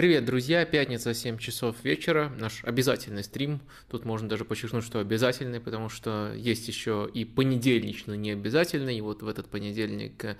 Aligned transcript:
Привет, 0.00 0.24
друзья! 0.24 0.64
Пятница, 0.64 1.12
7 1.12 1.36
часов 1.36 1.76
вечера, 1.84 2.32
наш 2.38 2.64
обязательный 2.64 3.22
стрим. 3.22 3.60
Тут 3.90 4.06
можно 4.06 4.30
даже 4.30 4.46
подчеркнуть, 4.46 4.82
что 4.82 4.98
обязательный, 4.98 5.60
потому 5.60 5.90
что 5.90 6.32
есть 6.34 6.66
еще 6.68 7.06
и 7.12 7.26
понедельничный 7.26 8.16
необязательный. 8.16 8.96
И 8.96 9.02
вот 9.02 9.20
в 9.20 9.28
этот 9.28 9.50
понедельник 9.50 10.24
э, 10.24 10.36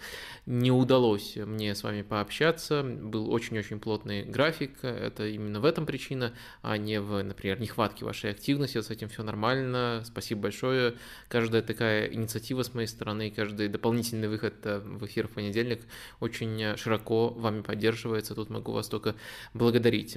не 0.46 0.70
удалось 0.72 1.36
мне 1.36 1.74
с 1.74 1.82
вами 1.82 2.00
пообщаться. 2.00 2.82
Был 2.82 3.30
очень-очень 3.30 3.80
плотный 3.80 4.24
график. 4.24 4.82
Это 4.82 5.26
именно 5.26 5.60
в 5.60 5.66
этом 5.66 5.84
причина, 5.84 6.32
а 6.62 6.78
не 6.78 6.98
в, 6.98 7.22
например, 7.22 7.60
нехватке 7.60 8.06
вашей 8.06 8.30
активности. 8.30 8.80
С 8.80 8.88
этим 8.88 9.10
все 9.10 9.22
нормально. 9.22 10.02
Спасибо 10.06 10.40
большое. 10.40 10.94
Каждая 11.28 11.60
такая 11.60 12.06
инициатива 12.06 12.62
с 12.62 12.72
моей 12.72 12.88
стороны, 12.88 13.30
каждый 13.30 13.68
дополнительный 13.68 14.28
выход 14.28 14.54
э, 14.64 14.78
в 14.78 15.04
эфир 15.04 15.28
в 15.28 15.32
понедельник 15.32 15.82
очень 16.18 16.78
широко 16.78 17.28
вами 17.28 17.60
поддерживается. 17.60 18.34
Тут 18.34 18.48
могу 18.48 18.72
вас 18.72 18.88
только 18.88 19.14
благодарить. 19.52 20.16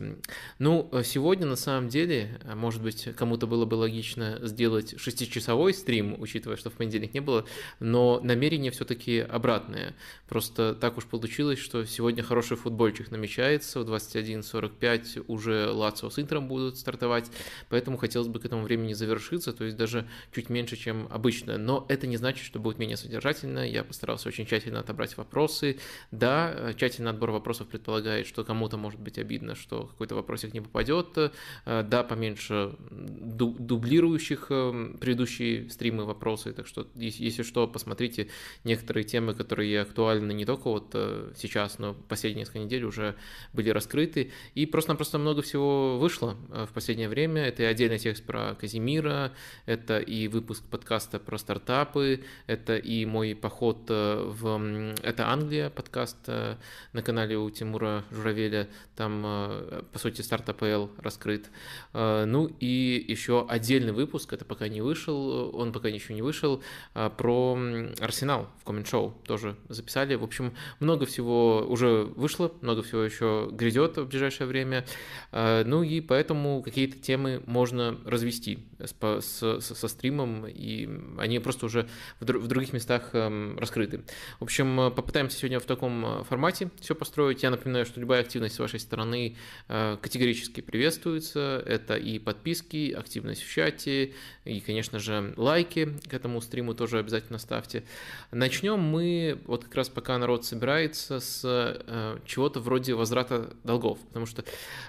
Ну, 0.60 0.92
сегодня 1.04 1.48
на 1.48 1.56
самом 1.56 1.90
деле, 1.90 2.40
может 2.56 2.84
быть, 2.84 3.10
кому-то 3.16 3.48
было 3.48 3.66
бы 3.66 3.76
логично 3.76 4.40
сделать 4.44 5.00
шестичасовой 5.00 5.74
стрим, 5.74 6.16
учитывая, 6.20 6.58
что 6.58 6.70
в 6.70 6.74
понедельник 6.74 7.14
не 7.14 7.20
было, 7.20 7.46
но 7.80 8.20
намерение 8.24 8.72
все-таки 8.72 9.20
обратное. 9.20 9.96
Просто 10.28 10.76
так 10.76 10.98
уж 10.98 11.06
получилось, 11.06 11.60
что 11.60 11.86
сегодня 11.86 12.24
хороший 12.24 12.58
футбольчик 12.58 13.12
намечается, 13.12 13.80
в 13.80 13.90
21.45 13.92 15.26
уже 15.28 15.70
Лацио 15.72 16.10
с 16.10 16.20
Интером 16.20 16.48
будут 16.48 16.78
стартовать, 16.78 17.32
поэтому 17.70 17.98
хотелось 17.98 18.28
бы 18.28 18.40
к 18.40 18.46
этому 18.46 18.64
времени 18.64 18.94
завершиться, 18.94 19.54
то 19.54 19.64
есть 19.64 19.78
даже 19.78 20.08
чуть 20.34 20.50
меньше, 20.50 20.76
чем 20.76 21.08
обычно. 21.10 21.58
Но 21.58 21.86
это 21.90 22.08
не 22.08 22.18
значит, 22.18 22.46
что 22.46 22.60
будет 22.60 22.78
менее 22.78 22.98
содержательно. 22.98 23.68
Я 23.68 23.84
постарался 23.84 24.28
очень 24.28 24.46
тщательно 24.46 24.80
отобрать 24.80 25.18
вопросы. 25.18 25.80
Да, 26.12 26.74
тщательный 26.76 27.10
отбор 27.10 27.32
вопросов 27.32 27.68
предполагает, 27.68 28.28
что 28.28 28.44
кому-то 28.44 28.78
может 28.78 29.00
быть 29.00 29.18
обидно, 29.24 29.56
что 29.56 29.88
какой-то 29.88 30.16
вопросик 30.16 30.54
не 30.54 30.62
попадет. 30.62 31.18
Э, 31.66 31.84
да, 31.84 32.04
поменьше 32.04 32.76
дублирующих 32.92 34.48
э, 34.50 34.94
предыдущие 35.00 35.70
стримы 35.70 36.06
вопросы, 36.06 36.54
так 36.54 36.68
что, 36.68 36.88
если 36.96 37.44
что, 37.44 37.68
посмотрите 37.68 38.28
некоторые 38.64 39.04
темы, 39.04 39.34
которые 39.34 39.82
актуальны 39.82 40.34
не 40.34 40.46
только 40.46 40.70
вот 40.70 40.92
э, 40.94 41.32
сейчас, 41.36 41.80
но 41.80 41.94
последние 41.94 42.42
несколько 42.42 42.60
недель 42.60 42.84
уже 42.84 43.16
были 43.54 43.70
раскрыты. 43.70 44.32
И 44.56 44.66
просто-напросто 44.66 45.18
много 45.18 45.42
всего 45.42 45.98
вышло 45.98 46.36
в 46.50 46.74
последнее 46.74 47.10
время. 47.10 47.46
Это 47.46 47.64
и 47.64 47.66
отдельный 47.66 48.00
текст 48.00 48.24
про 48.26 48.56
Казимира, 48.56 49.32
это 49.66 50.00
и 50.00 50.28
выпуск 50.28 50.64
подкаста 50.70 51.20
про 51.20 51.38
стартапы, 51.38 52.24
это 52.48 52.78
и 52.78 53.06
мой 53.06 53.36
поход 53.36 53.90
в... 53.90 54.94
Это 55.02 55.30
Англия, 55.30 55.70
подкаст 55.70 56.28
на 56.28 57.02
канале 57.02 57.38
у 57.38 57.50
Тимура 57.50 58.04
Журавеля. 58.12 58.68
Там 58.96 59.13
там, 59.14 59.24
э, 59.26 59.84
по 59.92 60.00
сути, 60.00 60.22
старт 60.22 60.50
АПЛ 60.50 60.88
раскрыт. 60.98 61.50
Э, 61.94 62.26
ну 62.26 62.50
и 62.60 63.04
еще 63.08 63.46
отдельный 63.48 63.94
выпуск, 63.94 64.34
это 64.34 64.46
пока 64.46 64.68
не 64.68 64.82
вышел, 64.82 65.56
он 65.56 65.72
пока 65.72 65.88
еще 65.88 66.14
не 66.14 66.22
вышел, 66.22 66.64
э, 66.96 67.10
про 67.16 67.58
Арсенал 68.00 68.50
в 68.62 68.66
коммент-шоу 68.66 69.14
тоже 69.26 69.56
записали. 69.70 70.16
В 70.16 70.24
общем, 70.24 70.54
много 70.80 71.06
всего 71.06 71.66
уже 71.68 72.04
вышло, 72.16 72.52
много 72.62 72.82
всего 72.82 73.02
еще 73.02 73.50
грядет 73.52 73.98
в 73.98 74.06
ближайшее 74.06 74.48
время. 74.48 74.86
Ну 75.32 75.84
и 75.84 76.02
поэтому 76.02 76.62
какие-то 76.64 76.98
темы 76.98 77.42
можно 77.46 77.98
развести 78.06 78.60
с, 78.80 79.62
со 79.62 79.88
стримом, 79.88 80.46
и 80.48 80.90
они 81.20 81.40
просто 81.40 81.66
уже 81.66 81.88
в, 82.20 82.26
в 82.26 82.48
других 82.48 82.74
местах 82.74 83.10
эм, 83.14 83.58
раскрыты. 83.58 84.04
В 84.40 84.44
общем, 84.44 84.92
попытаемся 84.96 85.38
сегодня 85.38 85.60
в 85.60 85.66
таком 85.66 86.24
формате 86.24 86.70
все 86.80 86.96
построить. 86.96 87.44
Я 87.44 87.52
напоминаю, 87.52 87.86
что 87.86 88.00
любая 88.00 88.22
активность 88.22 88.56
с 88.56 88.60
вашей 88.60 88.80
стороны 88.80 89.03
стороны 89.04 89.36
э, 89.68 89.98
категорически 90.02 90.62
приветствуется. 90.62 91.62
Это 91.66 91.96
и 91.96 92.20
подписки, 92.20 92.92
активность 92.92 93.44
в 93.44 93.52
чате, 93.52 94.14
и, 94.46 94.60
конечно 94.60 95.00
же, 95.00 95.34
лайки 95.38 95.98
к 96.10 96.14
этому 96.14 96.42
стриму 96.42 96.74
тоже 96.74 97.00
обязательно 97.00 97.38
ставьте. 97.38 97.84
Начнем 98.32 98.80
мы, 98.80 99.40
вот 99.46 99.66
как 99.66 99.76
раз 99.76 99.90
пока 99.90 100.18
народ 100.18 100.46
собирается, 100.46 101.20
с 101.20 101.42
э, 101.44 102.20
чего-то 102.26 102.60
вроде 102.60 102.94
возврата 102.94 103.54
долгов, 103.64 104.00
потому 104.08 104.26
что 104.26 104.44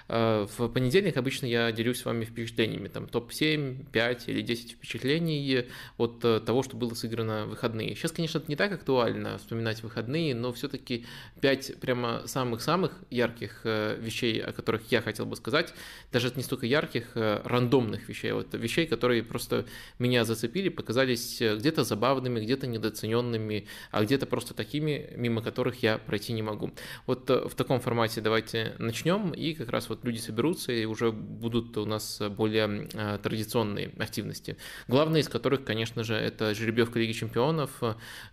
э, 0.07 0.47
в 0.57 0.67
понедельник 0.69 1.17
обычно 1.17 1.45
я 1.45 1.71
делюсь 1.71 1.99
с 1.99 2.05
вами 2.05 2.25
впечатлениями, 2.25 2.87
там 2.87 3.07
топ-7, 3.07 3.85
5 3.91 4.29
или 4.29 4.41
10 4.41 4.71
впечатлений 4.71 5.65
от 5.97 6.19
того, 6.19 6.63
что 6.63 6.77
было 6.77 6.93
сыграно 6.93 7.45
в 7.45 7.49
выходные. 7.49 7.95
Сейчас, 7.95 8.11
конечно, 8.11 8.39
это 8.39 8.47
не 8.47 8.55
так 8.55 8.71
актуально 8.71 9.37
вспоминать 9.37 9.83
выходные, 9.83 10.35
но 10.35 10.53
все-таки 10.53 11.05
5 11.41 11.79
прямо 11.79 12.23
самых-самых 12.25 13.03
ярких 13.09 13.61
вещей, 14.05 14.39
о 14.39 14.53
которых 14.53 14.91
я 14.91 15.01
хотел 15.01 15.25
бы 15.25 15.35
сказать, 15.35 15.73
даже 16.11 16.31
не 16.35 16.43
столько 16.43 16.65
ярких, 16.65 17.11
а 17.15 17.41
рандомных 17.43 18.07
вещей, 18.07 18.31
вот 18.31 18.53
вещей, 18.53 18.85
которые 18.87 19.23
просто 19.23 19.65
меня 19.99 20.23
зацепили, 20.23 20.69
показались 20.69 21.41
э, 21.41 21.55
где-то 21.57 21.83
забавными, 21.83 22.39
где-то 22.39 22.67
недооцененными, 22.67 23.67
а 23.91 24.03
где-то 24.03 24.25
просто 24.25 24.53
такими, 24.53 25.09
мимо 25.15 25.41
которых 25.41 25.83
я 25.83 25.97
пройти 25.97 26.33
не 26.33 26.41
могу. 26.41 26.71
Вот 27.07 27.29
э, 27.29 27.47
в 27.47 27.55
таком 27.55 27.79
формате 27.79 28.21
давайте 28.21 28.75
начнем, 28.79 29.31
и 29.31 29.53
как 29.53 29.69
раз 29.69 29.89
вот 29.89 30.05
люди 30.05 30.19
соберутся, 30.19 30.71
и 30.71 30.85
уже 30.85 31.11
будут 31.11 31.77
у 31.77 31.85
нас 31.85 32.21
более 32.29 32.87
традиционные 33.23 33.91
активности. 33.97 34.57
Главное 34.87 35.21
из 35.21 35.29
которых, 35.29 35.63
конечно 35.63 36.03
же, 36.03 36.15
это 36.15 36.53
жеребьевка 36.53 36.99
Лиги 36.99 37.13
Чемпионов. 37.13 37.81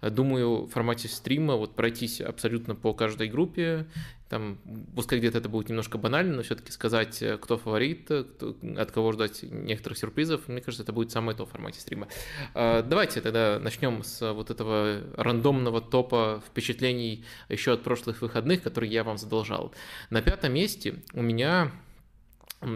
Думаю, 0.00 0.66
в 0.66 0.70
формате 0.70 1.08
стрима 1.08 1.56
вот 1.56 1.74
пройтись 1.74 2.20
абсолютно 2.20 2.74
по 2.74 2.92
каждой 2.94 3.28
группе, 3.28 3.86
там, 4.32 4.56
пускай 4.96 5.18
где-то 5.18 5.36
это 5.36 5.50
будет 5.50 5.68
немножко 5.68 5.98
банально, 5.98 6.36
но 6.36 6.42
все-таки 6.42 6.72
сказать, 6.72 7.20
э, 7.20 7.36
кто 7.36 7.58
фаворит, 7.58 8.10
э, 8.10 8.24
кто, 8.24 8.56
от 8.78 8.90
кого 8.90 9.12
ждать 9.12 9.42
некоторых 9.42 9.98
сюрпризов, 9.98 10.48
мне 10.48 10.62
кажется, 10.62 10.84
это 10.84 10.92
будет 10.94 11.10
самое 11.10 11.36
то 11.36 11.44
в 11.44 11.50
формате 11.50 11.78
стрима. 11.80 12.08
А, 12.54 12.82
давайте 12.82 13.20
тогда 13.20 13.58
начнем 13.60 14.02
с 14.02 14.32
вот 14.32 14.50
этого 14.50 15.02
рандомного 15.18 15.82
топа 15.82 16.42
впечатлений 16.48 17.26
еще 17.50 17.74
от 17.74 17.82
прошлых 17.82 18.22
выходных, 18.22 18.62
которые 18.62 18.90
я 18.90 19.04
вам 19.04 19.18
задолжал. 19.18 19.74
На 20.08 20.22
пятом 20.22 20.54
месте 20.54 20.94
у 21.12 21.20
меня 21.20 21.70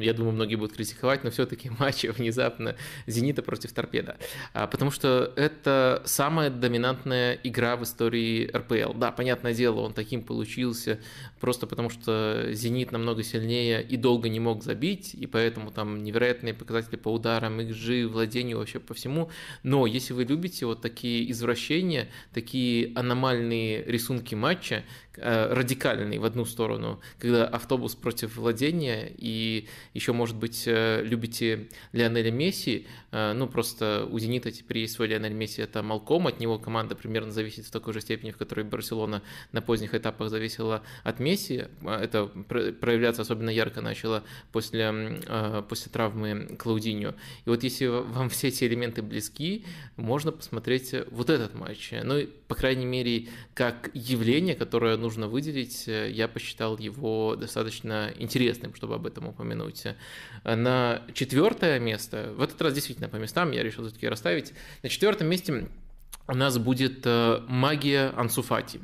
я 0.01 0.13
думаю, 0.13 0.35
многие 0.35 0.57
будут 0.57 0.77
критиковать, 0.77 1.25
но 1.25 1.31
все-таки 1.31 1.71
матч 1.79 2.05
внезапно 2.05 2.77
«Зенита» 3.07 3.43
против 3.43 3.73
«Торпеда». 3.73 4.17
А, 4.53 4.67
потому 4.67 4.91
что 4.91 5.33
это 5.37 6.03
самая 6.05 6.51
доминантная 6.51 7.39
игра 7.43 7.77
в 7.77 7.85
истории 7.85 8.51
РПЛ. 8.55 8.95
Да, 8.95 9.13
понятное 9.13 9.55
дело, 9.55 9.81
он 9.81 9.93
таким 9.93 10.23
получился 10.23 11.01
просто 11.41 11.67
потому, 11.67 11.91
что 11.91 12.49
«Зенит» 12.53 12.93
намного 12.93 13.23
сильнее 13.23 13.83
и 13.83 13.97
долго 13.97 14.29
не 14.29 14.41
мог 14.41 14.63
забить, 14.63 15.15
и 15.15 15.27
поэтому 15.27 15.71
там 15.71 16.03
невероятные 16.03 16.55
показатели 16.55 16.97
по 16.97 17.13
ударам, 17.13 17.61
XG, 17.61 18.07
владению, 18.07 18.59
вообще 18.59 18.81
по 18.81 18.95
всему. 18.95 19.31
Но 19.63 19.87
если 19.87 20.13
вы 20.13 20.25
любите 20.25 20.67
вот 20.67 20.81
такие 20.81 21.31
извращения, 21.31 22.09
такие 22.33 22.93
аномальные 22.95 23.85
рисунки 23.85 24.35
матча, 24.35 24.85
радикальный 25.19 26.19
в 26.19 26.25
одну 26.25 26.45
сторону, 26.45 27.01
когда 27.19 27.47
автобус 27.47 27.95
против 27.95 28.37
владения, 28.37 29.11
и 29.17 29.67
еще, 29.95 30.13
может 30.13 30.37
быть, 30.37 30.65
э, 30.67 31.03
любите 31.03 31.69
Лионеля 31.93 32.31
Месси, 32.31 32.87
э, 33.13 33.33
ну, 33.33 33.47
просто 33.47 34.09
у 34.11 34.19
«Зенита» 34.19 34.51
теперь 34.51 34.79
есть 34.79 34.95
свой 34.95 35.09
Лионель 35.09 35.33
Месси, 35.33 35.63
это 35.63 35.83
Малком, 35.83 36.27
от 36.27 36.41
него 36.41 36.59
команда 36.59 36.95
примерно 36.95 37.33
зависит 37.33 37.67
в 37.67 37.71
такой 37.71 37.95
же 37.95 38.01
степени, 38.01 38.31
в 38.31 38.37
которой 38.37 38.65
Барселона 38.65 39.23
на 39.53 39.63
поздних 39.63 39.95
этапах 39.95 40.31
зависела 40.31 40.83
от 41.05 41.21
Месси, 41.21 41.65
это 41.83 42.27
проявляться 42.27 43.23
особенно 43.23 43.51
ярко 43.51 43.81
начало 43.81 44.25
после, 44.53 45.21
после 45.69 45.93
травмы 45.93 46.57
Клаудиньо. 46.59 47.15
И 47.45 47.49
вот 47.49 47.63
если 47.63 47.87
вам 47.87 48.29
все 48.29 48.49
эти 48.49 48.65
элементы 48.65 49.03
близки, 49.03 49.65
можно 49.97 50.33
посмотреть 50.33 50.95
вот 51.11 51.31
этот 51.31 51.55
матч. 51.55 51.93
Ну, 52.03 52.27
по 52.49 52.55
крайней 52.55 52.87
мере, 52.87 53.29
как 53.55 53.91
явление, 53.95 54.55
которое 54.55 54.97
нужно 55.07 55.29
выделить, 55.29 55.87
э, 55.87 56.11
я 56.11 56.27
посчитал 56.27 56.77
его 56.79 57.37
достаточно 57.37 58.13
интересным, 58.19 58.75
чтобы 58.75 58.97
об 58.97 59.07
этом 59.07 59.29
упомянуть. 59.29 59.85
На 60.45 61.03
четвертое 61.15 61.79
место, 61.79 62.33
в 62.37 62.43
этот 62.43 62.61
раз 62.61 62.75
действительно 62.75 63.09
по 63.09 63.17
местам 63.17 63.53
я 63.53 63.63
решил 63.63 63.85
все-таки 63.85 64.09
расставить, 64.09 64.53
на 64.83 64.89
четвертом 64.89 65.29
месте 65.29 65.69
у 66.27 66.35
нас 66.35 66.59
будет 66.59 67.03
э, 67.05 67.41
магия 67.49 68.13
Ансуфати. 68.17 68.81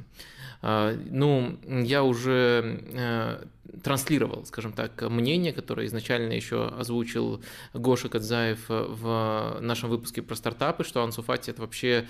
Ну, 0.63 1.59
я 1.67 2.05
уже 2.05 2.81
э, 2.93 3.45
транслировал, 3.83 4.45
скажем 4.45 4.73
так, 4.73 5.01
мнение, 5.09 5.53
которое 5.53 5.87
изначально 5.87 6.33
еще 6.33 6.67
озвучил 6.67 7.43
Гоша 7.73 8.09
Кадзаев 8.09 8.69
в 8.69 9.59
нашем 9.61 9.91
выпуске 9.91 10.23
про 10.23 10.35
стартапы, 10.35 10.85
что 10.85 11.03
Ансу 11.03 11.23
Фати 11.23 11.51
это 11.51 11.63
вообще 11.63 12.07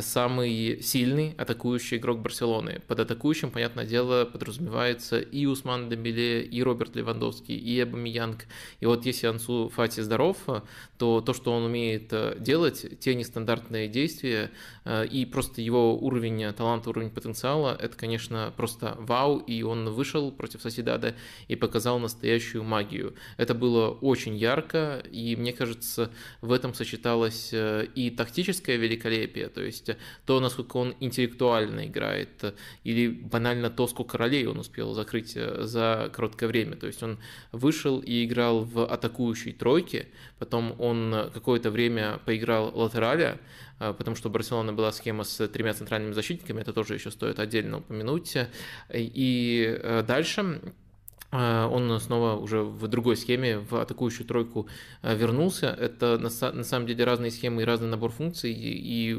самый 0.00 0.82
сильный 0.82 1.34
атакующий 1.38 1.96
игрок 1.96 2.20
Барселоны. 2.20 2.82
Под 2.86 3.00
атакующим, 3.00 3.50
понятное 3.50 3.86
дело, 3.86 4.24
подразумевается 4.24 5.18
и 5.20 5.46
Усман 5.46 5.88
Дембеле, 5.88 6.42
и 6.42 6.62
Роберт 6.62 6.96
Левандовский, 6.96 7.56
и 7.56 7.82
Эбамиянг. 7.82 8.46
И 8.80 8.86
вот 8.86 9.06
если 9.06 9.26
Ансу 9.26 9.70
Фати 9.74 10.00
здоров, 10.00 10.36
то 10.98 11.20
то, 11.20 11.32
что 11.32 11.52
он 11.52 11.64
умеет 11.64 12.12
делать, 12.42 12.98
те 13.00 13.14
нестандартные 13.14 13.88
действия 13.88 14.50
и 15.10 15.26
просто 15.30 15.62
его 15.62 15.96
уровень 15.98 16.52
таланта, 16.52 16.90
уровень 16.90 17.10
потенциала, 17.10 17.76
это, 17.80 17.96
конечно, 17.96 18.52
просто 18.56 18.96
вау, 18.98 19.38
и 19.38 19.62
он 19.62 19.90
вышел 19.90 20.30
против 20.32 20.62
Соседа 20.62 20.94
надо, 21.06 21.16
и 21.48 21.56
показал 21.56 21.98
настоящую 21.98 22.64
магию. 22.64 23.14
Это 23.36 23.54
было 23.54 23.90
очень 23.90 24.36
ярко, 24.36 25.02
и 25.12 25.36
мне 25.36 25.52
кажется, 25.52 26.10
в 26.40 26.52
этом 26.52 26.74
сочеталось 26.74 27.50
э, 27.52 27.86
и 27.94 28.10
тактическое 28.10 28.76
великолепие, 28.76 29.48
то 29.48 29.62
есть 29.62 29.90
то, 30.24 30.40
насколько 30.40 30.78
он 30.78 30.94
интеллектуально 31.00 31.86
играет, 31.86 32.54
или 32.84 33.08
банально 33.08 33.70
то, 33.70 33.86
сколько 33.86 34.18
ролей 34.18 34.46
он 34.46 34.58
успел 34.58 34.94
закрыть 34.94 35.36
э, 35.36 35.62
за 35.64 36.10
короткое 36.12 36.48
время. 36.48 36.76
То 36.76 36.86
есть 36.86 37.02
он 37.02 37.18
вышел 37.52 38.00
и 38.00 38.24
играл 38.24 38.64
в 38.64 38.84
атакующей 38.84 39.52
тройке, 39.52 40.06
потом 40.38 40.74
он 40.78 41.30
какое-то 41.32 41.70
время 41.70 42.20
поиграл 42.24 42.72
латераля, 42.74 43.38
потому 43.78 44.16
что 44.16 44.28
у 44.28 44.32
Барселоны 44.32 44.72
была 44.72 44.92
схема 44.92 45.24
с 45.24 45.48
тремя 45.48 45.74
центральными 45.74 46.14
защитниками, 46.14 46.62
это 46.62 46.72
тоже 46.72 46.94
еще 46.94 47.10
стоит 47.10 47.38
отдельно 47.38 47.78
упомянуть. 47.78 48.36
И 48.94 49.78
э, 49.82 50.02
дальше 50.06 50.60
он 51.32 51.98
снова 52.00 52.36
уже 52.36 52.62
в 52.62 52.86
другой 52.88 53.16
схеме, 53.16 53.58
в 53.58 53.74
атакующую 53.74 54.26
тройку 54.26 54.68
а, 55.02 55.14
вернулся. 55.14 55.66
Это 55.66 56.18
на, 56.18 56.30
самом 56.30 56.86
деле 56.86 57.04
разные 57.04 57.30
схемы 57.30 57.62
и 57.62 57.64
разный 57.64 57.88
набор 57.88 58.10
функций, 58.10 58.52
и, 58.52 59.14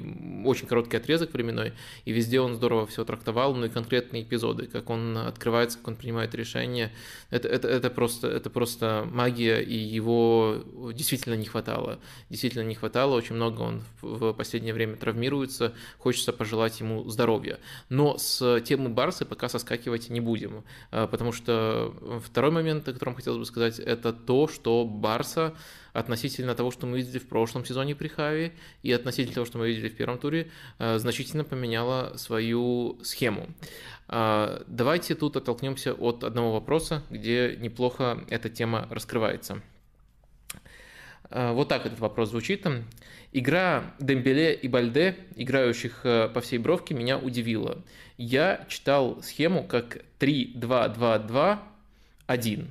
очень 0.45 0.67
короткий 0.67 0.97
отрезок 0.97 1.33
временной, 1.33 1.73
и 2.05 2.11
везде 2.11 2.39
он 2.39 2.55
здорово 2.55 2.85
все 2.87 3.03
трактовал, 3.03 3.55
ну 3.55 3.65
и 3.65 3.69
конкретные 3.69 4.23
эпизоды, 4.23 4.67
как 4.67 4.89
он 4.89 5.17
открывается, 5.17 5.77
как 5.77 5.89
он 5.89 5.95
принимает 5.95 6.33
решения. 6.35 6.91
Это, 7.29 7.47
это, 7.47 7.67
это, 7.67 7.89
просто, 7.89 8.27
это 8.27 8.49
просто 8.49 9.07
магия, 9.11 9.61
и 9.61 9.75
его 9.75 10.63
действительно 10.93 11.35
не 11.35 11.45
хватало. 11.45 11.99
Действительно 12.29 12.63
не 12.63 12.75
хватало, 12.75 13.15
очень 13.15 13.35
много 13.35 13.61
он 13.61 13.83
в 14.01 14.33
последнее 14.33 14.73
время 14.73 14.95
травмируется, 14.95 15.73
хочется 15.97 16.33
пожелать 16.33 16.79
ему 16.79 17.07
здоровья. 17.09 17.59
Но 17.89 18.17
с 18.17 18.61
темы 18.61 18.89
Барсы 18.89 19.25
пока 19.25 19.49
соскакивать 19.49 20.09
не 20.09 20.21
будем, 20.21 20.63
а, 20.91 21.07
потому 21.07 21.31
что 21.31 21.93
Второй 22.23 22.51
момент, 22.51 22.87
о 22.87 22.93
котором 22.93 23.15
хотелось 23.15 23.39
бы 23.39 23.45
сказать, 23.45 23.79
это 23.79 24.13
то, 24.13 24.47
что 24.47 24.85
Барса 24.85 25.53
относительно 25.97 26.53
того, 26.53 26.69
что 26.69 26.85
мы 26.85 26.97
видели 26.97 27.17
в 27.17 27.27
прошлом 27.27 27.65
сезоне 27.65 27.95
при 27.95 28.07
Хави 28.07 28.51
и 28.83 28.91
относительно 28.91 29.33
того, 29.33 29.45
что 29.45 29.57
мы 29.57 29.67
видели 29.67 29.89
в 29.89 29.95
первом 29.95 30.19
туре, 30.19 30.51
э, 30.77 30.99
значительно 30.99 31.43
поменяла 31.43 32.13
свою 32.17 32.99
схему. 33.03 33.47
Э, 34.07 34.63
давайте 34.67 35.15
тут 35.15 35.37
оттолкнемся 35.37 35.93
от 35.93 36.23
одного 36.23 36.53
вопроса, 36.53 37.01
где 37.09 37.57
неплохо 37.59 38.23
эта 38.29 38.47
тема 38.49 38.87
раскрывается. 38.91 39.63
Э, 41.31 41.51
вот 41.53 41.67
так 41.67 41.87
этот 41.87 41.99
вопрос 41.99 42.29
звучит. 42.29 42.67
Игра 43.33 43.95
Дембеле 43.99 44.53
и 44.53 44.67
Бальде, 44.67 45.15
играющих 45.35 46.01
по 46.03 46.41
всей 46.41 46.59
бровке, 46.59 46.93
меня 46.93 47.17
удивила. 47.17 47.83
Я 48.17 48.65
читал 48.69 49.21
схему 49.23 49.63
как 49.63 50.05
3-2-2-2 50.19 51.59
1. 52.27 52.69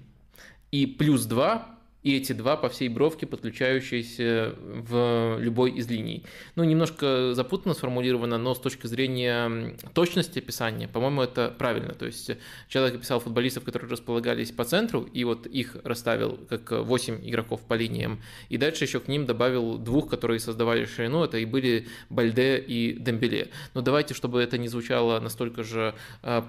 И 0.73 0.87
плюс 0.87 1.27
2 1.27 1.76
и 2.07 2.19
эти 2.19 2.33
два 2.33 2.57
по 2.57 2.69
всей 2.69 2.89
бровке, 2.89 3.27
подключающиеся 3.27 4.55
в 4.61 5.39
любой 5.41 5.73
из 5.73 5.91
линий. 5.91 6.25
Ну, 6.55 6.63
немножко 6.63 7.35
запутанно 7.35 7.75
сформулировано, 7.75 8.39
но 8.39 8.55
с 8.55 8.61
точки 8.61 8.87
зрения 8.87 9.75
точности 9.93 10.39
описания, 10.39 10.87
по-моему, 10.87 11.23
это 11.23 11.53
правильно. 11.59 11.95
То 11.95 12.07
есть 12.07 12.31
человек 12.69 12.95
описал 12.95 13.19
футболистов, 13.19 13.65
которые 13.65 13.91
располагались 13.91 14.53
по 14.53 14.63
центру, 14.65 15.01
и 15.03 15.25
вот 15.25 15.47
их 15.49 15.79
расставил 15.83 16.39
как 16.49 16.71
8 16.71 17.29
игроков 17.29 17.63
по 17.63 17.75
линиям, 17.75 18.23
и 18.51 18.57
дальше 18.57 18.85
еще 18.85 19.01
к 19.01 19.09
ним 19.09 19.27
добавил 19.27 19.77
двух, 19.77 20.09
которые 20.09 20.39
создавали 20.39 20.85
ширину, 20.85 21.25
это 21.25 21.39
и 21.39 21.45
были 21.45 21.89
Бальде 22.09 22.59
и 22.59 22.93
Дембеле. 22.93 23.49
Но 23.75 23.81
давайте, 23.81 24.15
чтобы 24.15 24.41
это 24.41 24.59
не 24.59 24.69
звучало 24.69 25.19
настолько 25.19 25.65
же 25.65 25.93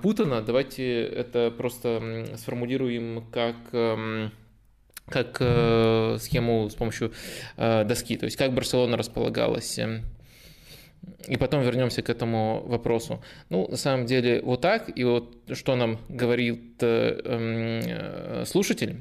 путано, 0.04 0.44
давайте 0.44 1.02
это 1.02 1.50
просто 1.50 2.28
сформулируем 2.38 3.26
как 3.32 3.56
как 5.10 5.38
э, 5.40 6.18
схему 6.20 6.70
с 6.70 6.76
помощью 6.76 7.14
э, 7.56 7.84
доски, 7.86 8.18
то 8.18 8.26
есть 8.26 8.38
как 8.38 8.54
Барселона 8.54 8.98
располагалась. 8.98 9.80
И 11.28 11.38
потом 11.38 11.62
вернемся 11.62 12.02
к 12.02 12.10
этому 12.10 12.64
вопросу. 12.66 13.22
Ну, 13.50 13.68
на 13.70 13.78
самом 13.78 14.06
деле, 14.06 14.42
вот 14.42 14.62
так, 14.62 14.90
и 14.94 15.04
вот 15.04 15.37
что 15.54 15.76
нам 15.76 16.00
говорит 16.10 16.82
э, 16.82 17.22
э, 17.24 18.46
слушатель, 18.46 18.98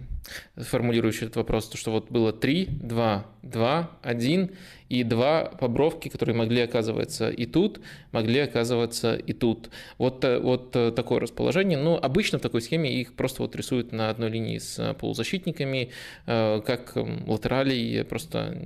формулирующий 0.57 1.27
этот 1.27 1.37
вопрос, 1.37 1.69
то, 1.69 1.77
что 1.77 1.93
вот 1.93 2.11
было 2.11 2.33
3, 2.33 2.67
2, 2.83 3.27
2, 3.43 3.91
1, 4.03 4.51
и 4.89 5.03
два 5.03 5.47
побровки, 5.47 6.09
которые 6.09 6.37
могли 6.37 6.61
оказываться 6.61 7.29
и 7.29 7.45
тут, 7.45 7.81
могли 8.13 8.41
оказываться 8.41 9.17
и 9.17 9.33
тут. 9.33 9.71
Вот, 9.99 10.25
э, 10.25 10.39
вот 10.39 10.71
такое 10.71 11.21
расположение. 11.21 11.77
Но 11.79 11.99
обычно 12.01 12.39
в 12.39 12.43
такой 12.43 12.63
схеме 12.63 12.93
их 13.01 13.15
просто 13.15 13.43
вот 13.43 13.57
рисуют 13.57 13.93
на 13.93 14.11
одной 14.11 14.31
линии 14.31 14.59
с 14.59 14.95
полузащитниками, 14.95 15.91
как 16.27 16.93
латералей, 17.27 18.05
просто, 18.05 18.57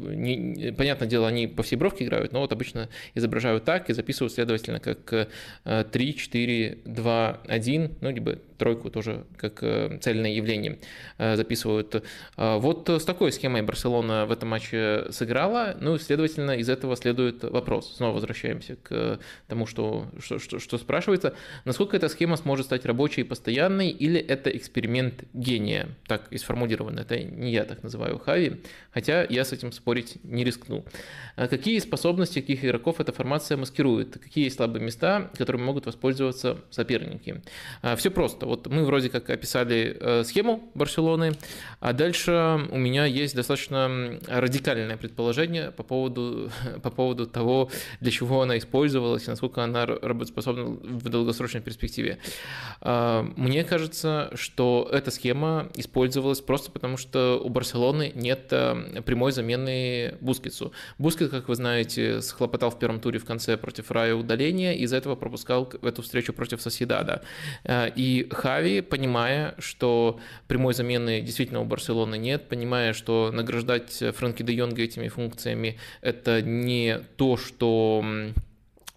не, 0.00 0.72
понятное 0.72 1.08
дело, 1.08 1.28
они 1.28 1.46
по 1.46 1.62
всей 1.62 1.76
бровке 1.76 2.04
играют, 2.04 2.32
но 2.32 2.40
вот 2.40 2.52
обычно 2.52 2.88
изображают 3.14 3.64
так 3.64 3.90
и 3.90 3.92
записывают, 3.92 4.32
следовательно, 4.32 4.80
как 4.80 5.28
3, 5.64 6.16
4, 6.16 6.78
2, 6.84 7.17
1, 7.46 7.96
ну, 8.00 8.10
либо 8.10 8.38
тройку 8.58 8.90
тоже 8.90 9.24
как 9.36 9.60
цельное 10.00 10.32
явление 10.32 10.78
записывают. 11.18 12.04
Вот 12.36 12.88
с 12.88 13.04
такой 13.04 13.32
схемой 13.32 13.62
Барселона 13.62 14.26
в 14.26 14.32
этом 14.32 14.48
матче 14.48 15.06
сыграла, 15.10 15.76
ну, 15.80 15.98
следовательно, 15.98 16.52
из 16.52 16.68
этого 16.68 16.96
следует 16.96 17.44
вопрос. 17.44 17.96
Снова 17.96 18.14
возвращаемся 18.14 18.76
к 18.76 19.20
тому, 19.46 19.66
что, 19.66 20.06
что, 20.20 20.38
что, 20.38 20.58
что 20.58 20.78
спрашивается. 20.78 21.34
Насколько 21.64 21.96
эта 21.96 22.08
схема 22.08 22.36
сможет 22.36 22.66
стать 22.66 22.84
рабочей 22.84 23.22
и 23.22 23.24
постоянной, 23.24 23.90
или 23.90 24.20
это 24.20 24.50
эксперимент 24.50 25.24
гения? 25.32 25.88
Так 26.06 26.26
и 26.30 26.38
сформулировано. 26.38 27.00
Это 27.00 27.18
не 27.18 27.52
я 27.52 27.64
так 27.64 27.82
называю 27.82 28.18
Хави, 28.18 28.62
хотя 28.92 29.24
я 29.24 29.44
с 29.44 29.52
этим 29.52 29.72
спорить 29.72 30.18
не 30.24 30.44
рискну. 30.44 30.84
А 31.36 31.46
какие 31.48 31.78
способности 31.78 32.40
каких 32.40 32.64
игроков 32.64 33.00
эта 33.00 33.12
формация 33.12 33.56
маскирует? 33.56 34.18
Какие 34.18 34.48
слабые 34.48 34.84
места, 34.84 35.30
которыми 35.36 35.62
могут 35.62 35.86
воспользоваться 35.86 36.58
соперники? 36.70 37.42
А, 37.82 37.96
Все 37.96 38.10
просто. 38.10 38.46
Вот 38.48 38.66
мы 38.66 38.84
вроде 38.84 39.10
как 39.10 39.30
описали 39.30 39.96
э, 40.00 40.24
схему 40.24 40.70
Барселоны, 40.74 41.34
а 41.80 41.92
дальше 41.92 42.66
у 42.70 42.78
меня 42.78 43.04
есть 43.04 43.34
достаточно 43.34 44.18
радикальное 44.26 44.96
предположение, 44.96 45.70
по 45.70 45.82
поводу, 45.82 46.50
по 46.82 46.90
поводу 46.90 47.26
того, 47.26 47.70
для 48.00 48.10
чего 48.10 48.42
она 48.42 48.58
использовалась 48.58 49.26
и 49.26 49.30
насколько 49.30 49.62
она 49.62 49.86
работоспособна 49.86 50.64
в 50.64 51.08
долгосрочной 51.08 51.60
перспективе. 51.60 52.18
А, 52.80 53.22
мне 53.36 53.64
кажется, 53.64 54.30
что 54.34 54.88
эта 54.92 55.10
схема 55.10 55.68
использовалась 55.74 56.40
просто 56.40 56.70
потому, 56.70 56.96
что 56.96 57.40
у 57.42 57.48
Барселоны 57.48 58.12
нет 58.14 58.48
а, 58.50 59.02
прямой 59.02 59.32
замены 59.32 60.14
Бускетсу. 60.20 60.72
Бускет, 60.98 61.30
как 61.30 61.48
вы 61.48 61.54
знаете, 61.54 62.22
схлопотал 62.22 62.70
в 62.70 62.78
первом 62.78 63.00
туре 63.00 63.18
в 63.18 63.24
конце 63.24 63.56
против 63.56 63.90
Рая 63.90 64.14
удаления, 64.14 64.72
и 64.72 64.82
из-за 64.82 64.96
этого 64.96 65.16
пропускал 65.16 65.70
эту 65.82 66.02
встречу 66.02 66.32
против 66.32 66.62
Соседада. 66.62 67.22
А, 67.64 67.86
и 67.86 68.28
Хави, 68.38 68.80
понимая, 68.80 69.54
что 69.58 70.20
прямой 70.46 70.72
замены 70.72 71.20
действительно 71.20 71.60
у 71.60 71.64
Барселоны 71.64 72.16
нет, 72.16 72.48
понимая, 72.48 72.92
что 72.92 73.30
награждать 73.32 74.02
Франки 74.14 74.42
де 74.42 74.52
Йонга 74.52 74.82
этими 74.82 75.08
функциями 75.08 75.78
это 76.02 76.40
не 76.40 77.00
то, 77.16 77.36
что 77.36 78.04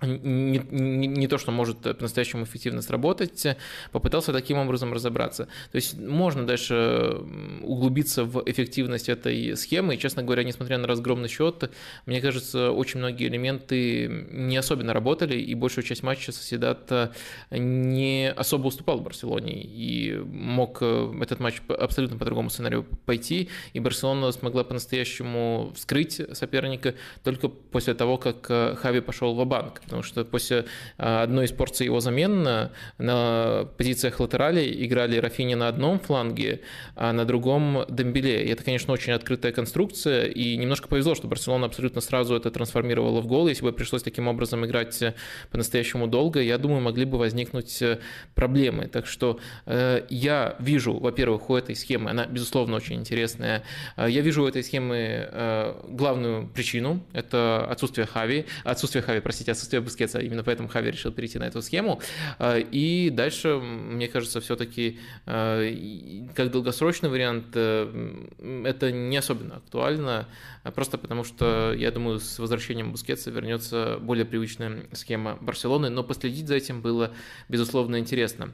не, 0.02 0.62
не, 0.72 1.08
не 1.08 1.28
то, 1.28 1.38
что 1.38 1.52
может 1.52 1.82
по-настоящему 1.82 2.44
эффективно 2.44 2.82
сработать, 2.82 3.46
попытался 3.92 4.34
таким 4.34 4.58
образом 4.58 4.94
разобраться. 4.94 5.48
То 5.72 5.76
есть 5.76 5.98
можно 5.98 6.46
дальше 6.46 7.18
углубиться 7.62 8.26
в 8.26 8.44
эффективность 8.46 9.10
этой 9.10 9.56
схемы, 9.56 9.96
и, 9.96 10.00
честно 10.00 10.24
говоря, 10.24 10.44
несмотря 10.44 10.78
на 10.78 10.88
разгромный 10.88 11.30
счет, 11.30 11.70
мне 12.06 12.22
кажется, 12.22 12.72
очень 12.72 13.00
многие 13.00 13.28
элементы 13.28 14.08
не 14.32 14.58
особенно 14.58 14.94
работали, 14.94 15.38
и 15.38 15.54
большую 15.56 15.84
часть 15.84 16.04
матча 16.04 16.32
Соседат 16.32 17.14
не 17.52 18.32
особо 18.32 18.68
уступал 18.68 19.00
Барселоне, 19.00 19.62
и 19.62 20.16
мог 20.18 20.80
э, 20.82 21.14
этот 21.22 21.40
матч 21.40 21.62
абсолютно 21.68 22.18
по 22.18 22.26
другому 22.26 22.50
сценарию 22.50 22.86
пойти, 23.06 23.50
и 23.74 23.80
Барселона 23.80 24.32
смогла 24.32 24.64
по-настоящему 24.64 25.72
вскрыть 25.76 26.22
соперника 26.34 26.96
только 27.24 27.50
после 27.50 27.94
того, 27.94 28.18
как 28.18 28.46
э, 28.50 28.76
Хави 28.76 29.02
пошел 29.02 29.36
в 29.36 29.46
банк 29.46 29.82
потому 29.92 30.04
что 30.04 30.24
после 30.24 30.66
а, 30.98 31.24
одной 31.24 31.46
из 31.46 31.52
порций 31.52 31.86
его 31.86 32.00
замен 32.00 32.44
на, 32.44 32.72
на 32.98 33.68
позициях 33.78 34.22
латерали 34.22 34.86
играли 34.86 35.18
Рафини 35.18 35.56
на 35.56 35.68
одном 35.68 36.00
фланге, 36.00 36.62
а 36.96 37.12
на 37.12 37.26
другом 37.26 37.86
Дембеле. 37.90 38.46
И 38.46 38.50
это, 38.50 38.64
конечно, 38.64 38.94
очень 38.94 39.12
открытая 39.12 39.52
конструкция, 39.52 40.28
и 40.28 40.56
немножко 40.56 40.88
повезло, 40.88 41.14
что 41.14 41.28
Барселона 41.28 41.66
абсолютно 41.66 42.00
сразу 42.00 42.36
это 42.36 42.52
трансформировала 42.52 43.20
в 43.20 43.28
гол. 43.28 43.50
Если 43.50 43.64
бы 43.64 43.74
пришлось 43.74 44.02
таким 44.02 44.30
образом 44.30 44.66
играть 44.66 45.04
по-настоящему 45.52 46.08
долго, 46.08 46.42
я 46.42 46.58
думаю, 46.58 46.80
могли 46.80 47.04
бы 47.04 47.18
возникнуть 47.18 47.82
э, 47.82 48.00
проблемы. 48.34 48.88
Так 48.88 49.08
что 49.08 49.40
э, 49.66 50.06
я 50.10 50.56
вижу, 50.60 50.98
во-первых, 50.98 51.50
у 51.50 51.56
этой 51.56 51.76
схемы, 51.76 52.12
она, 52.12 52.26
безусловно, 52.28 52.78
очень 52.78 52.96
интересная, 52.96 53.64
э, 53.98 54.08
я 54.10 54.22
вижу 54.22 54.44
у 54.44 54.48
этой 54.48 54.64
схемы 54.64 54.96
э, 54.98 55.74
главную 55.90 56.48
причину, 56.48 57.04
это 57.12 57.68
отсутствие 57.70 58.08
Хави, 58.08 58.46
отсутствие 58.64 59.02
Хави, 59.02 59.20
простите, 59.20 59.52
отсутствие 59.52 59.81
Бускетса, 59.82 60.20
именно 60.20 60.44
поэтому 60.44 60.70
Хави 60.70 60.92
решил 60.92 61.12
перейти 61.12 61.40
на 61.40 61.46
эту 61.46 61.62
схему. 61.62 62.02
И 62.40 63.10
дальше, 63.12 63.56
мне 63.58 64.08
кажется, 64.08 64.40
все-таки 64.42 65.00
как 65.26 66.52
долгосрочный 66.52 67.10
вариант 67.10 67.56
это 67.56 68.92
не 68.92 69.18
особенно 69.18 69.58
актуально, 69.58 70.28
просто 70.76 70.98
потому 70.98 71.24
что, 71.24 71.74
я 71.74 71.92
думаю, 71.92 72.20
с 72.20 72.40
возвращением 72.40 72.92
Бускетса 72.92 73.32
вернется 73.32 73.98
более 74.02 74.26
привычная 74.26 74.88
схема 74.94 75.38
Барселоны, 75.42 75.90
но 75.90 76.04
последить 76.04 76.48
за 76.48 76.56
этим 76.56 76.82
было, 76.82 77.12
безусловно, 77.50 78.00
интересно. 78.00 78.52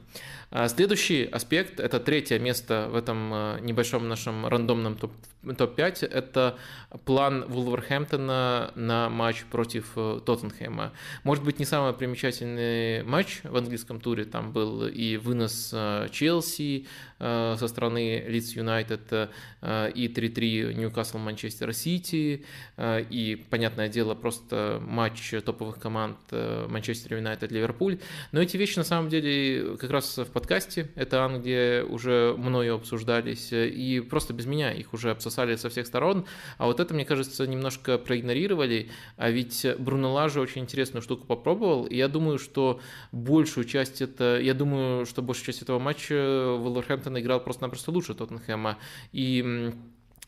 Следующий 0.68 1.24
аспект, 1.24 1.80
это 1.80 2.00
третье 2.00 2.38
место 2.38 2.88
в 2.90 2.96
этом 2.96 3.30
небольшом 3.64 4.08
нашем 4.08 4.46
рандомном 4.46 4.96
топ-5, 4.96 6.06
это 6.06 6.56
план 7.04 7.44
Вулверхэмптона 7.46 8.72
на 8.74 9.08
матч 9.08 9.44
против 9.44 9.92
э, 9.96 10.20
Тоттенхэма. 10.24 10.92
Может 11.24 11.44
быть, 11.44 11.58
не 11.58 11.64
самый 11.64 11.92
примечательный 11.92 13.02
матч 13.04 13.40
в 13.44 13.56
английском 13.56 14.00
туре, 14.00 14.24
там 14.24 14.52
был 14.52 14.86
и 14.86 15.16
вынос 15.16 15.70
э, 15.72 16.08
Челси 16.10 16.86
со 17.18 17.66
стороны 17.66 18.24
Лидс 18.28 18.52
Юнайтед, 18.52 19.12
и 19.12 20.12
3-3 20.14 20.74
Ньюкасл 20.74 21.18
Манчестер 21.18 21.72
Сити, 21.72 22.44
и, 22.78 23.44
понятное 23.50 23.88
дело, 23.88 24.14
просто 24.14 24.80
матч 24.86 25.34
топовых 25.44 25.78
команд 25.78 26.16
Манчестер 26.30 27.16
Юнайтед 27.16 27.50
Ливерпуль. 27.50 27.98
Но 28.32 28.40
эти 28.40 28.56
вещи, 28.56 28.78
на 28.78 28.84
самом 28.84 29.08
деле, 29.08 29.76
как 29.78 29.90
раз 29.90 30.16
в 30.16 30.26
подкасте, 30.26 30.90
это 30.94 31.24
Англия, 31.24 31.84
уже 31.84 32.34
мною 32.38 32.76
обсуждались, 32.76 33.48
и 33.52 34.00
просто 34.00 34.32
без 34.32 34.46
меня 34.46 34.72
их 34.72 34.94
уже 34.94 35.10
обсосали 35.10 35.56
со 35.56 35.68
всех 35.70 35.86
сторон. 35.86 36.24
А 36.56 36.66
вот 36.66 36.78
это, 36.78 36.94
мне 36.94 37.04
кажется, 37.04 37.46
немножко 37.46 37.98
проигнорировали, 37.98 38.90
а 39.16 39.30
ведь 39.30 39.66
Бруно 39.78 40.12
Лажа 40.12 40.40
очень 40.40 40.62
интересную 40.62 41.02
штуку 41.02 41.26
попробовал, 41.26 41.84
и 41.84 41.96
я 41.96 42.08
думаю, 42.08 42.38
что 42.38 42.80
большую 43.10 43.64
часть 43.64 44.00
это, 44.02 44.38
я 44.40 44.54
думаю, 44.54 45.04
что 45.04 45.22
большую 45.22 45.46
часть 45.46 45.62
этого 45.62 45.78
матча 45.78 46.54
Вулверхэмптон 46.58 47.07
играл 47.16 47.40
просто-напросто 47.40 47.90
лучше 47.90 48.14
Тоттенхэма, 48.14 48.78
и 49.12 49.72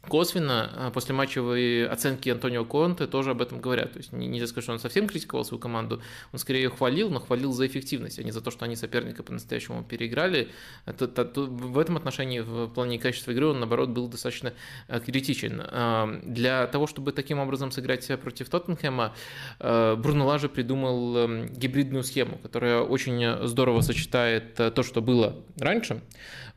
Косвенно 0.09 0.71
а, 0.75 0.91
после 0.91 1.15
матчевой 1.15 1.87
оценки 1.87 2.31
Антонио 2.31 2.65
Конте 2.65 3.07
тоже 3.07 3.33
об 3.33 3.43
этом 3.43 3.61
говорят. 3.61 3.93
То 3.93 3.99
есть 3.99 4.13
нельзя 4.13 4.47
сказать, 4.47 4.65
что 4.65 4.73
он 4.73 4.79
совсем 4.79 5.07
критиковал 5.07 5.45
свою 5.45 5.61
команду, 5.61 6.01
он 6.33 6.39
скорее 6.39 6.63
ее 6.63 6.71
хвалил, 6.71 7.11
но 7.11 7.21
хвалил 7.21 7.53
за 7.53 7.67
эффективность, 7.67 8.19
а 8.19 8.23
не 8.23 8.31
за 8.31 8.41
то, 8.41 8.51
что 8.51 8.65
они 8.65 8.77
соперника 8.77 9.23
по-настоящему 9.23 9.85
переиграли. 9.85 10.49
Это, 10.87 11.05
это, 11.05 11.43
в 11.43 11.79
этом 11.79 11.99
отношении 11.99 12.41
в 12.41 12.69
плане 12.69 12.99
качества 12.99 13.33
игры 13.33 13.49
он, 13.49 13.61
наоборот, 13.61 13.91
был 13.91 14.09
достаточно 14.09 14.55
а, 14.89 15.01
критичен. 15.01 15.63
А, 15.67 16.19
для 16.23 16.67
того, 16.67 16.87
чтобы 16.87 17.13
таким 17.13 17.39
образом 17.39 17.71
сыграть 17.71 18.09
против 18.21 18.49
Тоттенхэма, 18.49 19.15
Бруно 19.59 20.27
Лажи 20.27 20.49
придумал 20.49 21.29
гибридную 21.51 22.05
схему, 22.05 22.39
которая 22.39 22.81
очень 22.81 23.47
здорово 23.47 23.83
сочетает 23.83 24.55
то, 24.55 24.83
что 24.83 25.03
было 25.03 25.37
раньше, 25.59 26.01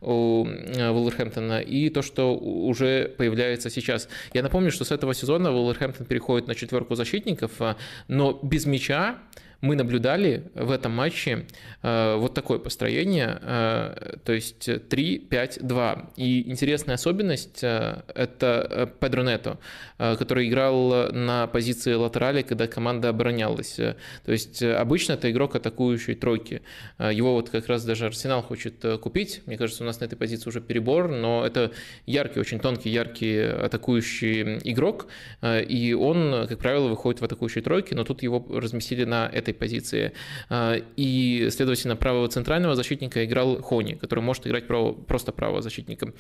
у 0.04 0.46
э, 0.46 0.92
Вулверхэмптона 0.92 1.62
и 1.62 1.90
то, 1.90 2.02
что 2.02 2.36
уже 2.38 3.14
появляется 3.18 3.70
сейчас. 3.70 4.10
Я 4.34 4.44
напомню, 4.44 4.72
что 4.72 4.86
с 4.86 4.92
этого 4.92 5.14
сезона 5.14 5.52
Вулверхэмптон 5.52 6.06
переходит 6.06 6.48
на 6.48 6.56
четверку 6.56 6.96
защитников, 6.96 7.52
а, 7.60 7.78
но 8.08 8.40
без 8.42 8.66
мяча 8.66 9.18
мы 9.64 9.78
наблюдали 9.78 10.44
в 10.56 10.72
этом 10.72 10.92
матче 10.92 11.46
э, 11.84 12.16
вот 12.18 12.34
такое 12.34 12.60
построение, 12.60 13.40
э, 13.42 14.18
то 14.26 14.34
есть 14.34 14.68
3-5-2. 14.68 16.10
И 16.18 16.52
интересная 16.52 16.96
особенность 16.96 17.64
э,– 17.64 18.02
это 18.14 18.94
Педро 19.00 19.24
Нето, 19.24 19.58
который 19.98 20.50
играл 20.50 21.14
на 21.14 21.48
позиции 21.48 21.94
латерали, 21.94 22.42
когда 22.42 22.68
команда 22.68 23.10
оборонялась. 23.10 23.76
То 23.76 24.32
есть 24.32 24.62
обычно 24.62 25.14
это 25.14 25.32
игрок 25.32 25.56
атакующей 25.56 26.16
тройки. 26.16 26.62
Его 27.00 27.34
вот 27.34 27.50
как 27.50 27.68
раз 27.68 27.86
даже 27.86 28.08
Арсенал 28.08 28.42
хочет 28.42 28.84
купить. 29.02 29.44
Мне 29.46 29.58
кажется, 29.58 29.84
у 29.84 29.86
нас 29.86 30.02
на 30.02 30.06
этой 30.06 30.18
позиции 30.18 30.50
уже 30.50 30.60
перебор, 30.60 31.08
но 31.08 31.46
это 31.46 31.72
яркий, 32.06 32.42
очень 32.42 32.60
тонкий, 32.60 32.90
яркий 32.90 33.40
атакующий 33.40 34.58
игрок, 34.70 35.08
и 35.42 35.96
он, 35.98 36.48
как 36.50 36.60
правило, 36.60 36.90
выходит 36.90 37.22
в 37.22 37.24
атакующей 37.24 37.62
тройке, 37.62 37.96
но 37.96 38.04
тут 38.04 38.24
его 38.24 38.46
разместили 38.50 39.06
на 39.06 39.30
этой 39.32 39.53
этой 39.54 39.60
позиции. 39.60 40.12
А, 40.50 40.76
и, 40.98 41.50
следовательно, 41.52 41.96
правого 41.96 42.28
центрального 42.28 42.76
защитника 42.76 43.24
играл 43.24 43.62
Хони, 43.62 43.94
который 43.94 44.20
может 44.20 44.48
играть 44.48 44.68
право, 44.68 44.94
просто 44.94 45.32
правого 45.32 45.62
защитника. 45.62 46.14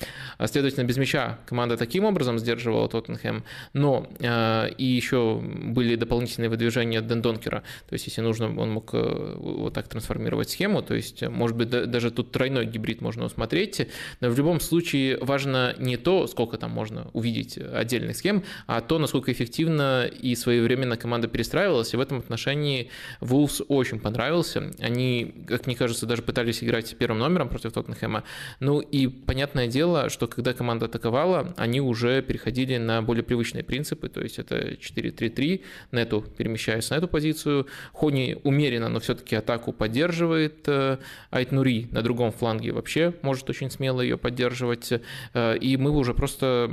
Следовательно, 0.45 0.85
без 0.85 0.97
мяча 0.97 1.39
команда 1.45 1.77
таким 1.77 2.05
образом 2.05 2.39
сдерживала 2.39 2.87
Тоттенхэм. 2.87 3.43
Но 3.73 4.07
а, 4.21 4.67
и 4.67 4.85
еще 4.85 5.39
были 5.41 5.95
дополнительные 5.95 6.49
выдвижения 6.49 7.01
Дендонкера. 7.01 7.63
То 7.89 7.93
есть, 7.93 8.07
если 8.07 8.21
нужно, 8.21 8.59
он 8.59 8.71
мог 8.71 8.93
э, 8.93 9.35
вот 9.37 9.73
так 9.73 9.87
трансформировать 9.87 10.49
схему. 10.49 10.81
То 10.81 10.95
есть, 10.95 11.21
может 11.27 11.57
быть, 11.57 11.69
даже 11.69 12.11
тут 12.11 12.31
тройной 12.31 12.65
гибрид 12.65 13.01
можно 13.01 13.25
усмотреть. 13.25 13.87
Но 14.21 14.29
в 14.29 14.37
любом 14.37 14.59
случае 14.59 15.17
важно 15.21 15.75
не 15.79 15.97
то, 15.97 16.27
сколько 16.27 16.57
там 16.57 16.71
можно 16.71 17.09
увидеть 17.13 17.57
отдельных 17.57 18.15
схем, 18.17 18.43
а 18.67 18.81
то, 18.81 18.99
насколько 18.99 19.31
эффективно 19.31 20.05
и 20.05 20.35
своевременно 20.35 20.97
команда 20.97 21.27
перестраивалась. 21.27 21.93
И 21.93 21.97
в 21.97 21.99
этом 21.99 22.19
отношении 22.19 22.89
Вулфс 23.23 23.61
очень 23.67 23.99
понравился. 23.99 24.71
Они, 24.79 25.33
как 25.47 25.65
мне 25.65 25.75
кажется, 25.75 26.05
даже 26.05 26.21
пытались 26.21 26.63
играть 26.63 26.95
первым 26.97 27.19
номером 27.19 27.49
против 27.49 27.71
Тоттенхэма. 27.71 28.23
Ну 28.59 28.79
и 28.79 29.07
понятное 29.07 29.67
дело, 29.67 30.09
что 30.09 30.27
когда 30.27 30.53
команда 30.53 30.85
атаковала, 30.85 31.53
они 31.57 31.81
уже 31.81 32.21
переходили 32.21 32.77
на 32.77 33.01
более 33.01 33.23
привычные 33.23 33.63
принципы, 33.63 34.09
то 34.09 34.21
есть 34.21 34.39
это 34.39 34.73
4-3-3, 34.73 35.61
Нету 35.91 36.25
перемещаясь 36.37 36.89
на 36.89 36.95
эту 36.95 37.07
позицию. 37.07 37.67
Хони 37.93 38.37
умеренно, 38.43 38.89
но 38.89 38.99
все-таки 38.99 39.35
атаку 39.35 39.71
поддерживает. 39.71 40.67
Э, 40.67 40.97
Айтнури 41.31 41.87
на 41.91 42.01
другом 42.01 42.31
фланге 42.31 42.71
вообще 42.71 43.13
может 43.21 43.49
очень 43.49 43.71
смело 43.71 44.01
ее 44.01 44.17
поддерживать. 44.17 44.91
Э, 45.33 45.57
и 45.57 45.77
мы 45.77 45.91
уже 45.91 46.13
просто 46.13 46.69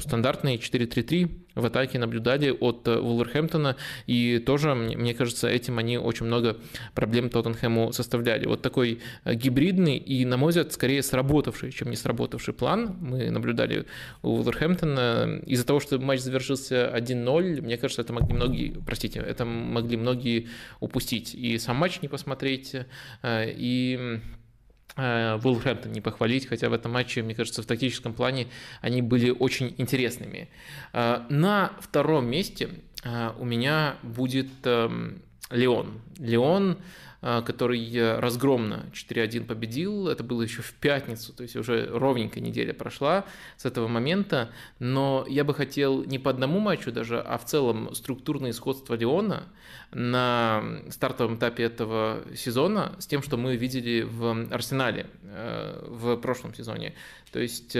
стандартные 0.00 0.58
4-3-3 0.58 1.45
в 1.56 1.64
атаке 1.64 1.98
наблюдали 1.98 2.50
от 2.50 2.86
э, 2.86 3.00
Вулверхэмптона, 3.00 3.76
и 4.06 4.38
тоже, 4.38 4.74
мне 4.74 5.14
кажется, 5.14 5.48
этим 5.48 5.78
они 5.78 5.98
очень 5.98 6.26
много 6.26 6.58
проблем 6.94 7.30
Тоттенхэму 7.30 7.92
составляли. 7.92 8.46
Вот 8.46 8.62
такой 8.62 9.00
э, 9.24 9.34
гибридный 9.34 9.96
и, 9.96 10.24
на 10.24 10.36
мой 10.36 10.50
взгляд, 10.50 10.72
скорее 10.72 11.02
сработавший, 11.02 11.72
чем 11.72 11.90
не 11.90 11.96
сработавший 11.96 12.54
план 12.54 12.96
мы 13.00 13.30
наблюдали 13.30 13.86
у 14.22 14.36
Вулверхэмптона. 14.36 15.40
Из-за 15.46 15.66
того, 15.66 15.80
что 15.80 15.98
матч 15.98 16.20
завершился 16.20 16.92
1-0, 16.94 17.62
мне 17.62 17.76
кажется, 17.78 18.02
это 18.02 18.12
могли 18.12 18.34
многие, 18.34 18.80
простите, 18.84 19.20
это 19.20 19.44
могли 19.44 19.96
многие 19.96 20.48
упустить. 20.80 21.34
И 21.34 21.58
сам 21.58 21.76
матч 21.76 22.02
не 22.02 22.08
посмотреть, 22.08 22.76
э, 23.22 23.50
и 23.50 24.20
Вулверхэмптон 24.96 25.92
не 25.92 26.00
похвалить, 26.00 26.46
хотя 26.46 26.70
в 26.70 26.72
этом 26.72 26.92
матче, 26.92 27.22
мне 27.22 27.34
кажется, 27.34 27.62
в 27.62 27.66
тактическом 27.66 28.14
плане 28.14 28.46
они 28.80 29.02
были 29.02 29.30
очень 29.30 29.74
интересными. 29.76 30.48
Э, 30.92 31.20
на 31.28 31.72
втором 31.80 32.26
месте 32.26 32.70
э, 33.04 33.32
у 33.38 33.44
меня 33.44 33.96
будет 34.02 34.48
эм, 34.64 35.22
Леон. 35.50 36.00
Леон 36.18 36.78
который 37.20 38.18
разгромно 38.18 38.86
4-1 38.92 39.46
победил. 39.46 40.08
Это 40.08 40.22
было 40.22 40.42
еще 40.42 40.62
в 40.62 40.72
пятницу, 40.74 41.32
то 41.32 41.42
есть 41.42 41.56
уже 41.56 41.88
ровненькая 41.90 42.42
неделя 42.42 42.72
прошла 42.72 43.24
с 43.56 43.64
этого 43.64 43.88
момента. 43.88 44.50
Но 44.78 45.24
я 45.28 45.44
бы 45.44 45.54
хотел 45.54 46.04
не 46.04 46.18
по 46.18 46.30
одному 46.30 46.60
матчу 46.60 46.92
даже, 46.92 47.20
а 47.20 47.38
в 47.38 47.44
целом 47.44 47.94
структурное 47.94 48.52
сходство 48.52 48.94
Леона 48.94 49.44
на 49.92 50.62
стартовом 50.90 51.36
этапе 51.36 51.64
этого 51.64 52.22
сезона 52.34 52.94
с 52.98 53.06
тем, 53.06 53.22
что 53.22 53.36
мы 53.36 53.56
видели 53.56 54.02
в 54.02 54.52
Арсенале 54.52 55.06
э, 55.22 55.84
в 55.88 56.16
прошлом 56.16 56.54
сезоне. 56.54 56.94
То 57.32 57.40
есть 57.40 57.76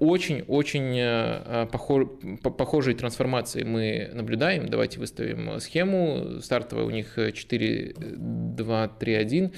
очень-очень 0.00 0.98
э, 0.98 1.66
э, 1.66 2.50
похожие 2.50 2.96
трансформации 2.96 3.62
мы 3.62 4.10
наблюдаем. 4.12 4.68
Давайте 4.68 4.98
выставим 4.98 5.60
схему. 5.60 6.40
Стартовая 6.40 6.84
у 6.84 6.90
них 6.90 7.16
4, 7.16 7.94
2, 7.98 8.88
3, 8.88 9.14
1. 9.14 9.52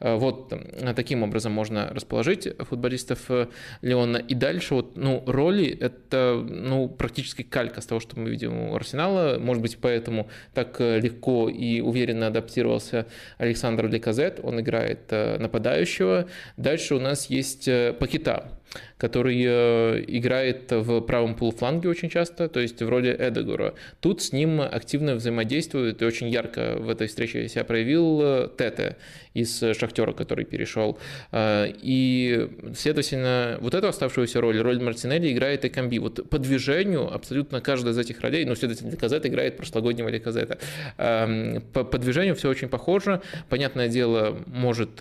Вот 0.00 0.52
таким 0.96 1.22
образом 1.22 1.52
можно 1.52 1.90
расположить 1.92 2.48
футболистов 2.58 3.30
э, 3.30 3.46
Леона. 3.82 4.16
И 4.16 4.34
дальше 4.34 4.74
вот, 4.74 4.96
ну, 4.96 5.22
роли– 5.26 5.68
это 5.80 6.44
ну, 6.46 6.88
практически 6.88 7.42
калька 7.42 7.80
с 7.80 7.86
того, 7.86 8.00
что 8.00 8.18
мы 8.18 8.30
видим 8.30 8.70
у 8.70 8.74
Арсенала. 8.74 9.38
Может 9.38 9.62
быть, 9.62 9.78
поэтому 9.80 10.28
так 10.54 10.80
легко 10.80 11.48
и 11.48 11.80
уверенно 11.80 12.26
адаптировался 12.26 13.06
Александр 13.38 13.88
Леказет. 13.88 14.40
Он 14.42 14.60
играет 14.60 15.10
нападающего. 15.10 16.28
Дальше 16.56 16.94
у 16.94 17.00
нас 17.00 17.26
есть 17.26 17.68
Пакета. 17.92 18.61
Который 18.98 19.42
э, 19.44 20.04
играет 20.06 20.70
в 20.70 21.00
правом 21.00 21.34
полуфланге 21.34 21.88
очень 21.88 22.08
часто, 22.08 22.48
то 22.48 22.60
есть 22.60 22.80
в 22.80 22.88
роли 22.88 23.14
Эдегора. 23.18 23.74
Тут 24.00 24.22
с 24.22 24.32
ним 24.32 24.60
активно 24.60 25.16
взаимодействует 25.16 26.00
и 26.02 26.04
очень 26.04 26.28
ярко 26.28 26.76
в 26.78 26.88
этой 26.88 27.08
встрече 27.08 27.48
себя 27.48 27.64
проявил 27.64 28.20
э, 28.22 28.48
Тете 28.56 28.96
из 29.34 29.58
Шахтера, 29.58 30.12
который 30.12 30.44
перешел. 30.44 30.98
Э, 31.32 31.66
и, 31.82 32.48
следовательно, 32.76 33.58
вот 33.60 33.74
эту 33.74 33.88
оставшуюся 33.88 34.40
роль, 34.40 34.60
роль 34.60 34.80
Мартинелли 34.80 35.32
играет 35.32 35.64
и 35.64 35.68
Камби. 35.68 35.98
Вот 35.98 36.28
по 36.30 36.38
движению 36.38 37.12
абсолютно 37.12 37.60
каждая 37.60 37.92
из 37.92 37.98
этих 37.98 38.20
ролей, 38.20 38.44
ну, 38.44 38.54
следовательно, 38.54 38.96
Казета 38.96 39.28
играет 39.28 39.56
прошлогоднего 39.56 40.12
Казета. 40.18 40.58
Эм, 40.98 41.62
по, 41.72 41.84
по 41.84 41.98
движению 41.98 42.34
все 42.36 42.48
очень 42.48 42.68
похоже. 42.68 43.20
Понятное 43.48 43.88
дело, 43.88 44.38
может 44.46 44.96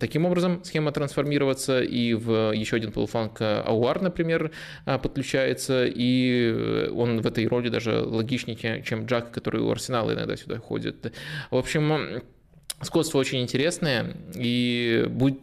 таким 0.00 0.26
образом 0.26 0.62
схема 0.64 0.92
трансформироваться 0.92 1.80
и 1.80 2.14
в 2.14 2.52
еще 2.52 2.76
один 2.76 2.91
полуфланг 2.92 3.40
Ауар, 3.40 4.02
например, 4.02 4.50
а, 4.84 4.98
подключается, 4.98 5.86
и 5.86 6.52
э, 6.54 6.90
он 6.90 7.20
в 7.20 7.26
этой 7.26 7.46
роли 7.46 7.68
даже 7.68 8.00
логичнее, 8.02 8.82
чем 8.82 9.06
Джак, 9.06 9.30
который 9.32 9.60
у 9.60 9.70
Арсенала 9.70 10.12
иногда 10.12 10.36
сюда 10.36 10.58
ходит. 10.58 11.12
В 11.50 11.56
общем, 11.56 12.22
Сходство 12.80 13.18
очень 13.18 13.40
интересное, 13.42 14.16
и 14.34 15.04
будет, 15.08 15.38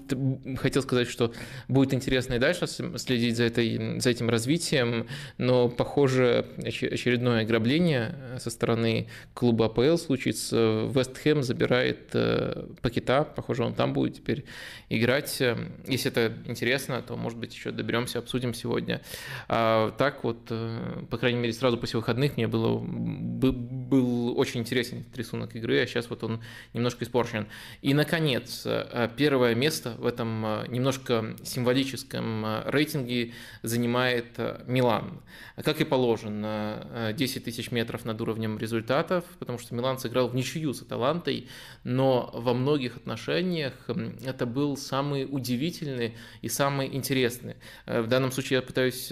хотел 0.57 0.81
сказать, 0.81 1.07
что 1.07 1.31
будет 1.69 1.93
интересно 1.93 2.33
и 2.33 2.39
дальше 2.39 2.67
следить 2.67 3.37
за, 3.37 3.45
этой, 3.45 3.97
за 4.01 4.09
этим 4.09 4.29
развитием, 4.29 5.07
но, 5.37 5.69
похоже, 5.69 6.45
очередное 6.57 7.43
ограбление 7.43 8.13
со 8.39 8.49
стороны 8.49 9.07
клуба 9.33 9.67
АПЛ 9.67 9.95
случится. 9.95 10.89
Вест 10.93 11.17
Хэм 11.17 11.41
забирает 11.41 12.09
э, 12.11 12.67
Пакета, 12.81 13.23
похоже, 13.23 13.63
он 13.63 13.73
там 13.73 13.93
будет 13.93 14.15
теперь 14.15 14.43
играть. 14.89 15.41
Если 15.87 16.11
это 16.11 16.33
интересно, 16.45 17.01
то, 17.01 17.15
может 17.15 17.39
быть, 17.39 17.55
еще 17.55 17.71
доберемся, 17.71 18.19
обсудим 18.19 18.53
сегодня. 18.53 19.01
А 19.47 19.91
так 19.91 20.25
вот, 20.25 20.39
э, 20.49 21.05
по 21.09 21.17
крайней 21.17 21.39
мере, 21.39 21.53
сразу 21.53 21.77
после 21.77 21.99
выходных 21.99 22.35
мне 22.35 22.49
было, 22.49 22.79
был 22.79 24.37
очень 24.37 24.59
интересен 24.59 25.05
рисунок 25.15 25.55
игры, 25.55 25.79
а 25.79 25.87
сейчас 25.87 26.09
вот 26.09 26.21
он 26.25 26.41
немножко 26.73 27.05
испорчен 27.05 27.18
испорчен. 27.19 27.47
И, 27.81 27.93
наконец, 27.93 28.63
э, 28.65 29.09
первое 29.15 29.55
место 29.55 29.95
в 29.97 30.05
этом 30.05 30.45
э, 30.45 30.67
немножко 30.67 31.35
символическом 31.43 32.45
э, 32.45 32.61
рейтинге 32.65 33.33
занимает 33.63 34.37
Милан. 34.67 35.21
Как 35.63 35.81
и 35.81 35.83
положено, 35.83 37.13
10 37.17 37.43
тысяч 37.43 37.71
метров 37.71 38.05
над 38.05 38.21
уровнем 38.21 38.57
результатов, 38.57 39.25
потому 39.39 39.59
что 39.59 39.75
Милан 39.75 39.97
сыграл 39.97 40.29
в 40.29 40.35
ничью 40.35 40.73
с 40.73 40.81
Аталантой, 40.81 41.47
но 41.83 42.29
во 42.33 42.53
многих 42.53 42.97
отношениях 42.97 43.73
это 44.25 44.45
был 44.45 44.77
самый 44.77 45.27
удивительный 45.29 46.15
и 46.41 46.49
самый 46.49 46.95
интересный. 46.95 47.55
В 47.85 48.07
данном 48.07 48.31
случае 48.31 48.57
я 48.57 48.61
пытаюсь 48.61 49.07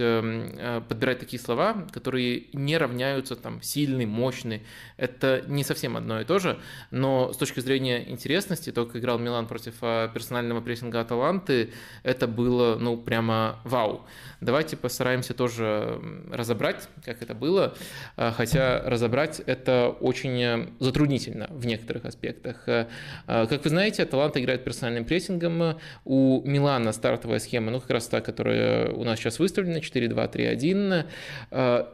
подбирать 0.87 1.19
такие 1.19 1.41
слова, 1.41 1.87
которые 1.91 2.45
не 2.53 2.77
равняются 2.77 3.35
там 3.35 3.61
сильный, 3.61 4.05
мощный. 4.05 4.63
Это 4.95 5.43
не 5.47 5.63
совсем 5.63 5.97
одно 5.97 6.21
и 6.21 6.25
то 6.25 6.39
же, 6.39 6.59
но 6.91 7.33
с 7.33 7.37
точки 7.37 7.59
зрения 7.59 7.86
интересности, 7.87 8.71
только 8.71 8.99
играл 8.99 9.19
Милан 9.19 9.47
против 9.47 9.75
а, 9.81 10.07
персонального 10.09 10.61
прессинга 10.61 11.01
Аталанты, 11.01 11.71
это 12.03 12.27
было, 12.27 12.75
ну, 12.75 12.97
прямо 12.97 13.59
вау. 13.63 14.05
Давайте 14.39 14.77
постараемся 14.77 15.33
тоже 15.33 15.99
разобрать, 16.31 16.87
как 17.03 17.21
это 17.21 17.33
было, 17.33 17.75
а, 18.15 18.31
хотя 18.31 18.81
разобрать 18.85 19.41
это 19.45 19.89
очень 19.99 20.41
э, 20.41 20.67
затруднительно 20.79 21.47
в 21.49 21.65
некоторых 21.65 22.05
аспектах. 22.05 22.67
Э, 22.67 22.87
а, 23.25 23.47
как 23.47 23.63
вы 23.63 23.69
знаете, 23.69 24.03
Аталанта 24.03 24.39
играет 24.39 24.63
персональным 24.63 25.05
прессингом, 25.05 25.79
у 26.05 26.41
Милана 26.45 26.91
стартовая 26.91 27.39
схема, 27.39 27.71
ну, 27.71 27.79
как 27.79 27.89
раз 27.89 28.07
та, 28.07 28.21
которая 28.21 28.91
у 28.91 29.03
нас 29.03 29.19
сейчас 29.19 29.39
выставлена, 29.39 29.79
4-2-3-1, 29.79 31.05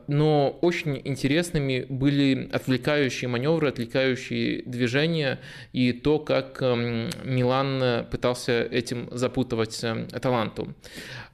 но 0.08 0.60
очень 0.62 1.02
интересными 1.04 1.86
были 1.88 2.50
отвлекающие 2.52 3.28
маневры, 3.28 3.70
отвлекающие 3.70 4.64
движения 4.64 5.40
и 5.72 5.83
то, 5.92 6.20
как 6.20 6.62
эм, 6.62 7.10
Милан 7.24 8.06
пытался 8.10 8.64
этим 8.64 9.10
запутывать 9.12 9.84
Аталанту. 9.84 10.74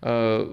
Э, 0.01 0.47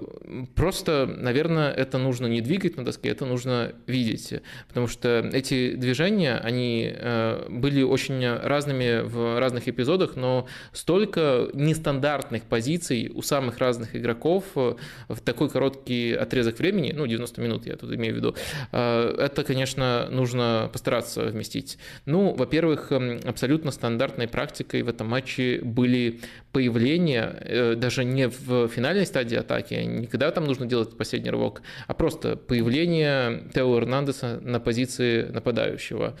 просто, 0.55 1.05
наверное, 1.05 1.71
это 1.71 1.97
нужно 1.97 2.27
не 2.27 2.41
двигать 2.41 2.77
на 2.77 2.83
доске, 2.83 3.09
это 3.09 3.25
нужно 3.25 3.73
видеть, 3.85 4.33
потому 4.67 4.87
что 4.87 5.29
эти 5.33 5.75
движения, 5.75 6.37
они 6.37 6.91
э, 6.93 7.47
были 7.49 7.83
очень 7.83 8.27
разными 8.27 9.01
в 9.01 9.39
разных 9.39 9.67
эпизодах, 9.67 10.15
но 10.15 10.47
столько 10.73 11.49
нестандартных 11.53 12.43
позиций 12.43 13.11
у 13.13 13.21
самых 13.21 13.59
разных 13.59 13.95
игроков 13.95 14.43
э, 14.55 14.75
в 15.07 15.19
такой 15.21 15.49
короткий 15.49 16.13
отрезок 16.13 16.59
времени, 16.59 16.93
ну, 16.95 17.07
90 17.07 17.41
минут 17.41 17.65
я 17.65 17.77
тут 17.77 17.93
имею 17.93 18.13
в 18.13 18.17
виду, 18.17 18.35
это, 18.71 19.43
конечно, 19.45 20.07
нужно 20.09 20.69
постараться 20.71 21.25
вместить. 21.25 21.77
Ну, 22.05 22.33
во-первых, 22.33 22.91
эм, 22.91 23.19
абсолютно 23.25 23.71
стандартной 23.71 24.27
практикой 24.27 24.81
в 24.81 24.89
этом 24.89 25.07
матче 25.07 25.61
были 25.63 26.19
появления, 26.57 27.75
даже 27.75 28.03
не 28.03 28.27
в 28.27 28.67
финальной 28.67 29.05
стадии 29.05 29.37
атаки, 29.37 29.75
не 29.75 30.07
когда 30.07 30.31
там 30.31 30.45
нужно 30.45 30.65
делать 30.65 30.97
последний 30.97 31.29
рывок, 31.29 31.61
а 31.85 31.93
просто 31.93 32.35
появление 32.35 33.43
Тео 33.53 33.77
Эрнандеса 33.77 34.39
на 34.41 34.59
позиции 34.59 35.27
нападающего. 35.31 36.17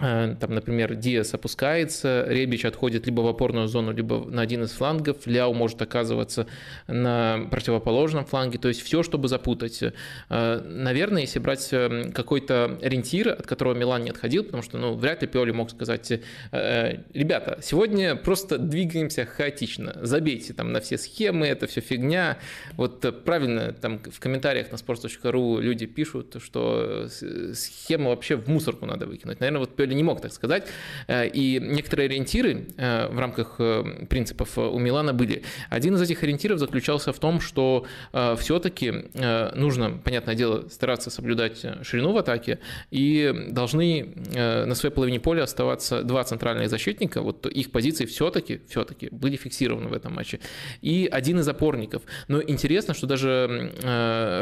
Э, 0.00 0.36
там, 0.38 0.54
например, 0.54 0.94
Диас 0.94 1.34
опускается, 1.34 2.24
Ребич 2.28 2.64
отходит 2.64 3.06
либо 3.06 3.22
в 3.22 3.26
опорную 3.26 3.66
зону, 3.66 3.92
либо 3.92 4.24
на 4.30 4.42
один 4.42 4.62
из 4.62 4.70
флангов, 4.70 5.26
Ляу 5.26 5.52
может 5.54 5.82
оказываться 5.82 6.46
на 6.86 7.48
противоположном 7.50 8.24
фланге, 8.24 8.58
то 8.58 8.68
есть 8.68 8.80
все, 8.82 9.02
чтобы 9.02 9.28
запутать. 9.28 9.82
Э, 10.28 10.60
наверное, 10.64 11.22
если 11.22 11.40
брать 11.40 11.68
э, 11.72 12.10
какой-то 12.14 12.78
ориентир, 12.80 13.30
от 13.30 13.46
которого 13.46 13.74
Милан 13.74 14.04
не 14.04 14.10
отходил, 14.10 14.44
потому 14.44 14.62
что, 14.62 14.78
ну, 14.78 14.94
вряд 14.94 15.22
ли 15.22 15.28
Пиоли 15.28 15.50
мог 15.50 15.70
сказать, 15.70 16.20
ребята, 16.52 17.58
сегодня 17.62 18.14
просто 18.16 18.58
двигаемся 18.58 19.26
хаотично, 19.26 19.96
забейте 20.02 20.52
там 20.52 20.72
на 20.72 20.80
все 20.80 20.96
схемы, 20.98 21.46
это 21.46 21.66
все 21.66 21.80
фигня. 21.80 22.38
Вот 22.76 23.24
правильно 23.24 23.72
там 23.72 23.98
в 23.98 24.20
комментариях 24.20 24.70
на 24.70 24.76
sports.ru 24.76 25.60
люди 25.60 25.86
пишут, 25.86 26.36
что 26.42 27.08
схему 27.08 28.10
вообще 28.10 28.36
в 28.36 28.48
мусорку 28.48 28.86
надо 28.86 29.06
выкинуть. 29.06 29.40
Наверное, 29.40 29.60
вот 29.60 29.76
Пиоли 29.76 29.87
или 29.88 29.94
не 29.94 30.02
мог 30.02 30.20
так 30.20 30.32
сказать. 30.32 30.68
Э, 31.08 31.26
и 31.26 31.58
некоторые 31.60 32.06
ориентиры 32.06 32.66
э, 32.76 33.08
в 33.08 33.18
рамках 33.18 33.56
э, 33.58 34.06
принципов 34.08 34.56
у 34.58 34.78
Милана 34.78 35.12
были. 35.12 35.42
Один 35.70 35.94
из 35.94 36.02
этих 36.02 36.22
ориентиров 36.22 36.58
заключался 36.58 37.12
в 37.12 37.18
том, 37.18 37.40
что 37.40 37.86
все-таки 38.12 38.92
нужно, 39.54 39.90
понятное 40.04 40.34
дело, 40.34 40.68
стараться 40.68 41.10
соблюдать 41.10 41.64
ширину 41.82 42.12
в 42.12 42.18
атаке, 42.18 42.58
и 42.90 43.46
должны 43.50 44.12
на 44.34 44.74
своей 44.74 44.94
половине 44.94 45.20
поля 45.20 45.44
оставаться 45.44 46.02
два 46.02 46.24
центральных 46.24 46.68
защитника, 46.68 47.22
вот 47.22 47.46
их 47.46 47.70
позиции 47.70 48.06
все-таки, 48.06 48.60
все-таки 48.68 49.08
были 49.10 49.36
фиксированы 49.36 49.88
в 49.88 49.92
этом 49.92 50.14
матче, 50.14 50.40
и 50.82 51.08
один 51.10 51.40
из 51.40 51.48
опорников. 51.48 52.02
Но 52.28 52.42
интересно, 52.42 52.94
что 52.94 53.06
даже, 53.06 53.72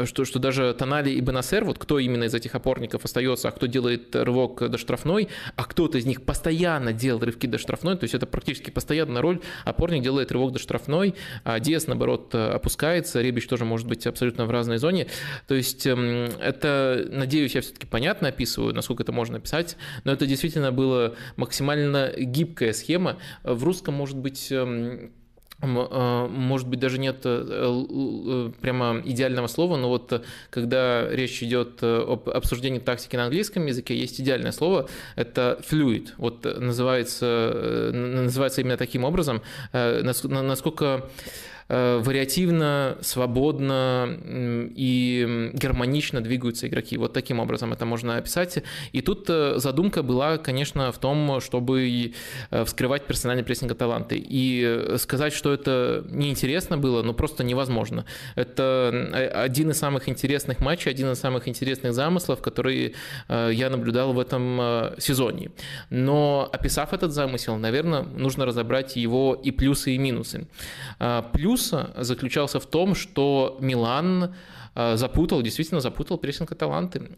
что, 0.05 0.25
что 0.25 0.39
даже 0.39 0.73
Тонали 0.73 1.11
и 1.11 1.21
Бенасер, 1.21 1.63
вот 1.63 1.77
кто 1.77 1.99
именно 1.99 2.25
из 2.25 2.33
этих 2.33 2.55
опорников 2.55 3.05
остается, 3.05 3.49
а 3.49 3.51
кто 3.51 3.65
делает 3.67 4.15
рывок 4.15 4.69
до 4.69 4.77
штрафной, 4.77 5.29
а 5.55 5.65
кто-то 5.65 5.97
из 5.97 6.05
них 6.05 6.23
постоянно 6.23 6.93
делал 6.93 7.19
рывки 7.19 7.47
до 7.47 7.57
штрафной, 7.57 7.97
то 7.97 8.03
есть 8.03 8.13
это 8.13 8.25
практически 8.25 8.69
постоянная 8.69 9.21
роль, 9.21 9.41
опорник 9.65 10.03
делает 10.03 10.31
рывок 10.31 10.53
до 10.53 10.59
штрафной, 10.59 11.15
а 11.43 11.59
Диас, 11.59 11.87
наоборот, 11.87 12.33
опускается, 12.33 13.21
Ребич 13.21 13.47
тоже 13.47 13.65
может 13.65 13.87
быть 13.87 14.05
абсолютно 14.07 14.45
в 14.45 14.51
разной 14.51 14.77
зоне, 14.77 15.07
то 15.47 15.55
есть 15.55 15.85
эм, 15.87 16.29
это, 16.39 17.07
надеюсь, 17.09 17.55
я 17.55 17.61
все-таки 17.61 17.87
понятно 17.87 18.29
описываю, 18.29 18.73
насколько 18.73 19.03
это 19.03 19.11
можно 19.11 19.37
описать, 19.37 19.77
но 20.03 20.11
это 20.11 20.25
действительно 20.25 20.71
была 20.71 21.13
максимально 21.35 22.11
гибкая 22.17 22.73
схема, 22.73 23.17
в 23.43 23.63
русском, 23.63 23.93
может 23.93 24.17
быть, 24.17 24.51
эм, 24.51 25.11
может 25.59 26.67
быть, 26.67 26.79
даже 26.79 26.99
нет 26.99 27.21
э, 27.25 27.45
э, 27.49 28.51
прямо 28.61 29.01
идеального 29.03 29.47
слова, 29.47 29.75
но 29.75 29.89
вот 29.89 30.23
когда 30.51 31.09
речь 31.09 31.41
идет 31.41 31.79
э, 31.81 32.05
об 32.07 32.29
обсуждении 32.29 32.79
тактики 32.79 33.15
на 33.15 33.23
английском 33.23 33.65
языке, 33.65 33.97
есть 33.97 34.21
идеальное 34.21 34.51
слово, 34.51 34.87
это 35.15 35.59
fluid. 35.67 36.09
Вот 36.17 36.45
называется, 36.45 37.89
называется 37.91 38.61
именно 38.61 38.77
таким 38.77 39.03
образом, 39.03 39.41
насколько 39.73 41.09
Э, 41.56 41.56
вариативно, 41.69 42.97
свободно 43.01 44.17
и 44.25 45.51
гармонично 45.53 46.21
двигаются 46.21 46.67
игроки. 46.67 46.97
Вот 46.97 47.13
таким 47.13 47.39
образом 47.39 47.73
это 47.73 47.85
можно 47.85 48.17
описать. 48.17 48.63
И 48.93 49.01
тут 49.01 49.29
э, 49.29 49.55
задумка 49.57 50.01
была, 50.03 50.37
конечно, 50.37 50.91
в 50.91 50.97
том, 50.97 51.41
чтобы 51.41 52.13
э, 52.51 52.63
вскрывать 52.63 53.05
персональный 53.05 53.43
прессинг 53.43 53.75
таланты. 53.77 54.15
И 54.17 54.95
сказать, 54.97 55.33
что 55.33 55.51
это 55.51 56.05
неинтересно 56.09 56.77
было, 56.77 57.03
ну 57.03 57.13
просто 57.13 57.43
невозможно. 57.43 58.05
Это 58.35 59.31
один 59.33 59.71
из 59.71 59.77
самых 59.77 60.07
интересных 60.07 60.59
матчей, 60.59 60.91
один 60.91 61.11
из 61.11 61.19
самых 61.19 61.47
интересных 61.47 61.93
замыслов, 61.93 62.41
которые 62.41 62.93
я 63.29 63.69
наблюдал 63.69 64.13
в 64.13 64.19
этом 64.19 64.95
сезоне. 64.99 65.51
Но 65.89 66.49
описав 66.51 66.93
этот 66.93 67.11
замысел, 67.11 67.57
наверное, 67.57 68.03
нужно 68.03 68.45
разобрать 68.45 68.95
его 68.95 69.35
и 69.35 69.51
плюсы, 69.51 69.95
и 69.95 69.97
минусы. 69.97 70.47
Плюс 71.33 71.56
Плюс 71.57 71.73
заключался 71.95 72.59
в 72.59 72.67
том, 72.67 72.93
что 72.93 73.57
Милан 73.59 74.35
запутал, 74.75 75.41
действительно 75.41 75.81
запутал 75.81 76.19
прессинг 76.19 76.51
Аталанты. 76.51 77.09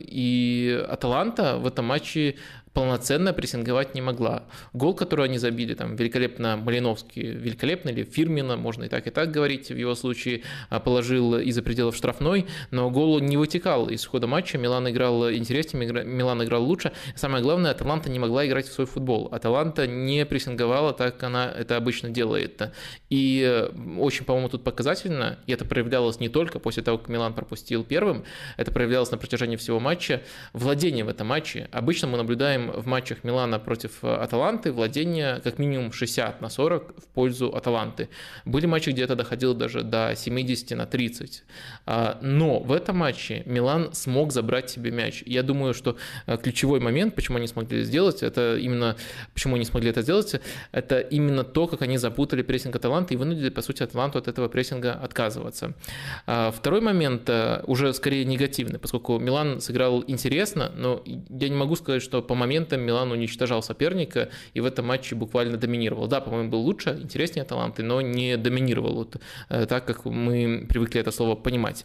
И 0.00 0.86
Аталанта 0.88 1.56
в 1.56 1.66
этом 1.66 1.86
матче 1.86 2.36
полноценно 2.74 3.32
прессинговать 3.32 3.94
не 3.94 4.02
могла. 4.02 4.42
Гол, 4.72 4.94
который 4.94 5.26
они 5.26 5.38
забили, 5.38 5.74
там 5.74 5.94
великолепно 5.94 6.56
Малиновский, 6.56 7.22
великолепно 7.22 7.90
или 7.90 8.02
Фирмина, 8.02 8.56
можно 8.56 8.84
и 8.84 8.88
так 8.88 9.06
и 9.06 9.10
так 9.10 9.30
говорить, 9.30 9.70
в 9.70 9.76
его 9.76 9.94
случае 9.94 10.42
а, 10.68 10.80
положил 10.80 11.38
из-за 11.38 11.62
пределов 11.62 11.96
штрафной, 11.96 12.46
но 12.72 12.90
гол 12.90 13.20
не 13.20 13.36
вытекал 13.36 13.88
из 13.88 14.04
хода 14.04 14.26
матча, 14.26 14.58
Милан 14.58 14.90
играл 14.90 15.30
интереснее, 15.30 16.04
Милан 16.04 16.42
играл 16.42 16.64
лучше. 16.64 16.92
Самое 17.14 17.42
главное, 17.42 17.70
Аталанта 17.70 18.10
не 18.10 18.18
могла 18.18 18.46
играть 18.46 18.66
в 18.66 18.72
свой 18.72 18.86
футбол. 18.86 19.28
Аталанта 19.30 19.86
не 19.86 20.26
прессинговала 20.26 20.92
так, 20.92 21.14
как 21.14 21.22
она 21.24 21.50
это 21.50 21.76
обычно 21.76 22.10
делает. 22.10 22.72
И 23.08 23.42
э, 23.46 23.70
очень, 23.98 24.24
по-моему, 24.24 24.48
тут 24.48 24.64
показательно, 24.64 25.38
и 25.46 25.52
это 25.52 25.64
проявлялось 25.64 26.18
не 26.18 26.28
только 26.28 26.58
после 26.58 26.82
того, 26.82 26.98
как 26.98 27.08
Милан 27.08 27.34
пропустил 27.34 27.84
первым, 27.84 28.24
это 28.56 28.72
проявлялось 28.72 29.12
на 29.12 29.18
протяжении 29.18 29.56
всего 29.56 29.78
матча, 29.78 30.22
владение 30.52 31.04
в 31.04 31.08
этом 31.08 31.28
матче. 31.28 31.68
Обычно 31.70 32.08
мы 32.08 32.18
наблюдаем 32.18 32.63
в 32.70 32.86
матчах 32.86 33.24
Милана 33.24 33.58
против 33.58 34.02
э, 34.02 34.14
Аталанты 34.14 34.72
владение 34.72 35.40
как 35.44 35.58
минимум 35.58 35.92
60 35.92 36.40
на 36.40 36.48
40 36.48 36.94
в 36.96 37.06
пользу 37.08 37.54
Аталанты. 37.54 38.08
Были 38.44 38.66
матчи, 38.66 38.90
где 38.90 39.02
это 39.02 39.16
доходило 39.16 39.54
даже 39.54 39.82
до 39.82 40.14
70 40.16 40.76
на 40.76 40.86
30. 40.86 41.44
А, 41.86 42.18
но 42.22 42.60
в 42.60 42.72
этом 42.72 42.96
матче 42.98 43.42
Милан 43.46 43.92
смог 43.92 44.32
забрать 44.32 44.70
себе 44.70 44.90
мяч. 44.90 45.22
Я 45.26 45.42
думаю, 45.42 45.74
что 45.74 45.96
э, 46.26 46.36
ключевой 46.36 46.80
момент, 46.80 47.14
почему 47.14 47.38
они 47.38 47.46
смогли 47.46 47.82
сделать, 47.84 48.22
это 48.22 48.56
именно, 48.56 48.96
почему 49.32 49.56
они 49.56 49.64
смогли 49.64 49.90
это 49.90 50.02
сделать, 50.02 50.40
это 50.72 51.00
именно 51.00 51.44
то, 51.44 51.66
как 51.66 51.82
они 51.82 51.98
запутали 51.98 52.42
прессинг 52.42 52.76
Аталанты 52.76 53.14
и 53.14 53.16
вынудили, 53.16 53.50
по 53.50 53.62
сути, 53.62 53.82
Аталанту 53.82 54.18
от 54.18 54.28
этого 54.28 54.48
прессинга 54.48 54.92
отказываться. 54.92 55.74
А, 56.26 56.50
второй 56.50 56.80
момент 56.80 57.28
э, 57.28 57.62
уже 57.66 57.92
скорее 57.92 58.24
негативный, 58.24 58.78
поскольку 58.78 59.18
Милан 59.18 59.60
сыграл 59.60 60.04
интересно, 60.06 60.72
но 60.76 61.02
я 61.04 61.48
не 61.48 61.56
могу 61.56 61.76
сказать, 61.76 62.02
что 62.02 62.22
по 62.22 62.34
моменту 62.34 62.53
моментам 62.54 62.80
Милан 62.80 63.12
уничтожал 63.12 63.62
соперника 63.62 64.28
и 64.54 64.60
в 64.60 64.66
этом 64.66 64.86
матче 64.86 65.14
буквально 65.14 65.56
доминировал. 65.56 66.06
Да, 66.06 66.20
по-моему, 66.20 66.50
был 66.50 66.60
лучше, 66.60 66.98
интереснее 67.02 67.44
таланты, 67.44 67.82
но 67.82 68.00
не 68.00 68.36
доминировал 68.36 68.94
вот, 68.94 69.16
э, 69.48 69.66
так, 69.66 69.84
как 69.86 70.04
мы 70.04 70.66
привыкли 70.68 71.00
это 71.00 71.10
слово 71.10 71.34
понимать. 71.34 71.84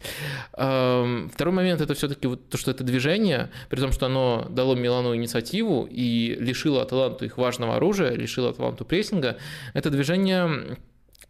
Эм, 0.57 1.29
второй 1.33 1.53
момент– 1.53 1.81
это 1.81 1.93
все-таки 1.93 2.27
вот 2.27 2.49
то, 2.49 2.57
что 2.57 2.71
это 2.71 2.83
движение, 2.83 3.49
при 3.69 3.79
том, 3.79 3.91
что 3.91 4.05
оно 4.05 4.47
дало 4.49 4.75
Милану 4.75 5.15
инициативу 5.15 5.87
и 5.89 6.35
лишило 6.39 6.81
Аталанту 6.81 7.25
их 7.25 7.37
важного 7.37 7.75
оружия, 7.75 8.11
лишило 8.11 8.49
Аталанту 8.49 8.85
прессинга. 8.85 9.37
Это 9.73 9.89
движение 9.89 10.77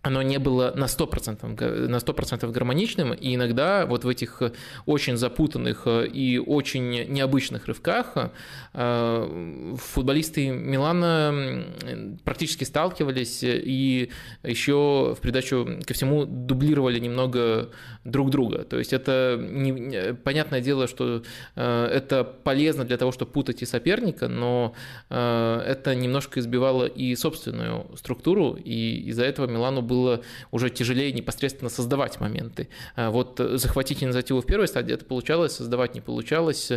оно 0.02 0.22
не 0.22 0.40
было 0.40 0.74
на 0.76 0.86
100%, 0.86 1.88
на 1.88 1.98
100% 1.98 2.52
гармоничным, 2.52 3.14
и 3.14 3.36
иногда 3.36 3.86
вот 3.86 4.06
в 4.06 4.08
этих 4.08 4.42
очень 4.86 5.18
запутанных 5.18 5.88
и 5.88 6.42
очень 6.46 6.90
необычных 7.12 7.68
рывках 7.68 8.32
э, 8.74 9.76
футболисты 9.78 10.50
Милана 10.50 11.66
практически 12.24 12.64
сталкивались 12.64 13.44
и 13.44 14.10
еще 14.44 15.16
в 15.18 15.22
придачу 15.22 15.68
ко 15.86 15.94
всему 15.94 16.26
дублировали 16.26 17.00
немного 17.00 17.70
друг 18.06 18.30
друга. 18.30 18.64
То 18.64 18.78
есть 18.80 18.94
это 18.94 19.38
не, 19.40 20.14
понятное 20.14 20.62
дело, 20.62 20.88
что 20.88 21.24
э, 21.56 21.86
это 21.86 22.24
полезно 22.24 22.86
для 22.86 22.98
того, 22.98 23.12
чтобы 23.12 23.32
путать 23.32 23.62
и 23.62 23.66
соперника, 23.66 24.30
но 24.30 24.74
э, 25.10 25.64
это 25.68 25.94
немножко 25.94 26.40
избивало 26.40 26.86
и 26.86 27.16
собственную 27.16 27.88
структуру, 27.98 28.54
и 28.54 29.10
из-за 29.10 29.26
этого 29.26 29.48
Милану 29.48 29.89
было 29.90 30.22
уже 30.52 30.70
тяжелее 30.70 31.12
непосредственно 31.12 31.70
создавать 31.70 32.22
моменты. 32.22 32.70
А 32.96 33.10
вот 33.10 33.40
захватить 33.40 34.04
инициативу 34.04 34.42
в 34.42 34.46
первой 34.46 34.68
стадии 34.68 34.94
это 34.94 35.04
получалось, 35.04 35.56
создавать 35.56 35.96
не 35.96 36.02
получалось. 36.02 36.72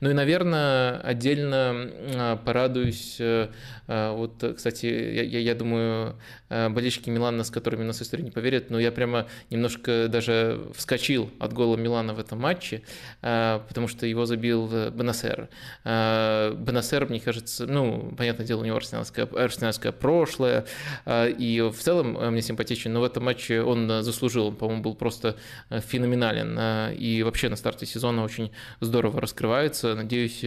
Ну 0.00 0.10
и, 0.10 0.12
наверное, 0.12 1.00
отдельно 1.00 1.90
а, 2.14 2.36
порадуюсь. 2.36 3.16
Э, 3.18 3.48
а, 3.86 4.14
вот, 4.14 4.44
кстати, 4.56 4.86
я, 4.86 5.22
я, 5.22 5.38
я 5.40 5.54
думаю, 5.54 6.16
болельщики 6.48 7.10
Милана, 7.10 7.44
с 7.44 7.50
которыми 7.50 7.84
нас 7.84 8.02
история 8.02 8.24
не 8.24 8.30
поверят, 8.30 8.70
но 8.70 8.78
я 8.78 8.92
прямо 8.92 9.26
немножко 9.50 10.08
даже 10.08 10.60
вскочил 10.74 11.30
от 11.38 11.52
гола 11.52 11.76
Милана 11.76 12.14
в 12.14 12.20
этом 12.20 12.40
матче, 12.40 12.82
потому 13.20 13.88
что 13.88 14.06
его 14.06 14.26
забил 14.26 14.66
Бенасер. 14.66 15.48
Бенасер, 15.84 17.06
мне 17.08 17.20
кажется, 17.20 17.66
ну, 17.66 18.14
понятное 18.16 18.46
дело, 18.46 18.62
у 18.62 18.64
него 18.64 18.76
арсенальское, 18.76 19.26
арсенальское 19.26 19.92
прошлое, 19.92 20.66
и 21.06 21.70
в 21.72 21.78
целом 21.78 22.18
э, 22.18 22.30
мне 22.30 22.42
симпатичен 22.42 22.92
но 22.92 23.00
в 23.00 23.04
этом 23.04 23.24
матче 23.24 23.62
он 23.62 23.90
э, 23.90 24.02
заслужил, 24.02 24.48
он, 24.48 24.56
по-моему, 24.56 24.82
был 24.82 24.94
просто 24.94 25.36
э, 25.70 25.80
феноменален. 25.80 26.56
Э, 26.58 26.94
и 26.94 27.22
вообще 27.22 27.48
на 27.48 27.56
старте 27.56 27.86
сезона 27.86 28.24
очень 28.24 28.50
здорово 28.80 29.20
раскрывается. 29.20 29.94
Надеюсь, 29.94 30.44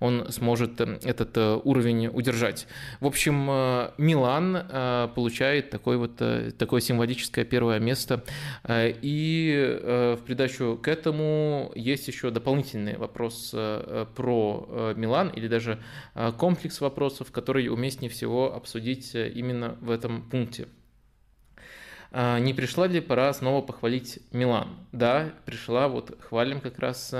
он 0.00 0.30
сможет 0.30 0.80
этот 0.80 1.36
уровень 1.64 2.08
удержать. 2.08 2.66
В 3.00 3.06
общем, 3.06 3.46
Милан 3.98 5.10
получает 5.14 5.43
такое 5.70 5.98
вот 5.98 6.16
такое 6.58 6.80
символическое 6.80 7.44
первое 7.44 7.78
место. 7.78 8.24
И 8.68 9.80
в 9.82 10.20
придачу 10.24 10.78
к 10.82 10.88
этому 10.88 11.72
есть 11.74 12.08
еще 12.08 12.30
дополнительный 12.30 12.96
вопрос 12.96 13.50
про 13.50 14.92
Милан 14.96 15.28
или 15.28 15.48
даже 15.48 15.82
комплекс 16.38 16.80
вопросов, 16.80 17.30
который 17.32 17.68
уместнее 17.68 18.10
всего 18.10 18.54
обсудить 18.54 19.14
именно 19.14 19.76
в 19.80 19.90
этом 19.90 20.22
пункте. 20.22 20.68
Не 22.12 22.54
пришла 22.54 22.86
ли 22.86 23.00
пора 23.00 23.32
снова 23.32 23.60
похвалить 23.60 24.20
Милан? 24.30 24.68
Да, 24.92 25.32
пришла, 25.46 25.88
вот 25.88 26.16
хвалим 26.20 26.60
как 26.60 26.78
раз. 26.78 27.14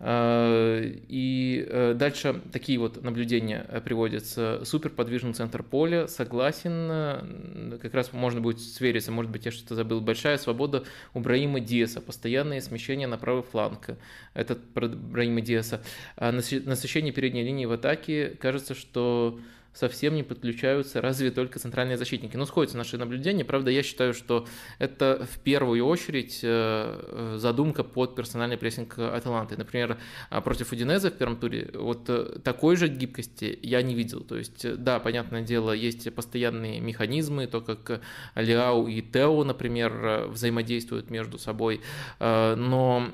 А, 0.00 0.24
а, 0.44 0.82
и 1.08 1.66
э, 1.68 1.94
дальше 1.94 2.40
такие 2.52 2.78
вот 2.78 3.02
наблюдения 3.02 3.66
э, 3.68 3.80
приводятся. 3.80 4.60
Супер 4.64 4.90
подвижный 4.90 5.32
центр 5.32 5.62
поля, 5.62 6.06
согласен, 6.08 6.88
э, 6.90 7.78
как 7.80 7.94
раз 7.94 8.12
можно 8.12 8.40
будет 8.40 8.60
свериться, 8.60 9.12
может 9.12 9.30
быть, 9.30 9.46
я 9.46 9.52
что-то 9.52 9.74
забыл. 9.74 10.00
Большая 10.00 10.38
свобода 10.38 10.84
у 11.14 11.20
Браима 11.20 11.60
Диаса, 11.60 12.00
постоянное 12.00 12.60
смещение 12.60 13.06
на 13.06 13.18
правый 13.18 13.42
фланг. 13.42 13.90
Этот 14.34 14.66
про 14.72 14.88
Браима 14.88 15.40
Диаса. 15.40 15.82
Насыщение 16.16 17.12
передней 17.12 17.42
линии 17.42 17.66
в 17.66 17.72
атаке. 17.72 18.36
Кажется, 18.40 18.74
что 18.74 19.38
совсем 19.74 20.14
не 20.14 20.22
подключаются 20.22 21.00
разве 21.00 21.30
только 21.30 21.58
центральные 21.58 21.98
защитники. 21.98 22.36
Ну, 22.36 22.46
сходятся 22.46 22.78
наши 22.78 22.96
наблюдения. 22.96 23.44
Правда, 23.44 23.70
я 23.70 23.82
считаю, 23.82 24.14
что 24.14 24.46
это 24.78 25.26
в 25.30 25.38
первую 25.40 25.84
очередь 25.84 26.40
э, 26.42 27.36
задумка 27.38 27.82
под 27.82 28.14
персональный 28.14 28.56
прессинг 28.56 28.98
Аталанты. 28.98 29.56
Например, 29.56 29.98
а, 30.30 30.40
против 30.40 30.72
Удинеза 30.72 31.10
в 31.10 31.14
первом 31.14 31.36
туре 31.36 31.70
вот 31.74 32.08
э, 32.08 32.38
такой 32.44 32.76
же 32.76 32.88
гибкости 32.88 33.58
я 33.62 33.82
не 33.82 33.94
видел. 33.94 34.20
То 34.20 34.36
есть, 34.36 34.64
э, 34.64 34.76
да, 34.76 35.00
понятное 35.00 35.42
дело, 35.42 35.72
есть 35.72 36.12
постоянные 36.14 36.80
механизмы, 36.80 37.48
то, 37.48 37.60
как 37.60 38.00
Лиау 38.36 38.86
и 38.86 39.02
Тео, 39.02 39.42
например, 39.42 40.28
взаимодействуют 40.28 41.10
между 41.10 41.38
собой, 41.38 41.80
но 42.20 43.10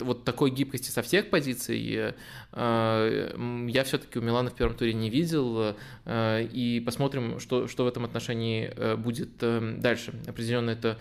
вот 0.00 0.24
такой 0.24 0.50
гибкости 0.50 0.90
со 0.90 1.02
всех 1.02 1.30
позиций 1.30 2.14
я 2.52 3.84
все-таки 3.84 4.18
у 4.18 4.22
Милана 4.22 4.50
в 4.50 4.54
первом 4.54 4.76
туре 4.76 4.94
не 4.94 5.10
видел. 5.10 5.76
Э, 6.06 6.42
и 6.42 6.80
посмотрим, 6.80 7.40
что, 7.40 7.68
что 7.68 7.84
в 7.84 7.88
этом 7.88 8.04
отношении 8.04 8.72
э, 8.74 8.96
будет 8.96 9.42
э, 9.42 9.74
дальше. 9.78 10.14
Определенно 10.26 10.70
это 10.70 10.98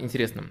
интересно. 0.00 0.44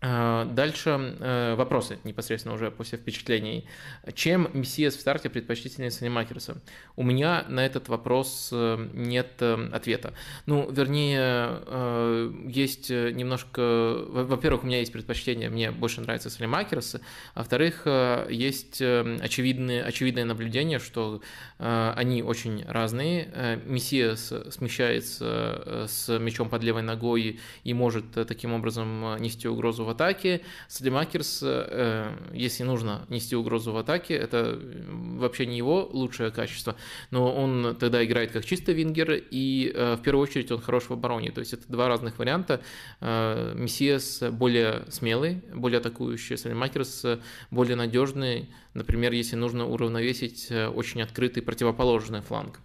А, 0.00 0.44
дальше 0.44 1.16
э, 1.18 1.54
вопросы 1.56 1.98
непосредственно 2.04 2.54
уже 2.54 2.70
после 2.70 2.98
впечатлений. 2.98 3.66
Чем 4.14 4.48
Мессиас 4.52 4.94
в 4.94 5.00
старте 5.00 5.28
предпочтительнее 5.28 5.90
Санемакерса? 5.90 6.58
У 6.94 7.02
меня 7.02 7.44
на 7.48 7.66
этот 7.66 7.88
вопрос 7.88 8.50
э, 8.52 8.88
нет 8.94 9.32
э, 9.40 9.68
ответа. 9.72 10.14
Ну, 10.46 10.70
вернее, 10.70 12.48
есть 12.48 12.90
немножко... 12.90 14.04
Во-первых, 14.08 14.62
у 14.62 14.66
меня 14.66 14.78
есть 14.78 14.92
предпочтение, 14.92 15.50
мне 15.50 15.70
больше 15.70 16.00
нравится 16.00 16.30
Санемакерс. 16.30 16.96
А 17.34 17.38
во-вторых, 17.38 17.86
есть 18.30 18.80
очевидное, 18.80 19.82
очевидное 19.84 20.24
наблюдение, 20.24 20.78
что 20.78 21.22
они 21.58 22.22
очень 22.22 22.64
разные. 22.66 23.60
Мессиас 23.64 24.32
смещается 24.50 25.86
с 25.88 26.18
мячом 26.18 26.48
под 26.48 26.62
левой 26.62 26.82
ногой 26.82 27.40
и 27.64 27.74
может 27.74 28.10
таким 28.12 28.52
образом 28.52 29.16
нести 29.20 29.48
угрозу 29.48 29.84
в 29.88 29.90
атаке. 29.90 30.42
Салимакерс, 30.68 31.40
э, 31.42 32.12
если 32.32 32.62
нужно 32.62 33.06
нести 33.08 33.34
угрозу 33.34 33.72
в 33.72 33.76
атаке, 33.78 34.14
это 34.14 34.58
вообще 34.60 35.46
не 35.46 35.56
его 35.56 35.88
лучшее 35.92 36.30
качество, 36.30 36.76
но 37.10 37.34
он 37.34 37.76
тогда 37.76 38.04
играет 38.04 38.30
как 38.30 38.44
чисто 38.44 38.72
вингер, 38.72 39.12
и 39.12 39.72
э, 39.74 39.96
в 39.96 40.02
первую 40.02 40.22
очередь 40.22 40.52
он 40.52 40.60
хорош 40.60 40.84
в 40.84 40.92
обороне. 40.92 41.32
То 41.32 41.40
есть 41.40 41.52
это 41.54 41.64
два 41.68 41.88
разных 41.88 42.18
варианта. 42.18 42.60
Э, 43.00 43.54
Мессиас 43.56 44.22
более 44.30 44.84
смелый, 44.90 45.42
более 45.54 45.78
атакующий, 45.78 46.36
Салимакерс 46.36 47.04
более 47.50 47.76
надежный, 47.76 48.50
например, 48.74 49.12
если 49.12 49.36
нужно 49.36 49.66
уравновесить 49.66 50.52
очень 50.52 51.02
открытый 51.02 51.42
противоположный 51.42 52.20
фланг. 52.20 52.60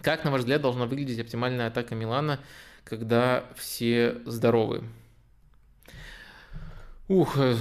Как, 0.00 0.24
на 0.24 0.30
ваш 0.30 0.40
взгляд, 0.40 0.62
должна 0.62 0.86
выглядеть 0.86 1.20
оптимальная 1.20 1.68
атака 1.68 1.94
Милана, 1.94 2.40
когда 2.84 3.44
все 3.56 4.16
здоровы? 4.26 4.82
Ух, 7.08 7.36
э, 7.36 7.56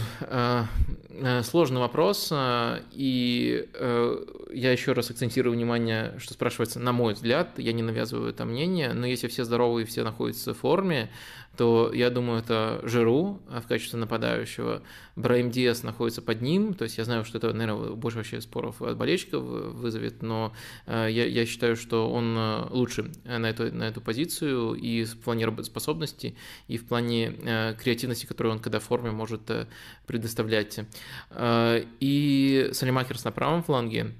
э, 1.10 1.44
сложный 1.44 1.80
вопрос, 1.80 2.32
и 2.32 3.70
я 4.54 4.72
еще 4.72 4.94
раз 4.94 5.10
акцентирую 5.10 5.54
внимание, 5.54 6.14
что 6.20 6.34
спрашивается, 6.34 6.80
на 6.80 6.92
мой 6.92 7.14
взгляд, 7.14 7.58
я 7.58 7.74
не 7.74 7.84
навязываю 7.84 8.30
это 8.30 8.46
мнение, 8.46 8.94
но 8.94 9.06
если 9.06 9.28
все 9.28 9.44
здоровы 9.44 9.82
и 9.82 9.86
все 9.86 10.04
находятся 10.04 10.54
в 10.54 10.58
форме, 10.58 11.10
то 11.58 11.92
я 11.94 12.10
думаю, 12.10 12.40
это 12.40 12.80
Жиру 12.84 13.42
а, 13.50 13.62
в 13.62 13.68
качестве 13.68 14.00
нападающего. 14.00 14.82
Брайм 15.16 15.52
Диас 15.52 15.84
находится 15.84 16.22
под 16.22 16.42
ним, 16.42 16.74
то 16.74 16.84
есть 16.84 16.98
я 16.98 17.04
знаю, 17.04 17.26
что 17.26 17.38
это, 17.38 17.54
наверное, 17.54 17.92
больше 17.92 18.18
вообще 18.18 18.40
споров 18.40 18.82
от 18.82 18.98
болельщиков 18.98 19.44
вызовет, 19.44 20.22
но 20.22 20.54
а, 20.88 21.08
я, 21.08 21.26
я 21.26 21.46
считаю, 21.46 21.76
что 21.76 22.10
он 22.10 22.36
а, 22.38 22.68
лучше 22.72 23.12
на 23.26 23.50
эту, 23.50 23.74
на 23.74 23.84
эту 23.84 24.00
позицию 24.00 24.76
и 24.76 25.04
в 25.04 25.18
плане 25.20 25.46
работоспособности, 25.46 26.36
и 26.68 26.78
в 26.78 26.86
плане 26.86 27.76
креативности, 27.80 28.26
которую 28.26 28.54
он, 28.54 28.60
когда 28.60 28.80
в 28.80 28.84
форме, 28.84 29.12
может 29.12 29.42
предоставлять. 30.08 30.80
И 32.00 32.70
Салимакерс 32.72 33.24
на 33.24 33.32
правом 33.32 33.64
фланге, 33.64 34.14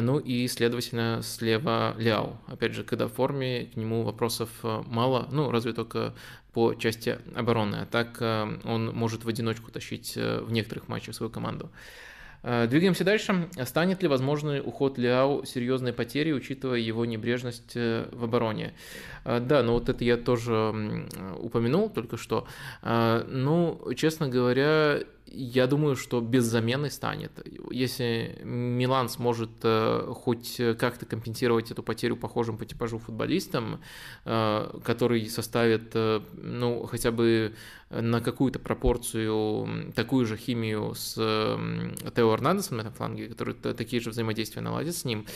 ну 0.00 0.18
и, 0.18 0.48
следовательно, 0.48 1.20
слева 1.22 1.94
Ляо. 1.98 2.38
Опять 2.46 2.74
же, 2.74 2.84
когда 2.84 3.08
в 3.08 3.12
форме, 3.12 3.66
к 3.66 3.76
нему 3.76 4.02
вопросов 4.02 4.48
мало, 4.62 5.28
ну, 5.30 5.50
разве 5.50 5.72
только 5.72 6.14
по 6.52 6.74
части 6.74 7.18
обороны. 7.34 7.76
А 7.76 7.86
так 7.86 8.18
э, 8.20 8.58
он 8.64 8.92
может 8.94 9.24
в 9.24 9.28
одиночку 9.28 9.70
тащить 9.70 10.14
э, 10.16 10.40
в 10.40 10.52
некоторых 10.52 10.88
матчах 10.88 11.14
свою 11.14 11.30
команду. 11.30 11.70
Э, 12.42 12.66
двигаемся 12.66 13.04
дальше. 13.04 13.48
Станет 13.64 14.02
ли 14.02 14.08
возможный 14.08 14.60
уход 14.60 14.98
Ляо 14.98 15.44
серьезной 15.44 15.92
потерей, 15.92 16.34
учитывая 16.34 16.78
его 16.78 17.04
небрежность 17.04 17.74
в 17.74 18.24
обороне? 18.24 18.74
Да, 19.24 19.62
ну 19.62 19.72
вот 19.74 19.88
это 19.88 20.04
я 20.04 20.16
тоже 20.16 21.08
упомянул 21.38 21.88
только 21.88 22.16
что. 22.16 22.46
Ну, 22.82 23.80
честно 23.96 24.28
говоря, 24.28 24.98
я 25.26 25.66
думаю, 25.66 25.96
что 25.96 26.20
без 26.20 26.44
замены 26.44 26.90
станет. 26.90 27.32
Если 27.70 28.38
Милан 28.44 29.08
сможет 29.08 29.50
э, 29.62 30.12
хоть 30.14 30.60
как-то 30.78 31.06
компенсировать 31.06 31.70
эту 31.70 31.82
потерю 31.82 32.16
похожим 32.16 32.58
по 32.58 32.66
типажу 32.66 32.98
футболистам, 32.98 33.80
э, 34.24 34.80
который 34.84 35.26
составит, 35.28 35.92
э, 35.94 36.20
ну, 36.34 36.86
хотя 36.86 37.10
бы 37.10 37.54
на 37.90 38.20
какую-то 38.20 38.58
пропорцию 38.58 39.92
такую 39.94 40.24
же 40.24 40.38
химию 40.38 40.94
с 40.94 41.14
Тео 41.14 42.34
Эрнандесом 42.34 42.78
на 42.78 42.82
этом 42.82 42.94
фланге, 42.94 43.28
который 43.28 43.54
такие 43.54 44.00
же 44.00 44.10
взаимодействия 44.10 44.62
наладит 44.62 44.96
с 44.96 45.04
ним, 45.04 45.26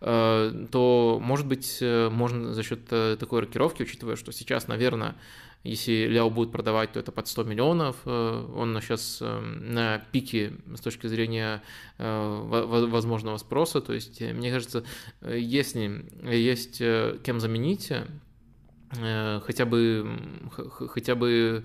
то, 0.00 1.18
может 1.22 1.46
быть, 1.46 1.78
можно 1.80 2.52
за 2.52 2.64
счет 2.64 2.84
такой 2.86 3.42
рокировки, 3.42 3.84
учитывая, 3.84 4.16
что 4.16 4.32
сейчас, 4.32 4.66
наверное, 4.66 5.14
если 5.62 6.06
Ляо 6.06 6.30
будет 6.30 6.52
продавать, 6.52 6.92
то 6.92 7.00
это 7.00 7.12
под 7.12 7.28
100 7.28 7.44
миллионов. 7.44 7.96
Э, 8.06 8.46
он 8.56 8.80
сейчас 8.80 9.18
э, 9.20 9.40
на 9.40 9.98
пике 10.10 10.54
с 10.74 10.80
точки 10.80 11.06
зрения 11.06 11.62
э, 11.98 12.86
возможного 12.88 13.36
спроса. 13.36 13.82
То 13.82 13.92
есть, 13.92 14.22
мне 14.22 14.50
кажется, 14.50 14.84
если 15.22 16.06
есть 16.22 16.78
кем 16.78 17.40
заменить, 17.40 17.92
хотя 18.90 19.66
бы, 19.66 20.18
хотя 20.88 21.14
бы 21.14 21.64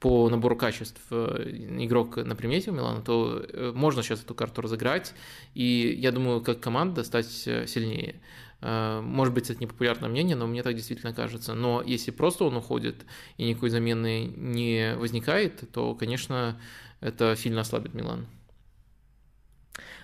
по 0.00 0.28
набору 0.28 0.56
качеств 0.56 1.00
игрок 1.12 2.16
на 2.16 2.34
примете 2.34 2.70
у 2.70 2.74
Милана, 2.74 3.02
то 3.02 3.46
можно 3.74 4.02
сейчас 4.02 4.22
эту 4.22 4.34
карту 4.34 4.62
разыграть, 4.62 5.14
и 5.54 5.96
я 5.98 6.10
думаю, 6.10 6.40
как 6.40 6.60
команда 6.60 7.04
стать 7.04 7.28
сильнее. 7.28 8.16
Э, 8.64 9.02
может 9.02 9.34
быть, 9.34 9.50
это 9.50 9.60
непопулярное 9.60 10.08
мнение, 10.08 10.36
но 10.36 10.46
мне 10.46 10.62
так 10.62 10.74
действительно 10.74 11.12
кажется. 11.12 11.54
Но 11.54 11.82
если 11.82 12.10
просто 12.10 12.44
он 12.44 12.56
уходит 12.56 13.04
и 13.36 13.44
никакой 13.44 13.68
замены 13.68 14.32
не 14.36 14.96
возникает, 14.96 15.70
то, 15.70 15.94
конечно, 15.94 16.58
это 17.00 17.36
сильно 17.36 17.60
ослабит 17.60 17.92
Милан. 17.92 18.26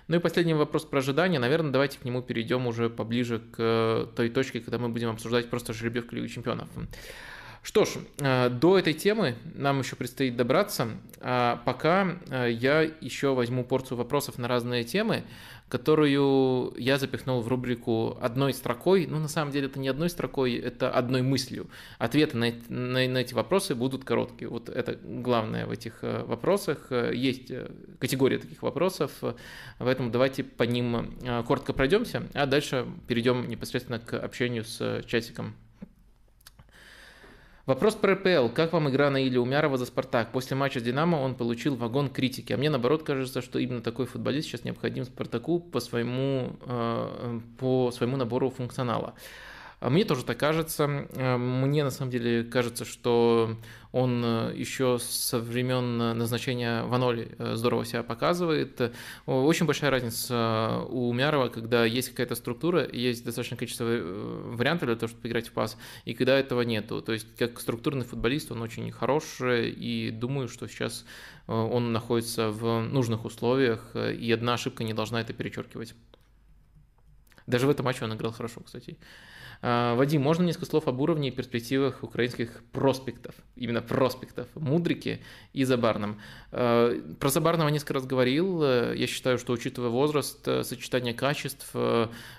Ну 0.09 0.17
и 0.17 0.19
последний 0.19 0.53
вопрос 0.53 0.85
про 0.85 0.99
ожидания. 0.99 1.39
Наверное, 1.39 1.71
давайте 1.71 1.99
к 1.99 2.05
нему 2.05 2.21
перейдем 2.21 2.67
уже 2.67 2.91
поближе 2.91 3.39
к 3.39 4.11
той 4.15 4.29
точке, 4.29 4.61
когда 4.61 4.77
мы 4.77 4.91
будем 4.91 5.09
обсуждать 5.09 5.49
просто 5.49 5.73
жеребьевку 5.73 6.15
Лиги 6.15 6.27
Чемпионов. 6.27 6.69
Что 7.63 7.85
ж, 7.85 7.91
э, 8.19 8.49
до 8.49 8.79
этой 8.79 8.95
темы 8.95 9.37
нам 9.55 9.81
еще 9.81 9.95
предстоит 9.95 10.35
добраться. 10.37 10.89
А 11.21 11.63
пока 11.65 12.19
э, 12.31 12.51
я 12.51 12.81
еще 12.83 13.35
возьму 13.35 13.65
порцию 13.65 13.99
вопросов 13.99 14.39
на 14.39 14.49
разные 14.49 14.83
темы 14.85 15.25
которую 15.71 16.75
я 16.77 16.99
запихнул 16.99 17.41
в 17.41 17.49
рубрику 17.49 18.19
одной 18.21 18.53
строкой. 18.53 19.07
Ну, 19.07 19.21
на 19.21 19.29
самом 19.29 19.53
деле, 19.53 19.69
это 19.69 19.79
не 19.79 19.89
одной 19.89 20.11
строкой, 20.11 20.57
это 20.57 20.91
одной 20.91 21.23
мыслью. 21.23 21.71
Ответы 21.99 22.37
на, 22.37 22.53
на, 22.69 23.09
на 23.09 23.19
эти 23.19 23.35
вопросы 23.35 23.77
будут 23.77 24.05
короткие. 24.05 24.49
Вот 24.49 24.69
это 24.69 24.99
главное 25.03 25.67
в 25.67 25.71
этих 25.71 26.03
э, 26.03 26.25
вопросах. 26.25 26.89
Э, 26.91 27.13
есть 27.15 27.53
э, 27.53 27.71
категория 28.01 28.39
таких 28.39 28.63
вопросов, 28.63 29.13
поэтому 29.79 30.11
давайте 30.11 30.43
по 30.43 30.65
ним 30.65 31.15
коротко 31.47 31.73
пройдемся, 31.73 32.25
а 32.35 32.47
дальше 32.47 32.87
перейдем 33.07 33.49
непосредственно 33.49 34.01
к 34.01 34.15
общению 34.15 34.65
с 34.65 35.03
чатиком. 35.07 35.55
Вопрос 37.67 37.95
про 37.95 38.15
РПЛ. 38.15 38.49
Как 38.55 38.73
вам 38.73 38.89
игра 38.89 39.11
на 39.11 39.23
Иле 39.23 39.39
Умярова 39.39 39.77
за 39.77 39.85
«Спартак»? 39.85 40.33
После 40.33 40.57
матча 40.57 40.81
с 40.81 40.83
«Динамо» 40.83 41.17
он 41.17 41.35
получил 41.35 41.77
вагон 41.77 42.09
критики. 42.09 42.55
А 42.55 42.57
мне, 42.57 42.71
наоборот, 42.71 43.03
кажется, 43.03 43.43
что 43.43 43.59
именно 43.59 43.83
такой 43.83 44.07
футболист 44.07 44.49
сейчас 44.49 44.65
необходим 44.65 45.05
«Спартаку» 45.05 45.61
по 45.61 45.79
своему, 45.79 46.57
э, 46.65 47.41
по 47.59 47.91
своему 47.91 48.17
набору 48.17 48.49
функционала. 48.49 49.15
А 49.81 49.89
мне 49.89 50.05
тоже 50.05 50.25
так 50.25 50.39
кажется. 50.39 51.07
Э, 51.15 51.39
мне 51.39 51.83
на 51.83 51.91
самом 51.91 52.11
деле 52.11 52.45
кажется, 52.45 52.85
что 52.85 53.57
он 53.93 54.23
э, 54.23 54.53
еще 54.55 54.99
со 55.01 55.39
времен 55.39 55.97
назначения 55.97 56.85
Ваноли 56.85 57.35
э, 57.39 57.55
здорово 57.55 57.87
себя 57.87 58.03
показывает. 58.03 58.93
Очень 59.25 59.65
большая 59.65 59.91
разница 59.91 60.85
у 60.91 61.11
Мярова, 61.15 61.49
когда 61.49 61.87
есть 61.87 62.11
какая-то 62.11 62.35
структура, 62.35 62.87
есть 62.93 63.25
достаточное 63.25 63.57
количество 63.57 63.87
вариантов 63.87 64.87
для 64.87 64.97
того, 64.97 65.09
чтобы 65.09 65.27
играть 65.27 65.49
в 65.49 65.53
пас, 65.53 65.79
и 66.05 66.13
когда 66.13 66.39
этого 66.39 66.61
нету. 66.61 67.01
То 67.01 67.13
есть 67.13 67.27
как 67.39 67.59
структурный 67.59 68.05
футболист 68.05 68.53
он 68.53 68.61
очень 68.61 68.93
хороший, 68.93 69.71
и 69.71 70.11
думаю, 70.11 70.49
что 70.49 70.69
сейчас 70.69 71.07
он 71.47 71.93
находится 71.93 72.51
в 72.51 72.83
нужных 72.83 73.25
условиях, 73.25 73.97
и 73.97 74.31
одна 74.31 74.55
ошибка 74.55 74.85
не 74.85 74.93
должна 74.93 75.23
это 75.23 75.33
перечеркивать. 75.33 75.95
Даже 77.47 77.67
в 77.67 77.71
этом 77.71 77.87
матче 77.87 78.05
он 78.05 78.15
играл 78.15 78.33
хорошо, 78.33 78.61
кстати. 78.61 78.99
А, 79.63 79.95
Вадим, 79.95 80.23
можно 80.23 80.45
несколько 80.45 80.67
слов 80.67 80.89
об 80.89 81.01
уровне 81.01 81.29
и 81.29 81.31
перспективах 81.31 82.03
украинских 82.03 82.63
проспектов, 82.73 83.35
именно 83.57 83.83
проспектов, 83.83 84.49
Мудрики 84.55 85.21
и 85.53 85.65
Забарном. 85.65 86.21
А, 86.53 86.99
про 87.19 87.29
Забарного 87.29 87.69
несколько 87.69 87.95
раз 87.95 88.07
говорил, 88.07 88.63
я 88.63 89.07
считаю, 89.07 89.39
что 89.39 89.53
учитывая 89.53 89.91
возраст, 89.91 90.43
сочетание 90.45 91.15
качеств, 91.15 91.75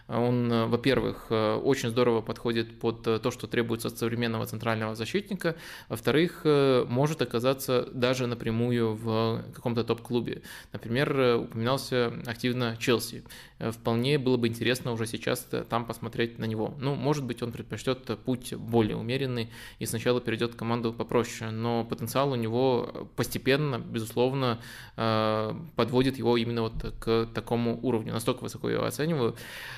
он, 0.07 0.69
во-первых, 0.69 1.27
очень 1.29 1.89
здорово 1.89 2.21
подходит 2.21 2.79
под 2.79 3.03
то, 3.03 3.31
что 3.31 3.47
требуется 3.47 3.89
от 3.89 3.97
современного 3.97 4.45
центрального 4.45 4.95
защитника, 4.95 5.55
во-вторых, 5.89 6.41
может 6.43 7.21
оказаться 7.21 7.87
даже 7.93 8.27
напрямую 8.27 8.95
в 8.95 9.43
каком-то 9.53 9.83
топ-клубе. 9.83 10.41
Например, 10.73 11.37
упоминался 11.37 12.13
активно 12.25 12.75
Челси. 12.77 13.23
Вполне 13.59 14.17
было 14.17 14.37
бы 14.37 14.47
интересно 14.47 14.91
уже 14.91 15.05
сейчас 15.05 15.47
там 15.69 15.85
посмотреть 15.85 16.39
на 16.39 16.45
него. 16.45 16.73
Ну, 16.79 16.95
может 16.95 17.10
быть, 17.19 17.43
он 17.43 17.51
предпочтет 17.51 18.05
путь 18.23 18.53
более 18.53 18.95
умеренный 18.95 19.49
и 19.79 19.85
сначала 19.85 20.21
перейдет 20.21 20.53
в 20.53 20.55
команду 20.55 20.93
попроще, 20.93 21.51
но 21.51 21.83
потенциал 21.83 22.31
у 22.31 22.35
него 22.35 23.09
постепенно, 23.15 23.79
безусловно, 23.79 24.59
э, 24.97 25.53
подводит 25.75 26.17
его 26.17 26.37
именно 26.37 26.61
вот 26.61 26.73
к 26.99 27.27
такому 27.33 27.79
уровню. 27.81 28.13
Настолько 28.13 28.43
высоко 28.43 28.69
я 28.69 28.75
его 28.75 28.85
оцениваю. 28.85 29.35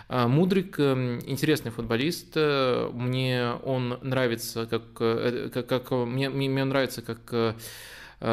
А, 0.08 0.28
Мудрик 0.28 0.76
э, 0.80 1.19
интересный 1.26 1.72
футболист. 1.72 2.36
Мне 2.36 3.54
он 3.63 3.98
нравится, 4.02 4.65
как, 4.65 4.84
э, 5.00 5.50
как, 5.54 5.67
как 5.67 5.91
мне, 5.91 6.30
мне 6.30 6.63
нравится, 6.63 7.02
как 7.02 7.56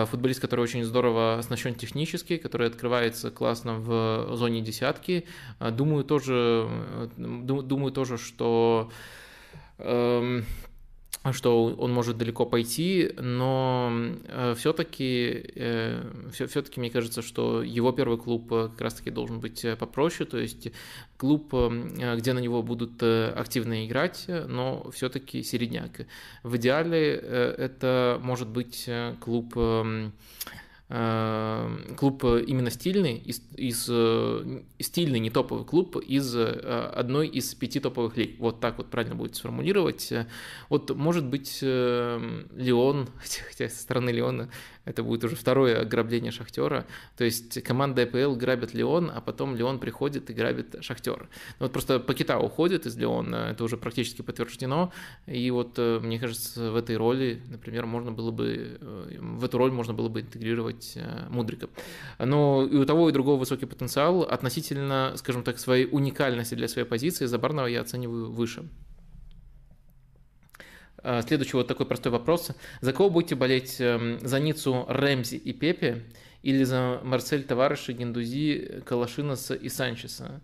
футболист, 0.07 0.41
который 0.41 0.61
очень 0.61 0.85
здорово 0.85 1.39
оснащен 1.39 1.75
технически, 1.75 2.37
который 2.37 2.69
открывается 2.69 3.31
классно 3.31 3.79
в 3.79 4.37
зоне 4.37 4.61
десятки. 4.61 5.27
Думаю 5.59 6.05
тоже, 6.05 7.11
думаю 7.17 7.91
тоже, 7.93 8.17
что 8.19 8.91
эм, 9.79 10.45
что 11.33 11.67
он 11.67 11.93
может 11.93 12.17
далеко 12.17 12.47
пойти, 12.47 13.13
но 13.19 13.93
э, 14.25 14.55
все-таки, 14.57 15.53
э, 15.55 16.03
все-таки 16.33 16.81
мне 16.81 16.91
кажется, 16.91 17.21
что 17.21 17.63
его 17.63 17.93
первый 17.93 18.17
клуб 18.17 18.51
э, 18.53 18.69
как 18.71 18.81
раз-таки 18.81 19.11
должен 19.11 19.39
быть 19.39 19.65
попроще, 19.79 20.29
то 20.29 20.39
есть 20.39 20.69
клуб, 21.19 21.53
где 21.53 22.33
на 22.33 22.39
него 22.39 22.63
будут 22.63 23.03
активно 23.03 23.87
играть, 23.87 24.25
но 24.29 24.91
все-таки 24.93 25.43
середняк. 25.43 26.07
В 26.43 26.57
идеале 26.57 27.15
это 27.15 28.19
может 28.23 28.49
быть 28.49 28.89
клуб 29.21 29.55
клуб 30.91 32.25
именно 32.25 32.69
стильный, 32.69 33.17
из, 33.19 33.43
из, 33.55 33.85
стильный, 34.81 35.21
не 35.21 35.31
топовый 35.31 35.65
клуб 35.65 35.97
из 35.97 36.35
одной 36.35 37.29
из 37.29 37.55
пяти 37.55 37.79
топовых 37.79 38.17
лиг. 38.17 38.41
Вот 38.41 38.59
так 38.59 38.79
вот 38.79 38.91
правильно 38.91 39.15
будет 39.15 39.37
сформулировать. 39.37 40.13
Вот 40.69 40.91
может 40.97 41.25
быть 41.27 41.63
Леон, 41.63 43.09
хотя 43.49 43.69
со 43.69 43.81
стороны 43.81 44.11
Леона 44.11 44.51
это 44.85 45.03
будет 45.03 45.25
уже 45.25 45.37
второе 45.37 45.81
ограбление 45.81 46.33
Шахтера. 46.33 46.87
То 47.17 47.25
есть 47.25 47.63
команда 47.63 48.03
АПЛ 48.03 48.35
грабит 48.35 48.75
Леон, 48.75 49.11
а 49.15 49.21
потом 49.21 49.55
Леон 49.55 49.79
приходит 49.79 50.31
и 50.31 50.33
грабит 50.33 50.77
Шахтер. 50.81 51.29
Ну, 51.59 51.67
вот 51.67 51.73
просто 51.73 52.01
Пакета 52.01 52.39
уходит 52.39 52.87
из 52.87 52.97
Леона, 52.97 53.51
это 53.51 53.65
уже 53.65 53.77
практически 53.77 54.23
подтверждено. 54.23 54.93
И 55.27 55.51
вот 55.51 55.75
э, 55.79 56.01
мне 56.01 56.19
кажется, 56.19 56.71
в 56.71 56.77
этой 56.77 56.97
роли, 56.97 57.43
например, 57.49 57.87
можно 57.87 58.13
было 58.13 58.31
бы, 58.31 58.79
э, 58.81 59.19
в 59.21 59.45
эту 59.45 59.59
роль 59.59 59.71
можно 59.71 59.93
было 59.93 60.09
бы 60.09 60.21
интегрировать 60.23 60.95
э, 60.97 61.27
Мудрика. 61.29 61.69
Но 62.19 62.67
и 62.71 62.77
у 62.77 62.85
того, 62.85 63.09
и 63.11 63.13
другого 63.13 63.39
высокий 63.39 63.67
потенциал. 63.67 64.23
Относительно, 64.23 65.13
скажем 65.17 65.43
так, 65.43 65.59
своей 65.59 65.87
уникальности 65.91 66.55
для 66.55 66.69
своей 66.69 66.87
позиции 66.87 67.27
Забарного 67.27 67.67
я 67.67 67.83
оцениваю 67.83 68.31
выше. 68.31 68.65
А, 71.03 71.23
следующий 71.23 71.57
вот 71.57 71.69
такой 71.69 71.87
простой 71.87 72.13
вопрос. 72.13 72.51
За 72.81 72.93
кого 72.93 73.11
будете 73.11 73.35
болеть? 73.35 73.81
Эм, 73.81 74.19
за 74.21 74.39
Ницу, 74.41 74.85
Рэмзи 74.89 75.37
и 75.37 75.53
Пепе 75.53 76.05
или 76.43 76.65
за 76.65 77.01
Марсель 77.03 77.45
Товарыша, 77.45 77.93
Гендузи, 77.93 78.83
Калашинаса 78.85 79.55
и 79.55 79.69
Санчеса? 79.69 80.41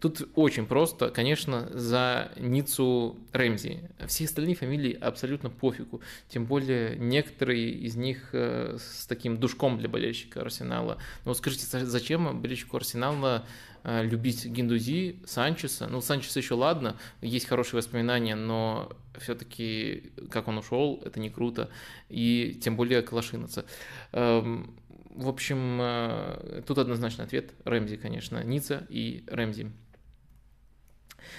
Тут 0.00 0.28
очень 0.36 0.64
просто, 0.66 1.10
конечно, 1.10 1.68
за 1.72 2.30
Ницу 2.36 3.18
Рэмзи. 3.32 3.90
Все 4.06 4.26
остальные 4.26 4.54
фамилии 4.54 4.92
абсолютно 4.92 5.50
пофигу. 5.50 6.00
Тем 6.28 6.46
более 6.46 6.96
некоторые 6.96 7.70
из 7.70 7.96
них 7.96 8.28
э, 8.32 8.76
с 8.78 9.06
таким 9.06 9.38
душком 9.38 9.76
для 9.76 9.88
болельщика 9.88 10.42
Арсенала. 10.42 10.98
Но 11.24 11.30
вот 11.30 11.38
скажите, 11.38 11.66
зачем 11.84 12.40
болельщику 12.40 12.76
Арсенала 12.76 13.44
э, 13.82 14.04
любить 14.04 14.46
Гиндузи, 14.46 15.20
Санчеса? 15.26 15.88
Ну, 15.88 16.00
Санчеса 16.00 16.38
еще 16.38 16.54
ладно, 16.54 16.96
есть 17.20 17.48
хорошие 17.48 17.78
воспоминания, 17.78 18.36
но 18.36 18.92
все-таки 19.20 20.12
как 20.30 20.48
он 20.48 20.58
ушел, 20.58 21.02
это 21.04 21.20
не 21.20 21.30
круто. 21.30 21.70
И 22.08 22.58
тем 22.62 22.76
более 22.76 23.02
Калашинаца. 23.02 23.64
Эм, 24.12 24.76
в 25.10 25.28
общем, 25.28 25.78
э, 25.80 26.62
тут 26.66 26.78
однозначный 26.78 27.24
ответ. 27.24 27.52
Рэмзи, 27.64 27.96
конечно. 27.96 28.42
Ницца 28.44 28.86
и 28.88 29.24
Рэмзи. 29.26 29.72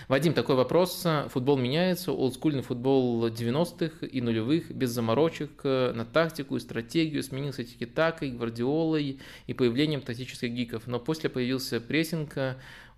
Вадим, 0.07 0.33
такой 0.33 0.55
вопрос. 0.55 1.05
Футбол 1.29 1.57
меняется, 1.57 2.11
олдскульный 2.11 2.61
футбол 2.61 3.27
90-х 3.27 4.05
и 4.05 4.21
нулевых, 4.21 4.71
без 4.71 4.89
заморочек, 4.91 5.63
на 5.63 6.05
тактику 6.05 6.55
и 6.55 6.59
стратегию, 6.59 7.23
сменился 7.23 7.63
тики-такой, 7.63 8.31
гвардиолой 8.31 9.19
и 9.47 9.53
появлением 9.53 10.01
тактических 10.01 10.51
гиков. 10.51 10.87
Но 10.87 10.99
после 10.99 11.29
появился 11.29 11.79
прессинг, 11.79 12.35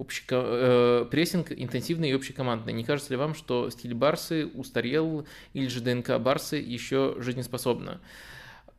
общеко... 0.02 0.36
э, 0.36 1.06
прессинг 1.10 1.52
интенсивный 1.52 2.10
и 2.10 2.14
общекомандный. 2.14 2.74
Не 2.74 2.84
кажется 2.84 3.12
ли 3.12 3.18
вам, 3.18 3.36
что 3.36 3.70
стиль 3.70 3.94
Барсы 3.94 4.48
устарел 4.48 5.26
или 5.54 5.68
же 5.68 5.82
ДНК 5.82 6.20
Барсы 6.20 6.56
еще 6.58 7.16
жизнеспособна? 7.20 8.02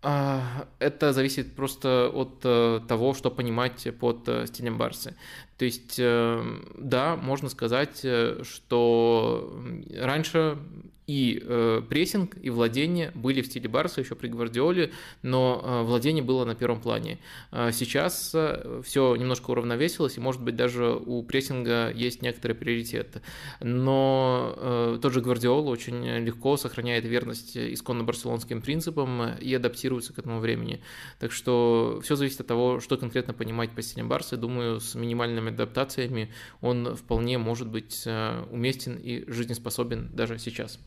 А, 0.05 0.67
это 0.81 1.13
зависит 1.13 1.55
просто 1.55 2.11
от 2.13 2.41
э, 2.43 2.81
того, 2.89 3.15
что 3.15 3.31
понимать 3.31 3.87
под 4.01 4.29
э, 4.29 4.47
стилем 4.49 4.77
Барсы. 4.77 5.15
То 5.63 5.67
есть, 5.67 5.95
э, 5.97 6.43
да, 6.77 7.15
можно 7.15 7.49
сказать, 7.49 8.05
что 8.43 9.63
раньше 9.97 10.59
и 11.07 11.43
э, 11.45 11.83
прессинг, 11.89 12.37
и 12.41 12.49
владение 12.49 13.11
были 13.15 13.43
в 13.43 13.47
стиле 13.47 13.69
Барса 13.69 14.01
еще 14.01 14.15
при 14.15 14.29
Гвардиоле, 14.29 14.93
но 15.23 15.61
э, 15.63 15.83
владение 15.83 16.23
было 16.23 16.45
на 16.45 16.55
первом 16.55 16.81
плане. 16.81 17.19
Э, 17.51 17.71
сейчас 17.73 18.31
э, 18.35 18.83
все 18.85 19.17
немножко 19.17 19.51
уравновесилось, 19.51 20.17
и, 20.17 20.21
может 20.21 20.41
быть, 20.43 20.55
даже 20.57 20.95
у 20.95 21.23
прессинга 21.23 21.91
есть 21.91 22.23
некоторый 22.23 22.53
приоритет. 22.53 23.21
Но 23.61 24.55
э, 24.57 24.99
тот 25.03 25.13
же 25.13 25.21
Гвардиола 25.21 25.69
очень 25.71 26.05
легко 26.19 26.57
сохраняет 26.57 27.05
верность 27.05 27.57
исконно 27.57 28.05
барселонским 28.05 28.63
принципам 28.63 29.35
и 29.35 29.53
адаптируется 29.55 30.13
к 30.13 30.19
этому 30.19 30.39
времени. 30.39 30.83
Так 31.19 31.33
что 31.33 32.01
все 32.03 32.15
зависит 32.15 32.41
от 32.41 32.47
того, 32.47 32.81
что 32.81 32.97
конкретно 32.97 33.35
понимать 33.35 33.73
по 33.73 33.83
стилям 33.83 34.09
Барса. 34.09 34.37
Думаю, 34.37 34.81
с 34.81 34.95
минимальными 34.95 35.51
адаптациями 35.53 36.33
он 36.61 36.97
вполне 36.97 37.39
может 37.39 37.69
быть 37.69 38.03
э, 38.07 38.45
уместен 38.51 38.97
и 38.97 39.25
жизнеспособен 39.31 40.11
даже 40.13 40.39
сейчас. 40.39 40.79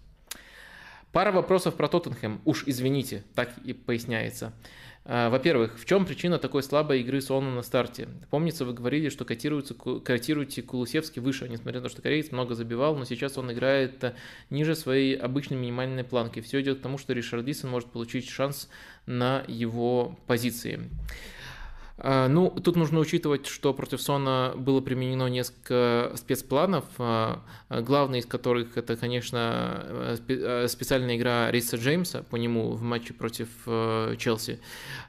Пара 1.12 1.32
вопросов 1.32 1.76
про 1.76 1.88
Тоттенхэм. 1.88 2.42
Уж 2.44 2.64
извините, 2.66 3.24
так 3.36 3.58
и 3.64 3.72
поясняется. 3.72 4.54
А, 5.08 5.30
во-первых, 5.30 5.80
в 5.80 5.86
чем 5.86 6.06
причина 6.06 6.40
такой 6.40 6.64
слабой 6.64 7.02
игры 7.02 7.22
Сона 7.22 7.54
на 7.54 7.62
старте? 7.62 8.10
Помнится, 8.32 8.66
вы 8.66 8.74
говорили, 8.74 9.10
что 9.10 9.24
котируется, 9.24 9.76
котируете 9.76 10.64
Кулусевский 10.64 11.22
выше, 11.22 11.48
несмотря 11.48 11.80
на 11.80 11.84
то, 11.84 11.90
что 11.90 12.02
кореец 12.02 12.32
много 12.32 12.56
забивал, 12.56 12.96
но 12.96 13.06
сейчас 13.06 13.38
он 13.38 13.52
играет 13.54 14.04
э, 14.04 14.16
ниже 14.50 14.76
своей 14.76 15.16
обычной 15.16 15.58
минимальной 15.58 16.04
планки. 16.04 16.42
Все 16.42 16.60
идет 16.62 16.80
к 16.80 16.82
тому, 16.82 16.98
что 16.98 17.14
Ришард 17.14 17.46
Дисон 17.46 17.70
может 17.70 17.92
получить 17.92 18.28
шанс 18.28 18.68
на 19.06 19.46
его 19.48 20.18
позиции. 20.26 20.90
А, 21.98 22.28
ну, 22.28 22.50
тут 22.50 22.76
нужно 22.76 23.00
учитывать, 23.00 23.48
что 23.48 23.74
против 23.74 24.02
Сона 24.02 24.54
было 24.56 24.82
применено 24.82 25.28
несколько 25.28 26.12
спецпланов, 26.16 26.84
а, 26.98 27.42
главный 27.70 28.20
из 28.20 28.26
которых 28.26 28.78
это, 28.78 28.98
конечно, 28.98 30.18
э, 30.28 30.68
специальная 30.68 31.16
игра 31.16 31.50
Риса 31.52 31.78
Джеймса 31.78 32.24
по 32.24 32.36
нему 32.36 32.72
в 32.72 32.82
матче 32.82 33.14
против 33.14 33.48
э, 33.66 34.16
Челси. 34.18 34.60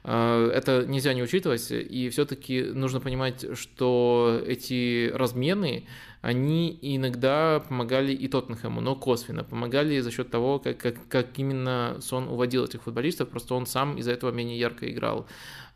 А, 0.05 0.49
это 0.49 0.85
нельзя 0.87 1.13
не 1.13 1.23
учитывать, 1.23 1.67
и 1.71 2.09
все-таки 2.09 2.63
нужно 2.63 3.01
понимать, 3.01 3.45
что 3.57 4.41
эти 4.47 5.11
размены, 5.13 5.85
они 6.21 6.77
иногда 6.81 7.63
помогали 7.67 8.13
и 8.13 8.27
Тоттенхэму, 8.27 8.81
но 8.81 8.95
косвенно. 8.95 9.43
Помогали 9.43 9.99
за 9.99 10.11
счет 10.11 10.31
того, 10.31 10.59
как, 10.59 10.77
как, 10.77 10.95
как 11.09 11.27
именно 11.37 11.97
Сон 12.01 12.27
уводил 12.27 12.65
этих 12.65 12.83
футболистов, 12.83 13.29
просто 13.29 13.53
он 13.53 13.65
сам 13.65 13.97
из-за 13.97 14.13
этого 14.13 14.31
менее 14.31 14.57
ярко 14.57 14.89
играл. 14.89 15.27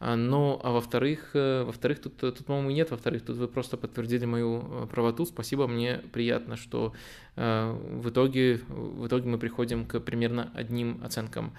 А, 0.03 0.15
ну, 0.15 0.59
а 0.63 0.71
во-вторых, 0.71 1.29
э, 1.35 1.63
во-вторых, 1.63 2.01
тут, 2.01 2.17
тут, 2.17 2.43
по-моему, 2.43 2.71
нет, 2.71 2.89
во-вторых, 2.89 3.23
тут 3.23 3.37
вы 3.37 3.47
просто 3.47 3.77
подтвердили 3.77 4.25
мою 4.25 4.63
э, 4.63 4.87
правоту. 4.87 5.27
Спасибо, 5.27 5.67
мне 5.67 6.01
приятно, 6.11 6.57
что 6.57 6.93
э, 7.35 7.71
в 7.71 8.09
итоге, 8.09 8.61
в 8.67 9.05
итоге 9.05 9.29
мы 9.29 9.37
приходим 9.37 9.85
к 9.85 9.99
примерно 9.99 10.51
одним 10.55 10.99
оценкам. 11.03 11.53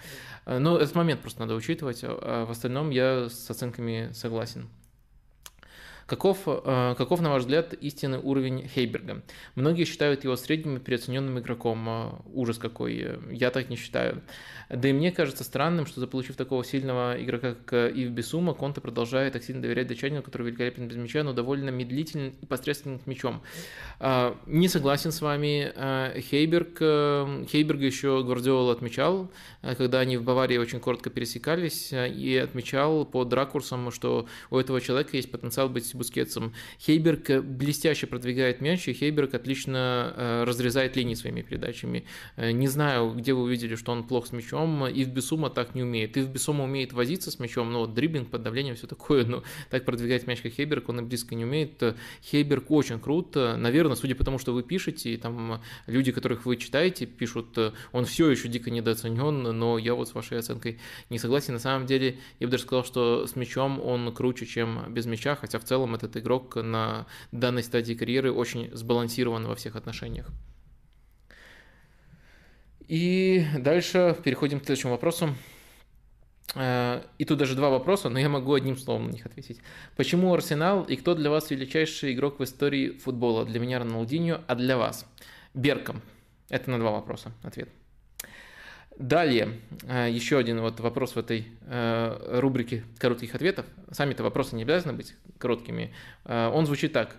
Но 0.44 0.76
этот 0.76 0.96
момент 0.96 1.20
просто 1.20 1.42
надо 1.42 1.54
учитывать, 1.54 2.00
а 2.02 2.44
в 2.44 2.50
остальном 2.50 2.90
я 2.90 3.28
с 3.28 3.48
оценками 3.48 4.10
согласен. 4.12 4.66
Каков, 6.12 6.40
э, 6.46 6.94
каков, 6.98 7.22
на 7.22 7.30
ваш 7.30 7.44
взгляд, 7.44 7.72
истинный 7.72 8.18
уровень 8.18 8.68
Хейберга? 8.68 9.22
Многие 9.54 9.86
считают 9.86 10.24
его 10.24 10.36
средним 10.36 10.76
и 10.76 10.78
переоцененным 10.78 11.38
игроком. 11.38 11.88
Э, 11.88 12.10
ужас 12.34 12.58
какой. 12.58 13.18
Я 13.30 13.50
так 13.50 13.70
не 13.70 13.76
считаю. 13.76 14.20
Да 14.68 14.90
и 14.90 14.92
мне 14.92 15.10
кажется 15.10 15.42
странным, 15.42 15.86
что 15.86 16.00
заполучив 16.00 16.36
такого 16.36 16.66
сильного 16.66 17.16
игрока, 17.18 17.54
как 17.54 17.96
Ив 17.96 18.10
Бесума, 18.10 18.52
Конте 18.52 18.82
продолжает 18.82 19.32
так 19.32 19.42
сильно 19.42 19.62
доверять 19.62 19.86
датчанину, 19.86 20.22
который 20.22 20.48
великолепен 20.48 20.86
без 20.86 20.96
мяча, 20.96 21.22
но 21.22 21.32
довольно 21.32 21.70
медлителен 21.70 22.34
и 22.42 22.44
посредственен 22.44 23.00
с 23.00 23.06
мячом. 23.06 23.40
Э, 23.98 24.34
не 24.44 24.68
согласен 24.68 25.12
с 25.12 25.22
вами. 25.22 25.72
Хейберг, 26.20 26.78
Хейберга 27.48 27.86
еще 27.86 28.22
Гвардиола 28.22 28.72
отмечал, 28.72 29.30
когда 29.62 30.00
они 30.00 30.18
в 30.18 30.24
Баварии 30.24 30.58
очень 30.58 30.80
коротко 30.80 31.08
пересекались, 31.08 31.90
и 31.90 32.36
отмечал 32.36 33.06
под 33.06 33.32
ракурсом, 33.32 33.90
что 33.90 34.26
у 34.50 34.58
этого 34.58 34.78
человека 34.82 35.16
есть 35.16 35.30
потенциал 35.30 35.70
быть 35.70 35.86
Бускетсом. 36.02 36.52
Хейберг 36.80 37.30
э, 37.30 37.40
блестяще 37.40 38.08
продвигает 38.08 38.60
мяч, 38.60 38.88
и 38.88 38.92
Хейберг 38.92 39.34
отлично 39.34 40.12
э, 40.16 40.44
разрезает 40.44 40.96
линии 40.96 41.14
своими 41.14 41.42
передачами. 41.42 42.04
Э, 42.36 42.50
не 42.50 42.66
знаю, 42.66 43.12
где 43.12 43.34
вы 43.34 43.42
увидели, 43.42 43.76
что 43.76 43.92
он 43.92 44.02
плох 44.02 44.26
с 44.26 44.32
мячом, 44.32 44.88
и 44.88 45.04
в 45.04 45.10
Бесума 45.10 45.48
так 45.48 45.76
не 45.76 45.84
умеет. 45.84 46.16
И 46.16 46.22
в 46.22 46.28
Бесума 46.28 46.64
умеет 46.64 46.92
возиться 46.92 47.30
с 47.30 47.38
мячом, 47.38 47.72
но 47.72 47.80
вот 47.80 47.94
дриблинг, 47.94 48.30
под 48.30 48.42
давлением, 48.42 48.74
все 48.74 48.88
такое, 48.88 49.24
но 49.24 49.44
так 49.70 49.84
продвигать 49.84 50.26
мяч, 50.26 50.40
как 50.40 50.52
Хейберг, 50.52 50.88
он 50.88 51.00
и 51.00 51.02
близко 51.02 51.36
не 51.36 51.44
умеет. 51.44 51.80
Хейберг 52.24 52.68
очень 52.72 52.98
крут, 52.98 53.36
наверное, 53.36 53.94
судя 53.94 54.16
по 54.16 54.24
тому, 54.24 54.38
что 54.38 54.52
вы 54.52 54.64
пишете, 54.64 55.14
и 55.14 55.16
там 55.16 55.62
люди, 55.86 56.10
которых 56.10 56.46
вы 56.46 56.56
читаете, 56.56 57.06
пишут, 57.06 57.56
он 57.92 58.04
все 58.06 58.28
еще 58.28 58.48
дико 58.48 58.70
недооценен, 58.70 59.42
но 59.42 59.78
я 59.78 59.94
вот 59.94 60.08
с 60.08 60.14
вашей 60.14 60.40
оценкой 60.40 60.80
не 61.10 61.18
согласен. 61.18 61.54
На 61.54 61.60
самом 61.60 61.86
деле, 61.86 62.18
я 62.40 62.48
бы 62.48 62.50
даже 62.50 62.64
сказал, 62.64 62.84
что 62.84 63.28
с 63.28 63.36
мячом 63.36 63.80
он 63.80 64.12
круче, 64.12 64.46
чем 64.46 64.92
без 64.92 65.06
мяча, 65.06 65.36
хотя 65.36 65.58
в 65.58 65.64
целом 65.64 65.91
этот 65.94 66.16
игрок 66.16 66.56
на 66.56 67.06
данной 67.30 67.62
стадии 67.62 67.94
карьеры 67.94 68.32
очень 68.32 68.70
сбалансирован 68.74 69.46
во 69.46 69.54
всех 69.54 69.76
отношениях. 69.76 70.30
И 72.88 73.46
дальше 73.58 74.16
переходим 74.22 74.60
к 74.60 74.64
следующему 74.64 74.92
вопросу. 74.92 75.34
Э, 76.54 77.02
и 77.18 77.24
тут 77.24 77.38
даже 77.38 77.54
два 77.54 77.70
вопроса, 77.70 78.08
но 78.08 78.18
я 78.18 78.28
могу 78.28 78.52
одним 78.54 78.76
словом 78.76 79.06
на 79.06 79.12
них 79.12 79.26
ответить. 79.26 79.60
Почему 79.96 80.34
Арсенал 80.34 80.84
и 80.84 80.96
кто 80.96 81.14
для 81.14 81.30
вас 81.30 81.50
величайший 81.50 82.12
игрок 82.12 82.38
в 82.38 82.44
истории 82.44 82.90
футбола? 82.90 83.44
Для 83.44 83.60
меня 83.60 83.78
Роналдиньо, 83.78 84.42
а 84.46 84.54
для 84.54 84.76
вас? 84.76 85.06
Берком. 85.54 86.02
Это 86.48 86.70
на 86.70 86.78
два 86.78 86.90
вопроса 86.90 87.32
ответ. 87.42 87.68
Далее, 88.98 89.58
э, 89.88 90.08
еще 90.10 90.38
один 90.38 90.60
вот 90.60 90.80
вопрос 90.80 91.12
в 91.12 91.18
этой 91.18 91.46
э, 91.66 92.38
рубрике 92.40 92.84
коротких 92.98 93.34
ответов. 93.34 93.64
Сами-то 93.90 94.22
вопросы 94.22 94.54
не 94.54 94.62
обязаны 94.62 94.92
быть 94.92 95.14
короткими. 95.38 95.94
Э, 96.24 96.50
он 96.52 96.66
звучит 96.66 96.92
так. 96.92 97.16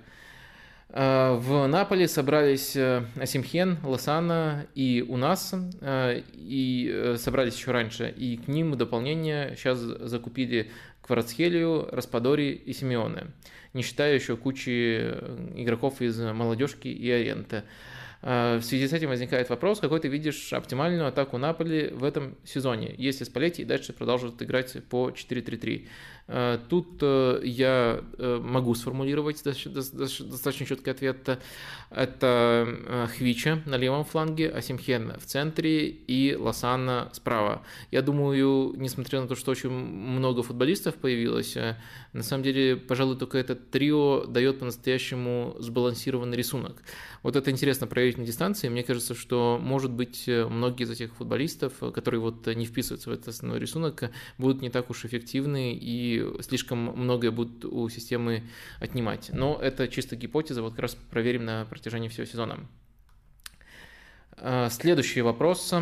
В 0.90 1.66
Наполе 1.66 2.08
собрались 2.08 2.78
Асимхен, 2.78 3.80
Лосана 3.82 4.68
и 4.76 5.04
у 5.08 5.18
нас, 5.18 5.56
и 5.82 7.16
собрались 7.18 7.56
еще 7.56 7.72
раньше, 7.72 8.14
и 8.16 8.38
к 8.38 8.48
ним 8.48 8.74
в 8.74 8.76
дополнение 8.76 9.56
сейчас 9.58 9.80
закупили 9.80 10.70
Кварцхелию, 11.02 11.90
Распадори 11.92 12.52
и 12.52 12.74
Симеоне, 12.74 13.32
не 13.74 13.82
считая 13.82 14.14
еще 14.14 14.38
кучи 14.38 15.00
игроков 15.56 16.00
из 16.00 16.20
молодежки 16.20 16.90
и 16.90 17.10
Аренты. 17.10 17.64
А, 18.26 18.58
в 18.58 18.64
связи 18.64 18.88
с 18.88 18.94
этим 18.94 19.10
возникает 19.10 19.50
вопрос, 19.50 19.82
какой 19.82 20.00
ты 20.00 20.08
видишь 20.08 20.54
оптимальную 20.54 21.08
атаку 21.08 21.38
Наполи 21.38 21.90
в 21.90 22.06
этом 22.06 22.38
сезоне, 22.46 22.96
если 22.98 23.26
Спалетти 23.26 23.64
и 23.64 23.66
дальше 23.66 23.92
продолжит 23.92 24.42
играть 24.42 24.82
по 24.86 25.10
4-3-3. 25.10 25.88
А, 26.26 26.58
тут 26.70 27.00
э, 27.02 27.42
я 27.44 28.02
э, 28.18 28.40
могу 28.42 28.76
сформулировать 28.76 29.44
достаточно 29.44 30.66
четкий 30.66 30.90
ответ. 30.90 31.40
Это 31.90 32.66
э, 32.66 33.08
Хвича 33.18 33.62
на 33.66 33.76
левом 33.76 34.06
фланге, 34.06 34.50
Асимхен 34.50 35.14
в 35.20 35.26
центре 35.26 35.90
и 35.90 36.36
Лосанна 36.36 37.10
справа. 37.12 37.64
Я 37.92 38.02
думаю, 38.02 38.74
несмотря 38.78 39.22
на 39.22 39.28
то, 39.28 39.36
что 39.36 39.52
очень 39.52 39.70
много 39.70 40.44
футболистов 40.44 40.96
появилось, 40.96 41.58
на 42.14 42.24
самом 42.24 42.44
деле, 42.44 42.78
пожалуй, 42.78 43.18
только 43.18 43.38
этот 43.38 43.70
трио 43.70 44.26
дает 44.26 44.60
по-настоящему 44.60 45.56
сбалансированный 45.60 46.38
рисунок. 46.38 46.84
Вот 47.22 47.36
это 47.36 47.52
интересно 47.52 47.88
проверить 47.88 48.18
на 48.18 48.26
дистанции. 48.26 48.70
Мне 48.70 48.84
кажется, 48.84 49.14
что, 49.16 49.60
может 49.62 49.92
быть, 49.92 50.28
многие 50.28 50.84
из 50.84 50.92
этих 50.92 51.14
футболистов, 51.16 51.74
которые 51.94 52.22
вот 52.22 52.48
не 52.48 52.66
вписываются 52.66 53.10
в 53.10 53.14
этот 53.14 53.30
основной 53.30 53.60
рисунок, 53.60 54.12
будут 54.38 54.62
не 54.62 54.70
так 54.70 54.90
уж 54.90 55.06
эффективны 55.06 55.74
и 55.74 56.13
слишком 56.42 56.80
многое 56.80 57.32
будут 57.32 57.66
у 57.66 57.88
системы 57.90 58.44
отнимать. 58.80 59.32
Но 59.34 59.58
это 59.62 59.88
чисто 59.88 60.16
гипотеза, 60.16 60.62
вот 60.62 60.72
как 60.72 60.80
раз 60.82 60.96
проверим 60.96 61.46
на 61.46 61.66
протяжении 61.66 62.10
всего 62.10 62.26
сезона. 62.26 62.60
А, 64.38 64.70
следующий 64.70 65.22
вопрос. 65.22 65.74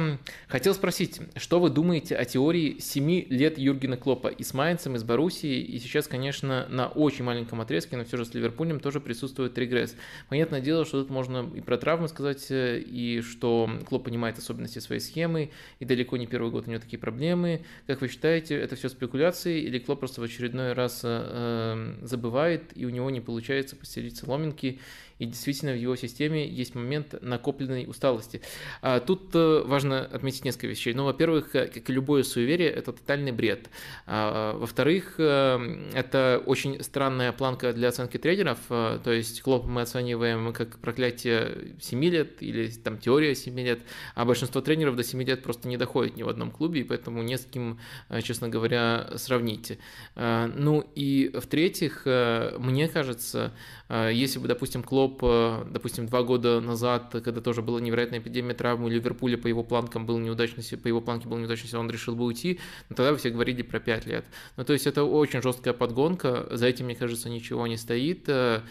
Хотел 0.47 0.73
спросить, 0.73 1.21
что 1.35 1.59
вы 1.59 1.69
думаете 1.69 2.15
о 2.15 2.25
теории 2.25 2.77
7 2.79 3.27
лет 3.29 3.57
Юргена 3.57 3.97
Клопа 3.97 4.27
и 4.27 4.43
с 4.43 4.53
Майнцем, 4.53 4.95
и 4.95 4.99
с 4.99 5.03
Боруссией, 5.03 5.61
и 5.61 5.79
сейчас, 5.79 6.07
конечно, 6.07 6.67
на 6.69 6.87
очень 6.87 7.23
маленьком 7.23 7.61
отрезке, 7.61 7.97
но 7.97 8.03
все 8.03 8.17
же 8.17 8.25
с 8.25 8.33
Ливерпулем 8.33 8.79
тоже 8.79 8.99
присутствует 8.99 9.57
регресс. 9.57 9.95
Понятное 10.29 10.61
дело, 10.61 10.85
что 10.85 11.01
тут 11.01 11.09
можно 11.09 11.49
и 11.55 11.61
про 11.61 11.77
травмы 11.77 12.07
сказать, 12.07 12.47
э, 12.49 12.79
и 12.79 13.21
что 13.21 13.69
Клоп 13.87 14.05
понимает 14.05 14.37
особенности 14.37 14.79
своей 14.79 15.01
схемы, 15.01 15.51
и 15.79 15.85
далеко 15.85 16.17
не 16.17 16.27
первый 16.27 16.51
год 16.51 16.67
у 16.67 16.69
него 16.69 16.81
такие 16.81 16.99
проблемы. 16.99 17.63
Как 17.87 18.01
вы 18.01 18.09
считаете, 18.09 18.55
это 18.55 18.75
все 18.75 18.89
спекуляции, 18.89 19.61
или 19.61 19.79
Клоп 19.79 19.99
просто 19.99 20.21
в 20.21 20.23
очередной 20.23 20.73
раз 20.73 21.01
э, 21.03 21.95
забывает, 22.01 22.75
и 22.75 22.85
у 22.85 22.89
него 22.89 23.09
не 23.09 23.21
получается 23.21 23.75
постелить 23.75 24.17
соломинки, 24.17 24.79
и 25.21 25.27
действительно 25.27 25.73
в 25.73 25.75
его 25.75 25.95
системе 25.95 26.47
есть 26.47 26.73
момент 26.73 27.13
накопленной 27.21 27.85
усталости. 27.87 28.41
А 28.81 28.99
тут 28.99 29.29
э, 29.35 29.61
важно 29.63 30.03
отметить 30.03 30.43
несколько 30.45 30.65
вещей. 30.65 30.95
Ну, 30.95 31.05
во-первых, 31.05 31.55
э, 31.55 31.67
как 31.67 31.87
и 31.87 31.93
любое 31.93 32.23
суеверие, 32.23 32.71
это 32.71 32.91
тотальный 32.91 33.31
бред. 33.31 33.69
А, 34.07 34.57
во-вторых, 34.57 35.15
э, 35.19 35.89
это 35.93 36.41
очень 36.43 36.81
странная 36.81 37.33
планка 37.33 37.71
для 37.71 37.89
оценки 37.89 38.17
тренеров, 38.17 38.57
то 38.67 39.11
есть 39.11 39.43
Клоп 39.43 39.65
мы 39.65 39.81
оцениваем 39.81 40.53
как 40.53 40.79
проклятие 40.79 41.75
7 41.79 42.03
лет 42.05 42.41
или 42.41 42.67
там 42.67 42.97
теория 42.97 43.35
7 43.35 43.59
лет, 43.59 43.81
а 44.15 44.25
большинство 44.25 44.61
тренеров 44.61 44.95
до 44.95 45.03
7 45.03 45.21
лет 45.21 45.43
просто 45.43 45.67
не 45.67 45.77
доходит 45.77 46.15
ни 46.15 46.23
в 46.23 46.29
одном 46.29 46.49
клубе, 46.49 46.81
и 46.81 46.83
поэтому 46.83 47.21
не 47.21 47.37
с 47.37 47.45
кем, 47.45 47.79
честно 48.23 48.49
говоря, 48.49 49.11
сравнить. 49.17 49.77
Ну 50.15 50.83
и 50.95 51.31
в-третьих, 51.35 52.05
мне 52.05 52.87
кажется, 52.87 53.53
если 53.91 54.39
бы, 54.39 54.47
допустим, 54.47 54.83
Клоп 54.83 55.19
э, 55.21 55.65
допустим, 55.69 56.07
два 56.07 56.23
года 56.23 56.61
назад, 56.61 57.13
когда 57.23 57.41
тоже 57.41 57.61
была 57.61 57.81
невероятная 57.81 58.19
эпидемия 58.19 58.53
травмы, 58.53 58.89
Ливерпуля 58.89 59.37
по 59.37 59.47
его 59.47 59.63
планкам 59.63 60.05
был 60.05 60.17
неудачный, 60.17 60.63
по 60.77 60.87
его 60.87 61.01
планке 61.01 61.27
был 61.27 61.37
неудачный 61.37 61.67
сезон, 61.67 61.81
он 61.81 61.91
решил 61.91 62.15
бы 62.15 62.23
уйти, 62.23 62.59
но 62.89 62.95
тогда 62.95 63.15
все 63.15 63.29
говорили 63.31 63.63
про 63.63 63.79
пять 63.79 64.05
лет. 64.05 64.25
Ну, 64.55 64.63
то 64.63 64.73
есть 64.73 64.87
это 64.87 65.03
очень 65.03 65.41
жесткая 65.41 65.73
подгонка, 65.73 66.47
за 66.51 66.67
этим, 66.67 66.85
мне 66.85 66.95
кажется, 66.95 67.29
ничего 67.29 67.67
не 67.67 67.77
стоит. 67.77 68.25
Э, 68.27 68.61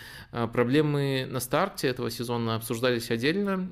проблемы 0.52 1.26
на 1.30 1.40
старте 1.40 1.88
этого 1.88 2.10
сезона 2.10 2.54
обсуждались 2.54 3.10
отдельно, 3.10 3.70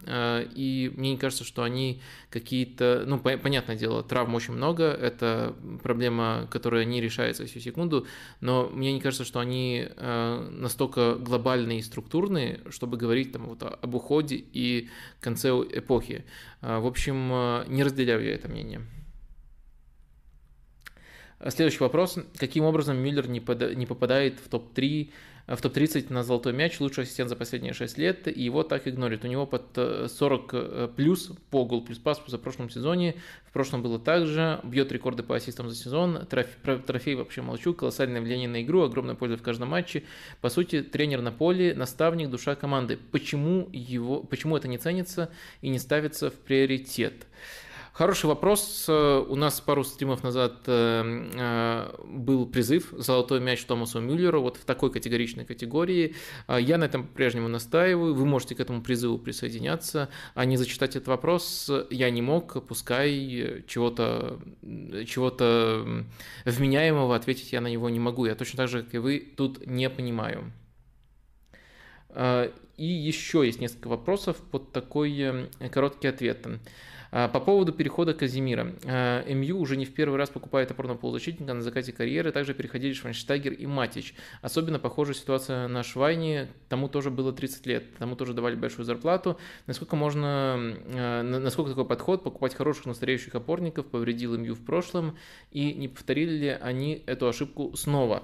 и 0.55 0.93
мне 0.97 1.13
не 1.13 1.17
кажется, 1.17 1.45
что 1.45 1.63
они 1.63 2.01
какие-то, 2.31 3.05
ну, 3.07 3.19
понятное 3.19 3.77
дело, 3.77 4.03
травм 4.03 4.35
очень 4.35 4.55
много, 4.55 4.85
это 4.85 5.55
проблема, 5.83 6.47
которая 6.51 6.85
не 6.85 7.01
решается 7.01 7.47
всю 7.47 7.61
секунду, 7.61 8.07
но 8.41 8.69
мне 8.69 8.93
не 8.93 9.01
кажется, 9.01 9.25
что 9.25 9.41
они 9.41 9.89
настолько 9.97 11.15
глобальные 11.39 11.79
и 11.79 11.83
структурные, 11.83 12.61
чтобы 12.71 12.97
говорить 12.97 13.33
там 13.33 13.47
вот 13.47 13.63
об 13.63 13.95
уходе 13.95 14.37
и 14.37 14.89
конце 15.21 15.51
эпохи. 15.51 16.25
А, 16.61 16.81
в 16.81 16.87
общем, 16.87 17.31
а, 17.33 17.65
не 17.69 17.85
разделяю 17.85 18.25
я 18.25 18.35
это 18.35 18.49
мнение. 18.49 18.81
Следующий 21.49 21.79
вопрос. 21.79 22.19
Каким 22.37 22.65
образом 22.65 22.97
Мюллер 22.97 23.29
не, 23.29 23.41
попадает 23.41 24.41
в 24.41 24.49
топ-3 24.49 25.11
в 25.57 25.63
топ-30 25.63 26.13
на 26.13 26.23
золотой 26.23 26.53
мяч, 26.53 26.79
лучший 26.79 27.05
ассистент 27.05 27.31
за 27.31 27.37
последние 27.37 27.73
6 27.73 27.97
лет, 27.97 28.29
и 28.29 28.43
его 28.43 28.63
так 28.63 28.87
игнорит. 28.87 29.25
У 29.25 29.29
него 29.29 29.47
под 29.47 29.65
40 30.13 30.55
э, 30.55 30.57
э, 30.57 30.89
плюс 30.95 31.33
по 31.51 31.65
гол 31.65 31.83
плюс 31.83 31.99
пас 31.99 32.21
за 32.27 32.37
прошлом 32.37 32.69
сезоне, 32.69 33.15
в 33.47 33.53
прошлом 33.53 33.83
было 33.83 33.99
также, 33.99 34.61
бьет 34.63 34.93
рекорды 34.93 35.23
по 35.23 35.35
ассистам 35.37 35.71
за 35.71 35.77
сезон, 35.77 36.27
трофей, 36.27 36.79
трофей 36.87 37.15
вообще 37.15 37.41
молчу, 37.41 37.73
колоссальное 37.73 38.21
влияние 38.21 38.49
на 38.49 38.63
игру, 38.63 38.83
огромная 38.83 39.15
польза 39.15 39.39
в 39.39 39.43
каждом 39.43 39.71
матче. 39.71 40.05
По 40.43 40.51
сути, 40.51 40.83
тренер 40.83 41.23
на 41.23 41.33
поле, 41.33 41.75
наставник, 41.75 42.29
душа 42.29 42.55
команды. 42.55 42.99
Почему, 43.11 43.71
его, 43.73 44.23
почему 44.23 44.55
это 44.57 44.69
не 44.69 44.77
ценится 44.77 45.31
и 45.63 45.71
не 45.71 45.79
ставится 45.79 46.31
в 46.31 46.35
приоритет? 46.35 47.27
Хороший 47.99 48.27
вопрос. 48.27 48.89
У 48.89 49.35
нас 49.35 49.61
пару 49.61 49.83
стримов 49.83 50.23
назад 50.23 50.53
э, 50.69 51.31
э, 51.35 51.91
был 52.07 52.47
призыв 52.47 52.95
«Золотой 52.97 53.41
мяч 53.41 53.65
Томасу 53.65 54.01
Мюллеру» 54.01 54.41
вот 54.41 54.57
в 54.57 54.65
такой 54.65 54.93
категоричной 54.93 55.45
категории. 55.45 56.15
Я 56.47 56.79
на 56.79 56.85
этом 56.85 57.05
по-прежнему 57.05 57.49
настаиваю. 57.49 58.15
Вы 58.15 58.25
можете 58.25 58.55
к 58.55 58.61
этому 58.61 58.83
призыву 58.83 59.19
присоединяться. 59.19 60.11
А 60.37 60.45
не 60.45 60.57
зачитать 60.57 60.95
этот 60.95 61.09
вопрос 61.09 61.69
я 61.91 62.11
не 62.11 62.23
мог. 62.23 62.65
Пускай 62.69 63.65
чего-то 63.67 64.39
чего 65.05 65.37
вменяемого 66.45 67.17
ответить 67.17 67.53
я 67.53 67.61
на 67.61 67.67
него 67.67 67.91
не 67.91 67.99
могу. 67.99 68.27
Я 68.27 68.37
точно 68.37 68.59
так 68.59 68.69
же, 68.69 68.85
как 68.85 68.95
и 68.95 68.99
вы, 68.99 69.19
тут 69.37 69.67
не 69.67 69.91
понимаю. 69.91 70.53
И 72.79 72.87
еще 72.87 73.45
есть 73.45 73.61
несколько 73.61 73.89
вопросов 73.89 74.37
под 74.37 74.71
такой 74.71 75.19
э, 75.19 75.69
короткий 75.69 76.07
ответ. 76.07 76.47
А, 77.11 77.29
по 77.29 77.41
поводу 77.41 77.73
перехода 77.73 78.15
Казимира. 78.15 78.75
А, 78.85 79.25
МЮ 79.33 79.59
уже 79.59 79.77
не 79.77 79.85
в 79.85 79.95
первый 79.95 80.17
раз 80.17 80.31
покупает 80.31 80.71
опорного 80.71 80.99
полузащитника 80.99 81.55
на 81.55 81.63
закате 81.63 81.93
карьеры, 81.93 82.33
также 82.33 82.55
переходили 82.55 82.93
Швайнштайгер 82.93 83.53
и 83.53 83.67
Матич. 83.67 84.15
Особенно 84.43 84.79
похожая 84.79 85.15
ситуация 85.15 85.69
на 85.69 85.83
Швайне, 85.83 86.49
тому 86.69 86.89
тоже 86.89 87.11
было 87.11 87.33
30 87.33 87.67
лет, 87.67 87.97
тому 87.99 88.17
тоже 88.17 88.35
давали 88.35 88.55
большую 88.55 88.85
зарплату. 88.85 89.39
Насколько 89.67 89.97
можно, 89.97 90.75
а, 90.95 91.23
насколько 91.23 91.71
такой 91.71 91.87
подход, 91.87 92.23
покупать 92.23 92.55
хороших 92.55 92.87
настареющих 92.87 93.35
опорников, 93.35 93.87
повредил 93.87 94.37
МЮ 94.37 94.55
в 94.55 94.65
прошлом, 94.65 95.17
и 95.51 95.73
не 95.73 95.89
повторили 95.89 96.33
ли 96.33 96.49
они 96.49 97.03
эту 97.07 97.29
ошибку 97.29 97.77
снова? 97.77 98.23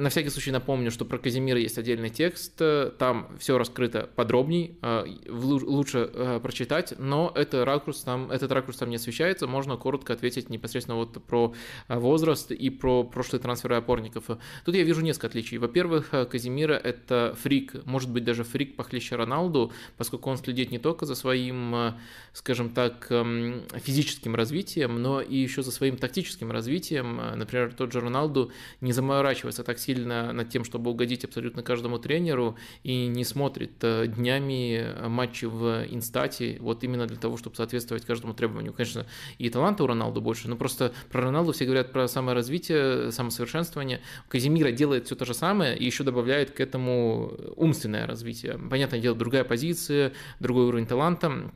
На 0.00 0.10
всякий 0.10 0.30
случай 0.30 0.52
напомню, 0.52 0.92
что 0.92 1.04
про 1.04 1.18
Казимира 1.18 1.58
есть 1.58 1.76
отдельный 1.76 2.08
текст, 2.08 2.62
там 2.98 3.36
все 3.40 3.58
раскрыто 3.58 4.08
подробней, 4.14 4.78
э, 4.80 5.04
лучше 5.28 6.08
э, 6.14 6.38
прочитать, 6.40 6.94
но 6.98 7.32
это 7.34 7.64
ракурс 7.64 8.02
там, 8.02 8.30
этот 8.30 8.52
ракурс 8.52 8.76
там 8.76 8.90
не 8.90 8.96
освещается, 8.96 9.48
можно 9.48 9.76
коротко 9.76 10.12
ответить 10.12 10.50
непосредственно 10.50 10.96
вот 10.98 11.20
про 11.24 11.52
э, 11.88 11.98
возраст 11.98 12.52
и 12.52 12.70
про 12.70 13.02
прошлые 13.02 13.42
трансферы 13.42 13.74
опорников. 13.74 14.26
Тут 14.64 14.76
я 14.76 14.84
вижу 14.84 15.00
несколько 15.00 15.26
отличий. 15.26 15.58
Во-первых, 15.58 16.10
Казимира 16.30 16.74
это 16.74 17.36
фрик, 17.42 17.84
может 17.84 18.08
быть 18.08 18.22
даже 18.22 18.44
фрик 18.44 18.76
похлеще 18.76 19.16
Роналду, 19.16 19.72
поскольку 19.96 20.30
он 20.30 20.36
следит 20.36 20.70
не 20.70 20.78
только 20.78 21.06
за 21.06 21.16
своим, 21.16 21.94
скажем 22.34 22.70
так, 22.70 23.08
эм, 23.10 23.64
физическим 23.82 24.36
развитием, 24.36 25.02
но 25.02 25.20
и 25.20 25.36
еще 25.36 25.64
за 25.64 25.72
своим 25.72 25.96
тактическим 25.96 26.52
развитием. 26.52 27.20
Например, 27.34 27.74
тот 27.74 27.90
же 27.90 27.98
Роналду 27.98 28.52
не 28.80 28.92
заморачивается 28.92 29.64
так 29.64 29.80
сильно 29.88 30.34
над 30.34 30.50
тем, 30.50 30.64
чтобы 30.64 30.90
угодить 30.90 31.24
абсолютно 31.24 31.62
каждому 31.62 31.98
тренеру 31.98 32.56
и 32.82 33.06
не 33.06 33.24
смотрит 33.24 33.72
э, 33.80 34.06
днями 34.06 34.86
матчи 35.08 35.46
в 35.46 35.86
инстате 35.88 36.58
вот 36.60 36.84
именно 36.84 37.06
для 37.06 37.16
того, 37.16 37.38
чтобы 37.38 37.56
соответствовать 37.56 38.04
каждому 38.04 38.34
требованию. 38.34 38.74
Конечно, 38.74 39.06
и 39.38 39.48
таланта 39.48 39.84
у 39.84 39.86
Роналду 39.86 40.20
больше, 40.20 40.46
но 40.48 40.56
просто 40.56 40.92
про 41.10 41.22
Роналду 41.22 41.52
все 41.52 41.64
говорят 41.64 41.90
про 41.90 42.06
саморазвитие, 42.06 43.10
самосовершенствование. 43.12 44.02
Казимира 44.28 44.72
делает 44.72 45.06
все 45.06 45.16
то 45.16 45.24
же 45.24 45.32
самое 45.32 45.74
и 45.74 45.86
еще 45.86 46.04
добавляет 46.04 46.50
к 46.50 46.60
этому 46.60 47.32
умственное 47.56 48.06
развитие. 48.06 48.58
Понятное 48.58 49.00
дело, 49.00 49.16
другая 49.16 49.44
позиция, 49.44 50.12
другой 50.38 50.66
уровень 50.66 50.86
таланта, 50.86 51.50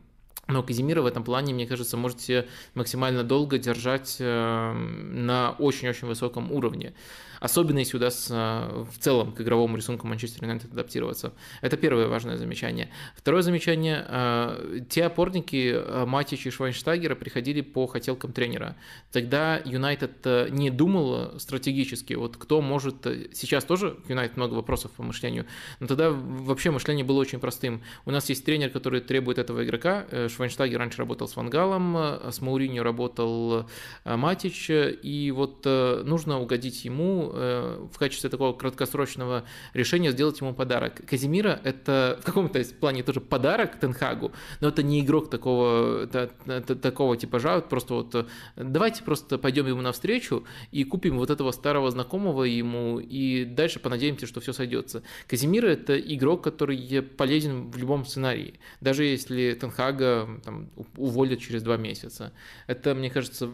Но 0.48 0.62
Казимира 0.62 1.02
в 1.02 1.06
этом 1.06 1.22
плане, 1.22 1.54
мне 1.54 1.66
кажется, 1.66 1.96
можете 1.96 2.48
максимально 2.74 3.22
долго 3.24 3.58
держать 3.58 4.16
на 4.18 5.54
очень-очень 5.58 6.08
высоком 6.08 6.50
уровне 6.50 6.94
особенно 7.42 7.80
если 7.80 7.96
удастся 7.96 8.34
э, 8.70 8.84
в 8.90 8.98
целом 8.98 9.32
к 9.32 9.40
игровому 9.40 9.76
рисунку 9.76 10.06
Манчестер 10.06 10.44
Юнайтед 10.44 10.72
адаптироваться. 10.72 11.32
Это 11.60 11.76
первое 11.76 12.06
важное 12.06 12.36
замечание. 12.36 12.88
Второе 13.16 13.42
замечание. 13.42 14.06
Э, 14.08 14.80
те 14.88 15.04
опорники 15.04 15.72
э, 15.74 16.04
Матич 16.06 16.46
и 16.46 16.50
Швайнштагера 16.50 17.16
приходили 17.16 17.60
по 17.60 17.88
хотелкам 17.88 18.32
тренера. 18.32 18.76
Тогда 19.10 19.60
Юнайтед 19.64 20.50
не 20.50 20.70
думал 20.70 21.38
стратегически, 21.40 22.14
вот 22.14 22.36
кто 22.36 22.60
может... 22.60 23.06
Сейчас 23.32 23.64
тоже 23.64 23.96
Юнайтед 24.08 24.36
много 24.36 24.54
вопросов 24.54 24.92
по 24.92 25.02
мышлению, 25.02 25.46
но 25.80 25.88
тогда 25.88 26.10
вообще 26.10 26.70
мышление 26.70 27.04
было 27.04 27.18
очень 27.18 27.40
простым. 27.40 27.82
У 28.04 28.12
нас 28.12 28.28
есть 28.28 28.44
тренер, 28.44 28.70
который 28.70 29.00
требует 29.00 29.38
этого 29.38 29.64
игрока. 29.64 30.06
Швайнштагер 30.28 30.78
раньше 30.78 30.98
работал 30.98 31.26
с 31.26 31.34
Вангалом, 31.34 31.96
с 31.96 32.40
Мауриньо 32.40 32.84
работал 32.84 33.68
Матич, 34.04 34.70
и 34.70 35.32
вот 35.34 35.64
нужно 35.64 36.40
угодить 36.40 36.84
ему, 36.84 37.31
Э, 37.34 37.86
в 37.90 37.98
качестве 37.98 38.28
такого 38.28 38.52
краткосрочного 38.52 39.44
решения 39.72 40.10
сделать 40.10 40.38
ему 40.40 40.52
подарок. 40.52 41.00
Казимира– 41.06 41.58
это 41.64 42.18
в 42.20 42.24
каком-то 42.26 42.62
плане 42.78 43.02
тоже 43.02 43.20
подарок 43.20 43.78
Тенхагу, 43.80 44.32
но 44.60 44.68
это 44.68 44.82
не 44.82 45.00
игрок 45.00 45.30
такого, 45.30 46.06
такого 46.06 47.16
типажа, 47.16 47.60
просто 47.60 47.94
вот 47.94 48.28
давайте 48.56 49.02
просто 49.02 49.38
пойдем 49.38 49.66
ему 49.66 49.80
навстречу 49.80 50.44
и 50.72 50.84
купим 50.84 51.16
вот 51.16 51.30
этого 51.30 51.52
старого 51.52 51.90
знакомого 51.90 52.44
ему, 52.44 52.98
и 52.98 53.44
дальше 53.44 53.80
понадеемся, 53.80 54.26
что 54.26 54.40
все 54.40 54.52
сойдется. 54.52 55.02
Казимира– 55.26 55.66
это 55.68 55.98
игрок, 55.98 56.44
который 56.44 57.00
полезен 57.02 57.70
в 57.70 57.78
любом 57.78 58.04
сценарии, 58.04 58.60
даже 58.80 59.04
если 59.04 59.54
Тенхага 59.54 60.28
там, 60.44 60.68
уволят 60.96 61.40
через 61.40 61.62
два 61.62 61.78
месяца. 61.78 62.32
Это, 62.66 62.94
мне 62.94 63.08
кажется, 63.08 63.48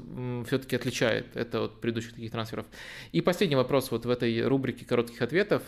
все-таки 0.47 0.75
отличает 0.75 1.37
это 1.37 1.65
от 1.65 1.81
предыдущих 1.81 2.15
таких 2.15 2.33
трансферов. 2.33 2.67
И 3.13 3.21
последний 3.21 3.57
вопрос 3.57 3.68
вопрос 3.69 3.91
вот 3.91 4.07
в 4.07 4.11
этой 4.11 4.47
рубрике 4.47 4.87
коротких 4.87 5.21
ответов. 5.21 5.63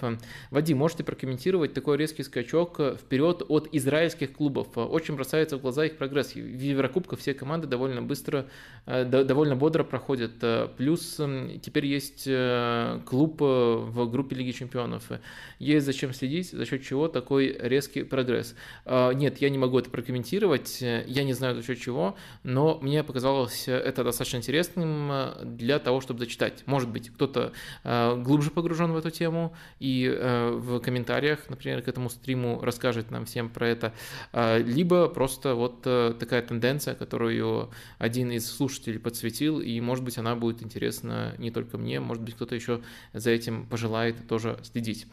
Вадим, 0.51 0.79
можете 0.79 1.05
прокомментировать 1.05 1.75
такой 1.75 1.99
резкий 1.99 2.23
скачок 2.23 2.81
вперед 2.99 3.43
от 3.47 3.69
израильских 3.73 4.33
клубов? 4.33 4.69
Очень 4.75 5.17
бросается 5.17 5.59
в 5.59 5.61
глаза 5.61 5.85
их 5.85 5.99
прогресс. 5.99 6.35
В 6.35 6.39
Еврокубках 6.39 7.19
все 7.19 7.35
команды 7.35 7.67
довольно 7.67 8.01
быстро, 8.01 8.47
э, 8.87 9.05
довольно 9.05 9.55
бодро 9.55 9.85
проходят. 9.85 10.33
Плюс 10.79 11.21
теперь 11.63 11.85
есть 11.85 12.25
э, 12.27 13.01
клуб 13.05 13.43
э, 13.43 13.45
в 13.45 14.11
группе 14.11 14.35
Лиги 14.35 14.53
Чемпионов. 14.53 15.11
Есть 15.59 15.85
зачем 15.85 16.15
следить, 16.15 16.51
за 16.53 16.65
счет 16.65 16.83
чего 16.83 17.07
такой 17.09 17.55
резкий 17.61 18.03
прогресс. 18.03 18.55
Нет, 18.87 19.43
я 19.43 19.51
не 19.51 19.59
могу 19.59 19.79
это 19.79 19.91
прокомментировать, 19.91 20.81
я 20.81 21.25
не 21.25 21.35
знаю 21.35 21.55
за 21.55 21.63
счет 21.63 21.79
чего, 21.79 22.17
но 22.45 22.79
мне 22.81 23.05
показалось 23.05 23.69
это 23.69 24.05
достаточно 24.05 24.39
интересным 24.39 25.13
для 25.43 25.79
того, 25.79 26.01
чтобы 26.01 26.21
зачитать. 26.21 26.63
Может 26.65 26.89
быть, 26.89 27.11
кто-то 27.11 27.53
Э, 27.90 27.90
глубже 28.17 28.51
погружен 28.51 28.93
в 28.93 28.97
эту 28.97 29.11
тему 29.11 29.55
и 29.79 30.07
э, 30.07 30.51
в 30.51 30.81
комментариях, 30.81 31.49
например, 31.49 31.83
к 31.83 31.89
этому 31.89 32.11
стриму 32.11 32.61
расскажет 32.63 33.11
нам 33.11 33.25
всем 33.25 33.49
про 33.49 33.69
это, 33.69 33.93
э, 34.33 34.59
либо 34.63 35.09
просто 35.09 35.55
вот 35.55 35.83
такая 35.83 36.43
тенденция, 36.43 36.95
которую 36.95 37.71
один 37.99 38.31
из 38.31 38.51
слушателей 38.51 38.99
подсветил, 38.99 39.61
и, 39.61 39.81
может 39.81 40.05
быть, 40.05 40.19
она 40.19 40.37
будет 40.37 40.63
интересна 40.63 41.35
не 41.39 41.51
только 41.51 41.79
мне, 41.79 42.01
может 42.01 42.23
быть, 42.23 42.35
кто-то 42.35 42.55
еще 42.55 42.81
за 43.13 43.31
этим 43.31 43.67
пожелает 43.67 44.29
тоже 44.29 44.59
следить. 44.63 45.07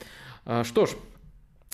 Что 0.63 0.85
ж, 0.85 0.91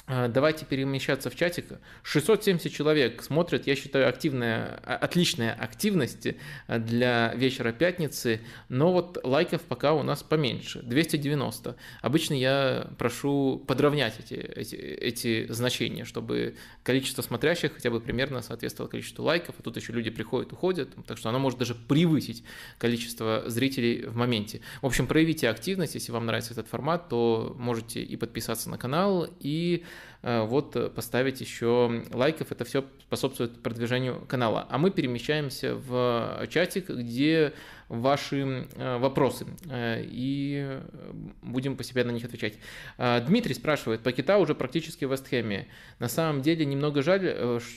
давайте 0.08 0.66
перемещаться 0.66 1.30
в 1.30 1.36
чатик. 1.36 1.66
670 2.04 2.72
человек 2.72 3.24
смотрят, 3.24 3.68
я 3.68 3.76
считаю, 3.76 4.10
активная, 4.10 4.82
а, 4.84 4.98
отличная 4.98 5.54
активность 5.54 6.28
а, 6.68 6.78
для 6.78 7.34
вечера 7.36 7.72
пятницы, 7.72 8.42
но 8.68 8.92
вот 8.92 9.18
лайков 9.24 9.62
пока 9.62 9.94
у 9.94 10.04
нас 10.04 10.22
поменьше, 10.22 10.82
290. 10.82 11.78
Обычно 12.02 12.34
я 12.34 12.90
прошу 12.98 13.64
подровнять 13.66 14.20
эти, 14.20 14.34
эти, 14.34 14.76
эти 14.76 15.52
значения, 15.52 16.04
чтобы 16.04 16.58
количество 16.84 17.22
смотрящих 17.22 17.74
хотя 17.74 17.90
бы 17.90 18.02
примерно 18.02 18.42
соответствовало 18.42 18.90
количеству 18.90 19.24
лайков, 19.24 19.56
а 19.58 19.64
тут 19.64 19.78
еще 19.78 19.94
люди 19.94 20.10
приходят, 20.10 20.52
уходят, 20.52 20.90
так 21.08 21.18
что 21.18 21.30
оно 21.30 21.40
может 21.40 21.60
даже 21.60 21.76
превысить 21.76 22.44
количество 22.78 23.44
зрителей 23.48 24.06
в 24.06 24.18
моменте. 24.18 24.60
В 24.82 24.86
общем, 24.86 25.08
проявите 25.08 25.48
активность, 25.48 25.96
если 25.96 26.12
вам 26.12 26.26
нравится 26.26 26.52
этот 26.52 26.68
формат, 26.68 27.08
то 27.08 27.56
можете 27.58 28.04
и 28.04 28.18
подписаться 28.18 28.70
на 28.70 28.78
канал, 28.78 29.30
и 29.40 29.86
вот 30.24 30.76
э, 30.78 30.90
поставить 30.90 31.42
еще 31.42 32.04
лайков, 32.14 32.52
это 32.52 32.64
все 32.64 32.86
способствует 33.02 33.62
продвижению 33.62 34.22
канала. 34.28 34.66
А 34.70 34.78
мы 34.78 34.90
перемещаемся 34.90 35.76
в 35.76 36.48
чатик, 36.50 36.90
где 36.90 37.54
ваши 38.02 38.68
э, 38.76 38.98
вопросы 38.98 39.46
и 39.72 40.80
будем 41.42 41.76
по 41.76 41.84
себе 41.84 42.04
на 42.04 42.12
них 42.12 42.26
отвечать. 42.26 42.54
Дмитрий 42.98 43.54
спрашивает, 43.54 44.02
Пакета 44.02 44.38
уже 44.38 44.56
практически 44.56 45.06
в 45.06 45.12
Вестхэме. 45.12 45.68
На 46.00 46.08
самом 46.08 46.42
деле 46.42 46.66
немного 46.66 47.02
жаль, 47.02 47.24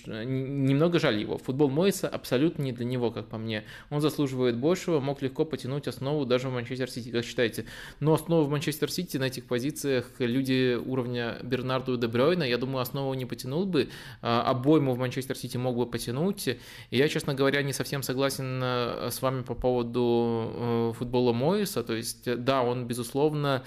немного 0.07 0.99
жаль 0.99 1.19
его. 1.19 1.39
Футбол 1.39 1.71
Мойса 1.71 2.09
абсолютно 2.09 2.63
не 2.63 2.73
для 2.73 2.85
него, 2.85 3.11
как 3.11 3.29
по 3.29 3.39
мне. 3.39 3.65
Он 3.91 4.01
заслуживает 4.01 4.57
большего, 4.57 5.01
мог 5.01 5.23
легко 5.23 5.45
потянуть 5.45 5.89
основу 5.89 6.25
даже 6.25 6.49
в 6.49 6.53
Манчестер 6.53 6.91
Сити, 6.91 7.11
как 7.11 7.25
считаете. 7.25 7.67
Но 8.01 8.15
основу 8.15 8.45
в 8.45 8.51
Манчестер 8.51 8.91
Сити 8.91 9.17
на 9.17 9.25
этих 9.25 9.45
позициях 9.45 10.11
люди 10.19 10.75
уровня 10.75 11.39
Бернарду 11.43 11.97
де 11.97 12.07
Брёйна, 12.07 12.45
я 12.45 12.59
думаю, 12.59 12.81
основу 12.83 13.15
не 13.15 13.27
потянул 13.27 13.67
бы, 13.67 13.89
обойму 14.21 14.95
в 14.95 14.99
Манчестер 14.99 15.37
Сити 15.37 15.57
мог 15.57 15.77
бы 15.77 15.87
потянуть. 15.87 16.49
И 16.49 16.57
я, 16.91 17.09
честно 17.09 17.35
говоря, 17.35 17.63
не 17.63 17.73
совсем 17.73 18.03
согласен 18.03 18.61
э, 18.63 19.11
с 19.11 19.23
вами 19.23 19.43
по 19.43 19.55
поводу 19.55 20.06
э, 20.55 20.93
футбола 20.99 21.33
Моиса. 21.33 21.83
То 21.83 21.95
есть, 21.95 22.45
да, 22.45 22.63
он, 22.63 22.87
безусловно, 22.87 23.63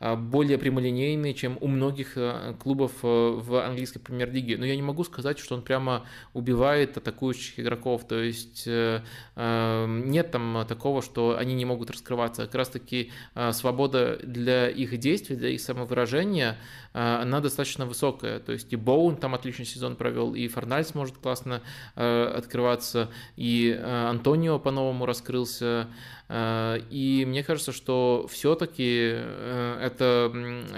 более 0.00 0.58
прямолинейный, 0.58 1.34
чем 1.34 1.58
у 1.60 1.66
многих 1.66 2.16
э, 2.16 2.54
клубов 2.62 2.92
э, 3.02 3.06
в 3.06 3.64
английской 3.64 3.98
премьер-лиге. 3.98 4.56
Но 4.56 4.64
я 4.64 4.76
не 4.76 4.82
могу 4.82 5.02
сказать, 5.04 5.38
что 5.38 5.54
он 5.56 5.62
прямо 5.62 6.06
убивает 6.34 6.96
атакующих 6.96 7.58
игроков. 7.58 8.06
То 8.06 8.20
есть 8.20 8.64
э, 8.66 9.02
нет 9.36 10.30
там 10.30 10.64
такого, 10.68 11.02
что 11.02 11.36
они 11.36 11.54
не 11.54 11.64
могут 11.64 11.90
раскрываться. 11.90 12.46
Как 12.46 12.54
раз-таки 12.54 13.10
свобода 13.52 14.18
для 14.22 14.68
их 14.68 14.96
действий, 14.98 15.36
для 15.36 15.50
их 15.50 15.60
самовыражения, 15.60 16.58
она 16.92 17.40
достаточно 17.40 17.86
высокая. 17.86 18.38
То 18.40 18.52
есть 18.52 18.72
и 18.72 18.76
Боун 18.76 19.16
там 19.16 19.34
отличный 19.34 19.64
сезон 19.64 19.96
провел, 19.96 20.34
и 20.34 20.46
Форнальс 20.48 20.94
может 20.94 21.18
классно 21.18 21.62
открываться, 21.94 23.10
и 23.36 23.70
Антонио 23.70 24.58
по-новому 24.58 25.06
раскрылся. 25.06 25.88
Э, 26.28 26.78
и 26.90 27.24
мне 27.26 27.42
кажется, 27.42 27.72
что 27.72 28.26
все-таки 28.30 29.12
э, 29.14 29.78
эта 29.82 30.32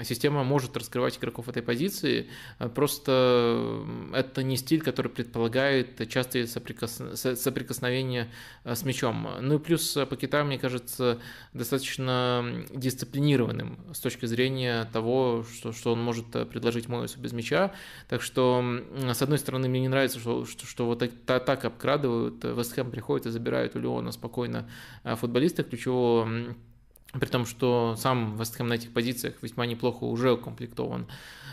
система 0.05 0.45
может 0.45 0.77
раскрывать 0.77 1.19
игроков 1.19 1.49
этой 1.49 1.63
позиции, 1.63 2.29
э, 2.59 2.69
просто 2.69 3.85
это 4.15 4.43
не 4.43 4.57
стиль, 4.57 4.81
который 4.81 5.11
предполагает 5.11 6.09
частые 6.09 6.47
соприкос... 6.47 7.03
соприкосновения 7.15 8.29
с 8.65 8.85
мячом. 8.85 9.29
Ну 9.41 9.57
и 9.57 9.59
плюс 9.59 9.99
Пакета, 10.09 10.45
мне 10.45 10.59
кажется, 10.59 11.19
достаточно 11.53 12.65
дисциплинированным 12.71 13.79
с 13.93 13.99
точки 14.01 14.27
зрения 14.27 14.89
того, 14.93 15.45
что, 15.53 15.73
что 15.73 15.93
он 15.93 16.03
может 16.03 16.31
предложить 16.49 16.89
Моису 16.89 17.19
без 17.19 17.33
мяча. 17.33 17.73
Так 18.09 18.23
что, 18.23 18.65
с 19.13 19.23
одной 19.23 19.39
стороны, 19.39 19.69
мне 19.69 19.81
не 19.81 19.89
нравится, 19.89 20.19
что, 20.19 20.45
что, 20.45 20.67
что 20.67 20.87
вот 20.87 21.03
так, 21.27 21.45
так 21.45 21.65
обкрадывают, 21.65 22.45
Вестхэм 22.45 22.91
приходит 22.91 23.27
и 23.27 23.31
забирает 23.31 23.75
у 23.77 23.81
Леона 23.81 24.13
спокойно 24.13 24.69
футболиста, 25.05 25.40
футболиста 25.41 25.63
ключевого, 25.63 26.29
при 27.13 27.27
том, 27.27 27.47
что 27.47 27.97
сам 27.97 28.37
Вестхэм 28.37 28.69
на 28.69 28.75
этих 28.75 28.93
позициях 28.93 29.35
весьма 29.43 29.65
неплохо 29.65 30.05
уже 30.05 30.33
укомплектован. 30.33 31.07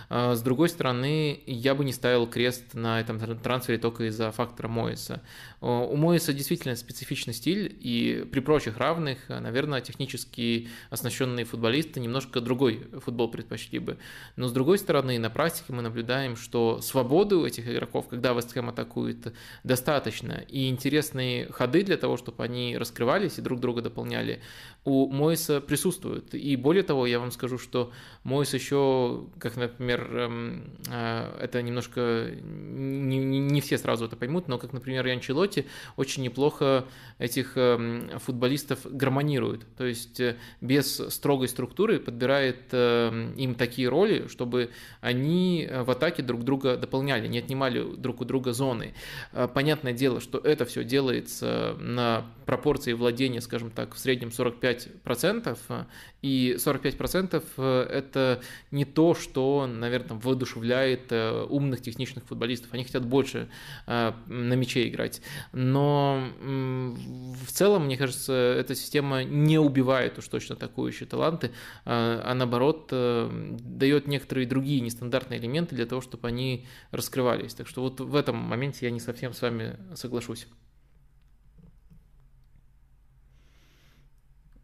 А, 0.10 0.36
с 0.36 0.42
другой 0.42 0.68
стороны, 0.68 1.40
я 1.46 1.74
бы 1.74 1.86
не 1.86 1.94
ставил 1.94 2.28
крест 2.28 2.74
на 2.74 3.00
этом 3.00 3.18
трансфере 3.40 3.78
только 3.78 4.04
из-за 4.10 4.32
фактора 4.32 4.68
Моиса. 4.68 5.22
У 5.60 5.96
Моиса 5.96 6.34
действительно 6.34 6.76
специфичный 6.76 7.34
стиль, 7.34 7.76
и 7.80 8.28
при 8.32 8.42
прочих 8.42 8.78
равных, 8.78 9.28
наверное, 9.28 9.82
технически 9.82 10.70
оснащенные 10.92 11.46
футболисты 11.46 12.00
немножко 12.00 12.42
другой 12.42 12.88
футбол 13.04 13.32
предпочли 13.32 13.80
бы. 13.80 13.98
Но 14.36 14.48
с 14.48 14.52
другой 14.52 14.78
стороны, 14.78 15.18
на 15.18 15.32
практике 15.32 15.74
мы 15.74 15.82
наблюдаем, 15.82 16.36
что 16.36 16.80
свободы 16.82 17.38
у 17.38 17.46
этих 17.46 17.68
игроков, 17.68 18.08
когда 18.08 18.34
Вестхэм 18.34 18.70
атакует, 18.70 19.34
достаточно, 19.64 20.44
и 20.48 20.70
интересные 20.70 21.52
ходы 21.52 21.84
для 21.84 21.98
того, 21.98 22.18
чтобы 22.18 22.44
они 22.44 22.78
раскрывались 22.78 23.40
и 23.40 23.42
друг 23.42 23.60
друга 23.60 23.82
дополняли, 23.82 24.42
у 24.86 25.10
Мойса 25.10 25.60
присутствуют. 25.60 26.36
И 26.36 26.56
более 26.56 26.84
того, 26.84 27.08
я 27.08 27.20
вам 27.20 27.32
скажу, 27.32 27.58
что 27.58 27.92
Мойс 28.24 28.54
еще, 28.54 29.26
как, 29.40 29.58
например, 29.58 30.18
эм, 30.18 30.78
э, 30.90 31.40
это 31.42 31.62
немножко, 31.62 32.30
не, 32.42 33.18
не 33.18 33.62
все 33.62 33.78
сразу 33.78 34.06
это 34.06 34.16
поймут, 34.16 34.48
но 34.48 34.60
как, 34.60 34.72
например, 34.72 35.06
Янчелоти 35.48 35.66
очень 35.96 36.24
неплохо 36.24 36.86
этих 37.20 37.54
эм, 37.56 38.20
футболистов 38.20 38.80
гармонирует. 38.84 39.66
То 39.76 39.86
есть 39.86 40.20
э, 40.20 40.36
без 40.62 40.98
строгой 41.10 41.48
структуры 41.48 42.00
подбирает 42.00 42.68
эм, 42.72 43.34
им 43.34 43.56
такие 43.56 43.90
роли, 43.90 44.28
чтобы 44.28 44.70
они 45.02 45.68
в 45.72 45.90
атаке 45.90 46.22
друг 46.22 46.44
друга 46.44 46.78
дополняли, 46.78 47.28
не 47.28 47.40
отнимали 47.40 47.84
друг 47.96 48.22
у 48.22 48.26
друга 48.26 48.54
зоны. 48.54 48.94
Э, 49.34 49.48
понятное 49.52 49.94
дело, 49.94 50.22
что 50.22 50.38
это 50.38 50.66
все 50.66 50.84
делается 50.84 51.76
на 51.80 52.26
пропорции 52.46 52.94
владения, 52.94 53.42
скажем 53.42 53.72
так, 53.72 53.96
в 53.96 54.00
среднем 54.00 54.30
45%, 54.30 55.86
и 56.22 56.56
45% 56.58 57.88
это 57.90 58.42
не 58.72 58.86
то, 58.86 59.16
что, 59.16 59.68
наверное, 59.68 60.18
воодушевляет 60.18 61.12
э, 61.12 61.46
умных 61.50 61.82
техничных 61.82 62.26
футболистов. 62.26 62.74
Они 62.74 62.84
хотят 62.84 63.06
больше 63.06 63.50
э, 63.86 64.14
на 64.28 64.54
мяче 64.54 64.88
играть. 64.88 65.22
Но 65.52 66.24
в 66.40 67.52
целом, 67.52 67.86
мне 67.86 67.98
кажется, 67.98 68.34
эта 68.34 68.76
система 68.76 69.24
не 69.24 69.60
убивает 69.60 70.18
уж 70.18 70.28
точно 70.28 70.56
атакующие 70.56 71.08
таланты, 71.08 71.52
а, 71.86 72.22
а 72.24 72.34
наоборот 72.34 72.88
дает 72.90 74.08
некоторые 74.08 74.48
другие 74.48 74.82
нестандартные 74.82 75.40
элементы 75.40 75.76
для 75.76 75.86
того, 75.86 76.02
чтобы 76.02 76.28
они 76.28 76.66
раскрывались. 76.92 77.54
Так 77.54 77.68
что 77.68 77.82
вот 77.82 78.00
в 78.00 78.16
этом 78.16 78.36
моменте 78.38 78.86
я 78.86 78.92
не 78.92 79.00
совсем 79.00 79.34
с 79.34 79.42
вами 79.42 79.78
соглашусь. 79.96 80.48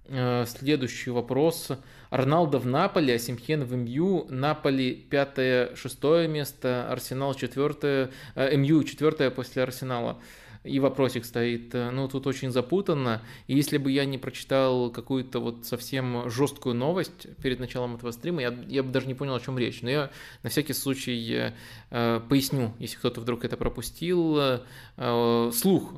Э, 0.06 0.46
следующий 0.46 1.12
вопрос. 1.12 1.72
Роналдо 2.10 2.60
в 2.60 2.68
Наполе, 2.68 3.16
Асимхен 3.16 3.64
в 3.64 3.76
МЮ, 3.76 4.28
Наполи 4.30 4.94
пятое, 4.94 5.76
шестое 5.76 6.28
место, 6.28 6.88
Арсенал 6.92 7.34
четвертое, 7.34 8.12
э, 8.36 8.56
МЮ 8.56 8.84
четвертое 8.84 9.32
после 9.32 9.64
Арсенала 9.64 10.20
и 10.64 10.80
вопросик 10.80 11.26
стоит. 11.26 11.76
Э, 11.76 11.92
ну, 11.92 12.08
тут 12.08 12.26
очень 12.28 12.52
запутанно. 12.52 13.22
И 13.48 13.56
если 13.56 13.78
бы 13.78 13.92
я 13.92 14.06
не 14.06 14.18
прочитал 14.18 14.90
какую-то 14.90 15.40
вот 15.40 15.66
совсем 15.66 16.30
жесткую 16.30 16.76
новость 16.76 17.28
перед 17.42 17.60
началом 17.60 17.96
этого 17.96 18.12
стрима, 18.12 18.42
я, 18.42 18.58
я 18.68 18.84
бы 18.84 18.92
даже 18.92 19.08
не 19.08 19.14
понял, 19.14 19.36
о 19.36 19.40
чем 19.40 19.58
речь. 19.58 19.82
Но 19.82 19.90
я 19.90 20.12
на 20.42 20.50
всякий 20.50 20.74
случай 20.74 21.54
э, 21.90 22.22
поясню, 22.30 22.74
если 22.80 22.98
кто-то 22.98 23.22
вдруг 23.22 23.44
это 23.44 23.58
пропустил. 23.58 24.38
Э, 24.98 25.52
слух. 25.54 25.96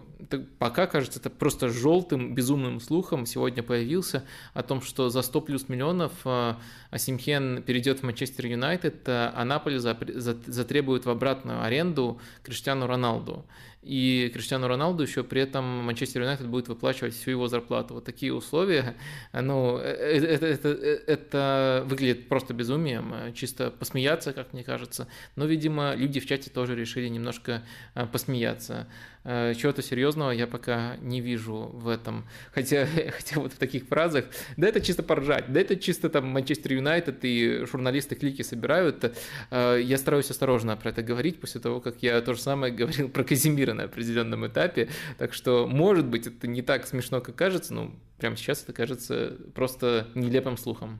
Пока, 0.57 0.87
кажется, 0.87 1.19
это 1.19 1.29
просто 1.29 1.69
желтым, 1.69 2.33
безумным 2.33 2.79
слухом 2.79 3.25
сегодня 3.27 3.61
появился 3.61 4.23
о 4.53 4.63
том, 4.63 4.81
что 4.81 5.09
за 5.09 5.21
100 5.21 5.41
плюс 5.41 5.69
миллионов 5.69 6.13
э, 6.25 6.55
Асимхен 6.89 7.61
перейдет 7.61 7.99
в 7.99 8.03
Манчестер 8.03 8.47
Юнайтед, 8.47 9.03
а 9.07 9.43
Наполе 9.45 9.79
затребует 9.79 11.05
в 11.05 11.09
обратную 11.09 11.63
аренду 11.63 12.19
Криштиану 12.43 12.87
Роналду 12.87 13.45
и 13.85 14.31
Криштиану 14.33 14.67
Роналду 14.67 15.03
еще 15.03 15.23
при 15.23 15.41
этом 15.41 15.63
Манчестер 15.63 16.21
Юнайтед 16.21 16.47
будет 16.47 16.67
выплачивать 16.67 17.13
всю 17.13 17.31
его 17.31 17.47
зарплату. 17.47 17.93
Вот 17.93 18.03
такие 18.03 18.33
условия, 18.33 18.95
ну, 19.33 19.77
это, 19.77 20.25
это, 20.25 20.45
это, 20.47 20.69
это 21.05 21.83
выглядит 21.85 22.27
просто 22.27 22.55
безумием, 22.55 23.33
чисто 23.35 23.69
посмеяться, 23.69 24.33
как 24.33 24.53
мне 24.53 24.63
кажется. 24.63 25.07
Но, 25.35 25.45
видимо, 25.45 25.93
люди 25.93 26.19
в 26.19 26.25
чате 26.25 26.49
тоже 26.49 26.75
решили 26.75 27.07
немножко 27.07 27.63
посмеяться. 28.11 28.87
Э, 29.27 29.55
чего-то 29.55 29.81
серьезного 29.81 30.29
я 30.29 30.45
пока 30.45 30.97
не 30.97 31.19
вижу 31.19 31.71
в 31.73 31.87
этом. 31.87 32.25
Хотя, 32.53 32.85
хотя 32.85 33.39
вот 33.39 33.53
в 33.53 33.57
таких 33.57 33.85
фразах, 33.85 34.25
да 34.55 34.67
это 34.67 34.79
чисто 34.79 35.01
поржать, 35.01 35.51
да 35.51 35.59
это 35.59 35.75
чисто 35.75 36.09
там 36.09 36.27
Манчестер 36.27 36.73
Юнайтед 36.73 37.19
и 37.23 37.65
журналисты 37.65 38.15
клики 38.15 38.43
собирают. 38.43 39.11
Э, 39.49 39.81
я 39.81 39.97
стараюсь 39.97 40.29
осторожно 40.29 40.77
про 40.77 40.89
это 40.89 41.01
говорить 41.01 41.41
после 41.41 41.59
того, 41.59 41.81
как 41.81 42.03
я 42.03 42.21
то 42.21 42.35
же 42.35 42.41
самое 42.41 42.71
говорил 42.81 43.09
про 43.09 43.23
Казимира 43.23 43.73
на 43.73 43.83
определенном 43.85 44.45
этапе. 44.45 44.89
Так 45.17 45.33
что, 45.33 45.67
может 45.67 46.05
быть, 46.05 46.27
это 46.27 46.47
не 46.47 46.61
так 46.61 46.85
смешно, 46.85 47.19
как 47.19 47.35
кажется, 47.35 47.73
но 47.73 47.95
прямо 48.19 48.37
сейчас 48.37 48.63
это 48.63 48.73
кажется 48.73 49.37
просто 49.55 50.07
нелепым 50.13 50.57
слухом 50.57 50.99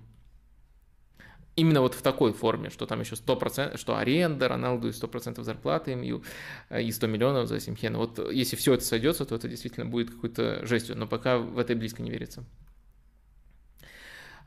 именно 1.55 1.81
вот 1.81 1.93
в 1.93 2.01
такой 2.01 2.33
форме, 2.33 2.69
что 2.69 2.85
там 2.85 2.99
еще 2.99 3.15
100%, 3.15 3.77
что 3.77 3.97
аренда, 3.97 4.47
Роналду 4.47 4.89
и 4.89 4.91
100% 4.91 5.41
зарплаты 5.43 6.21
э, 6.69 6.81
и 6.81 6.91
100 6.91 7.07
миллионов 7.07 7.47
за 7.47 7.59
Симхена. 7.59 7.97
Вот 7.97 8.31
если 8.31 8.55
все 8.55 8.73
это 8.73 8.83
сойдется, 8.83 9.25
то 9.25 9.35
это 9.35 9.47
действительно 9.47 9.85
будет 9.85 10.11
какой-то 10.11 10.65
жестью, 10.65 10.97
но 10.97 11.07
пока 11.07 11.37
в 11.37 11.57
это 11.57 11.75
близко 11.75 12.01
не 12.01 12.11
верится. 12.11 12.43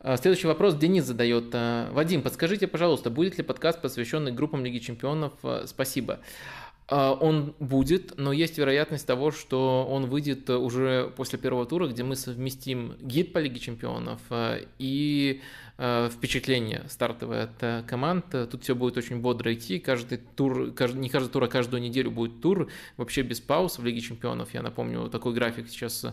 А, 0.01 0.17
следующий 0.17 0.47
вопрос 0.47 0.77
Денис 0.77 1.05
задает. 1.05 1.47
А, 1.55 1.91
Вадим, 1.93 2.23
подскажите, 2.23 2.67
пожалуйста, 2.67 3.11
будет 3.11 3.39
ли 3.39 3.45
подкаст, 3.45 3.81
посвященный 3.81 4.33
группам 4.33 4.65
Лиги 4.65 4.79
Чемпионов? 4.79 5.33
А, 5.43 5.65
спасибо. 5.67 6.21
Он 6.91 7.55
будет, 7.59 8.15
но 8.17 8.33
есть 8.33 8.57
вероятность 8.57 9.07
того, 9.07 9.31
что 9.31 9.87
он 9.91 10.07
выйдет 10.07 10.49
уже 10.49 11.13
после 11.17 11.39
первого 11.39 11.67
тура, 11.67 11.87
где 11.87 12.03
мы 12.03 12.17
совместим 12.17 12.95
гид 13.01 13.35
по 13.35 13.39
Лиге 13.39 13.59
Чемпионов 13.61 14.21
и 14.79 15.43
Э, 15.81 16.11
впечатление 16.13 16.83
стартовое 16.89 17.45
от 17.45 17.63
э, 17.63 17.85
команд. 17.87 18.25
Тут 18.51 18.65
все 18.65 18.75
будет 18.75 18.97
очень 18.97 19.21
бодро 19.21 19.55
идти. 19.55 19.79
Каждый 19.79 20.19
тур, 20.19 20.73
каждый, 20.73 20.99
не 20.99 21.09
каждый 21.09 21.31
тур, 21.31 21.45
а 21.45 21.47
каждую 21.47 21.81
неделю 21.81 22.11
будет 22.11 22.41
тур. 22.41 22.69
Вообще 22.97 23.23
без 23.23 23.39
пауз 23.39 23.79
в 23.79 23.85
Лиге 23.85 24.01
Чемпионов. 24.01 24.53
Я 24.55 24.63
напомню, 24.63 25.09
такой 25.09 25.35
график 25.35 25.69
сейчас 25.69 26.05
э, 26.05 26.11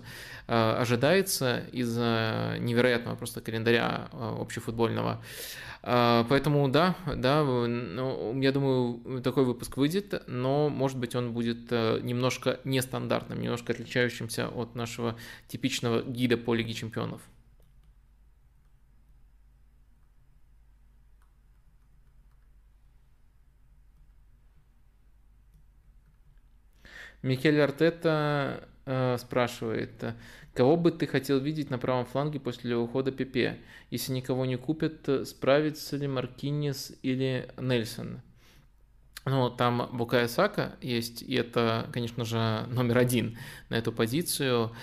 ожидается 0.48 1.64
из-за 1.72 2.58
невероятного 2.60 3.16
просто 3.16 3.42
календаря 3.42 4.08
общефутбольного. 4.12 5.24
Поэтому 5.86 6.68
да, 6.68 6.96
да, 7.16 7.44
ну, 7.44 8.42
я 8.42 8.52
думаю, 8.52 9.22
такой 9.22 9.46
выпуск 9.46 9.78
выйдет, 9.78 10.24
но, 10.26 10.68
может 10.70 10.98
быть, 10.98 11.14
он 11.14 11.32
будет 11.32 11.70
немножко 11.70 12.60
нестандартным, 12.64 13.40
немножко 13.40 13.74
отличающимся 13.74 14.48
от 14.48 14.74
нашего 14.74 15.16
типичного 15.48 16.02
гида 16.02 16.38
по 16.38 16.56
Лиге 16.56 16.74
Чемпионов. 16.74 17.22
Микель 27.26 27.60
Артета 27.60 28.60
э, 28.62 28.68
спрашивает, 29.18 30.16
кого 30.54 30.78
бы 30.78 30.92
ты 30.92 31.08
хотел 31.08 31.40
видеть 31.40 31.70
на 31.70 31.78
правом 31.78 32.06
фланге 32.06 32.40
после 32.40 32.76
ухода 32.76 33.12
Пепе? 33.12 33.60
Если 33.90 34.14
никого 34.14 34.46
не 34.46 34.58
купят, 34.58 35.28
справится 35.28 35.98
ли 35.98 36.08
Маркинес 36.08 36.94
или 37.02 37.50
Нельсон? 37.58 38.22
Ну, 39.26 39.50
там 39.50 39.90
Букая 39.92 40.28
Сака 40.28 40.76
есть, 40.82 41.24
и 41.24 41.34
это, 41.34 41.90
конечно 41.92 42.26
же, 42.26 42.66
номер 42.70 43.00
один 43.00 43.40
на 43.70 43.76
эту 43.76 43.92
позицию. 43.92 44.76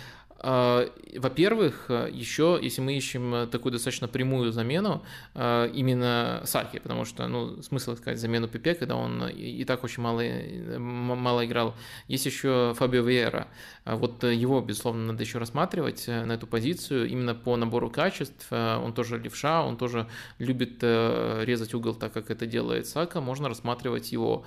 А, 0.44 0.88
во-первых, 1.16 1.86
еще, 1.88 2.58
если 2.60 2.80
мы 2.80 2.96
ищем 2.96 3.48
такую 3.50 3.72
достаточно 3.72 4.08
прямую 4.08 4.52
замену, 4.52 5.02
а, 5.34 5.66
именно 5.66 6.42
Саки, 6.44 6.78
потому 6.78 7.04
что, 7.04 7.28
ну, 7.28 7.62
смысл 7.62 7.96
сказать 7.96 8.18
замену 8.18 8.48
Пепе, 8.48 8.74
когда 8.74 8.96
он 8.96 9.28
и 9.28 9.64
так 9.64 9.84
очень 9.84 10.02
мало, 10.02 10.22
мало 10.78 11.46
играл. 11.46 11.74
Есть 12.08 12.26
еще 12.26 12.74
Фабио 12.76 13.02
Виера. 13.02 13.48
А 13.84 13.96
вот 13.96 14.22
его, 14.24 14.60
безусловно, 14.60 15.06
надо 15.06 15.22
еще 15.22 15.38
рассматривать 15.38 16.04
э, 16.06 16.24
на 16.24 16.32
эту 16.32 16.46
позицию, 16.46 17.08
именно 17.08 17.34
по 17.34 17.56
набору 17.56 17.90
качеств. 17.90 18.46
Э, 18.50 18.76
он 18.76 18.92
тоже 18.92 19.18
левша, 19.18 19.64
он 19.64 19.76
тоже 19.76 20.08
любит 20.38 20.78
э, 20.82 21.42
резать 21.44 21.74
угол, 21.74 21.94
так 21.94 22.12
как 22.12 22.30
это 22.30 22.46
делает 22.46 22.86
Сака, 22.86 23.20
можно 23.20 23.48
рассматривать 23.48 24.12
его. 24.12 24.44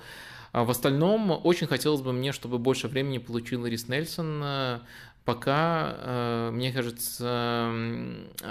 В 0.52 0.70
остальном, 0.70 1.38
очень 1.44 1.66
хотелось 1.66 2.00
бы 2.00 2.14
мне, 2.14 2.32
чтобы 2.32 2.58
больше 2.58 2.88
времени 2.88 3.18
получил 3.18 3.66
Рис 3.66 3.88
Нельсон, 3.88 4.42
Пока, 5.26 5.96
э, 5.98 6.50
мне 6.52 6.72
кажется, 6.72 7.72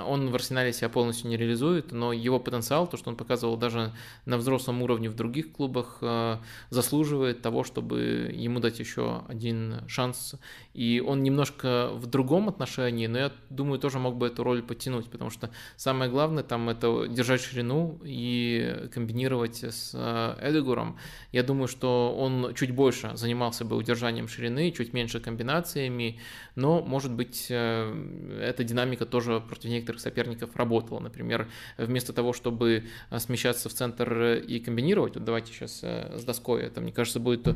он 0.05 0.30
в 0.30 0.36
Арсенале 0.36 0.73
себя 0.73 0.89
полностью 0.89 1.30
не 1.30 1.38
реализует, 1.38 1.93
но 1.93 2.11
его 2.11 2.38
потенциал, 2.38 2.86
то, 2.86 2.97
что 2.97 3.09
он 3.09 3.15
показывал 3.15 3.55
даже 3.55 3.93
на 4.26 4.38
взрослом 4.38 4.82
уровне 4.82 5.09
в 5.09 5.15
других 5.15 5.53
клубах, 5.53 5.99
э, 6.01 6.38
заслуживает 6.71 7.41
того, 7.41 7.63
чтобы 7.63 8.30
ему 8.34 8.59
дать 8.59 8.78
еще 8.80 9.23
один 9.30 9.88
шанс. 9.88 10.36
И 10.73 10.99
он 10.99 11.23
немножко 11.23 11.91
в 11.93 12.07
другом 12.07 12.49
отношении, 12.49 13.07
но 13.07 13.19
я 13.19 13.32
думаю, 13.49 13.80
тоже 13.80 13.97
мог 13.99 14.17
бы 14.17 14.28
эту 14.28 14.43
роль 14.43 14.61
подтянуть, 14.61 15.09
потому 15.09 15.30
что 15.30 15.51
самое 15.78 16.11
главное 16.11 16.43
там 16.43 16.67
это 16.67 17.07
держать 17.07 17.39
ширину 17.39 18.01
и 18.03 18.89
комбинировать 18.93 19.63
с 19.63 19.91
э, 19.93 20.49
Эдегуром. 20.49 20.97
Я 21.32 21.43
думаю, 21.43 21.69
что 21.69 22.13
он 22.19 22.53
чуть 22.53 22.71
больше 22.71 23.11
занимался 23.15 23.63
бы 23.63 23.78
удержанием 23.78 24.28
ширины, 24.28 24.71
чуть 24.71 24.91
меньше 24.91 25.21
комбинациями, 25.21 26.19
но 26.57 26.64
но, 26.66 26.82
может 26.82 27.13
быть, 27.13 27.45
эта 27.51 28.63
динамика 28.63 29.05
тоже 29.05 29.39
против 29.39 29.70
некоторых 29.70 30.01
соперников 30.01 30.55
работала. 30.55 30.99
Например, 30.99 31.47
вместо 31.78 32.11
того, 32.11 32.34
чтобы 32.34 32.86
смещаться 33.20 33.70
в 33.70 33.74
центр 33.74 34.41
и 34.47 34.59
комбинировать, 34.59 35.13
вот 35.13 35.24
давайте 35.24 35.53
сейчас 35.53 35.84
с 35.84 36.24
доской, 36.24 36.63
это, 36.63 36.82
мне 36.82 36.91
кажется, 36.91 37.20
будет 37.20 37.55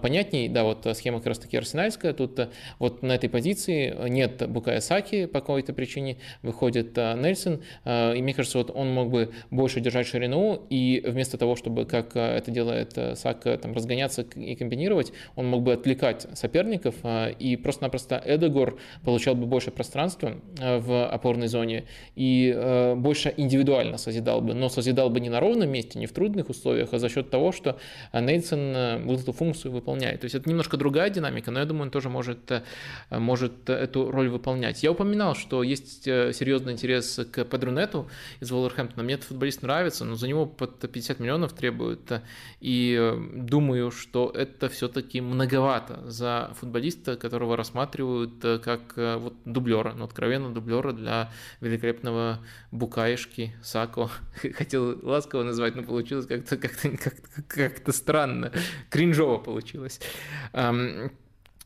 понятней, 0.00 0.48
да, 0.48 0.64
вот 0.64 0.86
схема 0.94 1.18
как 1.18 1.26
раз 1.26 1.38
таки 1.38 1.58
арсенальская, 1.58 2.14
тут 2.14 2.48
вот 2.78 3.02
на 3.02 3.16
этой 3.16 3.28
позиции 3.28 3.94
нет 4.08 4.48
Букая 4.48 4.80
Саки 4.80 5.26
по 5.26 5.40
какой-то 5.40 5.74
причине, 5.74 6.16
выходит 6.40 6.96
Нельсон, 6.96 7.60
и 7.84 8.22
мне 8.22 8.32
кажется, 8.32 8.56
вот 8.56 8.70
он 8.74 8.88
мог 8.88 9.10
бы 9.10 9.32
больше 9.50 9.80
держать 9.80 10.06
ширину, 10.06 10.66
и 10.70 11.02
вместо 11.06 11.36
того, 11.36 11.56
чтобы, 11.56 11.84
как 11.84 12.16
это 12.16 12.50
делает 12.50 12.98
Сака, 13.18 13.58
там, 13.58 13.74
разгоняться 13.74 14.22
и 14.22 14.56
комбинировать, 14.56 15.12
он 15.34 15.46
мог 15.46 15.62
бы 15.62 15.74
отвлекать 15.74 16.26
соперников, 16.32 16.94
и 17.38 17.58
просто-напросто 17.62 18.16
Эдегор 18.46 18.78
получал 19.04 19.34
бы 19.34 19.46
больше 19.46 19.70
пространства 19.70 20.36
в 20.58 21.08
опорной 21.08 21.48
зоне 21.48 21.86
и 22.14 22.94
больше 22.96 23.34
индивидуально 23.36 23.98
созидал 23.98 24.40
бы, 24.40 24.54
но 24.54 24.68
созидал 24.68 25.10
бы 25.10 25.20
не 25.20 25.28
на 25.28 25.40
ровном 25.40 25.68
месте, 25.68 25.98
не 25.98 26.06
в 26.06 26.12
трудных 26.12 26.48
условиях, 26.48 26.92
а 26.92 26.98
за 26.98 27.08
счет 27.08 27.30
того, 27.30 27.52
что 27.52 27.78
Нейтсон 28.12 29.04
вот 29.04 29.20
эту 29.20 29.32
функцию 29.32 29.72
выполняет. 29.72 30.20
То 30.20 30.24
есть 30.26 30.34
это 30.34 30.48
немножко 30.48 30.76
другая 30.76 31.10
динамика, 31.10 31.50
но 31.50 31.60
я 31.60 31.66
думаю, 31.66 31.84
он 31.84 31.90
тоже 31.90 32.08
может, 32.08 32.50
может 33.10 33.68
эту 33.68 34.10
роль 34.10 34.28
выполнять. 34.28 34.82
Я 34.82 34.92
упоминал, 34.92 35.34
что 35.34 35.62
есть 35.62 36.04
серьезный 36.04 36.72
интерес 36.72 37.20
к 37.32 37.44
Педрунету 37.44 38.08
из 38.40 38.50
Волверхэмптона. 38.50 39.02
Мне 39.02 39.14
этот 39.14 39.26
футболист 39.26 39.62
нравится, 39.62 40.04
но 40.04 40.14
за 40.14 40.28
него 40.28 40.46
под 40.46 40.78
50 40.78 41.20
миллионов 41.20 41.52
требуют. 41.52 42.12
И 42.60 43.12
думаю, 43.34 43.90
что 43.90 44.30
это 44.34 44.68
все-таки 44.68 45.20
многовато 45.20 46.02
за 46.10 46.50
футболиста, 46.58 47.16
которого 47.16 47.56
рассматривают 47.56 48.35
как 48.40 48.94
вот 48.96 49.34
дублера, 49.44 49.94
ну, 49.94 50.04
откровенно 50.04 50.52
дублера 50.52 50.92
для 50.92 51.30
великолепного 51.60 52.40
Букаешки, 52.70 53.54
Сако. 53.62 54.10
Хотел 54.54 54.98
ласково 55.02 55.42
назвать, 55.42 55.76
но 55.76 55.82
получилось 55.82 56.26
как-то 56.26 56.56
как 56.56 56.72
как 57.48 57.84
как 57.84 57.94
странно, 57.94 58.52
кринжово 58.90 59.38
получилось. 59.38 60.00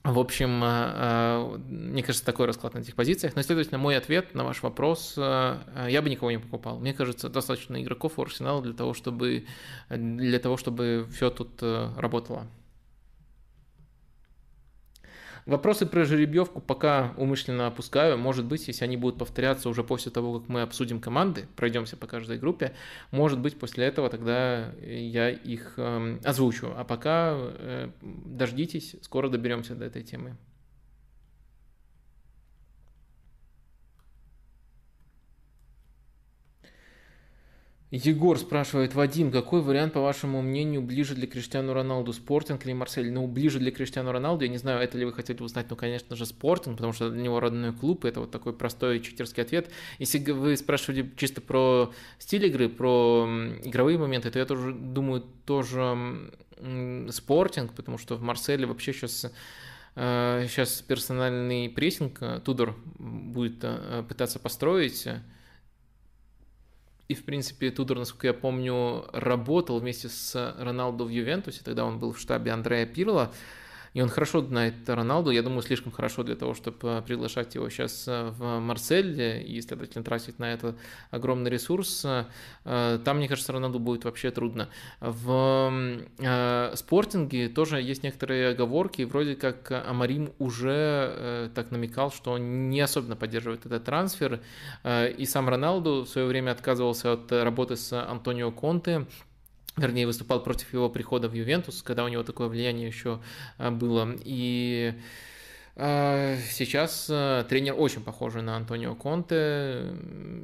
В 0.02 0.18
общем, 0.18 0.64
э, 0.64 0.66
э, 0.66 1.58
мне 1.68 2.02
кажется, 2.02 2.24
такой 2.24 2.46
расклад 2.46 2.72
на 2.72 2.78
этих 2.78 2.94
позициях. 2.94 3.36
Но, 3.36 3.42
следовательно, 3.42 3.76
мой 3.76 3.98
ответ 3.98 4.34
на 4.34 4.44
ваш 4.44 4.62
вопрос, 4.62 5.14
э, 5.18 5.88
я 5.90 6.00
бы 6.00 6.08
никого 6.08 6.30
не 6.30 6.38
покупал. 6.38 6.78
Мне 6.78 6.94
кажется, 6.94 7.28
достаточно 7.28 7.82
игроков 7.82 8.18
у 8.18 8.22
Арсенала 8.22 8.62
для 8.62 8.72
того, 8.72 8.94
чтобы, 8.94 9.44
для 9.90 10.38
того, 10.38 10.56
чтобы 10.56 11.06
все 11.12 11.28
тут 11.28 11.62
работало. 11.62 12.46
Вопросы 15.46 15.86
про 15.86 16.04
жеребьевку 16.04 16.60
пока 16.60 17.14
умышленно 17.16 17.66
опускаю. 17.66 18.18
Может 18.18 18.44
быть, 18.44 18.68
если 18.68 18.84
они 18.84 18.96
будут 18.96 19.18
повторяться 19.18 19.68
уже 19.68 19.82
после 19.84 20.12
того, 20.12 20.40
как 20.40 20.48
мы 20.48 20.62
обсудим 20.62 21.00
команды, 21.00 21.46
пройдемся 21.56 21.96
по 21.96 22.06
каждой 22.06 22.38
группе, 22.38 22.74
может 23.10 23.38
быть, 23.38 23.58
после 23.58 23.86
этого 23.86 24.08
тогда 24.10 24.72
я 24.80 25.30
их 25.30 25.74
э, 25.76 26.18
озвучу. 26.24 26.72
А 26.76 26.84
пока 26.84 27.34
э, 27.36 27.90
дождитесь, 28.00 28.96
скоро 29.02 29.28
доберемся 29.28 29.74
до 29.74 29.84
этой 29.86 30.02
темы. 30.02 30.36
Егор 37.90 38.38
спрашивает, 38.38 38.94
Вадим, 38.94 39.32
какой 39.32 39.62
вариант, 39.62 39.94
по 39.94 40.00
вашему 40.00 40.42
мнению, 40.42 40.80
ближе 40.80 41.16
для 41.16 41.26
Криштиану 41.26 41.72
Роналду, 41.72 42.12
Спортинг 42.12 42.64
или 42.64 42.72
Марсель? 42.72 43.10
Ну, 43.10 43.26
ближе 43.26 43.58
для 43.58 43.72
Криштиану 43.72 44.12
Роналду, 44.12 44.44
я 44.44 44.50
не 44.50 44.58
знаю, 44.58 44.80
это 44.80 44.96
ли 44.96 45.04
вы 45.04 45.12
хотели 45.12 45.42
узнать, 45.42 45.66
ну, 45.70 45.74
конечно 45.74 46.14
же, 46.14 46.24
Спортинг, 46.24 46.76
потому 46.76 46.92
что 46.92 47.10
для 47.10 47.20
него 47.20 47.40
родной 47.40 47.72
клуб, 47.72 48.04
это 48.04 48.20
вот 48.20 48.30
такой 48.30 48.52
простой 48.52 49.00
читерский 49.00 49.42
ответ. 49.42 49.70
Если 49.98 50.18
вы 50.30 50.56
спрашивали 50.56 51.10
чисто 51.16 51.40
про 51.40 51.92
стиль 52.18 52.46
игры, 52.46 52.68
про 52.68 53.28
игровые 53.64 53.98
моменты, 53.98 54.30
то 54.30 54.38
я 54.38 54.46
тоже 54.46 54.72
думаю, 54.72 55.24
тоже 55.44 56.30
Спортинг, 57.10 57.72
потому 57.72 57.98
что 57.98 58.14
в 58.16 58.22
Марселе 58.22 58.66
вообще 58.66 58.92
сейчас 58.92 59.32
сейчас 59.94 60.80
э, 60.80 60.84
персональный 60.86 61.68
прессинг 61.68 62.18
э, 62.20 62.40
Тудор 62.44 62.76
будет 62.98 63.58
э, 63.62 64.04
пытаться 64.08 64.38
построить, 64.38 65.08
и, 67.10 67.14
в 67.14 67.24
принципе, 67.24 67.72
Тудор, 67.72 67.98
насколько 67.98 68.28
я 68.28 68.32
помню, 68.32 69.04
работал 69.12 69.80
вместе 69.80 70.08
с 70.08 70.54
Роналду 70.56 71.06
в 71.06 71.08
Ювентусе, 71.08 71.60
тогда 71.64 71.84
он 71.84 71.98
был 71.98 72.12
в 72.12 72.20
штабе 72.20 72.52
Андрея 72.52 72.86
Пирла. 72.86 73.32
И 73.92 74.00
он 74.00 74.08
хорошо 74.08 74.40
знает 74.40 74.88
Роналду, 74.88 75.30
я 75.30 75.42
думаю, 75.42 75.62
слишком 75.62 75.90
хорошо 75.90 76.22
для 76.22 76.36
того, 76.36 76.54
чтобы 76.54 76.78
э, 76.82 77.02
приглашать 77.02 77.54
его 77.56 77.68
сейчас 77.70 78.06
э, 78.06 78.30
в 78.30 78.60
Марсель 78.60 79.20
и, 79.20 79.60
следовательно, 79.60 80.04
тратить 80.04 80.38
на 80.38 80.52
это 80.52 80.76
огромный 81.10 81.50
ресурс. 81.50 82.04
Э, 82.04 82.98
там, 83.04 83.16
мне 83.16 83.28
кажется, 83.28 83.52
Роналду 83.52 83.80
будет 83.80 84.04
вообще 84.04 84.30
трудно. 84.30 84.68
В 85.00 85.72
спортинге 86.74 87.48
тоже 87.48 87.80
есть 87.80 88.02
некоторые 88.02 88.50
оговорки, 88.50 89.02
вроде 89.02 89.34
как 89.34 89.70
Амарим 89.70 90.32
уже 90.38 91.50
так 91.54 91.70
намекал, 91.70 92.12
что 92.12 92.32
он 92.32 92.68
не 92.70 92.80
особенно 92.80 93.16
поддерживает 93.16 93.66
этот 93.66 93.84
трансфер, 93.84 94.40
и 94.86 95.24
сам 95.26 95.48
Роналду 95.48 96.02
в 96.02 96.08
свое 96.08 96.26
время 96.26 96.52
отказывался 96.52 97.12
от 97.14 97.32
работы 97.32 97.76
с 97.76 97.92
Антонио 97.92 98.52
Конте, 98.52 99.06
вернее, 99.80 100.06
выступал 100.06 100.42
против 100.42 100.72
его 100.72 100.88
прихода 100.88 101.28
в 101.28 101.34
Ювентус, 101.34 101.82
когда 101.82 102.04
у 102.04 102.08
него 102.08 102.22
такое 102.22 102.48
влияние 102.48 102.86
еще 102.86 103.20
а, 103.58 103.70
было. 103.70 104.14
И 104.24 104.94
Сейчас 105.76 107.06
а, 107.10 107.44
тренер 107.44 107.74
очень 107.78 108.02
похожий 108.02 108.42
на 108.42 108.56
Антонио 108.56 108.94
Конте, 108.94 109.94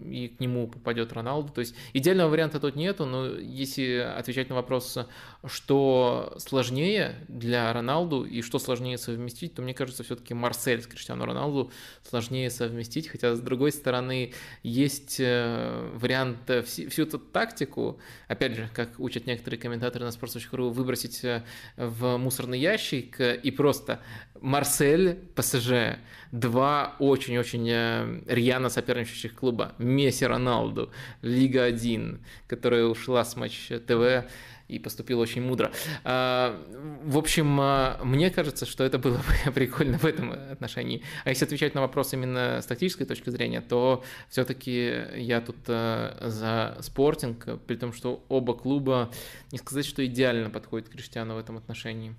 и 0.09 0.29
к 0.29 0.41
нему 0.41 0.69
попадет 0.69 1.13
Роналду. 1.13 1.53
То 1.53 1.61
есть 1.61 1.75
идеального 1.93 2.31
варианта 2.31 2.61
тут 2.61 2.77
нету, 2.77 3.07
но 3.07 3.27
если 3.27 3.99
отвечать 3.99 4.49
на 4.49 4.55
вопрос, 4.55 4.97
что 5.45 6.35
сложнее 6.39 7.17
для 7.29 7.73
Роналду 7.73 8.25
и 8.25 8.41
что 8.41 8.59
сложнее 8.59 8.99
совместить, 8.99 9.55
то 9.55 9.63
мне 9.63 9.75
кажется, 9.75 10.05
все-таки 10.05 10.33
Марсель 10.33 10.81
с 10.81 10.87
Криштиану 10.87 11.25
Роналду 11.25 11.71
сложнее 12.09 12.49
совместить, 12.51 13.09
хотя 13.09 13.35
с 13.35 13.41
другой 13.41 13.73
стороны 13.73 14.33
есть 14.63 15.17
э, 15.19 15.91
вариант 15.95 16.49
э, 16.49 16.63
всю 16.63 17.03
эту 17.03 17.19
тактику, 17.19 17.99
опять 18.29 18.55
же, 18.55 18.71
как 18.75 18.99
учат 18.99 19.27
некоторые 19.27 19.61
комментаторы 19.61 20.05
на 20.05 20.11
sports.ru, 20.11 20.71
выбросить 20.71 21.25
э, 21.25 21.43
в 21.77 22.17
мусорный 22.17 22.59
ящик 22.59 23.21
и 23.21 23.51
просто 23.51 24.01
Марсель, 24.41 25.16
ПСЖ, 25.35 25.99
два 26.33 26.97
очень-очень 26.99 28.23
рьяно 28.27 28.69
соперничающих 28.69 29.35
клуба, 29.35 29.75
Месси, 29.79 30.27
Роналду, 30.27 30.91
Лига 31.23 31.65
1, 31.65 32.21
которая 32.47 32.85
ушла 32.85 33.25
с 33.25 33.37
матч 33.37 33.69
ТВ, 33.87 34.27
и 34.69 34.79
поступил 34.79 35.21
очень 35.21 35.43
мудро. 35.43 35.71
А, 36.05 36.61
в 37.05 37.19
общем, 37.19 37.59
а, 37.61 38.01
мне 38.03 38.31
кажется, 38.31 38.67
что 38.67 38.85
это 38.85 38.99
было 38.99 39.19
бы 39.19 39.53
прикольно 39.55 39.99
в 39.99 40.05
этом 40.05 40.33
отношении. 40.33 41.03
А 41.25 41.31
если 41.31 41.45
отвечать 41.45 41.75
на 41.75 41.81
вопрос 41.81 42.13
именно 42.13 42.61
с 42.61 42.67
тактической 42.67 43.07
точки 43.07 43.31
зрения, 43.31 43.61
то 43.61 44.05
все-таки 44.29 45.05
я 45.17 45.41
тут 45.41 45.57
а, 45.69 46.17
за 46.29 46.77
спортинг, 46.83 47.61
при 47.67 47.77
том, 47.77 47.93
что 47.93 48.25
оба 48.29 48.55
клуба, 48.55 49.11
не 49.53 49.59
сказать, 49.59 49.87
что 49.87 50.05
идеально 50.05 50.51
подходят 50.51 50.89
Криштиану 50.89 51.35
в 51.35 51.39
этом 51.39 51.57
отношении. 51.57 52.15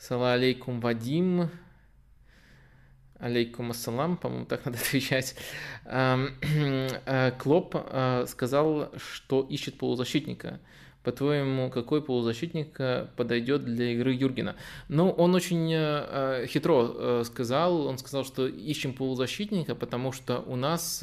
Салам 0.00 0.34
алейкум, 0.34 0.80
Вадим. 0.80 1.50
Алейкум 3.18 3.72
ассалам, 3.72 4.16
по-моему, 4.16 4.46
так 4.46 4.64
надо 4.64 4.78
отвечать. 4.88 5.34
Э, 5.84 7.32
Клоп 7.36 7.74
э, 7.74 8.26
сказал, 8.28 8.92
что 8.96 9.42
ищет 9.42 9.76
полузащитника. 9.76 10.60
По-твоему, 11.02 11.68
какой 11.70 12.00
полузащитник 12.00 12.78
э, 12.78 13.08
подойдет 13.16 13.64
для 13.64 13.92
игры 13.92 14.12
Юргена? 14.12 14.54
Ну, 14.86 15.10
он 15.10 15.34
очень 15.34 16.46
хитро 16.46 17.24
сказал, 17.24 17.88
он 17.88 17.98
сказал, 17.98 18.24
что 18.24 18.46
ищем 18.46 18.92
полузащитника, 18.92 19.74
потому 19.74 20.12
что 20.12 20.44
у 20.46 20.54
нас 20.54 21.02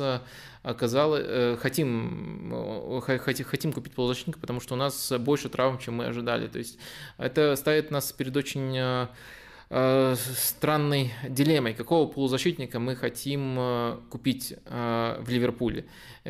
оказалось, 0.65 1.59
хотим, 1.59 3.01
хотим 3.21 3.73
купить 3.73 3.93
полузащитника, 3.93 4.39
потому 4.39 4.59
что 4.59 4.73
у 4.73 4.77
нас 4.77 5.13
больше 5.19 5.49
травм, 5.49 5.77
чем 5.77 5.95
мы 5.95 6.05
ожидали. 6.05 6.47
То 6.47 6.57
есть 6.57 6.77
это 7.17 7.55
ставит 7.55 7.91
нас 7.91 8.11
перед 8.11 8.35
очень 8.35 8.75
Э, 8.75 9.07
странной 9.69 11.11
дилеммой, 11.27 11.73
какого 11.73 12.07
полузащитника 12.07 12.79
мы 12.79 12.95
хотим 12.95 13.55
э, 13.57 13.97
купить 14.09 14.53
э, 14.65 15.17
в 15.19 15.29
Ливерпуле. 15.29 15.85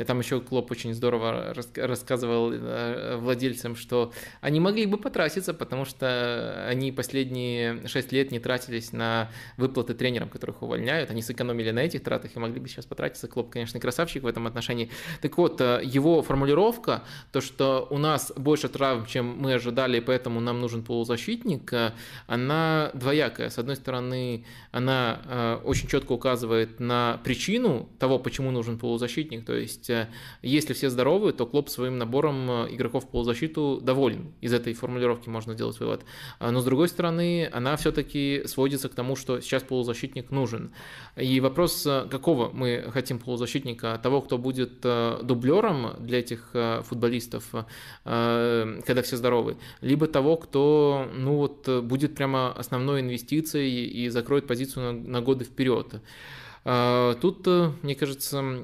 Там 0.08 0.20
еще 0.20 0.42
Клоп 0.42 0.72
очень 0.72 0.94
здорово 0.94 1.54
рассказывал 1.76 2.52
владельцам, 3.18 3.78
что 3.78 4.12
они 4.42 4.60
могли 4.60 4.88
бы 4.88 4.98
потратиться, 4.98 5.54
потому 5.54 5.86
что 5.86 6.66
они 6.68 6.92
последние 6.92 7.88
6 7.88 8.12
лет 8.12 8.30
не 8.32 8.40
тратились 8.40 8.92
на 8.92 9.32
выплаты 9.56 9.94
тренерам, 9.94 10.28
которых 10.28 10.64
увольняют. 10.64 11.12
Они 11.12 11.22
сэкономили 11.22 11.72
на 11.72 11.80
этих 11.80 12.04
тратах 12.04 12.36
и 12.36 12.40
могли 12.40 12.60
бы 12.60 12.68
сейчас 12.68 12.86
потратиться. 12.86 13.30
Клоп, 13.30 13.52
конечно, 13.52 13.80
красавчик 13.80 14.24
в 14.24 14.28
этом 14.28 14.48
отношении. 14.48 14.90
Так 15.22 15.38
вот, 15.38 15.62
его 15.62 16.22
формулировка, 16.22 17.04
то, 17.32 17.40
что 17.40 17.88
у 17.90 17.98
нас 17.98 18.34
больше 18.36 18.68
травм, 18.68 19.06
чем 19.06 19.38
мы 19.38 19.54
ожидали, 19.54 20.02
поэтому 20.02 20.42
нам 20.42 20.60
нужен 20.60 20.84
полузащитник, 20.84 21.74
она 22.28 22.92
двоякая 22.94 23.25
двоякая. 23.26 23.50
С 23.50 23.58
одной 23.58 23.76
стороны, 23.76 24.46
она 24.72 25.22
э, 25.26 25.60
очень 25.64 25.88
четко 25.88 26.14
указывает 26.14 26.80
на 26.80 27.20
причину 27.24 27.90
того, 28.00 28.20
почему 28.20 28.52
нужен 28.52 28.78
полузащитник. 28.78 29.46
То 29.46 29.54
есть, 29.54 29.90
э, 29.90 30.08
если 30.42 30.74
все 30.74 30.90
здоровы, 30.90 31.34
то 31.34 31.46
Клоп 31.46 31.70
своим 31.70 31.98
набором 31.98 32.50
игроков 32.74 33.06
в 33.06 33.08
полузащиту 33.08 33.80
доволен. 33.82 34.34
Из 34.42 34.54
этой 34.54 34.74
формулировки 34.74 35.30
можно 35.30 35.54
сделать 35.54 35.80
вывод. 35.80 36.04
Но, 36.40 36.60
с 36.60 36.66
другой 36.66 36.88
стороны, 36.88 37.50
она 37.54 37.76
все-таки 37.76 38.44
сводится 38.46 38.90
к 38.90 38.96
тому, 38.96 39.16
что 39.16 39.42
сейчас 39.42 39.64
полузащитник 39.64 40.32
нужен. 40.32 40.72
И 41.16 41.40
вопрос, 41.40 41.88
какого 42.10 42.50
мы 42.52 42.90
хотим 42.94 43.20
полузащитника? 43.20 44.00
Того, 44.02 44.22
кто 44.22 44.38
будет 44.38 44.82
дублером 44.82 45.96
для 46.00 46.20
этих 46.20 46.50
футболистов, 46.84 47.52
когда 48.04 49.02
все 49.02 49.18
здоровы, 49.18 49.58
либо 49.82 50.08
того, 50.08 50.38
кто 50.38 51.08
ну 51.16 51.36
вот, 51.36 51.68
будет 51.84 52.16
прямо 52.16 52.52
основной 52.52 53.02
инвестицией 53.02 53.15
и 53.58 54.10
закроет 54.10 54.48
позицию 54.48 54.94
на, 54.94 55.10
на 55.10 55.22
годы 55.22 55.46
вперед. 55.46 56.02
А, 56.64 57.16
тут, 57.16 57.48
мне 57.84 57.96
кажется, 57.96 58.64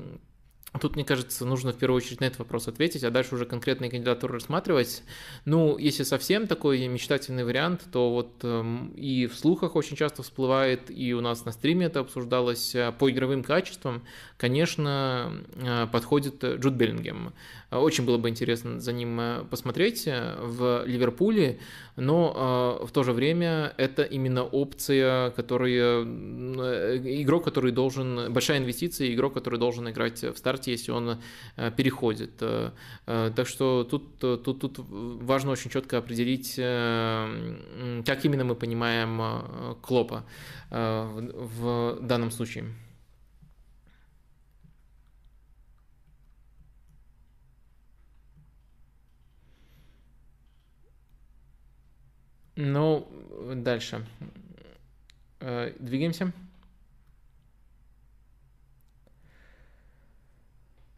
Тут, 0.80 0.95
мне 0.95 1.03
кажется, 1.03 1.45
нужно 1.45 1.74
в 1.74 1.78
первую 1.78 1.97
очередь 1.97 2.22
на 2.22 2.26
этот 2.26 2.39
вопрос 2.39 2.69
ответить, 2.69 3.03
а 3.03 3.11
дальше 3.11 3.36
уже 3.36 3.45
конкретные 3.45 3.91
кандидатуры 3.91 4.36
рассматривать. 4.36 5.03
Ну, 5.43 5.78
если 5.78 6.03
совсем 6.03 6.47
такой 6.47 6.88
мечтательный 6.88 7.43
вариант, 7.43 7.88
то 7.91 8.09
вот 8.09 8.36
эм, 8.43 8.93
и 8.95 9.28
в 9.28 9.36
слухах 9.36 9.76
очень 9.76 9.97
часто 9.97 10.24
всплывает, 10.24 10.89
и 10.89 11.13
у 11.13 11.19
нас 11.19 11.43
на 11.43 11.51
стриме 11.51 11.88
это 11.88 11.99
обсуждалось, 11.99 12.74
э, 12.74 12.93
по 12.97 13.11
игровым 13.11 13.43
качествам, 13.43 14.01
конечно, 14.38 15.43
э, 15.55 15.88
подходит 15.91 16.41
Джуд 16.41 16.74
Беллингем. 16.76 17.34
Очень 17.69 18.05
было 18.05 18.17
бы 18.17 18.30
интересно 18.30 18.80
за 18.80 18.93
ним 18.93 19.19
э, 19.19 19.43
посмотреть 19.49 20.05
в 20.05 20.84
Ливерпуле, 20.86 21.59
но 21.97 22.82
в 22.82 22.91
то 22.91 23.03
же 23.03 23.11
время 23.11 23.74
это 23.78 24.03
именно 24.03 24.43
опция, 24.43 25.32
которая 25.32 26.03
игрок, 26.03 27.43
который 27.43 27.72
должен, 27.72 28.32
большая 28.32 28.59
инвестиция, 28.59 29.13
игрок, 29.13 29.34
который 29.34 29.59
должен 29.59 29.89
играть 29.89 30.24
в 30.24 30.38
старте 30.38 30.61
старте, 30.62 30.72
если 30.72 30.91
он 30.91 31.20
э, 31.57 31.72
переходит. 31.72 32.41
Э, 32.41 32.72
э, 33.07 33.32
так 33.36 33.47
что 33.47 33.84
тут, 33.84 34.20
тут, 34.20 34.59
тут 34.59 34.80
важно 35.22 35.51
очень 35.51 35.72
четко 35.72 35.97
определить, 35.97 36.55
как 38.05 38.26
именно 38.26 38.43
мы 38.43 38.55
понимаем 38.55 39.76
Клопа 39.82 40.24
в 40.70 41.97
данном 42.01 42.32
случае. 42.32 42.66
Ну, 52.55 53.07
дальше. 53.55 54.05
Двигаемся. 55.80 56.32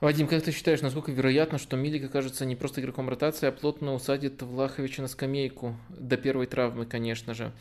Вадим, 0.04 0.28
как 0.28 0.43
ты 0.43 0.51
считаешь, 0.51 0.82
насколько 0.82 1.14
вероятно, 1.14 1.58
что 1.58 1.78
Милик 1.78 2.04
окажется 2.04 2.43
не 2.43 2.58
просто 2.58 2.82
игроком 2.82 3.08
ротации, 3.08 3.47
а 3.47 3.54
плотно 3.54 3.93
усадит 3.93 4.41
Влаховича 4.41 5.01
на 5.01 5.08
скамейку 5.08 5.78
до 5.88 6.18
первой 6.18 6.45
травмы, 6.45 6.86
конечно 6.86 7.34
же? 7.34 7.54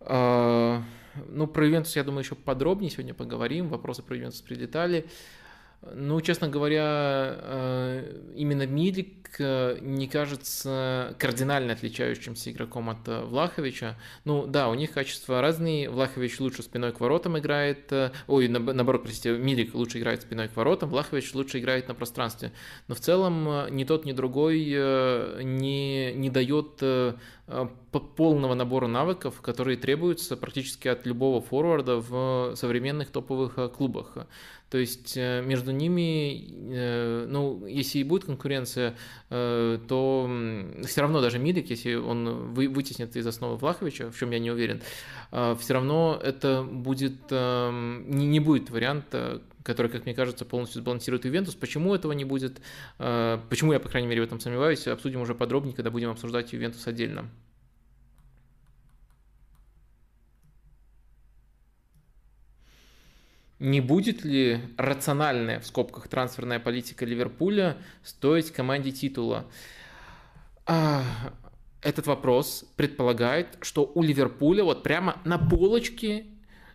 А, 0.00 0.82
ну, 1.28 1.46
про 1.46 1.64
Ювентус, 1.64 1.94
я 1.94 2.02
думаю, 2.02 2.24
еще 2.24 2.34
подробнее 2.34 2.90
сегодня 2.90 3.14
поговорим. 3.14 3.68
Вопросы 3.68 4.02
про 4.02 4.16
Ювентус 4.16 4.40
прилетали. 4.40 5.06
Ну, 5.92 6.20
честно 6.20 6.48
говоря, 6.48 7.36
э, 7.38 8.20
именно 8.34 8.66
Милик 8.66 9.36
э, 9.38 9.78
не 9.80 10.06
кажется 10.08 11.14
кардинально 11.18 11.72
отличающимся 11.72 12.50
игроком 12.50 12.90
от 12.90 13.06
э, 13.06 13.22
Влаховича. 13.24 13.98
Ну, 14.24 14.46
да, 14.46 14.68
у 14.68 14.74
них 14.74 14.92
качества 14.92 15.40
разные. 15.40 15.90
Влахович 15.90 16.40
лучше 16.40 16.62
спиной 16.62 16.92
к 16.92 17.00
воротам 17.00 17.38
играет. 17.38 17.92
Ой, 18.26 18.48
наоборот, 18.48 19.02
простите, 19.02 19.36
Милик 19.36 19.74
лучше 19.74 19.98
играет 19.98 20.22
спиной 20.22 20.48
к 20.48 20.56
воротам, 20.56 20.88
Влахович 20.90 21.34
лучше 21.34 21.58
играет 21.58 21.88
на 21.88 21.94
пространстве. 21.94 22.52
Но 22.88 22.94
в 22.94 23.00
целом 23.00 23.74
ни 23.74 23.84
тот, 23.84 24.04
ни 24.04 24.12
другой 24.12 24.60
не, 25.44 26.12
не 26.14 26.30
дает 26.30 26.82
полного 28.16 28.54
набора 28.54 28.86
навыков, 28.86 29.40
которые 29.42 29.76
требуются 29.76 30.36
практически 30.36 30.88
от 30.88 31.06
любого 31.06 31.40
форварда 31.40 31.96
в 31.96 32.54
современных 32.56 33.10
топовых 33.10 33.72
клубах. 33.72 34.16
То 34.74 34.78
есть 34.78 35.16
э, 35.16 35.40
между 35.40 35.70
ними, 35.70 36.48
э, 36.50 37.26
ну, 37.28 37.64
если 37.64 38.00
и 38.00 38.02
будет 38.02 38.24
конкуренция, 38.24 38.96
э, 39.30 39.78
то 39.86 40.28
все 40.84 41.00
равно 41.00 41.20
даже 41.20 41.38
Мидик, 41.38 41.70
если 41.70 41.94
он 41.94 42.52
вытеснит 42.54 43.14
из 43.14 43.24
основы 43.24 43.56
Влаховича, 43.56 44.10
в 44.10 44.18
чем 44.18 44.32
я 44.32 44.40
не 44.40 44.50
уверен, 44.50 44.82
все 45.30 45.74
равно 45.74 46.18
это 46.20 46.64
будет, 46.64 47.30
не 47.30 48.40
будет 48.40 48.70
варианта, 48.70 49.42
который, 49.64 49.90
как 49.90 50.04
мне 50.04 50.14
кажется, 50.14 50.44
полностью 50.44 50.82
сбалансирует 50.82 51.24
Ювентус. 51.24 51.56
Почему 51.56 51.94
этого 51.94 52.12
не 52.12 52.24
будет? 52.24 52.60
Почему 52.98 53.72
я, 53.72 53.80
по 53.80 53.88
крайней 53.88 54.06
мере, 54.06 54.20
в 54.20 54.24
этом 54.24 54.38
сомневаюсь, 54.38 54.86
обсудим 54.86 55.22
уже 55.22 55.34
подробнее, 55.34 55.74
когда 55.74 55.90
будем 55.90 56.10
обсуждать 56.10 56.52
Ювентус 56.52 56.86
отдельно. 56.86 57.28
Не 63.58 63.80
будет 63.80 64.24
ли 64.24 64.60
рациональная, 64.76 65.60
в 65.60 65.66
скобках, 65.66 66.08
трансферная 66.08 66.60
политика 66.60 67.06
Ливерпуля 67.06 67.78
стоить 68.02 68.50
команде 68.50 68.90
титула? 68.92 69.46
А, 70.66 71.02
этот 71.80 72.06
вопрос 72.06 72.66
предполагает, 72.76 73.56
что 73.62 73.90
у 73.94 74.02
Ливерпуля 74.02 74.64
вот 74.64 74.82
прямо 74.82 75.18
на 75.24 75.38
полочке 75.38 76.26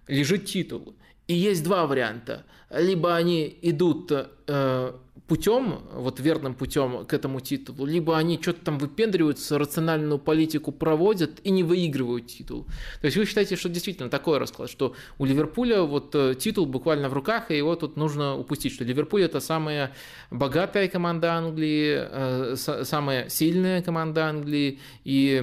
лежит 0.08 0.46
титул. 0.46 0.96
И 1.30 1.36
есть 1.36 1.64
два 1.64 1.86
варианта. 1.86 2.44
Либо 2.72 3.16
они 3.16 3.56
идут 3.62 4.12
э, 4.12 4.94
путем, 5.30 5.80
вот 5.94 6.20
верным 6.20 6.56
путем 6.56 7.06
к 7.06 7.14
этому 7.14 7.40
титулу, 7.40 7.86
либо 7.86 8.18
они 8.18 8.40
что-то 8.42 8.66
там 8.66 8.78
выпендриваются, 8.80 9.58
рациональную 9.58 10.20
политику 10.20 10.72
проводят 10.72 11.40
и 11.44 11.52
не 11.52 11.64
выигрывают 11.64 12.28
титул. 12.28 12.66
То 13.00 13.06
есть 13.06 13.16
вы 13.16 13.26
считаете, 13.26 13.56
что 13.56 13.70
действительно 13.70 14.10
такой 14.10 14.40
расклад, 14.40 14.70
что 14.70 14.96
у 15.20 15.26
Ливерпуля 15.26 15.84
вот 15.84 16.14
э, 16.16 16.36
титул 16.38 16.66
буквально 16.66 17.08
в 17.08 17.14
руках, 17.14 17.52
и 17.52 17.58
его 17.58 17.76
тут 17.76 17.96
нужно 17.96 18.36
упустить, 18.36 18.74
что 18.74 18.84
Ливерпуль 18.84 19.24
это 19.24 19.40
самая 19.40 19.94
богатая 20.32 20.88
команда 20.88 21.34
Англии, 21.34 21.96
э, 21.96 22.56
самая 22.84 23.30
сильная 23.30 23.82
команда 23.82 24.26
Англии, 24.26 24.80
и 25.04 25.40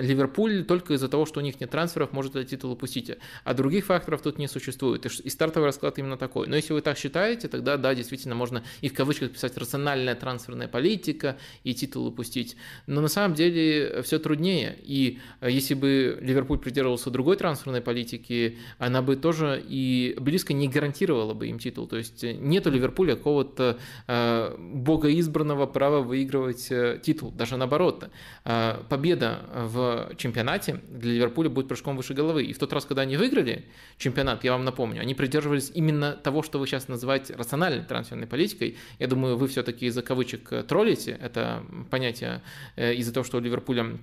Ливерпуль 0.00 0.64
только 0.64 0.94
из-за 0.94 1.08
того, 1.08 1.26
что 1.26 1.40
у 1.40 1.42
них 1.42 1.60
нет 1.60 1.70
трансферов, 1.70 2.12
может 2.12 2.36
этот 2.36 2.50
титул 2.50 2.72
упустить. 2.72 3.12
А 3.44 3.54
других 3.54 3.86
факторов 3.86 4.22
тут 4.22 4.38
не 4.38 4.48
существует. 4.48 5.06
И 5.06 5.30
стартовый 5.30 5.68
расклад 5.68 5.98
именно 5.98 6.16
такой. 6.16 6.48
Но 6.48 6.56
если 6.56 6.72
вы 6.72 6.80
так 6.80 6.98
считаете, 6.98 7.48
тогда 7.48 7.76
да, 7.76 7.94
действительно 7.94 8.34
можно 8.34 8.64
и 8.80 8.88
в 8.88 8.94
кавычках 8.96 9.32
писать 9.32 9.56
рациональная 9.56 10.14
трансферная 10.14 10.68
политика 10.68 11.36
и 11.64 11.74
титул 11.74 12.06
упустить. 12.06 12.56
Но 12.86 13.00
на 13.00 13.08
самом 13.08 13.34
деле 13.34 14.02
все 14.02 14.18
труднее. 14.18 14.76
И 14.82 15.18
э, 15.40 15.50
если 15.50 15.74
бы 15.74 16.18
Ливерпуль 16.20 16.58
придерживался 16.58 17.10
другой 17.10 17.36
трансферной 17.36 17.80
политики, 17.80 18.58
она 18.78 19.02
бы 19.02 19.16
тоже 19.16 19.62
и 19.66 20.16
близко 20.18 20.52
не 20.52 20.68
гарантировала 20.68 21.34
бы 21.34 21.48
им 21.48 21.58
титул. 21.58 21.86
То 21.86 21.96
есть 21.96 22.22
нет 22.22 22.66
у 22.66 22.70
Ливерпуля 22.70 23.16
какого-то 23.16 23.78
э, 24.06 24.56
богоизбранного 24.58 25.66
права 25.66 26.00
выигрывать 26.00 26.70
э, 26.70 27.00
титул. 27.02 27.30
Даже 27.30 27.56
наоборот. 27.56 28.08
Э, 28.44 28.82
победа 28.88 29.40
в 29.54 30.14
чемпионате 30.16 30.80
для 30.88 31.12
Ливерпуля 31.12 31.50
будет 31.50 31.68
прыжком 31.68 31.96
выше 31.96 32.14
головы. 32.14 32.44
И 32.44 32.52
в 32.52 32.58
тот 32.58 32.72
раз, 32.72 32.84
когда 32.84 33.02
они 33.02 33.16
выиграли 33.16 33.66
чемпионат, 33.98 34.44
я 34.44 34.52
вам 34.52 34.64
напомню, 34.64 35.00
они 35.00 35.14
придерживались 35.14 35.70
именно 35.74 36.12
того, 36.12 36.42
что 36.42 36.58
вы 36.58 36.66
сейчас 36.66 36.88
называете 36.88 37.34
рациональной 37.34 37.84
трансферной 37.84 38.26
политикой, 38.26 38.76
я 38.98 39.06
думаю, 39.06 39.36
вы 39.36 39.48
все-таки 39.48 39.86
из-за 39.86 40.02
кавычек 40.02 40.52
э, 40.52 40.62
троллите 40.62 41.18
это 41.20 41.62
понятие 41.90 42.42
э, 42.76 42.94
из-за 42.94 43.12
того, 43.12 43.24
что 43.24 43.38
у 43.38 43.40
Ливерпуля 43.40 43.98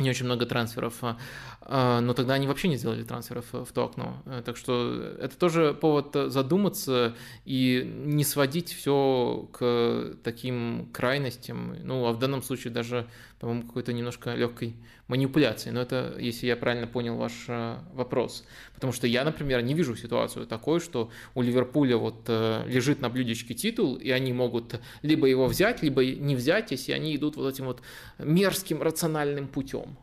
не 0.00 0.10
очень 0.10 0.24
много 0.24 0.46
трансферов, 0.46 0.94
а, 1.02 1.18
а, 1.60 2.00
но 2.00 2.14
тогда 2.14 2.34
они 2.34 2.46
вообще 2.46 2.68
не 2.68 2.76
сделали 2.76 3.02
трансферов 3.02 3.46
в 3.52 3.70
то 3.72 3.84
окно. 3.84 4.22
Э, 4.26 4.42
так 4.44 4.56
что 4.56 5.14
это 5.20 5.36
тоже 5.36 5.74
повод 5.74 6.16
задуматься 6.32 7.14
и 7.44 7.84
не 8.04 8.24
сводить 8.24 8.72
все 8.72 9.48
к 9.52 10.16
таким 10.24 10.88
крайностям. 10.92 11.76
Ну, 11.84 12.06
а 12.06 12.12
в 12.12 12.18
данном 12.18 12.42
случае 12.42 12.72
даже, 12.72 13.06
по-моему, 13.40 13.62
какой-то 13.62 13.94
немножко 13.94 14.34
легкой 14.34 14.76
манипуляции. 15.08 15.70
Но 15.70 15.80
это, 15.80 16.14
если 16.18 16.46
я 16.46 16.56
правильно 16.56 16.86
понял 16.86 17.16
ваш 17.16 17.32
э, 17.48 17.78
вопрос. 17.94 18.44
Потому 18.74 18.92
что 18.92 19.06
я, 19.06 19.24
например, 19.24 19.62
не 19.62 19.72
вижу 19.72 19.96
ситуацию 19.96 20.46
такой, 20.46 20.78
что 20.78 21.10
у 21.34 21.40
Ливерпуля 21.40 21.96
вот 21.96 22.24
э, 22.28 22.64
лежит 22.66 23.00
на 23.00 23.08
блюдечке 23.08 23.54
титул, 23.54 23.96
и 23.96 24.10
они 24.10 24.34
могут 24.34 24.78
либо 25.00 25.26
его 25.26 25.46
взять, 25.46 25.82
либо 25.82 26.04
не 26.04 26.36
взять, 26.36 26.70
если 26.70 26.92
они 26.92 27.16
идут 27.16 27.36
вот 27.36 27.52
этим 27.52 27.64
вот 27.64 27.80
мерзким 28.18 28.82
рациональным 28.82 29.48
путем. 29.48 29.96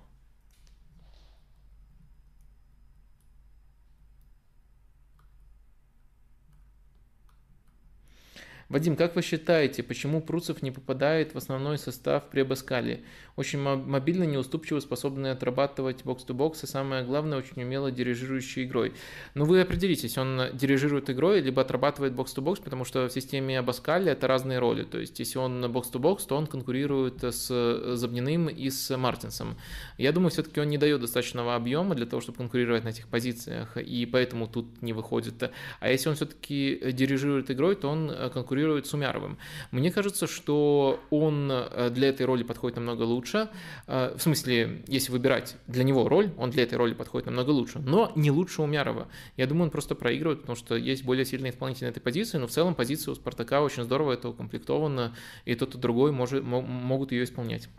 Вадим, 8.69 8.97
как 8.97 9.15
вы 9.15 9.21
считаете, 9.21 9.81
почему 9.81 10.19
Пруцев 10.19 10.61
не 10.61 10.71
попадает 10.71 11.33
в 11.33 11.37
основной 11.37 11.77
состав 11.77 12.29
при 12.29 12.41
Абаскале? 12.41 13.01
Очень 13.37 13.59
мобильно, 13.59 14.23
неуступчиво, 14.23 14.81
способный 14.81 15.31
отрабатывать 15.31 16.03
бокс-то-бокс 16.03 16.63
и 16.63 16.67
самое 16.67 17.05
главное, 17.05 17.37
очень 17.37 17.61
умело 17.61 17.91
дирижирующий 17.91 18.65
игрой. 18.65 18.93
Ну 19.35 19.45
вы 19.45 19.61
определитесь, 19.61 20.17
он 20.17 20.49
дирижирует 20.53 21.09
игрой, 21.09 21.39
либо 21.39 21.61
отрабатывает 21.61 22.13
бокс-то-бокс, 22.13 22.59
потому 22.59 22.83
что 22.83 23.07
в 23.07 23.13
системе 23.13 23.59
Абаскаля 23.59 24.11
это 24.11 24.27
разные 24.27 24.59
роли. 24.59 24.83
То 24.83 24.99
есть 24.99 25.17
если 25.19 25.37
он 25.37 25.71
бокс-то-бокс, 25.71 26.25
то 26.25 26.35
он 26.35 26.47
конкурирует 26.47 27.23
с 27.23 27.47
Забниным 27.95 28.49
и 28.49 28.69
с 28.69 28.97
Мартинсом. 28.97 29.55
Я 29.97 30.11
думаю, 30.11 30.31
все-таки 30.31 30.59
он 30.59 30.67
не 30.67 30.77
дает 30.77 30.99
достаточного 30.99 31.55
объема 31.55 31.95
для 31.95 32.05
того, 32.05 32.21
чтобы 32.21 32.39
конкурировать 32.39 32.83
на 32.83 32.89
этих 32.89 33.07
позициях, 33.07 33.77
и 33.77 34.05
поэтому 34.05 34.47
тут 34.47 34.81
не 34.81 34.91
выходит. 34.91 35.51
А 35.79 35.89
если 35.89 36.09
он 36.09 36.15
все-таки 36.15 36.91
дирижирует 36.91 37.49
игрой, 37.49 37.75
то 37.75 37.87
он 37.87 38.11
конкурирует 38.33 38.56
с 38.87 38.93
Умяровым. 38.93 39.37
Мне 39.71 39.91
кажется, 39.91 40.27
что 40.27 40.99
он 41.09 41.51
для 41.91 42.09
этой 42.09 42.25
роли 42.25 42.43
подходит 42.43 42.77
намного 42.77 43.03
лучше, 43.03 43.17
лучше. 43.17 43.49
Э, 43.87 44.15
в 44.15 44.21
смысле, 44.21 44.83
если 44.87 45.11
выбирать 45.11 45.57
для 45.67 45.83
него 45.83 46.07
роль, 46.07 46.31
он 46.37 46.51
для 46.51 46.63
этой 46.63 46.75
роли 46.77 46.93
подходит 46.93 47.25
намного 47.25 47.51
лучше. 47.51 47.79
Но 47.79 48.11
не 48.15 48.31
лучше 48.31 48.61
Умярова. 48.61 49.07
Я 49.37 49.47
думаю, 49.47 49.65
он 49.65 49.69
просто 49.71 49.95
проигрывает, 49.95 50.41
потому 50.41 50.55
что 50.55 50.75
есть 50.75 51.03
более 51.03 51.25
сильные 51.25 51.51
исполнители 51.51 51.85
на 51.85 51.89
этой 51.89 51.99
позиции, 52.01 52.37
но 52.37 52.47
в 52.47 52.51
целом 52.51 52.75
позиция 52.75 53.11
у 53.11 53.15
Спартака 53.15 53.61
очень 53.61 53.83
здорово 53.83 54.13
это 54.13 54.29
укомплектована, 54.29 55.15
и 55.45 55.55
тот 55.55 55.75
и 55.75 55.77
другой 55.77 56.11
может, 56.11 56.43
могут 56.43 57.11
ее 57.11 57.23
исполнять. 57.23 57.69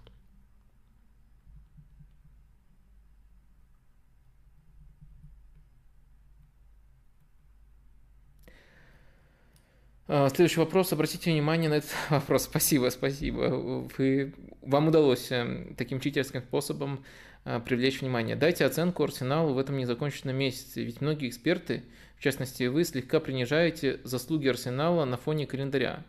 Следующий 10.09 10.61
вопрос. 10.61 10.93
Обратите 10.93 11.31
внимание 11.31 11.69
на 11.69 11.75
этот 11.75 11.91
вопрос. 12.11 12.45
Спасибо, 12.45 12.89
спасибо. 12.89 13.89
Вы, 13.99 14.35
вам 14.63 14.89
удалось 14.89 15.31
эм, 15.31 15.75
таким 15.77 16.01
читерским 16.01 16.41
способом 16.41 17.05
а, 17.45 17.61
привлечь 17.61 18.01
внимание. 18.01 18.35
Дайте 18.35 18.65
оценку 18.65 19.05
Арсеналу 19.05 19.53
в 19.53 19.59
этом 19.59 19.77
незаконченном 19.77 20.35
месяце. 20.35 20.83
Ведь 20.83 21.03
многие 21.03 21.29
эксперты, 21.29 21.85
в 22.17 22.23
частности 22.23 22.65
вы, 22.65 22.85
слегка 22.85 23.21
принижаете 23.21 24.01
заслуги 24.05 24.49
Арсенала 24.49 25.05
на 25.05 25.19
фоне 25.19 25.47
календаря. 25.47 26.05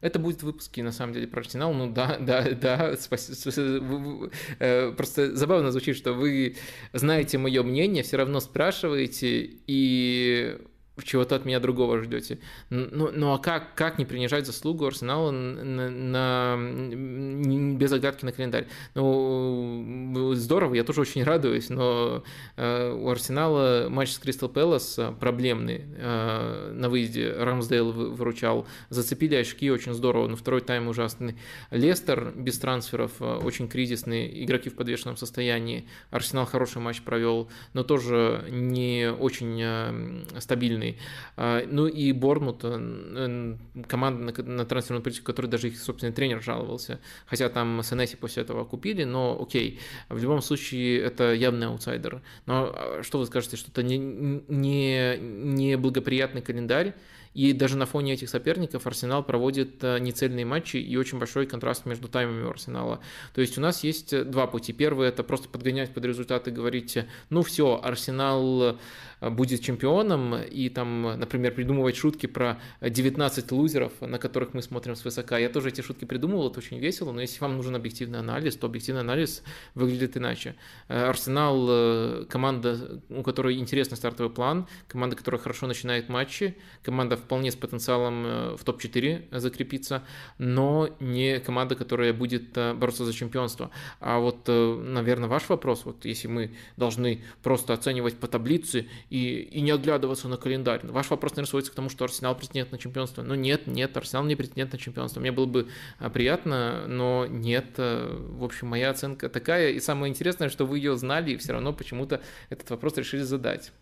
Это 0.00 0.18
будет 0.18 0.42
выпуски, 0.42 0.80
на 0.80 0.90
самом 0.90 1.12
деле, 1.12 1.28
про 1.28 1.40
Арсенал. 1.40 1.72
Ну 1.72 1.92
да, 1.92 2.18
да, 2.20 2.48
да, 2.50 2.96
спасибо. 2.96 4.30
Э, 4.58 4.92
просто 4.92 5.34
забавно 5.34 5.70
звучит, 5.70 5.96
что 5.96 6.12
вы 6.12 6.56
знаете 6.92 7.38
мое 7.38 7.62
мнение, 7.62 8.02
все 8.02 8.16
равно 8.16 8.40
спрашиваете, 8.40 9.50
и 9.66 10.58
чего-то 11.04 11.36
от 11.36 11.44
меня 11.44 11.60
другого 11.60 12.02
ждете. 12.02 12.38
Ну, 12.70 13.10
ну 13.12 13.32
а 13.32 13.38
как, 13.38 13.74
как 13.74 13.98
не 13.98 14.04
принижать 14.04 14.46
заслугу 14.46 14.86
Арсенала 14.86 15.30
на, 15.30 15.90
на, 15.90 17.76
без 17.76 17.92
оглядки 17.92 18.24
на 18.24 18.32
календарь? 18.32 18.66
Ну, 18.94 20.32
здорово, 20.34 20.74
я 20.74 20.84
тоже 20.84 21.00
очень 21.02 21.22
радуюсь, 21.22 21.68
но 21.68 22.22
э, 22.56 22.92
у 22.92 23.08
Арсенала 23.08 23.88
матч 23.88 24.10
с 24.10 24.18
Кристал 24.18 24.48
Пэлас 24.48 24.98
проблемный. 25.20 25.82
Э, 25.96 26.72
на 26.72 26.88
выезде 26.88 27.32
Рамсдейл 27.32 27.92
выручал. 27.92 28.66
Зацепили 28.88 29.34
очки 29.34 29.70
очень 29.70 29.94
здорово, 29.94 30.28
но 30.28 30.36
второй 30.36 30.60
тайм 30.60 30.88
ужасный. 30.88 31.36
Лестер 31.70 32.32
без 32.36 32.58
трансферов, 32.58 33.12
э, 33.20 33.24
очень 33.24 33.68
кризисный, 33.68 34.44
игроки 34.44 34.70
в 34.70 34.74
подвешенном 34.74 35.16
состоянии. 35.16 35.86
Арсенал 36.10 36.46
хороший 36.46 36.80
матч 36.80 37.02
провел, 37.02 37.48
но 37.72 37.82
тоже 37.82 38.44
не 38.50 39.10
очень 39.10 39.58
э, 39.62 40.24
стабильный 40.38 40.91
А, 41.36 41.64
ну 41.66 41.86
и 41.86 42.12
Бормут, 42.12 42.62
команда 42.62 44.42
на 44.42 44.64
трансферную 44.64 45.02
политику, 45.02 45.26
который 45.26 45.46
даже 45.46 45.68
их 45.68 45.78
собственный 45.78 46.12
тренер 46.12 46.42
жаловался. 46.42 47.00
Хотя 47.26 47.48
там 47.48 47.82
Сенеси 47.82 48.16
после 48.16 48.42
этого 48.42 48.64
купили, 48.64 49.04
но 49.04 49.38
окей. 49.40 49.80
В 50.08 50.22
любом 50.22 50.42
случае 50.42 51.00
это 51.00 51.32
явный 51.32 51.66
аутсайдер. 51.66 52.22
Но 52.46 52.72
а, 52.74 53.00
что 53.02 53.18
вы 53.18 53.26
скажете, 53.26 53.56
что 53.56 53.70
это 53.70 53.82
не, 53.82 53.98
не, 53.98 55.18
не 55.18 55.76
благоприятный 55.76 56.42
календарь, 56.42 56.94
и 57.34 57.52
даже 57.52 57.76
на 57.76 57.86
фоне 57.86 58.14
этих 58.14 58.28
соперников 58.28 58.86
Арсенал 58.86 59.22
проводит 59.22 59.82
э, 59.82 59.98
нецельные 59.98 60.44
матчи 60.44 60.76
и 60.76 60.96
очень 60.96 61.18
большой 61.18 61.46
контраст 61.46 61.86
между 61.86 62.08
таймами 62.08 62.44
у 62.44 62.50
Арсенала. 62.50 63.00
То 63.34 63.40
есть 63.40 63.56
у 63.56 63.60
нас 63.60 63.82
есть 63.84 64.12
э, 64.12 64.24
два 64.24 64.46
пути. 64.46 64.72
Первый– 64.72 65.08
это 65.10 65.22
просто 65.22 65.48
подгонять 65.48 65.94
под 65.94 66.04
результаты, 66.04 66.50
говорить, 66.50 66.98
ну 67.30 67.42
все, 67.42 67.80
Арсенал 67.82 68.78
э, 69.20 69.30
будет 69.30 69.62
чемпионом, 69.62 70.36
и 70.36 70.68
там, 70.68 71.18
например, 71.18 71.54
придумывать 71.54 71.96
шутки 71.96 72.26
про 72.26 72.60
19 72.80 73.50
лузеров, 73.52 73.92
на 74.00 74.18
которых 74.18 74.52
мы 74.52 74.62
смотрим 74.62 74.94
свысока. 74.94 75.38
Я 75.38 75.48
тоже 75.48 75.70
эти 75.70 75.80
шутки 75.80 76.04
придумывал, 76.04 76.50
это 76.50 76.58
очень 76.58 76.78
весело, 76.78 77.12
но 77.12 77.20
если 77.20 77.40
вам 77.40 77.56
нужен 77.56 77.74
объективный 77.74 78.18
анализ, 78.18 78.56
то 78.56 78.66
объективный 78.66 79.02
анализ 79.02 79.42
выглядит 79.74 80.16
иначе. 80.16 80.54
Арсенал– 80.88 82.26
команда, 82.28 83.00
у 83.08 83.22
которой 83.22 83.58
интересный 83.58 83.96
стартовый 83.96 84.32
план, 84.32 84.66
команда, 84.88 85.16
которая 85.16 85.40
хорошо 85.40 85.66
начинает 85.66 86.08
матчи, 86.08 86.56
команда, 86.82 87.16
вполне 87.22 87.50
с 87.50 87.56
потенциалом 87.56 88.24
э, 88.26 88.56
в 88.56 88.64
топ-4 88.64 89.38
закрепиться, 89.38 90.02
но 90.38 90.88
не 91.00 91.40
команда, 91.40 91.74
которая 91.74 92.12
будет 92.12 92.56
э, 92.56 92.74
бороться 92.74 93.04
за 93.04 93.12
чемпионство. 93.12 93.70
А 94.00 94.18
вот, 94.18 94.44
э, 94.48 94.74
наверное, 94.76 95.28
ваш 95.28 95.48
вопрос, 95.48 95.84
вот 95.84 96.04
если 96.04 96.28
мы 96.28 96.54
должны 96.76 97.22
просто 97.42 97.72
оценивать 97.72 98.18
по 98.18 98.28
таблице 98.28 98.86
и, 99.10 99.40
и 99.40 99.60
не 99.60 99.70
оглядываться 99.70 100.28
на 100.28 100.36
календарь, 100.36 100.80
ваш 100.84 101.10
вопрос, 101.10 101.32
наверное, 101.32 101.50
сводится 101.50 101.72
к 101.72 101.74
тому, 101.74 101.88
что 101.88 102.04
Арсенал 102.04 102.36
претендент 102.36 102.72
на 102.72 102.78
чемпионство. 102.78 103.22
Но 103.22 103.34
нет, 103.34 103.66
нет, 103.66 103.96
Арсенал 103.96 104.24
не 104.24 104.36
претендент 104.36 104.72
на 104.72 104.78
чемпионство. 104.78 105.20
Мне 105.20 105.32
было 105.32 105.46
бы 105.46 105.68
приятно, 106.12 106.84
но 106.86 107.26
нет. 107.26 107.78
В 107.78 108.44
общем, 108.44 108.68
моя 108.68 108.90
оценка 108.90 109.28
такая. 109.28 109.70
И 109.70 109.80
самое 109.80 110.10
интересное, 110.10 110.48
что 110.48 110.66
вы 110.66 110.78
ее 110.78 110.96
знали, 110.96 111.32
и 111.32 111.36
все 111.36 111.52
равно 111.52 111.72
почему-то 111.72 112.20
этот 112.50 112.68
вопрос 112.70 112.96
решили 112.96 113.22
задать. 113.22 113.72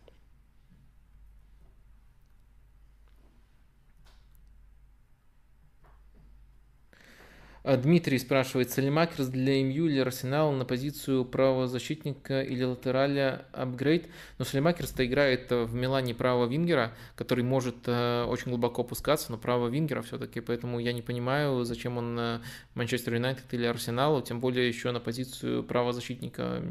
Дмитрий 7.64 8.18
спрашивает, 8.18 8.70
Салимакерс 8.70 9.28
для 9.28 9.62
МЮ 9.62 9.86
или 9.86 9.98
Арсенала 9.98 10.50
на 10.52 10.64
позицию 10.64 11.24
правозащитника 11.24 12.42
или 12.42 12.64
латераля 12.64 13.44
апгрейд? 13.52 14.08
Но 14.38 14.44
Салимакерс-то 14.44 15.04
играет 15.04 15.50
в 15.50 15.74
Милане 15.74 16.14
правого 16.14 16.46
вингера, 16.46 16.94
который 17.16 17.44
может 17.44 17.76
э, 17.86 18.24
очень 18.24 18.50
глубоко 18.50 18.82
опускаться, 18.82 19.30
но 19.30 19.38
правого 19.38 19.68
вингера 19.68 20.02
все-таки, 20.02 20.40
поэтому 20.40 20.78
я 20.78 20.92
не 20.92 21.02
понимаю, 21.02 21.64
зачем 21.64 21.98
он 21.98 22.40
Манчестер 22.74 23.14
Юнайтед 23.14 23.52
или 23.52 23.66
Арсеналу, 23.66 24.22
тем 24.22 24.40
более 24.40 24.66
еще 24.66 24.90
на 24.90 25.00
позицию 25.00 25.62
правозащитника. 25.62 26.62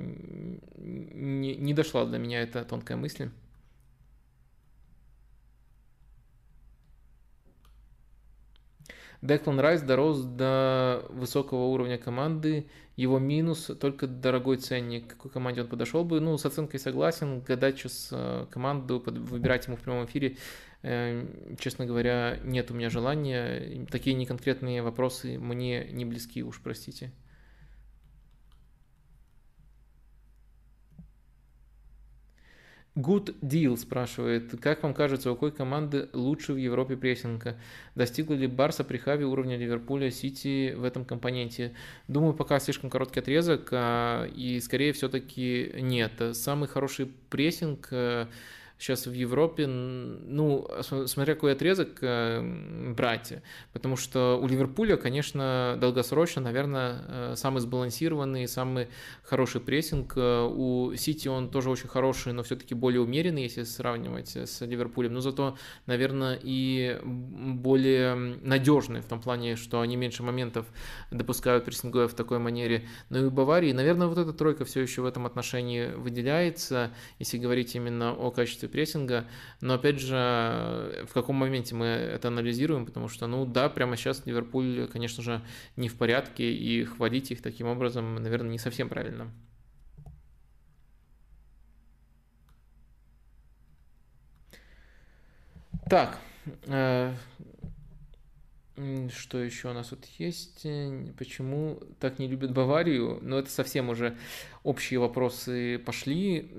Не, 0.77 1.55
не 1.55 1.73
дошла 1.73 2.05
до 2.05 2.17
меня 2.17 2.41
эта 2.41 2.63
тонкая 2.63 2.97
мысль. 2.97 3.29
Деклан 9.21 9.59
Райс 9.59 9.81
дорос 9.81 10.21
до 10.21 11.05
высокого 11.09 11.65
уровня 11.65 11.97
команды, 11.97 12.67
его 12.95 13.19
минус 13.19 13.69
только 13.79 14.07
дорогой 14.07 14.57
ценник. 14.57 15.07
К 15.07 15.09
какой 15.11 15.31
команде 15.31 15.61
он 15.61 15.67
подошел 15.67 16.05
бы? 16.05 16.21
Ну, 16.21 16.37
с 16.37 16.45
оценкой 16.45 16.79
согласен, 16.79 17.41
гадать 17.41 17.77
сейчас 17.77 18.09
э, 18.11 18.45
команду, 18.49 19.03
выбирать 19.05 19.67
ему 19.67 19.75
в 19.75 19.81
прямом 19.81 20.05
эфире, 20.05 20.37
э, 20.83 21.25
честно 21.59 21.85
говоря, 21.85 22.39
нет 22.43 22.71
у 22.71 22.73
меня 22.73 22.89
желания. 22.89 23.85
Такие 23.91 24.15
неконкретные 24.15 24.81
вопросы 24.81 25.37
мне 25.37 25.85
не 25.91 26.05
близки, 26.05 26.41
уж 26.41 26.61
простите. 26.61 27.11
Good 32.95 33.39
Deal 33.41 33.77
спрашивает, 33.77 34.59
как 34.59 34.83
вам 34.83 34.93
кажется, 34.93 35.31
у 35.31 35.35
какой 35.35 35.51
команды 35.51 36.09
лучше 36.11 36.53
в 36.53 36.57
Европе 36.57 36.97
прессинга? 36.97 37.55
Достигла 37.95 38.33
ли 38.33 38.47
Барса 38.47 38.83
при 38.83 38.97
Хаве 38.97 39.25
уровня 39.25 39.57
Ливерпуля, 39.57 40.11
Сити 40.11 40.73
в 40.75 40.83
этом 40.83 41.05
компоненте? 41.05 41.73
Думаю, 42.07 42.33
пока 42.33 42.59
слишком 42.59 42.89
короткий 42.89 43.19
отрезок, 43.19 43.69
а, 43.71 44.25
и 44.25 44.59
скорее 44.59 44.93
все-таки 44.93 45.71
нет. 45.75 46.11
Самый 46.33 46.67
хороший 46.67 47.11
прессинг 47.29 47.87
э, 47.91 48.25
сейчас 48.79 49.07
в 49.07 49.11
Европе, 49.11 49.67
ну, 49.67 50.67
смотря 50.81 51.35
какой 51.35 51.51
отрезок 51.51 51.97
э, 52.01 52.93
брать, 52.95 53.33
потому 53.73 53.97
что 53.97 54.39
у 54.41 54.47
Ливерпуля, 54.47 54.95
конечно, 54.95 55.77
долгосрочно, 55.79 56.41
наверное, 56.41 57.01
э, 57.07 57.33
самый 57.35 57.59
сбалансированный, 57.59 58.47
самый 58.47 58.87
хороший 59.23 59.59
прессинг. 59.59 60.13
Э, 60.15 60.47
у 60.49 60.95
Сити 60.95 61.27
он 61.27 61.49
тоже 61.49 61.69
очень 61.69 61.89
хороший, 61.89 62.31
но 62.31 62.41
все-таки 62.43 62.73
более 62.73 63.01
умеренный, 63.01 63.43
если 63.43 63.63
сравнивать 63.63 64.37
с 64.37 64.61
Ливерпулем. 64.61 65.13
Но 65.13 65.19
зато, 65.19 65.57
наверное, 65.85 66.39
и 66.41 66.97
более 67.03 68.15
надежный 68.15 69.01
в 69.01 69.05
том 69.05 69.19
плане, 69.21 69.57
что 69.57 69.81
они 69.81 69.97
меньше 69.97 70.23
моментов 70.23 70.65
допускают 71.11 71.65
прессинговые 71.65 72.07
в 72.07 72.13
такой 72.13 72.39
манере. 72.39 72.87
Но 73.09 73.19
и 73.19 73.23
у 73.25 73.29
Баварии, 73.31 73.73
наверное, 73.73 74.07
вот 74.07 74.17
эта 74.17 74.31
тройка 74.31 74.63
все 74.63 74.79
еще 74.79 75.01
в 75.01 75.05
этом 75.05 75.25
отношении 75.25 75.91
выделяется, 75.93 76.91
если 77.19 77.37
говорить 77.37 77.75
именно 77.75 78.13
о 78.13 78.31
качестве 78.31 78.68
прессинга, 78.69 79.25
но 79.61 79.73
опять 79.73 79.99
же, 79.99 81.05
в 81.07 81.13
каком 81.13 81.35
моменте 81.35 81.75
мы 81.75 81.85
это 81.85 82.29
анализируем, 82.29 82.85
потому 82.85 83.09
что, 83.09 83.27
ну 83.27 83.45
да, 83.45 83.69
прямо 83.69 83.97
сейчас 83.97 84.25
Ливерпуль, 84.25 84.87
конечно 84.87 85.21
же, 85.23 85.41
не 85.75 85.89
в 85.89 85.97
порядке, 85.97 86.51
и 86.53 86.83
хвалить 86.85 87.31
их 87.31 87.41
таким 87.41 87.67
образом, 87.67 88.15
наверное, 88.15 88.51
не 88.51 88.59
совсем 88.59 88.89
правильно. 88.89 89.31
Так, 95.89 96.19
э, 96.67 97.13
что 99.15 99.37
еще 99.37 99.69
у 99.69 99.73
нас 99.73 99.87
тут 99.87 100.05
есть? 100.17 100.65
Почему 101.17 101.79
так 101.99 102.19
не 102.19 102.27
любят 102.27 102.51
Баварию? 102.51 103.19
Ну, 103.21 103.37
это 103.37 103.49
совсем 103.49 103.89
уже 103.89 104.15
общие 104.63 104.99
вопросы 104.99 105.79
пошли. 105.79 106.49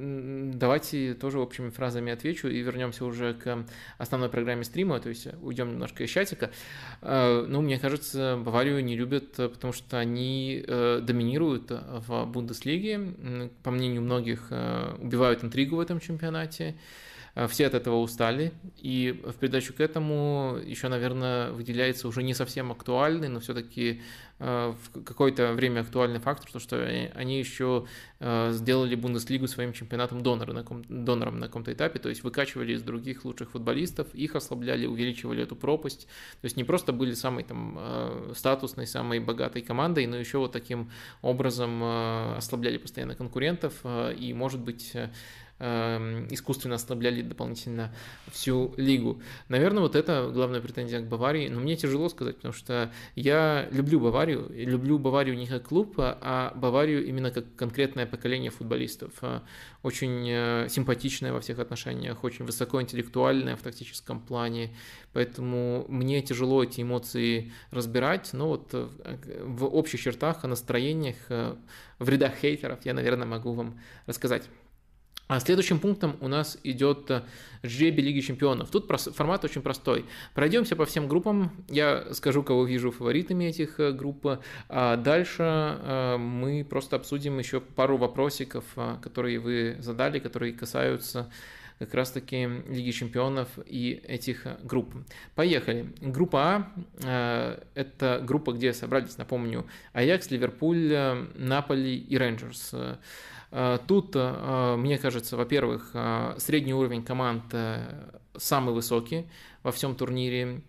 Давайте 0.54 1.14
тоже 1.14 1.38
общими 1.38 1.70
фразами 1.70 2.12
отвечу 2.12 2.48
и 2.48 2.60
вернемся 2.60 3.04
уже 3.04 3.34
к 3.34 3.66
основной 3.98 4.28
программе 4.28 4.64
стрима, 4.64 5.00
то 5.00 5.08
есть 5.08 5.28
уйдем 5.42 5.70
немножко 5.72 6.04
из 6.04 6.10
чатика. 6.10 6.50
Э, 7.02 7.44
ну, 7.48 7.60
мне 7.60 7.78
кажется, 7.78 8.40
Баварию 8.42 8.82
не 8.84 8.96
любят, 8.96 9.32
потому 9.36 9.72
что 9.72 9.98
они 9.98 10.64
э, 10.66 11.00
доминируют 11.02 11.70
в 11.70 12.24
Бундеслиге. 12.26 13.50
По 13.62 13.70
мнению 13.70 14.02
многих, 14.02 14.46
э, 14.50 14.96
убивают 14.98 15.44
интригу 15.44 15.76
в 15.76 15.80
этом 15.80 16.00
чемпионате. 16.00 16.76
Э, 17.34 17.46
все 17.46 17.66
от 17.66 17.74
этого 17.74 17.96
устали, 17.96 18.52
и 18.76 19.20
в 19.24 19.34
придачу 19.34 19.72
к 19.72 19.80
этому 19.80 20.58
еще, 20.64 20.88
наверное, 20.88 21.52
выделяется 21.52 22.08
уже 22.08 22.22
не 22.22 22.34
совсем 22.34 22.72
актуальный, 22.72 23.28
но 23.28 23.40
все-таки 23.40 24.02
э, 24.38 24.74
в 24.74 25.04
какое-то 25.04 25.52
время 25.52 25.80
актуальный 25.80 26.18
фактор, 26.18 26.50
то, 26.50 26.58
что 26.58 26.84
они 27.14 27.38
еще 27.38 27.86
э, 28.18 28.50
сделали 28.52 28.94
Бундеслигу 28.94 29.46
своим 29.46 29.72
чемпионатом 29.72 30.22
донора 30.22 30.52
на 30.52 30.64
ком, 30.64 30.84
донором 30.88 31.38
на 31.38 31.46
каком-то 31.46 31.72
этапе, 31.72 31.98
то 31.98 32.08
есть 32.08 32.24
выкачивали 32.24 32.72
из 32.72 32.82
других 32.82 33.24
лучших 33.24 33.50
футболистов, 33.50 34.12
их 34.14 34.34
ослабляли, 34.34 34.86
увеличивали 34.86 35.42
эту 35.42 35.56
пропасть, 35.56 36.06
то 36.40 36.44
есть 36.44 36.56
не 36.56 36.64
просто 36.64 36.92
были 36.92 37.14
самой 37.14 37.44
там 37.44 37.78
статусной, 38.34 38.86
самой 38.86 39.20
богатой 39.20 39.62
командой, 39.62 40.06
но 40.06 40.16
еще 40.16 40.38
вот 40.38 40.52
таким 40.52 40.90
образом 41.22 41.82
ослабляли 42.36 42.78
постоянно 42.78 43.14
конкурентов, 43.14 43.74
и, 44.16 44.32
может 44.34 44.60
быть, 44.60 44.94
искусственно 45.61 46.76
ослабляли 46.76 47.22
дополнительно 47.22 47.94
всю 48.32 48.72
лигу. 48.76 49.20
Наверное, 49.48 49.82
вот 49.82 49.94
это 49.94 50.30
главная 50.32 50.61
претензия 50.61 51.00
к 51.00 51.08
Баварии, 51.08 51.48
но 51.48 51.61
мне 51.61 51.76
тяжело 51.76 52.08
сказать, 52.08 52.36
потому 52.36 52.54
что 52.54 52.90
я 53.14 53.68
люблю 53.70 54.00
Баварию, 54.00 54.46
люблю 54.50 54.98
Баварию 54.98 55.36
не 55.36 55.46
как 55.46 55.68
клуб, 55.68 55.94
а 55.98 56.52
Баварию 56.54 57.06
именно 57.06 57.30
как 57.30 57.44
конкретное 57.56 58.06
поколение 58.06 58.50
футболистов. 58.50 59.12
Э, 59.22 59.40
очень 59.82 60.26
э, 60.28 60.68
симпатичное 60.68 61.32
во 61.32 61.40
всех 61.40 61.58
отношениях, 61.58 62.24
очень 62.24 62.44
высокоинтеллектуальное 62.44 63.56
в 63.56 63.62
тактическом 63.62 64.20
плане, 64.20 64.74
поэтому 65.12 65.84
мне 65.88 66.22
тяжело 66.22 66.62
эти 66.62 66.82
эмоции 66.82 67.52
разбирать, 67.70 68.30
но 68.32 68.48
вот 68.48 68.70
э, 68.72 68.88
в 69.42 69.64
общих 69.66 70.00
чертах, 70.00 70.44
о 70.44 70.48
настроениях, 70.48 71.16
в 71.98 72.08
рядах 72.08 72.34
хейтеров 72.40 72.84
я, 72.84 72.94
наверное, 72.94 73.26
могу 73.26 73.52
вам 73.52 73.78
рассказать. 74.06 74.44
А 75.30 75.38
следующим 75.38 75.78
пунктом 75.78 76.16
у 76.20 76.26
нас 76.26 76.58
идет 76.64 77.08
э, 77.08 77.22
жребий 77.62 78.02
Лиги 78.02 78.18
Чемпионов. 78.18 78.68
Тут 78.70 78.90
формат 79.14 79.44
очень 79.44 79.62
простой. 79.62 80.04
Пройдемся 80.34 80.74
по 80.74 80.84
всем 80.86 81.06
группам. 81.06 81.52
Я 81.68 82.12
скажу, 82.14 82.42
кого 82.42 82.64
вижу 82.64 82.90
фаворитами 82.90 83.44
этих 83.44 83.78
э, 83.78 83.92
групп. 83.92 84.40
А 84.68 84.96
дальше 84.96 85.44
э, 85.44 86.16
мы 86.16 86.66
просто 86.68 86.96
обсудим 86.96 87.38
еще 87.38 87.60
пару 87.60 87.96
вопросиков, 87.96 88.64
которые 89.00 89.38
вы 89.38 89.76
задали, 89.78 90.18
которые 90.18 90.52
касаются 90.52 91.30
как 91.78 91.94
раз-таки 91.94 92.48
Лиги 92.68 92.90
Чемпионов 92.90 93.50
и 93.66 94.02
этих 94.08 94.48
групп. 94.64 94.92
Поехали. 95.36 95.92
Группа 96.00 96.66
А– 97.04 97.62
это 97.76 98.20
группа, 98.20 98.52
где 98.52 98.72
собрались, 98.72 99.16
напомню, 99.16 99.64
Аякс, 99.92 100.28
Ливерпуль, 100.32 101.28
Наполи 101.36 101.96
и 101.96 102.18
Рейнджерс. 102.18 102.74
Э, 103.53 103.78
тут, 103.86 104.12
э, 104.14 104.76
мне 104.76 104.98
кажется, 104.98 105.36
во-первых, 105.36 105.90
э, 105.94 106.34
средний 106.38 106.74
уровень 106.74 107.03
команд 107.03 107.55
самый 108.36 108.74
высокий 108.74 109.26
во 109.62 109.72
всем 109.72 109.94
турнире. 109.94 110.62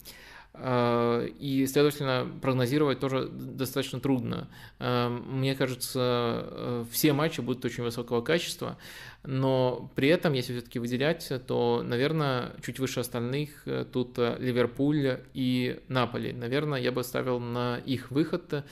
И, 0.53 1.65
следовательно, 1.71 2.27
прогнозировать 2.41 2.99
тоже 2.99 3.29
достаточно 3.29 4.01
трудно. 4.01 4.49
Мне 4.79 5.55
кажется, 5.55 6.85
все 6.91 7.13
матчи 7.13 7.39
будут 7.39 7.63
очень 7.63 7.85
высокого 7.85 8.21
качества, 8.21 8.77
но 9.23 9.91
при 9.95 10.07
этом, 10.07 10.33
если 10.33 10.53
все-таки 10.53 10.79
выделять, 10.79 11.31
то, 11.47 11.83
наверное, 11.85 12.53
чуть 12.65 12.79
выше 12.79 13.01
остальных 13.01 13.65
тут 13.91 14.17
Ливерпуль 14.17 15.19
и 15.33 15.79
Наполи. 15.87 16.33
Наверное, 16.33 16.79
я 16.79 16.91
бы 16.91 17.03
ставил 17.03 17.39
на 17.39 17.77
их 17.85 18.11
выход. 18.11 18.63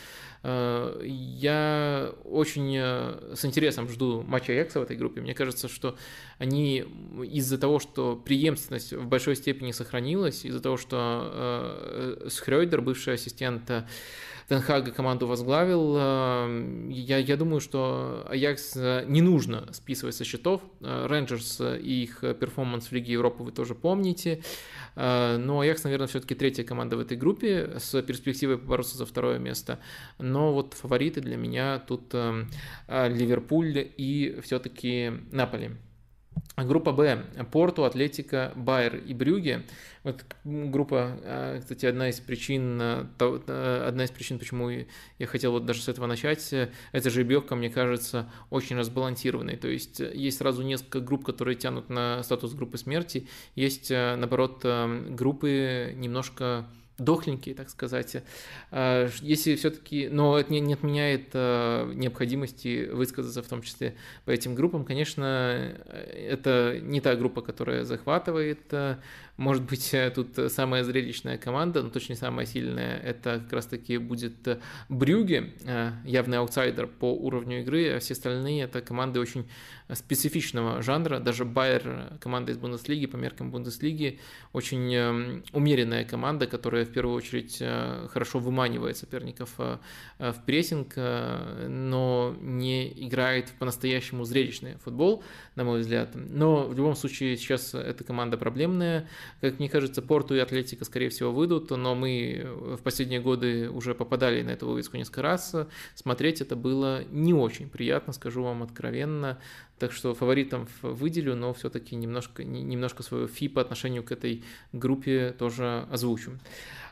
Э, 0.42 1.02
я 1.04 2.12
очень 2.24 2.76
э, 2.78 3.36
с 3.36 3.44
интересом 3.44 3.90
жду 3.90 4.24
матча 4.24 4.54
Аякса 4.54 4.80
в 4.80 4.84
этой 4.84 4.96
группе. 4.96 5.22
Мне 5.22 5.34
кажется, 5.34 5.68
что 5.68 5.98
они 6.38 6.86
из-за 7.26 7.58
того, 7.58 7.80
что 7.80 8.16
преемственность 8.16 8.94
в 8.94 9.06
большой 9.06 9.36
степени 9.36 9.72
сохранилась, 9.72 10.46
из-за 10.46 10.62
того, 10.62 10.78
что 10.78 11.30
э, 12.24 12.28
Схрёйдер, 12.30 12.82
бывший 12.82 13.16
ассистент 13.16 13.70
Тенхага 14.50 14.92
команду 14.92 15.28
возглавил. 15.28 15.96
Я, 16.90 17.18
я 17.18 17.38
думаю, 17.38 17.62
что 17.62 18.26
Аякс 18.30 18.76
не 19.06 19.22
нужно 19.22 19.72
списывать 19.74 20.16
со 20.16 20.26
счетов. 20.26 20.62
Рейнджерс 20.82 21.62
и 21.62 22.04
их 22.04 22.22
перформанс 22.40 22.88
в 22.88 22.92
Лиге 22.92 23.14
Европы 23.14 23.44
вы 23.44 23.52
тоже 23.52 23.76
помните. 23.76 24.42
Э, 24.96 25.38
но 25.38 25.62
Аякс, 25.62 25.84
наверное, 25.84 26.08
все-таки 26.08 26.36
третья 26.36 26.64
команда 26.64 26.98
в 26.98 27.00
этой 27.00 27.18
группе 27.18 27.80
с 27.80 28.02
перспективой 28.02 28.58
побороться 28.58 28.98
за 28.98 29.06
второе 29.06 29.40
место. 29.40 29.80
Но 30.18 30.54
вот 30.54 30.74
фавориты 30.74 31.22
для 31.22 31.38
меня 31.38 31.80
тут 31.80 32.14
э, 32.14 32.46
э, 32.88 33.10
Ливерпуль 33.10 33.92
и 33.98 34.40
все-таки 34.44 35.12
Наполи. 35.32 35.72
Группа 36.66 36.92
Б. 36.92 37.24
Порту, 37.52 37.84
Атлетика, 37.84 38.52
Байер 38.56 38.98
и 38.98 39.14
Брюге. 39.14 39.66
Вот 40.04 40.24
группа, 40.44 41.18
а, 41.24 41.60
кстати, 41.60 41.86
одна 41.86 42.10
из 42.10 42.20
причин, 42.20 42.80
а, 42.82 43.86
одна 43.88 44.06
из 44.06 44.12
причин, 44.12 44.40
почему 44.40 44.70
я 44.70 45.28
хотел 45.28 45.52
вот 45.52 45.66
даже 45.66 45.82
с 45.82 45.90
этого 45.90 46.06
начать, 46.06 46.54
эта 46.92 47.10
жеребьевка, 47.10 47.56
мне 47.56 47.70
кажется, 47.70 48.32
очень 48.50 48.78
разбалансированной. 48.78 49.58
То 49.58 49.68
есть 49.68 50.00
есть 50.00 50.38
сразу 50.38 50.64
несколько 50.64 51.00
групп, 51.00 51.26
которые 51.26 51.56
тянут 51.56 51.90
на 51.90 52.24
статус 52.24 52.54
группы 52.54 52.78
смерти, 52.78 53.28
есть, 53.56 53.92
а, 53.92 54.16
наоборот, 54.16 54.66
группы 55.10 55.94
немножко 55.96 56.66
дохленькие, 57.00 57.56
так 57.56 57.70
сказать. 57.70 58.18
А, 58.72 59.10
если 59.22 59.56
все-таки, 59.56 60.08
но 60.10 60.38
это 60.38 60.52
не, 60.54 60.74
отменяет 60.74 61.30
а, 61.34 61.92
необходимости 61.94 62.90
высказаться 62.92 63.42
в 63.42 63.48
том 63.48 63.62
числе 63.62 63.96
по 64.26 64.32
этим 64.32 64.56
группам. 64.56 64.86
Конечно, 64.86 65.74
это 65.88 66.80
не 66.82 67.02
та 67.02 67.16
группа, 67.16 67.42
которая 67.42 67.84
захватывает. 67.84 68.62
А, 68.72 69.00
может 69.38 69.64
быть, 69.64 69.96
тут 70.16 70.52
самая 70.52 70.84
зрелищная 70.84 71.38
команда, 71.38 71.82
но 71.82 71.90
точно 71.90 72.14
не 72.14 72.20
самая 72.20 72.46
сильная. 72.46 72.98
Это 72.98 73.40
как 73.40 73.54
раз-таки 73.54 73.98
будет 73.98 74.60
Брюге, 74.90 75.54
явный 76.04 76.40
аутсайдер 76.40 76.88
по 76.88 77.14
уровню 77.14 77.62
игры, 77.62 77.90
а 77.90 78.00
все 78.00 78.16
остальные 78.16 78.64
это 78.64 78.82
команды 78.82 79.22
очень 79.22 79.48
специфичного 79.94 80.82
жанра. 80.82 81.20
Даже 81.20 81.46
Байер, 81.46 82.14
команда 82.20 82.52
из 82.52 82.58
Бундеслиги, 82.58 83.08
по 83.08 83.16
меркам 83.16 83.52
Бундеслиги, 83.52 84.20
очень 84.54 84.94
эм, 84.94 85.44
умеренная 85.52 86.06
команда, 86.06 86.48
которая 86.48 86.86
в 86.86 86.92
первую 86.92 87.16
очередь 87.16 87.58
э, 87.60 88.08
хорошо 88.12 88.40
выманивает 88.40 88.98
соперников 88.98 89.56
э, 89.58 89.78
э, 90.20 90.32
в 90.32 90.46
прессинг, 90.46 90.94
но 90.96 92.36
не 92.40 92.88
играет 93.08 93.52
по-настоящему 93.60 94.26
зрелищный 94.26 94.76
футбол, 94.78 95.24
на 95.56 95.64
мой 95.64 95.82
взгляд. 95.82 96.12
Но 96.14 96.68
в 96.68 96.76
любом 96.76 96.96
случае 96.96 97.38
сейчас 97.38 97.74
эта 97.74 98.04
команда 98.04 98.38
проблемная. 98.38 99.08
Как 99.42 99.60
мне 99.60 99.70
кажется, 99.70 100.02
Порту 100.02 100.36
и 100.36 100.40
Атлетика, 100.40 100.86
скорее 100.86 101.10
всего, 101.10 101.32
выйдут, 101.32 101.72
но 101.72 101.96
мы 101.96 102.46
в 102.46 102.82
последние 102.82 103.20
годы 103.20 103.70
уже 103.70 103.96
попадали 103.96 104.42
на 104.42 104.52
эту 104.52 104.68
вывеску 104.68 104.98
несколько 104.98 105.22
раз. 105.22 105.56
Смотреть 105.96 106.42
это 106.42 106.56
было 106.56 107.04
не 107.06 107.34
очень 107.34 107.70
приятно, 107.70 108.14
скажу 108.14 108.44
вам 108.44 108.64
откровенно. 108.64 109.40
Так 109.80 109.94
что 109.94 110.14
фаворитом 110.14 110.68
выделю, 110.82 111.36
но 111.36 111.54
все-таки 111.54 111.96
немножко, 111.96 112.44
немножко 112.44 113.02
свою 113.02 113.28
фи 113.28 113.48
по 113.48 113.62
отношению 113.62 114.04
к 114.04 114.12
этой 114.12 114.44
группе 114.74 115.34
тоже 115.38 115.88
озвучу. 115.90 116.38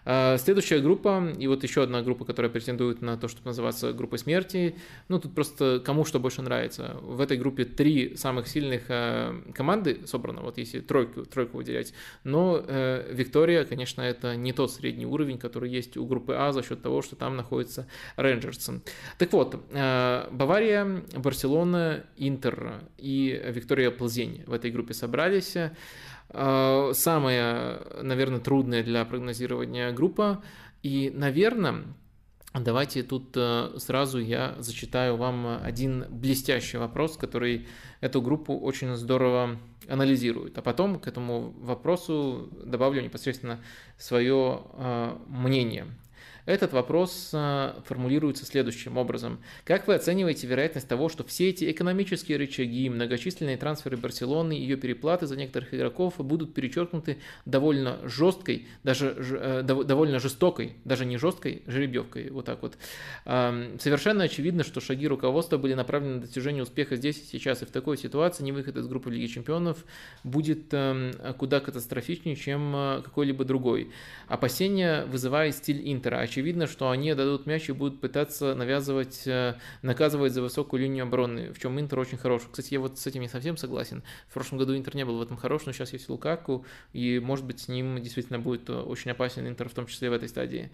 А, 0.09 0.37
следующая 0.37 0.79
группа, 0.79 1.33
и 1.37 1.47
вот 1.47 1.63
еще 1.63 1.83
одна 1.83 2.01
группа, 2.01 2.23
которая 2.23 2.49
претендует 2.49 3.01
на 3.01 3.17
то, 3.17 3.27
чтобы 3.27 3.47
называться 3.47 3.91
группой 3.91 4.17
смерти. 4.17 4.77
Ну, 5.09 5.19
тут 5.19 5.35
просто 5.35 5.81
кому 5.83 6.05
что 6.05 6.17
больше 6.17 6.41
нравится. 6.41 6.95
В 7.01 7.19
этой 7.19 7.35
группе 7.35 7.65
три 7.65 8.15
самых 8.15 8.47
сильных 8.47 8.83
а, 8.87 9.35
команды 9.53 9.99
собрано, 10.05 10.43
вот 10.43 10.59
если 10.59 10.79
тройку, 10.79 11.25
тройку 11.25 11.57
выделять. 11.57 11.93
Но 12.23 12.63
э, 12.65 13.11
Виктория, 13.11 13.65
конечно, 13.65 14.01
это 14.01 14.37
не 14.37 14.53
тот 14.53 14.71
средний 14.71 15.05
уровень, 15.05 15.37
который 15.37 15.69
есть 15.69 15.97
у 15.97 16.05
группы 16.05 16.35
А 16.35 16.53
за 16.53 16.63
счет 16.63 16.81
того, 16.81 17.01
что 17.01 17.17
там 17.17 17.35
находится 17.35 17.85
Рейнджерс. 18.15 18.69
Так 19.17 19.33
вот, 19.33 19.61
э, 19.71 20.27
Бавария, 20.31 21.03
Барселона, 21.17 22.05
Интер 22.15 22.81
и 22.97 23.41
Виктория 23.49 23.91
Плзень 23.91 24.43
в 24.47 24.53
этой 24.53 24.71
группе 24.71 24.93
собрались. 24.93 25.57
А, 26.29 26.91
самая, 26.93 27.81
наверное, 28.01 28.39
трудная 28.39 28.83
для 28.83 29.03
прогнозирования 29.05 29.91
группа. 29.91 30.43
И, 30.83 31.11
наверное, 31.13 31.83
давайте 32.53 33.03
тут 33.03 33.35
э, 33.35 33.75
сразу 33.77 34.19
я 34.19 34.55
зачитаю 34.59 35.17
вам 35.17 35.59
один 35.63 36.05
блестящий 36.09 36.77
вопрос, 36.77 37.17
который 37.17 37.67
эту 38.01 38.21
группу 38.21 38.57
очень 38.57 38.95
здорово 38.95 39.57
анализирует. 39.87 40.57
А 40.57 40.61
потом 40.61 40.99
к 40.99 41.07
этому 41.07 41.53
вопросу 41.59 42.49
добавлю 42.63 43.01
непосредственно 43.01 43.59
свое 43.97 44.61
э, 44.73 45.17
мнение. 45.27 45.87
Этот 46.47 46.71
вопрос 46.71 47.31
а, 47.33 47.79
формулируется 47.85 48.45
следующим 48.45 48.97
образом. 48.97 49.39
Как 49.65 49.85
вы 49.85 49.95
оцениваете 49.95 50.47
вероятность 50.47 50.87
того, 50.87 51.09
что 51.09 51.25
все 51.25 51.49
эти 51.49 51.69
экономические 51.69 52.37
рычаги, 52.37 52.89
многочисленные 52.89 53.57
трансферы 53.57 53.97
Барселоны 53.97 54.53
ее 54.53 54.77
переплаты 54.77 55.27
за 55.27 55.35
некоторых 55.35 55.73
игроков 55.73 56.13
будут 56.17 56.53
перечеркнуты 56.53 57.17
довольно 57.45 57.99
жесткой, 58.07 58.65
даже 58.83 59.13
э, 59.19 59.61
довольно 59.61 60.19
жестокой, 60.19 60.77
даже 60.85 61.03
не 61.03 61.17
жесткой, 61.17 61.63
жеребьевкой, 61.67 62.29
вот 62.29 62.45
так 62.45 62.61
вот. 62.61 62.77
Совершенно 63.25 64.23
очевидно, 64.23 64.63
что 64.63 64.79
шаги 64.79 65.05
руководства 65.05 65.57
были 65.57 65.73
направлены 65.73 66.15
на 66.15 66.21
достижение 66.21 66.63
успеха 66.63 66.95
здесь 66.95 67.17
и 67.17 67.25
сейчас, 67.25 67.61
и 67.61 67.65
в 67.65 67.71
такой 67.71 67.97
ситуации 67.97 68.45
невыход 68.45 68.77
из 68.77 68.87
группы 68.87 69.11
Лиги 69.11 69.27
Чемпионов 69.27 69.83
будет 70.23 70.73
эм, 70.73 71.11
куда 71.37 71.59
катастрофичнее, 71.59 72.37
чем 72.37 72.73
э, 72.73 73.01
какой-либо 73.03 73.43
другой. 73.43 73.91
Опасения 74.29 75.03
вызывает 75.05 75.55
стиль 75.55 75.81
Интера 75.91 76.21
очевидно, 76.37 76.67
что 76.67 76.91
они 76.91 77.15
дадут 77.15 77.47
мяч 77.47 77.67
и 77.67 77.71
будут 77.71 77.99
пытаться 77.99 78.53
навязывать, 78.53 79.23
э, 79.25 79.55
наказывать 79.81 80.33
за 80.33 80.43
высокую 80.43 80.83
линию 80.83 81.01
обороны, 81.01 81.51
в 81.51 81.59
чем 81.59 81.79
Интер 81.79 81.97
очень 81.97 82.19
хорош. 82.19 82.43
Кстати, 82.51 82.75
я 82.75 82.79
вот 82.79 82.99
с 82.99 83.07
этим 83.07 83.21
не 83.21 83.27
совсем 83.27 83.57
согласен. 83.57 84.03
В 84.29 84.35
прошлом 84.35 84.59
году 84.59 84.77
Интер 84.77 84.95
не 84.95 85.03
был 85.03 85.17
в 85.17 85.21
этом 85.23 85.35
хорош, 85.35 85.65
но 85.65 85.71
сейчас 85.71 85.93
есть 85.93 86.09
Лукаку, 86.09 86.63
и 86.93 87.17
может 87.17 87.43
быть 87.43 87.61
с 87.61 87.69
ним 87.69 87.99
действительно 87.99 88.37
будет 88.37 88.69
очень 88.69 89.09
опасен 89.09 89.47
Интер, 89.47 89.67
в 89.67 89.73
том 89.73 89.87
числе 89.87 90.11
в 90.11 90.13
этой 90.13 90.29
стадии. 90.29 90.69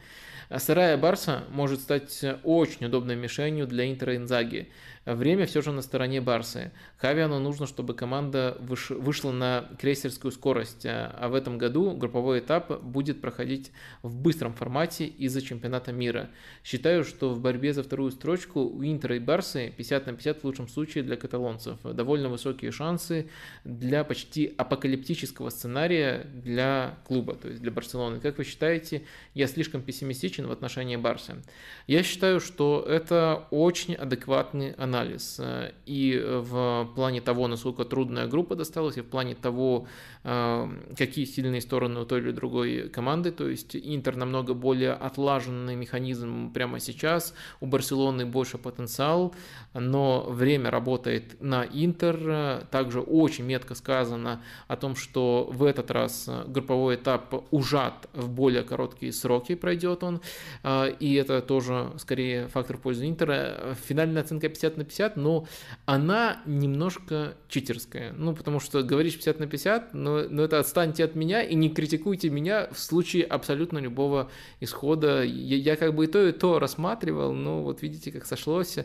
А 0.49 0.59
сырая 0.59 0.97
Барса 0.97 1.45
может 1.49 1.79
стать 1.79 2.25
очень 2.43 2.85
удобной 2.85 3.15
мишенью 3.15 3.65
для 3.65 3.89
Интера 3.89 4.17
Инзаги. 4.17 4.69
Время 5.05 5.45
все 5.45 5.61
же 5.61 5.71
на 5.71 5.81
стороне 5.81 6.21
Барсы. 6.21 6.71
Хавиану 6.97 7.37
нужно, 7.39 7.67
чтобы 7.67 7.93
команда 7.93 8.57
выш... 8.61 8.89
вышла 8.89 9.31
на 9.33 9.69
крейсерскую 9.77 10.31
скорость, 10.31 10.85
а, 10.85 11.13
а 11.19 11.27
в 11.27 11.35
этом 11.35 11.57
году 11.57 11.91
групповой 11.91 12.39
этап 12.39 12.81
будет 12.81 13.19
проходить 13.19 13.71
в 14.01 14.15
быстром 14.15 14.53
формате 14.53 15.05
из-за 15.05 15.41
чемпионата 15.41 15.91
мира. 15.91 16.29
Считаю, 16.63 17.03
что 17.03 17.31
в 17.31 17.41
борьбе 17.41 17.73
за 17.73 17.83
вторую 17.83 18.11
строчку 18.11 18.61
у 18.61 18.81
Интера 18.81 19.17
и 19.17 19.19
Барсы 19.19 19.73
50 19.75 20.07
на 20.07 20.13
50 20.13 20.41
в 20.41 20.43
лучшем 20.45 20.67
случае 20.69 21.03
для 21.03 21.17
каталонцев. 21.17 21.81
Довольно 21.83 22.29
высокие 22.29 22.71
шансы 22.71 23.29
для 23.65 24.05
почти 24.05 24.53
апокалиптического 24.57 25.49
сценария 25.49 26.27
для 26.33 26.97
клуба, 27.05 27.35
то 27.35 27.49
есть 27.49 27.61
для 27.61 27.71
Барселоны. 27.71 28.21
Как 28.21 28.37
вы 28.37 28.45
считаете, 28.45 29.03
я 29.33 29.47
слишком 29.47 29.81
пессимистичен 29.81 30.47
в 30.47 30.51
отношении 30.53 30.95
Барсы? 30.95 31.43
Я 31.87 32.03
считаю, 32.03 32.39
что 32.39 32.85
это 32.87 33.47
очень 33.51 33.95
адекватный 33.95 34.71
анализ 34.71 34.92
анализ 34.93 35.37
э, 35.39 35.71
и 35.85 36.21
в 36.23 36.89
плане 36.95 37.21
того, 37.21 37.47
насколько 37.47 37.85
трудная 37.85 38.27
группа 38.27 38.55
досталась, 38.55 38.97
и 38.97 39.01
в 39.01 39.05
плане 39.05 39.35
того, 39.35 39.87
э, 40.23 40.67
какие 40.97 41.25
сильные 41.25 41.61
стороны 41.61 42.01
у 42.01 42.05
той 42.05 42.19
или 42.19 42.31
другой 42.31 42.89
команды. 42.89 43.31
То 43.31 43.49
есть 43.49 43.75
Интер 43.75 44.15
намного 44.15 44.53
более 44.53 44.93
отлаженный 44.93 45.75
механизм 45.75 46.51
прямо 46.53 46.79
сейчас, 46.79 47.33
у 47.61 47.65
Барселоны 47.65 48.25
больше 48.25 48.57
потенциал, 48.57 49.33
но 49.73 50.25
время 50.29 50.69
работает 50.69 51.41
на 51.41 51.63
Интер. 51.63 52.67
Также 52.71 53.01
очень 53.01 53.45
метко 53.45 53.75
сказано 53.75 54.41
о 54.67 54.75
том, 54.75 54.95
что 54.95 55.49
в 55.51 55.63
этот 55.63 55.91
раз 55.91 56.29
групповой 56.47 56.95
этап 56.95 57.45
ужат 57.51 58.09
в 58.13 58.29
более 58.29 58.63
короткие 58.63 59.11
сроки 59.11 59.55
пройдет 59.55 60.03
он, 60.03 60.21
э, 60.63 60.93
и 60.99 61.13
это 61.15 61.41
тоже 61.41 61.91
скорее 61.97 62.47
фактор 62.47 62.77
в 62.77 62.81
пользу 62.81 63.05
Интера. 63.05 63.75
Финальная 63.87 64.21
оценка 64.21 64.49
50 64.49 64.77
на 64.77 64.82
на 64.83 64.85
50, 64.85 65.17
но 65.17 65.47
она 65.85 66.41
немножко 66.45 67.35
читерская. 67.47 68.13
Ну, 68.13 68.35
потому 68.35 68.59
что 68.59 68.83
говоришь 68.83 69.15
50 69.15 69.39
на 69.39 69.47
50, 69.47 69.93
но, 69.93 70.23
но 70.29 70.43
это 70.43 70.59
отстаньте 70.59 71.03
от 71.03 71.15
меня 71.15 71.41
и 71.41 71.55
не 71.55 71.69
критикуйте 71.69 72.29
меня 72.29 72.67
в 72.71 72.79
случае 72.79 73.23
абсолютно 73.23 73.79
любого 73.79 74.29
исхода. 74.59 75.23
Я, 75.23 75.57
я 75.57 75.75
как 75.75 75.95
бы 75.95 76.05
и 76.05 76.07
то, 76.07 76.27
и 76.27 76.31
то 76.31 76.59
рассматривал, 76.59 77.33
но 77.33 77.63
вот 77.63 77.81
видите, 77.81 78.11
как 78.11 78.25
сошлось. 78.25 78.77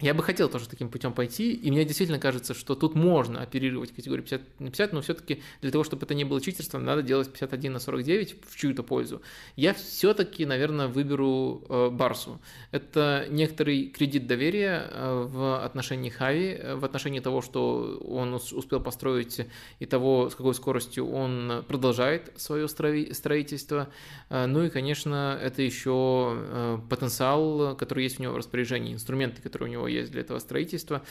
Я 0.00 0.14
бы 0.14 0.22
хотел 0.22 0.48
тоже 0.48 0.68
таким 0.68 0.88
путем 0.88 1.12
пойти, 1.12 1.52
и 1.52 1.70
мне 1.70 1.84
действительно 1.84 2.18
кажется, 2.18 2.54
что 2.54 2.74
тут 2.74 2.94
можно 2.94 3.42
оперировать 3.42 3.92
категорию 3.92 4.24
50 4.24 4.60
на 4.60 4.66
50, 4.70 4.92
но 4.94 5.02
все-таки 5.02 5.42
для 5.60 5.70
того, 5.70 5.84
чтобы 5.84 6.06
это 6.06 6.14
не 6.14 6.24
было 6.24 6.40
читерством, 6.40 6.84
надо 6.84 7.02
делать 7.02 7.30
51 7.30 7.74
на 7.74 7.78
49 7.80 8.36
в 8.48 8.56
чью-то 8.56 8.82
пользу. 8.82 9.20
Я 9.56 9.74
все-таки, 9.74 10.46
наверное, 10.46 10.88
выберу 10.88 11.62
э, 11.68 11.90
Барсу. 11.90 12.40
Это 12.70 13.26
некоторый 13.28 13.88
кредит 13.88 14.26
доверия 14.26 14.88
э, 14.90 15.28
в 15.28 15.62
отношении 15.62 16.08
Хави, 16.08 16.56
э, 16.58 16.74
в 16.76 16.84
отношении 16.84 17.20
того, 17.20 17.42
что 17.42 17.98
он 18.02 18.32
успел 18.32 18.80
построить 18.80 19.46
и 19.80 19.86
того, 19.86 20.30
с 20.30 20.34
какой 20.34 20.54
скоростью 20.54 21.10
он 21.10 21.62
продолжает 21.68 22.32
свое 22.36 22.68
строительство. 22.68 23.88
Э, 24.30 24.46
ну 24.46 24.64
и, 24.64 24.70
конечно, 24.70 25.38
это 25.40 25.60
еще 25.60 26.80
потенциал, 26.88 27.76
который 27.76 28.04
есть 28.04 28.18
у 28.18 28.22
него 28.22 28.32
в 28.32 28.36
распоряжении, 28.38 28.94
инструменты, 28.94 29.42
которые 29.42 29.68
у 29.68 29.72
него 29.72 29.89
есть 29.90 30.12
для 30.12 30.22
этого 30.22 30.38
строительства, 30.38 31.02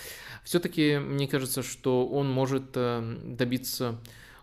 все-таки 0.43 0.97
мне 0.97 1.27
кажется, 1.27 1.63
что 1.63 2.07
он 2.07 2.29
может 2.29 2.71
э, 2.75 3.17
добиться 3.23 3.99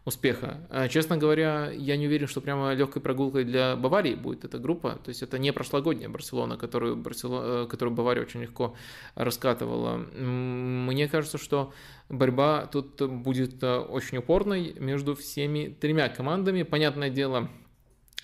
успеха. 0.06 0.60
А, 0.70 0.88
честно 0.88 1.16
говоря, 1.16 1.70
я 1.72 1.96
не 1.96 2.06
уверен, 2.06 2.28
что 2.28 2.40
прямо 2.40 2.72
легкой 2.72 3.02
прогулкой 3.02 3.44
для 3.44 3.74
Баварии 3.74 4.14
будет 4.14 4.44
эта 4.44 4.58
группа. 4.58 5.00
То 5.04 5.08
есть 5.08 5.22
это 5.22 5.36
не 5.38 5.52
прошлогодняя 5.52 6.08
Барселона, 6.08 6.56
которую, 6.56 6.96
Барселона, 6.96 7.64
э, 7.64 7.66
которую 7.66 7.94
Бавария 7.94 8.22
очень 8.22 8.40
легко 8.40 8.76
раскатывала. 9.16 9.96
Мне 9.96 11.08
кажется, 11.08 11.38
что 11.38 11.72
борьба 12.08 12.66
тут 12.66 13.02
будет 13.02 13.60
э, 13.64 13.78
очень 13.78 14.18
упорной 14.18 14.74
между 14.78 15.16
всеми 15.16 15.76
тремя 15.80 16.08
командами. 16.08 16.62
Понятное 16.62 17.10
дело, 17.10 17.50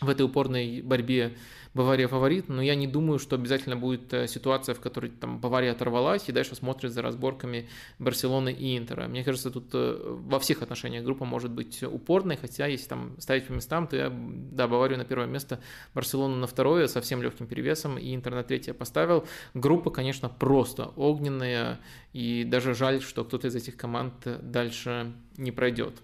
в 0.00 0.08
этой 0.08 0.22
упорной 0.22 0.82
борьбе 0.82 1.36
Бавария 1.74 2.06
фаворит, 2.06 2.48
но 2.48 2.60
я 2.60 2.74
не 2.74 2.86
думаю, 2.86 3.18
что 3.18 3.36
обязательно 3.36 3.76
будет 3.76 4.12
э, 4.12 4.28
ситуация, 4.28 4.74
в 4.74 4.80
которой 4.80 5.10
там 5.10 5.38
Бавария 5.40 5.72
оторвалась 5.72 6.28
и 6.28 6.32
дальше 6.32 6.54
смотрит 6.54 6.92
за 6.92 7.00
разборками 7.00 7.68
Барселоны 7.98 8.52
и 8.52 8.76
Интера. 8.76 9.08
Мне 9.08 9.24
кажется, 9.24 9.50
тут 9.50 9.70
э, 9.72 9.96
во 10.02 10.38
всех 10.38 10.60
отношениях 10.62 11.02
группа 11.04 11.24
может 11.24 11.50
быть 11.50 11.82
упорной, 11.82 12.36
хотя 12.36 12.66
если 12.66 12.88
там 12.88 13.18
ставить 13.18 13.46
по 13.46 13.52
местам, 13.52 13.86
то 13.86 13.96
я, 13.96 14.12
да, 14.12 14.68
Баварию 14.68 14.98
на 14.98 15.04
первое 15.04 15.26
место, 15.26 15.60
Барселону 15.94 16.36
на 16.36 16.46
второе, 16.46 16.88
совсем 16.88 17.22
легким 17.22 17.46
перевесом, 17.46 17.98
и 17.98 18.14
Интер 18.14 18.34
на 18.34 18.42
третье 18.42 18.74
поставил. 18.74 19.26
Группа, 19.54 19.90
конечно, 19.90 20.28
просто 20.28 20.92
огненная, 20.96 21.80
и 22.12 22.44
даже 22.44 22.74
жаль, 22.74 23.00
что 23.00 23.24
кто-то 23.24 23.48
из 23.48 23.54
этих 23.54 23.76
команд 23.76 24.14
дальше 24.42 25.14
не 25.38 25.52
пройдет. 25.52 25.94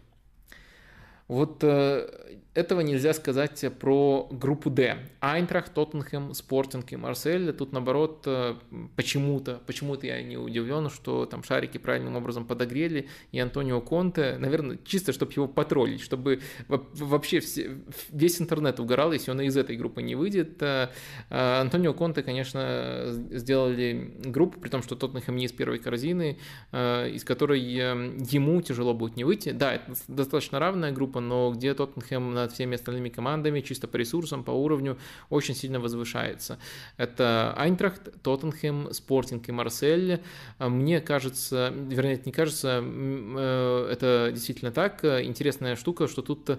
Вот 1.29 1.63
э, 1.63 2.29
этого 2.55 2.81
нельзя 2.81 3.13
сказать 3.13 3.65
про 3.79 4.27
группу 4.33 4.71
D. 4.71 4.97
Айнтрах, 5.21 5.69
Тоттенхэм, 5.69 6.35
Спортинг 6.35 6.91
и 6.91 6.97
Марсель. 6.97 7.53
Тут, 7.53 7.73
наоборот, 7.73 8.23
э, 8.27 8.55
почему-то, 8.97 9.61
почему-то 9.67 10.07
я 10.07 10.23
не 10.23 10.37
удивлен, 10.37 10.91
что 10.91 11.27
там 11.27 11.45
шарики 11.45 11.79
правильным 11.79 12.17
образом 12.17 12.47
подогрели, 12.47 13.09
и 13.31 13.39
Антонио 13.39 13.81
Конте, 13.81 14.39
наверное, 14.39 14.79
чисто, 14.85 15.13
чтобы 15.13 15.33
его 15.35 15.47
потроллить, 15.47 16.01
чтобы 16.01 16.41
вообще 16.67 17.41
все, 17.41 17.79
весь 18.11 18.41
интернет 18.41 18.81
угорал, 18.81 19.13
если 19.13 19.31
он 19.31 19.41
из 19.43 19.57
этой 19.57 19.77
группы 19.77 20.03
не 20.03 20.15
выйдет. 20.15 20.63
Э, 20.63 20.89
Антонио 21.29 21.93
Конте, 21.95 22.23
конечно, 22.23 23.05
сделали 23.31 24.15
группу, 24.25 24.59
при 24.59 24.69
том, 24.69 24.83
что 24.83 24.97
Тоттенхэм 24.97 25.37
не 25.37 25.45
из 25.45 25.53
первой 25.53 25.79
корзины, 25.79 26.39
из 26.73 27.25
которой 27.25 27.61
ему 27.61 28.61
тяжело 28.63 28.95
будет 28.95 29.17
не 29.17 29.25
выйти. 29.25 29.51
Да, 29.51 29.75
это 29.75 29.93
достаточно 30.09 30.59
равная 30.59 30.91
группа, 30.93 31.18
группа, 31.19 31.21
но 31.21 31.51
где 31.53 31.75
Тоттенхэм 31.75 32.35
над 32.35 32.53
всеми 32.53 32.75
остальными 32.75 33.09
командами 33.09 33.61
чисто 33.61 33.89
по 33.89 33.97
ресурсам, 33.97 34.45
по 34.45 34.51
уровню 34.53 34.97
очень 35.31 35.55
сильно 35.55 35.81
возвышается. 35.81 36.59
Это 36.99 37.55
Айнтрахт, 37.57 38.23
Тоттенхэм, 38.23 38.93
Спортинг 38.93 39.49
и 39.49 39.53
Марсель. 39.53 40.21
Мне 40.59 41.01
кажется, 41.01 41.73
вернее, 41.75 42.15
это 42.15 42.27
не 42.27 42.33
кажется, 42.33 42.83
э, 42.83 43.89
это 43.93 44.31
действительно 44.33 44.71
так. 44.71 45.05
Интересная 45.05 45.77
штука, 45.77 46.09
что 46.09 46.23
тут 46.23 46.51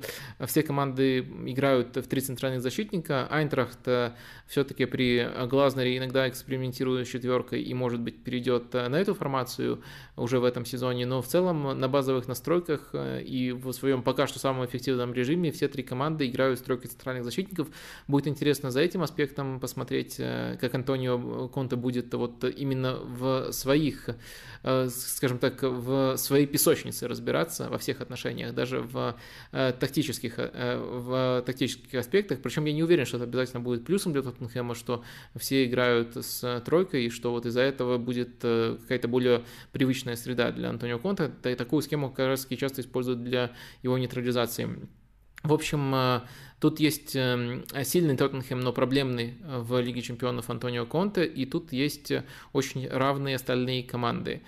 все 0.46 0.64
команды 0.64 1.20
играют 1.46 1.98
в 1.98 2.08
три 2.08 2.22
центральных 2.22 2.62
защитника. 2.62 3.28
Айнтрахт 3.30 3.88
все-таки 4.48 4.86
при 4.86 5.28
Глазнере 5.48 5.98
иногда 5.98 6.28
экспериментирует 6.28 7.08
с 7.08 7.12
четверкой 7.12 7.62
и, 7.62 7.74
может 7.74 8.00
быть, 8.00 8.24
перейдет 8.24 8.74
на 8.74 8.96
эту 8.96 9.14
формацию 9.14 9.82
уже 10.16 10.40
в 10.40 10.44
этом 10.44 10.66
сезоне, 10.66 11.06
но 11.06 11.22
в 11.22 11.28
целом 11.28 11.80
на 11.80 11.88
базовых 11.88 12.28
настройках 12.28 12.90
э, 12.94 13.22
и 13.22 13.52
в 13.52 13.72
своем 13.74 14.04
пока 14.04 14.28
что 14.28 14.40
самом 14.40 14.49
эффективном 14.66 15.14
режиме 15.14 15.52
все 15.52 15.68
три 15.68 15.84
команды 15.84 16.28
играют 16.28 16.60
с 16.60 16.62
тройкой 16.62 16.90
центральных 16.90 17.24
защитников. 17.24 17.68
Будет 18.08 18.28
интересно 18.28 18.72
за 18.72 18.82
этим 18.82 19.02
аспектом 19.02 19.60
посмотреть, 19.60 20.16
э, 20.20 20.58
как 20.60 20.76
Антонио 20.76 21.48
Конте 21.50 21.76
будет 21.76 22.14
вот 22.14 22.44
именно 22.44 22.96
в 22.96 23.52
своих, 23.52 24.10
э, 24.64 24.90
скажем 24.90 25.40
так, 25.40 25.62
в 25.62 26.18
своей 26.18 26.48
песочнице 26.48 27.08
разбираться 27.08 27.70
во 27.70 27.78
всех 27.78 28.02
отношениях, 28.02 28.54
даже 28.54 28.82
в 28.82 29.16
тактических, 29.52 30.38
в 30.38 31.44
тактических 31.46 32.00
аспектах. 32.00 32.42
Причем 32.42 32.66
я 32.66 32.74
не 32.74 32.84
уверен, 32.84 33.06
что 33.06 33.18
это 33.18 33.26
обязательно 33.26 33.62
будет 33.62 33.86
плюсом 33.86 34.14
для 34.14 34.22
Тоттенхэма, 34.22 34.76
что 34.76 35.04
все 35.36 35.66
играют 35.66 36.16
с 36.16 36.62
тройкой, 36.66 37.06
и 37.06 37.10
что 37.10 37.32
вот 37.32 37.46
из-за 37.46 37.62
этого 37.62 37.98
будет 37.98 38.38
какая-то 38.40 39.08
более 39.08 39.44
привычная 39.72 40.16
среда 40.16 40.52
для 40.52 40.70
Антонио 40.70 41.00
Конта. 41.00 41.30
Такую 41.30 41.82
схему 41.82 42.10
как 42.10 42.28
раз 42.28 42.48
часто 42.50 42.82
используют 42.82 43.24
для 43.24 43.52
его 43.84 43.98
нейтрализации. 43.98 44.39
В 45.44 45.54
общем, 45.54 45.96
э, 45.96 46.22
тут 46.60 46.80
есть 46.80 47.16
э, 47.16 47.64
сильный 47.84 48.18
Тоттенхэм, 48.18 48.60
но 48.60 48.74
проблемный 48.74 49.38
э, 49.42 49.60
в 49.60 49.80
Лиге 49.80 50.02
чемпионов 50.02 50.50
Антонио 50.50 50.86
Конте, 50.86 51.26
и 51.26 51.46
тут 51.46 51.72
есть 51.72 52.12
очень 52.52 52.88
равные 52.88 53.36
остальные 53.36 53.84
команды. 53.84 54.42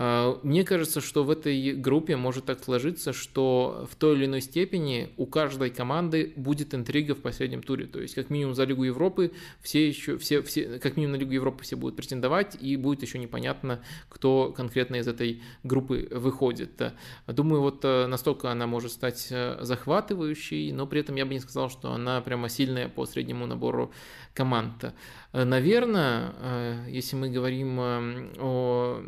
А, 0.00 0.38
мне 0.44 0.62
кажется, 0.62 1.00
что 1.00 1.24
в 1.24 1.30
этой 1.30 1.72
группе 1.74 2.14
может 2.14 2.44
так 2.44 2.62
сложиться, 2.62 3.12
что 3.12 3.88
в 3.90 3.96
той 3.96 4.14
или 4.14 4.26
иной 4.26 4.40
степени 4.40 5.10
у 5.16 5.26
каждой 5.26 5.70
команды 5.70 6.32
будет 6.36 6.72
интрига 6.72 7.16
в 7.16 7.20
последнем 7.20 7.64
туре. 7.64 7.86
То 7.86 8.00
есть, 8.00 8.14
как 8.14 8.30
минимум 8.30 8.54
за 8.54 8.62
Лигу 8.62 8.84
Европы 8.84 9.32
все 9.60 9.88
еще, 9.88 10.16
все, 10.16 10.42
все, 10.42 10.78
как 10.78 10.96
минимум 10.96 11.16
на 11.16 11.20
Лигу 11.20 11.32
Европы 11.32 11.64
все 11.64 11.74
будут 11.74 11.96
претендовать, 11.96 12.56
и 12.60 12.76
будет 12.76 13.02
еще 13.02 13.18
непонятно, 13.18 13.82
кто 14.08 14.52
конкретно 14.56 14.96
из 14.96 15.08
этой 15.08 15.42
группы 15.64 16.06
выходит. 16.12 16.80
Думаю, 17.26 17.62
вот 17.62 17.84
э, 17.84 18.06
настолько 18.06 18.52
она 18.52 18.68
может 18.68 18.92
стать 18.92 19.26
э, 19.30 19.58
захватывающей, 19.62 20.70
но 20.70 20.86
при 20.86 21.00
этом 21.00 21.16
я 21.16 21.26
бы 21.26 21.34
не 21.34 21.40
сказал, 21.40 21.70
что 21.70 21.90
она 21.90 22.20
прямо 22.20 22.48
сильная 22.48 22.88
по 22.88 23.04
среднему 23.04 23.46
набору 23.46 23.90
команд. 24.32 24.94
Наверное, 25.32 26.34
э, 26.40 26.84
если 26.88 27.16
мы 27.16 27.30
говорим 27.30 27.80
о 27.80 27.98
а, 28.38 29.04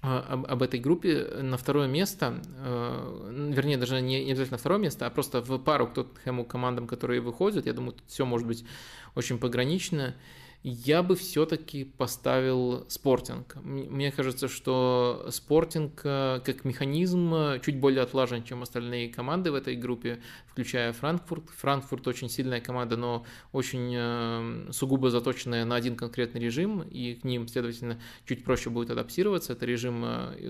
об, 0.00 0.46
об 0.46 0.62
этой 0.62 0.78
группе 0.78 1.24
на 1.42 1.56
второе 1.56 1.88
место, 1.88 2.40
э, 2.58 3.50
вернее, 3.52 3.76
даже 3.76 4.00
не, 4.00 4.24
не 4.24 4.30
обязательно 4.30 4.58
второе 4.58 4.78
место, 4.78 5.06
а 5.06 5.10
просто 5.10 5.40
в 5.40 5.58
пару 5.58 5.88
к 5.88 5.94
Тоттенхэму 5.94 6.44
командам, 6.44 6.86
которые 6.86 7.20
выходят. 7.20 7.66
Я 7.66 7.72
думаю, 7.72 7.92
тут 7.92 8.04
все 8.06 8.24
может 8.24 8.46
быть 8.46 8.64
очень 9.14 9.38
погранично 9.38 10.14
я 10.64 11.04
бы 11.04 11.14
все-таки 11.14 11.84
поставил 11.84 12.84
спортинг. 12.88 13.56
Мне 13.62 14.10
кажется, 14.10 14.48
что 14.48 15.26
спортинг 15.30 16.00
э, 16.02 16.40
как 16.44 16.64
механизм 16.64 17.32
э, 17.32 17.60
чуть 17.64 17.78
более 17.78 18.02
отлажен, 18.02 18.42
чем 18.42 18.64
остальные 18.64 19.08
команды 19.10 19.52
в 19.52 19.54
этой 19.54 19.76
группе, 19.76 20.20
включая 20.46 20.92
Франкфурт. 20.92 21.48
Франкфурт 21.50 22.08
очень 22.08 22.28
сильная 22.28 22.60
команда, 22.60 22.96
но 22.96 23.24
очень 23.52 23.92
э, 23.96 24.72
сугубо 24.72 25.10
заточенная 25.10 25.64
на 25.64 25.76
один 25.76 25.94
конкретный 25.94 26.40
режим, 26.40 26.82
и 26.82 27.14
к 27.14 27.22
ним, 27.22 27.46
следовательно, 27.46 28.00
чуть 28.26 28.42
проще 28.42 28.68
будет 28.68 28.90
адаптироваться. 28.90 29.52
Это 29.52 29.64
режим 29.64 30.04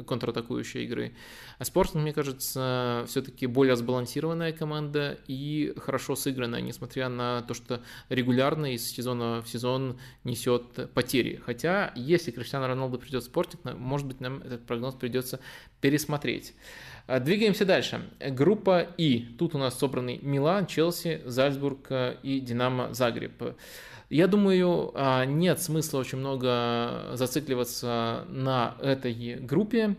контратакующей 0.07 0.85
игры. 0.85 1.15
А 1.59 1.65
спортинг, 1.67 2.03
мне 2.03 2.15
кажется, 2.15 3.05
все-таки 3.07 3.47
более 3.47 3.77
сбалансированная 3.77 4.53
команда 4.53 5.19
и 5.27 5.75
хорошо 5.77 6.17
сыгранная, 6.17 6.63
несмотря 6.63 7.11
на 7.11 7.43
то, 7.43 7.53
что 7.53 7.83
регулярно 8.09 8.73
из 8.73 8.91
сезона 8.91 9.43
в 9.43 9.49
сезон 9.49 9.98
несет 10.25 10.93
потери. 10.95 11.41
Хотя, 11.45 11.93
если 11.95 12.31
Криштиану 12.31 12.67
Роналду 12.67 12.99
придет 12.99 13.23
в 13.23 13.27
спортик, 13.27 13.61
может 13.65 14.07
быть, 14.07 14.21
нам 14.21 14.43
этот 14.43 14.67
прогноз 14.67 14.95
придется 14.95 15.41
пересмотреть. 15.81 16.55
А, 17.07 17.21
двигаемся 17.21 17.65
дальше. 17.65 18.03
Группа 18.21 18.87
И. 18.99 19.21
Тут 19.39 19.55
у 19.55 19.59
нас 19.59 19.79
собраны 19.79 20.19
Милан, 20.21 20.67
Челси, 20.67 21.23
Зальцбург 21.25 21.87
э, 21.91 22.17
и 22.23 22.39
Динамо 22.41 22.93
Загреб. 22.93 23.57
Я 24.11 24.27
думаю, 24.27 24.93
а, 24.95 25.25
нет 25.25 25.61
смысла 25.61 25.99
очень 25.99 26.19
много 26.19 27.11
зацикливаться 27.15 28.25
на 28.29 28.77
этой 28.81 29.37
группе. 29.37 29.97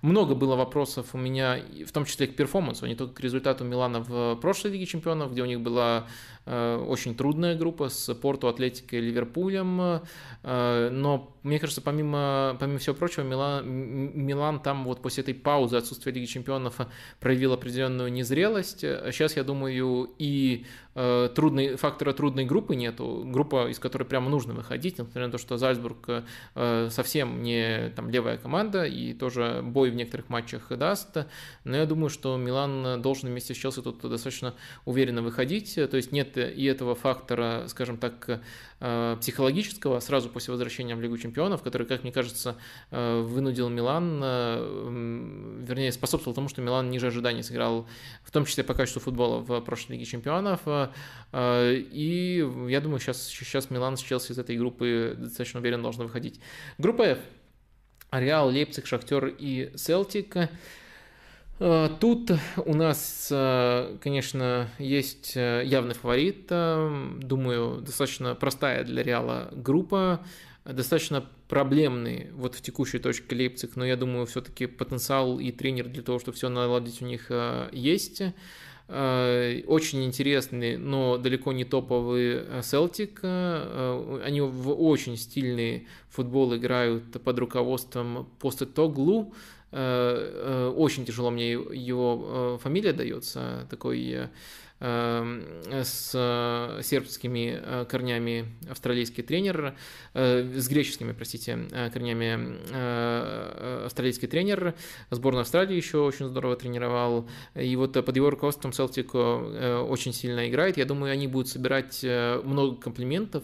Много 0.00 0.34
было 0.34 0.56
вопросов 0.56 1.14
у 1.14 1.18
меня, 1.18 1.58
в 1.86 1.92
том 1.92 2.06
числе 2.06 2.26
к 2.26 2.34
перформансу, 2.34 2.86
а 2.86 2.88
не 2.88 2.94
только 2.94 3.14
к 3.14 3.20
результату 3.20 3.64
Милана 3.64 4.00
в 4.00 4.36
прошлой 4.36 4.72
Лиге 4.72 4.86
Чемпионов, 4.86 5.32
где 5.32 5.42
у 5.42 5.46
них 5.46 5.60
была 5.60 6.06
очень 6.46 7.14
трудная 7.14 7.54
группа 7.54 7.88
с 7.88 8.12
Порту, 8.14 8.48
Атлетикой 8.48 8.98
и 8.98 9.02
Ливерпулем. 9.02 10.00
Э, 10.42 10.88
но, 10.90 11.36
мне 11.42 11.58
кажется, 11.58 11.80
помимо, 11.80 12.56
помимо 12.58 12.78
всего 12.78 12.96
прочего, 12.96 13.24
Милан, 13.24 13.68
Милан 13.68 14.60
там 14.60 14.84
вот 14.84 15.02
после 15.02 15.22
этой 15.22 15.34
паузы 15.34 15.76
отсутствия 15.76 16.12
Лиги 16.12 16.24
Чемпионов 16.24 16.78
проявил 17.20 17.52
определенную 17.52 18.10
незрелость. 18.10 18.80
Сейчас, 18.80 19.36
я 19.36 19.44
думаю, 19.44 20.10
и 20.18 20.64
э, 20.94 21.28
трудный, 21.34 21.76
фактора 21.76 22.12
трудной 22.12 22.46
группы 22.46 22.74
нету. 22.74 23.22
Группа, 23.26 23.68
из 23.68 23.78
которой 23.78 24.04
прямо 24.04 24.30
нужно 24.30 24.54
выходить, 24.54 24.98
несмотря 24.98 25.26
на 25.26 25.32
то, 25.32 25.38
что 25.38 25.56
Зальцбург 25.58 26.24
совсем 26.54 27.42
не 27.42 27.90
там 27.90 28.10
левая 28.10 28.38
команда 28.38 28.84
и 28.84 29.12
тоже 29.12 29.60
бой 29.62 29.90
в 29.90 29.94
некоторых 29.94 30.28
матчах 30.30 30.68
даст. 30.70 31.26
Но 31.64 31.76
я 31.76 31.86
думаю, 31.86 32.08
что 32.08 32.36
Милан 32.36 33.00
должен 33.02 33.28
вместе 33.28 33.54
с 33.54 33.56
Челси 33.56 33.82
тут 33.82 34.00
достаточно 34.00 34.54
уверенно 34.84 35.22
выходить. 35.22 35.74
То 35.74 35.96
есть 35.96 36.12
нет 36.12 36.29
и 36.36 36.64
этого 36.64 36.94
фактора, 36.94 37.64
скажем 37.68 37.96
так, 37.96 38.40
э, 38.80 39.16
психологического 39.20 40.00
сразу 40.00 40.28
после 40.28 40.52
возвращения 40.52 40.94
в 40.96 41.00
Лигу 41.00 41.18
чемпионов, 41.18 41.62
который, 41.62 41.86
как 41.86 42.02
мне 42.02 42.12
кажется, 42.12 42.56
э, 42.90 43.20
вынудил 43.20 43.68
Милан, 43.68 44.20
э, 44.22 45.64
вернее, 45.66 45.92
способствовал 45.92 46.34
тому, 46.34 46.48
что 46.48 46.62
Милан 46.62 46.90
ниже 46.90 47.08
ожиданий 47.08 47.42
сыграл, 47.42 47.86
в 48.22 48.30
том 48.30 48.44
числе 48.44 48.64
по 48.64 48.74
качеству 48.74 49.00
футбола 49.00 49.40
в 49.40 49.60
прошлой 49.60 49.92
Лиге 49.92 50.04
чемпионов. 50.04 50.60
И 51.32 52.48
я 52.68 52.80
думаю, 52.80 53.00
сейчас, 53.00 53.26
сейчас 53.26 53.70
Милан 53.70 53.96
с 53.96 54.00
Челси 54.00 54.32
из 54.32 54.38
этой 54.38 54.56
группы 54.56 55.14
достаточно 55.18 55.60
уверенно 55.60 55.82
должны 55.82 56.04
выходить. 56.04 56.40
Группа 56.78 57.02
F. 57.02 57.18
Реал, 58.12 58.50
Лейпциг, 58.50 58.86
Шахтер 58.86 59.26
и 59.38 59.72
Селтик. 59.76 60.36
Э, 61.60 61.90
тут 62.00 62.32
у 62.64 62.74
нас, 62.74 63.28
э, 63.30 63.98
конечно, 64.02 64.70
есть 64.78 65.36
э, 65.36 65.62
явный 65.64 65.94
фаворит. 65.94 66.46
Думаю, 66.48 67.82
достаточно 67.82 68.34
простая 68.34 68.82
для 68.84 69.02
Реала 69.02 69.50
группа. 69.52 70.24
Достаточно 70.64 71.24
проблемный 71.48 72.28
вот 72.32 72.54
в 72.54 72.62
текущей 72.62 72.98
точке 72.98 73.36
Лейпциг, 73.36 73.76
но 73.76 73.84
я 73.84 73.96
думаю, 73.96 74.26
все-таки 74.26 74.66
потенциал 74.66 75.38
и 75.38 75.52
тренер 75.52 75.88
для 75.88 76.02
того, 76.02 76.18
чтобы 76.18 76.36
все 76.36 76.48
наладить 76.48 77.02
у 77.02 77.06
них 77.06 77.30
есть. 77.72 78.22
Очень 78.88 80.04
интересный, 80.04 80.76
но 80.76 81.16
далеко 81.16 81.52
не 81.52 81.64
топовый 81.64 82.62
Селтик. 82.62 83.20
Они 83.24 84.40
в 84.40 84.72
очень 84.72 85.16
стильный 85.16 85.88
футбол 86.10 86.54
играют 86.56 87.22
под 87.22 87.38
руководством. 87.38 88.18
Э, 88.18 88.20
э, 88.20 88.24
очень 89.72 91.04
тяжело 91.04 91.30
мне 91.30 91.52
его 91.52 92.56
э, 92.56 92.58
фамилия 92.62 92.92
дается, 92.92 93.66
такой 93.70 94.28
с 94.80 96.12
э, 96.14 96.80
сербскими 96.82 97.60
э, 97.62 97.84
корнями 97.84 98.46
австралийский 98.70 99.22
тренер, 99.22 99.74
э, 100.14 100.58
с 100.58 100.68
греческими, 100.68 101.12
простите, 101.12 101.58
корнями 101.92 103.84
австралийский 103.84 104.26
тренер, 104.26 104.74
сборную 105.10 105.42
Австралии 105.42 105.76
еще 105.76 105.98
очень 105.98 106.28
здорово 106.28 106.56
тренировал, 106.56 107.28
и 107.54 107.76
вот 107.76 107.92
под 107.92 108.16
его 108.16 108.30
руководством 108.30 108.72
Селтик 108.72 109.14
очень 109.14 110.14
сильно 110.14 110.48
играет, 110.48 110.78
я 110.78 110.86
думаю, 110.86 111.12
они 111.12 111.26
будут 111.26 111.48
собирать 111.48 112.02
много 112.02 112.76
комплиментов, 112.76 113.42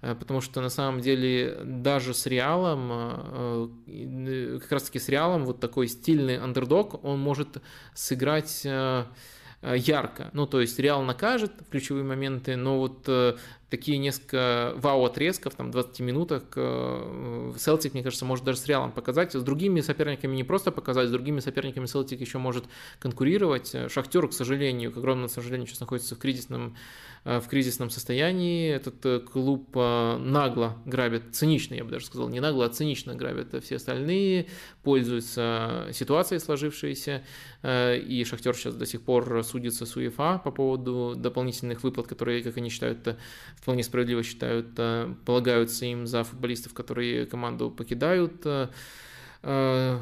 потому 0.00 0.40
что 0.40 0.60
на 0.60 0.70
самом 0.70 1.00
деле 1.00 1.58
даже 1.64 2.14
с 2.14 2.26
Реалом, 2.26 3.70
как 4.60 4.72
раз 4.72 4.84
таки 4.84 4.98
с 4.98 5.08
Реалом, 5.08 5.44
вот 5.44 5.60
такой 5.60 5.86
стильный 5.88 6.38
андердог, 6.38 7.04
он 7.04 7.20
может 7.20 7.62
сыграть 7.94 8.66
ярко. 9.76 10.30
Ну, 10.32 10.46
то 10.46 10.60
есть 10.60 10.78
Реал 10.78 11.02
накажет 11.02 11.52
в 11.60 11.70
ключевые 11.70 12.04
моменты, 12.04 12.56
но 12.56 12.78
вот 12.78 13.08
такие 13.70 13.98
несколько 13.98 14.72
вау-отрезков, 14.76 15.54
там, 15.54 15.70
20 15.70 16.00
минутах, 16.00 16.42
Селтик, 17.58 17.94
мне 17.94 18.02
кажется, 18.02 18.24
может 18.24 18.44
даже 18.44 18.58
с 18.58 18.66
Реалом 18.66 18.92
показать. 18.92 19.32
С 19.32 19.42
другими 19.42 19.80
соперниками 19.80 20.34
не 20.34 20.44
просто 20.44 20.70
показать, 20.70 21.08
с 21.08 21.12
другими 21.12 21.40
соперниками 21.40 21.86
Селтик 21.86 22.20
еще 22.20 22.38
может 22.38 22.64
конкурировать. 22.98 23.74
Шахтер, 23.88 24.28
к 24.28 24.32
сожалению, 24.32 24.92
к 24.92 24.96
огромному 24.96 25.28
сожалению, 25.28 25.66
сейчас 25.66 25.80
находится 25.80 26.14
в 26.14 26.18
кризисном 26.18 26.76
Э, 27.24 27.40
в 27.40 27.48
кризисном 27.48 27.90
состоянии. 27.90 28.70
Этот 28.70 29.04
э, 29.06 29.20
клуб 29.20 29.70
э, 29.74 30.18
нагло 30.18 30.76
грабит, 30.84 31.34
цинично, 31.34 31.74
я 31.74 31.84
бы 31.84 31.90
даже 31.90 32.04
сказал, 32.04 32.28
не 32.28 32.40
нагло, 32.40 32.66
а 32.66 32.68
цинично 32.68 33.14
грабят 33.14 33.64
все 33.64 33.76
остальные, 33.76 34.48
пользуются 34.82 35.88
ситуацией 35.92 36.40
сложившейся, 36.40 37.22
и 37.62 38.24
Шахтер 38.28 38.54
сейчас 38.54 38.74
до 38.74 38.84
сих 38.84 39.02
пор 39.02 39.42
судится 39.42 39.86
с 39.86 39.96
УЕФА 39.96 40.42
по 40.44 40.50
поводу 40.50 41.14
дополнительных 41.16 41.82
выплат, 41.82 42.06
которые, 42.06 42.42
как 42.42 42.58
они 42.58 42.68
считают, 42.68 43.16
вполне 43.56 43.82
справедливо 43.82 44.22
считают, 44.22 44.68
полагаются 45.24 45.86
им 45.86 46.06
за 46.06 46.24
футболистов, 46.24 46.74
которые 46.74 47.26
команду 47.26 47.70
покидают. 47.70 48.44
Э, 49.46 49.98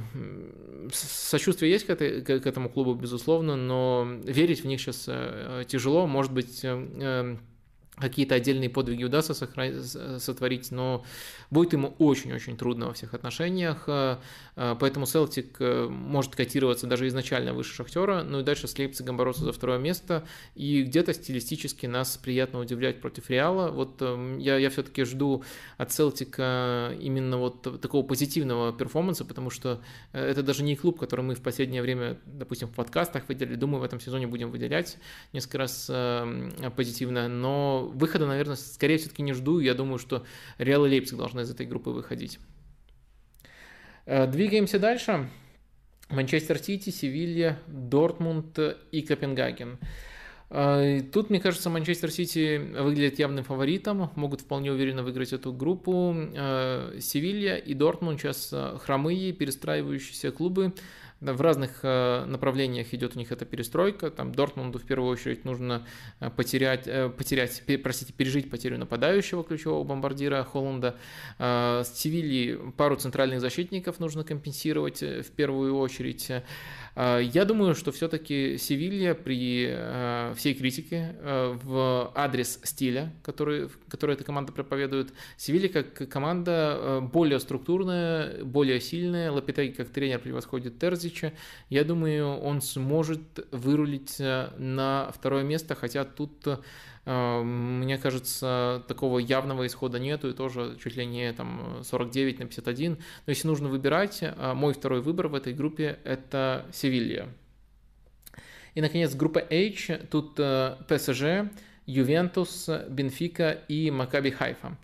сочувствие 0.92 1.72
есть 1.72 1.86
к, 1.86 1.90
этой, 1.90 2.22
к 2.22 2.46
этому 2.46 2.68
клубу, 2.70 2.94
безусловно, 2.94 3.56
но 3.56 4.06
верить 4.22 4.62
в 4.62 4.66
них 4.66 4.80
сейчас 4.80 5.06
э, 5.08 5.64
тяжело. 5.66 6.06
Может 6.06 6.32
быть, 6.32 6.60
э, 6.62 7.36
какие-то 8.02 8.34
отдельные 8.34 8.68
подвиги 8.68 9.04
удастся 9.04 9.34
сотворить, 9.34 10.70
но 10.70 11.04
будет 11.50 11.72
ему 11.72 11.94
очень-очень 11.98 12.56
трудно 12.56 12.86
во 12.86 12.92
всех 12.92 13.14
отношениях, 13.14 13.84
э, 13.86 14.16
э, 14.56 14.76
поэтому 14.78 15.06
Селтик 15.06 15.56
э, 15.60 15.86
может 15.88 16.34
котироваться 16.34 16.86
даже 16.86 17.06
изначально 17.08 17.54
выше 17.54 17.74
Шахтера, 17.74 18.22
ну 18.22 18.40
и 18.40 18.42
дальше 18.42 18.66
с 18.66 18.76
Лейпцигом 18.76 19.16
бороться 19.16 19.44
за 19.44 19.52
второе 19.52 19.78
место, 19.78 20.24
и 20.54 20.82
где-то 20.82 21.14
стилистически 21.14 21.86
нас 21.86 22.16
приятно 22.16 22.58
удивлять 22.58 23.00
против 23.00 23.30
Реала, 23.30 23.70
вот 23.70 24.02
я, 24.38 24.56
я 24.56 24.70
все-таки 24.70 25.04
жду 25.04 25.44
от 25.78 25.92
Селтика 25.92 26.92
именно 27.00 27.38
вот 27.38 27.80
такого 27.80 28.04
позитивного 28.04 28.72
перформанса, 28.72 29.24
потому 29.24 29.50
что 29.50 29.80
это 30.12 30.42
даже 30.42 30.64
не 30.64 30.74
клуб, 30.74 30.98
который 30.98 31.20
мы 31.20 31.34
в 31.34 31.40
последнее 31.40 31.82
время, 31.82 32.18
допустим, 32.26 32.68
в 32.68 32.72
подкастах 32.72 33.28
выделили, 33.28 33.54
думаю, 33.54 33.80
в 33.80 33.84
этом 33.84 34.00
сезоне 34.00 34.26
будем 34.26 34.50
выделять 34.50 34.98
несколько 35.32 35.58
раз 35.58 35.90
позитивно, 36.76 37.28
но 37.28 37.91
выхода, 37.94 38.26
наверное, 38.26 38.56
скорее 38.56 38.98
все-таки 38.98 39.22
не 39.22 39.32
жду. 39.32 39.60
Я 39.60 39.74
думаю, 39.74 39.98
что 39.98 40.24
Реал 40.58 40.86
и 40.86 40.90
Лейпциг 40.90 41.18
должны 41.18 41.40
из 41.40 41.50
этой 41.50 41.66
группы 41.66 41.90
выходить. 41.90 42.38
Э, 44.06 44.26
двигаемся 44.26 44.78
дальше. 44.78 45.28
Манчестер 46.08 46.58
Сити, 46.58 46.90
Севилья, 46.90 47.58
Дортмунд 47.66 48.58
и 48.90 49.02
Копенгаген. 49.02 49.78
Э, 50.50 51.00
тут, 51.12 51.30
мне 51.30 51.40
кажется, 51.40 51.70
Манчестер 51.70 52.10
Сити 52.10 52.58
выглядит 52.58 53.18
явным 53.18 53.44
фаворитом, 53.44 54.10
могут 54.16 54.42
вполне 54.42 54.72
уверенно 54.72 55.02
выиграть 55.02 55.32
эту 55.32 55.52
группу. 55.52 56.14
Э, 56.14 56.98
Севилья 57.00 57.56
и 57.56 57.74
Дортмунд 57.74 58.20
сейчас 58.20 58.52
хромые, 58.84 59.32
перестраивающиеся 59.32 60.32
клубы 60.32 60.74
в 61.22 61.40
разных 61.40 61.80
э, 61.82 62.24
направлениях 62.26 62.92
идет 62.92 63.14
у 63.14 63.18
них 63.18 63.30
эта 63.30 63.44
перестройка. 63.44 64.10
Там 64.10 64.34
Дортмунду 64.34 64.80
в 64.80 64.82
первую 64.82 65.10
очередь 65.12 65.44
нужно 65.44 65.86
э, 66.18 66.30
потерять, 66.30 66.86
э, 66.86 67.08
потерять 67.10 67.62
простите, 67.82 68.12
пережить 68.12 68.50
потерю 68.50 68.78
нападающего 68.78 69.44
ключевого 69.44 69.84
бомбардира 69.84 70.42
Холланда. 70.42 70.96
С 71.38 71.92
Севильи 71.94 72.58
пару 72.76 72.96
центральных 72.96 73.40
защитников 73.40 74.00
нужно 74.00 74.24
компенсировать 74.24 75.02
в 75.02 75.30
первую 75.30 75.76
очередь. 75.76 76.30
Я 76.96 77.44
думаю, 77.46 77.74
что 77.74 77.92
все-таки 77.92 78.58
Севилья 78.58 79.14
при 79.14 79.74
всей 80.36 80.54
критике 80.54 81.14
в 81.22 82.12
адрес 82.14 82.60
стиля, 82.64 83.12
который, 83.22 83.68
который 83.88 84.14
эта 84.14 84.24
команда 84.24 84.52
проповедует, 84.52 85.12
Севилья 85.36 85.68
как 85.68 86.08
команда 86.10 87.00
более 87.12 87.40
структурная, 87.40 88.44
более 88.44 88.80
сильная, 88.80 89.30
Лапитеги 89.30 89.72
как 89.72 89.88
тренер 89.88 90.18
превосходит 90.18 90.78
Терзича. 91.12 91.32
Я 91.68 91.84
думаю, 91.84 92.38
он 92.38 92.60
сможет 92.60 93.46
вырулить 93.50 94.18
на 94.18 95.10
второе 95.14 95.42
место, 95.42 95.74
хотя 95.74 96.04
тут 96.04 96.32
мне 97.04 97.98
кажется, 97.98 98.84
такого 98.86 99.18
явного 99.18 99.66
исхода 99.66 99.98
нету, 99.98 100.28
и 100.30 100.32
тоже 100.32 100.76
чуть 100.80 100.94
ли 100.94 101.04
не 101.04 101.32
там 101.32 101.80
49 101.82 102.38
на 102.38 102.46
51. 102.46 102.92
Но 102.92 102.98
если 103.26 103.48
нужно 103.48 103.68
выбирать, 103.68 104.20
а, 104.22 104.54
мой 104.54 104.72
второй 104.72 105.00
выбор 105.00 105.26
в 105.26 105.34
этой 105.34 105.52
группе– 105.52 105.98
это 106.04 106.64
Севилья. 106.72 107.26
И, 108.76 108.80
наконец, 108.80 109.16
группа 109.16 109.40
H, 109.40 109.98
тут 110.12 110.38
э, 110.38 110.76
ПСЖ, 110.88 111.50
Ювентус, 111.86 112.70
Бенфика 112.88 113.50
и 113.66 113.90
Макаби 113.90 114.30
Хайфа. 114.30 114.78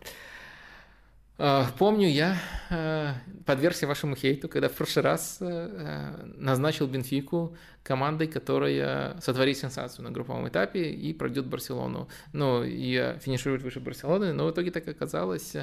Э, 1.38 1.64
помню, 1.78 2.08
я 2.08 2.36
э, 2.70 3.12
подвергся 3.46 3.86
вашему 3.86 4.16
хейту, 4.16 4.48
когда 4.48 4.68
в 4.68 4.72
прошлый 4.72 5.04
раз 5.04 5.38
э, 5.40 6.26
назначил 6.36 6.88
Бенфику 6.88 7.56
командой, 7.84 8.26
которая 8.26 9.18
сотворит 9.20 9.56
сенсацию 9.56 10.04
на 10.04 10.10
групповом 10.10 10.48
этапе 10.48 10.90
и 10.90 11.14
пройдет 11.14 11.46
Барселону. 11.46 12.08
Ну, 12.32 12.64
и 12.64 13.16
финиширует 13.20 13.62
выше 13.62 13.80
Барселоны, 13.80 14.32
но 14.32 14.46
в 14.46 14.50
итоге 14.50 14.70
так 14.72 14.88
оказалось. 14.88 15.54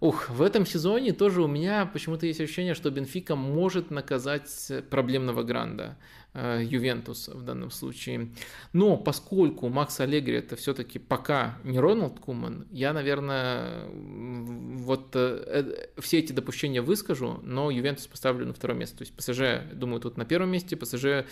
Ух, 0.00 0.28
в 0.30 0.42
этом 0.42 0.64
сезоне 0.64 1.12
тоже 1.12 1.42
у 1.42 1.48
меня 1.48 1.84
почему-то 1.84 2.26
есть 2.26 2.40
ощущение, 2.40 2.74
что 2.74 2.88
Бенфика 2.88 3.34
может 3.34 3.90
наказать 3.90 4.70
проблемного 4.90 5.42
Гранда. 5.42 5.96
Э, 6.40 6.62
Ювентус 6.62 7.26
в 7.26 7.42
данном 7.42 7.72
случае. 7.72 8.28
Но 8.72 8.96
поскольку 8.96 9.68
Макс 9.68 9.98
Аллегри 9.98 10.36
это 10.36 10.54
все-таки 10.54 11.00
пока 11.00 11.58
не 11.64 11.80
Роналд 11.80 12.20
Куман, 12.20 12.68
я, 12.70 12.92
наверное, 12.92 13.88
вот 13.88 15.16
э, 15.16 15.88
э, 15.96 16.00
все 16.00 16.20
эти 16.20 16.32
допущения 16.32 16.80
выскажу, 16.80 17.40
но 17.42 17.72
Ювентус 17.72 18.06
поставлю 18.06 18.46
на 18.46 18.54
второе 18.54 18.78
место. 18.78 18.98
То 18.98 19.02
есть 19.02 19.14
ПСЖ, 19.16 19.74
думаю, 19.74 20.00
тут 20.00 20.16
на 20.16 20.24
первом 20.24 20.50
месте, 20.50 20.76
ПСЖ 20.76 21.26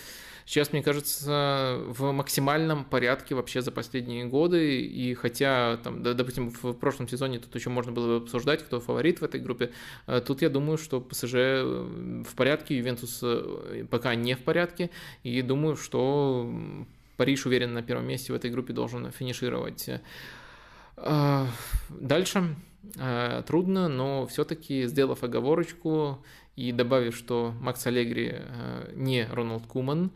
сейчас, 0.47 0.71
мне 0.71 0.81
кажется, 0.81 1.81
в 1.87 2.11
максимальном 2.13 2.85
порядке 2.85 3.35
вообще 3.35 3.61
за 3.61 3.71
последние 3.71 4.25
годы, 4.25 4.81
и 4.81 5.13
хотя, 5.13 5.77
там, 5.83 6.01
допустим, 6.01 6.49
в 6.49 6.73
прошлом 6.73 7.07
сезоне 7.09 7.39
тут 7.39 7.53
еще 7.53 7.69
можно 7.69 7.91
было 7.91 8.07
бы 8.17 8.23
обсуждать, 8.23 8.63
кто 8.63 8.79
фаворит 8.79 9.19
в 9.19 9.25
этой 9.25 9.41
группе, 9.41 9.71
тут 10.25 10.41
я 10.41 10.49
думаю, 10.49 10.77
что 10.77 11.01
ПСЖ 11.01 11.33
в 11.33 12.33
порядке, 12.35 12.77
Ювентус 12.77 13.23
пока 13.89 14.15
не 14.15 14.35
в 14.35 14.39
порядке, 14.39 14.89
и 15.23 15.41
думаю, 15.41 15.75
что 15.75 16.49
Париж 17.17 17.45
уверен 17.45 17.73
на 17.73 17.83
первом 17.83 18.07
месте 18.07 18.31
в 18.31 18.35
этой 18.35 18.49
группе 18.49 18.71
должен 18.71 19.11
финишировать. 19.11 19.89
А, 20.95 21.45
дальше 21.89 22.55
трудно, 23.47 23.89
но 23.89 24.25
все-таки 24.27 24.85
сделав 24.85 25.23
оговорочку 25.23 26.23
и 26.55 26.71
добавив, 26.71 27.15
что 27.15 27.53
Макс 27.59 27.85
Аллегри 27.85 28.35
не 28.95 29.27
Роналд 29.29 29.65
Куман, 29.67 30.11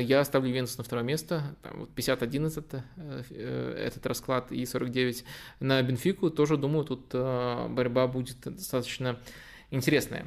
я 0.00 0.20
оставлю 0.20 0.52
Венус 0.52 0.78
на 0.78 0.84
второе 0.84 1.04
место, 1.04 1.56
там, 1.62 1.80
вот 1.80 1.90
50-11 1.94 2.82
э, 2.96 3.84
этот 3.86 4.06
расклад 4.06 4.52
и 4.52 4.64
49 4.64 5.24
на 5.60 5.82
Бенфику, 5.82 6.30
тоже 6.30 6.56
думаю, 6.56 6.84
тут 6.84 7.12
борьба 7.12 8.06
будет 8.06 8.38
достаточно 8.44 9.18
интересная. 9.70 10.26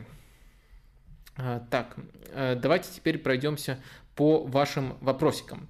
Так, 1.70 1.96
э, 2.34 2.56
давайте 2.56 2.90
теперь 2.92 3.20
пройдемся 3.20 3.80
по 4.16 4.44
вашим 4.44 4.98
вопросикам, 5.02 5.68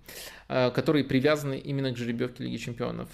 э, 0.48 0.72
которые 0.72 1.03
привязаны 1.03 1.57
именно 1.60 1.91
к 1.91 1.98
жеребьевке 1.98 2.45
Лиги 2.45 2.56
Чемпионов. 2.56 3.10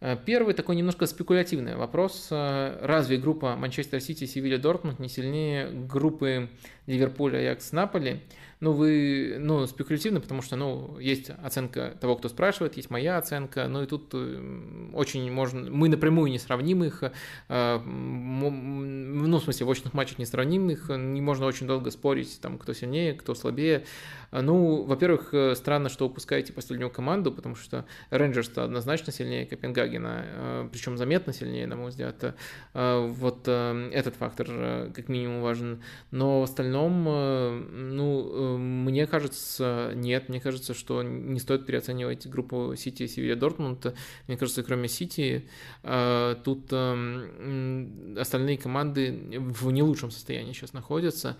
Э, 0.00 0.16
первый 0.24 0.54
такой 0.54 0.76
немножко 0.76 1.04
спекулятивный 1.06 1.76
вопрос. 1.76 2.28
Разве 2.30 3.18
группа 3.18 3.56
Манчестер 3.56 4.00
Сити, 4.00 4.24
Севилья, 4.24 4.58
Дортмунд 4.58 4.98
не 4.98 5.08
сильнее 5.08 5.70
группы 5.70 6.48
Ливерпуля, 6.86 7.38
Аякс, 7.38 7.72
Наполи? 7.72 8.22
Ну, 8.60 8.72
вы, 8.72 9.36
ну, 9.38 9.66
спекулятивно, 9.66 10.20
потому 10.20 10.40
что, 10.40 10.56
ну, 10.56 10.98
есть 10.98 11.30
оценка 11.42 11.94
того, 12.00 12.16
кто 12.16 12.30
спрашивает, 12.30 12.76
есть 12.76 12.88
моя 12.88 13.18
оценка, 13.18 13.68
ну, 13.68 13.82
и 13.82 13.86
тут 13.86 14.10
э, 14.14 14.90
очень 14.94 15.30
можно, 15.30 15.70
мы 15.70 15.90
напрямую 15.90 16.30
не 16.30 16.38
сравним 16.38 16.82
их, 16.82 17.02
э, 17.48 17.78
ну, 17.84 19.38
в 19.38 19.42
смысле, 19.42 19.66
в 19.66 19.70
очных 19.70 19.92
матчах 19.92 20.18
не 20.18 20.24
сравним 20.24 20.70
их, 20.70 20.88
не 20.88 21.20
можно 21.20 21.44
очень 21.44 21.66
долго 21.66 21.90
спорить, 21.90 22.40
там, 22.40 22.56
кто 22.56 22.72
сильнее, 22.72 23.12
кто 23.12 23.34
слабее. 23.34 23.84
Ну, 24.32 24.84
во-первых, 24.84 25.34
э, 25.34 25.54
странно, 25.54 25.90
что 25.90 26.06
упускаете 26.06 26.54
последнюю 26.54 26.90
команду, 26.90 27.32
потому 27.32 27.56
что 27.56 27.84
Рейнджерс 28.08 28.56
однозначно 28.56 29.12
сильнее 29.12 29.44
Копенгагена, 29.44 30.68
причем 30.72 30.96
заметно 30.96 31.34
сильнее, 31.34 31.66
на 31.66 31.76
мой 31.76 31.90
взгляд. 31.90 32.34
Вот 32.72 33.48
этот 33.48 34.14
фактор 34.16 34.46
как 34.94 35.08
минимум 35.08 35.42
важен. 35.42 35.82
Но 36.10 36.40
в 36.40 36.44
остальном, 36.44 37.04
ну, 37.04 38.45
мне 38.56 39.06
кажется, 39.06 39.92
нет. 39.94 40.28
Мне 40.28 40.40
кажется, 40.40 40.74
что 40.74 41.02
не 41.02 41.40
стоит 41.40 41.66
переоценивать 41.66 42.26
группу 42.26 42.74
Сити, 42.76 43.06
Севилья, 43.06 43.36
Дортмунд. 43.36 43.94
Мне 44.28 44.36
кажется, 44.36 44.62
кроме 44.62 44.88
Сити, 44.88 45.48
э, 45.82 46.36
тут 46.44 46.68
эм, 46.70 48.16
остальные 48.18 48.58
команды 48.58 49.38
в 49.38 49.70
не 49.70 49.82
лучшем 49.82 50.10
состоянии 50.10 50.52
сейчас 50.52 50.72
находятся. 50.72 51.36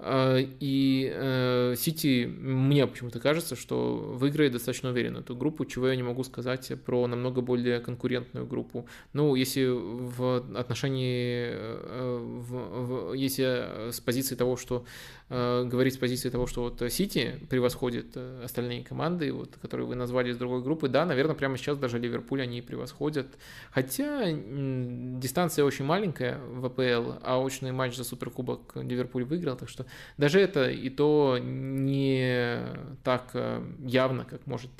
А, 0.00 0.36
и 0.38 1.12
э, 1.12 1.74
Сити, 1.76 2.24
мне 2.26 2.86
почему-то 2.86 3.18
кажется, 3.18 3.56
что 3.56 3.96
выиграет 3.96 4.52
достаточно 4.52 4.90
уверенно 4.90 5.18
эту 5.18 5.34
группу, 5.34 5.64
чего 5.64 5.88
я 5.88 5.96
не 5.96 6.04
могу 6.04 6.22
сказать 6.22 6.72
про 6.84 7.06
намного 7.08 7.40
более 7.40 7.80
конкурентную 7.80 8.46
группу. 8.46 8.86
Ну, 9.12 9.34
если 9.34 9.66
в 9.66 10.36
отношении, 10.56 11.48
э, 11.50 12.18
в, 12.20 13.10
в, 13.10 13.12
если 13.14 13.90
с 13.90 14.00
позиции 14.00 14.36
того, 14.36 14.56
что 14.56 14.84
э, 14.84 15.17
говорить 15.30 15.94
с 15.94 15.98
позиции 15.98 16.30
того, 16.30 16.46
что 16.46 16.62
вот 16.62 16.82
Сити 16.90 17.38
превосходит 17.50 18.16
остальные 18.16 18.82
команды, 18.82 19.30
вот, 19.32 19.56
которые 19.60 19.86
вы 19.86 19.94
назвали 19.94 20.30
из 20.30 20.38
другой 20.38 20.62
группы, 20.62 20.88
да, 20.88 21.04
наверное, 21.04 21.34
прямо 21.34 21.58
сейчас 21.58 21.76
даже 21.76 21.98
Ливерпуль 21.98 22.42
они 22.42 22.62
превосходят. 22.62 23.26
Хотя 23.70 24.24
дистанция 24.30 25.64
очень 25.64 25.84
маленькая 25.84 26.38
в 26.38 26.64
АПЛ, 26.64 27.18
а 27.22 27.38
очный 27.38 27.72
матч 27.72 27.96
за 27.96 28.04
Суперкубок 28.04 28.76
Ливерпуль 28.76 29.24
выиграл, 29.24 29.56
так 29.56 29.68
что 29.68 29.86
даже 30.16 30.40
это 30.40 30.70
и 30.70 30.88
то 30.88 31.38
не 31.38 32.60
так 33.04 33.30
э, 33.34 33.62
явно, 33.80 34.24
как 34.24 34.46
может 34.46 34.70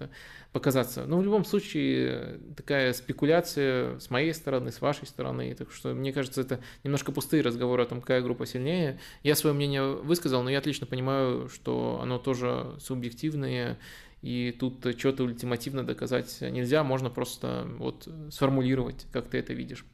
показаться. 0.53 1.05
Но 1.07 1.19
в 1.19 1.23
любом 1.23 1.45
случае 1.45 2.41
такая 2.57 2.93
спекуляция 2.93 3.99
с 3.99 4.11
моей 4.11 4.33
стороны, 4.33 4.73
с 4.73 4.81
вашей 4.81 5.07
стороны, 5.07 5.55
так 5.55 5.71
что 5.71 5.95
мне 5.95 6.13
кажется, 6.13 6.41
это 6.41 6.61
немножко 6.85 7.13
пустые 7.13 7.43
разговоры 7.43 7.83
о 7.83 7.87
том, 7.87 8.01
какая 8.01 8.23
группа 8.23 8.47
сильнее. 8.47 8.99
Я 9.23 9.35
свое 9.35 9.55
мнение 9.55 9.83
высказал, 9.85 10.43
но 10.43 10.51
я 10.51 10.59
отлично 10.59 10.87
понимаю, 10.87 11.49
что 11.49 12.01
оно 12.03 12.19
тоже 12.19 12.77
субъективное, 12.81 13.79
и 14.23 14.57
тут 14.59 14.85
что-то 14.99 15.25
ультимативно 15.25 15.85
доказать 15.85 16.41
нельзя, 16.41 16.83
можно 16.83 17.11
просто 17.11 17.69
вот 17.79 18.09
сформулировать, 18.31 19.07
как 19.13 19.29
ты 19.29 19.39
это 19.39 19.53
видишь. 19.53 19.85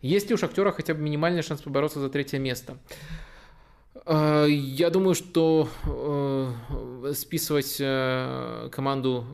Есть 0.00 0.28
ли 0.28 0.34
у 0.34 0.38
Шахтера 0.38 0.70
хотя 0.72 0.94
бы 0.94 1.00
минимальный 1.00 1.42
шанс 1.42 1.62
побороться 1.62 2.00
за 2.00 2.08
третье 2.08 2.38
место? 2.38 2.78
Э, 4.04 4.46
я 4.48 4.90
думаю, 4.90 5.14
что 5.14 5.68
э, 5.84 7.12
списывать 7.14 7.76
э, 7.80 8.68
команду 8.72 9.24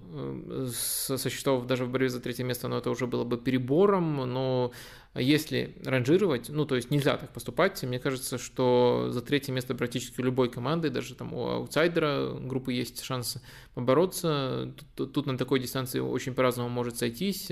со 0.72 1.30
счетов 1.30 1.66
даже 1.66 1.84
в 1.84 1.90
борьбе 1.90 2.08
за 2.08 2.20
третье 2.20 2.44
место, 2.44 2.68
ну, 2.68 2.76
это 2.76 2.90
уже 2.90 3.06
было 3.06 3.24
бы 3.24 3.38
перебором, 3.38 4.16
но 4.32 4.72
если 5.14 5.76
ранжировать, 5.84 6.48
ну, 6.48 6.64
то 6.64 6.76
есть 6.76 6.90
нельзя 6.90 7.16
так 7.16 7.32
поступать, 7.32 7.82
мне 7.82 7.98
кажется, 7.98 8.38
что 8.38 9.08
за 9.10 9.20
третье 9.20 9.52
место 9.52 9.74
практически 9.74 10.20
любой 10.20 10.50
команды, 10.50 10.88
даже 10.90 11.14
там 11.14 11.34
у 11.34 11.48
аутсайдера 11.48 12.32
группы 12.40 12.72
есть 12.72 13.02
шанс 13.02 13.38
побороться, 13.74 14.72
тут, 14.94 15.12
тут 15.12 15.26
на 15.26 15.36
такой 15.36 15.60
дистанции 15.60 16.00
очень 16.00 16.34
по-разному 16.34 16.68
может 16.68 16.96
сойтись, 16.96 17.50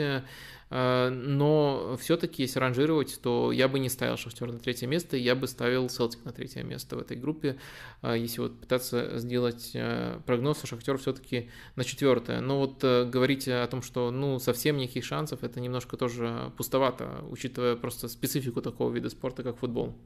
но 0.71 1.97
все-таки, 2.01 2.43
если 2.43 2.61
ранжировать, 2.61 3.19
то 3.21 3.51
я 3.51 3.67
бы 3.67 3.81
не 3.81 3.89
ставил 3.89 4.17
Шахтер 4.17 4.53
на 4.53 4.61
третье 4.61 4.87
место, 4.87 5.17
я 5.17 5.35
бы 5.35 5.49
ставил 5.49 5.89
Селтик 5.89 6.25
на 6.25 6.33
третье 6.33 6.63
место 6.63 6.97
в 6.97 7.01
этой 7.01 7.17
группе. 7.17 7.59
Э, 8.03 8.17
если 8.17 8.41
вот 8.41 8.61
пытаться 8.61 9.19
сделать 9.19 9.73
э, 9.75 10.21
прогноз, 10.27 10.63
Шахтер 10.65 10.99
все-таки 10.99 11.51
на 11.75 11.85
четвертое. 11.85 12.41
Но 12.41 12.59
вот 12.59 12.83
говорить 12.83 13.49
о 13.49 13.67
том, 13.67 13.83
что 13.83 14.11
ну 14.11 14.39
совсем 14.39 14.77
никаких 14.77 15.05
шансов, 15.05 15.43
это 15.43 15.61
немножко 15.61 15.97
тоже 15.97 16.53
пустовато, 16.57 17.25
учитывая 17.29 17.75
просто 17.75 18.09
специфику 18.09 18.63
такого 18.63 18.93
вида 18.93 19.11
спорта, 19.11 19.43
как 19.43 19.59
футбол. 19.59 19.97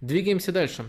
Двигаемся 0.00 0.52
дальше. 0.52 0.86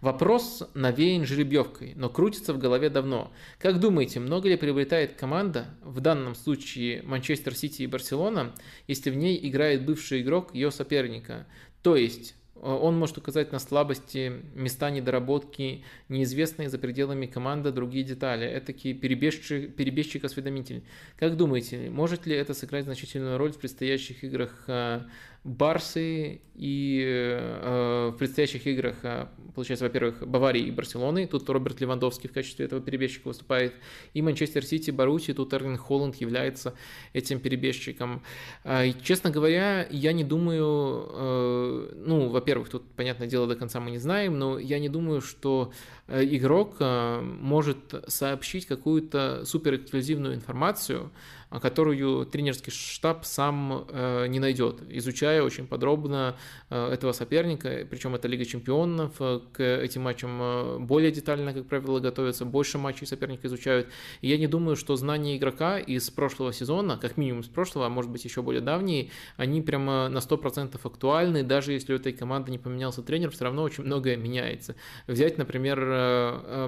Вопрос 0.00 0.62
навеян 0.74 1.24
жеребьевкой, 1.24 1.94
но 1.96 2.08
крутится 2.08 2.54
в 2.54 2.58
голове 2.58 2.88
давно. 2.88 3.32
Как 3.58 3.80
думаете, 3.80 4.20
много 4.20 4.48
ли 4.48 4.56
приобретает 4.56 5.14
команда, 5.14 5.66
в 5.82 6.00
данном 6.00 6.36
случае 6.36 7.02
Манчестер 7.02 7.56
Сити 7.56 7.82
и 7.82 7.88
Барселона, 7.88 8.54
если 8.86 9.10
в 9.10 9.16
ней 9.16 9.38
играет 9.48 9.84
бывший 9.84 10.22
игрок 10.22 10.54
ее 10.54 10.70
соперника? 10.70 11.48
То 11.82 11.96
есть 11.96 12.36
э, 12.54 12.60
он 12.60 12.96
может 12.96 13.18
указать 13.18 13.50
на 13.50 13.58
слабости, 13.58 14.34
места 14.54 14.90
недоработки, 14.90 15.82
неизвестные 16.08 16.68
за 16.68 16.78
пределами 16.78 17.26
команды 17.26 17.72
другие 17.72 18.04
детали. 18.04 18.46
Это 18.46 18.72
перебежчик, 18.72 19.74
перебежчик-осведомитель. 19.74 20.84
Как 21.16 21.36
думаете, 21.36 21.90
может 21.90 22.24
ли 22.24 22.36
это 22.36 22.54
сыграть 22.54 22.84
значительную 22.84 23.36
роль 23.36 23.50
в 23.50 23.58
предстоящих 23.58 24.22
играх 24.22 24.62
э, 24.68 25.00
Барсы 25.44 26.40
и 26.58 27.04
э, 27.06 28.10
в 28.12 28.18
предстоящих 28.18 28.66
играх, 28.66 28.96
э, 29.04 29.28
получается, 29.54 29.84
во-первых, 29.84 30.26
Баварии 30.26 30.62
и 30.62 30.70
Барселоны, 30.72 31.28
тут 31.28 31.48
Роберт 31.48 31.80
Левандовский 31.80 32.28
в 32.28 32.32
качестве 32.32 32.66
этого 32.66 32.80
перебежчика 32.80 33.28
выступает, 33.28 33.74
и 34.12 34.20
Манчестер 34.20 34.64
Сити, 34.64 34.90
Барути, 34.90 35.32
тут 35.32 35.54
Эрлин 35.54 35.76
Холланд 35.76 36.16
является 36.16 36.74
этим 37.12 37.38
перебежчиком. 37.38 38.22
Э, 38.64 38.90
честно 39.02 39.30
говоря, 39.30 39.86
я 39.90 40.12
не 40.12 40.24
думаю, 40.24 41.08
э, 41.12 41.92
ну, 42.04 42.28
во-первых, 42.28 42.68
тут, 42.68 42.82
понятное 42.96 43.28
дело, 43.28 43.46
до 43.46 43.54
конца 43.54 43.78
мы 43.78 43.92
не 43.92 43.98
знаем, 43.98 44.36
но 44.36 44.58
я 44.58 44.80
не 44.80 44.88
думаю, 44.88 45.20
что 45.20 45.72
э, 46.08 46.24
игрок 46.24 46.76
может 46.80 47.94
сообщить 48.08 48.66
какую-то 48.66 49.44
суперэксклюзивную 49.44 50.34
информацию, 50.34 51.10
которую 51.50 52.26
тренерский 52.26 52.70
штаб 52.70 53.24
сам 53.24 53.86
э, 53.88 54.26
не 54.26 54.38
найдет, 54.38 54.82
изучая 54.90 55.42
очень 55.42 55.66
подробно 55.66 56.36
э, 56.68 56.92
этого 56.92 57.12
соперника, 57.12 57.86
причем 57.88 58.14
это 58.14 58.28
Лига 58.28 58.44
чемпионов, 58.44 59.14
э, 59.20 59.40
к 59.52 59.62
этим 59.62 60.02
матчам 60.02 60.86
более 60.86 61.10
детально, 61.10 61.54
как 61.54 61.66
правило, 61.66 62.00
готовятся, 62.00 62.44
больше 62.44 62.76
матчей 62.76 63.06
соперника 63.06 63.46
изучают. 63.46 63.88
И 64.20 64.28
я 64.28 64.36
не 64.36 64.46
думаю, 64.46 64.76
что 64.76 64.96
знания 64.96 65.36
игрока 65.38 65.78
из 65.78 66.10
прошлого 66.10 66.52
сезона, 66.52 66.98
как 66.98 67.16
минимум 67.16 67.40
из 67.40 67.48
прошлого, 67.48 67.86
а 67.86 67.88
может 67.88 68.10
быть 68.10 68.24
еще 68.24 68.42
более 68.42 68.60
давние, 68.60 69.10
они 69.36 69.62
прямо 69.62 70.08
на 70.08 70.18
100% 70.18 70.78
актуальны, 70.82 71.42
даже 71.42 71.72
если 71.72 71.94
у 71.94 71.96
этой 71.96 72.12
команды 72.12 72.50
не 72.50 72.58
поменялся 72.58 73.02
тренер, 73.02 73.30
все 73.30 73.44
равно 73.44 73.62
очень 73.62 73.84
многое 73.84 74.16
меняется. 74.16 74.76
Взять, 75.06 75.38
например, 75.38 75.78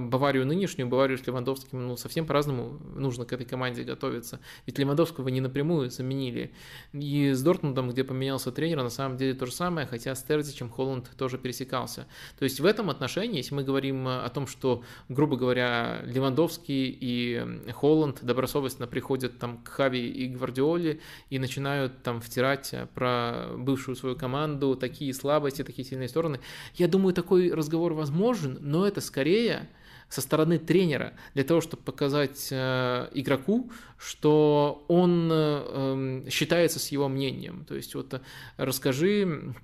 Баварию 0.01 0.47
нынешнюю, 0.47 0.89
Баварию 0.89 1.19
с 1.19 1.27
Левандовским, 1.27 1.86
ну, 1.86 1.97
совсем 1.97 2.27
по-разному 2.27 2.81
нужно 2.94 3.27
к 3.27 3.32
этой 3.32 3.44
команде 3.44 3.82
готовиться. 3.82 4.40
Ведь 4.70 4.78
Левандовского 4.78 5.26
не 5.30 5.40
напрямую 5.40 5.90
заменили. 5.90 6.52
И 6.92 7.32
с 7.32 7.42
Дортмундом, 7.42 7.90
где 7.90 8.05
поменялся 8.05 8.52
тренер, 8.52 8.84
на 8.84 8.88
самом 8.88 9.16
деле 9.16 9.34
то 9.34 9.44
же 9.44 9.51
самое, 9.52 9.84
хотя 9.84 10.14
с 10.14 10.22
Терзичем 10.22 10.70
Холланд 10.70 11.10
тоже 11.16 11.38
пересекался. 11.38 12.06
То 12.38 12.44
есть 12.44 12.60
в 12.60 12.64
этом 12.64 12.88
отношении, 12.88 13.38
если 13.38 13.52
мы 13.52 13.64
говорим 13.64 14.06
о 14.06 14.28
том, 14.28 14.47
что, 14.47 14.84
грубо 15.09 15.36
говоря, 15.36 16.02
Левандовский 16.05 16.97
и 17.01 17.72
Холланд 17.72 18.22
добросовестно 18.22 18.86
приходят 18.86 19.40
там 19.40 19.59
к 19.59 19.70
Хави 19.70 20.09
и 20.09 20.28
Гвардиоле 20.28 21.01
и 21.30 21.40
начинают 21.40 22.05
там 22.05 22.20
втирать 22.20 22.72
про 22.94 23.48
бывшую 23.56 23.97
свою 23.97 24.14
команду, 24.14 24.76
такие 24.76 25.12
слабости, 25.12 25.64
такие 25.64 25.84
сильные 25.84 26.09
стороны, 26.09 26.38
я 26.76 26.86
думаю, 26.86 27.12
такой 27.12 27.52
разговор 27.52 27.94
возможен, 27.94 28.56
но 28.60 28.86
это 28.86 29.01
скорее 29.01 29.68
со 30.11 30.20
стороны 30.20 30.59
тренера 30.59 31.15
для 31.35 31.45
того, 31.45 31.61
чтобы 31.61 31.85
показать 31.85 32.49
э, 32.51 33.09
игроку, 33.15 33.70
что 33.97 34.85
он 34.89 35.31
э, 35.32 35.35
эм, 35.35 36.31
считается 36.31 36.81
с 36.81 36.89
его 36.89 37.09
мнением. 37.09 37.65
То 37.65 37.77
есть 37.77 37.95
вот 37.95 38.12
э, 38.12 38.20
расскажи 38.57 39.55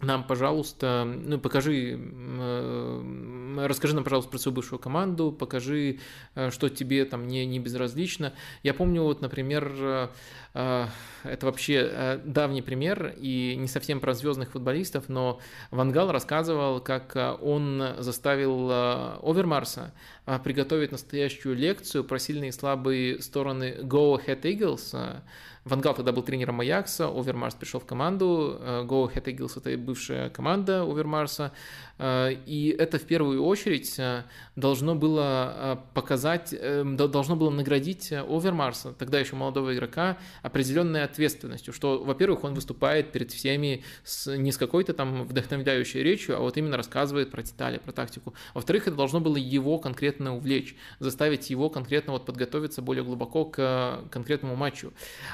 нам, 0.00 0.24
пожалуйста, 0.24 1.04
ну, 1.04 1.38
покажи, 1.38 1.98
э, 1.98 3.66
расскажи 3.66 3.96
нам, 3.96 4.04
пожалуйста, 4.04 4.30
про 4.30 4.38
свою 4.38 4.54
бывшую 4.54 4.78
команду, 4.78 5.32
покажи, 5.32 5.98
э, 6.36 6.50
что 6.50 6.68
тебе 6.68 7.04
там 7.04 7.26
не, 7.26 7.44
не 7.46 7.58
безразлично. 7.58 8.32
Я 8.62 8.74
помню, 8.74 9.02
вот, 9.02 9.20
например, 9.22 9.72
э, 9.76 10.08
это 11.24 11.46
вообще 11.46 12.20
давний 12.24 12.62
пример 12.62 13.14
и 13.16 13.54
не 13.56 13.66
совсем 13.66 14.00
про 14.00 14.14
звездных 14.14 14.52
футболистов, 14.52 15.08
но 15.08 15.40
Вангал 15.70 16.10
рассказывал, 16.10 16.80
как 16.80 17.16
он 17.40 17.82
заставил 17.98 18.70
Овермарса 19.22 19.92
приготовить 20.42 20.90
настоящую 20.90 21.54
лекцию 21.54 22.02
про 22.02 22.18
сильные 22.18 22.48
и 22.48 22.52
слабые 22.52 23.20
стороны 23.22 23.76
Go 23.82 24.18
Ahead 24.18 24.42
Eagles, 24.42 25.20
Вангал 25.68 25.94
тогда 25.94 26.12
был 26.12 26.22
тренером 26.22 26.60
Аякса, 26.60 27.08
Овермарс 27.08 27.54
пришел 27.54 27.80
в 27.80 27.84
команду, 27.84 28.58
Go 28.84 29.12
Ahead 29.12 29.28
это 29.56 29.76
бывшая 29.76 30.30
команда 30.30 30.82
Овермарса, 30.82 31.52
Э, 31.52 31.87
и 31.98 32.76
это 32.78 32.98
в 32.98 33.02
первую 33.02 33.44
очередь 33.44 33.98
э, 33.98 34.22
должно 34.54 34.94
было 34.94 35.54
э, 35.56 35.76
показать, 35.94 36.54
должно 36.96 37.34
было 37.34 37.50
наградить 37.50 38.12
Овермарса, 38.12 38.92
тогда 38.92 39.18
еще 39.18 39.34
молодого 39.34 39.74
игрока, 39.74 40.16
определенной 40.42 41.02
ответственностью, 41.02 41.72
что, 41.72 42.02
во-первых, 42.02 42.44
он 42.44 42.54
выступает 42.54 43.10
перед 43.10 43.32
всеми 43.32 43.82
с, 44.04 44.36
не 44.36 44.52
с 44.52 44.56
какой-то 44.56 44.94
там 44.94 45.24
вдохновляющей 45.24 46.02
речью, 46.02 46.36
а 46.36 46.40
вот 46.40 46.56
именно 46.56 46.76
рассказывает 46.76 47.30
про 47.30 47.42
детали, 47.42 47.78
про 47.78 47.92
тактику. 47.92 48.34
Во-вторых, 48.54 48.86
это 48.86 48.96
должно 48.96 49.20
было 49.20 49.36
его 49.36 49.78
конкретно 49.78 50.36
увлечь, 50.36 50.76
заставить 51.00 51.50
его 51.50 51.68
конкретно 51.68 52.12
вот 52.12 52.26
подготовиться 52.26 52.80
более 52.80 53.04
глубоко 53.04 53.44
к 53.44 54.04
конкретному 54.10 54.54
матчу. 54.54 54.92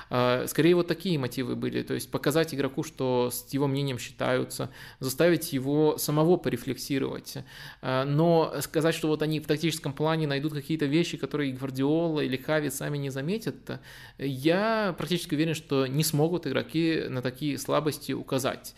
Скорее 0.09 0.75
вот 0.75 0.87
такие 0.87 1.19
мотивы 1.19 1.57
были, 1.57 1.83
то 1.83 1.95
есть 1.95 2.11
показать 2.11 2.55
игроку, 2.55 2.83
что 2.83 3.31
с 3.31 3.53
его 3.53 3.67
мнением 3.67 3.99
считаются, 3.99 4.71
заставить 5.01 5.53
его 5.53 5.99
самого 5.99 6.37
порефлексировать. 6.57 7.35
Э, 7.83 8.05
но 8.05 8.55
сказать, 8.61 8.95
что 8.95 9.09
вот 9.09 9.23
они 9.23 9.41
в 9.41 9.47
тактическом 9.47 9.93
плане 9.93 10.27
найдут 10.27 10.53
какие-то 10.53 10.87
вещи, 10.87 11.17
которые 11.17 11.53
Гвардиола 11.53 12.21
или 12.21 12.37
Хави 12.37 12.71
сами 12.71 12.99
не 12.99 13.11
заметят, 13.11 13.81
я 14.19 14.95
практически 14.97 15.35
уверен, 15.35 15.55
что 15.55 15.87
не 15.87 16.05
смогут 16.05 16.47
игроки 16.47 17.05
на 17.09 17.23
такие 17.23 17.59
слабости 17.59 18.13
указать. 18.13 18.75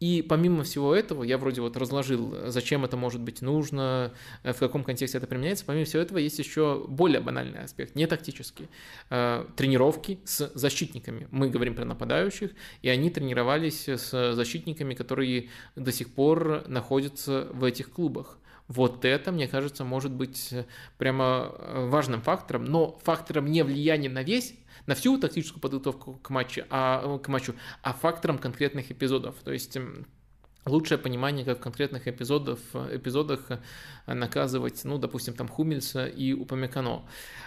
И 0.00 0.22
помимо 0.26 0.64
всего 0.64 0.94
этого, 0.94 1.22
я 1.22 1.36
вроде 1.36 1.60
вот 1.60 1.76
разложил, 1.76 2.34
зачем 2.46 2.84
это 2.86 2.96
может 2.96 3.20
быть 3.20 3.42
нужно, 3.42 4.12
в 4.42 4.58
каком 4.58 4.82
контексте 4.82 5.18
это 5.18 5.26
применяется. 5.26 5.64
Помимо 5.66 5.84
всего 5.84 6.02
этого 6.02 6.16
есть 6.16 6.38
еще 6.38 6.86
более 6.88 7.20
банальный 7.20 7.60
аспект, 7.62 7.94
не 7.94 8.06
тактический. 8.06 8.66
Тренировки 9.08 10.18
с 10.24 10.50
защитниками. 10.54 11.28
Мы 11.30 11.50
говорим 11.50 11.74
про 11.74 11.84
нападающих, 11.84 12.52
и 12.80 12.88
они 12.88 13.10
тренировались 13.10 13.88
с 13.88 14.34
защитниками, 14.34 14.94
которые 14.94 15.50
до 15.76 15.92
сих 15.92 16.10
пор 16.14 16.66
находятся 16.66 17.48
в 17.52 17.62
этих 17.64 17.90
клубах. 17.90 18.38
Вот 18.68 19.04
это, 19.04 19.32
мне 19.32 19.48
кажется, 19.48 19.84
может 19.84 20.12
быть 20.12 20.54
прямо 20.96 21.54
важным 21.88 22.22
фактором, 22.22 22.64
но 22.64 22.98
фактором 23.02 23.46
не 23.50 23.64
влияния 23.64 24.08
на 24.08 24.22
весь 24.22 24.54
на 24.86 24.94
всю 24.94 25.18
тактическую 25.18 25.60
подготовку 25.60 26.14
к 26.14 26.30
матчу, 26.30 26.64
а, 26.70 27.18
к 27.18 27.28
матчу, 27.28 27.54
а 27.82 27.92
фактором 27.92 28.38
конкретных 28.38 28.90
эпизодов. 28.90 29.36
То 29.44 29.52
есть 29.52 29.78
лучшее 30.66 30.98
понимание, 30.98 31.44
как 31.44 31.58
в 31.58 31.62
конкретных 31.62 32.06
эпизодах, 32.06 32.58
эпизодах 32.92 33.40
наказывать, 34.06 34.84
ну, 34.84 34.98
допустим, 34.98 35.34
там 35.34 35.48
Хумельса 35.48 36.06
и 36.06 36.32
Упамекано. 36.32 37.02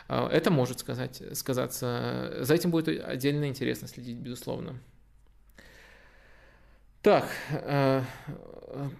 Это 0.07 0.51
может 0.51 0.79
сказать, 0.79 1.21
сказаться. 1.33 2.37
За 2.41 2.53
этим 2.53 2.71
будет 2.71 2.87
отдельно 2.87 3.47
интересно 3.47 3.87
следить, 3.87 4.17
безусловно. 4.17 4.79
Так, 7.03 7.27
э, 7.49 8.01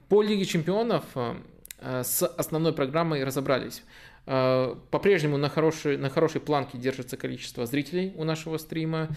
по 0.10 0.22
Лиге 0.22 0.44
чемпионов 0.44 1.06
э, 1.16 2.04
с 2.04 2.28
основной 2.28 2.74
программой 2.74 3.24
разобрались. 3.24 3.82
Э, 4.26 4.76
по-прежнему 4.92 5.38
на 5.38 5.50
хорошей, 5.50 5.98
на 5.98 6.10
хорошей 6.10 6.42
планке 6.42 6.78
держится 6.78 7.18
количество 7.18 7.66
зрителей 7.66 8.14
у 8.16 8.24
нашего 8.24 8.58
стрима. 8.58 9.10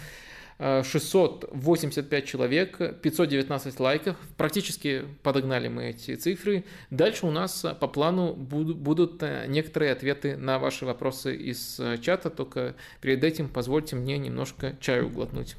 685 0.58 2.24
э, 2.24 2.26
человек, 2.26 2.78
519 3.02 3.78
лайков. 3.78 4.16
Практически 4.38 5.04
подогнали 5.22 5.68
мы 5.68 5.90
эти 5.90 6.14
цифры. 6.14 6.64
Дальше 6.88 7.26
у 7.26 7.30
нас 7.30 7.66
по 7.78 7.88
плану 7.88 8.32
будут 8.32 9.22
э, 9.22 9.44
некоторые 9.48 9.92
ответы 9.92 10.36
на 10.36 10.58
ваши 10.58 10.86
вопросы 10.86 11.36
из 11.36 11.78
чата, 12.00 12.30
только 12.30 12.74
перед 13.02 13.22
этим 13.22 13.48
позвольте 13.48 13.96
мне 13.96 14.16
немножко 14.16 14.76
чаю 14.80 15.10
глотнуть. 15.10 15.56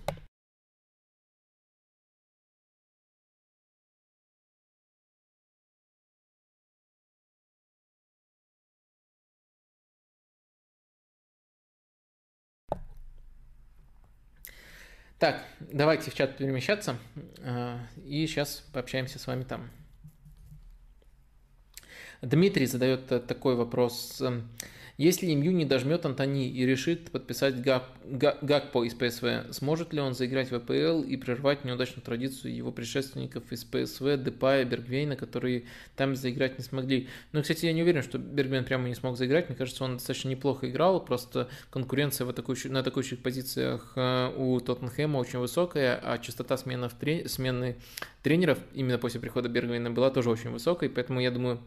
Так, 15.19 15.43
давайте 15.59 16.11
в 16.11 16.13
чат 16.13 16.37
перемещаться, 16.37 16.97
э, 17.39 17.79
и 18.05 18.27
сейчас 18.27 18.63
пообщаемся 18.71 19.17
с 19.17 19.25
вами 19.25 19.43
там. 19.45 19.71
Дмитрий 22.21 22.67
задает 22.67 23.07
такой 23.25 23.55
вопрос. 23.55 24.21
Если 24.97 25.31
МЮ 25.31 25.51
не 25.51 25.63
дожмет 25.63 26.07
Антони 26.07 26.49
и 26.49 26.65
решит 26.65 27.11
подписать 27.11 27.61
Гак, 27.61 27.83
Гакпо 28.03 28.83
из 28.83 28.95
ПСВ, 28.95 29.53
сможет 29.53 29.93
ли 29.93 30.01
он 30.01 30.15
заиграть 30.15 30.49
в 30.49 30.55
АПЛ 30.55 31.03
и 31.03 31.15
прервать 31.17 31.63
неудачную 31.65 32.01
традицию 32.01 32.55
его 32.55 32.71
предшественников 32.71 33.51
из 33.51 33.63
ПСВ, 33.63 34.17
Депая, 34.17 34.65
Бергвейна, 34.65 35.15
которые 35.15 35.65
там 35.95 36.15
заиграть 36.15 36.57
не 36.57 36.63
смогли? 36.63 37.09
Ну, 37.31 37.43
кстати, 37.43 37.67
я 37.67 37.73
не 37.73 37.83
уверен, 37.83 38.01
что 38.01 38.17
Бергвейн 38.17 38.65
прямо 38.65 38.87
не 38.87 38.95
смог 38.95 39.17
заиграть. 39.17 39.49
Мне 39.49 39.55
кажется, 39.55 39.83
он 39.83 39.97
достаточно 39.97 40.29
неплохо 40.29 40.67
играл, 40.67 41.05
просто 41.05 41.47
конкуренция 41.69 42.25
в 42.25 42.31
атакующих, 42.31 42.71
на 42.71 42.79
атакующих 42.79 43.19
позициях 43.19 43.93
э, 43.95 44.33
у 44.35 44.59
Тоттенхэма 44.59 45.19
очень 45.19 45.37
высокая, 45.37 45.99
а 46.03 46.17
частота 46.17 46.57
смены, 46.57 46.89
смены 47.27 47.75
тренеров 48.23 48.57
именно 48.73 48.97
после 48.97 49.19
прихода 49.19 49.47
Бергвейна 49.47 49.91
была 49.91 50.09
тоже 50.09 50.31
очень 50.31 50.49
высокой, 50.49 50.89
поэтому 50.89 51.19
я 51.19 51.29
думаю, 51.29 51.61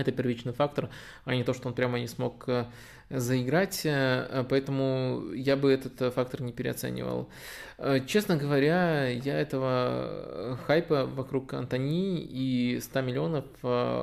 это 0.00 0.12
первичный 0.12 0.52
фактор, 0.52 0.90
а 1.24 1.34
не 1.34 1.44
то, 1.44 1.52
что 1.54 1.68
он 1.68 1.74
прямо 1.74 1.98
не 1.98 2.08
смог 2.08 2.44
э, 2.48 2.66
заиграть, 3.10 3.82
э, 3.84 4.44
поэтому 4.48 5.32
я 5.34 5.56
бы 5.56 5.72
этот 5.72 6.14
фактор 6.14 6.42
не 6.42 6.52
переоценивал. 6.52 7.28
Э, 7.78 8.00
честно 8.06 8.36
говоря, 8.36 9.08
я 9.08 9.38
этого 9.38 10.58
хайпа 10.66 11.06
вокруг 11.06 11.54
Антони 11.54 12.20
и 12.20 12.80
100 12.80 13.00
миллионов 13.02 13.44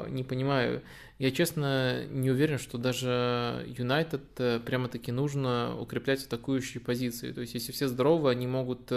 не 0.09 0.23
понимаю. 0.23 0.81
Я, 1.21 1.29
честно, 1.29 2.03
не 2.07 2.31
уверен, 2.31 2.57
что 2.57 2.79
даже 2.79 3.63
Юнайтед 3.77 4.23
прямо-таки 4.65 5.11
нужно 5.11 5.79
укреплять 5.79 6.25
атакующие 6.25 6.81
позиции. 6.81 7.31
То 7.31 7.41
есть, 7.41 7.53
если 7.53 7.71
все 7.71 7.87
здоровы, 7.87 8.31
они 8.31 8.47
могут 8.47 8.91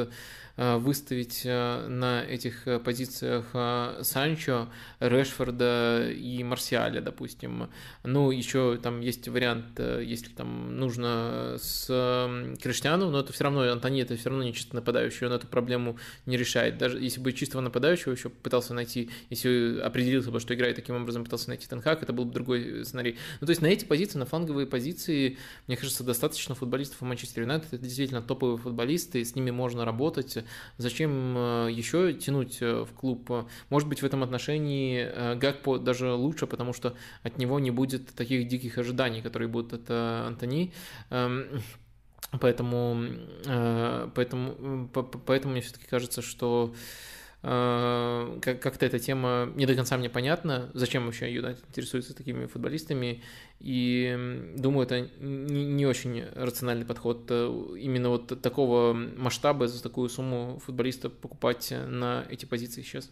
Э, 0.57 0.77
выставить 0.77 1.43
э, 1.45 1.87
на 1.89 2.23
этих 2.23 2.69
э, 2.69 2.79
позициях 2.79 3.47
Санчо, 4.03 4.69
Решфорда 5.01 6.09
и 6.13 6.45
Марсиаля, 6.45 7.01
допустим. 7.01 7.71
Ну, 8.05 8.31
еще 8.31 8.79
там 8.81 9.01
есть 9.01 9.27
вариант, 9.27 9.81
если 9.81 10.29
там 10.29 10.77
нужно 10.79 11.57
с 11.59 11.87
Криштиану, 12.63 13.11
но 13.11 13.21
это 13.21 13.33
все 13.33 13.45
равно, 13.45 13.63
Антони 13.63 14.03
это 14.03 14.17
все 14.17 14.29
равно 14.29 14.45
не 14.45 14.55
чисто 14.55 14.77
нападающий, 14.77 15.27
он 15.27 15.33
эту 15.33 15.49
проблему 15.49 15.99
не 16.25 16.37
решает. 16.37 16.79
Даже 16.79 17.01
если 17.01 17.21
бы 17.21 17.33
чистого 17.33 17.61
нападающего 17.61 18.13
еще 18.13 18.29
пытался 18.29 18.75
найти, 18.75 19.11
если 19.31 19.81
определился 19.81 20.31
бы, 20.31 20.39
что 20.39 20.55
играет 20.55 20.77
таким 20.77 20.95
образом, 20.95 21.25
пытался 21.25 21.49
найти 21.49 21.67
Тенхак, 21.67 22.03
это 22.03 22.13
был 22.15 22.25
бы 22.25 22.33
другой 22.33 22.85
сценарий. 22.85 23.17
Ну, 23.41 23.47
то 23.47 23.51
есть 23.51 23.63
на 23.63 23.67
эти 23.67 23.85
позиции, 23.85 24.19
на 24.19 24.27
фланговые 24.27 24.67
позиции, 24.67 25.39
мне 25.67 25.77
кажется, 25.77 26.05
достаточно 26.05 26.55
футболистов 26.55 27.03
у 27.03 27.05
Манчестер 27.05 27.43
Юнайтед, 27.43 27.75
это 27.75 27.83
действительно 27.83 28.23
топовые 28.23 28.59
футболисты, 28.59 29.25
с 29.25 29.35
ними 29.35 29.51
можно 29.51 29.85
работать, 29.85 30.39
Зачем 30.77 31.37
э, 31.37 31.69
еще 31.71 32.13
тянуть 32.13 32.59
э, 32.61 32.85
в 32.85 32.93
клуб? 32.93 33.31
Может 33.71 33.89
быть, 33.89 34.03
в 34.03 34.05
этом 34.05 34.23
отношении 34.23 35.01
э, 35.01 35.35
Гакпо 35.37 35.79
даже 35.79 36.13
лучше, 36.13 36.47
потому 36.47 36.73
что 36.73 36.97
от 37.23 37.39
него 37.39 37.61
не 37.61 37.71
будет 37.71 38.15
таких 38.15 38.49
диких 38.49 38.79
ожиданий, 38.79 39.23
которые 39.23 39.49
будут 39.49 39.73
от 39.73 39.91
Антони. 39.91 40.73
Эм, 41.11 41.63
поэтому, 42.41 43.07
поэтому, 44.15 44.89
поэтому 45.27 45.53
мне 45.53 45.63
все-таки 45.63 45.87
кажется, 45.87 46.23
что 46.23 46.75
Э, 46.75 47.14
как-то 47.45 48.87
эта 48.87 48.99
тема 48.99 49.53
не 49.55 49.67
до 49.67 49.75
конца 49.75 49.99
мне 49.99 50.09
понятна, 50.09 50.71
зачем 50.73 51.05
вообще 51.05 51.31
Юнайтед 51.31 51.63
интересуется 51.69 52.15
такими 52.15 52.47
футболистами, 52.47 53.23
и 53.61 54.55
думаю, 54.57 54.87
это 54.87 55.09
не 55.21 55.85
очень 55.85 56.25
рациональный 56.35 56.87
подход 56.87 57.27
э, 57.29 57.47
именно 57.79 58.09
вот 58.09 58.41
такого 58.41 58.95
масштаба 58.95 59.69
за 59.69 59.83
такую 59.83 60.09
сумму 60.09 60.59
футболиста 60.65 61.11
покупать 61.11 61.73
на 61.87 62.25
эти 62.31 62.47
позиции 62.47 62.81
сейчас. 62.81 63.11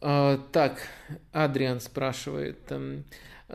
Э, 0.00 0.38
так, 0.52 0.88
Адриан 1.32 1.80
спрашивает, 1.80 2.60
эм, 2.72 3.04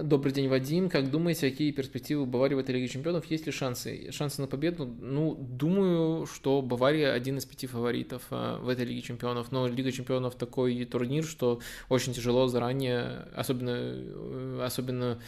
Добрый 0.04 0.32
день, 0.32 0.48
Вадим. 0.48 0.90
Как 0.90 1.12
думаете, 1.12 1.50
какие 1.50 1.72
перспективы 1.72 2.26
Баварии 2.26 2.56
в 2.56 2.60
этой 2.60 2.76
Лиге 2.76 2.88
Чемпионов? 2.88 3.26
Есть 3.26 3.46
ли 3.48 3.52
шансы? 3.52 4.12
Шансы 4.12 4.40
на 4.40 4.48
победу? 4.48 4.86
Ну, 4.86 5.36
думаю, 5.36 6.26
что 6.26 6.62
Бавария 6.62 7.12
один 7.12 7.38
из 7.38 7.46
пяти 7.46 7.68
фаворитов 7.68 8.22
э, 8.30 8.58
в 8.62 8.70
этой 8.70 8.86
Лиге 8.86 9.02
Чемпионов. 9.02 9.52
Но 9.52 9.68
Лига 9.68 9.92
Чемпионов 9.92 10.36
такой 10.36 10.86
турнир, 10.86 11.26
что 11.26 11.60
очень 11.90 12.14
тяжело 12.14 12.48
заранее, 12.48 13.28
особенно, 13.36 13.72
э, 13.76 14.62
особенно 14.64 15.20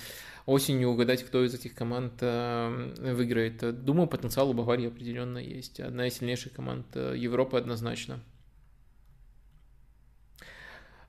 осенью 0.45 0.89
угадать, 0.89 1.23
кто 1.23 1.43
из 1.43 1.53
этих 1.53 1.73
команд 1.73 2.13
э, 2.21 3.13
выиграет. 3.13 3.83
Думаю, 3.83 4.07
потенциал 4.07 4.51
у 4.51 4.53
Баварии 4.53 4.87
определенно 4.87 5.39
есть. 5.39 5.79
Одна 5.79 6.07
из 6.07 6.17
сильнейших 6.17 6.53
команд 6.53 6.95
Европы 6.95 7.57
однозначно. 7.57 8.19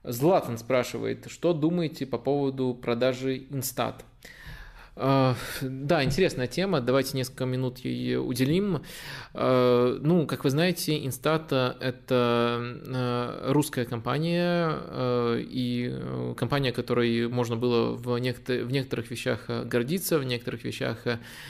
Златан 0.04 0.58
спрашивает, 0.58 1.26
что 1.28 1.52
думаете 1.52 2.06
по 2.06 2.18
поводу 2.18 2.74
продажи 2.74 3.46
Инстат? 3.50 4.04
А, 4.94 5.34
да, 5.62 6.04
интересная 6.04 6.46
тема. 6.46 6.80
Давайте 6.80 7.16
несколько 7.16 7.46
минут 7.46 7.78
ей 7.78 8.18
уделим. 8.18 8.82
А, 9.32 9.98
ну, 9.98 10.26
как 10.26 10.44
вы 10.44 10.50
знаете, 10.50 11.06
Инстата– 11.06 11.78
это 11.80 12.58
а, 12.94 13.52
русская 13.52 13.86
компания 13.86 15.40
и 15.40 16.34
компания, 16.36 16.72
которой 16.72 17.28
можно 17.28 17.56
было 17.56 17.94
в, 17.96 18.04
в 18.04 18.70
некоторых 18.70 19.10
вещах 19.10 19.48
гордиться, 19.48 20.18
в 20.18 20.24
некоторых 20.24 20.64
вещах 20.64 20.98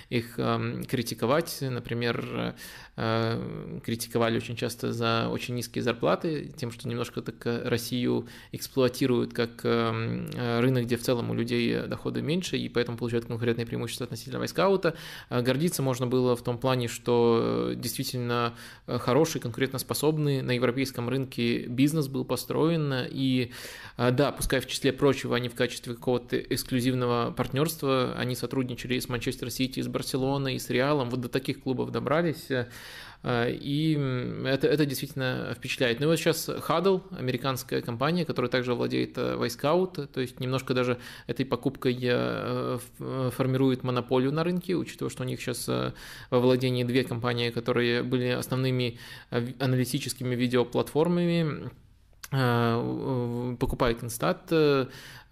их 0.09 0.35
критиковать. 0.35 1.59
Например, 1.63 2.55
критиковали 2.95 4.37
очень 4.37 4.55
часто 4.55 4.93
за 4.93 5.29
очень 5.31 5.55
низкие 5.55 5.83
зарплаты, 5.83 6.53
тем, 6.57 6.71
что 6.71 6.89
немножко 6.89 7.23
так 7.23 7.35
Россию 7.67 8.27
эксплуатируют 8.53 9.33
как 9.33 9.65
рынок, 9.65 10.85
где 10.85 10.97
в 10.97 11.03
целом 11.03 11.31
у 11.31 11.35
людей 11.35 11.87
доходы 11.87 12.21
меньше, 12.21 12.57
и 12.57 12.69
поэтому 12.69 12.99
получают 12.99 13.25
конкурентное 13.25 13.65
преимущество 13.65 14.05
относительно 14.05 14.39
Вайскаута. 14.41 14.95
Гордиться 15.31 15.83
можно 15.83 16.07
было 16.07 16.37
в 16.37 16.43
том 16.43 16.59
плане, 16.59 16.89
что 16.89 17.73
действительно 17.75 18.55
хороший, 18.87 19.41
конкурентоспособный 19.41 20.43
на 20.43 20.53
европейском 20.53 21.09
рынке 21.09 21.67
бизнес 21.67 22.09
был 22.09 22.27
построен, 22.27 22.93
и 23.11 23.53
да, 23.97 24.33
пускай 24.33 24.61
в 24.61 24.67
числе 24.67 24.93
прочего 24.93 25.37
они 25.37 25.49
в 25.49 25.55
качестве 25.55 25.95
какого-то 25.95 26.39
эксклюзивного 26.39 27.33
партнерства, 27.33 28.15
они 28.19 28.35
сотрудничали 28.35 28.99
с 28.99 29.09
Манчестер 29.09 29.51
Сити, 29.51 29.81
с 29.81 29.89
Барселоной, 29.89 30.61
с 30.61 30.69
Реалом, 30.69 31.09
вот 31.09 31.21
до 31.21 31.29
таких 31.29 31.63
клубов 31.63 31.91
добрались, 31.91 32.51
Э, 32.53 32.67
и 33.25 33.93
это, 34.45 34.67
это 34.67 34.85
действительно 34.85 35.55
впечатляет. 35.57 36.01
Ну 36.01 36.07
и 36.07 36.09
вот 36.09 36.17
сейчас 36.17 36.49
Huddle, 36.49 37.03
американская 37.17 37.81
компания, 37.81 38.25
которая 38.25 38.51
также 38.51 38.75
владеет 38.75 39.17
Вайскаут, 39.17 39.99
э, 39.99 40.07
то 40.07 40.21
есть 40.21 40.41
немножко 40.41 40.75
даже 40.75 40.99
этой 41.27 41.47
покупкой 41.47 41.99
э, 42.03 42.79
формирует 42.99 43.85
монополию 43.85 44.33
на 44.33 44.43
рынке, 44.43 44.75
учитывая, 44.75 45.11
что 45.11 45.23
у 45.23 45.27
них 45.27 45.41
сейчас 45.41 45.69
во 45.69 46.41
владении 46.41 46.85
две 46.85 47.05
компании, 47.05 47.51
которые 47.51 48.03
были 48.03 48.29
основными 48.29 48.99
аналитическими 49.31 50.35
видеоплатформами, 50.35 51.71
покупает 52.31 54.03
Инстат, 54.03 54.51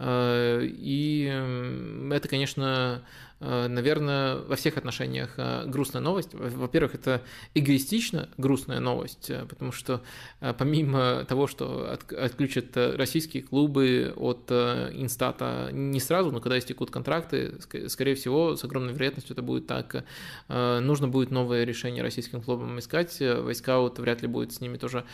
и 0.00 2.10
это, 2.10 2.28
конечно, 2.28 3.02
Э, 3.40 3.68
наверное, 3.68 4.36
во 4.36 4.56
всех 4.56 4.76
отношениях 4.76 5.34
э, 5.38 5.64
грустная 5.66 6.02
новость. 6.02 6.34
Во-первых, 6.34 6.94
это 6.94 7.22
эгоистично 7.54 8.28
грустная 8.36 8.80
новость, 8.80 9.30
э, 9.30 9.46
потому 9.48 9.72
что 9.72 10.02
помимо 10.58 11.24
того, 11.24 11.46
что 11.46 11.90
отключат 11.90 12.76
российские 12.76 13.42
клубы 13.42 14.12
от 14.16 14.50
инстата 14.50 15.70
не 15.72 16.00
сразу, 16.00 16.30
но 16.30 16.40
когда 16.40 16.58
истекут 16.58 16.90
контракты, 16.90 17.54
скорее 17.88 18.14
всего, 18.14 18.56
с 18.56 18.64
огромной 18.64 18.92
вероятностью 18.92 19.34
это 19.34 19.42
будет 19.42 19.66
так. 19.66 20.04
Нужно 20.48 21.08
будет 21.08 21.30
новое 21.30 21.64
решение 21.64 22.02
российским 22.02 22.42
клубам 22.42 22.78
искать. 22.78 23.18
Вайскаут 23.20 23.98
вряд 23.98 24.22
ли 24.22 24.28
будет 24.28 24.52
с 24.52 24.60
ними 24.60 24.76
тоже 24.76 25.04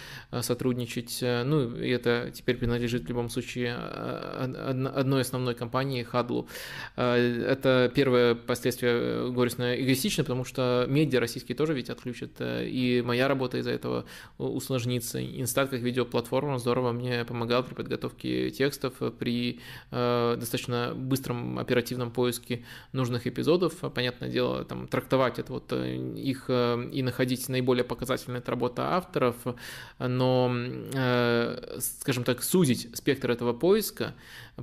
сотрудничать. 0.40 1.18
Ну, 1.22 1.76
и 1.76 1.90
это 1.90 2.30
теперь 2.32 2.56
принадлежит 2.56 3.04
в 3.04 3.08
любом 3.08 3.28
случае 3.28 3.76
одной 4.94 5.23
основной 5.23 5.55
компании, 5.55 6.03
Хадлу. 6.03 6.48
Это 6.97 7.90
первое 7.94 8.35
последствие 8.35 8.93
э, 8.94 9.31
горестно 9.31 9.74
эгоистично, 9.74 10.24
потому 10.24 10.44
что 10.44 10.86
медиа 10.89 11.20
российские 11.20 11.57
тоже 11.57 11.74
ведь 11.74 11.90
отключат, 11.90 12.31
э, 12.39 12.66
и 12.66 13.03
моя 13.03 13.28
работа 13.28 13.59
из-за 13.59 13.70
этого 13.70 14.05
усложнится. 14.39 15.23
Инстат 15.23 15.70
как 15.70 15.81
видеоплатформа 15.81 16.59
здорово 16.59 16.93
мне 16.93 17.24
помогал 17.24 17.62
при 17.65 17.74
подготовке 17.74 18.51
текстов, 18.51 18.94
при 19.19 19.61
э, 19.90 20.36
достаточно 20.39 20.93
быстром 20.94 21.59
оперативном 21.59 22.11
поиске 22.11 22.65
нужных 22.93 23.27
эпизодов. 23.27 23.74
Понятное 23.94 24.28
дело, 24.28 24.65
там 24.65 24.89
трактовать 24.89 25.39
это 25.39 25.53
вот 25.53 25.73
э, 25.73 25.97
их 25.97 26.47
э, 26.48 26.89
и 26.93 27.03
находить 27.03 27.48
наиболее 27.48 27.85
показательные 27.85 28.40
это 28.40 28.51
работа 28.51 28.94
авторов, 28.94 29.36
но, 29.98 30.51
э, 30.53 31.78
скажем 31.81 32.24
так, 32.24 32.43
сузить 32.43 32.89
спектр 32.94 33.31
этого 33.31 33.53
поиска, 33.53 34.15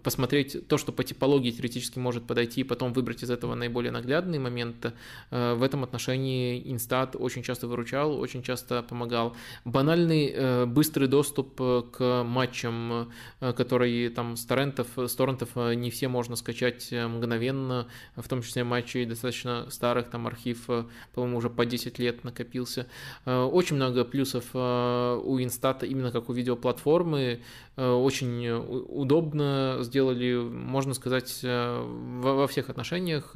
посмотреть 0.02 0.68
то, 0.68 0.78
что 0.78 0.92
по 0.92 1.04
типологии 1.04 1.52
теоретически 1.52 2.00
может 2.00 2.26
подойти, 2.26 2.62
и 2.62 2.64
потом 2.64 2.94
выбрать 2.94 3.24
из 3.24 3.30
этого 3.30 3.54
наиболее 3.54 3.92
наглядный 3.92 4.40
момент. 4.40 4.94
Э, 5.30 5.54
в 5.54 5.62
этом 5.62 5.84
отношении 5.84 6.62
Инстат 6.72 7.16
очень 7.18 7.44
часто 7.44 7.68
выручал, 7.68 8.20
очень 8.20 8.42
часто 8.42 8.82
помогал. 8.82 9.36
Банальный 9.66 10.32
э, 10.34 10.66
быстрый 10.66 11.08
доступ 11.08 11.60
э, 11.60 11.84
к 11.92 12.24
матчам, 12.24 13.12
которые 13.40 14.10
там 14.10 14.36
с 14.36 14.46
торрентов, 14.46 14.88
с 14.98 15.14
торрентов 15.16 15.56
не 15.56 15.90
все 15.92 16.08
можно 16.08 16.36
скачать 16.36 16.92
мгновенно, 16.92 17.88
в 18.16 18.28
том 18.28 18.42
числе 18.42 18.64
матчи 18.64 19.04
достаточно 19.06 19.70
старых, 19.70 20.10
там 20.10 20.28
архив, 20.28 20.66
по-моему, 21.14 21.38
уже 21.38 21.50
по 21.50 21.66
10 21.66 22.00
лет 22.00 22.24
накопился. 22.24 22.88
Очень 23.26 23.76
много 23.76 24.06
плюсов 24.06 24.46
у 24.54 25.40
Инстата 25.40 25.86
именно 25.86 26.12
как 26.12 26.30
у 26.30 26.34
видеоплатформы, 26.34 27.42
очень 27.76 28.50
удобно 28.50 29.83
сделали, 29.84 30.36
можно 30.36 30.94
сказать, 30.94 31.40
э, 31.44 31.84
во 32.22 32.48
всех 32.48 32.70
отношениях. 32.70 33.36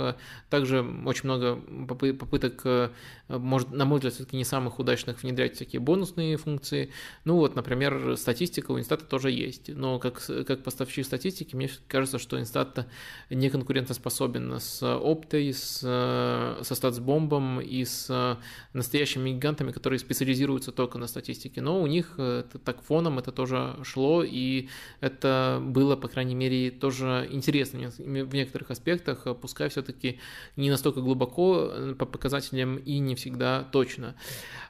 Также 0.50 0.82
очень 1.06 1.26
много 1.26 1.56
попыток, 1.88 2.62
э, 2.66 2.90
может, 3.28 3.72
на 3.72 3.86
мой 3.86 3.98
взгляд, 3.98 4.14
все-таки 4.14 4.38
не 4.38 4.44
самых 4.44 4.80
удачных 4.80 5.24
внедрять 5.24 5.56
всякие 5.56 5.80
бонусные 5.80 6.38
функции. 6.38 6.92
Ну 7.26 7.36
вот, 7.36 7.56
например, 7.56 8.16
статистика 8.18 8.72
у 8.72 8.80
Инстата 8.80 9.06
тоже 9.06 9.32
есть, 9.32 9.70
но 9.70 10.00
как, 10.00 10.24
как 10.48 10.64
поставщик 10.64 11.06
статистики, 11.06 11.56
мне 11.56 11.70
кажется, 11.88 12.20
что 12.20 12.40
Инстат 12.40 12.88
не 13.30 13.50
конкурентоспособен 13.50 14.60
с 14.60 14.84
Оптой, 14.84 15.54
с, 15.54 15.80
со 15.80 16.76
статсбомбом 16.76 17.62
и 17.62 17.84
с 17.84 18.38
настоящими 18.74 19.32
гигантами, 19.32 19.72
которые 19.72 20.00
специализируются 20.00 20.72
только 20.72 20.98
на 20.98 21.08
статистике. 21.08 21.62
Но 21.62 21.82
у 21.82 21.88
них 21.88 22.18
так 22.64 22.82
фоном 22.82 23.20
это 23.20 23.32
тоже 23.32 23.76
шло, 23.84 24.24
и 24.24 24.70
это 25.02 25.60
было, 25.62 25.96
по 25.96 26.08
крайней 26.08 26.36
мере, 26.36 26.37
тоже 26.80 27.28
интересно 27.32 27.90
в 27.98 28.34
некоторых 28.34 28.72
аспектах, 28.72 29.26
э, 29.26 29.34
пускай 29.34 29.70
все-таки 29.70 30.20
не 30.56 30.70
настолько 30.70 31.02
глубоко 31.02 31.70
э, 31.72 31.96
по 31.98 32.06
показателям 32.06 32.78
и 32.78 33.00
не 33.00 33.16
всегда 33.16 33.64
точно. 33.72 34.16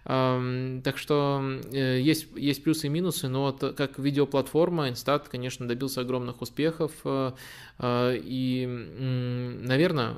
Так 0.03 0.97
что 0.97 1.41
э, 1.71 1.99
есть, 2.01 2.27
есть 2.35 2.63
плюсы 2.63 2.87
и 2.87 2.89
минусы, 2.89 3.27
но 3.27 3.43
вот 3.43 3.75
как 3.75 3.99
видеоплатформа 3.99 4.89
Instat, 4.89 5.25
конечно, 5.29 5.67
добился 5.67 6.01
огромных 6.01 6.41
успехов, 6.41 6.91
и, 7.83 8.67
наверное, 9.61 10.17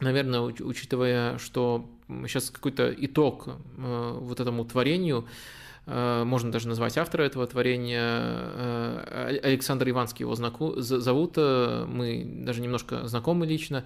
наверное, 0.00 0.40
учитывая, 0.40 1.38
что 1.38 1.88
сейчас 2.26 2.50
какой-то 2.50 2.94
итог 2.98 3.48
вот 3.76 4.40
этому 4.40 4.64
творению, 4.64 5.26
Э, 5.26 5.30
можно 5.86 6.50
даже 6.50 6.66
назвать 6.66 6.98
автора 6.98 7.22
этого 7.22 7.46
творения. 7.46 8.02
Э, 8.02 9.38
Александр 9.42 9.88
Иванский 9.88 10.24
его 10.24 10.34
знаку, 10.34 10.74
зовут, 10.80 11.34
э, 11.36 11.84
мы 11.86 12.24
даже 12.26 12.60
немножко 12.60 13.06
знакомы 13.06 13.46
лично. 13.46 13.84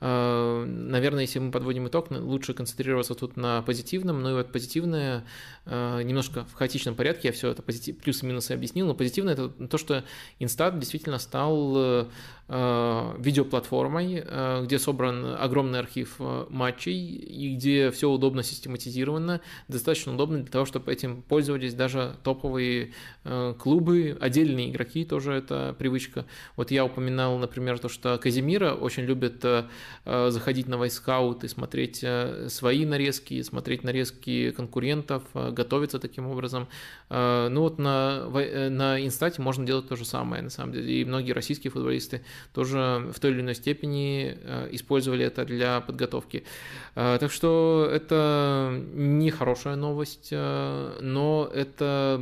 Наверное, 0.00 1.22
если 1.22 1.38
мы 1.38 1.52
подводим 1.52 1.88
итог, 1.88 2.10
лучше 2.10 2.54
концентрироваться 2.54 3.14
тут 3.14 3.36
на 3.36 3.60
позитивном, 3.62 4.22
но 4.22 4.30
и 4.30 4.34
вот 4.34 4.50
позитивное 4.50 5.24
немножко 5.66 6.44
в 6.46 6.54
хаотичном 6.54 6.96
порядке, 6.96 7.28
я 7.28 7.32
все 7.32 7.50
это 7.50 7.62
позитив, 7.62 7.98
плюсы 7.98 8.26
минусы 8.26 8.52
объяснил, 8.52 8.86
но 8.86 8.94
позитивное 8.94 9.34
это 9.34 9.48
то, 9.48 9.78
что 9.78 10.02
Инстат 10.40 10.78
действительно 10.78 11.18
стал 11.18 12.08
видеоплатформой, 12.48 14.24
где 14.64 14.78
собран 14.78 15.36
огромный 15.38 15.78
архив 15.78 16.16
матчей 16.48 16.98
и 17.16 17.54
где 17.54 17.90
все 17.92 18.10
удобно 18.10 18.42
систематизировано, 18.42 19.40
достаточно 19.68 20.12
удобно 20.12 20.38
для 20.38 20.50
того, 20.50 20.66
чтобы 20.66 20.92
этим 20.92 21.22
пользоваться 21.22 21.41
пользовались 21.42 21.74
даже 21.74 22.14
топовые 22.22 22.92
э, 23.24 23.54
клубы, 23.58 24.16
отдельные 24.20 24.70
игроки 24.70 25.04
тоже 25.04 25.32
это 25.32 25.74
привычка. 25.76 26.24
Вот 26.54 26.70
я 26.70 26.84
упоминал, 26.84 27.36
например, 27.36 27.80
то, 27.80 27.88
что 27.88 28.16
Казимира 28.18 28.74
очень 28.74 29.02
любит 29.02 29.44
э, 29.44 29.64
э, 30.04 30.30
заходить 30.30 30.68
на 30.68 30.78
вайскаут 30.78 31.42
и 31.42 31.48
смотреть 31.48 32.04
свои 32.46 32.86
нарезки, 32.86 33.42
смотреть 33.42 33.82
нарезки 33.82 34.52
конкурентов, 34.52 35.24
готовиться 35.34 35.98
таким 35.98 36.28
образом. 36.28 36.68
Ну 37.10 37.60
вот 37.60 37.78
на, 37.78 38.28
на 38.70 39.04
инстате 39.04 39.42
можно 39.42 39.66
делать 39.66 39.88
то 39.88 39.96
же 39.96 40.04
самое, 40.04 40.42
на 40.42 40.50
самом 40.50 40.72
деле. 40.72 41.00
И 41.00 41.04
многие 41.04 41.32
российские 41.32 41.70
футболисты 41.70 42.22
тоже 42.54 43.10
в 43.12 43.18
той 43.20 43.32
или 43.32 43.40
иной 43.40 43.54
степени 43.54 44.38
использовали 44.70 45.24
это 45.24 45.44
для 45.44 45.80
подготовки. 45.80 46.44
Так 46.94 47.30
что 47.30 47.88
это 47.92 48.82
не 48.94 49.30
хорошая 49.30 49.76
новость, 49.76 50.32
но 50.32 51.31
это, 51.52 52.20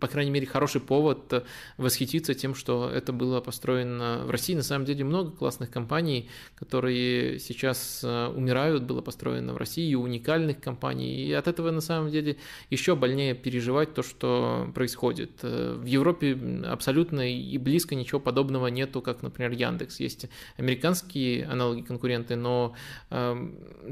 по 0.00 0.06
крайней 0.06 0.30
мере, 0.30 0.46
хороший 0.46 0.80
повод 0.80 1.44
восхититься 1.76 2.34
тем, 2.34 2.54
что 2.54 2.90
это 2.90 3.12
было 3.12 3.40
построено 3.40 4.22
в 4.26 4.30
России. 4.30 4.54
На 4.54 4.62
самом 4.62 4.84
деле 4.84 5.04
много 5.04 5.30
классных 5.30 5.70
компаний, 5.70 6.28
которые 6.54 7.38
сейчас 7.38 8.02
э, 8.04 8.26
умирают, 8.28 8.84
было 8.84 9.00
построено 9.00 9.52
в 9.52 9.56
России, 9.56 9.94
уникальных 9.94 10.60
компаний. 10.60 11.24
И 11.24 11.32
от 11.32 11.48
этого 11.48 11.70
на 11.70 11.80
самом 11.80 12.10
деле 12.10 12.36
еще 12.70 12.96
больнее 12.96 13.34
переживать 13.34 13.94
то, 13.94 14.02
что 14.02 14.70
происходит. 14.74 15.30
Э, 15.42 15.76
в 15.78 15.86
Европе 15.86 16.38
абсолютно 16.66 17.32
и 17.32 17.58
близко 17.58 17.94
ничего 17.94 18.20
подобного 18.20 18.68
нету, 18.68 19.02
как, 19.02 19.22
например, 19.22 19.52
Яндекс. 19.52 20.00
Есть 20.00 20.26
американские 20.56 21.46
аналоги 21.46 21.82
конкуренты, 21.82 22.36
но 22.36 22.74
э, 23.10 23.36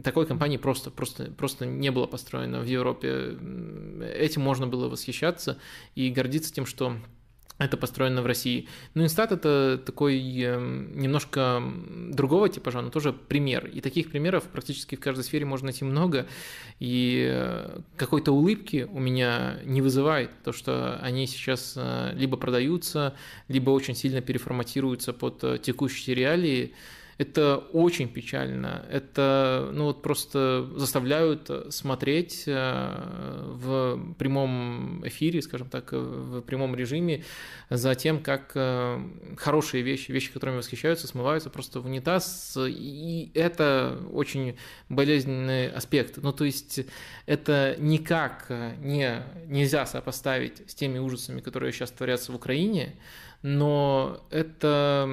такой 0.02 0.26
компании 0.26 0.56
просто, 0.56 0.90
просто, 0.90 1.30
просто 1.30 1.66
не 1.66 1.90
было 1.90 2.06
построено 2.06 2.60
в 2.60 2.66
Европе. 2.66 3.36
Этим 4.14 4.42
можно 4.48 4.66
было 4.66 4.88
восхищаться 4.88 5.58
и 5.94 6.08
гордиться 6.10 6.54
тем, 6.54 6.64
что 6.64 6.96
это 7.58 7.76
построено 7.76 8.22
в 8.22 8.26
России. 8.26 8.68
Ну, 8.94 9.02
Инстат 9.02 9.32
это 9.32 9.82
такой 9.84 10.16
эм, 10.42 10.96
немножко 10.98 11.60
другого 12.10 12.48
типа, 12.48 12.70
но 12.70 12.88
тоже 12.88 13.12
пример. 13.12 13.66
И 13.66 13.80
таких 13.80 14.10
примеров 14.10 14.44
практически 14.44 14.94
в 14.94 15.00
каждой 15.00 15.24
сфере 15.24 15.44
можно 15.44 15.66
найти 15.66 15.84
много. 15.84 16.28
И 16.78 17.28
э, 17.28 17.80
какой-то 17.96 18.32
улыбки 18.32 18.88
у 18.90 19.00
меня 19.00 19.58
не 19.64 19.82
вызывает 19.82 20.30
то, 20.44 20.52
что 20.52 20.98
они 21.02 21.26
сейчас 21.26 21.74
э, 21.76 22.12
либо 22.14 22.36
продаются, 22.36 23.14
либо 23.48 23.70
очень 23.70 23.96
сильно 23.96 24.20
переформатируются 24.20 25.12
под 25.12 25.42
э, 25.42 25.58
текущие 25.58 26.14
реалии. 26.14 26.72
Это 27.18 27.56
очень 27.72 28.08
печально. 28.08 28.86
Это 28.88 29.70
ну, 29.72 29.86
вот 29.86 30.02
просто 30.02 30.70
заставляют 30.76 31.50
смотреть 31.70 32.44
э, 32.46 33.44
в 33.46 34.14
прямом 34.16 35.04
эфире, 35.04 35.42
скажем 35.42 35.68
так, 35.68 35.90
в 35.92 36.42
прямом 36.42 36.76
режиме 36.76 37.24
за 37.70 37.96
тем, 37.96 38.22
как 38.22 38.52
э, 38.54 39.02
хорошие 39.36 39.82
вещи, 39.82 40.12
вещи, 40.12 40.32
которыми 40.32 40.58
восхищаются, 40.58 41.08
смываются 41.08 41.50
просто 41.50 41.80
в 41.80 41.86
унитаз. 41.86 42.56
И 42.56 43.32
это 43.34 43.98
очень 44.12 44.56
болезненный 44.88 45.70
аспект. 45.70 46.18
Ну, 46.18 46.32
то 46.32 46.44
есть 46.44 46.86
это 47.26 47.74
никак 47.80 48.46
не, 48.80 49.24
нельзя 49.46 49.86
сопоставить 49.86 50.70
с 50.70 50.74
теми 50.76 51.00
ужасами, 51.00 51.40
которые 51.40 51.72
сейчас 51.72 51.90
творятся 51.90 52.30
в 52.30 52.36
Украине, 52.36 52.94
но 53.42 54.24
это 54.30 55.08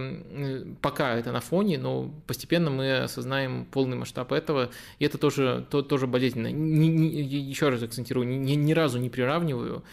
пока 0.82 1.16
это 1.16 1.32
на 1.32 1.42
фоне, 1.42 1.78
но 1.78 2.12
постепенно 2.26 2.72
мы 2.72 2.98
осознаем 2.98 3.66
полный 3.66 3.98
масштаб 3.98 4.32
этого, 4.32 4.72
и 4.98 5.06
это 5.06 5.18
тоже, 5.18 5.66
то, 5.70 5.84
тоже 5.84 6.08
болезненно. 6.08 6.52
Ни, 6.52 6.88
ни, 6.88 7.06
еще 7.06 7.70
раз 7.70 7.84
акцентирую, 7.84 8.28
ни, 8.28 8.54
ни 8.54 8.74
разу 8.74 8.98
не 8.98 9.10
приравниваю, 9.10 9.84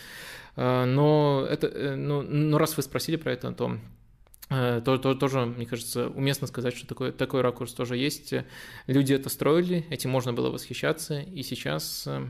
а, 0.56 0.86
но, 0.86 1.46
это, 1.48 1.66
э, 1.66 1.94
но, 1.94 2.22
но 2.22 2.58
раз 2.58 2.76
вы 2.76 2.82
спросили 2.82 3.16
про 3.16 3.32
это, 3.32 3.52
то 3.52 3.78
э, 4.48 4.80
то, 4.82 4.96
то, 4.96 5.14
тоже, 5.14 5.44
мне 5.44 5.66
кажется, 5.66 6.08
уместно 6.08 6.46
сказать, 6.46 6.74
что 6.74 6.86
такой, 6.86 7.12
такой 7.12 7.42
ракурс 7.42 7.74
тоже 7.74 7.98
есть. 7.98 8.34
Люди 8.86 9.12
это 9.12 9.28
строили, 9.28 9.84
этим 9.90 10.10
можно 10.10 10.32
было 10.32 10.50
восхищаться, 10.50 11.20
и 11.20 11.42
сейчас 11.42 12.04
э, 12.06 12.28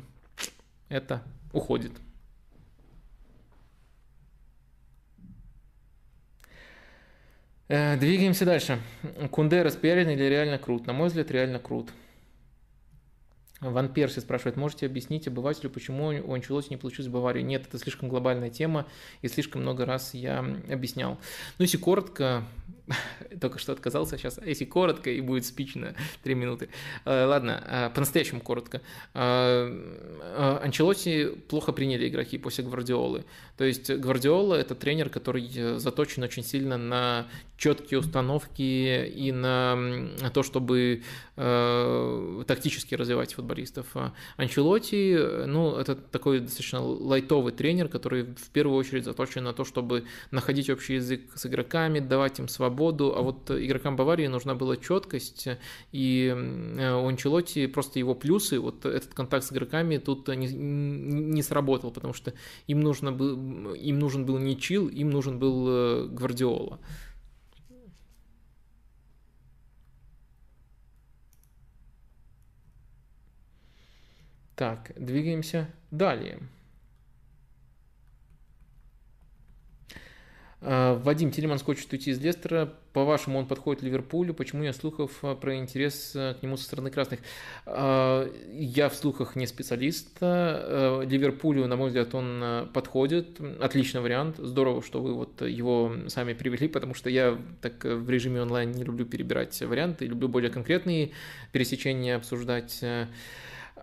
это 0.89 1.23
уходит. 1.53 1.93
Двигаемся 7.73 8.45
дальше. 8.45 8.79
Кунде 9.31 9.63
распиарен 9.63 10.11
или 10.11 10.25
реально 10.25 10.59
крут? 10.59 10.87
На 10.87 10.93
мой 10.93 11.09
взгляд, 11.09 11.31
реально 11.31 11.59
крут. 11.59 11.91
Ван 13.63 13.93
Перси 13.93 14.19
спрашивает, 14.19 14.57
можете 14.57 14.87
объяснить 14.87 15.29
обывателю, 15.29 15.71
почему 15.71 16.09
у 16.09 16.35
Анчелоти 16.35 16.71
не 16.71 16.77
получилось 16.77 17.09
в 17.09 17.13
Баварии? 17.13 17.43
Нет, 17.43 17.67
это 17.69 17.79
слишком 17.79 18.09
глобальная 18.09 18.51
тема, 18.51 18.87
и 19.23 19.29
слишком 19.29 19.63
много 19.63 19.87
раз 19.87 20.15
я 20.15 20.41
объяснял. 20.69 21.13
Ну, 21.59 21.63
если 21.63 21.77
коротко, 21.77 22.45
только 23.41 23.59
что 23.59 23.73
отказался 23.73 24.19
сейчас, 24.19 24.39
а 24.39 24.47
если 24.47 24.65
коротко, 24.65 25.11
и 25.11 25.21
будет 25.21 25.47
спич 25.47 25.75
на 25.75 25.95
3 26.23 26.35
минуты. 26.35 26.69
Э, 27.05 27.27
ладно, 27.27 27.63
э, 27.67 27.91
по-настоящему 27.95 28.41
коротко. 28.41 28.81
Э, 29.15 30.61
Анчелоти 30.63 31.29
плохо 31.49 31.73
приняли 31.73 32.09
игроки 32.09 32.39
после 32.39 32.65
Гвардиолы. 32.65 33.25
То 33.57 33.65
есть 33.65 33.91
Гвардиола– 33.91 34.55
это 34.57 34.75
тренер, 34.75 35.09
который 35.09 35.49
заточен 35.79 36.23
очень 36.23 36.43
сильно 36.43 36.79
на 36.79 37.27
четкие 37.57 38.01
установки 38.01 39.07
и 39.07 39.31
на 39.31 40.11
то, 40.35 40.43
чтобы 40.43 41.03
тактически 41.37 42.97
развивать 42.97 43.35
футболистов. 43.35 43.87
Анчелоти, 44.37 45.47
ну, 45.47 45.77
это 45.77 45.95
такой 45.95 46.41
достаточно 46.41 46.83
лайтовый 46.83 47.53
тренер, 47.53 47.89
который 47.89 48.25
в 48.25 48.51
первую 48.53 48.79
очередь 48.79 49.05
заточен 49.05 49.45
на 49.45 49.53
то, 49.53 49.65
чтобы 49.65 50.05
находить 50.31 50.71
общий 50.71 50.95
язык 50.95 51.21
с 51.35 51.47
игроками, 51.47 52.01
давать 52.01 52.39
им 52.39 52.49
свободу, 52.49 52.82
а 52.91 53.23
вот 53.23 53.51
игрокам 53.51 53.97
Баварии 53.97 54.27
нужна 54.27 54.55
была 54.55 54.77
четкость, 54.77 55.49
и 55.93 56.35
у 56.35 57.07
Анчелотти 57.07 57.67
просто 57.67 57.99
его 57.99 58.15
плюсы, 58.15 58.59
вот 58.59 58.85
этот 58.85 59.15
контакт 59.15 59.45
с 59.45 59.53
игроками 59.53 59.99
тут 59.99 60.29
не, 60.29 60.49
не 60.49 61.43
сработал, 61.43 61.91
потому 61.91 62.15
что 62.15 62.35
им, 62.67 62.81
нужно 62.81 63.13
был, 63.13 63.75
им 63.75 63.99
нужен 63.99 64.27
был 64.27 64.39
не 64.39 64.59
Чил, 64.59 64.89
им 64.89 65.11
нужен 65.11 65.39
был 65.39 65.67
э, 65.69 66.07
Гвардиола. 66.09 66.81
Так, 74.55 74.93
двигаемся 74.97 75.69
далее. 75.91 76.39
Вадим 80.63 81.33
Телеманс 81.33 81.63
хочет 81.63 81.93
уйти 81.93 82.11
из 82.11 82.21
Лестера. 82.21 82.73
По-вашему, 82.93 83.39
он 83.39 83.47
подходит 83.47 83.83
Ливерпулю? 83.83 84.33
Почему 84.33 84.63
нет 84.63 84.77
слухов 84.77 85.11
а, 85.23 85.35
про 85.35 85.57
интерес 85.57 86.13
а, 86.15 86.35
к 86.35 86.43
нему 86.43 86.57
со 86.57 86.65
стороны 86.65 86.91
красных? 86.91 87.21
Я 87.67 88.89
в 88.89 88.95
слухах 88.95 89.35
не 89.35 89.47
специалист. 89.47 90.21
Ливерпулю, 90.21 91.67
на 91.67 91.77
мой 91.77 91.89
взгляд, 91.89 92.15
он 92.15 92.69
подходит. 92.73 93.41
Отличный 93.61 94.03
вариант. 94.03 94.37
Здорово, 94.39 94.83
что 94.83 95.03
вы 95.03 95.15
вот 95.15 95.43
его 95.43 95.93
сами 96.07 96.33
привели, 96.33 96.69
потому 96.69 96.95
что 96.95 97.11
я 97.11 97.39
так 97.61 97.85
в 97.85 98.09
режиме 98.09 98.43
онлайн 98.43 98.71
не 98.71 98.85
люблю 98.85 99.05
перебирать 99.05 99.61
варианты, 99.63 100.07
люблю 100.07 100.29
более 100.29 100.51
конкретные 100.51 101.11
пересечения 101.51 102.17
обсуждать. 102.17 102.85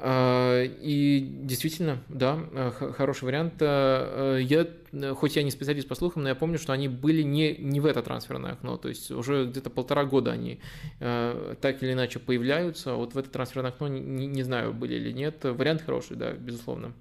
А, 0.01 0.63
и 0.63 1.19
действительно, 1.43 2.01
да, 2.07 2.39
э, 2.53 2.71
хороший 2.71 3.25
вариант. 3.25 3.55
Э, 3.59 4.37
э, 4.39 4.41
я, 4.41 5.13
хоть 5.13 5.35
я 5.35 5.43
не 5.43 5.51
специалист 5.51 5.89
по 5.89 5.95
слухам, 5.95 6.23
но 6.23 6.29
я 6.29 6.35
помню, 6.35 6.57
что 6.57 6.71
они 6.71 6.87
были 6.87 7.21
не, 7.21 7.57
не 7.57 7.81
в 7.81 7.85
это 7.85 8.01
трансферное 8.01 8.53
окно, 8.53 8.77
то 8.77 8.87
есть 8.87 9.11
уже 9.11 9.45
где-то 9.45 9.69
полтора 9.69 10.05
года 10.05 10.31
они 10.31 10.61
так 10.99 11.83
или 11.83 11.91
иначе 11.93 12.19
появляются. 12.19 12.93
Вот 12.93 13.13
в 13.13 13.17
это 13.17 13.29
трансферное 13.29 13.71
окно 13.71 13.89
не, 13.89 14.25
не 14.27 14.43
знаю, 14.43 14.73
были 14.73 14.95
или 14.95 15.11
нет. 15.11 15.43
Вариант 15.43 15.81
хороший, 15.81 16.15
да, 16.15 16.31
безусловно. 16.31 16.93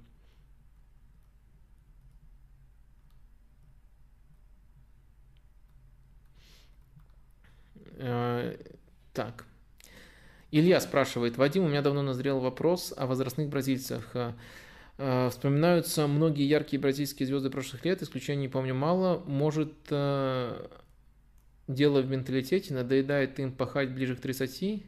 Так. 9.13 9.48
Илья 10.51 10.81
спрашивает, 10.81 11.37
Вадим, 11.37 11.65
у 11.65 11.69
меня 11.69 11.83
давно 11.83 12.03
назрел 12.03 12.41
вопрос 12.41 12.95
о 12.97 13.07
возрастных 13.07 13.51
бразильцах. 13.51 14.09
Э, 14.15 14.33
э, 14.97 15.29
вспоминаются 15.31 16.07
многие 16.07 16.49
яркие 16.49 16.81
бразильские 16.81 17.27
звезды 17.27 17.51
прошлых 17.51 17.85
лет, 17.85 18.03
исключений 18.03 18.43
не 18.43 18.49
помню 18.49 18.75
мало. 18.75 19.23
Может, 19.27 19.75
э, 19.91 20.67
дело 21.67 22.01
в 22.01 22.11
менталитете, 22.11 22.73
надоедает 22.73 23.39
им 23.41 23.53
пахать 23.53 23.91
ближе 23.91 24.17
к 24.17 24.21
30? 24.21 24.85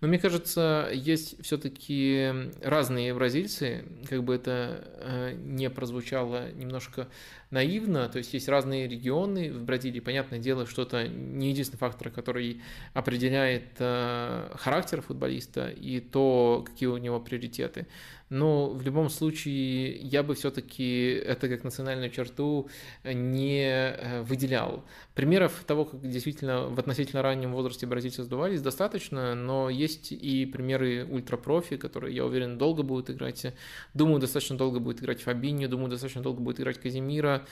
Но 0.00 0.08
мне 0.08 0.18
кажется, 0.18 0.90
есть 0.92 1.42
все-таки 1.42 2.30
разные 2.62 3.14
бразильцы, 3.14 3.84
как 4.08 4.24
бы 4.24 4.34
это 4.34 5.34
не 5.38 5.70
прозвучало 5.70 6.52
немножко 6.52 7.08
наивно, 7.50 8.08
то 8.08 8.18
есть 8.18 8.34
есть 8.34 8.48
разные 8.48 8.88
регионы 8.88 9.52
в 9.52 9.62
Бразилии, 9.62 10.00
понятное 10.00 10.38
дело, 10.38 10.66
что 10.66 10.82
это 10.82 11.06
не 11.06 11.50
единственный 11.50 11.78
фактор, 11.78 12.10
который 12.10 12.60
определяет 12.92 13.68
э, 13.78 14.50
характер 14.56 15.00
футболиста 15.00 15.68
и 15.68 16.00
то, 16.00 16.64
какие 16.66 16.88
у 16.88 16.96
него 16.96 17.20
приоритеты. 17.20 17.86
Но 18.28 18.70
в 18.70 18.82
любом 18.82 19.08
случае 19.08 19.96
я 19.98 20.22
бы 20.24 20.34
все-таки 20.34 21.10
это 21.12 21.48
как 21.48 21.62
национальную 21.62 22.10
черту 22.10 22.68
не 23.04 23.62
э, 23.64 24.22
выделял. 24.22 24.84
Примеров 25.14 25.62
того, 25.64 25.84
как 25.84 26.00
действительно 26.00 26.66
в 26.66 26.78
относительно 26.78 27.22
раннем 27.22 27.52
возрасте 27.52 27.86
бразильцы 27.86 28.24
сдувались, 28.24 28.62
достаточно, 28.62 29.36
но 29.36 29.70
есть 29.70 30.10
и 30.10 30.44
примеры 30.44 31.06
ультрапрофи, 31.08 31.76
которые, 31.76 32.16
я 32.16 32.24
уверен, 32.24 32.58
долго 32.58 32.82
будут 32.82 33.10
играть. 33.10 33.46
Думаю, 33.94 34.20
достаточно 34.20 34.56
долго 34.56 34.80
будет 34.80 35.00
играть 35.00 35.22
Фабиньо, 35.22 35.68
думаю, 35.68 35.90
достаточно 35.90 36.22
долго 36.22 36.40
будет 36.40 36.58
играть 36.58 36.80
Казимира. 36.80 37.46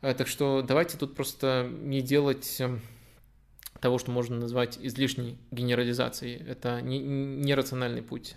Э, 0.00 0.14
так 0.14 0.26
что 0.26 0.62
давайте 0.62 0.96
тут 0.96 1.14
просто 1.14 1.70
не 1.70 2.00
делать 2.00 2.60
эм, 2.60 2.80
того, 3.80 3.98
что 3.98 4.10
можно 4.10 4.36
назвать 4.36 4.78
излишней 4.80 5.38
генерализацией. 5.50 6.36
Это 6.36 6.80
нерациональный 6.80 8.00
не 8.00 8.06
путь. 8.06 8.36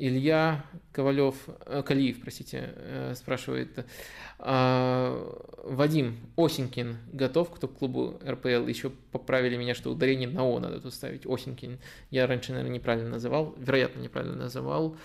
Илья 0.00 0.64
Ковалев, 0.92 1.36
э, 1.66 1.82
Калиев, 1.82 2.20
простите, 2.22 2.72
э, 2.74 3.14
спрашивает, 3.14 3.84
а, 4.38 5.36
Вадим 5.64 6.16
Осенькин 6.36 6.96
готов 7.12 7.50
к 7.50 7.58
топ-клубу 7.58 8.18
РПЛ? 8.26 8.66
Еще 8.66 8.90
поправили 9.12 9.56
меня, 9.56 9.74
что 9.74 9.90
ударение 9.90 10.28
на 10.28 10.42
О 10.42 10.58
надо 10.58 10.80
тут 10.80 10.94
ставить. 10.94 11.26
Осенькин. 11.26 11.78
Я 12.10 12.26
раньше, 12.26 12.52
наверное, 12.52 12.74
неправильно 12.74 13.10
называл, 13.10 13.54
вероятно, 13.58 14.00
неправильно 14.00 14.36
называл. 14.36 14.96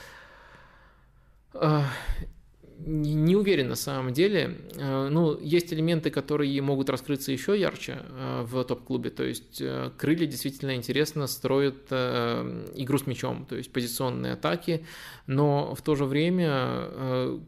Не 2.78 3.38
уверен 3.38 3.70
на 3.70 3.76
самом 3.76 4.12
деле. 4.12 4.58
Э, 4.76 5.08
ну, 5.10 5.40
есть 5.40 5.72
элементы, 5.72 6.10
которые 6.10 6.62
могут 6.62 6.90
раскрыться 6.90 7.32
еще 7.32 7.58
ярче 7.58 8.00
э, 8.02 8.44
в 8.46 8.64
топ-клубе. 8.66 9.12
То 9.12 9.24
есть 9.24 9.62
э, 9.62 9.92
крылья 9.98 10.26
действительно 10.26 10.76
интересно 10.76 11.28
строят 11.28 11.92
игру 11.92 12.98
с 12.98 13.08
мячом, 13.08 13.46
то 13.46 13.56
есть 13.56 13.72
позиционные 13.72 14.34
атаки, 14.34 14.86
но 15.28 15.74
в 15.76 15.82
то 15.82 15.96
же 15.96 16.06
время 16.06 17.40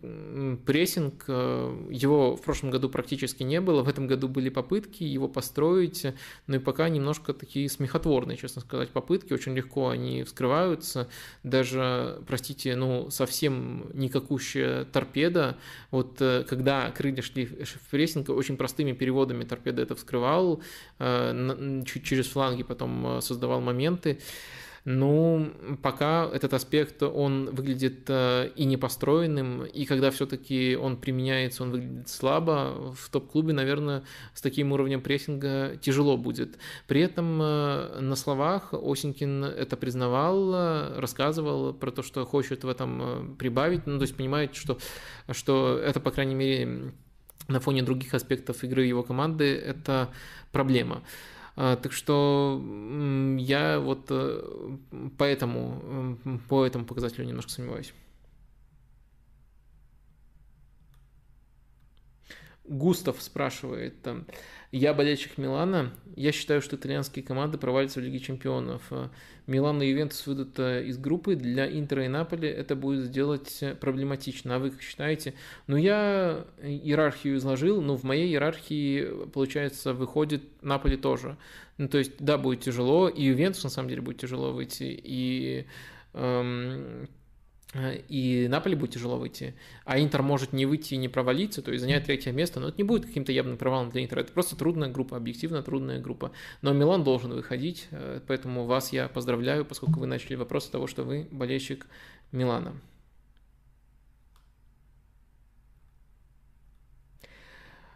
прессинг, 0.65 1.27
его 1.27 2.35
в 2.35 2.41
прошлом 2.41 2.71
году 2.71 2.89
практически 2.89 3.43
не 3.43 3.59
было, 3.59 3.83
в 3.83 3.89
этом 3.89 4.07
году 4.07 4.27
были 4.27 4.49
попытки 4.49 5.03
его 5.03 5.27
построить, 5.27 6.05
но 6.47 6.57
и 6.57 6.59
пока 6.59 6.89
немножко 6.89 7.33
такие 7.33 7.69
смехотворные, 7.69 8.37
честно 8.37 8.61
сказать, 8.61 8.89
попытки, 8.89 9.33
очень 9.33 9.55
легко 9.55 9.89
они 9.89 10.23
вскрываются, 10.23 11.07
даже, 11.43 12.21
простите, 12.27 12.75
ну, 12.75 13.09
совсем 13.09 13.89
никакущая 13.93 14.85
торпеда 14.85 15.16
торпеда 15.17 15.57
вот 15.91 16.17
когда 16.17 16.91
крылья 16.91 17.21
шли 17.21 17.45
в 17.45 17.89
прессинг, 17.91 18.29
очень 18.29 18.57
простыми 18.57 18.91
переводами 18.93 19.43
торпеда 19.43 19.81
это 19.81 19.95
вскрывал, 19.95 20.61
через 20.99 22.27
фланги 22.27 22.63
потом 22.63 23.21
создавал 23.21 23.61
моменты. 23.61 24.19
Ну, 24.89 25.51
пока 25.83 26.29
этот 26.33 26.53
аспект, 26.53 27.03
он 27.03 27.49
выглядит 27.53 28.05
э, 28.07 28.51
и 28.55 28.63
непостроенным, 28.63 29.65
и 29.65 29.83
когда 29.83 30.11
все-таки 30.11 30.77
он 30.77 30.95
применяется, 30.95 31.63
он 31.63 31.71
выглядит 31.71 32.07
слабо, 32.07 32.93
в 32.95 33.09
топ-клубе, 33.09 33.51
наверное, 33.51 34.03
с 34.33 34.39
таким 34.41 34.71
уровнем 34.71 35.01
прессинга 35.01 35.75
тяжело 35.81 36.15
будет. 36.15 36.57
При 36.87 37.01
этом 37.01 37.37
э, 37.41 37.99
на 37.99 38.15
словах 38.15 38.73
Осенькин 38.73 39.43
это 39.43 39.75
признавал, 39.75 40.53
э, 40.55 40.99
рассказывал 41.01 41.73
про 41.73 41.91
то, 41.91 42.01
что 42.01 42.25
хочет 42.25 42.63
в 42.63 42.69
этом 42.69 43.35
прибавить, 43.37 43.87
ну, 43.87 43.97
то 43.97 44.03
есть 44.03 44.15
понимает, 44.15 44.55
что, 44.55 44.77
что 45.31 45.77
это, 45.77 45.99
по 45.99 46.11
крайней 46.11 46.35
мере, 46.35 46.93
на 47.49 47.59
фоне 47.59 47.83
других 47.83 48.13
аспектов 48.13 48.63
игры 48.63 48.85
его 48.85 49.03
команды, 49.03 49.53
это 49.53 50.07
проблема. 50.53 51.03
А, 51.59 51.75
так 51.75 51.91
что 51.91 52.61
я 53.39 53.79
вот 53.79 54.05
э, 54.11 54.77
поэтому, 55.17 56.19
по 56.47 56.63
этому 56.63 56.85
показателю 56.85 57.25
немножко 57.25 57.51
сомневаюсь. 57.51 57.93
Густав 62.63 63.19
спрашивает, 63.19 64.03
я 64.71 64.93
болельщик 64.93 65.37
Милана, 65.37 65.91
я 66.15 66.31
считаю, 66.31 66.61
что 66.61 66.75
итальянские 66.75 67.23
команды 67.23 67.57
провалятся 67.57 67.99
в 67.99 68.03
Лиге 68.03 68.19
Чемпионов. 68.19 68.91
Милан 69.45 69.81
и 69.81 69.87
Ювентус 69.87 70.27
выйдут 70.27 70.59
э, 70.59 70.83
из 70.85 70.97
группы, 70.97 71.35
для 71.35 71.71
Интера 71.71 72.03
и 72.03 72.09
Наполи 72.09 72.49
это 72.49 72.75
будет 72.75 73.05
сделать 73.05 73.63
проблематично. 73.79 74.55
А 74.55 74.59
вы 74.59 74.71
как 74.71 74.81
считаете? 74.81 75.35
Ну, 75.67 75.77
я 75.77 76.45
иерархию 76.61 77.37
изложил, 77.37 77.81
но 77.81 77.95
в 77.95 78.03
моей 78.03 78.27
иерархии, 78.27 79.27
получается, 79.27 79.93
выходит 79.93 80.43
Наполи 80.61 80.97
тоже. 80.97 81.37
Ну, 81.77 81.87
то 81.87 81.97
есть, 81.97 82.13
да, 82.19 82.37
будет 82.37 82.61
тяжело, 82.61 83.07
и 83.07 83.23
Ювентус, 83.23 83.63
на 83.63 83.69
самом 83.69 83.87
деле, 83.89 84.01
будет 84.01 84.17
тяжело 84.17 84.51
выйти, 84.51 84.99
и 85.01 85.65
эм, 86.13 87.07
и 88.07 88.47
Наполи 88.49 88.75
будет 88.75 88.91
тяжело 88.91 89.17
выйти, 89.17 89.55
а 89.85 89.99
Интер 89.99 90.21
может 90.21 90.53
не 90.53 90.65
выйти 90.65 90.93
и 90.93 90.97
не 90.97 91.07
провалиться, 91.07 91.61
то 91.61 91.71
есть 91.71 91.81
занять 91.81 92.05
третье 92.05 92.31
место, 92.31 92.59
но 92.59 92.69
это 92.69 92.77
не 92.77 92.83
будет 92.83 93.05
каким-то 93.05 93.31
явным 93.31 93.57
провалом 93.57 93.89
для 93.89 94.03
Интера, 94.03 94.21
это 94.21 94.31
просто 94.31 94.55
трудная 94.55 94.89
группа, 94.89 95.17
объективно 95.17 95.61
трудная 95.61 95.99
группа. 95.99 96.31
Но 96.61 96.73
Милан 96.73 97.03
должен 97.03 97.33
выходить, 97.33 97.87
э, 97.91 98.21
поэтому 98.27 98.65
вас 98.65 98.93
я 98.93 99.07
поздравляю, 99.07 99.65
поскольку 99.65 99.99
вы 99.99 100.07
начали 100.07 100.35
вопрос 100.35 100.65
с 100.65 100.69
того, 100.69 100.87
что 100.87 101.03
вы 101.03 101.27
болельщик 101.31 101.87
Милана. 102.31 102.79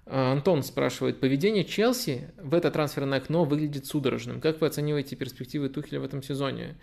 Э, 0.05 0.31
Антон 0.33 0.61
спрашивает, 0.63 1.19
поведение 1.19 1.63
Челси 1.63 2.31
в 2.37 2.53
это 2.53 2.69
трансферное 2.69 3.19
окно 3.19 3.45
выглядит 3.45 3.85
судорожным. 3.85 4.41
Как 4.41 4.59
вы 4.59 4.67
оцениваете 4.67 5.15
перспективы 5.15 5.69
Тухеля 5.69 6.01
в 6.01 6.03
этом 6.03 6.21
сезоне? 6.21 6.75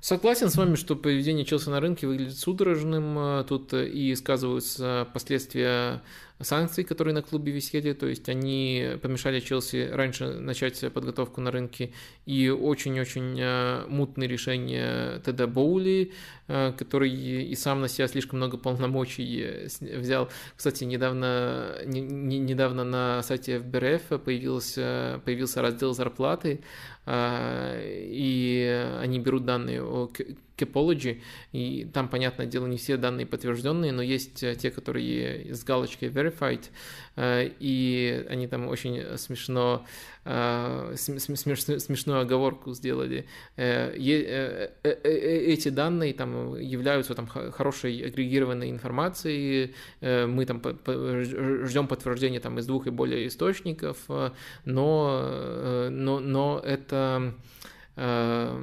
Согласен 0.00 0.48
с 0.48 0.56
вами, 0.56 0.76
что 0.76 0.96
поведение 0.96 1.44
Челси 1.44 1.68
на 1.68 1.80
рынке 1.80 2.06
выглядит 2.06 2.38
судорожным. 2.38 3.44
Тут 3.46 3.74
э, 3.74 3.86
и 3.86 4.14
сказываются 4.14 5.06
последствия 5.12 6.02
санкций, 6.40 6.84
которые 6.84 7.14
на 7.14 7.22
клубе 7.22 7.52
висели, 7.52 7.92
то 7.92 8.06
есть 8.06 8.28
они 8.28 8.92
помешали 9.02 9.40
Челси 9.40 9.90
раньше 9.92 10.26
начать 10.26 10.92
подготовку 10.92 11.40
на 11.40 11.50
рынке, 11.50 11.92
и 12.26 12.48
очень-очень 12.48 13.38
э, 13.38 13.86
мутные 13.88 14.28
решения 14.28 15.20
Теда 15.20 15.46
Боули, 15.46 16.12
э, 16.48 16.72
который 16.76 17.10
и 17.10 17.54
сам 17.54 17.80
на 17.80 17.88
себя 17.88 18.08
слишком 18.08 18.38
много 18.38 18.56
полномочий 18.56 19.68
взял. 19.80 20.30
Кстати, 20.56 20.84
недавно, 20.84 21.76
не, 21.84 22.00
недавно 22.38 22.84
на 22.84 23.22
сайте 23.22 23.58
ФБРФ 23.60 24.22
появился, 24.22 25.20
появился 25.24 25.62
раздел 25.62 25.94
зарплаты, 25.94 26.60
э, 27.06 27.82
и 27.86 28.96
они 29.00 29.18
берут 29.18 29.44
данные 29.44 29.82
о 29.82 30.10
Capology, 30.60 31.20
и 31.52 31.88
там, 31.92 32.08
понятное 32.08 32.46
дело, 32.46 32.66
не 32.66 32.76
все 32.76 32.96
данные 32.96 33.26
подтвержденные, 33.26 33.92
но 33.92 34.02
есть 34.02 34.42
э, 34.42 34.54
те, 34.54 34.70
которые 34.70 35.54
с 35.54 35.64
галочкой 35.64 36.08
verified, 36.08 36.64
э, 37.16 37.50
и 37.58 38.26
они 38.28 38.46
там 38.46 38.68
очень 38.68 39.16
смешно, 39.16 39.84
э, 40.24 40.94
смешную 40.96 42.20
оговорку 42.20 42.74
сделали. 42.74 43.26
Эти 43.56 45.68
данные 45.68 46.14
там 46.14 46.58
являются 46.58 47.14
там 47.14 47.26
хорошей 47.26 48.06
агрегированной 48.06 48.70
информацией, 48.70 49.74
мы 50.00 50.46
там 50.46 50.62
ждем 51.66 51.88
подтверждения 51.88 52.40
там 52.40 52.58
из 52.58 52.66
двух 52.66 52.86
и 52.86 52.90
более 52.90 53.26
источников, 53.26 53.96
но, 54.64 55.88
но, 55.90 56.20
но 56.20 56.62
это 56.64 57.34
но 57.96 58.56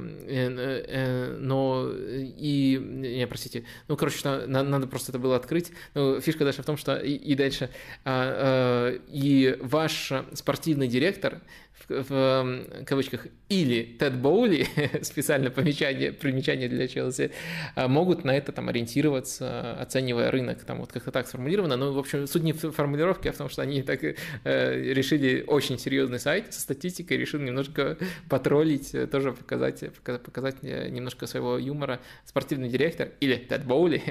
и, 1.94 2.80
не, 2.82 3.28
простите, 3.28 3.66
ну, 3.88 3.96
короче, 3.96 4.28
надо 4.28 4.88
просто 4.88 5.12
это 5.12 5.20
было 5.20 5.36
открыть. 5.36 5.72
Но 5.94 6.20
фишка 6.20 6.44
дальше 6.44 6.64
в 6.64 6.66
том, 6.66 6.78
что 6.78 6.98
и, 6.98 7.14
и 7.14 7.36
дальше, 7.36 7.70
а, 8.04 8.94
э, 8.94 9.00
и 9.10 9.56
ваш 9.62 10.12
спортивный 10.34 10.88
директор 10.88 11.42
в 11.88 12.14
эм, 12.14 12.86
кавычках, 12.86 13.28
или 13.50 13.84
Тед 13.84 14.18
Боули, 14.18 14.68
специально 15.02 15.50
помечание, 15.50 16.12
примечание 16.12 16.68
для 16.68 16.88
Челси, 16.88 17.32
а, 17.76 17.88
могут 17.88 18.26
на 18.26 18.36
это 18.36 18.52
там 18.52 18.70
ориентироваться, 18.70 19.80
оценивая 19.80 20.32
рынок, 20.32 20.64
там 20.64 20.80
вот 20.80 20.92
как-то 20.92 21.12
так 21.12 21.28
сформулировано, 21.28 21.78
но, 21.78 21.94
в 21.94 22.00
общем, 22.00 22.28
суть 22.28 22.44
не 22.44 22.54
в 22.54 22.72
формулировке, 22.72 23.30
а 23.30 23.34
в 23.34 23.38
том, 23.38 23.50
что 23.50 23.62
они 23.62 23.84
так 23.84 24.04
э, 24.04 24.14
решили 24.44 25.44
очень 25.48 25.80
серьезный 25.80 26.20
сайт 26.20 26.54
со 26.54 26.62
статистикой, 26.62 27.18
решили 27.18 27.46
немножко 27.46 27.98
потроллить, 28.30 28.94
э, 28.94 29.08
тоже 29.08 29.32
показать, 29.32 29.84
показать 30.04 30.58
э, 30.64 30.90
немножко 30.90 31.28
своего 31.28 31.58
юмора 31.58 32.00
спортивный 32.26 32.70
директор 32.70 33.10
или 33.20 33.36
Тед 33.36 33.66
Боули, 33.66 34.02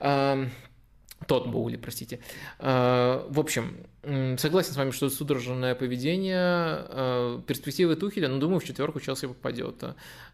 тот 1.26 1.48
Боули, 1.48 1.76
простите. 1.76 2.20
А, 2.58 3.26
в 3.28 3.40
общем, 3.40 3.76
Согласен 4.02 4.74
с 4.74 4.76
вами, 4.76 4.92
что 4.92 5.10
судорожное 5.10 5.74
поведение, 5.74 6.86
э, 6.88 7.40
перспективы 7.44 7.96
Тухеля, 7.96 8.28
но 8.28 8.38
думаю, 8.38 8.60
в 8.60 8.64
четверку 8.64 9.00
Челси 9.00 9.26
попадет. 9.26 9.82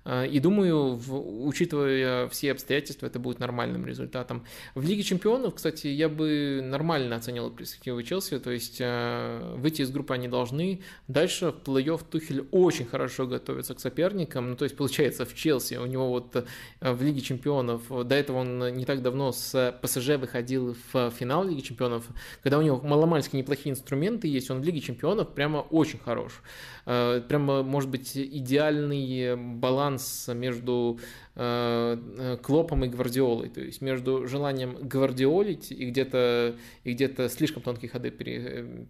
Э, 0.05 0.27
и 0.27 0.39
думаю, 0.39 1.01
учитывая 1.47 2.29
все 2.29 2.53
обстоятельства, 2.53 3.07
это 3.07 3.19
будет 3.19 3.39
нормальным 3.39 3.87
результатом. 3.87 4.45
В 4.75 4.87
Лиге 4.87 5.03
Чемпионов, 5.03 5.55
кстати, 5.55 5.87
я 5.87 6.11
бы 6.11 6.61
нормально 6.63 7.17
оценил 7.17 7.51
перспективы 7.51 8.03
Челси, 8.03 8.39
то 8.39 8.51
есть 8.51 8.77
э, 8.81 9.55
выйти 9.57 9.81
из 9.81 9.91
группы 9.91 10.13
они 10.13 10.29
должны. 10.29 10.83
Дальше 11.09 11.47
в 11.51 11.67
плей-офф 11.67 12.03
Тухель 12.11 12.47
очень 12.51 12.85
хорошо 12.85 13.27
готовится 13.27 13.75
к 13.75 13.81
соперникам, 13.81 14.51
ну 14.51 14.57
то 14.57 14.65
есть 14.65 14.77
получается 14.77 15.25
в 15.25 15.35
Челси, 15.35 15.77
у 15.77 15.87
него 15.87 16.11
вот 16.11 16.47
в 16.81 17.03
Лиге 17.03 17.23
Чемпионов, 17.23 17.89
до 17.89 18.15
этого 18.15 18.39
он 18.39 18.75
не 18.75 18.85
так 18.85 19.01
давно 19.01 19.33
с 19.33 19.75
ПСЖ 19.81 20.17
выходил 20.19 20.77
в 20.93 21.11
финал 21.13 21.45
Лиги 21.45 21.61
Чемпионов, 21.61 22.05
когда 22.43 22.59
у 22.59 22.63
него 22.63 22.79
маломальски 22.83 23.37
неплохие 23.55 23.73
инструменты 23.73 24.29
есть, 24.29 24.51
он 24.51 24.61
в 24.61 24.65
Лиге 24.65 24.81
Чемпионов 24.81 25.35
прямо 25.35 25.59
очень 25.59 25.99
хорош. 25.99 26.43
Э, 26.87 27.23
прямо, 27.27 27.63
может 27.63 27.91
быть, 27.91 28.17
идеальный 28.17 29.37
баланс 29.37 30.29
между 30.35 30.99
Клопом 31.35 32.85
и 32.85 32.89
Гвардиолой, 32.89 33.49
то 33.49 33.61
есть 33.61 33.81
между 33.81 34.29
желанием 34.29 34.77
гвардиолить 34.81 35.73
и 35.73 35.87
где-то 35.91 36.55
и 36.85 36.93
где-то 36.93 37.29
слишком 37.29 37.63
тонкие 37.63 37.91
ходы 37.91 38.11
пере, 38.11 38.87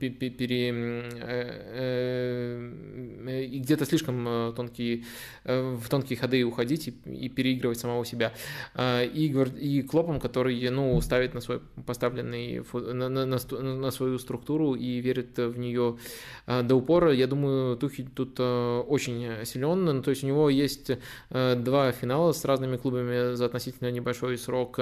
пере, 0.00 0.30
пере 0.30 0.68
и 3.44 3.58
где-то 3.60 3.84
слишком 3.84 4.54
тонкие 4.54 5.04
в 5.44 5.88
тонкие 5.88 6.18
ходы 6.18 6.42
уходить 6.44 6.88
и, 6.88 6.94
и 7.10 7.28
переигрывать 7.28 7.78
самого 7.78 8.04
себя. 8.04 8.32
И, 8.76 9.32
и 9.60 9.82
Клопом, 9.82 10.18
который 10.18 10.68
ну 10.70 11.00
ставит 11.00 11.34
на 11.34 11.40
свой 11.40 11.60
поставленный 11.86 12.64
на, 12.72 13.08
на, 13.08 13.26
на, 13.26 13.38
на 13.62 13.90
свою 13.90 14.18
структуру 14.18 14.74
и 14.74 15.00
верит 15.00 15.38
в 15.38 15.58
нее 15.58 15.98
до 16.46 16.74
упора, 16.74 17.12
я 17.12 17.26
думаю, 17.26 17.76
Тухель 17.76 18.08
тут 18.08 18.36
э, 18.38 18.78
очень 18.86 19.44
силен. 19.44 19.84
Ну, 19.84 20.02
то 20.02 20.10
есть 20.10 20.24
у 20.24 20.26
него 20.26 20.50
есть 20.50 20.90
э, 21.30 21.54
финала 21.92 22.32
с 22.32 22.44
разными 22.44 22.76
клубами 22.76 23.34
за 23.34 23.46
относительно 23.46 23.90
небольшой 23.90 24.38
срок, 24.38 24.80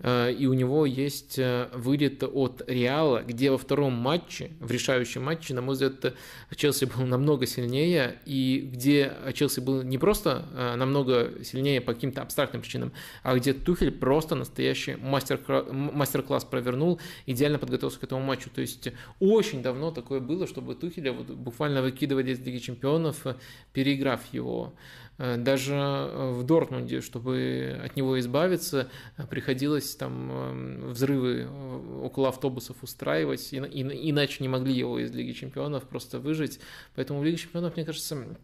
э, 0.00 0.32
и 0.32 0.46
у 0.46 0.54
него 0.54 0.86
есть 0.86 1.38
вылет 1.74 2.22
от 2.22 2.62
Реала, 2.66 3.22
где 3.22 3.50
во 3.50 3.58
втором 3.58 3.92
матче, 3.94 4.50
в 4.60 4.70
решающем 4.70 5.22
матче, 5.24 5.54
на 5.54 5.62
мой 5.62 5.74
взгляд, 5.74 6.14
Челси 6.54 6.84
был 6.84 7.06
намного 7.06 7.46
сильнее, 7.46 8.18
и 8.26 8.68
где 8.72 9.12
Челси 9.34 9.60
был 9.60 9.82
не 9.82 9.98
просто 9.98 10.44
намного 10.76 11.44
сильнее 11.44 11.80
по 11.80 11.94
каким-то 11.94 12.22
абстрактным 12.22 12.62
причинам, 12.62 12.92
а 13.22 13.36
где 13.36 13.52
Тухель 13.52 13.90
просто 13.90 14.34
настоящий 14.34 14.96
мастер, 14.96 15.40
мастер-класс 15.70 16.44
провернул, 16.44 17.00
идеально 17.26 17.58
подготовился 17.58 18.00
к 18.00 18.04
этому 18.04 18.22
матчу. 18.22 18.50
То 18.50 18.60
есть 18.60 18.88
очень 19.20 19.62
давно 19.62 19.90
такое 19.90 20.20
было, 20.20 20.46
чтобы 20.46 20.74
Тухеля 20.74 21.12
вот 21.12 21.26
буквально 21.26 21.82
выкидывали 21.82 22.32
из 22.32 22.40
Лиги 22.40 22.58
Чемпионов, 22.58 23.26
переиграв 23.72 24.20
его. 24.32 24.74
Э, 25.22 25.36
даже 25.36 25.74
э, 25.76 26.32
в 26.32 26.42
Дортмунде, 26.42 27.00
чтобы 27.00 27.80
от 27.84 27.94
него 27.94 28.18
избавиться, 28.18 28.90
приходилось 29.30 29.94
там 29.94 30.32
эм, 30.32 30.88
взрывы 30.88 31.46
э, 31.48 32.00
около 32.02 32.30
автобусов 32.30 32.82
устраивать, 32.82 33.54
иначе 33.54 34.38
не 34.40 34.48
могли 34.48 34.74
его 34.74 34.98
из 34.98 35.12
Лиги 35.12 35.30
Чемпионов 35.30 35.84
просто 35.84 36.18
выжить. 36.18 36.58
Поэтому 36.96 37.20
в 37.20 37.24
Лиге 37.24 37.36
Чемпионов, 37.36 37.76
мне 37.76 37.84
кажется, 37.84 38.36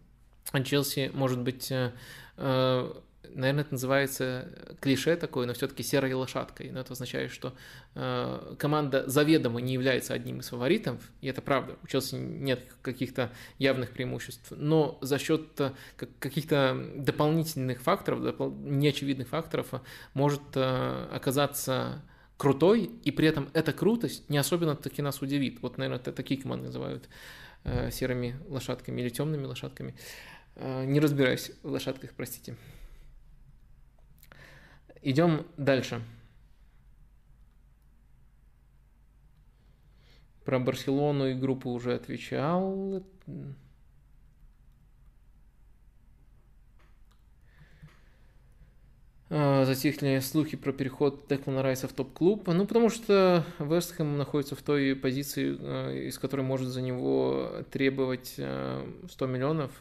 Челси 0.64 1.10
может 1.12 1.40
быть 1.40 1.72
наверное, 3.35 3.62
это 3.62 3.73
называется 3.73 4.49
клише 4.81 5.16
такое, 5.16 5.47
но 5.47 5.55
все-таки 5.55 5.82
серой 5.82 6.12
лошадкой. 6.15 6.70
Но 6.70 6.81
это 6.81 6.93
означает, 6.93 7.31
что 7.31 7.55
э, 7.95 8.55
команда 8.59 9.09
заведомо 9.09 9.61
не 9.61 9.73
является 9.73 10.15
одним 10.15 10.40
из 10.40 10.49
фаворитов, 10.49 11.01
и 11.20 11.28
это 11.28 11.43
правда. 11.43 11.77
У 11.82 11.86
Челси 11.86 12.15
нет 12.16 12.65
каких-то 12.82 13.31
явных 13.59 13.90
преимуществ, 13.90 14.53
но 14.57 14.99
за 15.01 15.19
счет 15.19 15.61
э, 15.61 15.73
каких-то 16.19 16.90
дополнительных 16.97 17.81
факторов, 17.81 18.20
неочевидных 18.65 19.28
факторов 19.28 19.74
э, 19.74 19.81
может 20.15 20.43
э, 20.55 21.09
оказаться 21.12 22.03
крутой, 22.36 22.90
и 23.03 23.11
при 23.11 23.28
этом 23.28 23.51
эта 23.53 23.73
крутость 23.73 24.28
не 24.31 24.39
особенно 24.39 24.77
таки 24.77 25.03
нас 25.03 25.20
удивит. 25.20 25.61
Вот, 25.61 25.77
наверное, 25.77 26.01
это 26.01 26.12
такие 26.12 26.40
команды 26.40 26.66
называют 26.66 27.09
э, 27.65 27.90
серыми 27.90 28.36
лошадками 28.49 29.01
или 29.01 29.09
темными 29.09 29.45
лошадками. 29.45 29.95
Э, 30.55 30.85
не 30.85 31.01
разбираюсь 31.01 31.51
в 31.62 31.70
лошадках, 31.70 32.12
простите. 32.16 32.57
Идем 35.02 35.46
дальше. 35.56 36.02
Про 40.44 40.58
Барселону 40.58 41.28
и 41.28 41.34
группу 41.34 41.70
уже 41.70 41.94
отвечал. 41.94 43.02
А, 49.30 49.66
затихли 49.66 50.20
слухи 50.20 50.56
про 50.56 50.72
переход 50.72 51.26
Деклана 51.28 51.62
Райса 51.62 51.86
в 51.86 51.92
топ-клуб. 51.92 52.46
Ну, 52.46 52.66
потому 52.66 52.88
что 52.88 53.44
Вестхэм 53.58 54.16
находится 54.16 54.56
в 54.56 54.62
той 54.62 54.96
позиции, 54.96 55.56
а, 55.60 55.92
из 55.92 56.18
которой 56.18 56.40
может 56.40 56.68
за 56.68 56.80
него 56.80 57.62
требовать 57.70 58.28
100 58.28 58.44
а, 58.46 59.26
миллионов 59.26 59.72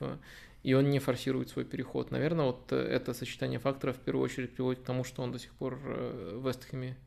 и 0.67 0.73
он 0.73 0.89
не 0.89 0.99
форсирует 0.99 1.47
свой 1.47 1.63
переход. 1.63 2.11
Наверное, 2.11 2.47
вот 2.47 2.73
э, 2.73 2.75
это 2.75 3.13
сочетание 3.13 3.57
факторов 3.57 3.95
в 3.95 3.99
первую 4.01 4.25
очередь 4.25 4.53
приводит 4.53 4.81
к 4.83 4.85
тому, 4.85 5.05
что 5.05 5.21
он 5.23 5.31
до 5.31 5.39
сих 5.39 5.53
пор 5.53 5.79
э, 5.81 6.35
в 6.35 6.45
Вестхэме. 6.45 6.97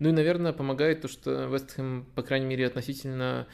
Ну 0.00 0.08
и, 0.08 0.12
наверное, 0.12 0.52
помогает 0.52 1.02
то, 1.02 1.06
что 1.06 1.44
Вестхэм, 1.44 2.06
по 2.16 2.22
крайней 2.24 2.46
мере, 2.46 2.66
относительно 2.66 3.46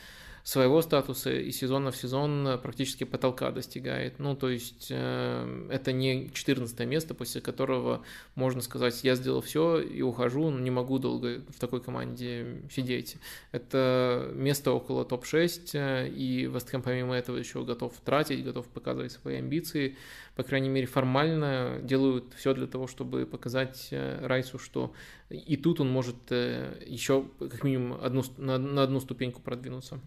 своего 0.43 0.83
статуса 0.83 1.33
и 1.33 1.51
сезона 1.51 1.91
в 1.91 1.97
сезон 1.97 2.59
практически 2.63 3.05
потолка 3.05 3.51
достигает. 3.51 4.19
Ну, 4.19 4.35
то 4.35 4.49
есть 4.49 4.89
э, 4.91 5.69
это 5.71 5.93
не 5.93 6.31
14 6.33 6.79
место, 6.87 7.15
после 7.15 7.41
которого 7.41 8.03
можно 8.35 8.61
сказать, 8.63 9.03
я 9.05 9.15
сделал 9.15 9.41
все 9.43 9.81
и 9.81 10.03
ухожу, 10.03 10.51
но 10.51 10.59
не 10.59 10.71
могу 10.71 10.99
долго 10.99 11.43
в 11.49 11.59
такой 11.59 11.81
команде 11.81 12.63
сидеть. 12.71 13.17
Это 13.53 14.31
место 14.35 14.73
около 14.73 15.05
топ-6, 15.05 15.71
э, 15.75 16.09
и 16.09 16.47
Вестхэм 16.47 16.83
помимо 16.83 17.15
этого 17.15 17.37
еще 17.37 17.65
готов 17.65 17.95
тратить, 18.05 18.45
готов 18.45 18.67
показывать 18.69 19.13
свои 19.13 19.37
амбиции. 19.37 19.97
По 20.37 20.43
крайней 20.43 20.69
мере, 20.69 20.87
формально 20.87 21.81
делают 21.83 22.33
все 22.37 22.55
для 22.55 22.67
того, 22.67 22.87
чтобы 22.87 23.27
показать 23.27 23.89
э, 23.91 24.27
Райсу, 24.27 24.59
что 24.59 24.93
и 25.29 25.57
тут 25.57 25.81
он 25.81 25.91
может 25.91 26.17
э, 26.31 26.83
еще 26.87 27.25
как 27.39 27.63
минимум 27.63 28.01
одну, 28.03 28.23
на, 28.39 28.59
на 28.59 28.83
одну 28.83 29.01
ступеньку 29.01 29.41
продвинуться. 29.43 30.01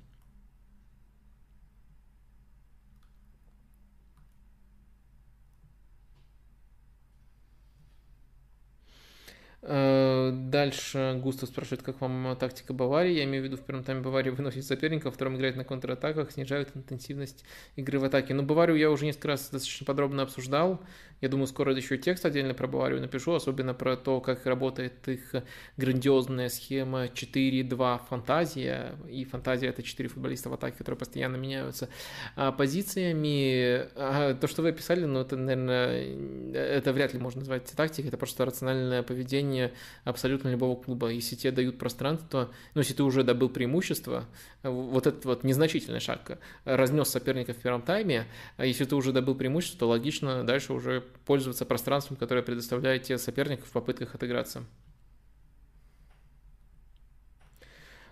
Дальше 9.65 11.19
Густав 11.23 11.49
спрашивает, 11.49 11.84
как 11.84 12.02
вам 12.02 12.35
тактика 12.38 12.73
Баварии. 12.73 13.14
Я 13.14 13.23
имею 13.23 13.44
в 13.44 13.45
виду, 13.45 13.57
в 13.57 13.61
первом 13.61 13.84
тайме 13.84 14.02
Бавария 14.02 14.34
выносит 14.34 14.65
соперника, 14.65 15.06
во 15.06 15.11
втором 15.11 15.38
играет 15.38 15.56
на 15.56 15.64
контратаках, 15.64 16.31
снижают 16.31 16.69
интенсивность 16.76 17.45
игры 17.76 17.99
в 17.99 18.03
атаке. 18.03 18.34
Но 18.34 18.44
Баварию 18.44 18.77
я 18.77 18.91
уже 18.91 19.06
несколько 19.06 19.30
раз 19.30 19.49
достаточно 19.49 19.85
подробно 19.85 20.23
обсуждал. 20.23 20.81
Я 21.24 21.30
думаю, 21.30 21.48
скоро 21.48 21.74
еще 21.74 21.98
текст 21.98 22.26
отдельно 22.26 22.54
про 22.54 22.68
Баварию 22.68 23.00
напишу, 23.00 23.32
особенно 23.32 23.74
про 23.74 23.95
то, 23.95 24.20
как 24.20 24.45
работает 24.45 25.08
их 25.08 25.34
грандиозная 25.78 26.50
схема 26.50 27.06
4-2 27.06 28.02
фантазия. 28.10 28.98
И 29.10 29.24
фантазия 29.24 29.68
это 29.68 29.84
4 29.84 30.10
футболиста 30.10 30.50
в 30.50 30.54
атаке, 30.54 30.76
которые 30.78 31.00
постоянно 31.00 31.38
меняются 31.38 31.88
а 32.36 32.52
позициями. 32.52 33.88
А 33.95 34.34
то, 34.34 34.50
что 34.50 34.64
вы 34.64 34.70
описали, 34.72 35.06
ну 35.06 35.22
это, 35.22 35.38
наверное, 35.38 36.54
это 36.54 36.91
вряд 36.91 37.14
ли 37.14 37.22
можно 37.22 37.40
назвать 37.40 37.72
тактикой, 37.74 38.10
это 38.10 38.18
просто 38.18 38.44
рациональное 38.44 39.02
поведение 39.02 39.72
абсолютно 40.04 40.50
любого 40.50 40.76
клуба. 40.76 41.08
Если 41.08 41.38
тебе 41.38 41.54
дают 41.54 41.78
пространство, 41.78 42.52
ну 42.76 42.82
если 42.82 42.95
ты 42.95 43.04
уже 43.04 43.24
добыл 43.24 43.48
преимущество, 43.48 44.26
вот 44.62 45.08
этот 45.08 45.24
вот 45.24 45.45
незначительный 45.45 46.02
шаг 46.02 46.38
разнес 46.66 47.08
соперника 47.08 47.54
в 47.54 47.58
первом 47.60 47.82
тайме, 47.82 48.26
а 48.58 48.66
если 48.66 48.84
ты 48.84 48.98
уже 48.98 49.14
добыл 49.14 49.36
преимущество, 49.36 49.80
то 49.80 49.88
логично 49.88 50.44
дальше 50.44 50.74
уже 50.74 51.06
пользоваться 51.19 51.65
пространством, 51.65 52.18
которое 52.18 52.41
предоставляет 52.41 53.03
тебе 53.03 53.18
соперник 53.18 53.65
в 53.65 53.72
попытках 53.72 54.15
отыграться. 54.15 54.64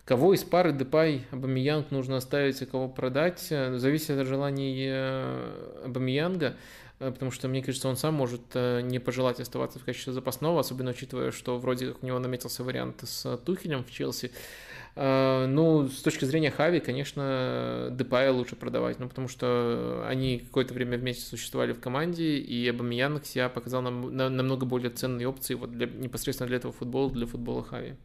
Кого 0.06 0.34
из 0.34 0.44
пары 0.44 0.74
Депай 0.74 1.26
Абамиянг 1.32 1.92
нужно 1.92 2.18
оставить, 2.18 2.62
а 2.62 2.66
кого 2.66 2.90
продать, 2.90 3.40
зависит 3.50 4.18
от 4.18 4.28
желаний 4.28 4.88
э, 4.90 5.84
Абамиянга, 5.86 6.58
э, 7.00 7.12
потому 7.12 7.32
что, 7.32 7.48
мне 7.48 7.62
кажется, 7.62 7.88
он 7.88 7.96
сам 7.96 8.16
может 8.16 8.42
э, 8.56 8.82
не 8.82 9.00
пожелать 9.00 9.40
оставаться 9.40 9.80
в 9.80 9.86
качестве 9.86 10.12
запасного, 10.12 10.60
особенно 10.60 10.92
учитывая, 10.92 11.32
что 11.32 11.58
вроде 11.60 11.90
как 11.90 12.04
у 12.04 12.06
него 12.06 12.18
наметился 12.20 12.64
вариант 12.64 13.04
с 13.04 13.38
Тухелем 13.46 13.84
в 13.84 13.92
Челси. 13.92 14.32
Э, 14.96 15.46
ну, 15.48 15.88
с 15.88 16.02
точки 16.02 16.26
зрения 16.26 16.52
Хави, 16.52 16.80
конечно, 16.80 17.90
Депая 17.92 18.32
лучше 18.32 18.56
продавать, 18.56 19.00
ну, 19.00 19.08
потому 19.08 19.28
что 19.28 20.06
они 20.08 20.40
какое-то 20.40 20.74
время 20.74 20.98
вместе 20.98 21.24
существовали 21.24 21.74
в 21.74 21.80
команде, 21.80 22.38
и 22.38 22.68
Абамиян 22.68 23.24
себя 23.24 23.50
показал 23.50 23.82
нам 23.82 24.16
намного 24.16 24.66
более 24.66 24.90
ценные 24.90 25.28
опции 25.28 25.54
вот 25.54 25.72
для, 25.72 25.88
непосредственно 25.88 26.48
для 26.48 26.58
этого 26.58 26.74
футбола, 26.74 27.12
для 27.12 27.26
футбола 27.26 27.64
Хави. 27.64 27.96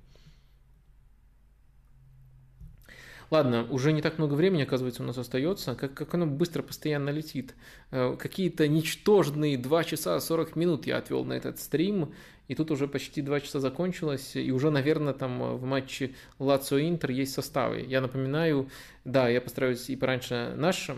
Ладно, 3.31 3.67
уже 3.71 3.93
не 3.93 4.03
так 4.03 4.19
много 4.19 4.35
времени, 4.35 4.63
оказывается, 4.63 5.03
у 5.03 5.07
нас 5.07 5.19
остается. 5.19 5.75
Как, 5.75 5.95
как 5.95 6.15
оно 6.15 6.27
быстро 6.27 6.63
постоянно 6.63 7.11
летит. 7.11 7.55
Э, 7.91 8.17
какие-то 8.17 8.69
ничтожные 8.69 9.59
2 9.59 9.85
часа 9.85 10.21
40 10.21 10.55
минут 10.55 10.87
я 10.87 10.99
отвел 10.99 11.25
на 11.25 11.33
этот 11.33 11.59
стрим, 11.59 12.13
и 12.47 12.55
тут 12.55 12.71
уже 12.71 12.87
почти 12.87 13.23
2 13.23 13.41
часа 13.41 13.59
закончилось, 13.59 14.37
и 14.37 14.53
уже, 14.53 14.71
наверное, 14.71 15.13
там 15.13 15.57
в 15.57 15.65
матче 15.65 16.15
Лацио 16.39 16.79
Интер 16.79 17.11
есть 17.11 17.33
составы. 17.33 17.85
Я 17.89 18.01
напоминаю, 18.01 18.71
да, 19.05 19.29
я 19.29 19.41
постараюсь 19.41 19.91
и 19.91 19.97
пораньше 19.97 20.55
наш 20.57 20.89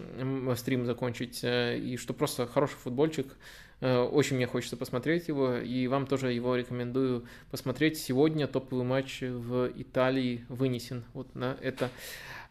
стрим 0.56 0.84
закончить, 0.84 1.40
э, 1.42 1.78
и 1.78 1.96
что 1.96 2.12
просто 2.12 2.46
хороший 2.46 2.76
футбольчик, 2.76 3.26
э, 3.26 3.34
очень 3.80 4.36
мне 4.36 4.46
хочется 4.46 4.76
посмотреть 4.76 5.28
его, 5.28 5.56
и 5.56 5.86
вам 5.86 6.06
тоже 6.06 6.32
его 6.32 6.56
рекомендую 6.56 7.26
посмотреть. 7.50 7.98
Сегодня 7.98 8.46
топовый 8.46 8.84
матч 8.84 9.20
в 9.20 9.70
Италии 9.76 10.44
вынесен 10.48 11.04
вот 11.14 11.34
на 11.34 11.56
это 11.60 11.90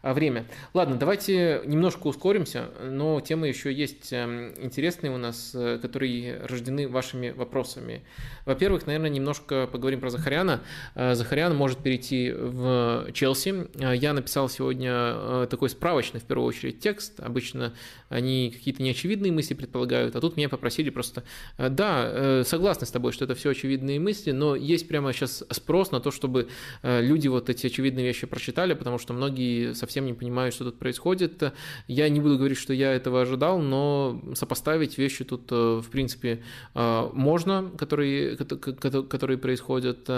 время. 0.02 0.46
Ладно, 0.74 0.96
давайте 0.96 1.62
немножко 1.66 2.06
ускоримся, 2.06 2.68
но 2.82 3.20
темы 3.20 3.48
еще 3.48 3.72
есть 3.72 4.12
эм, 4.12 4.54
интересные 4.60 5.12
у 5.12 5.18
нас, 5.18 5.52
э, 5.54 5.78
которые 5.82 6.40
рождены 6.44 6.88
вашими 6.88 7.30
вопросами. 7.30 8.02
Во-первых, 8.44 8.86
наверное, 8.86 9.10
немножко 9.10 9.66
поговорим 9.66 10.00
про 10.00 10.10
Захаряна. 10.10 10.62
Э, 10.94 11.14
Захарян 11.14 11.54
может 11.56 11.78
перейти 11.78 12.30
в 12.30 13.08
Челси. 13.12 13.66
Э, 13.74 13.96
я 13.96 14.12
написал 14.12 14.48
сегодня 14.48 15.46
такой 15.46 15.68
справочный, 15.68 16.20
в 16.20 16.24
первую 16.24 16.46
очередь, 16.46 16.78
текст. 16.78 17.18
Обычно 17.18 17.74
они 18.08 18.50
какие-то 18.50 18.82
неочевидные 18.82 19.32
мысли 19.32 19.54
предполагают, 19.54 20.14
а 20.14 20.20
тут 20.20 20.36
меня 20.36 20.48
попросили 20.48 20.90
просто, 20.90 21.24
да, 21.58 22.42
согласны 22.44 22.86
с 22.86 22.90
тобой, 22.90 23.12
что 23.12 23.24
это 23.24 23.34
все 23.34 23.50
очевидные 23.50 24.00
мысли, 24.00 24.30
но 24.30 24.56
есть 24.56 24.88
прямо 24.88 25.12
сейчас 25.12 25.44
спрос 25.50 25.90
на 25.90 26.00
то, 26.00 26.10
чтобы 26.10 26.48
люди 26.82 27.28
вот 27.28 27.50
эти 27.50 27.66
очевидные 27.66 28.06
вещи 28.06 28.26
прочитали, 28.26 28.74
потому 28.74 28.98
что 28.98 29.12
многие 29.12 29.74
совсем 29.74 29.87
совсем 29.88 30.04
не 30.04 30.12
понимаю, 30.12 30.52
что 30.52 30.64
тут 30.64 30.78
происходит. 30.78 31.42
Я 31.86 32.10
не 32.10 32.20
буду 32.20 32.36
говорить, 32.36 32.58
что 32.58 32.74
я 32.74 32.92
этого 32.92 33.22
ожидал, 33.22 33.58
но 33.58 34.20
сопоставить 34.34 34.98
вещи 34.98 35.24
тут, 35.24 35.50
э, 35.50 35.80
в 35.82 35.88
принципе, 35.90 36.42
э, 36.74 37.10
можно, 37.14 37.70
которые, 37.78 38.36
которые 38.36 39.38
происходят. 39.38 40.10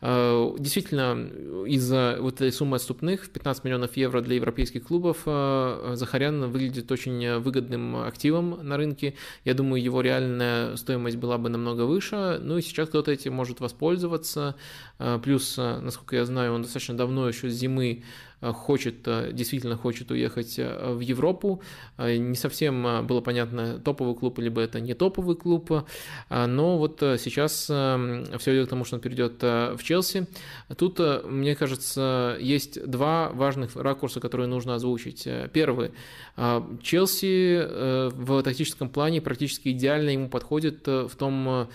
Э, 0.00 0.56
действительно, 0.58 1.28
из-за 1.66 2.16
вот 2.20 2.36
этой 2.36 2.50
суммы 2.50 2.76
отступных 2.76 3.24
в 3.24 3.28
15 3.28 3.64
миллионов 3.64 3.94
евро 3.98 4.22
для 4.22 4.36
европейских 4.36 4.84
клубов 4.84 5.18
Захарян 5.24 6.50
выглядит 6.50 6.90
очень 6.90 7.38
выгодным 7.40 7.96
активом 7.96 8.66
на 8.66 8.78
рынке. 8.78 9.14
Я 9.44 9.52
думаю, 9.52 9.82
его 9.82 10.00
реальная 10.00 10.76
стоимость 10.76 11.16
была 11.16 11.36
бы 11.36 11.50
намного 11.50 11.82
выше. 11.82 12.40
Ну 12.42 12.56
и 12.56 12.62
сейчас 12.62 12.88
кто-то 12.88 13.12
этим 13.12 13.34
может 13.34 13.60
воспользоваться. 13.60 14.54
Плюс, 15.22 15.56
насколько 15.56 16.16
я 16.16 16.24
знаю, 16.24 16.54
он 16.54 16.62
достаточно 16.62 16.96
давно 16.96 17.28
еще 17.28 17.50
с 17.50 17.54
зимы 17.54 18.02
хочет, 18.40 19.06
э, 19.06 19.30
действительно 19.32 19.76
хочет 19.76 20.10
уехать 20.10 20.58
э, 20.58 20.92
в 20.92 21.00
Европу. 21.00 21.62
Не 21.98 22.34
совсем 22.34 23.06
было 23.06 23.20
понятно, 23.20 23.78
топовый 23.78 24.14
клуб, 24.14 24.38
либо 24.38 24.60
это 24.60 24.80
не 24.80 24.94
топовый 24.94 25.36
клуб, 25.36 25.70
но 26.30 26.78
вот 26.78 26.98
сейчас 27.00 27.64
все 27.64 28.54
идет 28.54 28.66
к 28.66 28.70
тому, 28.70 28.84
что 28.84 28.96
он 28.96 29.02
перейдет 29.02 29.42
в 29.42 29.78
Челси. 29.82 30.26
Тут, 30.76 30.98
мне 31.24 31.54
кажется, 31.54 32.36
есть 32.40 32.82
два 32.86 33.30
важных 33.30 33.76
ракурса, 33.76 34.20
которые 34.20 34.46
нужно 34.46 34.74
озвучить. 34.74 35.28
Первый. 35.52 35.92
Челси 36.82 38.12
в 38.14 38.42
тактическом 38.42 38.88
плане 38.88 39.20
практически 39.20 39.68
идеально 39.68 40.10
ему 40.10 40.28
подходит 40.28 40.86
в 40.86 41.10
том, 41.18 41.68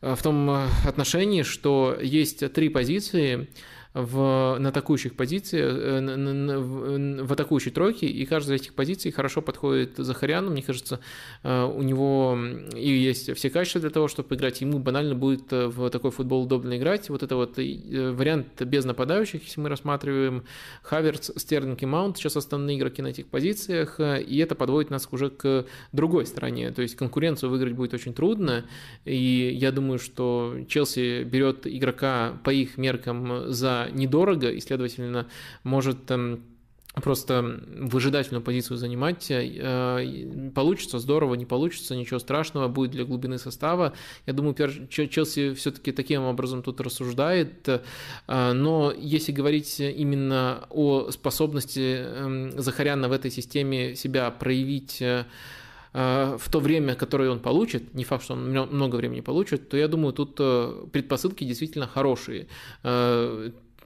в 0.00 0.22
том 0.22 0.50
отношении, 0.86 1.42
что 1.42 1.98
есть 2.00 2.52
три 2.52 2.68
позиции, 2.68 3.48
в, 3.96 4.58
на 4.58 4.68
атакующих 4.68 5.14
позициях, 5.14 5.74
э, 5.74 6.58
в, 6.58 7.26
в 7.26 7.32
атакующей 7.32 7.70
тройке, 7.70 8.06
и 8.06 8.26
каждая 8.26 8.58
из 8.58 8.62
этих 8.62 8.74
позиций 8.74 9.10
хорошо 9.10 9.40
подходит 9.40 9.96
Захаряну. 9.96 10.50
Мне 10.50 10.62
кажется, 10.62 11.00
э, 11.42 11.64
у 11.64 11.82
него 11.82 12.38
и 12.74 12.90
есть 12.90 13.34
все 13.34 13.48
качества 13.48 13.80
для 13.80 13.90
того, 13.90 14.08
чтобы 14.08 14.34
играть. 14.34 14.60
Ему 14.60 14.80
банально 14.80 15.14
будет 15.14 15.50
э, 15.50 15.68
в 15.68 15.88
такой 15.88 16.10
футбол 16.10 16.42
удобно 16.42 16.76
играть. 16.76 17.08
Вот 17.08 17.22
это 17.22 17.36
вот 17.36 17.56
вариант 17.56 18.60
без 18.60 18.84
нападающих, 18.84 19.42
если 19.44 19.60
мы 19.60 19.70
рассматриваем 19.70 20.44
Хаверц, 20.82 21.30
Стерлинг 21.34 21.82
и 21.82 21.86
Маунт, 21.86 22.18
сейчас 22.18 22.36
основные 22.36 22.76
игроки 22.76 23.00
на 23.00 23.08
этих 23.08 23.26
позициях, 23.28 23.98
и 23.98 24.38
это 24.38 24.54
подводит 24.54 24.90
нас 24.90 25.08
уже 25.10 25.30
к 25.30 25.64
другой 25.92 26.26
стороне. 26.26 26.70
То 26.70 26.82
есть 26.82 26.96
конкуренцию 26.96 27.48
выиграть 27.50 27.72
будет 27.72 27.94
очень 27.94 28.12
трудно, 28.12 28.66
и 29.06 29.56
я 29.58 29.72
думаю, 29.72 29.98
что 29.98 30.54
Челси 30.68 31.24
берет 31.24 31.66
игрока 31.66 32.38
по 32.44 32.50
их 32.50 32.76
меркам 32.76 33.50
за 33.52 33.85
недорого 33.90 34.50
и, 34.50 34.60
следовательно, 34.60 35.26
может 35.62 36.10
эм, 36.10 36.42
просто 37.02 37.60
выжидательную 37.78 38.42
позицию 38.42 38.78
занимать. 38.78 39.26
Э, 39.30 40.50
получится 40.54 40.98
здорово, 40.98 41.34
не 41.34 41.44
получится, 41.44 41.94
ничего 41.94 42.18
страшного, 42.18 42.68
будет 42.68 42.92
для 42.92 43.04
глубины 43.04 43.38
состава. 43.38 43.92
Я 44.26 44.32
думаю, 44.32 44.54
Челси 44.54 45.54
все-таки 45.54 45.92
таким 45.92 46.22
образом 46.22 46.62
тут 46.62 46.80
рассуждает. 46.80 47.68
Э, 47.68 48.52
но 48.52 48.92
если 48.96 49.32
говорить 49.32 49.78
именно 49.78 50.66
о 50.70 51.10
способности 51.10 51.96
эм, 51.98 52.60
Захаряна 52.60 53.08
в 53.08 53.12
этой 53.12 53.30
системе 53.30 53.94
себя 53.94 54.30
проявить 54.30 55.02
э, 55.02 55.24
в 55.92 56.50
то 56.50 56.60
время, 56.60 56.94
которое 56.94 57.30
он 57.30 57.40
получит, 57.40 57.94
не 57.94 58.04
факт, 58.04 58.24
что 58.24 58.34
он 58.34 58.50
много 58.50 58.96
времени 58.96 59.20
получит, 59.20 59.70
то 59.70 59.78
я 59.78 59.88
думаю, 59.88 60.12
тут 60.12 60.34
предпосылки 60.92 61.44
действительно 61.44 61.86
хорошие 61.86 62.48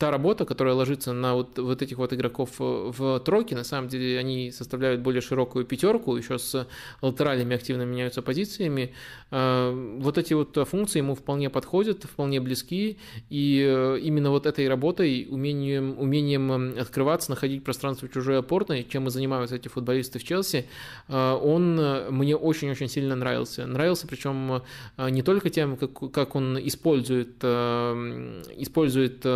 та 0.00 0.10
работа, 0.10 0.46
которая 0.46 0.74
ложится 0.74 1.12
на 1.12 1.34
вот, 1.34 1.58
вот 1.58 1.82
этих 1.82 1.98
вот 1.98 2.14
игроков 2.14 2.48
э, 2.58 2.90
в 2.96 3.20
тройке, 3.20 3.54
на 3.54 3.64
самом 3.64 3.88
деле 3.88 4.18
они 4.18 4.50
составляют 4.50 5.02
более 5.02 5.20
широкую 5.20 5.66
пятерку, 5.66 6.16
еще 6.16 6.38
с 6.38 6.66
латералями 7.02 7.54
активно 7.54 7.82
меняются 7.82 8.22
позициями. 8.22 8.94
Э, 9.30 9.98
вот 10.00 10.16
эти 10.16 10.32
вот 10.32 10.56
функции 10.66 11.00
ему 11.00 11.14
вполне 11.14 11.50
подходят, 11.50 12.04
вполне 12.04 12.40
близки, 12.40 12.96
и 13.28 13.62
э, 13.62 13.98
именно 14.00 14.30
вот 14.30 14.46
этой 14.46 14.68
работой, 14.68 15.26
умением, 15.28 15.98
умением 15.98 16.78
открываться, 16.78 17.30
находить 17.30 17.62
пространство 17.62 18.08
чужой 18.08 18.38
опорной, 18.38 18.86
чем 18.88 19.06
и 19.06 19.10
занимаются 19.10 19.56
эти 19.56 19.68
футболисты 19.68 20.18
в 20.18 20.24
Челси, 20.24 20.64
он 21.08 21.76
мне 22.10 22.36
очень-очень 22.36 22.88
сильно 22.88 23.16
нравился. 23.16 23.66
Нравился, 23.66 24.06
причем 24.06 24.62
не 24.98 25.22
только 25.22 25.50
тем, 25.50 25.76
как, 25.76 26.10
как 26.10 26.36
он 26.36 26.58
использует, 26.58 27.44
использует 27.44 29.26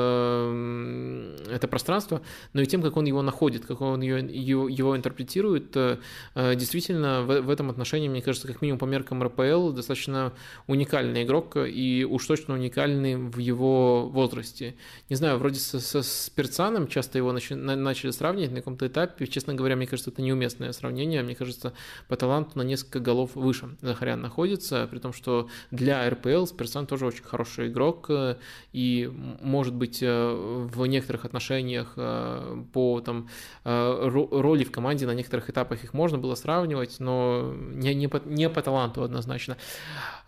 это 1.51 1.69
пространство, 1.69 2.23
но 2.53 2.63
и 2.63 2.67
тем, 2.67 2.83
как 2.83 2.97
он 2.97 3.05
его 3.05 3.23
находит, 3.23 3.67
как 3.67 3.81
он 3.81 4.01
его, 4.01 4.19
его, 4.19 4.69
его 4.69 4.97
интерпретирует. 4.97 5.77
Э, 5.77 5.99
э, 6.35 6.55
действительно, 6.55 7.23
в, 7.23 7.43
в 7.43 7.51
этом 7.51 7.71
отношении, 7.71 8.09
мне 8.09 8.23
кажется, 8.23 8.47
как 8.47 8.63
минимум 8.63 8.79
по 8.79 8.85
меркам 8.85 9.23
РПЛ, 9.23 9.71
достаточно 9.71 10.33
уникальный 10.67 11.25
игрок 11.25 11.57
и 11.57 12.07
уж 12.09 12.27
точно 12.27 12.55
уникальный 12.55 13.17
в 13.17 13.39
его 13.39 14.09
возрасте. 14.09 14.75
Не 15.11 15.17
знаю, 15.17 15.39
вроде 15.39 15.59
со, 15.59 15.81
со 15.81 16.03
Спирцаном 16.03 16.89
часто 16.89 17.19
его 17.19 17.33
начали, 17.33 17.55
начали 17.55 18.11
сравнивать 18.11 18.53
на 18.53 18.59
каком-то 18.59 18.87
этапе. 18.87 19.27
Честно 19.27 19.55
говоря, 19.55 19.77
мне 19.77 19.87
кажется, 19.87 20.11
это 20.11 20.23
неуместное 20.23 20.73
сравнение. 20.73 21.23
Мне 21.23 21.35
кажется, 21.35 21.73
по 22.09 22.17
таланту 22.17 22.59
на 22.59 22.63
несколько 22.63 23.01
голов 23.01 23.35
выше 23.35 23.77
Захарян 23.81 24.21
находится, 24.21 24.87
при 24.91 24.99
том, 24.99 25.13
что 25.13 25.49
для 25.71 26.09
РПЛ 26.09 26.47
Спирцан 26.47 26.87
тоже 26.87 27.07
очень 27.07 27.25
хороший 27.25 27.69
игрок 27.69 28.07
э, 28.09 28.37
и 28.73 29.11
может 29.41 29.75
быть 29.75 29.99
в 30.45 30.87
некоторых 30.87 31.25
отношениях 31.25 31.95
э, 31.97 32.63
по 32.73 33.01
там, 33.01 33.29
э, 33.65 34.09
роли 34.09 34.65
в 34.65 34.71
команде 34.71 35.07
на 35.07 35.15
некоторых 35.15 35.51
этапах 35.51 35.85
их 35.85 35.95
можно 35.95 36.19
было 36.19 36.35
сравнивать, 36.35 37.01
но 37.01 37.55
не, 37.57 37.95
не, 37.95 38.09
по, 38.09 38.21
не 38.25 38.49
по 38.49 38.63
таланту 38.63 39.03
однозначно. 39.03 39.57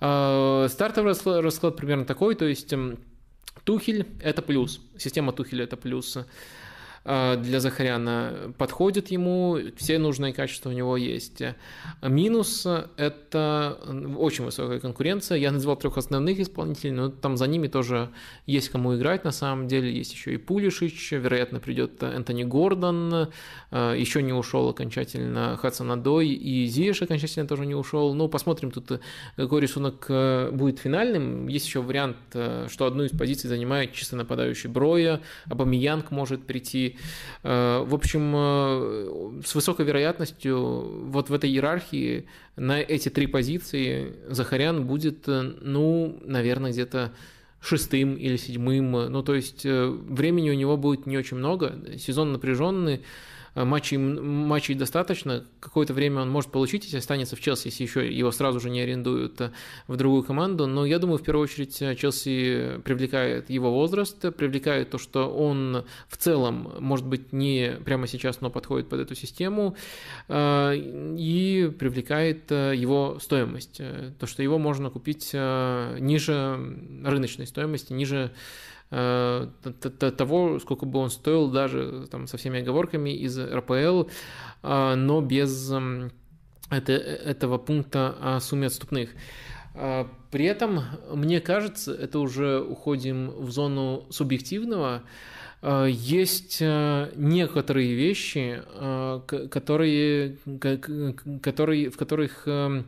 Э, 0.01 0.67
стартовый 0.71 1.11
расклад, 1.11 1.43
расклад 1.43 1.77
примерно 1.77 2.05
такой, 2.05 2.35
то 2.35 2.45
есть 2.45 2.75
Тухель– 3.65 4.07
это 4.23 4.43
плюс, 4.43 4.81
система 4.99 5.33
Тухеля– 5.33 5.65
это 5.67 5.77
плюс. 5.77 6.19
А, 7.09 7.37
для 7.37 7.61
Захаряна 7.61 8.53
подходит 8.59 9.12
ему, 9.12 9.59
все 9.77 9.99
нужные 9.99 10.33
качества 10.33 10.70
у 10.70 10.73
него 10.73 10.97
есть. 10.97 11.41
Минус– 12.03 12.66
это 12.97 13.78
очень 14.19 14.45
высокая 14.45 14.81
конкуренция. 14.81 15.39
Я 15.39 15.53
назвал 15.53 15.77
трех 15.77 15.99
основных 15.99 16.41
исполнителей, 16.41 16.93
но 16.93 17.09
там 17.09 17.37
за 17.37 17.47
ними 17.47 17.69
тоже 17.69 18.11
есть 18.47 18.70
кому 18.70 18.97
играть 18.97 19.23
на 19.23 19.31
самом 19.31 19.69
деле. 19.69 19.97
Есть 19.97 20.15
еще 20.15 20.35
и 20.35 20.37
Пулишич, 20.37 21.12
вероятно, 21.12 21.61
придет 21.61 22.03
Энтони 22.03 22.43
Гордон, 22.43 23.28
а, 23.70 23.95
еще 23.95 24.20
не 24.20 24.33
ушел 24.33 24.69
окончательно 24.69 25.57
Хадсон 25.57 25.93
Адой, 25.93 26.28
и 26.28 26.66
Зиеш 26.66 27.03
окончательно 27.03 27.47
тоже 27.47 27.66
не 27.66 27.77
ушел. 27.77 28.15
Ну, 28.15 28.28
посмотрим 28.28 28.73
тут, 28.73 29.01
какой 29.37 29.61
рисунок 29.61 30.07
э, 30.09 30.51
будет 30.51 30.81
финальным. 30.81 31.47
Есть 31.47 31.66
еще 31.66 31.83
вариант, 31.83 32.16
э, 32.35 32.66
что 32.69 32.87
одну 32.87 33.05
из 33.05 33.16
позиций 33.16 33.49
занимает 33.49 33.93
чисто 33.93 34.16
нападающий 34.16 34.69
Броя, 34.69 35.20
Абамиянг 35.45 36.11
может 36.11 36.45
прийти, 36.45 36.95
Э, 37.43 37.85
в 37.86 37.94
общем, 37.94 38.32
э, 38.35 39.43
с 39.44 39.55
высокой 39.55 39.86
вероятностью 39.86 41.09
вот 41.09 41.31
в 41.31 41.32
этой 41.32 41.51
иерархии 41.51 42.28
на 42.56 42.81
эти 42.81 43.09
три 43.09 43.27
позиции 43.27 44.14
Захарян 44.28 44.86
будет, 44.86 45.28
э, 45.28 45.43
ну, 45.60 46.18
наверное, 46.24 46.73
где-то 46.73 47.12
шестым 47.60 48.14
или 48.14 48.36
седьмым. 48.36 48.90
Ну, 48.90 49.23
то 49.23 49.35
есть 49.35 49.64
времени 49.64 50.51
у 50.51 50.55
него 50.55 50.77
будет 50.77 51.06
не 51.06 51.16
очень 51.16 51.36
много. 51.36 51.74
Сезон 51.98 52.32
напряженный. 52.32 53.02
Э, 53.57 53.65
матчей, 53.65 53.97
матчей 53.97 54.74
достаточно, 54.74 55.45
какое-то 55.61 55.95
время 55.95 56.20
он 56.20 56.31
может 56.31 56.53
получить, 56.53 56.85
если 56.85 56.99
останется 56.99 57.37
в 57.37 57.41
Челси, 57.41 57.69
если 57.69 57.85
еще 57.85 58.12
его 58.12 58.31
сразу 58.31 58.61
же 58.61 58.69
не 58.69 58.81
арендуют 58.81 59.41
э, 59.41 59.51
в 59.89 59.97
другую 59.97 60.23
команду, 60.23 60.66
но 60.66 60.85
я 60.85 60.99
думаю, 60.99 61.19
в 61.19 61.23
первую 61.23 61.45
очередь 61.45 61.81
э, 61.81 61.97
Челси 61.97 62.83
привлекает 62.85 63.49
его 63.49 63.73
возраст, 63.73 64.20
привлекает 64.37 64.91
то, 64.91 64.99
что 64.99 65.31
он 65.35 65.87
в 66.09 66.16
целом, 66.19 66.74
может 66.81 67.07
быть, 67.07 67.33
не 67.33 67.78
прямо 67.85 68.07
сейчас, 68.07 68.43
но 68.43 68.51
подходит 68.51 68.89
под 68.91 69.01
эту 69.01 69.15
систему, 69.15 69.74
и 70.28 71.73
привлекает 71.78 72.51
его 72.51 73.19
стоимость, 73.20 73.81
то, 74.19 74.27
что 74.27 74.43
его 74.43 74.59
можно 74.59 74.91
купить 74.91 75.33
ниже 75.33 76.77
рыночной 77.05 77.47
стоимости, 77.47 77.93
ниже 77.93 78.33
того, 78.89 80.59
сколько 80.61 80.87
бы 80.87 80.99
он 81.01 81.11
стоил 81.11 81.49
даже 81.49 82.07
там, 82.11 82.27
со 82.27 82.37
всеми 82.37 82.61
оговорками 82.61 83.11
из 83.11 83.39
РПЛ, 83.39 84.05
э, 84.63 84.95
но 84.95 85.21
без 85.21 85.71
эм, 85.73 86.13
это, 86.71 86.93
этого 86.93 87.59
пункта 87.59 88.17
о 88.21 88.41
сумме 88.41 88.69
отступных. 88.69 89.11
Э, 89.75 90.05
при 90.31 90.45
этом, 90.45 90.83
мне 91.13 91.41
кажется, 91.41 91.93
это 91.95 92.21
уже 92.21 92.61
уходим 92.61 93.31
в 93.31 93.51
зону 93.51 94.07
субъективного, 94.11 95.03
есть 95.89 96.61
некоторые 96.61 97.95
вещи, 97.95 98.63
которые, 99.51 100.37
которые, 101.43 101.91
в 101.91 101.97
которых 101.97 102.43
эм, 102.47 102.85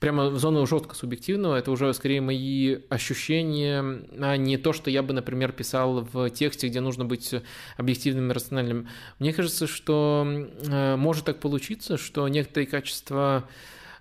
прямо 0.00 0.28
в 0.28 0.38
зону 0.38 0.66
жестко 0.66 0.94
субъективного, 0.94 1.56
это 1.56 1.70
уже 1.70 1.92
скорее 1.94 2.20
мои 2.20 2.78
ощущения, 2.88 4.02
а 4.20 4.36
не 4.36 4.56
то, 4.56 4.72
что 4.72 4.90
я 4.90 5.02
бы, 5.02 5.12
например, 5.12 5.52
писал 5.52 6.06
в 6.12 6.30
тексте, 6.30 6.68
где 6.68 6.80
нужно 6.80 7.04
быть 7.04 7.34
объективным 7.76 8.30
и 8.30 8.34
рациональным. 8.34 8.88
Мне 9.18 9.32
кажется, 9.32 9.66
что 9.66 10.26
э, 10.26 10.96
может 10.96 11.24
так 11.24 11.40
получиться, 11.40 11.96
что 11.96 12.28
некоторые 12.28 12.66
качества 12.68 13.48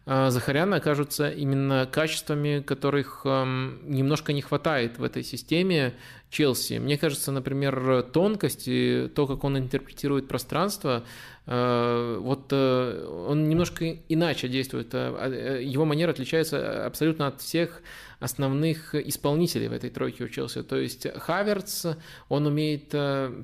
э, 0.05 0.29
Захаряна 0.29 0.77
окажутся 0.77 1.31
именно 1.31 1.87
качествами, 1.91 2.61
которых 2.61 3.21
эм, 3.25 3.79
немножко 3.83 4.33
не 4.33 4.41
хватает 4.41 4.99
в 4.99 5.03
этой 5.03 5.23
системе, 5.23 5.95
Челси. 6.29 6.79
Мне 6.79 6.97
кажется, 6.97 7.31
например, 7.31 8.03
тонкость 8.03 8.63
и 8.67 9.09
то, 9.15 9.27
как 9.27 9.45
он 9.45 9.57
интерпретирует 9.57 10.27
пространство, 10.27 11.05
вот 11.47 12.47
э, 12.51 13.25
он 13.29 13.47
немножко 13.47 13.97
иначе 14.09 14.49
действует. 14.49 14.89
Э, 14.93 15.61
его 15.63 15.85
манера 15.85 16.11
отличается 16.11 16.85
абсолютно 16.85 17.27
от 17.27 17.39
всех 17.39 17.81
основных 18.19 18.95
исполнителей 18.95 19.67
в 19.67 19.73
этой 19.73 19.89
тройке 19.89 20.23
у 20.25 20.27
Челси. 20.27 20.63
То 20.63 20.77
есть 20.77 21.07
Хаверц, 21.17 21.85
он 22.29 22.45
умеет 22.45 22.89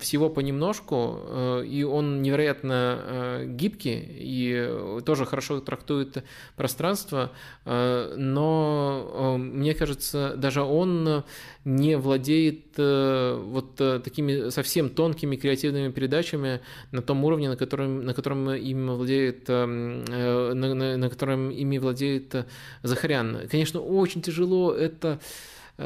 всего 0.01 0.29
понемножку, 0.29 1.63
и 1.65 1.83
он 1.83 2.21
невероятно 2.21 3.43
гибкий 3.45 4.05
и 4.19 5.01
тоже 5.05 5.25
хорошо 5.25 5.59
трактует 5.59 6.23
пространство, 6.55 7.31
но 7.65 9.37
мне 9.39 9.73
кажется, 9.73 10.35
даже 10.37 10.61
он 10.61 11.23
не 11.65 11.97
владеет 11.97 12.77
вот 12.77 13.75
такими 13.75 14.49
совсем 14.49 14.89
тонкими 14.89 15.35
креативными 15.35 15.91
передачами 15.91 16.61
на 16.91 17.01
том 17.01 17.23
уровне, 17.23 17.49
на 17.49 17.55
котором 17.55 18.03
на 18.05 18.13
котором 18.13 18.49
им 18.51 18.91
владеет, 18.91 19.49
э, 19.49 19.65
на, 19.65 20.53
на, 20.53 20.97
на 20.97 21.09
котором 21.09 21.49
ими 21.49 21.77
владеет 21.77 22.35
э, 22.35 22.45
Захарян. 22.83 23.47
Конечно, 23.49 23.79
очень 23.79 24.21
тяжело 24.21 24.62
это 24.71 25.19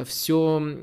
все 0.05 0.77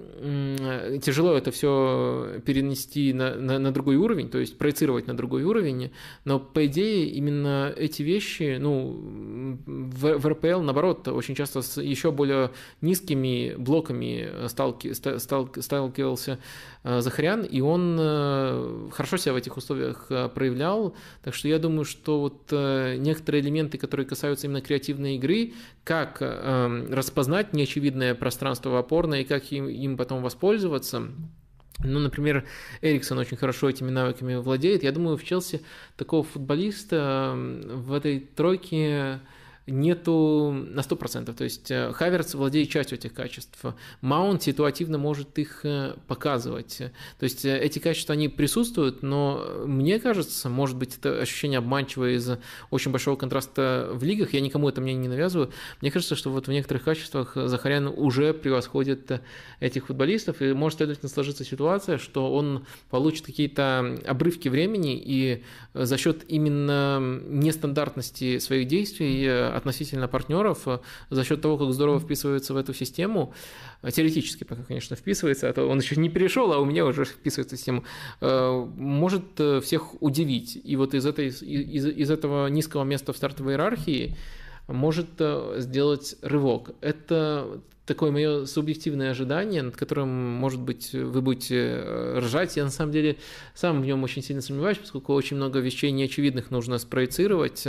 тяжело 1.02 1.35
это 1.35 1.51
все 1.51 2.40
перенести 2.47 3.12
на, 3.12 3.35
на, 3.35 3.59
на 3.59 3.70
другой 3.70 3.97
уровень, 3.97 4.31
то 4.31 4.39
есть 4.39 4.56
проецировать 4.56 5.06
на 5.06 5.14
другой 5.14 5.43
уровень, 5.43 5.93
но 6.24 6.40
по 6.40 6.64
идее 6.64 7.10
именно 7.10 7.72
эти 7.76 8.02
вещи, 8.02 8.56
ну, 8.59 9.59
в, 9.66 10.18
в 10.18 10.26
РПЛ 10.26 10.60
наоборот 10.60 11.06
очень 11.09 11.35
часто 11.35 11.60
с 11.60 11.81
еще 11.81 12.12
более 12.12 12.52
низкими 12.81 13.55
блоками 13.59 14.48
сталки, 14.48 14.94
стал, 14.94 15.51
сталкивался 15.60 16.39
э, 16.82 17.01
Захарян, 17.01 17.43
и 17.43 17.60
он 17.60 17.98
э, 18.01 18.89
хорошо 18.90 19.18
себя 19.18 19.35
в 19.35 19.36
этих 19.36 19.55
условиях 19.59 20.09
проявлял, 20.35 20.94
так 21.22 21.35
что 21.35 21.48
я 21.48 21.59
думаю, 21.59 21.85
что 21.85 22.20
вот 22.20 22.51
некоторые 22.51 23.43
элементы, 23.43 23.76
которые 23.76 24.06
касаются 24.06 24.47
именно 24.47 24.62
креативной 24.62 25.16
игры, 25.16 25.52
как 25.85 26.20
распознать 26.20 27.52
неочевидное 27.52 28.14
пространство 28.14 28.70
в 28.70 28.76
опор 28.76 28.93
опорно 28.94 29.16
и 29.16 29.24
как 29.24 29.50
им, 29.50 29.68
им 29.68 29.96
потом 29.96 30.22
воспользоваться. 30.22 31.08
Ну, 31.82 31.98
например, 31.98 32.44
Эриксон 32.80 33.18
очень 33.18 33.36
хорошо 33.36 33.68
этими 33.68 33.90
навыками 33.90 34.36
владеет. 34.36 34.84
Я 34.84 34.92
думаю, 34.92 35.16
в 35.16 35.24
Челси 35.24 35.62
такого 35.96 36.22
футболиста 36.22 37.34
в 37.36 37.92
этой 37.92 38.20
тройке 38.20 39.20
нету 39.66 40.52
на 40.52 40.80
100%. 40.80 41.32
То 41.32 41.44
есть 41.44 41.70
э, 41.70 41.92
Хаверс 41.92 42.34
владеет 42.34 42.68
частью 42.68 42.98
этих 42.98 43.14
качеств. 43.14 43.58
Маунт 44.02 44.42
ситуативно 44.42 44.98
может 44.98 45.38
их 45.38 45.60
э, 45.64 45.94
показывать. 46.06 46.78
То 47.18 47.24
есть 47.24 47.44
э, 47.46 47.58
эти 47.58 47.78
качества, 47.78 48.12
они 48.12 48.28
присутствуют, 48.28 49.02
но 49.02 49.42
мне 49.64 49.98
кажется, 49.98 50.50
может 50.50 50.76
быть, 50.76 50.98
это 50.98 51.18
ощущение 51.20 51.58
обманчивое 51.58 52.16
из-за 52.16 52.40
очень 52.70 52.90
большого 52.90 53.16
контраста 53.16 53.88
в 53.92 54.04
лигах. 54.04 54.34
Я 54.34 54.42
никому 54.42 54.68
это 54.68 54.82
мне 54.82 54.94
не 54.94 55.08
навязываю. 55.08 55.50
Мне 55.80 55.90
кажется, 55.90 56.14
что 56.14 56.30
вот 56.30 56.46
в 56.46 56.50
некоторых 56.50 56.84
качествах 56.84 57.32
Захарян 57.34 57.86
уже 57.88 58.34
превосходит 58.34 59.22
этих 59.60 59.86
футболистов, 59.86 60.42
и 60.42 60.52
может, 60.52 60.78
следовательно, 60.78 61.08
сложиться 61.08 61.44
ситуация, 61.44 61.96
что 61.96 62.34
он 62.34 62.66
получит 62.90 63.24
какие-то 63.24 63.98
обрывки 64.06 64.48
времени, 64.48 65.00
и 65.02 65.42
за 65.72 65.96
счет 65.96 66.24
именно 66.28 66.98
нестандартности 67.00 68.38
своих 68.38 68.68
действий 68.68 69.24
относительно 69.55 70.09
партнеров 70.09 70.66
э, 70.66 70.78
за 71.10 71.24
счет 71.24 71.40
того, 71.40 71.56
как 71.56 71.72
здорово 71.72 72.01
вписывается 72.01 72.55
в 72.55 72.56
эту 72.56 72.74
систему, 72.74 73.32
э, 73.82 73.90
теоретически 73.90 74.44
пока, 74.44 74.62
конечно, 74.62 74.97
вписывается, 74.97 75.48
а 75.48 75.52
то 75.52 75.66
он 75.66 75.78
еще 75.78 75.97
не 75.97 76.09
перешел, 76.09 76.52
а 76.52 76.59
у 76.59 76.64
меня 76.64 76.85
уже 76.85 77.05
вписывается 77.05 77.56
в 77.56 77.59
систему, 77.59 77.85
э, 78.20 78.66
может 78.76 79.40
всех 79.62 80.02
удивить. 80.02 80.60
И 80.62 80.76
вот 80.76 80.94
из, 80.94 81.06
этой, 81.06 81.28
из, 81.28 81.86
из 81.86 82.10
этого 82.10 82.48
низкого 82.48 82.85
места 82.85 83.12
в 83.12 83.16
стартовой 83.16 83.55
иерархии 83.55 84.16
может 84.66 85.20
сделать 85.59 86.16
рывок. 86.22 86.70
Это 86.81 87.60
такое 87.86 88.11
мое 88.11 88.47
субъективное 88.47 89.11
ожидание, 89.11 89.62
над 89.62 89.77
которым, 89.77 90.09
может 90.09 90.61
быть, 90.61 90.93
вы 90.93 91.20
будете 91.20 91.56
э, 91.56 92.19
ржать. 92.19 92.56
Я 92.56 92.65
на 92.65 92.70
самом 92.70 92.93
деле 92.93 93.16
сам 93.55 93.82
в 93.82 93.86
нем 93.86 94.02
очень 94.02 94.23
сильно 94.23 94.40
сомневаюсь, 94.40 94.78
поскольку 94.78 95.12
очень 95.12 95.36
много 95.36 95.59
вещей 95.59 95.90
неочевидных 95.90 96.51
нужно 96.51 96.78
спроецировать, 96.78 97.66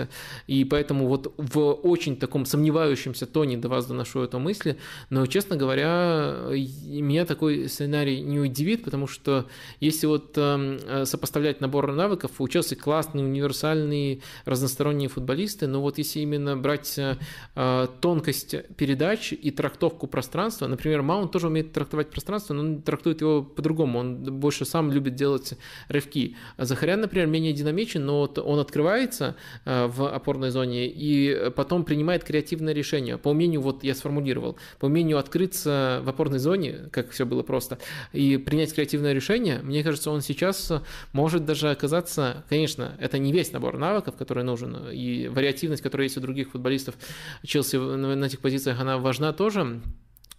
и 0.48 0.64
поэтому 0.64 1.08
вот 1.08 1.34
в 1.38 1.60
очень 1.60 2.18
таком 2.18 2.46
сомневающемся 2.46 3.26
тоне 3.26 3.58
до 3.58 3.68
вас 3.68 3.86
доношу 3.86 4.22
эту 4.22 4.40
мысль, 4.40 4.76
но, 5.10 5.26
честно 5.26 5.58
говоря, 5.58 6.36
меня 6.52 7.26
такой 7.26 7.68
сценарий 7.68 8.22
не 8.22 8.40
удивит, 8.40 8.84
потому 8.84 9.08
что 9.08 9.48
если 9.80 10.08
вот 10.08 10.34
эм, 10.38 11.06
сопоставлять 11.06 11.62
набор 11.62 11.92
навыков, 11.92 12.32
у 12.40 12.48
Челси 12.48 12.76
классные, 12.76 13.26
универсальные, 13.26 14.22
разносторонние 14.46 15.10
футболисты, 15.10 15.68
но 15.68 15.82
вот 15.82 15.98
если 15.98 16.20
именно 16.20 16.56
брать 16.56 16.98
э, 16.98 17.88
тонкость 18.02 18.56
передач 18.78 19.34
и 19.34 19.52
трактовку 19.52 20.05
трактовку 20.06 20.08
пространства. 20.08 20.68
Например, 20.68 21.02
Маунт 21.02 21.32
тоже 21.32 21.48
умеет 21.48 21.74
трактовать 21.74 22.10
пространство, 22.10 22.54
но 22.54 22.62
он 22.62 22.82
трактует 22.82 23.22
его 23.22 23.44
по-другому. 23.44 24.00
Он 24.00 24.40
больше 24.40 24.66
сам 24.66 24.92
любит 24.92 25.16
делать 25.16 25.58
рывки. 25.90 26.36
Захарян, 26.58 27.02
например, 27.02 27.28
менее 27.28 27.54
динамичен, 27.54 28.06
но 28.06 28.22
он 28.22 28.60
открывается 28.60 29.36
э, 29.66 29.88
в 29.88 30.08
опорной 30.08 30.52
зоне 30.52 30.88
и 30.88 31.52
потом 31.56 31.84
принимает 31.84 32.24
креативное 32.24 32.74
решение. 32.74 33.18
По 33.18 33.30
умению, 33.30 33.62
вот 33.62 33.84
я 33.84 33.94
сформулировал, 33.94 34.58
по 34.80 34.88
умению 34.88 35.18
открыться 35.18 36.02
в 36.04 36.10
опорной 36.10 36.40
зоне, 36.40 36.90
как 36.92 37.12
все 37.12 37.26
было 37.26 37.44
просто, 37.44 37.78
и 38.14 38.38
принять 38.38 38.74
креативное 38.74 39.14
решение, 39.14 39.60
мне 39.64 39.84
кажется, 39.84 40.12
он 40.12 40.22
сейчас 40.22 40.72
может 41.14 41.46
даже 41.46 41.72
оказаться, 41.72 42.44
конечно, 42.50 42.96
это 43.00 43.18
не 43.18 43.32
весь 43.32 43.54
набор 43.54 43.78
навыков, 43.78 44.16
который 44.18 44.44
нужен, 44.44 44.76
и 44.92 45.28
вариативность, 45.28 45.84
которая 45.84 46.06
есть 46.06 46.18
у 46.18 46.22
других 46.22 46.52
футболистов 46.52 46.96
Челси 47.44 47.78
на 47.78 48.26
этих 48.26 48.40
позициях, 48.40 48.80
она 48.80 48.98
важна 48.98 49.34
тоже, 49.34 49.82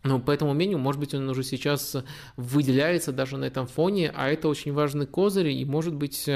ну, 0.07 0.21
по 0.21 0.31
этому 0.31 0.53
умению, 0.53 0.79
может 0.79 1.01
быть, 1.01 1.15
он 1.15 1.29
уже 1.29 1.43
сейчас 1.43 1.97
выделяется 2.37 3.13
даже 3.13 3.37
на 3.37 3.45
этом 3.45 3.67
фоне, 3.67 4.13
а 4.15 4.29
это 4.29 4.49
очень 4.49 4.73
важный 4.73 5.07
козырь, 5.07 5.49
и, 5.49 5.65
может 5.65 5.95
быть, 5.95 6.29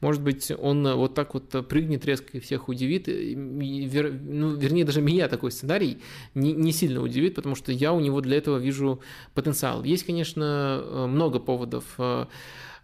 может 0.00 0.22
быть 0.22 0.52
он 0.56 0.86
вот 0.94 1.14
так 1.14 1.34
вот 1.34 1.68
прыгнет 1.68 2.04
резко 2.04 2.36
и 2.36 2.40
всех 2.40 2.68
удивит. 2.68 3.08
Вер, 3.08 4.12
ну, 4.12 4.54
вернее, 4.54 4.84
даже 4.84 5.00
меня 5.00 5.28
такой 5.28 5.52
сценарий 5.52 5.98
не, 6.34 6.52
не 6.52 6.72
сильно 6.72 7.00
удивит, 7.02 7.34
потому 7.34 7.54
что 7.54 7.72
я 7.72 7.92
у 7.92 8.00
него 8.00 8.20
для 8.20 8.38
этого 8.38 8.58
вижу 8.58 9.00
потенциал. 9.34 9.84
Есть, 9.84 10.04
конечно, 10.04 11.06
много 11.08 11.38
поводов 11.38 11.84
э, 11.98 12.26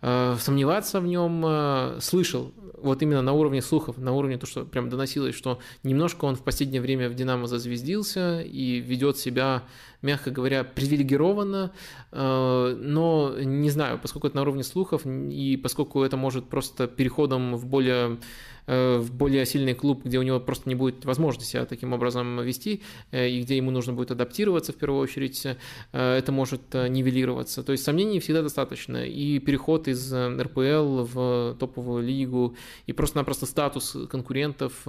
э, 0.02 0.36
сомневаться 0.38 1.00
в 1.00 1.06
нем, 1.06 1.44
э, 1.46 1.98
слышал 2.00 2.52
вот 2.80 3.02
именно 3.02 3.22
на 3.22 3.32
уровне 3.32 3.62
слухов, 3.62 3.98
на 3.98 4.12
уровне 4.12 4.38
то, 4.38 4.46
что 4.46 4.64
прям 4.64 4.88
доносилось, 4.88 5.34
что 5.34 5.58
немножко 5.82 6.24
он 6.24 6.36
в 6.36 6.42
последнее 6.42 6.80
время 6.80 7.08
в 7.08 7.14
«Динамо» 7.14 7.46
зазвездился 7.46 8.40
и 8.40 8.80
ведет 8.80 9.18
себя 9.18 9.64
мягко 10.02 10.30
говоря, 10.30 10.64
привилегировано, 10.64 11.72
э, 12.12 12.76
но 12.80 13.34
не 13.38 13.70
знаю, 13.70 13.98
поскольку 14.00 14.26
это 14.28 14.36
на 14.36 14.42
уровне 14.42 14.62
слухов, 14.62 15.02
и 15.06 15.56
поскольку 15.56 16.02
это 16.02 16.16
может 16.16 16.48
просто 16.48 16.86
переходом 16.86 17.56
в 17.56 17.66
более 17.66 18.18
в 18.68 19.12
более 19.12 19.46
сильный 19.46 19.74
клуб, 19.74 20.04
где 20.04 20.18
у 20.18 20.22
него 20.22 20.40
просто 20.40 20.68
не 20.68 20.74
будет 20.74 21.04
возможности 21.04 21.52
себя 21.52 21.64
таким 21.64 21.92
образом 21.92 22.40
вести, 22.42 22.82
э, 23.10 23.28
и 23.28 23.40
где 23.42 23.56
ему 23.56 23.70
нужно 23.70 23.94
будет 23.94 24.10
адаптироваться 24.10 24.72
в 24.72 24.76
первую 24.76 25.00
очередь, 25.00 25.46
э, 25.46 25.56
это 25.92 26.32
может 26.32 26.74
нивелироваться. 26.74 27.62
То 27.62 27.72
есть 27.72 27.84
сомнений 27.84 28.20
всегда 28.20 28.42
достаточно. 28.42 29.04
И 29.04 29.38
переход 29.38 29.88
из 29.88 30.12
РПЛ 30.12 31.04
в 31.04 31.56
топовую 31.58 32.04
лигу, 32.04 32.56
и 32.86 32.92
просто-напросто 32.92 33.46
статус 33.46 33.96
конкурентов. 34.10 34.86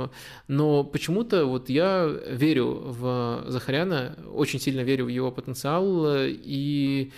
Но 0.47 0.83
почему-то 0.83 1.45
вот 1.45 1.69
я 1.69 2.05
верю 2.29 2.81
в 2.85 3.45
Захаряна, 3.47 4.17
очень 4.33 4.59
сильно 4.59 4.81
верю 4.81 5.05
в 5.05 5.09
его 5.09 5.31
потенциал, 5.31 6.05
и 6.17 7.11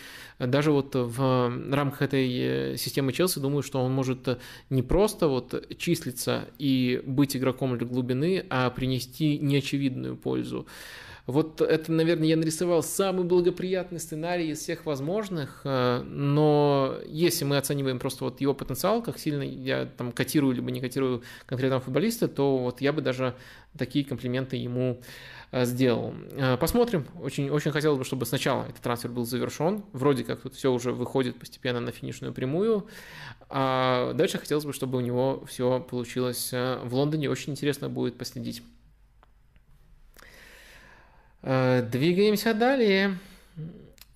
даже 0.48 0.72
вот 0.72 0.96
в 0.96 1.54
рамках 1.72 2.02
этой 2.02 2.78
системы 2.78 3.14
Челси 3.14 3.40
думаю, 3.40 3.64
что 3.64 3.82
он 3.82 3.92
может 3.92 4.40
не 4.70 4.82
просто 4.82 5.28
вот 5.28 5.76
числиться 5.78 6.46
и 6.58 7.02
быть 7.06 7.36
игроком 7.36 7.78
для 7.78 7.88
глубины, 7.88 8.46
а 8.50 8.70
принести 8.70 9.38
неочевидную 9.38 10.16
пользу. 10.16 10.68
Вот 11.28 11.62
это, 11.62 11.92
наверное, 11.92 12.28
я 12.28 12.36
нарисовал 12.36 12.82
самый 12.82 13.24
благоприятный 13.26 14.00
сценарий 14.00 14.50
из 14.50 14.60
всех 14.60 14.86
возможных, 14.86 15.62
э, 15.64 16.02
но 16.04 16.98
если 17.06 17.46
мы 17.46 17.58
оцениваем 17.58 18.00
просто 18.00 18.24
вот 18.24 18.42
его 18.42 18.54
потенциал, 18.54 19.04
как 19.04 19.20
сильно 19.20 19.44
я 19.44 19.86
там 19.86 20.12
котирую 20.12 20.56
либо 20.56 20.72
не 20.72 20.82
котирую 20.82 21.22
конкретного 21.46 21.82
футболиста, 21.82 22.28
то 22.28 22.58
вот 22.58 22.82
я 22.82 22.92
бы 22.92 23.02
даже 23.02 23.36
такие 23.78 24.04
комплименты 24.04 24.58
ему 24.58 25.00
э, 25.00 25.04
сделал. 25.52 26.14
Э, 26.32 26.58
посмотрим. 26.58 27.06
Очень, 27.22 27.50
очень 27.50 27.72
хотелось 27.72 28.00
бы, 28.00 28.06
чтобы 28.06 28.26
сначала 28.26 28.64
этот 28.64 28.82
трансфер 28.82 29.12
был 29.12 29.26
завершен. 29.26 29.84
Вроде 29.92 30.24
как 30.24 30.42
тут 30.42 30.56
все 30.56 30.72
уже 30.72 30.94
выходит 30.94 31.38
постепенно 31.38 31.80
на 31.80 31.92
финишную 31.92 32.34
прямую. 32.34 32.88
А 33.50 34.14
дальше 34.14 34.38
хотелось 34.38 34.66
бы, 34.66 34.72
чтобы 34.72 34.98
у 34.98 35.02
него 35.02 35.44
все 35.46 35.80
получилось 35.82 36.52
в 36.52 36.90
Лондоне. 36.92 37.30
Очень 37.30 37.52
интересно 37.52 37.90
будет 37.90 38.18
последить. 38.18 38.64
Э, 41.42 41.82
двигаемся 41.82 42.54
далее. 42.54 43.18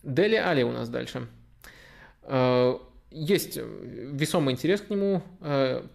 Дели 0.03 0.35
Али 0.35 0.63
у 0.63 0.71
нас 0.71 0.87
дальше. 0.89 1.27
Есть 3.15 3.57
весомый 3.57 4.53
интерес 4.53 4.81
к 4.81 4.89
нему. 4.89 5.23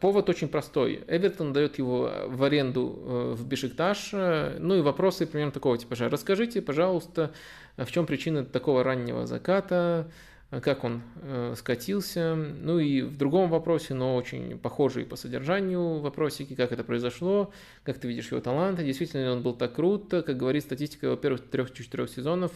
Повод 0.01 0.29
очень 0.31 0.49
простой. 0.49 1.05
Эвертон 1.07 1.53
дает 1.53 1.77
его 1.77 2.11
в 2.27 2.43
аренду 2.43 3.35
в 3.37 3.47
Бешикташ. 3.47 4.13
Ну 4.13 4.75
и 4.75 4.81
вопросы 4.81 5.27
примерно 5.27 5.53
такого 5.53 5.77
типа. 5.77 5.95
Расскажите, 5.99 6.63
пожалуйста, 6.63 7.33
в 7.77 7.91
чем 7.93 8.07
причина 8.07 8.45
такого 8.45 8.83
раннего 8.83 9.27
заката, 9.27 10.11
как 10.51 10.83
он 10.83 11.03
э, 11.23 11.55
скатился, 11.57 12.35
ну 12.35 12.81
и 12.81 13.03
в 13.03 13.17
другом 13.17 13.51
вопросе, 13.51 13.95
но 13.95 14.17
очень 14.17 14.59
похожий 14.59 15.05
по 15.05 15.15
содержанию 15.15 16.01
вопросики, 16.01 16.55
как 16.55 16.73
это 16.73 16.83
произошло, 16.83 17.53
как 17.85 17.99
ты 17.99 18.09
видишь 18.09 18.33
его 18.33 18.41
таланты, 18.41 18.85
действительно 18.85 19.23
ли 19.23 19.29
он 19.29 19.43
был 19.43 19.55
так 19.55 19.75
крут, 19.75 20.11
как 20.11 20.37
говорит 20.37 20.65
статистика 20.65 21.07
его 21.07 21.17
первых 21.17 21.43
трех-четырех 21.49 22.11
сезонов, 22.11 22.51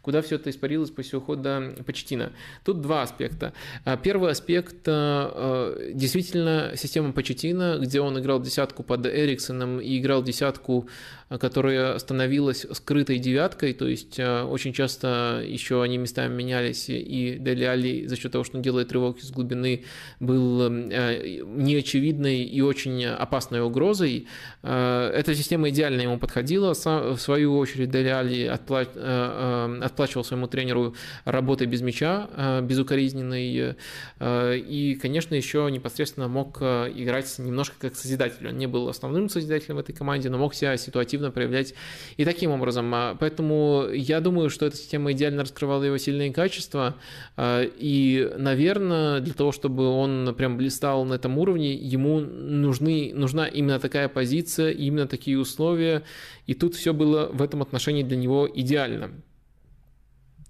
куда 0.00 0.22
все 0.22 0.36
это 0.36 0.48
испарилось 0.48 0.90
после 0.90 1.18
ухода 1.18 1.74
Почтина. 1.84 2.32
Тут 2.64 2.80
два 2.80 3.02
аспекта. 3.02 3.52
А, 3.84 3.98
первый 3.98 4.30
аспект 4.30 4.76
э, 4.86 5.90
действительно 5.92 6.72
система 6.76 7.12
Почтина, 7.12 7.78
где 7.78 8.00
он 8.00 8.18
играл 8.18 8.40
десятку 8.40 8.82
под 8.82 9.06
Эриксоном 9.06 9.80
и 9.80 9.98
играл 9.98 10.22
десятку 10.22 10.88
которая 11.28 11.98
становилась 11.98 12.66
скрытой 12.72 13.18
девяткой, 13.18 13.72
то 13.72 13.86
есть 13.86 14.18
э, 14.18 14.42
очень 14.42 14.72
часто 14.72 15.42
еще 15.44 15.82
они 15.82 15.98
местами 15.98 16.34
менялись, 16.34 16.86
и 16.88 17.36
Дели 17.40 17.64
Али 17.64 18.06
за 18.06 18.16
счет 18.16 18.32
того, 18.32 18.44
что 18.44 18.58
он 18.58 18.62
делает 18.62 18.92
рывок 18.92 19.18
из 19.18 19.30
глубины, 19.30 19.84
был 20.20 20.62
э, 20.62 21.42
неочевидной 21.44 22.42
и 22.44 22.60
очень 22.60 23.04
опасной 23.06 23.62
угрозой. 23.62 24.26
Э, 24.62 25.10
эта 25.14 25.34
система 25.34 25.70
идеально 25.70 26.02
ему 26.02 26.18
подходила. 26.18 26.74
В 26.74 27.18
свою 27.18 27.56
очередь 27.56 27.90
Дели 27.90 28.08
Али 28.08 28.44
отплачивал 28.44 30.24
своему 30.24 30.46
тренеру 30.46 30.94
работой 31.24 31.66
без 31.66 31.80
мяча, 31.80 32.60
безукоризненной, 32.62 33.76
и, 34.20 34.98
конечно, 35.00 35.34
еще 35.34 35.68
непосредственно 35.70 36.28
мог 36.28 36.60
играть 36.60 37.38
немножко 37.38 37.76
как 37.78 37.96
созидатель. 37.96 38.46
Он 38.48 38.58
не 38.58 38.66
был 38.66 38.88
основным 38.88 39.28
созидателем 39.28 39.76
в 39.76 39.78
этой 39.78 39.94
команде, 39.94 40.28
но 40.30 40.38
мог 40.38 40.54
себя 40.54 40.76
ситуативно 40.76 41.13
активно 41.14 41.30
проявлять 41.30 41.74
и 42.16 42.24
таким 42.24 42.50
образом. 42.50 42.92
А, 42.94 43.16
поэтому 43.18 43.86
я 43.92 44.20
думаю, 44.20 44.50
что 44.50 44.66
эта 44.66 44.76
система 44.76 45.12
идеально 45.12 45.42
раскрывала 45.42 45.84
его 45.84 45.96
сильные 45.96 46.32
качества. 46.32 46.96
А, 47.36 47.62
и, 47.62 48.32
наверное, 48.36 49.20
для 49.20 49.32
того, 49.32 49.52
чтобы 49.52 49.86
он 49.86 50.34
прям 50.36 50.56
блистал 50.56 51.04
на 51.04 51.14
этом 51.14 51.38
уровне, 51.38 51.74
ему 51.74 52.20
нужны, 52.20 53.12
нужна 53.14 53.46
именно 53.46 53.78
такая 53.78 54.08
позиция, 54.08 54.70
именно 54.70 55.06
такие 55.06 55.38
условия. 55.38 56.02
И 56.46 56.54
тут 56.54 56.74
все 56.74 56.92
было 56.92 57.28
в 57.32 57.40
этом 57.40 57.62
отношении 57.62 58.02
для 58.02 58.16
него 58.16 58.48
идеально. 58.52 59.10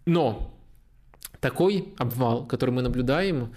Но 0.06 0.50
такой 1.40 1.92
обвал, 1.98 2.46
который 2.46 2.70
мы 2.70 2.82
наблюдаем, 2.82 3.52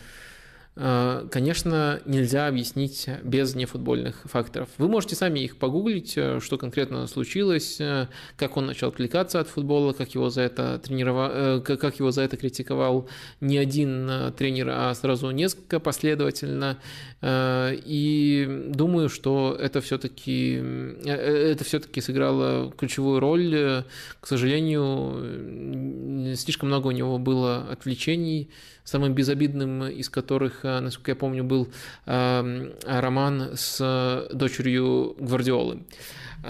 конечно, 0.78 2.00
нельзя 2.06 2.48
объяснить 2.48 3.10
без 3.24 3.56
нефутбольных 3.56 4.22
факторов. 4.26 4.70
Вы 4.78 4.88
можете 4.88 5.16
сами 5.16 5.40
их 5.40 5.58
погуглить, 5.58 6.14
э, 6.16 6.40
что 6.40 6.58
конкретно 6.58 7.08
случилось, 7.08 7.78
э, 7.80 8.08
как 8.36 8.58
он 8.58 8.68
начал 8.68 8.90
отвлекаться 8.90 9.40
от 9.40 9.48
футбола, 9.48 9.94
как 9.94 10.14
его 10.14 10.30
за 10.30 10.42
это 10.42 10.80
тренировал, 10.80 11.62
как 11.62 12.00
его 12.00 12.12
за 12.12 12.22
это 12.22 12.38
критиковал 12.38 13.10
не 13.42 13.58
один 13.58 14.34
тренер, 14.38 14.70
а 14.70 14.94
сразу 14.94 15.32
несколько 15.32 15.80
последовательно. 15.80 16.78
И 17.24 18.66
думаю, 18.70 19.10
что 19.10 19.58
это 19.60 19.82
все-таки 19.82 20.62
это 21.06 21.64
все-таки 21.64 22.02
сыграло 22.02 22.72
ключевую 22.72 23.20
роль. 23.20 23.84
К 24.20 24.28
сожалению, 24.28 26.36
слишком 26.36 26.70
много 26.70 26.88
у 26.88 26.92
него 26.92 27.18
было 27.18 27.68
отвлечений 27.72 28.50
самым 28.88 29.14
безобидным 29.14 29.84
из 29.88 30.10
которых, 30.10 30.64
э, 30.64 30.80
насколько 30.80 31.12
я 31.12 31.16
помню, 31.16 31.44
был 31.44 31.68
эм, 32.06 32.72
роман 32.86 33.52
с 33.56 34.28
дочерью 34.32 35.16
Гвардиолы 35.20 35.80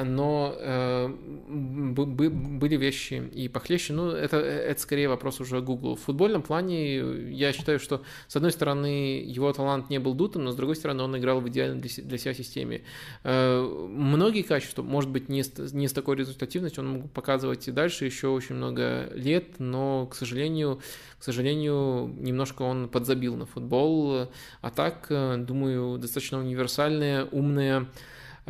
но 0.03 0.55
э, 0.57 1.07
были 1.47 2.77
вещи 2.77 3.29
и 3.33 3.47
похлеще. 3.47 3.93
Ну, 3.93 4.09
это, 4.11 4.37
это 4.37 4.81
скорее 4.81 5.09
вопрос 5.09 5.39
уже 5.39 5.61
Google. 5.61 5.95
В 5.95 6.01
футбольном 6.01 6.41
плане 6.41 6.97
я 7.31 7.53
считаю, 7.53 7.79
что 7.79 8.03
с 8.27 8.35
одной 8.35 8.51
стороны 8.51 9.23
его 9.25 9.51
талант 9.53 9.89
не 9.89 9.99
был 9.99 10.13
дутым, 10.13 10.43
но 10.45 10.51
с 10.51 10.55
другой 10.55 10.75
стороны 10.75 11.03
он 11.03 11.17
играл 11.17 11.41
в 11.41 11.49
идеальной 11.49 11.81
для, 11.81 12.03
для 12.03 12.17
себя 12.17 12.33
системе. 12.33 12.81
Э, 13.23 13.61
многие 13.61 14.41
качества, 14.41 14.83
может 14.83 15.09
быть, 15.09 15.29
не 15.29 15.43
с, 15.43 15.51
не 15.73 15.87
с 15.87 15.93
такой 15.93 16.15
результативностью, 16.15 16.83
он 16.83 16.89
мог 16.89 17.11
показывать 17.11 17.67
и 17.67 17.71
дальше 17.71 18.05
еще 18.05 18.27
очень 18.27 18.55
много 18.55 19.09
лет, 19.13 19.59
но, 19.59 20.07
к 20.07 20.15
сожалению, 20.15 20.79
к 21.19 21.23
сожалению, 21.23 22.13
немножко 22.19 22.61
он 22.61 22.89
подзабил 22.89 23.35
на 23.35 23.45
футбол. 23.45 24.29
А 24.61 24.69
так, 24.69 25.07
э, 25.09 25.37
думаю, 25.37 25.97
достаточно 25.97 26.39
универсальная, 26.39 27.25
умная 27.25 27.87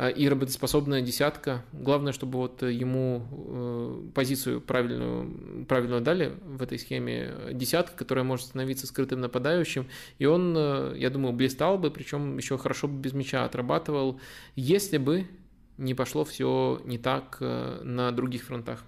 и 0.06 0.28
работоспособная 0.28 1.02
десятка. 1.02 1.64
Главное, 1.72 2.12
чтобы 2.12 2.38
вот 2.38 2.62
ему 2.62 3.26
э, 3.32 4.10
позицию 4.14 4.60
правильную, 4.60 5.64
правильную 5.66 6.00
дали 6.00 6.34
в 6.44 6.62
этой 6.62 6.78
схеме. 6.78 7.34
Десятка, 7.52 7.96
которая 7.96 8.24
может 8.24 8.46
становиться 8.46 8.86
скрытым 8.86 9.20
нападающим. 9.20 9.88
И 10.18 10.24
он, 10.24 10.54
э, 10.56 10.94
я 10.98 11.10
думаю, 11.10 11.34
блистал 11.34 11.78
бы, 11.78 11.90
причем 11.90 12.36
еще 12.36 12.56
хорошо 12.58 12.86
бы 12.86 13.00
без 13.00 13.12
мяча 13.12 13.44
отрабатывал, 13.44 14.20
если 14.54 14.98
бы 14.98 15.26
не 15.78 15.94
пошло 15.94 16.24
все 16.24 16.80
не 16.84 16.98
так 16.98 17.38
э, 17.40 17.80
на 17.82 18.12
других 18.12 18.44
фронтах. 18.44 18.84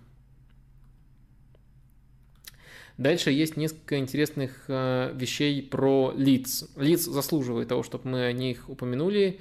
Дальше 2.98 3.32
есть 3.32 3.56
несколько 3.56 3.98
интересных 3.98 4.68
вещей 4.68 5.62
про 5.62 6.12
лиц. 6.14 6.68
Лиц 6.76 7.06
заслуживает 7.06 7.68
того, 7.68 7.82
чтобы 7.82 8.10
мы 8.10 8.26
о 8.26 8.32
них 8.32 8.68
упомянули. 8.68 9.40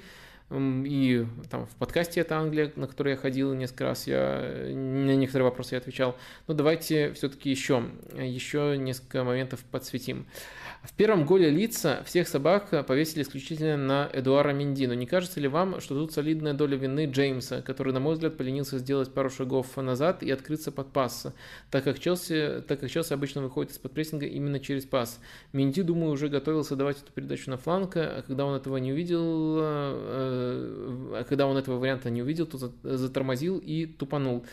И 0.52 1.28
там 1.52 1.68
в 1.68 1.76
подкасте 1.76 2.22
«Это 2.22 2.38
Англия», 2.38 2.72
на 2.76 2.88
который 2.88 3.12
я 3.12 3.18
ходил 3.18 3.54
несколько 3.54 3.84
раз, 3.84 4.08
я 4.08 4.42
на 4.74 5.16
некоторые 5.16 5.46
вопросы 5.46 5.76
я 5.76 5.78
отвечал. 5.80 6.18
Но 6.48 6.56
давайте 6.56 7.14
все-таки 7.14 7.52
еще, 7.52 7.84
еще 8.16 8.76
несколько 8.78 9.24
моментов 9.24 9.64
подсветим. 9.72 10.26
В 10.84 10.93
первом 10.93 11.26
голе 11.26 11.49
лица 11.49 12.03
всех 12.06 12.30
собак 12.30 12.85
повесили 12.88 13.23
исключительно 13.23 13.76
на 13.76 14.10
Эдуара 14.14 14.53
Минди. 14.53 14.85
Но 14.85 14.93
не 14.93 15.06
кажется 15.06 15.41
ли 15.41 15.49
вам, 15.49 15.81
что 15.81 15.93
тут 15.93 16.14
солидная 16.14 16.53
доля 16.53 16.77
вины 16.77 17.06
Джеймса, 17.06 17.61
который, 17.61 17.91
на 17.91 17.99
мой 17.99 18.14
взгляд, 18.14 18.38
поленился 18.38 18.77
сделать 18.77 19.14
пару 19.14 19.30
шагов 19.30 19.76
назад 19.76 20.23
и 20.23 20.31
открыться 20.31 20.72
под 20.72 20.93
пас, 20.93 21.27
так 21.69 21.84
как 21.84 21.99
Челси, 21.99 22.64
так 22.65 22.80
как 22.80 22.89
Челси 22.89 23.11
обычно 23.11 23.41
выходит 23.41 23.73
из-под 23.73 23.91
прессинга 23.91 24.26
именно 24.26 24.61
через 24.61 24.85
пас. 24.85 25.19
Минди, 25.51 25.81
думаю, 25.81 26.14
уже 26.14 26.30
готовился 26.30 26.77
давать 26.77 27.01
эту 27.01 27.11
передачу 27.11 27.49
на 27.49 27.57
фланг, 27.57 27.97
а 27.97 28.23
когда 28.26 28.45
он 28.45 28.56
этого 28.56 28.77
не 28.77 28.93
увидел, 28.93 29.57
э, 29.60 31.19
а 31.19 31.26
когда 31.27 31.45
он 31.47 31.57
этого 31.57 31.77
варианта 31.77 32.10
не 32.10 32.22
увидел, 32.22 32.45
то 32.45 32.57
затормозил 32.84 33.57
и 33.57 33.85
тупанул. 33.85 34.45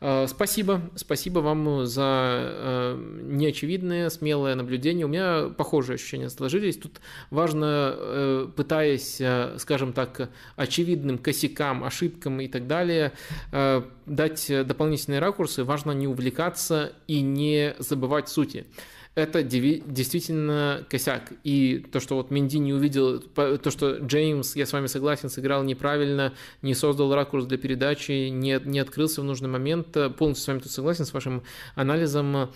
Э, 0.00 0.26
спасибо, 0.28 0.80
спасибо 0.96 1.40
вам 1.40 1.86
за 1.86 2.38
э, 2.42 3.20
неочевидное, 3.22 4.08
смелое 4.08 4.54
наблюдение. 4.54 5.06
У 5.06 5.08
меня 5.08 5.48
похожие 5.56 5.96
ощущения 5.96 6.30
сложились. 6.30 6.78
Тут 6.78 7.00
важно, 7.30 7.94
э, 7.94 8.48
пытаясь, 8.56 9.20
скажем 9.60 9.92
так, 9.92 10.30
очевидным 10.56 11.18
косякам, 11.18 11.84
ошибкам 11.84 12.40
и 12.40 12.48
так 12.48 12.66
далее, 12.66 13.12
дать 14.06 14.46
дополнительные 14.48 15.20
ракурсы, 15.20 15.64
важно 15.64 15.92
не 15.92 16.06
увлекаться 16.06 16.92
и 17.06 17.20
не 17.20 17.74
забывать 17.78 18.28
сути 18.28 18.66
это 19.14 19.42
действительно 19.42 20.86
косяк. 20.88 21.32
И 21.42 21.84
то, 21.92 22.00
что 22.00 22.16
вот 22.16 22.30
Менди 22.30 22.58
не 22.58 22.72
увидел, 22.72 23.20
то, 23.20 23.70
что 23.70 23.98
Джеймс, 23.98 24.56
я 24.56 24.66
с 24.66 24.72
вами 24.72 24.86
согласен, 24.86 25.28
сыграл 25.28 25.62
неправильно, 25.64 26.32
не 26.62 26.74
создал 26.74 27.14
ракурс 27.14 27.46
для 27.46 27.58
передачи, 27.58 28.28
не, 28.28 28.60
не 28.64 28.78
открылся 28.78 29.20
в 29.20 29.24
нужный 29.24 29.48
момент, 29.48 29.96
полностью 30.16 30.44
с 30.44 30.48
вами 30.48 30.58
тут 30.60 30.72
согласен 30.72 31.04
с 31.04 31.12
вашим 31.12 31.42
анализом, 31.74 32.50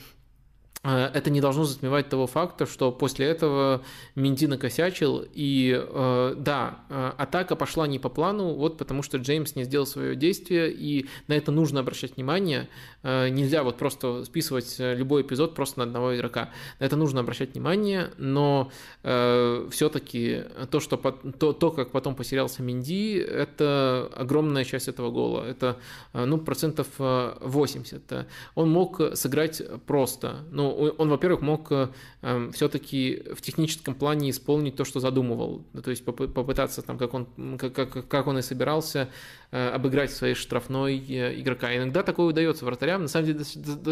это 0.84 1.30
не 1.30 1.40
должно 1.40 1.64
затмевать 1.64 2.10
того 2.10 2.26
факта, 2.26 2.66
что 2.66 2.92
после 2.92 3.26
этого 3.26 3.82
Минди 4.14 4.46
накосячил, 4.46 5.24
и 5.32 5.74
э, 5.82 6.34
да, 6.36 6.80
э, 6.90 7.12
атака 7.16 7.56
пошла 7.56 7.86
не 7.86 7.98
по 7.98 8.10
плану, 8.10 8.52
вот 8.52 8.76
потому 8.76 9.02
что 9.02 9.16
Джеймс 9.16 9.56
не 9.56 9.64
сделал 9.64 9.86
свое 9.86 10.14
действие, 10.14 10.70
и 10.70 11.06
на 11.26 11.32
это 11.32 11.52
нужно 11.52 11.80
обращать 11.80 12.16
внимание. 12.16 12.68
Нельзя 13.02 13.62
вот 13.64 13.76
просто 13.76 14.24
списывать 14.24 14.76
любой 14.78 15.22
эпизод 15.22 15.54
просто 15.54 15.80
на 15.80 15.84
одного 15.84 16.16
игрока. 16.16 16.50
На 16.80 16.84
это 16.84 16.96
нужно 16.96 17.20
обращать 17.20 17.52
внимание, 17.52 18.10
но 18.16 18.70
все-таки 19.02 20.44
то, 20.70 20.80
что, 20.80 20.96
то, 20.96 21.52
то, 21.52 21.70
как 21.70 21.90
потом 21.90 22.14
потерялся 22.14 22.62
Минди, 22.62 23.18
это 23.18 24.10
огромная 24.14 24.64
часть 24.64 24.88
этого 24.88 25.10
гола. 25.10 25.44
Это 25.44 25.76
ну, 26.14 26.38
процентов 26.38 26.88
80. 26.98 28.26
Он 28.54 28.70
мог 28.70 29.00
сыграть 29.14 29.62
просто. 29.86 30.46
Ну, 30.50 30.73
он, 30.74 31.08
во-первых, 31.08 31.40
мог 31.40 31.72
э, 31.72 31.88
все-таки 32.52 33.22
в 33.34 33.40
техническом 33.40 33.94
плане 33.94 34.30
исполнить 34.30 34.76
то, 34.76 34.84
что 34.84 35.00
задумывал, 35.00 35.64
то 35.82 35.90
есть 35.90 36.04
попытаться 36.04 36.82
там, 36.82 36.98
как 36.98 37.14
он, 37.14 37.58
как, 37.58 37.72
как, 37.72 38.08
как 38.08 38.26
он 38.26 38.38
и 38.38 38.42
собирался, 38.42 39.08
э, 39.54 39.68
обыграть 39.68 40.10
своей 40.10 40.34
штрафной 40.34 40.98
э, 40.98 41.40
игрока. 41.40 41.74
Иногда 41.76 42.02
такое 42.02 42.26
удается 42.26 42.64
вратарям, 42.64 43.02
на 43.02 43.08
самом 43.08 43.26
деле 43.26 43.44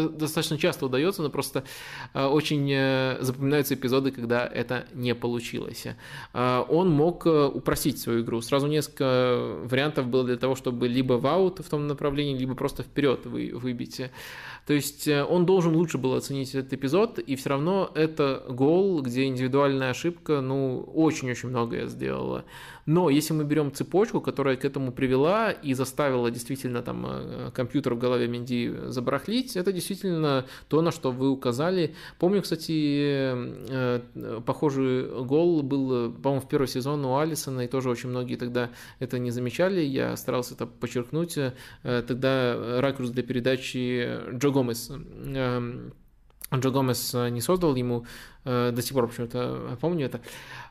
достаточно 0.09 0.57
часто 0.57 0.85
удается, 0.85 1.21
но 1.21 1.29
просто 1.29 1.63
э, 2.13 2.25
очень 2.25 3.23
запоминаются 3.23 3.75
эпизоды, 3.75 4.11
когда 4.11 4.45
это 4.45 4.85
не 4.93 5.15
получилось. 5.15 5.87
Он 6.33 6.89
мог 6.89 7.25
упростить 7.25 7.99
свою 7.99 8.23
игру. 8.23 8.41
Сразу 8.41 8.67
несколько 8.67 9.57
вариантов 9.63 10.07
было 10.07 10.23
для 10.23 10.37
того, 10.37 10.55
чтобы 10.55 10.87
либо 10.87 11.13
в 11.13 11.27
аут 11.27 11.59
в 11.59 11.69
том 11.69 11.87
направлении, 11.87 12.37
либо 12.37 12.55
просто 12.55 12.83
вперед 12.83 13.25
вы, 13.25 13.51
выбить. 13.53 14.01
То 14.65 14.73
есть 14.73 15.07
он 15.07 15.45
должен 15.45 15.75
лучше 15.75 15.97
был 15.97 16.13
оценить 16.13 16.55
этот 16.55 16.73
эпизод, 16.73 17.19
и 17.19 17.35
все 17.35 17.49
равно 17.49 17.91
это 17.95 18.43
гол, 18.49 19.01
где 19.01 19.25
индивидуальная 19.25 19.91
ошибка, 19.91 20.41
ну, 20.41 20.81
очень-очень 20.93 21.49
многое 21.49 21.87
сделала. 21.87 22.45
Но 22.85 23.09
если 23.09 23.33
мы 23.33 23.43
берем 23.43 23.71
цепочку, 23.71 24.21
которая 24.21 24.57
к 24.57 24.65
этому 24.65 24.91
привела 24.91 25.51
и 25.51 25.73
заставила 25.73 26.29
действительно 26.29 26.81
там 26.81 27.05
э, 27.07 27.51
компьютер 27.53 27.93
в 27.93 27.99
голове 27.99 28.27
Менди 28.27 28.73
забарахлить, 28.87 29.55
это 29.55 29.71
действительно 29.71 30.45
то, 30.67 30.81
на 30.81 30.91
что 30.91 31.11
вы 31.11 31.29
указали. 31.29 31.95
Помню, 32.19 32.41
кстати, 32.41 32.71
э, 32.71 34.01
похожий 34.45 35.23
гол 35.23 35.63
был, 35.63 36.11
по-моему, 36.11 36.41
в 36.41 36.49
первый 36.49 36.67
сезон 36.67 37.05
у 37.05 37.17
Алисона, 37.17 37.61
и 37.61 37.67
тоже 37.67 37.89
очень 37.89 38.09
многие 38.09 38.35
тогда 38.35 38.69
это 38.99 39.19
не 39.19 39.31
замечали. 39.31 39.81
Я 39.81 40.15
старался 40.17 40.55
это 40.55 40.65
подчеркнуть. 40.65 41.37
Тогда 41.83 42.81
ракурс 42.81 43.09
для 43.09 43.23
передачи 43.23 44.19
Джо 44.35 44.49
Гомес. 44.49 44.89
Эм, 44.89 45.93
Джо 46.53 46.69
Гомес 46.69 47.13
не 47.13 47.41
создал 47.41 47.75
ему, 47.75 48.05
э, 48.45 48.71
до 48.71 48.81
сих 48.81 48.93
пор 48.93 49.07
почему-то 49.07 49.77
помню 49.81 50.05
это. 50.05 50.21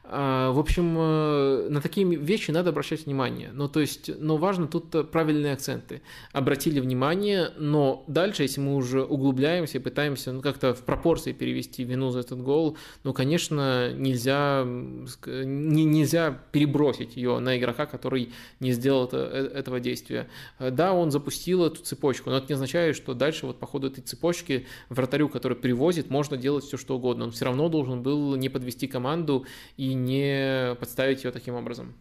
А, 0.04 0.50
в 0.50 0.58
общем, 0.58 0.96
э, 0.98 1.68
на 1.70 1.80
такие 1.80 2.04
вещи 2.04 2.50
надо 2.50 2.70
обращать 2.70 3.06
внимание. 3.06 3.50
Ну, 3.52 3.68
то 3.68 3.78
есть, 3.78 4.10
но 4.18 4.36
важно 4.36 4.66
тут 4.66 4.92
э, 4.96 5.04
правильные 5.04 5.52
акценты. 5.52 6.02
Обратили 6.32 6.80
внимание, 6.80 7.50
но 7.56 8.04
дальше, 8.08 8.42
если 8.42 8.60
мы 8.60 8.74
уже 8.74 9.04
углубляемся 9.04 9.78
и 9.78 9.80
пытаемся 9.80 10.32
ну, 10.32 10.42
как-то 10.42 10.74
в 10.74 10.82
пропорции 10.82 11.32
перевести 11.32 11.84
вину 11.84 12.10
за 12.10 12.20
этот 12.20 12.42
гол, 12.42 12.76
ну, 13.04 13.12
конечно, 13.12 13.92
нельзя, 13.92 14.64
не, 14.66 15.84
нельзя 15.84 16.36
перебросить 16.50 17.16
ее 17.16 17.38
на 17.38 17.56
игрока, 17.56 17.86
который 17.86 18.32
не 18.58 18.72
сделал 18.72 19.04
это, 19.04 19.18
э, 19.18 19.58
этого 19.58 19.78
действия. 19.78 20.28
Да, 20.58 20.94
он 20.94 21.12
запустил 21.12 21.64
эту 21.64 21.80
цепочку, 21.80 22.30
но 22.30 22.38
это 22.38 22.48
не 22.48 22.54
означает, 22.54 22.96
что 22.96 23.14
дальше 23.14 23.46
вот 23.46 23.60
по 23.60 23.66
ходу 23.66 23.86
этой 23.86 24.00
цепочки 24.00 24.66
вратарю, 24.88 25.28
который 25.28 25.56
привозит, 25.56 26.10
можно 26.10 26.36
делать 26.36 26.64
все, 26.64 26.76
что 26.76 26.96
угодно. 26.96 27.26
Он 27.26 27.30
все 27.30 27.44
равно 27.44 27.68
должен 27.68 28.02
был 28.02 28.34
не 28.34 28.48
подвести 28.48 28.88
команду 28.88 29.46
и 29.76 29.91
не 29.94 30.74
подставить 30.76 31.24
ее 31.24 31.30
таким 31.30 31.54
образом. 31.54 31.94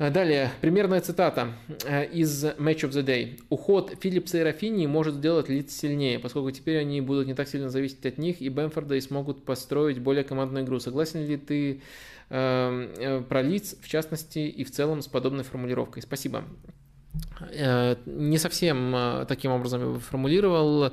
А, 0.00 0.08
далее, 0.08 0.50
примерная 0.62 1.02
цитата 1.02 1.52
э, 1.84 2.06
из 2.06 2.42
Match 2.42 2.88
of 2.88 2.90
the 2.90 3.04
Day. 3.04 3.38
«Уход 3.50 3.92
Филлипса 4.00 4.38
и 4.38 4.40
Рафини 4.40 4.86
может 4.86 5.16
сделать 5.16 5.50
лиц 5.50 5.72
сильнее, 5.72 6.18
поскольку 6.18 6.50
теперь 6.52 6.78
они 6.78 7.02
будут 7.02 7.26
не 7.26 7.34
так 7.34 7.46
сильно 7.48 7.68
зависеть 7.68 8.06
от 8.06 8.16
них, 8.16 8.40
и 8.40 8.48
Бенфорда 8.48 8.94
и 8.94 9.00
смогут 9.02 9.44
построить 9.44 9.98
более 9.98 10.24
командную 10.24 10.64
игру». 10.64 10.80
Согласен 10.80 11.26
ли 11.26 11.36
ты 11.36 11.82
э, 12.30 12.94
э, 12.96 13.20
про 13.28 13.42
лиц, 13.42 13.76
в 13.78 13.88
частности, 13.88 14.38
и 14.38 14.64
в 14.64 14.70
целом 14.70 15.02
с 15.02 15.06
подобной 15.06 15.44
формулировкой? 15.44 16.00
Спасибо. 16.02 16.44
Э, 17.52 17.96
не 18.06 18.38
совсем 18.38 18.94
э, 18.96 19.26
таким 19.28 19.50
образом 19.50 19.94
я 19.94 20.00
формулировал. 20.00 20.92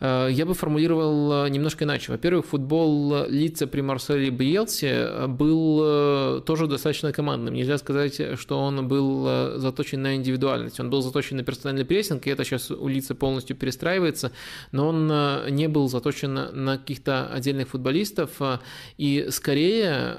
Э, 0.00 0.28
я 0.30 0.46
бы 0.46 0.54
формулировал 0.54 1.46
э, 1.46 1.50
немножко 1.50 1.84
иначе. 1.84 2.12
Во-первых, 2.12 2.46
футбол 2.46 3.26
лица 3.28 3.66
при 3.66 3.80
Марселе 3.80 4.30
Биелсе 4.30 4.90
э, 4.90 5.26
был 5.26 6.40
тоже 6.42 6.66
достаточно 6.66 7.12
командным. 7.12 7.54
Нельзя 7.54 7.78
сказать, 7.78 8.38
что 8.38 8.60
он 8.60 8.86
был 8.88 9.58
заточен 9.58 10.02
на 10.02 10.16
индивидуальность. 10.16 10.80
Он 10.80 10.90
был 10.90 11.02
заточен 11.02 11.36
на 11.36 11.42
персональный 11.42 11.84
прессинг, 11.84 12.26
и 12.26 12.30
это 12.30 12.44
сейчас 12.44 12.70
у 12.70 12.88
лица 12.88 13.14
полностью 13.14 13.56
перестраивается, 13.56 14.32
но 14.72 14.88
он 14.88 15.06
не 15.54 15.68
был 15.68 15.88
заточен 15.88 16.34
на 16.34 16.78
каких-то 16.78 17.28
отдельных 17.28 17.68
футболистов. 17.68 18.40
И 18.96 19.28
скорее 19.30 20.16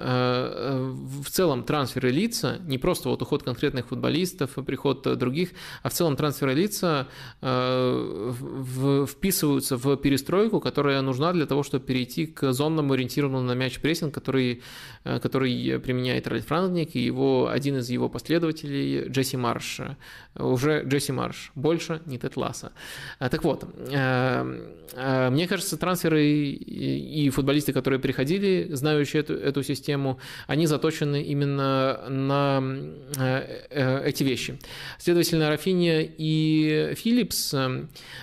в 1.22 1.30
целом 1.30 1.64
трансферы 1.64 2.12
лица, 2.12 2.58
не 2.66 2.78
просто 2.78 3.10
вот 3.10 3.22
уход 3.22 3.44
конкретных 3.44 3.88
футболистов, 3.88 4.52
приход 4.66 5.18
других, 5.18 5.50
а 5.84 5.90
в 5.90 5.94
целом 5.94 6.16
трансферы 6.16 6.54
лица 6.54 7.08
вписываются 9.08 9.69
вписываются 9.70 9.78
в 9.78 9.98
перестройку, 9.98 10.60
которая 10.60 11.02
нужна 11.02 11.34
для 11.34 11.46
того, 11.46 11.64
чтобы 11.64 11.86
перейти 11.86 12.26
к 12.26 12.54
зонному 12.54 12.94
ориентированному 12.94 13.48
на 13.48 13.56
мяч 13.56 13.80
прессинг, 13.80 14.14
который, 14.14 14.62
э, 15.06 15.20
который 15.20 15.80
применяет 15.80 16.28
Ральф 16.28 16.46
Франгник 16.46 16.96
и 16.96 17.00
его, 17.00 17.48
один 17.48 17.78
из 17.78 17.90
его 17.90 18.10
последователей 18.10 19.08
Джесси 19.10 19.38
Марш. 19.38 19.82
Уже 20.36 20.84
Джесси 20.86 21.14
Марш, 21.14 21.52
больше 21.56 22.02
не 22.06 22.18
Тед 22.18 22.38
Ласса. 22.38 22.72
А, 23.20 23.30
так 23.30 23.44
вот, 23.44 23.64
э, 23.64 24.72
э, 24.94 25.30
мне 25.30 25.48
кажется, 25.48 25.78
трансферы 25.78 26.26
и 26.26 27.30
футболисты, 27.30 27.74
которые 27.74 28.00
приходили, 28.00 28.70
знающие 28.72 29.22
эту, 29.22 29.34
эту 29.34 29.64
систему, 29.64 30.20
они 30.48 30.68
заточены 30.68 31.24
именно 31.24 32.10
на 32.10 32.64
эти 34.06 34.24
вещи. 34.24 34.58
Следовательно, 34.98 35.50
Рафиния 35.50 36.10
и 36.18 36.94
Филлипс, 36.96 37.54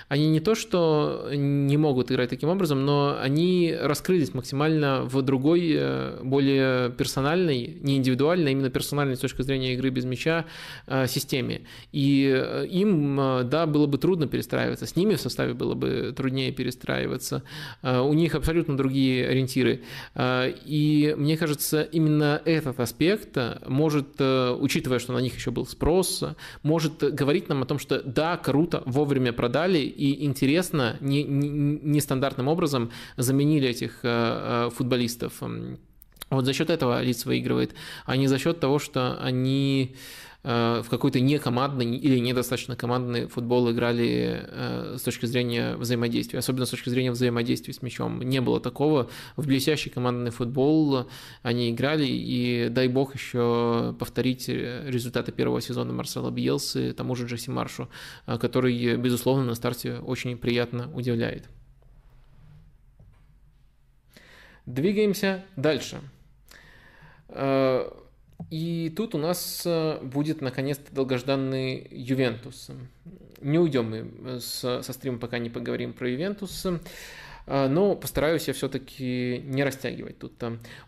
они 0.08 0.28
не 0.28 0.40
то, 0.40 0.54
что 0.54 1.28
не 1.36 1.76
могут 1.76 2.10
играть 2.10 2.30
таким 2.30 2.48
образом, 2.48 2.84
но 2.84 3.16
они 3.20 3.76
раскрылись 3.78 4.34
максимально 4.34 5.02
в 5.04 5.22
другой, 5.22 5.72
э, 5.76 6.20
более 6.22 6.90
персональной, 6.90 7.78
не 7.80 7.96
индивидуальной, 7.96 8.50
а 8.50 8.52
именно 8.52 8.70
персональной 8.70 9.16
с 9.16 9.20
точки 9.20 9.42
зрения 9.42 9.74
игры 9.74 9.90
без 9.90 10.04
мяча 10.04 10.46
э, 10.86 11.06
системе. 11.06 11.62
И 11.92 12.32
э, 12.34 12.66
им, 12.66 13.16
да, 13.16 13.66
было 13.66 13.86
бы 13.86 13.98
трудно 13.98 14.26
перестраиваться, 14.26 14.86
с 14.86 14.96
ними 14.96 15.14
в 15.14 15.20
составе 15.20 15.54
было 15.54 15.74
бы 15.74 16.12
труднее 16.16 16.52
перестраиваться. 16.52 17.42
У 17.82 18.12
них 18.12 18.34
абсолютно 18.34 18.76
другие 18.76 19.28
ориентиры. 19.28 19.82
И 20.18 21.14
мне 21.16 21.36
кажется, 21.36 21.82
именно 21.82 22.40
этот 22.44 22.80
аспект 22.80 23.36
может, 23.66 24.20
учитывая, 24.20 24.98
что 24.98 25.12
на 25.12 25.18
них 25.18 25.34
еще 25.34 25.50
был 25.50 25.66
спрос, 25.66 26.24
может 26.62 26.98
говорить 27.14 27.48
нам 27.48 27.62
о 27.62 27.66
том, 27.66 27.78
что 27.78 28.02
да, 28.02 28.36
круто, 28.36 28.82
вовремя 28.86 29.32
продали, 29.32 29.78
и 29.78 30.24
интересно, 30.24 30.96
не 31.00 31.24
нестандартным 31.26 32.48
образом 32.48 32.90
заменили 33.16 33.68
этих 33.68 34.00
э, 34.02 34.66
э, 34.68 34.70
футболистов. 34.70 35.42
Вот 36.30 36.44
за 36.44 36.52
счет 36.52 36.70
этого 36.70 37.02
Лиц 37.02 37.24
выигрывает, 37.24 37.74
а 38.04 38.16
не 38.16 38.26
за 38.26 38.38
счет 38.38 38.58
того, 38.58 38.78
что 38.78 39.16
они 39.20 39.94
в 40.46 40.86
какой-то 40.88 41.18
некомандный 41.18 41.96
или 41.96 42.20
недостаточно 42.20 42.76
командный 42.76 43.26
футбол 43.26 43.68
играли 43.72 44.96
с 44.96 45.02
точки 45.02 45.26
зрения 45.26 45.74
взаимодействия, 45.74 46.38
особенно 46.38 46.66
с 46.66 46.70
точки 46.70 46.88
зрения 46.88 47.10
взаимодействия 47.10 47.74
с 47.74 47.82
мячом. 47.82 48.22
Не 48.22 48.40
было 48.40 48.60
такого. 48.60 49.10
В 49.34 49.44
блестящий 49.44 49.90
командный 49.90 50.30
футбол 50.30 51.08
они 51.42 51.70
играли, 51.70 52.06
и 52.06 52.68
дай 52.70 52.86
бог 52.86 53.16
еще 53.16 53.96
повторить 53.98 54.48
результаты 54.48 55.32
первого 55.32 55.60
сезона 55.60 55.92
Марсела 55.92 56.30
Бьелсы, 56.30 56.92
тому 56.92 57.16
же 57.16 57.26
Джесси 57.26 57.50
Маршу, 57.50 57.88
который, 58.26 58.96
безусловно, 58.96 59.44
на 59.44 59.56
старте 59.56 59.98
очень 59.98 60.38
приятно 60.38 60.88
удивляет. 60.94 61.48
Двигаемся 64.64 65.44
дальше. 65.56 66.00
И 68.50 68.92
тут 68.96 69.14
у 69.14 69.18
нас 69.18 69.62
э, 69.64 69.98
будет 70.02 70.40
наконец-то 70.40 70.94
долгожданный 70.94 71.86
Ювентус. 71.90 72.70
Не 73.40 73.58
уйдем 73.58 73.90
мы 73.90 74.40
со 74.40 74.82
стрима, 74.82 75.18
пока 75.18 75.38
не 75.38 75.50
поговорим 75.50 75.92
про 75.92 76.08
Ювентус. 76.08 76.66
А, 77.48 77.68
но 77.68 77.94
постараюсь 77.94 78.48
я 78.48 78.54
все-таки 78.54 79.40
не 79.44 79.62
растягивать 79.62 80.18
тут. 80.18 80.32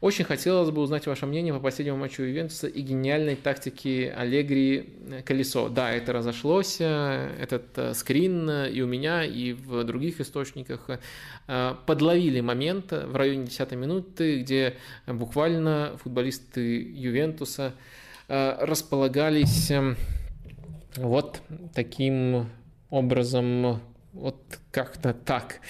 Очень 0.00 0.24
хотелось 0.24 0.70
бы 0.70 0.82
узнать 0.82 1.06
ваше 1.06 1.26
мнение 1.26 1.54
по 1.54 1.60
последнему 1.60 1.98
матчу 1.98 2.22
Ювентуса 2.22 2.66
и 2.66 2.80
гениальной 2.82 3.36
тактике 3.36 4.12
Аллегри 4.16 4.94
э, 5.10 5.22
колесо. 5.22 5.68
Да, 5.68 5.92
это 5.92 6.12
разошлось, 6.12 6.78
э, 6.80 7.30
этот 7.40 7.78
э, 7.78 7.94
скрин 7.94 8.50
и 8.50 8.80
у 8.80 8.86
меня, 8.86 9.24
и 9.24 9.52
в 9.52 9.84
других 9.84 10.20
источниках. 10.20 10.90
Подловили 11.86 12.40
момент 12.40 12.92
в 12.92 13.16
районе 13.16 13.46
10 13.46 13.72
минуты, 13.72 14.40
где 14.40 14.74
буквально 15.06 15.96
футболисты 16.02 16.82
Ювентуса 16.82 17.74
располагались 18.28 19.72
вот 20.96 21.40
таким 21.74 22.50
образом 22.90 23.80
Вот 24.18 24.36
как-то 24.70 25.12
так. 25.12 25.60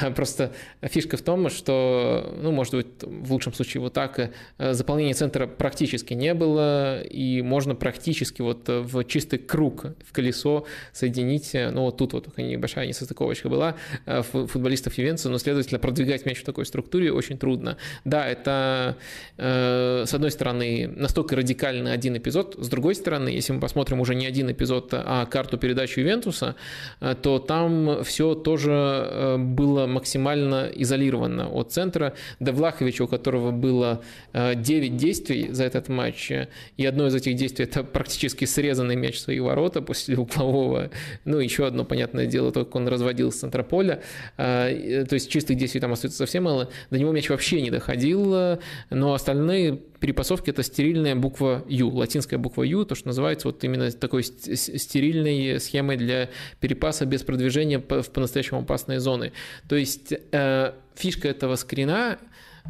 Просто 0.16 0.52
фишка 0.82 1.16
в 1.16 1.22
том, 1.22 1.50
что, 1.50 2.34
ну, 2.40 2.50
может 2.50 2.74
быть, 2.74 2.86
в 3.02 3.32
лучшем 3.32 3.52
случае 3.52 3.80
вот 3.80 3.92
так, 3.92 4.18
э, 4.58 4.72
заполнения 4.72 5.14
центра 5.14 5.46
практически 5.46 6.14
не 6.14 6.34
было, 6.34 7.02
и 7.02 7.42
можно 7.42 7.74
практически 7.74 8.42
вот 8.42 8.68
в 8.68 9.04
чистый 9.04 9.38
круг, 9.38 9.86
в 10.04 10.12
колесо 10.12 10.64
соединить, 10.92 11.54
э, 11.54 11.70
ну, 11.70 11.82
вот 11.82 11.98
тут 11.98 12.12
вот 12.14 12.36
небольшая 12.38 12.86
несостыковочка 12.86 13.48
была, 13.48 13.76
э, 14.06 14.22
футболистов 14.22 14.96
Ювенца, 14.96 15.28
но, 15.28 15.38
следовательно, 15.38 15.78
продвигать 15.78 16.24
мяч 16.26 16.40
в 16.40 16.44
такой 16.44 16.66
структуре 16.66 17.12
очень 17.12 17.38
трудно. 17.38 17.76
Да, 18.04 18.26
это, 18.26 18.96
с 19.36 20.14
одной 20.14 20.30
стороны, 20.30 20.88
настолько 20.88 21.36
радикальный 21.36 21.92
один 21.92 22.16
эпизод, 22.16 22.56
с 22.58 22.68
другой 22.68 22.94
стороны, 22.94 23.28
если 23.28 23.52
мы 23.52 23.60
посмотрим 23.60 24.00
уже 24.00 24.14
не 24.14 24.26
один 24.26 24.50
эпизод, 24.50 24.88
а 24.92 25.26
карту 25.26 25.58
передачи 25.58 26.00
Ювентуса, 26.00 26.56
то 27.22 27.38
там 27.38 27.87
все 28.02 28.34
тоже 28.34 29.36
было 29.38 29.86
максимально 29.86 30.70
изолировано 30.74 31.48
от 31.48 31.72
центра. 31.72 32.14
Девлахович, 32.40 33.00
у 33.00 33.08
которого 33.08 33.50
было 33.50 34.02
9 34.32 34.64
э, 34.68 34.94
действий 34.94 35.48
за 35.50 35.64
этот 35.64 35.88
матч, 35.88 36.30
и 36.76 36.86
одно 36.86 37.06
из 37.06 37.14
этих 37.14 37.36
действий 37.36 37.64
это 37.64 37.84
практически 37.84 38.44
срезанный 38.44 38.96
мяч 38.96 39.16
в 39.16 39.20
свои 39.20 39.40
ворота 39.40 39.82
после 39.82 40.16
углового. 40.16 40.90
Ну, 41.24 41.38
еще 41.38 41.66
одно, 41.66 41.84
понятное 41.84 42.26
дело, 42.26 42.52
только 42.52 42.76
он 42.76 42.88
разводил 42.88 43.32
с 43.32 43.36
центра 43.36 43.62
поля. 43.62 44.02
Э, 44.36 45.04
то 45.08 45.14
есть 45.14 45.30
чистых 45.30 45.56
действий 45.56 45.80
там 45.80 45.92
остается 45.92 46.18
совсем 46.18 46.44
мало. 46.44 46.70
До 46.90 46.98
него 46.98 47.12
мяч 47.12 47.28
вообще 47.28 47.60
не 47.60 47.70
доходил, 47.70 48.58
но 48.90 49.14
остальные 49.14 49.80
перепасовки 50.00 50.50
это 50.50 50.62
стерильная 50.62 51.14
буква 51.14 51.64
Ю, 51.68 51.88
латинская 51.90 52.38
буква 52.38 52.62
Ю, 52.62 52.84
то, 52.84 52.94
что 52.94 53.08
называется 53.08 53.48
вот 53.48 53.62
именно 53.64 53.90
такой 53.90 54.22
стерильной 54.22 55.60
схемой 55.60 55.96
для 55.96 56.30
перепаса 56.60 57.06
без 57.06 57.22
продвижения 57.22 57.78
в 57.78 58.10
по-настоящему 58.10 58.60
опасные 58.60 59.00
зоны. 59.00 59.32
То 59.68 59.76
есть 59.76 60.12
э, 60.12 60.72
фишка 60.94 61.28
этого 61.28 61.56
скрина 61.56 62.18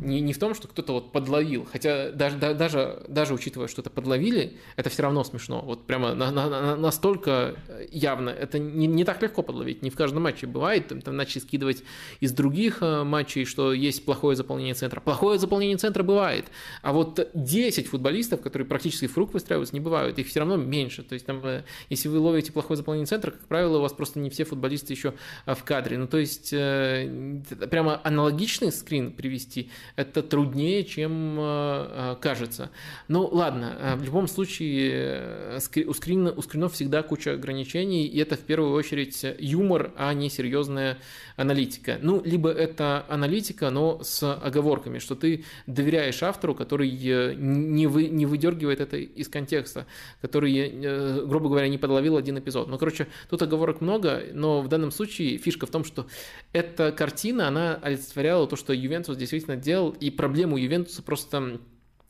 не, 0.01 0.21
не 0.21 0.33
в 0.33 0.39
том, 0.39 0.55
что 0.55 0.69
кто-то 0.69 0.93
вот 0.93 1.13
подловил, 1.13 1.67
хотя 1.71 2.11
даже, 2.11 2.37
даже, 2.37 3.03
даже 3.09 3.35
учитывая, 3.35 3.69
что 3.69 3.81
это 3.83 3.91
подловили, 3.91 4.57
это 4.77 4.91
все 4.91 5.03
равно 5.03 5.25
смешно. 5.25 5.61
Вот 5.63 5.87
прямо 5.87 6.15
на, 6.15 6.31
на, 6.31 6.49
на, 6.49 6.77
настолько 6.77 7.57
явно. 7.91 8.31
Это 8.31 8.59
не, 8.59 8.87
не 8.87 9.05
так 9.05 9.23
легко 9.23 9.43
подловить, 9.43 9.83
не 9.83 9.91
в 9.91 9.97
каждом 9.97 10.23
матче 10.23 10.47
бывает. 10.47 10.89
Там, 10.89 11.01
там 11.01 11.17
начали 11.17 11.41
скидывать 11.41 11.83
из 12.21 12.33
других 12.33 12.79
э, 12.81 13.03
матчей, 13.05 13.45
что 13.45 13.73
есть 13.73 14.05
плохое 14.05 14.37
заполнение 14.37 14.75
центра. 14.75 15.01
Плохое 15.01 15.39
заполнение 15.39 15.77
центра 15.77 16.03
бывает, 16.03 16.47
а 16.83 16.93
вот 16.93 17.29
10 17.35 17.89
футболистов, 17.89 18.41
которые 18.41 18.67
практически 18.67 19.07
в 19.07 19.15
круг 19.15 19.33
выстраиваются, 19.33 19.75
не 19.75 19.81
бывают. 19.81 20.19
Их 20.19 20.29
все 20.29 20.41
равно 20.41 20.57
меньше. 20.57 21.03
То 21.03 21.15
есть 21.15 21.27
там, 21.27 21.45
э, 21.45 21.65
если 21.91 22.09
вы 22.09 22.19
ловите 22.19 22.53
плохое 22.53 22.77
заполнение 22.77 23.07
центра, 23.07 23.31
как 23.31 23.47
правило, 23.47 23.79
у 23.79 23.81
вас 23.81 23.93
просто 23.93 24.19
не 24.19 24.31
все 24.31 24.45
футболисты 24.45 24.93
еще 24.93 25.15
э, 25.47 25.55
в 25.55 25.65
кадре. 25.65 25.99
Ну, 25.99 26.07
то 26.07 26.19
есть 26.19 26.51
прямо 26.51 28.01
аналогичный 28.05 28.73
скрин 28.73 29.13
привести– 29.13 29.71
это 29.97 30.23
труднее, 30.23 30.85
чем 30.85 31.39
э, 31.39 31.43
э, 31.43 32.17
кажется. 32.21 32.71
Ну, 33.09 33.27
ладно, 33.27 33.77
э, 33.79 33.97
в 33.97 34.03
любом 34.03 34.29
случае 34.29 35.59
у, 35.87 35.93
скрина, 35.93 36.33
у 36.33 36.43
скринов 36.43 36.75
всегда 36.75 37.03
куча 37.03 37.33
ограничений, 37.33 38.07
и 38.07 38.19
это 38.19 38.37
в 38.37 38.41
первую 38.41 38.73
очередь 38.73 39.25
юмор, 39.39 39.93
а 39.97 40.13
не 40.15 40.31
серьезная 40.31 40.99
аналитика. 41.37 41.99
Ну, 42.01 42.23
либо 42.25 42.51
это 42.51 43.05
аналитика, 43.09 43.71
но 43.71 44.03
с 44.03 44.35
оговорками, 44.35 44.99
что 44.99 45.15
ты 45.15 45.45
доверяешь 45.67 46.23
автору, 46.23 46.55
который 46.55 46.91
не, 46.91 47.87
вы, 47.87 48.09
не 48.09 48.27
выдергивает 48.27 48.81
это 48.81 48.97
из 48.97 49.29
контекста, 49.29 49.87
который, 50.21 51.25
грубо 51.27 51.49
говоря, 51.49 51.69
не 51.69 51.79
подловил 51.79 52.17
один 52.17 52.39
эпизод. 52.39 52.69
Ну, 52.69 52.79
короче, 52.79 53.07
тут 53.31 53.43
оговорок 53.43 53.81
много, 53.81 54.23
но 54.33 54.61
в 54.61 54.69
данном 54.69 54.91
случае 54.91 55.39
фишка 55.39 55.67
в 55.67 55.71
том, 55.71 55.85
что 55.85 56.07
эта 56.53 56.93
картина, 56.93 57.49
она 57.49 57.79
олицетворяла 57.83 58.47
то, 58.47 58.57
что 58.57 58.73
Ювентус 58.73 59.17
действительно 59.17 59.57
делал, 59.69 59.91
и 59.91 60.11
проблему 60.11 60.57
Ювентуса 60.57 61.03
просто 61.03 61.61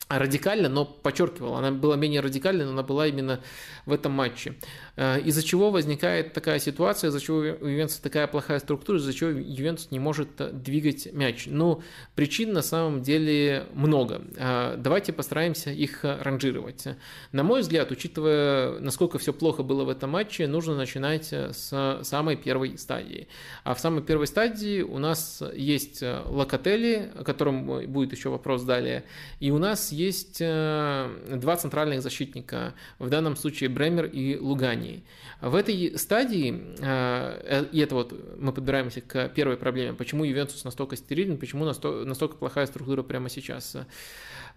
радикально, 0.08 0.68
но 0.68 0.84
подчеркивал, 0.86 1.56
она 1.56 1.70
была 1.70 1.96
менее 1.96 2.20
радикальной, 2.20 2.64
но 2.64 2.70
она 2.72 2.82
была 2.82 3.06
именно 3.06 3.40
в 3.84 3.92
этом 3.92 4.12
матче. 4.12 4.54
Э, 4.96 5.20
из-за 5.20 5.42
чего 5.42 5.70
возникает 5.70 6.32
такая 6.32 6.58
ситуация, 6.58 7.08
из-за 7.08 7.20
чего 7.20 7.38
у 7.38 7.42
Ювентуса 7.42 8.02
такая 8.02 8.26
плохая 8.26 8.58
структура, 8.58 8.98
из-за 8.98 9.12
чего 9.12 9.30
Ювентус 9.30 9.90
не 9.90 9.98
может 9.98 10.40
э, 10.40 10.50
двигать 10.50 11.12
мяч. 11.12 11.44
Ну, 11.46 11.82
причин 12.14 12.52
на 12.54 12.62
самом 12.62 13.02
деле 13.02 13.66
много. 13.74 14.22
Э, 14.36 14.76
давайте 14.78 15.12
постараемся 15.12 15.70
их 15.70 16.00
ранжировать. 16.02 16.86
На 17.32 17.42
мой 17.42 17.60
взгляд, 17.60 17.90
учитывая, 17.90 18.78
насколько 18.78 19.18
все 19.18 19.34
плохо 19.34 19.62
было 19.62 19.84
в 19.84 19.90
этом 19.90 20.10
матче, 20.10 20.46
нужно 20.46 20.74
начинать 20.74 21.32
с 21.32 22.00
самой 22.02 22.36
первой 22.36 22.78
стадии. 22.78 23.28
А 23.64 23.74
в 23.74 23.80
самой 23.80 24.02
первой 24.02 24.26
стадии 24.26 24.80
у 24.80 24.98
нас 24.98 25.42
есть 25.54 26.02
Локотели, 26.02 27.10
о 27.14 27.24
котором 27.24 27.66
будет 27.92 28.12
еще 28.12 28.30
вопрос 28.30 28.62
далее, 28.62 29.04
и 29.40 29.50
у 29.50 29.58
нас 29.58 29.92
есть 29.98 30.38
два 30.38 31.56
центральных 31.56 32.02
защитника, 32.02 32.74
в 32.98 33.08
данном 33.08 33.36
случае 33.36 33.68
Бремер 33.68 34.06
и 34.06 34.38
Лугани. 34.38 35.02
В 35.40 35.54
этой 35.54 35.98
стадии, 35.98 36.74
э, 36.80 37.64
и 37.72 37.78
это 37.80 37.94
вот 37.94 38.12
мы 38.38 38.52
подбираемся 38.52 39.00
к 39.00 39.28
первой 39.28 39.56
проблеме, 39.56 39.92
почему 39.92 40.24
Ювентус 40.24 40.64
настолько 40.64 40.96
стерилен, 40.96 41.36
почему 41.38 41.64
настолько 41.64 42.36
плохая 42.36 42.66
структура 42.66 43.02
прямо 43.02 43.28
сейчас. 43.28 43.76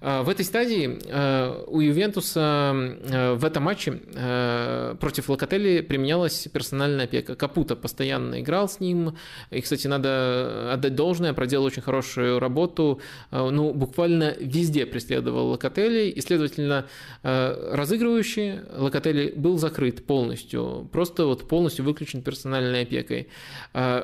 Э, 0.01 0.23
в 0.23 0.29
этой 0.29 0.43
стадии 0.43 0.99
э, 1.05 1.63
у 1.67 1.79
Ювентуса 1.79 2.73
э, 2.73 3.33
в 3.33 3.45
этом 3.45 3.63
матче 3.63 3.91
против 4.99 5.29
Локотели 5.29 5.81
применялась 5.81 6.47
персональная 6.51 7.05
опека. 7.05 7.35
Капута 7.35 7.75
постоянно 7.75 8.41
играл 8.41 8.67
с 8.67 8.79
ним. 8.79 9.15
И, 9.51 9.61
кстати, 9.61 9.87
надо 9.87 10.73
отдать 10.73 10.95
должное, 10.95 11.33
проделал 11.33 11.65
очень 11.65 11.81
хорошую 11.81 12.39
работу. 12.39 13.01
Ну, 13.31 13.73
буквально 13.73 14.35
везде 14.39 14.85
преследовал 14.85 15.49
Локотели. 15.49 16.09
И, 16.09 16.21
следовательно, 16.21 16.87
разыгрывающий 17.23 18.61
Локотели 18.75 19.33
был 19.35 19.57
закрыт 19.57 20.05
полностью. 20.05 20.89
Просто 20.91 21.25
вот 21.25 21.47
полностью 21.47 21.85
выключен 21.85 22.21
персональной 22.21 22.83
опекой. 22.83 23.27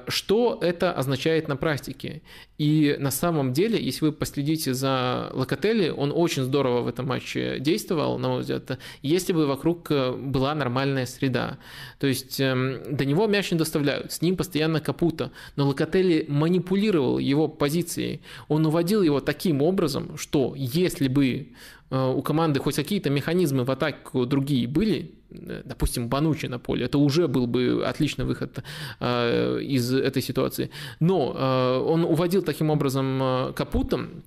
Что 0.07 0.59
это 0.61 0.91
означает 0.91 1.47
на 1.47 1.55
практике? 1.55 2.21
И 2.57 2.95
на 2.99 3.11
самом 3.11 3.53
деле, 3.53 3.81
если 3.81 4.05
вы 4.05 4.11
последите 4.11 4.73
за 4.73 5.29
Локотели, 5.33 5.86
он 5.91 6.11
очень 6.13 6.43
здорово 6.43 6.81
в 6.81 6.87
этом 6.87 7.07
матче 7.07 7.59
действовал, 7.59 8.17
на 8.17 8.29
мой 8.29 8.41
взгляд, 8.41 8.79
если 9.01 9.33
бы 9.33 9.45
вокруг 9.47 9.91
э, 9.91 10.11
была 10.11 10.55
нормальная 10.55 11.05
среда. 11.05 11.57
То 11.99 12.07
есть 12.07 12.39
эм, 12.39 12.95
до 12.95 13.05
него 13.05 13.27
мяч 13.27 13.51
не 13.51 13.57
доставляют, 13.57 14.11
с 14.11 14.21
ним 14.21 14.35
постоянно 14.35 14.79
капута, 14.79 15.31
но 15.55 15.67
Локотели 15.67 16.25
манипулировал 16.27 17.19
его 17.19 17.47
позицией. 17.47 18.21
Он 18.47 18.65
уводил 18.65 19.03
его 19.03 19.19
таким 19.19 19.61
образом, 19.61 20.17
что 20.17 20.53
если 20.55 21.07
бы 21.07 21.53
э, 21.89 22.13
у 22.15 22.21
команды 22.21 22.59
хоть 22.59 22.75
какие-то 22.75 23.09
механизмы 23.09 23.63
в 23.63 23.71
атаку 23.71 24.25
другие 24.25 24.67
были, 24.67 25.11
э, 25.31 25.61
допустим, 25.65 26.07
Банучи 26.09 26.47
на 26.47 26.59
поле, 26.59 26.85
это 26.85 26.97
уже 26.97 27.27
был 27.27 27.47
бы 27.47 27.83
отличный 27.85 28.25
выход 28.25 28.63
из 28.99 29.93
этой 29.93 30.21
ситуации. 30.21 30.69
Но 30.99 31.83
он 31.85 32.03
уводил 32.03 32.41
таким 32.41 32.69
образом 32.69 33.53
капутом, 33.55 34.23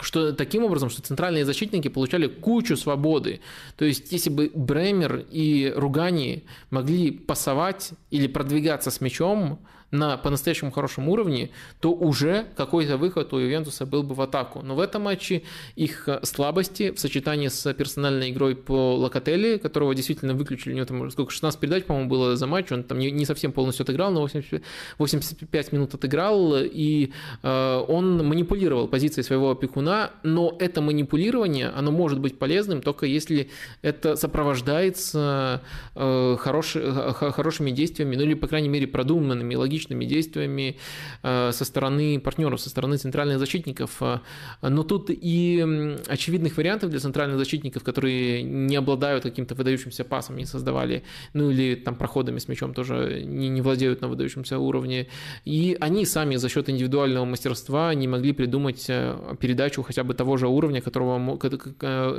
что 0.00 0.32
таким 0.32 0.64
образом, 0.64 0.90
что 0.90 1.02
центральные 1.02 1.44
защитники 1.44 1.88
получали 1.88 2.26
кучу 2.26 2.76
свободы. 2.76 3.40
То 3.76 3.84
есть, 3.84 4.12
если 4.12 4.30
бы 4.30 4.50
Бремер 4.54 5.24
и 5.30 5.72
Ругани 5.74 6.44
могли 6.70 7.10
пасовать 7.10 7.90
или 8.10 8.26
продвигаться 8.26 8.90
с 8.90 9.00
мячом, 9.00 9.60
на 9.90 10.16
по-настоящему 10.16 10.70
хорошем 10.70 11.08
уровне, 11.08 11.50
то 11.80 11.92
уже 11.92 12.46
какой-то 12.56 12.96
выход 12.96 13.32
у 13.32 13.38
Ювентуса 13.38 13.86
был 13.86 14.02
бы 14.02 14.14
в 14.14 14.20
атаку. 14.20 14.62
Но 14.62 14.74
в 14.74 14.80
этом 14.80 15.02
матче 15.02 15.42
их 15.76 16.08
э, 16.08 16.20
слабости 16.22 16.90
в 16.90 16.98
сочетании 16.98 17.48
с 17.48 17.72
персональной 17.74 18.30
игрой 18.30 18.56
по 18.56 18.96
Локотели, 18.96 19.58
которого 19.58 19.94
действительно 19.94 20.34
выключили, 20.34 20.72
у 20.72 20.76
него 20.76 20.86
там 20.86 21.10
сколько, 21.10 21.32
16 21.32 21.60
передач, 21.60 21.84
по-моему, 21.84 22.08
было 22.08 22.36
за 22.36 22.46
матч, 22.46 22.72
он 22.72 22.82
там 22.84 22.98
не, 22.98 23.10
не 23.10 23.24
совсем 23.24 23.52
полностью 23.52 23.84
отыграл, 23.84 24.10
но 24.10 24.20
80, 24.20 24.62
85 24.98 25.72
минут 25.72 25.94
отыграл, 25.94 26.54
и 26.56 27.12
э, 27.42 27.84
он 27.88 28.26
манипулировал 28.26 28.88
позицией 28.88 29.24
своего 29.24 29.50
опекуна, 29.50 30.10
но 30.22 30.56
это 30.58 30.80
манипулирование, 30.80 31.68
оно 31.68 31.90
может 31.90 32.20
быть 32.20 32.38
полезным 32.38 32.82
только 32.82 33.06
если 33.06 33.50
это 33.82 34.16
сопровождается 34.16 35.62
э, 35.94 36.36
хорош, 36.38 36.76
э, 36.76 37.12
хорошими 37.12 37.70
действиями, 37.70 38.16
ну 38.16 38.22
или, 38.22 38.34
по 38.34 38.46
крайней 38.46 38.68
мере, 38.68 38.86
продуманными, 38.86 39.54
логичными 39.54 39.73
логичными 39.74 40.04
действиями 40.04 40.76
э, 41.22 41.52
со 41.52 41.64
стороны 41.64 42.20
партнеров, 42.20 42.60
со 42.60 42.70
стороны 42.70 42.96
центральных 42.96 43.38
защитников. 43.38 44.00
Э, 44.00 44.20
но 44.62 44.82
тут 44.82 45.10
и 45.10 45.96
очевидных 46.08 46.56
вариантов 46.56 46.90
для 46.90 47.00
центральных 47.00 47.38
защитников, 47.38 47.82
которые 47.82 48.42
не 48.42 48.76
обладают 48.76 49.24
каким-то 49.24 49.54
выдающимся 49.54 50.04
пасом, 50.04 50.36
не 50.36 50.46
создавали, 50.46 51.02
ну 51.34 51.50
или 51.50 51.74
там 51.74 51.94
проходами 51.96 52.38
с 52.38 52.48
мячом 52.48 52.74
тоже 52.74 53.22
не, 53.24 53.48
не 53.48 53.62
владеют 53.62 54.00
на 54.00 54.08
выдающемся 54.08 54.58
уровне. 54.58 55.06
И 55.44 55.76
они 55.80 56.06
сами 56.06 56.36
за 56.36 56.48
счет 56.48 56.68
индивидуального 56.68 57.24
мастерства 57.24 57.94
не 57.94 58.08
могли 58.08 58.32
придумать 58.32 58.86
э, 58.88 59.36
передачу 59.40 59.82
хотя 59.82 60.04
бы 60.04 60.14
того 60.14 60.36
же 60.36 60.46
уровня, 60.46 60.80
которого 60.80 61.18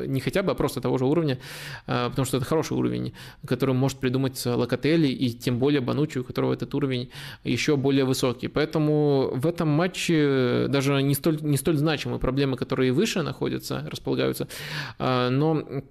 не 0.06 0.20
хотя 0.20 0.44
бы, 0.44 0.52
а 0.52 0.56
просто 0.56 0.82
того 0.82 0.98
же 0.98 1.06
уровня, 1.06 1.38
потому 1.86 2.26
что 2.26 2.38
это 2.38 2.46
хороший 2.46 2.78
уровень, 2.78 3.14
который 3.48 3.76
может 3.76 4.00
придумать 4.00 4.46
Локотели 4.46 5.08
и 5.08 5.30
тем 5.30 5.60
более 5.60 5.82
Банучи, 5.82 6.20
у 6.20 6.24
которого 6.24 6.54
этот 6.54 6.76
уровень 6.76 7.10
еще 7.52 7.78
более 7.78 8.06
высокий. 8.06 8.48
Поэтому 8.48 9.32
в 9.34 9.48
этом 9.48 9.70
матче 9.70 10.66
даже 10.70 11.02
не 11.02 11.14
столь, 11.14 11.40
не 11.42 11.58
столь 11.58 11.78
значимые 11.78 12.20
проблемы, 12.20 12.58
которые 12.58 12.92
выше 12.92 13.22
находятся, 13.22 13.88
располагаются, 13.90 14.48
но 15.00 15.64
Э, 15.66 15.82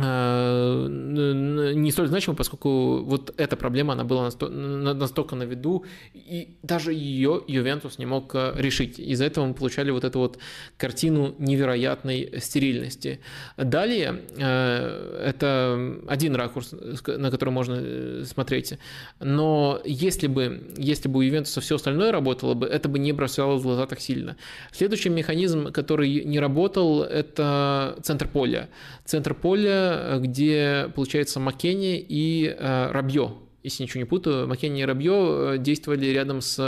не 0.00 1.90
столь 1.90 2.08
значимо, 2.08 2.36
поскольку 2.36 3.02
вот 3.02 3.34
эта 3.36 3.56
проблема, 3.56 3.92
она 3.92 4.04
была 4.04 4.30
настолько 4.40 5.36
на 5.36 5.44
виду, 5.44 5.84
и 6.14 6.56
даже 6.62 6.92
ее 6.92 7.42
Ювентус 7.46 7.98
не 7.98 8.06
мог 8.06 8.34
э, 8.34 8.52
решить. 8.56 8.98
Из-за 8.98 9.24
этого 9.24 9.46
мы 9.46 9.54
получали 9.54 9.90
вот 9.90 10.04
эту 10.04 10.18
вот 10.18 10.38
картину 10.76 11.34
невероятной 11.38 12.40
стерильности. 12.40 13.20
Далее, 13.56 14.22
э, 14.36 15.24
это 15.26 15.98
один 16.08 16.36
ракурс, 16.36 16.74
на 17.06 17.30
который 17.30 17.50
можно 17.50 18.24
смотреть, 18.24 18.74
но 19.18 19.80
если 19.84 20.26
бы, 20.26 20.62
если 20.76 21.08
бы 21.08 21.18
у 21.18 21.22
Ювентуса 21.22 21.60
все 21.60 21.76
остальное 21.76 22.12
работало 22.12 22.54
бы, 22.54 22.66
это 22.66 22.88
бы 22.88 22.98
не 22.98 23.12
бросало 23.12 23.56
в 23.56 23.62
глаза 23.62 23.86
так 23.86 24.00
сильно. 24.00 24.36
Следующий 24.72 25.08
механизм, 25.08 25.72
который 25.72 26.24
не 26.24 26.40
работал, 26.40 27.02
это 27.02 27.96
центр 28.02 28.28
поля. 28.28 28.68
Центр 29.04 29.34
поля 29.34 29.89
где, 30.18 30.90
получается, 30.94 31.40
Маккенни 31.40 31.98
и 31.98 32.46
э, 32.46 32.90
Рабье 32.90 33.32
если 33.62 33.82
ничего 33.82 34.00
не 34.00 34.06
путаю, 34.06 34.48
Маккенни 34.48 34.80
и 34.80 34.84
Рабье 34.84 35.54
э, 35.54 35.58
действовали 35.58 36.06
рядом 36.06 36.40
с. 36.40 36.58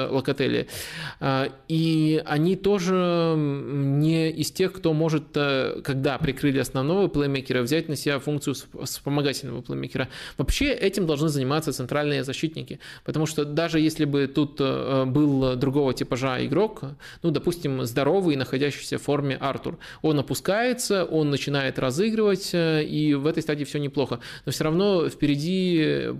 Э, 1.21 1.49
и 1.69 2.23
они 2.25 2.57
тоже 2.57 3.35
не 3.37 4.31
из 4.31 4.51
тех, 4.51 4.73
кто 4.73 4.93
может, 4.93 5.25
э, 5.35 5.81
когда 5.83 6.19
прикрыли 6.19 6.59
основного 6.59 7.09
плеймейкера, 7.09 7.63
взять 7.63 7.89
на 7.89 7.97
себя 7.97 8.19
функцию 8.19 8.55
вспомогательного 8.85 9.63
плеймейкера. 9.63 10.09
Вообще 10.37 10.73
этим 10.73 11.07
должны 11.07 11.29
заниматься 11.29 11.73
центральные 11.73 12.25
защитники, 12.25 12.79
потому 13.05 13.27
что 13.27 13.45
даже 13.45 13.81
если 13.81 14.05
бы 14.05 14.27
тут 14.27 14.61
был 14.61 15.57
другого 15.57 15.95
типажа 15.95 16.45
игрок, 16.45 16.83
ну, 17.23 17.31
допустим, 17.31 17.85
здоровый, 17.85 18.37
находящийся 18.37 18.99
в 18.99 19.03
форме 19.03 19.37
Артур, 19.37 19.79
он 20.03 20.19
опускается, 20.19 21.05
он 21.05 21.31
начинает 21.31 21.79
разыгрывать, 21.79 22.51
и 22.53 23.15
в 23.15 23.27
этой 23.27 23.43
стадии 23.43 23.65
все 23.65 23.79
неплохо. 23.79 24.21
Но 24.45 24.53
все 24.53 24.65
равно 24.65 25.09
впереди 25.09 26.13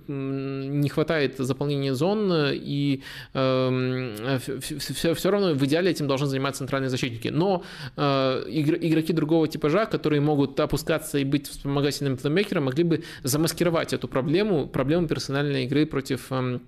не 0.69 0.89
хватает 0.89 1.39
заполнения 1.39 1.95
зон, 1.95 2.33
и 2.53 3.03
э, 3.35 4.39
все, 4.61 5.15
все 5.15 5.31
равно 5.31 5.55
в 5.55 5.65
идеале 5.65 5.91
этим 5.91 6.07
должны 6.07 6.27
заниматься 6.27 6.59
центральные 6.59 6.91
защитники. 6.91 7.29
Но 7.29 7.63
э, 7.97 8.03
игроки 8.49 9.13
другого 9.13 9.49
типажа, 9.49 9.87
которые 9.87 10.21
могут 10.21 10.59
опускаться 10.61 11.19
и 11.19 11.25
быть 11.25 11.49
вспомогательным 11.49 12.17
плеймейкером, 12.17 12.65
могли 12.65 12.85
бы 12.85 13.05
замаскировать 13.23 13.93
эту 13.93 14.09
проблему, 14.09 14.67
проблему 14.67 15.09
персональной 15.09 15.65
игры 15.65 15.87
против 15.87 16.27
э, 16.31 16.59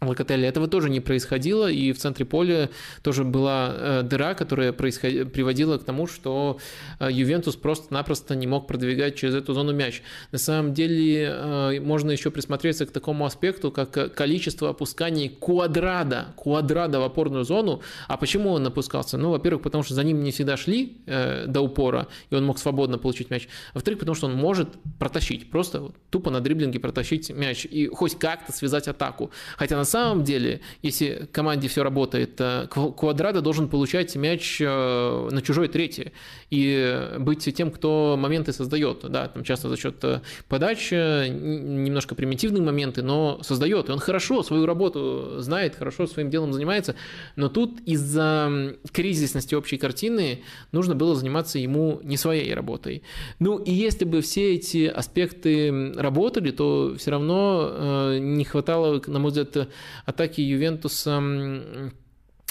Локотелли. 0.00 0.46
Этого 0.46 0.68
тоже 0.68 0.90
не 0.90 1.00
происходило, 1.00 1.70
и 1.70 1.92
в 1.92 1.98
центре 1.98 2.26
поля 2.26 2.68
тоже 3.02 3.24
была 3.24 3.72
э, 3.74 4.02
дыра, 4.02 4.34
которая 4.34 4.72
происход... 4.72 5.32
приводила 5.32 5.78
к 5.78 5.84
тому, 5.84 6.06
что 6.06 6.58
э, 7.00 7.08
Ювентус 7.10 7.56
просто-напросто 7.56 8.36
не 8.36 8.46
мог 8.46 8.66
продвигать 8.66 9.16
через 9.16 9.34
эту 9.34 9.54
зону 9.54 9.72
мяч. 9.72 10.02
На 10.32 10.38
самом 10.38 10.74
деле 10.74 11.30
э, 11.32 11.80
можно 11.80 12.10
еще 12.10 12.30
присмотреться 12.30 12.84
к 12.84 12.90
такому 12.90 13.24
аспекту, 13.24 13.72
как 13.72 14.14
количество 14.14 14.68
опусканий 14.68 15.30
квадрада, 15.30 16.26
квадрада 16.36 17.00
в 17.00 17.02
опорную 17.02 17.44
зону. 17.44 17.80
А 18.06 18.18
почему 18.18 18.50
он 18.50 18.66
опускался? 18.66 19.16
Ну, 19.16 19.30
во-первых, 19.30 19.62
потому 19.62 19.82
что 19.82 19.94
за 19.94 20.04
ним 20.04 20.22
не 20.22 20.30
всегда 20.30 20.58
шли 20.58 20.98
до 21.06 21.60
упора, 21.60 22.08
и 22.30 22.34
он 22.34 22.44
мог 22.44 22.58
свободно 22.58 22.98
получить 22.98 23.30
мяч. 23.30 23.48
Во-вторых, 23.72 24.00
потому 24.00 24.14
что 24.14 24.26
он 24.26 24.34
может 24.34 24.68
протащить, 24.98 25.50
просто 25.50 25.90
тупо 26.10 26.30
на 26.30 26.40
дриблинге 26.40 26.80
протащить 26.80 27.30
мяч 27.30 27.64
и 27.64 27.86
хоть 27.86 28.18
как-то 28.18 28.52
связать 28.52 28.88
атаку. 28.88 29.30
Хотя 29.56 29.76
на 29.76 29.85
самом 29.86 30.24
деле, 30.24 30.60
если 30.82 31.28
команде 31.32 31.68
все 31.68 31.82
работает, 31.82 32.40
э, 32.40 32.66
Квадрада 32.68 33.40
должен 33.40 33.68
получать 33.68 34.14
мяч 34.16 34.60
э, 34.60 35.28
на 35.30 35.42
чужой 35.42 35.68
трети 35.68 36.12
и 36.50 37.16
быть 37.18 37.54
тем, 37.54 37.70
кто 37.70 38.16
моменты 38.18 38.52
создает. 38.52 39.00
Да, 39.10 39.28
там 39.28 39.44
часто 39.44 39.68
за 39.68 39.76
счет 39.76 39.96
э, 40.02 40.20
подач, 40.48 40.90
немножко 40.90 42.14
примитивные 42.14 42.62
моменты, 42.62 43.02
но 43.02 43.40
создает. 43.42 43.88
И 43.88 43.92
он 43.92 43.98
хорошо 43.98 44.42
свою 44.42 44.66
работу 44.66 45.36
знает, 45.38 45.76
хорошо 45.76 46.06
своим 46.06 46.30
делом 46.30 46.52
занимается. 46.52 46.94
Но 47.36 47.48
тут 47.48 47.80
из-за 47.86 48.76
кризисности 48.92 49.54
общей 49.54 49.78
картины 49.78 50.42
нужно 50.72 50.94
было 50.94 51.14
заниматься 51.14 51.58
ему 51.58 52.00
не 52.02 52.16
своей 52.16 52.52
работой. 52.52 53.02
Ну 53.38 53.58
и 53.58 53.72
если 53.72 54.04
бы 54.04 54.20
все 54.20 54.54
эти 54.54 54.86
аспекты 54.86 55.92
работали, 55.94 56.50
то 56.50 56.94
все 56.98 57.10
равно 57.10 58.16
не 58.18 58.44
хватало, 58.44 59.00
на 59.06 59.18
мой 59.18 59.30
взгляд, 59.30 59.65
атаки 60.04 60.40
Ювентуса 60.40 61.22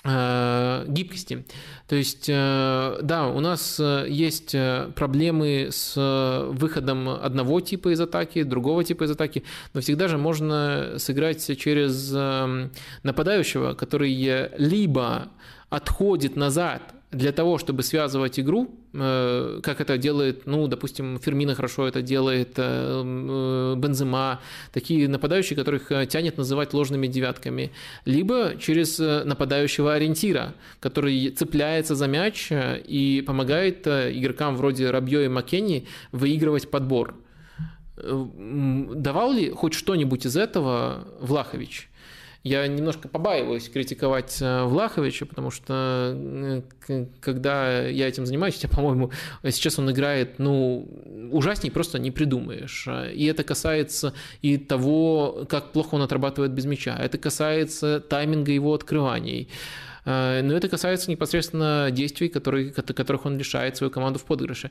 э, 0.03 0.85
гибкости. 0.87 1.45
То 1.87 1.95
есть, 1.95 2.25
э, 2.27 2.99
да, 3.01 3.27
у 3.27 3.39
нас 3.39 3.79
э, 3.79 4.05
есть 4.07 4.55
проблемы 4.95 5.69
с 5.71 5.95
выходом 6.51 7.09
одного 7.09 7.59
типа 7.61 7.93
из 7.93 8.01
атаки, 8.01 8.43
другого 8.43 8.83
типа 8.83 9.03
из 9.03 9.11
атаки, 9.11 9.43
но 9.73 9.81
всегда 9.81 10.07
же 10.07 10.17
можно 10.17 10.95
сыграть 10.97 11.45
через 11.57 12.11
нападающего, 13.03 13.73
который 13.73 14.49
либо 14.57 15.27
отходит 15.69 16.35
назад 16.35 16.94
для 17.15 17.31
того, 17.31 17.57
чтобы 17.57 17.83
связывать 17.83 18.39
игру, 18.39 18.75
э, 18.93 19.59
как 19.63 19.79
это 19.79 19.97
делает, 19.97 20.45
ну, 20.45 20.67
допустим, 20.67 21.17
Фермина 21.19 21.55
хорошо 21.55 21.87
это 21.87 22.01
делает, 22.01 22.53
э, 22.57 23.03
э, 23.05 23.75
Бензема, 23.77 24.41
такие 24.73 25.07
нападающие, 25.07 25.57
которых 25.57 25.91
тянет 26.09 26.37
называть 26.37 26.73
ложными 26.73 27.07
девятками, 27.07 27.71
либо 28.05 28.55
через 28.59 28.99
нападающего 28.99 29.93
ориентира, 29.93 30.55
который 30.79 31.29
цепляется 31.29 31.95
за 31.95 32.07
мяч 32.07 32.49
и 32.51 33.23
помогает 33.25 33.87
игрокам 33.87 34.57
вроде 34.57 34.91
Рабьё 34.91 35.21
и 35.21 35.27
Маккенни 35.27 35.87
выигрывать 36.11 36.69
подбор. 36.69 37.15
Давал 37.95 39.31
ли 39.31 39.51
хоть 39.51 39.73
что-нибудь 39.73 40.25
из 40.25 40.35
этого 40.35 41.07
Влахович? 41.21 41.89
Я 42.45 42.67
немножко 42.67 43.07
побаиваюсь 43.07 43.67
критиковать 43.69 44.37
э, 44.39 44.65
Влаховича, 44.65 45.25
потому 45.25 45.49
что 45.49 46.13
э, 46.87 47.05
когда 47.19 47.87
я 47.87 48.07
этим 48.07 48.27
занимаюсь, 48.27 48.53
хотя, 48.61 48.67
по-моему, 48.67 49.11
сейчас 49.45 49.79
он 49.79 49.89
играет, 49.89 50.37
ну, 50.37 50.87
ужасней 51.31 51.71
просто 51.71 51.97
не 51.97 52.11
придумаешь. 52.11 52.87
И 53.15 53.25
это 53.25 53.43
касается 53.43 54.13
и 54.43 54.59
того, 54.59 55.47
как 55.49 55.71
плохо 55.71 55.95
он 55.95 56.03
отрабатывает 56.03 56.51
без 56.51 56.65
мяча. 56.65 56.95
Это 56.95 57.17
касается 57.17 57.99
тайминга 57.99 58.51
его 58.51 58.75
открываний. 58.75 59.49
Э, 60.05 60.41
но 60.43 60.53
это 60.53 60.69
касается 60.69 61.09
непосредственно 61.09 61.89
действий, 61.89 62.29
которые, 62.29 62.69
которых 62.69 63.25
он 63.25 63.39
лишает 63.39 63.75
свою 63.75 63.89
команду 63.89 64.19
в 64.19 64.23
подыгрыше. 64.23 64.69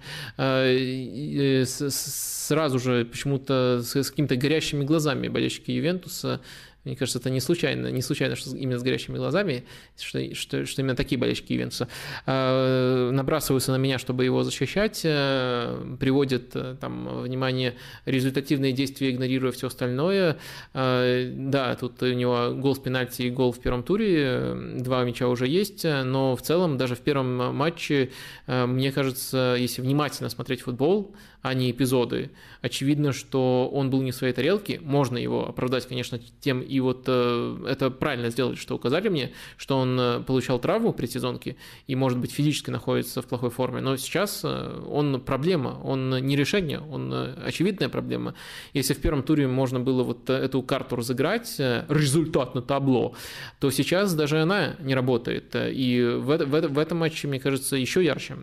Сразу 2.46 2.78
же 2.78 3.04
почему-то 3.04 3.80
с 3.82 4.10
какими-то 4.10 4.36
горящими 4.36 4.84
глазами 4.84 5.26
болельщики 5.26 5.72
Ювентуса 5.72 6.40
мне 6.84 6.96
кажется, 6.96 7.18
это 7.18 7.30
не 7.30 7.40
случайно, 7.40 7.88
не 7.88 8.02
случайно, 8.02 8.36
что 8.36 8.56
именно 8.56 8.78
с 8.78 8.82
горящими 8.82 9.16
глазами, 9.16 9.64
что, 9.98 10.34
что, 10.34 10.66
что 10.66 10.82
именно 10.82 10.94
такие 10.96 11.18
болельщики 11.18 11.52
Ювентуса 11.52 11.88
э, 12.26 13.10
набрасываются 13.12 13.72
на 13.72 13.76
меня, 13.76 13.98
чтобы 13.98 14.24
его 14.24 14.42
защищать, 14.42 15.00
э, 15.04 15.96
приводят 15.98 16.54
э, 16.54 16.76
там 16.80 17.22
внимание 17.22 17.74
результативные 18.04 18.72
действия, 18.72 19.10
игнорируя 19.10 19.52
все 19.52 19.68
остальное. 19.68 20.38
Э, 20.74 21.30
да, 21.34 21.74
тут 21.76 22.02
у 22.02 22.12
него 22.12 22.52
гол 22.54 22.76
с 22.76 22.78
пенальти 22.78 23.22
и 23.22 23.30
гол 23.30 23.52
в 23.52 23.60
первом 23.60 23.82
туре, 23.82 24.54
два 24.76 25.04
мяча 25.04 25.28
уже 25.28 25.46
есть, 25.46 25.84
но 25.84 26.36
в 26.36 26.42
целом 26.42 26.76
даже 26.76 26.94
в 26.96 27.00
первом 27.00 27.54
матче, 27.54 28.10
мне 28.46 28.92
кажется, 28.92 29.56
если 29.58 29.80
внимательно 29.80 30.28
смотреть 30.28 30.62
футбол, 30.62 31.14
а 31.44 31.52
не 31.52 31.70
эпизоды. 31.70 32.30
Очевидно, 32.62 33.12
что 33.12 33.68
он 33.70 33.90
был 33.90 34.00
не 34.00 34.12
в 34.12 34.14
своей 34.14 34.32
тарелке. 34.32 34.80
Можно 34.82 35.18
его 35.18 35.46
оправдать, 35.46 35.86
конечно, 35.86 36.18
тем, 36.40 36.62
и 36.62 36.80
вот 36.80 37.04
э, 37.06 37.66
это 37.68 37.90
правильно 37.90 38.30
сделали, 38.30 38.54
что 38.54 38.76
указали 38.76 39.10
мне, 39.10 39.32
что 39.58 39.76
он 39.76 40.00
э, 40.00 40.20
получал 40.20 40.58
травму 40.58 40.94
при 40.94 41.04
сезонке 41.04 41.56
и, 41.86 41.94
может 41.96 42.18
быть, 42.18 42.32
физически 42.32 42.70
находится 42.70 43.20
в 43.20 43.26
плохой 43.26 43.50
форме. 43.50 43.82
Но 43.82 43.98
сейчас 43.98 44.40
э, 44.42 44.84
он 44.90 45.20
проблема, 45.20 45.78
он 45.84 46.16
не 46.26 46.34
решение, 46.34 46.80
он 46.80 47.12
э, 47.12 47.34
очевидная 47.44 47.90
проблема. 47.90 48.34
Если 48.72 48.94
в 48.94 49.02
первом 49.02 49.22
туре 49.22 49.46
можно 49.46 49.78
было 49.78 50.02
вот 50.02 50.30
эту 50.30 50.62
карту 50.62 50.96
разыграть, 50.96 51.56
результат 51.58 52.54
на 52.54 52.62
табло, 52.62 53.14
то 53.60 53.70
сейчас 53.70 54.14
даже 54.14 54.40
она 54.40 54.76
не 54.80 54.94
работает. 54.94 55.54
И 55.54 56.00
в, 56.00 56.38
в, 56.38 56.68
в 56.68 56.78
этом 56.78 56.96
матче, 56.96 57.28
мне 57.28 57.38
кажется, 57.38 57.76
еще 57.76 58.02
ярче. 58.02 58.36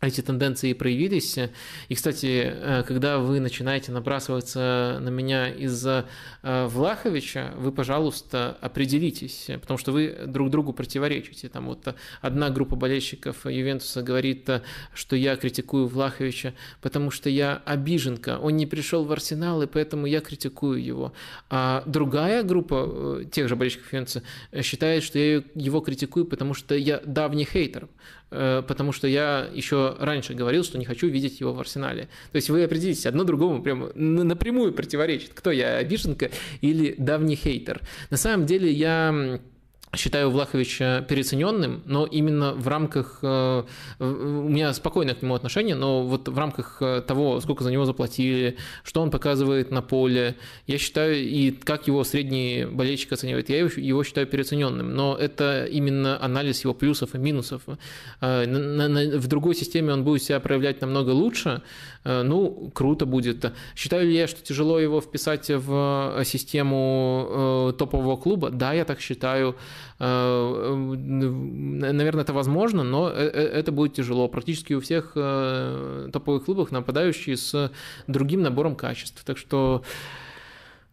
Эти 0.00 0.20
тенденции 0.20 0.74
проявились. 0.74 1.38
И, 1.88 1.94
кстати, 1.94 2.52
э, 2.52 2.82
когда 2.86 3.18
вы 3.18 3.40
начинаете 3.40 3.92
набрасываться 3.92 4.98
на 5.00 5.08
меня 5.08 5.48
из-за 5.48 6.06
э, 6.42 6.66
Влаховича, 6.66 7.54
вы, 7.56 7.72
пожалуйста, 7.72 8.58
определитесь, 8.60 9.46
потому 9.60 9.78
что 9.78 9.92
вы 9.92 10.14
друг 10.26 10.50
другу 10.50 10.74
противоречите. 10.74 11.48
Там 11.48 11.66
вот 11.66 11.94
одна 12.20 12.50
группа 12.50 12.76
болельщиков 12.76 13.46
Ювентуса 13.46 14.02
говорит, 14.02 14.48
что 14.92 15.16
я 15.16 15.36
критикую 15.36 15.86
Влаховича, 15.86 16.52
потому 16.82 17.10
что 17.10 17.30
я 17.30 17.62
обиженка, 17.64 18.38
он 18.38 18.56
не 18.56 18.66
пришел 18.66 19.04
в 19.04 19.12
Арсенал, 19.12 19.62
и 19.62 19.66
поэтому 19.66 20.06
я 20.06 20.20
критикую 20.20 20.84
его. 20.84 21.14
А 21.48 21.82
другая 21.86 22.42
группа 22.42 22.86
э, 22.86 23.24
тех 23.32 23.48
же 23.48 23.56
болельщиков 23.56 23.90
Ювентуса 23.92 24.22
считает, 24.62 25.02
что 25.02 25.18
я 25.18 25.42
его 25.54 25.80
критикую, 25.80 26.26
потому 26.26 26.52
что 26.52 26.74
я 26.74 27.00
давний 27.06 27.44
хейтер. 27.44 27.88
Э, 28.30 28.62
потому 28.66 28.92
что 28.92 29.06
я 29.06 29.48
еще 29.52 29.96
раньше 29.98 30.34
говорил, 30.34 30.64
что 30.64 30.78
не 30.78 30.84
хочу 30.84 31.06
видеть 31.06 31.40
его 31.40 31.52
в 31.52 31.60
арсенале. 31.60 32.08
То 32.32 32.36
есть 32.36 32.50
вы 32.50 32.64
определитесь, 32.64 33.06
одно 33.06 33.24
другому 33.24 33.62
прямо 33.62 33.92
напрямую 33.94 34.72
противоречит, 34.72 35.30
кто 35.34 35.50
я, 35.50 35.76
обиженка 35.76 36.30
или 36.60 36.94
давний 36.98 37.36
хейтер. 37.36 37.80
На 38.10 38.16
самом 38.16 38.46
деле 38.46 38.70
я 38.70 39.40
считаю 39.96 40.30
Влаховича 40.30 41.02
переоцененным, 41.02 41.82
но 41.86 42.06
именно 42.06 42.52
в 42.52 42.68
рамках... 42.68 43.18
Э, 43.22 43.64
у 43.98 44.04
меня 44.48 44.72
спокойное 44.72 45.14
к 45.14 45.22
нему 45.22 45.34
отношение, 45.34 45.74
но 45.74 46.02
вот 46.02 46.28
в 46.28 46.38
рамках 46.38 46.78
э, 46.80 47.02
того, 47.06 47.40
сколько 47.40 47.64
за 47.64 47.70
него 47.70 47.84
заплатили, 47.84 48.56
что 48.84 49.02
он 49.02 49.10
показывает 49.10 49.70
на 49.70 49.82
поле, 49.82 50.36
я 50.66 50.78
считаю, 50.78 51.16
и 51.16 51.50
как 51.50 51.86
его 51.86 52.04
средний 52.04 52.64
болельщик 52.64 53.12
оценивает, 53.12 53.48
я 53.48 53.58
его 53.58 54.04
считаю 54.04 54.26
переоцененным, 54.26 54.94
но 54.94 55.16
это 55.16 55.66
именно 55.66 56.22
анализ 56.22 56.64
его 56.64 56.74
плюсов 56.74 57.14
и 57.14 57.18
минусов. 57.18 57.62
Э, 58.20 58.44
в 59.18 59.26
другой 59.26 59.54
системе 59.54 59.92
он 59.92 60.04
будет 60.04 60.22
себя 60.22 60.40
проявлять 60.40 60.80
намного 60.80 61.10
лучше, 61.10 61.62
ну, 62.04 62.70
круто 62.72 63.04
будет. 63.04 63.52
Считаю 63.74 64.06
ли 64.06 64.14
я, 64.14 64.28
что 64.28 64.40
тяжело 64.40 64.78
его 64.78 65.00
вписать 65.00 65.48
в 65.48 66.22
систему 66.24 67.74
топового 67.76 68.16
клуба? 68.16 68.50
Да, 68.50 68.72
я 68.72 68.84
так 68.84 69.00
считаю. 69.00 69.56
Э, 69.98 70.74
наверное, 70.74 72.22
это 72.22 72.32
возможно, 72.32 72.82
но 72.82 73.10
э, 73.10 73.14
э, 73.14 73.40
это 73.58 73.72
будет 73.72 73.94
тяжело. 73.94 74.28
Практически 74.28 74.74
у 74.74 74.80
всех 74.80 75.12
топовых 75.14 76.44
клубов 76.44 76.70
нападающие 76.70 77.36
с 77.36 77.72
другим 78.06 78.42
набором 78.42 78.76
качеств. 78.76 79.22
Так 79.24 79.38
что 79.38 79.82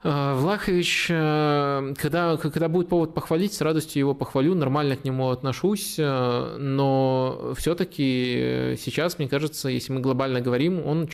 Влахович, 0.03 1.07
когда, 1.07 2.35
когда 2.35 2.67
будет 2.67 2.89
повод 2.89 3.13
похвалить, 3.13 3.53
с 3.53 3.61
радостью 3.61 4.01
его 4.01 4.13
похвалю, 4.13 4.53
нормально 4.53 4.97
к 4.97 5.05
нему 5.05 5.29
отношусь, 5.29 5.95
но 5.97 7.53
все-таки 7.57 8.75
сейчас, 8.77 9.17
мне 9.17 9.29
кажется, 9.29 9.69
если 9.69 9.93
мы 9.93 10.01
глобально 10.01 10.41
говорим, 10.41 10.85
он 10.85 11.07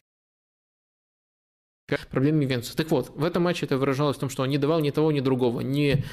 проблемами 2.10 2.46
Ювентуса. 2.46 2.76
Так 2.76 2.90
вот, 2.90 3.10
в 3.16 3.24
этом 3.24 3.44
матче 3.44 3.66
это 3.66 3.78
выражалось 3.78 4.18
в 4.18 4.20
том, 4.20 4.30
что 4.30 4.44
он 4.44 4.50
не 4.50 4.58
давал 4.58 4.80
ни 4.80 4.90
того, 4.90 5.12
ни 5.12 5.20
другого, 5.20 5.62
ни 5.62 6.04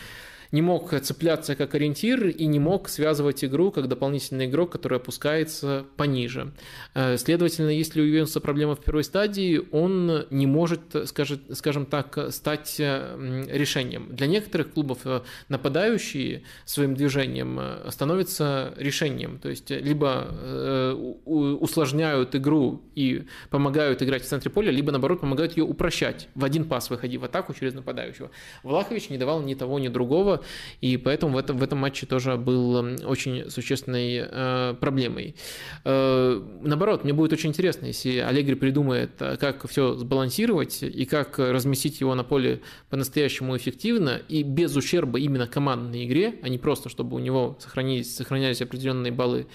не 0.52 0.62
мог 0.62 0.98
цепляться 1.00 1.54
как 1.54 1.74
ориентир 1.74 2.28
и 2.28 2.46
не 2.46 2.58
мог 2.58 2.88
связывать 2.88 3.44
игру 3.44 3.70
как 3.70 3.88
дополнительный 3.88 4.46
игрок, 4.46 4.72
который 4.72 4.98
опускается 4.98 5.84
пониже. 5.96 6.52
Э, 6.94 7.16
следовательно, 7.16 7.70
если 7.70 8.00
у 8.00 8.04
Ювентуса 8.04 8.40
проблема 8.40 8.74
в 8.74 8.80
первой 8.80 9.04
стадии, 9.04 9.60
он 9.72 10.26
не 10.30 10.46
может, 10.46 10.80
скажем 11.04 11.86
так, 11.86 12.32
стать 12.32 12.76
э, 12.78 13.46
решением. 13.50 14.08
Для 14.10 14.26
некоторых 14.26 14.72
клубов 14.72 14.98
э, 15.04 15.20
нападающие 15.48 16.42
своим 16.64 16.94
движением 16.94 17.60
становятся 17.88 18.74
решением. 18.76 19.38
То 19.38 19.48
есть 19.48 19.70
либо 19.70 20.96
усложняют 21.24 22.34
игру 22.34 22.82
и 22.94 23.24
помогают 23.50 24.02
играть 24.02 24.22
в 24.22 24.26
центре 24.26 24.50
поля, 24.50 24.70
либо 24.70 24.92
наоборот 24.92 25.20
помогают 25.20 25.56
ее 25.56 25.64
упрощать. 25.64 26.28
В 26.34 26.44
один 26.44 26.64
пас 26.64 26.90
выходи 26.90 27.18
в 27.18 27.24
атаку 27.24 27.54
через 27.54 27.74
нападающего. 27.74 28.30
Влахович 28.62 29.10
не 29.10 29.18
давал 29.18 29.42
ни 29.42 29.54
того, 29.54 29.78
ни 29.78 29.88
другого 29.88 30.35
и 30.80 30.96
поэтому 30.96 31.34
в 31.34 31.38
этом, 31.38 31.58
в 31.58 31.62
этом 31.62 31.78
матче 31.78 32.06
тоже 32.06 32.36
был 32.36 32.74
очень 33.04 33.50
существенной 33.50 34.26
э, 34.28 34.74
проблемой. 34.80 35.36
Э, 35.84 36.40
наоборот, 36.62 37.04
мне 37.04 37.12
будет 37.12 37.32
очень 37.32 37.50
интересно, 37.50 37.86
если 37.86 38.18
Аллегри 38.18 38.54
придумает, 38.54 39.10
э, 39.20 39.36
как 39.36 39.68
все 39.68 39.94
сбалансировать 39.94 40.82
и 40.82 41.04
как 41.04 41.38
разместить 41.38 42.00
его 42.00 42.14
на 42.14 42.24
поле 42.24 42.60
по-настоящему 42.90 43.56
эффективно 43.56 44.20
и 44.28 44.42
без 44.42 44.74
ущерба 44.76 45.18
именно 45.18 45.46
командной 45.46 46.04
игре, 46.06 46.34
а 46.42 46.48
не 46.48 46.58
просто, 46.58 46.88
чтобы 46.88 47.16
у 47.16 47.18
него 47.20 47.56
сохранились, 47.60 48.14
сохранялись 48.14 48.62
определенные 48.62 49.12
баллы 49.12 49.46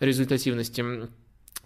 результативности. 0.00 0.84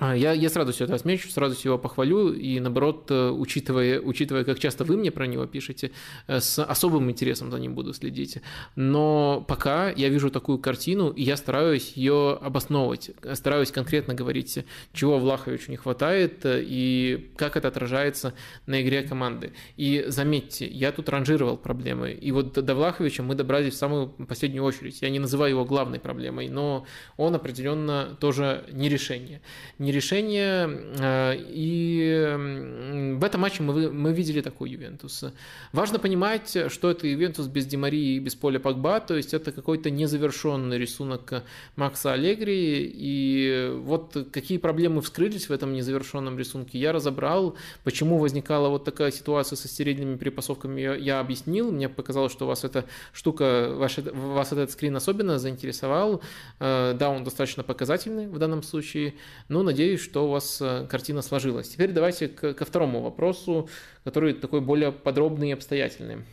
А, 0.01 0.15
я, 0.17 0.33
я 0.33 0.49
с 0.49 0.55
радостью 0.55 0.85
это 0.85 0.95
отмечу, 0.95 1.29
с 1.29 1.37
радостью 1.37 1.71
его 1.71 1.79
похвалю, 1.79 2.33
и 2.33 2.61
наоборот, 2.61 3.11
э, 3.11 3.31
учитывая, 3.31 4.01
учитывая, 4.01 4.45
как 4.45 4.61
часто 4.61 4.85
вы 4.85 4.97
мне 4.97 5.11
про 5.11 5.27
него 5.27 5.47
пишете, 5.47 5.91
э, 6.29 6.39
с 6.39 6.63
особым 6.63 7.11
интересом 7.11 7.51
за 7.51 7.59
ним 7.59 7.75
буду 7.75 7.93
следить. 7.93 8.39
Но 8.77 9.45
пока 9.49 9.91
я 9.91 10.09
вижу 10.09 10.31
такую 10.31 10.59
картину, 10.59 11.11
и 11.11 11.23
я 11.25 11.37
стараюсь 11.37 11.95
ее 11.95 12.39
обосновывать, 12.41 13.11
стараюсь 13.35 13.73
конкретно 13.73 14.15
говорить, 14.15 14.65
чего 14.93 15.19
Влаховичу 15.19 15.73
не 15.73 15.77
хватает, 15.77 16.45
э, 16.47 16.63
и 16.65 17.33
как 17.37 17.57
это 17.57 17.67
отражается 17.67 18.35
на 18.67 18.81
игре 18.81 19.03
команды. 19.03 19.53
И 19.77 20.05
заметьте, 20.07 20.69
я 20.69 20.93
тут 20.93 21.09
ранжировал 21.09 21.57
проблемы, 21.57 22.13
и 22.13 22.31
вот 22.31 22.53
до 22.53 22.75
Влаховича 22.77 23.25
мы 23.25 23.35
добрались 23.35 23.75
в 23.75 23.77
самую 23.77 24.11
последнюю 24.29 24.63
очередь. 24.63 25.03
Я 25.03 25.11
не 25.11 25.19
называю 25.19 25.51
его 25.51 25.65
главной 25.65 25.99
проблемой, 25.99 26.49
но 26.49 26.87
он 27.17 27.35
определенно 27.35 28.17
тоже 28.21 28.65
не 28.71 28.89
решение 28.89 29.41
не 29.89 29.93
решение. 29.93 30.69
Э, 30.99 31.35
и 31.37 33.15
в 33.19 33.25
этом 33.25 33.41
матче 33.41 33.63
мы, 33.63 33.91
мы 33.91 34.13
видели 34.13 34.43
такой 34.43 34.71
Ювентус. 34.71 35.25
Важно 35.73 35.99
понимать, 35.99 36.57
что 36.69 36.91
это 36.91 37.07
Ювентус 37.07 37.47
без 37.47 37.67
Демарии 37.67 38.17
и 38.17 38.19
без 38.19 38.35
поля 38.35 38.59
Погба, 38.59 39.01
то 39.01 39.17
есть 39.17 39.35
это 39.35 39.51
какой-то 39.51 39.91
незавершенный 39.91 40.79
рисунок 40.79 41.43
Макса 41.77 42.13
Аллегри. 42.13 42.93
И 42.95 43.73
вот 43.79 44.17
какие 44.31 44.59
проблемы 44.59 45.01
вскрылись 45.01 45.49
в 45.49 45.53
этом 45.53 45.73
незавершенном 45.73 46.39
рисунке, 46.39 46.79
я 46.79 46.93
разобрал. 46.93 47.57
Почему 47.85 48.19
возникала 48.19 48.69
вот 48.69 48.85
такая 48.85 49.11
ситуация 49.11 49.57
со 49.57 49.69
стерильными 49.69 50.17
перепасовками, 50.17 50.81
я, 50.81 50.95
я 50.95 51.21
объяснил. 51.21 51.73
Мне 51.73 51.89
показалось, 51.89 52.33
что 52.33 52.47
вас 52.47 52.65
эта 52.65 52.85
штука, 53.13 53.71
ваш, 53.75 53.99
вас 53.99 54.53
этот 54.53 54.71
скрин 54.71 54.97
особенно 54.97 55.39
заинтересовал. 55.39 56.21
Э, 56.61 56.95
да, 56.99 57.09
он 57.09 57.25
достаточно 57.25 57.63
показательный 57.63 58.27
в 58.27 58.39
данном 58.39 58.63
случае, 58.63 59.15
но 59.49 59.63
надеюсь, 59.63 59.78
что 59.97 60.27
у 60.27 60.31
вас 60.31 60.59
э, 60.61 60.87
картина 60.89 61.23
сложилась. 61.23 61.69
Теперь 61.69 61.93
давайте 61.93 62.29
ко 62.29 62.65
второму 62.65 63.01
вопросу, 63.01 63.69
который 64.05 64.35
такой 64.35 64.61
более 64.61 64.93
подробный 64.93 65.51
и 65.51 65.53
обстоятельный. 65.53 66.25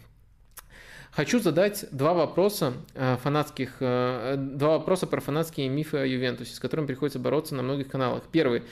Хочу 1.16 1.40
задать 1.40 1.86
два 1.92 2.14
вопроса 2.14 2.74
э, 2.94 3.16
фанатских, 3.24 3.78
э, 3.80 4.36
два 4.38 4.80
вопроса 4.80 5.08
про 5.08 5.22
фанатские 5.22 5.70
мифы 5.70 5.96
о 5.96 6.06
Ювентусе, 6.06 6.54
с 6.54 6.60
которыми 6.60 6.88
приходится 6.88 7.20
бороться 7.20 7.56
на 7.56 7.64
многих 7.64 7.88
каналах. 7.88 8.24
Первый, 8.34 8.64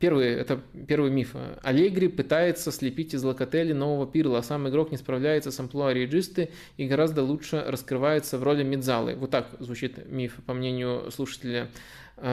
первый 0.00 0.32
это 0.32 0.60
первый 0.88 1.12
миф. 1.12 1.36
Аллегри 1.62 2.08
пытается 2.08 2.72
слепить 2.72 3.14
из 3.14 3.22
Локотели 3.22 3.72
нового 3.72 4.10
Пирла, 4.10 4.38
а 4.38 4.42
сам 4.42 4.68
игрок 4.68 4.90
не 4.90 4.96
справляется 4.96 5.52
с 5.52 5.60
амплуа 5.60 5.92
реджисты 5.92 6.50
и 6.76 6.88
гораздо 6.88 7.22
лучше 7.22 7.62
раскрывается 7.64 8.36
в 8.36 8.42
роли 8.42 8.64
Мидзалы. 8.64 9.14
Вот 9.14 9.30
так 9.30 9.50
звучит 9.60 10.10
миф, 10.10 10.38
по 10.44 10.54
мнению 10.54 11.08
слушателя 11.12 11.68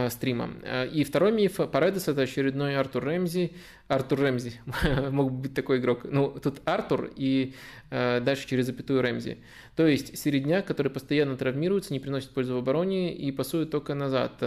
стрима. 0.10 0.52
Э, 0.64 0.88
и 0.88 1.04
второй 1.04 1.32
миф 1.32 1.58
Паредес 1.72 2.08
это 2.08 2.22
очередной 2.22 2.78
Артур 2.78 3.04
Рэмзи. 3.04 3.54
Артур 3.88 4.20
Рэмзи, 4.20 4.54
мог 5.10 5.32
быть 5.32 5.54
такой 5.54 5.80
игрок. 5.80 6.02
Ну, 6.04 6.30
тут 6.30 6.62
Артур 6.66 7.12
и 7.16 7.56
э, 7.90 8.20
дальше 8.22 8.48
через 8.48 8.68
запятую 8.68 9.02
Рэмзи. 9.02 9.40
То 9.76 9.88
есть 9.88 10.18
середняк, 10.18 10.66
который 10.66 10.92
постоянно 10.92 11.38
травмируется, 11.38 11.94
не 11.94 12.00
приносит 12.00 12.30
пользу 12.32 12.56
в 12.56 12.58
обороне 12.58 13.16
и 13.16 13.32
пасует 13.32 13.72
только 13.72 13.96
назад. 13.96 14.44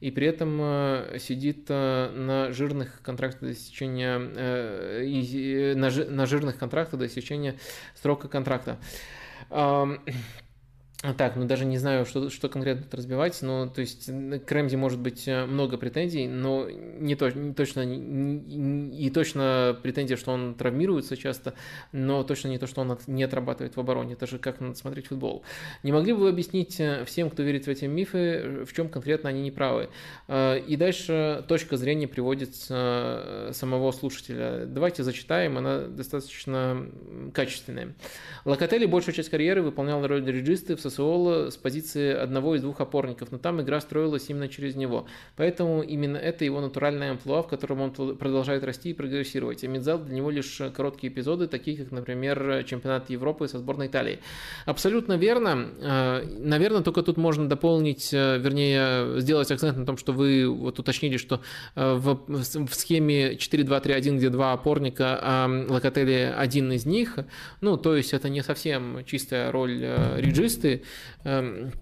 И 0.00 0.10
при 0.10 0.26
этом 0.26 0.58
сидит 1.18 1.68
на 1.70 2.52
жирных 2.52 3.00
контрактах 3.02 3.40
до 3.48 3.52
истечения, 3.52 4.18
на 5.74 6.26
жирных 6.26 6.58
контрактах 6.58 7.00
до 7.00 7.06
истечения 7.06 7.56
срока 7.94 8.28
контракта. 8.28 8.78
Так, 11.18 11.36
ну 11.36 11.44
даже 11.44 11.66
не 11.66 11.76
знаю, 11.76 12.06
что, 12.06 12.30
что 12.30 12.48
конкретно 12.48 12.86
разбивать, 12.90 13.42
но 13.42 13.66
то 13.66 13.82
есть 13.82 14.06
к 14.06 14.50
Рэмзи 14.50 14.76
может 14.76 14.98
быть 14.98 15.28
э, 15.28 15.44
много 15.44 15.76
претензий, 15.76 16.26
но 16.26 16.66
не, 16.70 17.14
то, 17.14 17.30
не 17.30 17.52
точно 17.52 17.84
не, 17.84 18.88
и 18.96 19.10
точно 19.10 19.78
претензия, 19.82 20.16
что 20.16 20.32
он 20.32 20.54
травмируется 20.54 21.18
часто, 21.18 21.52
но 21.92 22.22
точно 22.22 22.48
не 22.48 22.58
то, 22.58 22.66
что 22.66 22.80
он 22.80 22.98
не 23.06 23.22
отрабатывает 23.22 23.76
в 23.76 23.80
обороне. 23.80 24.14
Это 24.14 24.26
же 24.26 24.38
как 24.38 24.60
надо 24.60 24.76
смотреть 24.76 25.08
футбол. 25.08 25.44
Не 25.82 25.92
могли 25.92 26.14
бы 26.14 26.20
вы 26.20 26.28
объяснить 26.30 26.80
э, 26.80 27.04
всем, 27.04 27.28
кто 27.28 27.42
верит 27.42 27.66
в 27.66 27.68
эти 27.68 27.84
мифы, 27.84 28.64
в 28.64 28.72
чем 28.72 28.88
конкретно 28.88 29.28
они 29.28 29.42
неправы? 29.42 29.90
Э, 30.26 30.58
и 30.58 30.74
дальше 30.76 31.44
точка 31.48 31.76
зрения 31.76 32.08
приводится 32.08 33.50
самого 33.52 33.92
слушателя. 33.92 34.64
Давайте 34.64 35.02
зачитаем, 35.02 35.58
она 35.58 35.80
достаточно 35.80 36.86
качественная. 37.34 37.94
Локотели 38.46 38.86
большую 38.86 39.14
часть 39.14 39.28
карьеры 39.28 39.60
выполнял 39.60 40.06
роль 40.06 40.24
реджисты 40.24 40.76
в 40.76 40.80
Сосуола 40.94 41.50
с 41.50 41.56
позиции 41.56 42.14
одного 42.14 42.54
из 42.54 42.62
двух 42.62 42.80
опорников, 42.80 43.32
но 43.32 43.38
там 43.38 43.60
игра 43.60 43.80
строилась 43.80 44.26
именно 44.28 44.48
через 44.48 44.76
него. 44.76 45.06
Поэтому 45.36 45.82
именно 45.82 46.16
это 46.16 46.44
его 46.44 46.60
натуральная 46.60 47.10
амплуа, 47.10 47.42
в 47.42 47.48
котором 47.48 47.80
он 47.80 47.90
продолжает 48.16 48.64
расти 48.64 48.90
и 48.90 48.94
прогрессировать. 48.94 49.64
А 49.64 49.68
Медзал 49.68 49.98
для 49.98 50.14
него 50.14 50.30
лишь 50.30 50.60
короткие 50.74 51.12
эпизоды, 51.12 51.48
такие 51.48 51.76
как, 51.76 51.90
например, 51.90 52.64
чемпионат 52.64 53.10
Европы 53.10 53.48
со 53.48 53.58
сборной 53.58 53.88
Италии. 53.88 54.20
Абсолютно 54.66 55.14
верно. 55.14 55.68
Э, 55.80 56.24
наверное, 56.38 56.82
только 56.82 57.02
тут 57.02 57.16
можно 57.16 57.48
дополнить, 57.48 58.12
э, 58.12 58.38
вернее, 58.38 59.20
сделать 59.20 59.50
акцент 59.50 59.76
на 59.76 59.84
том, 59.84 59.96
что 59.96 60.12
вы 60.12 60.48
вот 60.48 60.78
уточнили, 60.78 61.16
что 61.16 61.40
э, 61.74 61.94
в, 61.94 62.20
в 62.28 62.74
схеме 62.74 63.34
4-2-3-1, 63.34 64.16
где 64.16 64.30
два 64.30 64.52
опорника, 64.52 65.18
а 65.20 65.64
Локотели 65.68 66.32
один 66.36 66.72
из 66.72 66.86
них, 66.86 67.18
ну, 67.60 67.76
то 67.76 67.96
есть 67.96 68.12
это 68.12 68.28
не 68.28 68.42
совсем 68.42 69.04
чистая 69.04 69.50
роль 69.50 69.84
реджисты, 70.16 70.83
эм, 71.24 71.72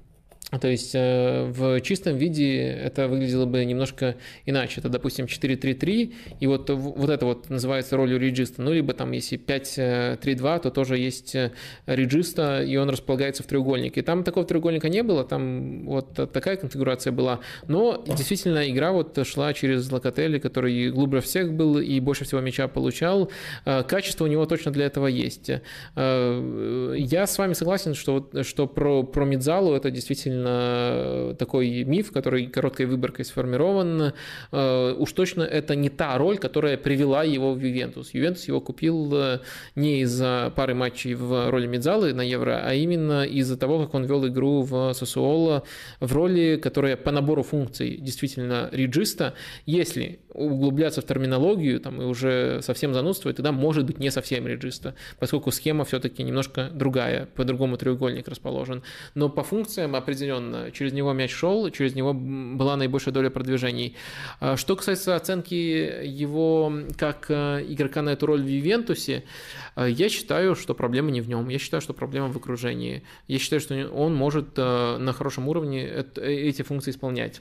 то 0.58 0.68
есть 0.68 0.94
э, 0.94 1.50
в 1.50 1.80
чистом 1.80 2.18
виде 2.18 2.60
это 2.60 3.08
выглядело 3.08 3.46
бы 3.46 3.64
немножко 3.64 4.16
иначе. 4.44 4.80
Это, 4.80 4.90
допустим, 4.90 5.24
4-3-3, 5.24 6.14
и 6.40 6.46
вот, 6.46 6.68
вот 6.68 7.08
это 7.08 7.24
вот 7.24 7.48
называется 7.48 7.96
ролью 7.96 8.18
реджиста. 8.18 8.60
Ну, 8.60 8.72
либо 8.72 8.92
там, 8.92 9.12
если 9.12 9.38
5-3-2, 9.38 10.60
то 10.60 10.70
тоже 10.70 10.98
есть 10.98 11.34
э, 11.34 11.52
реджиста, 11.86 12.62
и 12.62 12.76
он 12.76 12.90
располагается 12.90 13.42
в 13.42 13.46
треугольнике. 13.46 14.02
Там 14.02 14.24
такого 14.24 14.44
треугольника 14.44 14.90
не 14.90 15.02
было, 15.02 15.24
там 15.24 15.86
вот 15.86 16.14
такая 16.14 16.56
конфигурация 16.56 17.12
была. 17.12 17.40
Но 17.66 18.04
действительно 18.06 18.70
игра 18.70 18.92
вот 18.92 19.18
шла 19.26 19.54
через 19.54 19.90
Локотели, 19.90 20.38
который 20.38 20.90
глубже 20.90 21.22
всех 21.22 21.54
был 21.54 21.78
и 21.78 21.98
больше 22.00 22.24
всего 22.26 22.42
мяча 22.42 22.68
получал. 22.68 23.30
Э, 23.64 23.82
качество 23.84 24.24
у 24.24 24.28
него 24.28 24.44
точно 24.44 24.70
для 24.70 24.84
этого 24.84 25.06
есть. 25.06 25.50
Я 25.96 27.26
с 27.26 27.38
вами 27.38 27.54
согласен, 27.54 27.94
что, 27.94 28.28
что 28.42 28.66
про, 28.66 29.02
про 29.02 29.24
Мидзалу 29.24 29.74
это 29.74 29.90
действительно 29.90 30.41
действительно 30.42 31.34
такой 31.34 31.84
миф, 31.84 32.12
который 32.12 32.46
короткой 32.46 32.86
выборкой 32.86 33.24
сформирован. 33.24 34.12
Э, 34.52 34.94
уж 34.98 35.12
точно 35.12 35.42
это 35.42 35.74
не 35.74 35.88
та 35.88 36.18
роль, 36.18 36.38
которая 36.38 36.76
привела 36.76 37.24
его 37.24 37.54
в 37.54 37.60
Ювентус. 37.60 38.14
Ювентус 38.14 38.48
его 38.48 38.60
купил 38.60 39.12
э, 39.14 39.40
не 39.74 40.02
из-за 40.02 40.52
пары 40.54 40.74
матчей 40.74 41.14
в 41.14 41.50
роли 41.50 41.66
Медзалы 41.66 42.12
на 42.12 42.22
Евро, 42.22 42.62
а 42.64 42.74
именно 42.74 43.24
из-за 43.24 43.56
того, 43.56 43.84
как 43.84 43.94
он 43.94 44.04
вел 44.04 44.26
игру 44.26 44.62
в 44.62 44.92
Сосуоло 44.94 45.62
в 46.00 46.12
роли, 46.12 46.58
которая 46.62 46.96
по 46.96 47.10
набору 47.10 47.42
функций 47.42 47.96
действительно 47.96 48.68
реджиста. 48.72 49.34
Если 49.66 50.20
углубляться 50.34 51.00
в 51.00 51.04
терминологию 51.04 51.80
там, 51.80 52.00
и 52.00 52.04
уже 52.04 52.60
совсем 52.62 52.94
занудствовать, 52.94 53.36
тогда 53.36 53.52
может 53.52 53.84
быть 53.84 53.98
не 53.98 54.10
совсем 54.10 54.46
реджиста, 54.46 54.94
поскольку 55.18 55.50
схема 55.50 55.84
все-таки 55.84 56.22
немножко 56.22 56.70
другая, 56.72 57.26
по-другому 57.36 57.76
треугольник 57.76 58.28
расположен. 58.28 58.82
Но 59.14 59.28
по 59.28 59.42
функциям 59.42 59.94
определенно 59.94 60.31
через 60.72 60.92
него 60.92 61.12
мяч 61.12 61.32
шел, 61.32 61.68
через 61.70 61.94
него 61.94 62.12
была 62.14 62.76
наибольшая 62.76 63.12
доля 63.12 63.30
продвижений. 63.30 63.96
А 64.40 64.56
что 64.56 64.76
касается 64.76 65.16
оценки 65.16 65.54
его 65.54 66.72
как 66.96 67.26
э, 67.28 67.64
игрока 67.68 68.02
на 68.02 68.10
эту 68.10 68.26
роль 68.26 68.42
в 68.42 68.48
Ювентусе, 68.48 69.24
э, 69.76 69.88
я 69.90 70.08
считаю, 70.08 70.54
что 70.54 70.74
проблема 70.74 71.10
не 71.10 71.20
в 71.20 71.28
нем. 71.28 71.48
Я 71.48 71.58
считаю, 71.58 71.80
что 71.80 71.94
проблема 71.94 72.28
в 72.28 72.36
окружении. 72.36 73.02
Я 73.28 73.38
считаю, 73.38 73.60
что 73.60 73.88
он 73.88 74.14
может 74.14 74.50
э, 74.56 74.96
на 74.98 75.12
хорошем 75.12 75.48
уровне 75.48 75.86
эти 76.16 76.62
функции 76.62 76.90
исполнять. 76.90 77.40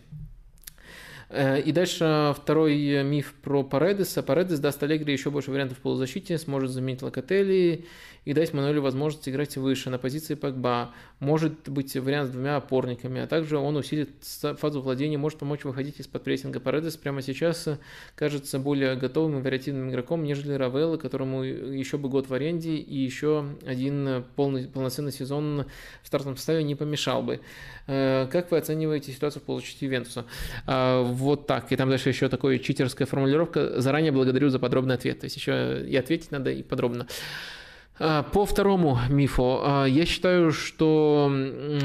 Э, 1.32 1.62
и 1.62 1.72
дальше 1.72 2.34
второй 2.36 3.04
миф 3.04 3.34
про 3.42 3.64
Паредеса. 3.64 4.22
Паредес 4.22 4.60
даст 4.60 4.84
Аллегри 4.84 5.14
еще 5.14 5.32
больше 5.32 5.52
вариантов 5.52 5.78
в 5.78 5.82
полузащите, 5.82 6.38
сможет 6.38 6.72
заменить 6.72 7.02
Локотели 7.02 7.86
и 8.24 8.34
дать 8.34 8.54
Мануэлю 8.54 8.82
возможность 8.82 9.28
играть 9.28 9.58
выше 9.58 9.90
на 9.90 9.98
позиции 9.98 10.36
Погба. 10.36 10.94
Может 11.20 11.70
быть 11.70 11.96
вариант 11.96 12.30
с 12.30 12.32
двумя 12.32 12.58
опорниками, 12.58 13.22
а 13.22 13.28
также 13.28 13.58
он 13.58 13.76
усилит 13.76 14.10
фазу 14.58 14.82
владения, 14.82 15.18
может 15.18 15.40
помочь 15.40 15.64
выходить 15.64 16.00
из-под 16.00 16.24
прессинга. 16.24 16.60
Паредес 16.60 16.98
прямо 16.98 17.22
сейчас 17.22 17.68
кажется 18.16 18.60
более 18.60 18.96
готовым 18.96 19.40
и 19.40 19.42
вариативным 19.42 19.90
игроком, 19.90 20.24
нежели 20.24 20.54
Равелла, 20.54 20.98
которому 20.98 21.44
еще 21.44 21.98
бы 21.98 22.10
год 22.10 22.30
в 22.30 22.34
аренде 22.34 22.76
и 22.76 22.98
еще 22.98 23.46
один 23.66 24.24
полный, 24.36 24.68
полноценный 24.68 25.12
сезон 25.12 25.66
в 26.04 26.08
стартовом 26.08 26.38
составе 26.38 26.64
не 26.64 26.76
помешал 26.76 27.24
бы. 27.24 27.42
Э, 27.88 28.28
как 28.32 28.52
вы 28.52 28.58
оцениваете 28.58 29.12
ситуацию 29.12 29.42
в 29.42 29.46
полузащите 29.46 29.88
Ювентуса? 29.88 30.26
А, 30.68 31.02
вот 31.02 31.48
так. 31.48 31.72
И 31.72 31.76
там 31.76 31.90
дальше 31.90 32.10
еще 32.10 32.30
такая 32.30 32.60
читерская 32.60 33.08
формулировка. 33.08 33.82
Заранее 33.82 34.12
благодарю 34.12 34.50
за 34.50 34.60
подробный 34.60 34.96
ответ. 34.96 35.20
То 35.20 35.26
есть 35.26 35.36
еще 35.36 35.84
и 35.88 35.96
ответить 35.96 36.32
надо, 36.32 36.52
и 36.52 36.62
подробно. 36.62 37.08
А, 38.04 38.24
по 38.24 38.46
второму 38.46 39.00
мифу, 39.10 39.60
а, 39.64 39.86
я 39.86 40.06
считаю, 40.06 40.52
что 40.52 41.32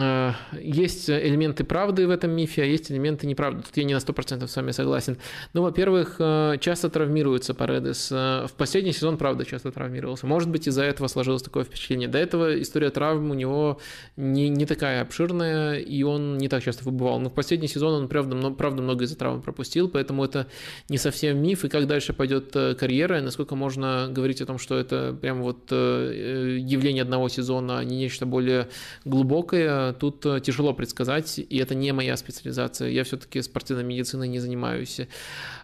а, 0.01 0.35
есть 0.61 1.11
элементы 1.11 1.65
правды 1.65 2.07
в 2.07 2.11
этом 2.11 2.31
мифе, 2.31 2.62
а 2.62 2.65
есть 2.65 2.91
элементы 2.91 3.27
неправды. 3.27 3.62
Тут 3.62 3.77
я 3.77 3.85
не 3.85 3.95
на 3.95 3.99
100% 3.99 4.47
с 4.47 4.57
вами 4.57 4.70
согласен. 4.70 5.19
Ну, 5.53 5.62
во-первых, 5.62 6.17
часто 6.61 6.89
травмируется 6.89 7.55
Паредес. 7.55 8.11
В 8.11 8.51
последний 8.57 8.93
сезон, 8.93 9.19
правда, 9.19 9.45
часто 9.45 9.70
травмировался. 9.70 10.27
Может 10.27 10.51
быть, 10.51 10.67
из-за 10.67 10.85
этого 10.85 11.09
сложилось 11.09 11.43
такое 11.43 11.65
впечатление. 11.65 12.09
До 12.09 12.19
этого 12.19 12.61
история 12.61 12.91
травм 12.91 13.31
у 13.31 13.35
него 13.35 13.78
не, 14.17 14.49
не 14.49 14.67
такая 14.67 15.03
обширная, 15.03 15.78
и 15.78 16.03
он 16.03 16.39
не 16.39 16.49
так 16.49 16.62
часто 16.62 16.85
выбывал. 16.85 17.20
Но 17.20 17.28
в 17.28 17.35
последний 17.35 17.69
сезон 17.69 18.03
он, 18.03 18.09
правда, 18.09 18.51
правда 18.51 18.83
много 18.83 19.05
из-за 19.05 19.17
травм 19.17 19.43
пропустил, 19.43 19.89
поэтому 19.89 20.25
это 20.25 20.47
не 20.89 20.99
совсем 20.99 21.39
миф. 21.43 21.65
И 21.65 21.69
как 21.69 21.86
дальше 21.86 22.12
пойдет 22.12 22.55
э, 22.55 22.75
карьера, 22.75 23.20
насколько 23.20 23.55
можно 23.55 24.09
говорить 24.11 24.41
о 24.41 24.47
том, 24.47 24.59
что 24.59 24.78
это 24.78 25.17
прям 25.20 25.43
вот 25.43 25.70
Э, 26.06 26.06
явление 26.07 27.02
одного 27.02 27.28
сезона, 27.28 27.78
а 27.78 27.85
не 27.85 27.97
нечто 27.97 28.26
более 28.26 28.68
глубокое, 29.05 29.93
тут 29.93 30.25
э, 30.26 30.41
тяжело 30.41 30.73
предсказать, 30.75 31.39
и 31.39 31.59
это 31.59 31.75
не 31.75 31.93
моя 31.93 32.17
специализация. 32.17 32.91
Я 32.91 33.05
все-таки 33.05 33.43
спортивной 33.43 33.85
медициной 33.85 34.28
не 34.28 34.39
занимаюсь. 34.39 35.01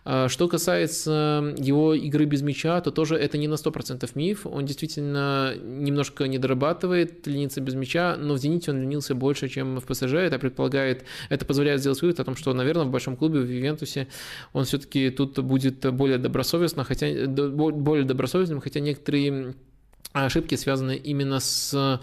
А 0.04 0.28
что 0.28 0.48
касается 0.48 1.54
его 1.56 1.94
игры 1.94 2.24
без 2.24 2.42
мяча, 2.42 2.80
то 2.80 2.90
тоже 2.90 3.16
это 3.16 3.38
не 3.38 3.46
на 3.46 3.54
100% 3.54 4.10
миф. 4.14 4.46
Он 4.46 4.66
действительно 4.66 5.54
немножко 5.56 6.26
не 6.26 6.38
дорабатывает, 6.38 7.26
без 7.26 7.74
мяча, 7.74 8.16
но 8.16 8.34
в 8.34 8.38
«Зените» 8.38 8.72
он 8.72 8.80
ленился 8.80 9.14
больше, 9.14 9.48
чем 9.48 9.78
в 9.78 9.86
ПСЖ. 9.86 10.14
Это 10.14 10.38
предполагает, 10.38 11.04
это 11.28 11.44
позволяет 11.44 11.80
сделать 11.80 12.02
вывод 12.02 12.18
о 12.20 12.24
том, 12.24 12.36
что, 12.36 12.52
наверное, 12.52 12.84
в 12.84 12.90
большом 12.90 13.16
клубе, 13.16 13.40
в 13.40 13.50
Ювентусе, 13.50 14.08
он 14.52 14.64
все-таки 14.64 15.10
тут 15.10 15.38
будет 15.38 15.92
более 15.94 16.18
добросовестно, 16.18 16.84
хотя 16.84 17.06
более 17.26 18.04
добросовестным, 18.04 18.60
хотя 18.60 18.80
некоторые 18.80 19.54
ошибки 20.12 20.54
связаны 20.56 20.96
именно 20.96 21.40
с 21.40 22.00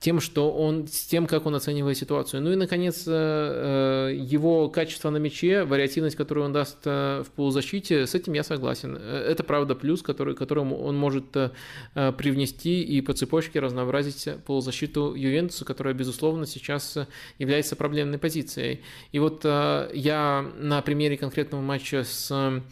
тем, 0.00 0.20
что 0.20 0.52
он, 0.52 0.86
с 0.86 1.06
тем, 1.06 1.26
как 1.26 1.46
он 1.46 1.54
оценивает 1.54 1.98
ситуацию. 1.98 2.42
Ну 2.42 2.52
и, 2.52 2.56
наконец, 2.56 3.04
э, 3.06 4.12
его 4.14 4.68
качество 4.68 5.10
на 5.10 5.16
мяче, 5.16 5.64
вариативность, 5.64 6.16
которую 6.16 6.46
он 6.46 6.52
даст 6.52 6.78
э, 6.84 7.24
в 7.26 7.30
полузащите, 7.32 8.06
с 8.06 8.14
этим 8.14 8.32
я 8.34 8.44
согласен. 8.44 8.96
Это, 8.96 9.42
правда, 9.42 9.74
плюс, 9.74 10.02
который, 10.02 10.36
которому 10.36 10.80
он 10.80 10.96
может 10.96 11.36
э, 11.36 11.50
привнести 12.16 12.82
и 12.82 13.00
по 13.00 13.12
цепочке 13.12 13.58
разнообразить 13.58 14.28
полузащиту 14.46 15.14
Ювентуса, 15.14 15.64
которая, 15.64 15.94
безусловно, 15.94 16.46
сейчас 16.46 16.96
является 17.38 17.74
проблемной 17.74 18.18
позицией. 18.18 18.82
И 19.10 19.18
вот 19.18 19.44
я 19.44 20.46
на 20.58 20.80
примере 20.82 21.16
конкретного 21.16 21.60
матча 21.60 22.04
с 22.04 22.62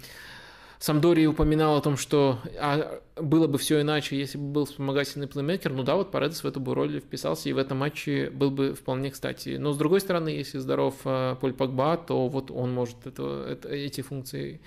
Самдори 0.86 1.26
упоминал 1.26 1.76
о 1.76 1.80
том, 1.80 1.96
что 1.96 2.38
а, 2.60 3.00
было 3.16 3.48
бы 3.48 3.58
все 3.58 3.80
иначе, 3.80 4.16
если 4.16 4.38
бы 4.38 4.44
был 4.44 4.66
вспомогательный 4.66 5.26
плеймейкер. 5.26 5.72
Ну 5.72 5.82
да, 5.82 5.96
вот 5.96 6.12
Паредес 6.12 6.44
в 6.44 6.46
эту 6.46 6.60
бы 6.60 6.76
роль 6.76 7.00
вписался, 7.00 7.48
и 7.48 7.52
в 7.52 7.58
этом 7.58 7.78
матче 7.78 8.30
был 8.30 8.52
бы 8.52 8.72
вполне 8.72 9.10
кстати. 9.10 9.56
Но 9.56 9.72
с 9.72 9.78
другой 9.78 10.00
стороны, 10.00 10.28
если 10.28 10.58
здоров 10.58 10.94
а, 11.04 11.34
Поль 11.34 11.54
Погба, 11.54 11.96
то 11.96 12.28
вот 12.28 12.52
он 12.52 12.72
может 12.72 13.04
это, 13.04 13.44
это, 13.50 13.68
эти 13.68 14.00
функции 14.00 14.60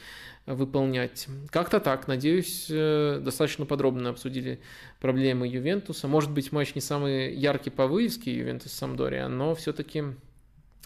выполнять. 0.46 1.28
Как-то 1.52 1.80
так. 1.80 2.10
Надеюсь, 2.10 2.68
э, 2.70 3.22
достаточно 3.24 3.66
подробно 3.66 4.10
обсудили 4.10 4.60
проблемы 5.00 5.48
Ювентуса. 5.48 6.10
Может 6.10 6.32
быть, 6.32 6.52
матч 6.52 6.76
не 6.76 6.82
самый 6.82 7.34
яркий 7.34 7.70
по 7.70 7.88
вывеске 7.88 8.36
Ювентус 8.36 8.74
Самдория, 8.74 9.30
но 9.30 9.56
все-таки 9.56 10.04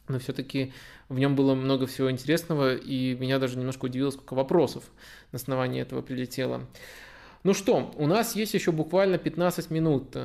но 0.08 0.20
все-таки 0.20 0.74
в 1.10 1.18
нем 1.18 1.36
было 1.36 1.56
много 1.56 1.88
всего 1.88 2.12
интересного, 2.12 2.76
и 2.76 3.16
меня 3.16 3.40
даже 3.40 3.58
немножко 3.58 3.86
удивило, 3.86 4.12
сколько 4.12 4.34
вопросов 4.34 4.84
на 5.32 5.38
основании 5.38 5.82
этого 5.82 6.02
прилетело. 6.02 6.68
Ну 7.44 7.54
что, 7.54 7.92
у 7.98 8.08
нас 8.08 8.38
есть 8.38 8.54
еще 8.54 8.72
буквально 8.72 9.18
15 9.18 9.70
минут. 9.70 10.16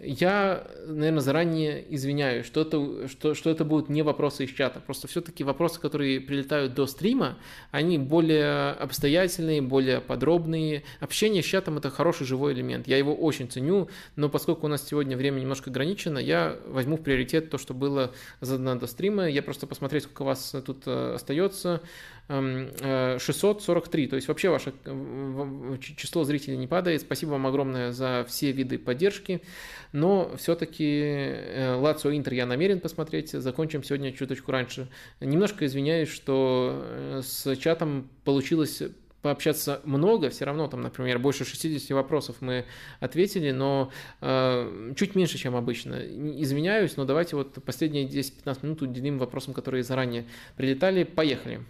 Я, 0.00 0.66
наверное, 0.86 1.20
заранее 1.20 1.84
извиняюсь, 1.94 2.46
что 2.46 2.62
это, 2.62 3.08
что, 3.08 3.34
что 3.34 3.50
это 3.50 3.64
будут 3.64 3.88
не 3.88 4.02
вопросы 4.02 4.44
из 4.44 4.50
чата. 4.50 4.80
Просто 4.80 5.06
все-таки 5.08 5.44
вопросы, 5.44 5.80
которые 5.80 6.20
прилетают 6.20 6.74
до 6.74 6.86
стрима, 6.86 7.38
они 7.70 7.98
более 7.98 8.70
обстоятельные, 8.70 9.62
более 9.62 10.00
подробные. 10.00 10.82
Общение 11.00 11.42
с 11.42 11.46
чатом– 11.46 11.76
это 11.78 11.90
хороший 11.90 12.26
живой 12.26 12.52
элемент. 12.52 12.88
Я 12.88 12.96
его 12.96 13.14
очень 13.14 13.48
ценю, 13.48 13.88
но 14.16 14.28
поскольку 14.28 14.66
у 14.66 14.68
нас 14.68 14.86
сегодня 14.86 15.16
время 15.16 15.40
немножко 15.40 15.70
ограничено, 15.70 16.18
я 16.18 16.56
возьму 16.66 16.96
в 16.96 17.02
приоритет 17.02 17.50
то, 17.50 17.58
что 17.58 17.74
было 17.74 18.12
задано 18.40 18.76
до 18.76 18.88
стрима. 18.88 19.28
Я 19.28 19.42
просто 19.42 19.68
посмотреть, 19.68 20.04
сколько 20.04 20.24
вас 20.24 20.54
тут 20.64 20.82
э, 20.86 21.14
остается. 21.14 21.80
643. 22.28 24.06
То 24.06 24.16
есть 24.16 24.28
вообще 24.28 24.50
ваше 24.50 24.72
число 25.80 26.24
зрителей 26.24 26.56
не 26.56 26.66
падает. 26.66 27.02
Спасибо 27.02 27.30
вам 27.30 27.46
огромное 27.46 27.92
за 27.92 28.24
все 28.28 28.52
виды 28.52 28.78
поддержки. 28.78 29.42
Но 29.92 30.32
все-таки 30.36 31.34
Лацио 31.76 32.12
Интер 32.12 32.34
я 32.34 32.46
намерен 32.46 32.80
посмотреть. 32.80 33.30
Закончим 33.30 33.82
сегодня 33.82 34.12
чуточку 34.12 34.52
раньше. 34.52 34.88
Немножко 35.20 35.66
извиняюсь, 35.66 36.08
что 36.08 37.20
с 37.22 37.56
чатом 37.56 38.08
получилось 38.24 38.82
пообщаться 39.22 39.80
много, 39.84 40.28
все 40.28 40.44
равно 40.44 40.66
там, 40.66 40.82
например, 40.82 41.18
больше 41.18 41.44
60 41.44 41.90
вопросов 41.90 42.36
мы 42.40 42.66
ответили, 43.00 43.52
но 43.52 43.90
э, 44.20 44.92
чуть 44.96 45.14
меньше, 45.14 45.38
чем 45.38 45.56
обычно. 45.56 45.94
Извиняюсь, 45.94 46.96
но 46.96 47.04
давайте 47.04 47.36
вот 47.36 47.54
последние 47.64 48.06
10-15 48.06 48.58
минут 48.62 48.82
уделим 48.82 49.18
вопросам, 49.18 49.54
которые 49.54 49.84
заранее 49.84 50.26
прилетали. 50.56 51.04
Поехали. 51.04 51.60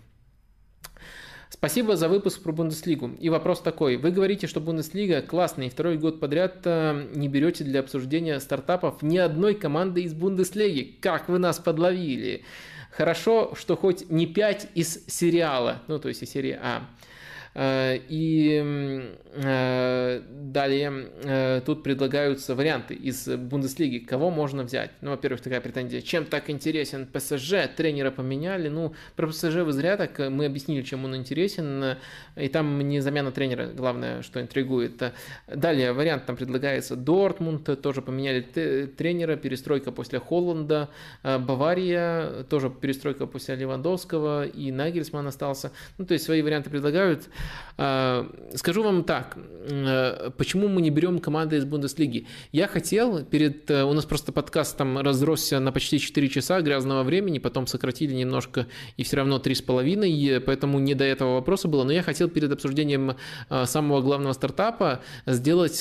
Спасибо 1.64 1.96
за 1.96 2.08
выпуск 2.08 2.42
про 2.42 2.50
Бундеслигу. 2.50 3.12
И 3.20 3.28
вопрос 3.28 3.60
такой. 3.60 3.96
Вы 3.96 4.10
говорите, 4.10 4.48
что 4.48 4.60
Бундеслига 4.60 5.22
классная, 5.22 5.68
и 5.68 5.70
второй 5.70 5.96
год 5.96 6.18
подряд 6.18 6.56
э, 6.64 7.06
не 7.14 7.28
берете 7.28 7.62
для 7.62 7.78
обсуждения 7.78 8.40
стартапов 8.40 9.00
ни 9.00 9.16
одной 9.16 9.54
команды 9.54 10.02
из 10.02 10.12
Бундеслиги. 10.12 10.96
Как 11.00 11.28
вы 11.28 11.38
нас 11.38 11.60
подловили? 11.60 12.42
Хорошо, 12.90 13.54
что 13.54 13.76
хоть 13.76 14.10
не 14.10 14.26
5 14.26 14.70
из 14.74 15.06
сериала, 15.06 15.82
ну 15.86 16.00
то 16.00 16.08
есть 16.08 16.24
из 16.24 16.30
серии 16.30 16.58
А. 16.60 16.82
Э, 17.54 17.98
и 18.08 19.12
э, 19.34 20.22
далее 20.30 21.06
э, 21.22 21.60
тут 21.64 21.82
предлагаются 21.82 22.54
варианты 22.54 22.94
из 22.94 23.28
Бундеслиги, 23.28 23.98
кого 23.98 24.30
можно 24.30 24.62
взять. 24.62 24.90
Ну, 25.02 25.10
во-первых, 25.10 25.42
такая 25.42 25.60
претензия, 25.60 26.00
чем 26.00 26.24
так 26.24 26.48
интересен 26.48 27.06
ПСЖ, 27.06 27.68
тренера 27.76 28.10
поменяли. 28.10 28.68
Ну, 28.68 28.94
про 29.16 29.26
ПСЖ 29.26 29.56
вы 29.56 29.72
зря 29.72 29.96
так, 29.96 30.18
мы 30.18 30.46
объяснили, 30.46 30.82
чем 30.82 31.04
он 31.04 31.14
интересен, 31.16 31.96
и 32.36 32.48
там 32.48 32.80
не 32.80 33.00
замена 33.00 33.32
тренера, 33.32 33.66
главное, 33.66 34.22
что 34.22 34.40
интригует. 34.40 35.02
Далее 35.46 35.92
вариант 35.92 36.26
там 36.26 36.36
предлагается 36.36 36.96
Дортмунд, 36.96 37.80
тоже 37.82 38.00
поменяли 38.00 38.40
тренера, 38.86 39.36
перестройка 39.36 39.92
после 39.92 40.20
Холланда, 40.20 40.88
Бавария, 41.22 42.44
тоже 42.44 42.70
перестройка 42.70 43.26
после 43.26 43.56
Левандовского, 43.56 44.46
и 44.46 44.70
Нагельсман 44.70 45.26
остался. 45.26 45.72
Ну, 45.98 46.06
то 46.06 46.14
есть 46.14 46.24
свои 46.24 46.42
варианты 46.42 46.70
предлагают. 46.70 47.28
А, 47.78 48.28
скажу 48.54 48.82
вам 48.82 49.02
так, 49.02 49.36
э, 49.68 50.30
почему 50.36 50.68
мы 50.68 50.82
не 50.82 50.90
берем 50.90 51.18
команды 51.18 51.56
из 51.56 51.64
Бундеслиги? 51.64 52.26
Я 52.52 52.68
хотел 52.68 53.24
перед... 53.24 53.70
Э, 53.70 53.84
у 53.84 53.92
нас 53.92 54.04
просто 54.04 54.30
подкаст 54.30 54.76
там 54.76 54.98
разросся 54.98 55.58
на 55.58 55.72
почти 55.72 55.98
4 55.98 56.28
часа 56.28 56.60
грязного 56.60 57.02
времени, 57.02 57.38
потом 57.38 57.66
сократили 57.66 58.14
немножко 58.14 58.66
и 58.96 59.02
все 59.02 59.16
равно 59.16 59.38
3,5, 59.38 60.40
поэтому 60.40 60.78
не 60.78 60.94
до 60.94 61.04
этого 61.04 61.34
вопроса 61.34 61.66
было, 61.68 61.84
но 61.84 61.92
я 61.92 62.02
хотел 62.02 62.28
перед 62.28 62.52
обсуждением 62.52 63.16
э, 63.48 63.66
самого 63.66 64.00
главного 64.00 64.32
стартапа 64.34 65.00
сделать 65.26 65.80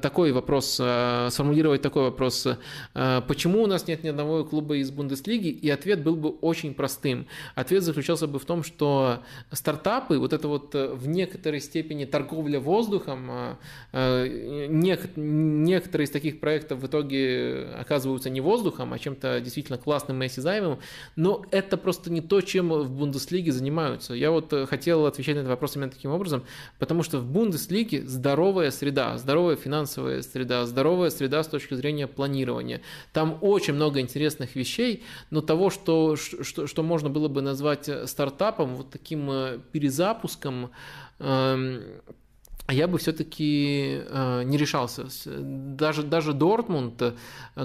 такой 0.00 0.32
вопрос, 0.32 0.74
сформулировать 0.74 1.82
такой 1.82 2.04
вопрос. 2.04 2.46
Почему 2.92 3.62
у 3.62 3.66
нас 3.66 3.86
нет 3.86 4.04
ни 4.04 4.08
одного 4.08 4.44
клуба 4.44 4.76
из 4.76 4.90
Бундеслиги? 4.90 5.48
И 5.48 5.70
ответ 5.70 6.02
был 6.02 6.16
бы 6.16 6.30
очень 6.30 6.74
простым. 6.74 7.26
Ответ 7.54 7.82
заключался 7.82 8.26
бы 8.26 8.38
в 8.38 8.44
том, 8.44 8.62
что 8.62 9.22
стартапы, 9.50 10.18
вот 10.18 10.32
это 10.32 10.48
вот 10.48 10.74
в 10.92 11.08
некоторой 11.08 11.60
степени 11.60 12.04
торговля 12.04 12.60
воздухом. 12.60 13.30
А, 13.30 13.58
а, 13.92 14.26
некоторые 14.26 16.06
из 16.06 16.10
таких 16.10 16.40
проектов 16.40 16.80
в 16.80 16.86
итоге 16.86 17.68
оказываются 17.78 18.30
не 18.30 18.40
воздухом, 18.40 18.92
а 18.92 18.98
чем-то 18.98 19.40
действительно 19.40 19.78
классным 19.78 20.22
и 20.22 20.26
осязаемым, 20.26 20.78
но 21.16 21.44
это 21.50 21.76
просто 21.76 22.10
не 22.10 22.20
то, 22.20 22.40
чем 22.40 22.70
в 22.70 22.90
Бундеслиге 22.90 23.52
занимаются. 23.52 24.14
Я 24.14 24.30
вот 24.30 24.52
хотел 24.68 25.06
отвечать 25.06 25.36
на 25.36 25.40
этот 25.40 25.50
вопрос 25.50 25.76
именно 25.76 25.90
таким 25.90 26.10
образом, 26.10 26.44
потому 26.78 27.02
что 27.02 27.18
в 27.18 27.26
Бундеслиге 27.26 28.06
здоровая 28.06 28.70
среда, 28.70 29.18
здоровая 29.18 29.56
финансовая 29.56 30.22
среда, 30.22 30.66
здоровая 30.66 31.10
среда 31.10 31.42
с 31.42 31.48
точки 31.48 31.74
зрения 31.74 32.06
планирования. 32.06 32.80
Там 33.12 33.38
очень 33.40 33.74
много 33.74 34.00
интересных 34.00 34.54
вещей, 34.56 35.02
но 35.30 35.40
того, 35.40 35.70
что, 35.70 36.16
что, 36.16 36.66
что 36.66 36.82
можно 36.82 37.10
было 37.10 37.28
бы 37.28 37.42
назвать 37.42 37.88
стартапом, 38.06 38.76
вот 38.76 38.90
таким 38.90 39.30
э, 39.30 39.58
перезапуском, 39.72 40.70
Эм, 41.20 42.02
я 42.68 42.86
бы 42.86 42.98
все-таки 42.98 44.02
э, 44.06 44.42
не 44.44 44.56
решался. 44.56 45.06
Даже, 45.26 46.04
даже 46.04 46.32
Дортмунд, 46.32 47.02
э, 47.02 47.14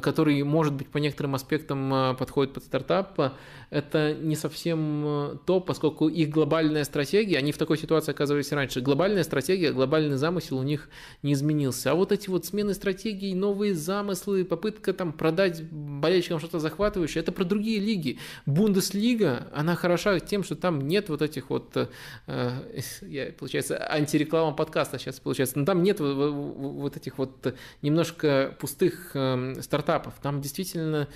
который, 0.01 0.42
может 0.43 0.74
быть, 0.74 0.90
по 0.90 0.98
некоторым 0.98 1.35
аспектам 1.35 1.93
э, 1.93 2.14
подходит 2.16 2.53
под 2.53 2.64
стартап, 2.64 3.35
это 3.69 4.16
не 4.16 4.35
совсем 4.35 5.40
то, 5.45 5.59
поскольку 5.59 6.08
их 6.08 6.30
глобальная 6.30 6.84
стратегия, 6.84 7.38
они 7.38 7.51
в 7.51 7.58
такой 7.58 7.77
ситуации 7.77 8.11
оказывались 8.11 8.51
раньше, 8.51 8.82
глобальная 8.82 9.24
стратегия, 9.24 9.72
глобальный 9.72 10.17
замысел 10.17 10.58
у 10.58 10.64
них 10.64 10.90
не 11.22 11.34
изменился. 11.34 11.92
А 11.92 11.95
вот 11.95 12.11
эти 12.11 12.30
вот 12.30 12.45
смены 12.45 12.74
стратегий, 12.74 13.35
новые 13.35 13.76
замыслы, 13.76 14.45
попытка 14.45 14.93
там 14.93 15.11
продать 15.11 15.64
болельщикам 15.69 16.40
что-то 16.40 16.59
захватывающее, 16.59 17.22
это 17.22 17.32
про 17.32 17.43
другие 17.43 17.80
лиги. 17.80 18.17
Бундеслига, 18.45 19.48
она 19.53 19.76
хороша 19.76 20.19
тем, 20.19 20.43
что 20.43 20.56
там 20.56 20.88
нет 20.88 21.09
вот 21.09 21.22
этих 21.22 21.50
вот, 21.50 21.76
я, 22.27 23.32
получается, 23.38 23.85
антиреклама 23.92 24.56
подкаста 24.56 24.86
сейчас 24.98 25.19
получается, 25.19 25.59
но 25.59 25.66
там 25.66 25.83
нет 25.83 25.99
вот 25.99 26.95
этих 26.95 27.17
вот 27.17 27.53
немножко 27.82 28.56
пустых 28.59 29.11
э, 29.14 29.56
стартапов. 29.61 30.14
Там 30.22 30.41
действительно 30.41 31.07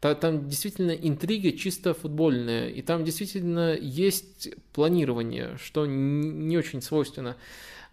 там 0.00 0.48
действительно 0.48 0.92
интрига 0.92 1.52
чисто 1.52 1.92
футбольная, 1.92 2.68
и 2.70 2.80
там 2.80 3.04
действительно 3.04 3.76
есть 3.76 4.48
планирование, 4.72 5.58
что 5.62 5.84
не 5.86 6.56
очень 6.56 6.80
свойственно 6.80 7.36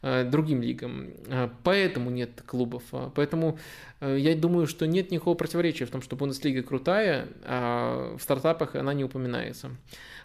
э, 0.01 0.24
другим 0.24 0.61
лигам. 0.61 1.09
Э, 1.27 1.49
поэтому 1.64 2.09
нет 2.09 2.41
клубов. 2.45 2.83
А 2.93 3.11
поэтому 3.14 3.59
э, 3.99 4.17
я 4.19 4.35
думаю, 4.35 4.67
что 4.67 4.88
нет 4.88 5.11
никакого 5.11 5.35
противоречия 5.35 5.85
в 5.85 5.91
том, 5.91 6.01
что 6.01 6.16
Бундеслига 6.16 6.64
крутая, 6.64 7.27
а 7.43 8.16
в 8.16 8.22
стартапах 8.22 8.75
она 8.75 8.93
не 8.93 9.03
упоминается. 9.03 9.72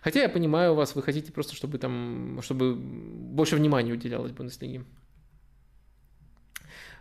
Хотя 0.02 0.22
я 0.22 0.28
понимаю 0.28 0.74
вас, 0.74 0.94
вы 0.94 1.02
хотите 1.02 1.32
просто, 1.32 1.56
чтобы 1.56 1.78
там, 1.78 2.38
чтобы 2.42 2.76
больше 2.76 3.56
внимания 3.56 3.92
уделялось 3.92 4.30
Бундеслиге. 4.30 4.84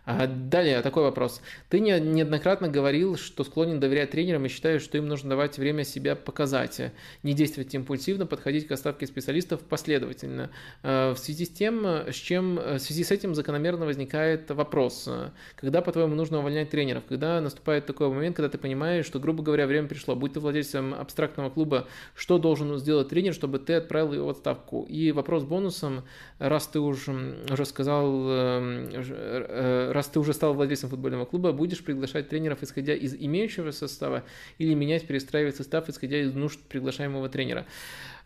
Далее, 0.04 0.82
такой 0.82 1.04
вопрос. 1.04 1.40
Ты 1.68 1.78
неоднократно 1.78 2.68
говорил, 2.68 3.16
что 3.16 3.44
склонен 3.44 3.78
доверять 3.78 4.10
тренерам 4.10 4.46
и 4.46 4.48
считаешь, 4.48 4.82
что 4.82 4.98
им 4.98 5.06
нужно 5.06 5.30
давать 5.30 5.58
время 5.58 5.84
себя 5.84 6.16
показать, 6.16 6.92
не 7.22 7.34
действовать 7.34 7.72
импульсивно, 7.72 8.26
подходить 8.26 8.66
к 8.66 8.72
оставке 8.72 9.06
специалистов 9.06 9.60
последовательно. 9.60 10.50
А, 10.82 11.14
в 11.14 11.18
связи 11.18 11.44
с 11.44 11.50
тем, 11.50 11.86
с 11.86 12.16
чем, 12.16 12.56
в 12.56 12.78
связи 12.80 13.04
с 13.04 13.12
этим 13.12 13.36
закономерно 13.36 13.86
возникает 13.86 14.50
вопрос, 14.50 15.08
когда, 15.54 15.82
по-твоему, 15.82 16.16
нужно 16.16 16.40
увольнять 16.40 16.70
тренеров? 16.70 17.04
Когда 17.08 17.40
наступает 17.40 17.86
такой 17.86 18.08
момент, 18.08 18.34
когда 18.34 18.48
ты 18.48 18.58
понимаешь, 18.58 19.06
что, 19.06 19.20
грубо 19.20 19.44
говоря, 19.44 19.68
время 19.68 19.86
пришло, 19.86 20.16
будь 20.16 20.32
ты 20.32 20.40
владельцем 20.40 20.94
абстрактного 20.94 21.48
клуба, 21.48 21.86
что 22.16 22.38
должен 22.38 22.76
сделать 22.78 23.08
тренер, 23.08 23.34
чтобы 23.34 23.60
ты 23.60 23.74
отправил 23.74 24.14
его 24.14 24.26
в 24.26 24.30
отставку? 24.30 24.84
И 24.88 25.12
вопрос 25.12 25.44
бонусом, 25.44 26.02
раз 26.40 26.66
ты 26.66 26.80
уже, 26.80 27.36
уже 27.48 27.64
сказал, 27.64 28.10
э, 28.28 28.88
э, 28.94 29.91
раз 29.92 30.08
ты 30.08 30.18
уже 30.20 30.32
стал 30.32 30.54
владельцем 30.54 30.90
футбольного 30.90 31.24
клуба, 31.24 31.52
будешь 31.52 31.84
приглашать 31.84 32.28
тренеров, 32.28 32.62
исходя 32.62 32.94
из 32.94 33.14
имеющего 33.14 33.70
состава, 33.70 34.24
или 34.58 34.74
менять, 34.74 35.06
перестраивать 35.06 35.56
состав, 35.56 35.88
исходя 35.88 36.20
из 36.20 36.34
нужд 36.34 36.60
приглашаемого 36.60 37.28
тренера. 37.28 37.66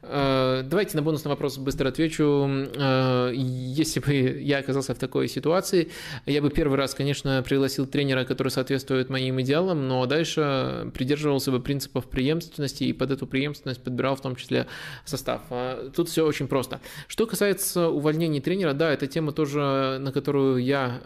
Э, 0.03 0.63
давайте 0.65 0.97
на 0.97 1.03
бонусный 1.03 1.31
вопрос 1.31 1.59
быстро 1.59 1.89
отвечу. 1.89 2.49
Э, 2.49 3.33
если 3.35 4.01
бы 4.01 4.13
я 4.13 4.59
оказался 4.59 4.95
в 4.95 4.99
такой 4.99 5.29
ситуации, 5.29 5.91
я 6.27 6.43
бы 6.43 6.51
первый 6.51 6.77
раз, 6.77 6.95
конечно, 6.95 7.43
пригласил 7.43 7.87
тренера, 7.87 8.25
который 8.25 8.49
соответствует 8.49 9.09
моим 9.09 9.41
идеалам, 9.41 9.89
но 9.89 10.07
дальше 10.07 10.91
придерживался 10.95 11.51
бы 11.51 11.61
принципов 11.61 12.07
преемственности 12.07 12.85
и 12.85 12.93
под 12.93 13.11
эту 13.11 13.27
преемственность 13.27 13.83
подбирал 13.83 14.17
в 14.17 14.21
том 14.21 14.37
числе 14.37 14.67
состав. 15.05 15.43
Э, 15.51 15.91
тут 15.95 16.09
все 16.09 16.27
очень 16.27 16.47
просто. 16.47 16.81
Что 17.09 17.27
касается 17.27 17.89
увольнения 17.89 18.41
тренера, 18.41 18.75
да, 18.75 18.93
это 18.93 19.07
тема 19.07 19.33
тоже, 19.33 19.99
на 20.01 20.13
которую 20.13 20.59
я 20.59 21.01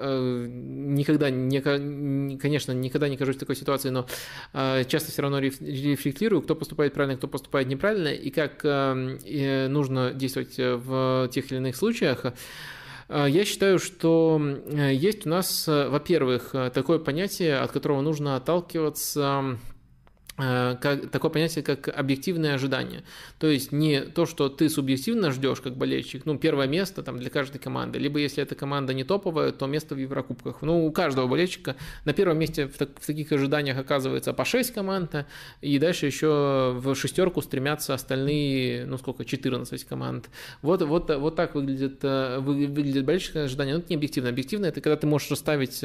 никогда, 0.00 1.30
не, 1.30 1.60
конечно, 2.36 2.72
никогда 2.72 3.08
не 3.08 3.16
кажусь 3.16 3.36
в 3.36 3.38
такой 3.38 3.56
ситуации, 3.56 3.90
но 3.90 4.06
часто 4.86 5.10
все 5.10 5.22
равно 5.22 5.38
рефлектирую, 5.38 6.42
кто 6.42 6.54
поступает 6.54 6.94
правильно, 6.94 7.16
кто 7.16 7.28
поступает 7.28 7.68
неправильно, 7.68 8.09
и 8.12 8.30
как 8.30 8.64
эм, 8.64 9.18
нужно 9.72 10.12
действовать 10.12 10.58
э, 10.58 10.76
в 10.76 11.28
тех 11.32 11.50
или 11.50 11.58
иных 11.58 11.76
случаях, 11.76 12.26
э, 13.08 13.26
я 13.28 13.44
считаю, 13.44 13.78
что 13.78 14.40
есть 14.70 15.26
у 15.26 15.30
нас, 15.30 15.66
э, 15.68 15.88
во-первых, 15.88 16.54
такое 16.72 16.98
понятие, 16.98 17.58
от 17.58 17.72
которого 17.72 18.00
нужно 18.00 18.36
отталкиваться 18.36 19.58
Э, 19.60 19.69
как, 20.40 21.10
такое 21.10 21.30
понятие, 21.30 21.62
как 21.62 21.88
объективное 21.88 22.54
ожидание. 22.54 23.02
То 23.38 23.48
есть 23.48 23.72
не 23.72 24.00
то, 24.00 24.26
что 24.26 24.48
ты 24.48 24.68
субъективно 24.68 25.30
ждешь 25.30 25.60
как 25.60 25.76
болельщик, 25.76 26.24
ну, 26.24 26.38
первое 26.38 26.66
место 26.66 27.02
там 27.02 27.18
для 27.18 27.30
каждой 27.30 27.58
команды, 27.58 27.98
либо 27.98 28.18
если 28.18 28.42
эта 28.42 28.54
команда 28.54 28.94
не 28.94 29.04
топовая, 29.04 29.52
то 29.52 29.66
место 29.66 29.94
в 29.94 29.98
Еврокубках. 29.98 30.62
Ну, 30.62 30.86
у 30.86 30.92
каждого 30.92 31.26
болельщика 31.26 31.76
на 32.04 32.12
первом 32.12 32.38
месте 32.38 32.66
в, 32.66 32.76
так, 32.78 32.90
в 33.00 33.06
таких 33.06 33.32
ожиданиях 33.32 33.78
оказывается 33.78 34.32
по 34.32 34.44
6 34.44 34.72
команд, 34.72 35.26
и 35.60 35.78
дальше 35.78 36.06
еще 36.06 36.74
в 36.76 36.94
шестерку 36.94 37.42
стремятся 37.42 37.94
остальные, 37.94 38.86
ну, 38.86 38.98
сколько, 38.98 39.24
14 39.24 39.84
команд. 39.84 40.30
Вот, 40.62 40.82
вот, 40.82 41.10
вот 41.10 41.36
так 41.36 41.54
выглядит, 41.54 41.98
э, 42.02 42.38
выглядит 42.38 43.04
болельщическое 43.04 43.44
ожидание. 43.44 43.74
Но 43.74 43.80
это 43.80 43.90
не 43.90 43.96
объективно. 43.96 44.30
Объективно– 44.30 44.66
это 44.66 44.80
когда 44.80 44.96
ты 44.96 45.06
можешь 45.06 45.30
расставить 45.30 45.84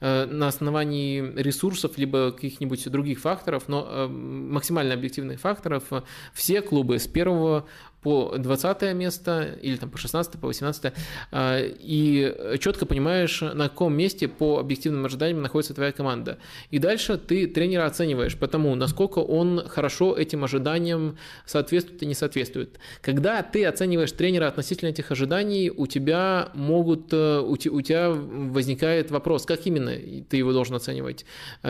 э, 0.00 0.26
на 0.26 0.48
основании 0.48 1.32
ресурсов, 1.36 1.96
либо 1.96 2.32
каких-нибудь 2.32 2.90
других 2.90 3.20
факторов, 3.20 3.64
но 3.68 3.84
Э, 3.93 3.93
максимально 4.08 4.94
объективных 4.94 5.40
факторов, 5.40 5.84
все 6.32 6.62
клубы 6.62 6.98
с 6.98 7.06
первого 7.06 7.66
по 8.04 8.34
20 8.36 8.94
место 8.94 9.58
или 9.62 9.76
там 9.76 9.90
по 9.90 9.96
16, 9.96 10.38
по 10.38 10.46
18, 10.46 10.92
э, 11.32 11.74
и 11.80 12.58
четко 12.60 12.84
понимаешь, 12.84 13.40
на 13.40 13.68
каком 13.70 13.94
месте 13.94 14.28
по 14.28 14.58
объективным 14.58 15.06
ожиданиям 15.06 15.40
находится 15.40 15.72
твоя 15.74 15.90
команда. 15.90 16.38
И 16.70 16.78
дальше 16.78 17.16
ты 17.16 17.46
тренера 17.46 17.86
оцениваешь 17.86 18.36
по 18.36 18.46
тому, 18.46 18.74
насколько 18.74 19.20
он 19.20 19.66
хорошо 19.66 20.14
этим 20.16 20.44
ожиданиям 20.44 21.16
соответствует 21.46 22.02
и 22.02 22.06
не 22.06 22.14
соответствует. 22.14 22.78
Когда 23.00 23.42
ты 23.42 23.64
оцениваешь 23.64 24.12
тренера 24.12 24.48
относительно 24.48 24.90
этих 24.90 25.10
ожиданий, 25.10 25.70
у 25.70 25.86
тебя 25.86 26.50
могут, 26.52 27.10
э, 27.10 27.40
у 27.40 27.56
тебя 27.56 28.10
возникает 28.10 29.10
вопрос, 29.10 29.46
как 29.46 29.66
именно 29.66 29.92
ты 30.28 30.36
его 30.36 30.52
должен 30.52 30.76
оценивать. 30.76 31.24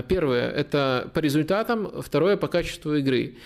Первое– 0.09 0.51
это 0.51 1.09
по 1.15 1.21
результатам, 1.21 2.03
второе 2.03 2.37
по 2.37 2.49
качеству 2.49 2.97
игры. 2.97 3.37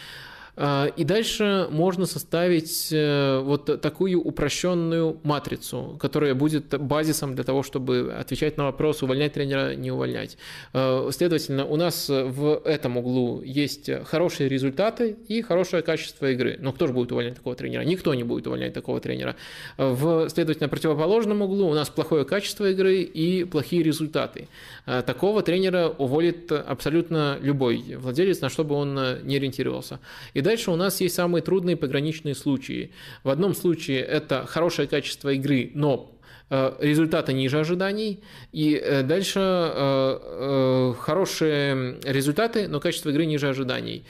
А, 0.60 0.86
и 0.86 1.04
дальше 1.04 1.68
можно 1.70 2.04
составить 2.04 2.88
э, 2.90 3.38
вот 3.44 3.80
такую 3.80 4.20
упрощенную 4.20 5.20
матрицу, 5.22 5.96
которая 6.00 6.34
будет 6.34 6.76
базисом 6.80 7.36
для 7.36 7.44
того, 7.44 7.62
чтобы 7.62 8.12
отвечать 8.18 8.56
на 8.56 8.64
вопрос, 8.64 9.04
увольнять 9.04 9.34
тренера, 9.34 9.76
не 9.76 9.92
увольнять. 9.92 10.36
А, 10.72 11.10
следовательно, 11.12 11.64
у 11.64 11.76
нас 11.76 12.08
в 12.08 12.60
этом 12.64 12.96
углу 12.96 13.40
есть 13.42 13.88
хорошие 14.06 14.48
результаты 14.48 15.16
и 15.28 15.42
хорошее 15.42 15.84
качество 15.84 16.28
игры. 16.32 16.56
Но 16.60 16.72
кто 16.72 16.88
же 16.88 16.92
будет 16.92 17.12
увольнять 17.12 17.36
такого 17.36 17.54
тренера? 17.54 17.82
Никто 17.82 18.12
не 18.14 18.24
будет 18.24 18.48
увольнять 18.48 18.74
такого 18.74 18.98
тренера. 19.00 19.36
В, 19.76 20.28
следовательно, 20.28 20.68
противоположном 20.68 21.40
углу 21.42 21.68
у 21.68 21.74
нас 21.74 21.88
плохое 21.88 22.24
качество 22.24 22.68
игры 22.68 23.02
и 23.02 23.44
плохие 23.44 23.84
результаты. 23.84 24.48
А, 24.86 25.02
такого 25.02 25.42
тренера 25.42 25.86
уволит 25.86 26.50
абсолютно 26.50 27.38
любой 27.40 27.94
владелец, 27.96 28.40
на 28.40 28.48
что 28.48 28.64
бы 28.64 28.74
он 28.74 28.98
не 29.22 29.36
ориентировался. 29.36 30.00
И 30.34 30.47
дальше 30.48 30.70
у 30.70 30.76
нас 30.76 31.00
есть 31.00 31.14
самые 31.14 31.42
трудные 31.42 31.76
пограничные 31.76 32.34
случаи. 32.34 32.90
В 33.22 33.28
одном 33.28 33.54
случае 33.54 34.00
это 34.00 34.46
хорошее 34.46 34.88
качество 34.88 35.28
игры, 35.28 35.70
но 35.74 36.18
э, 36.50 36.72
результаты 36.80 37.34
ниже 37.34 37.60
ожиданий, 37.60 38.22
и 38.50 38.74
э, 38.74 39.02
дальше 39.02 39.40
э, 39.40 40.94
хорошие 40.98 42.00
результаты, 42.02 42.66
но 42.66 42.80
качество 42.80 43.10
игры 43.10 43.26
ниже 43.26 43.48
ожиданий. 43.48 44.04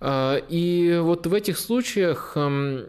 И 0.00 0.98
вот 1.02 1.26
в 1.26 1.34
этих 1.34 1.58
случаях 1.58 2.36
эм, 2.36 2.86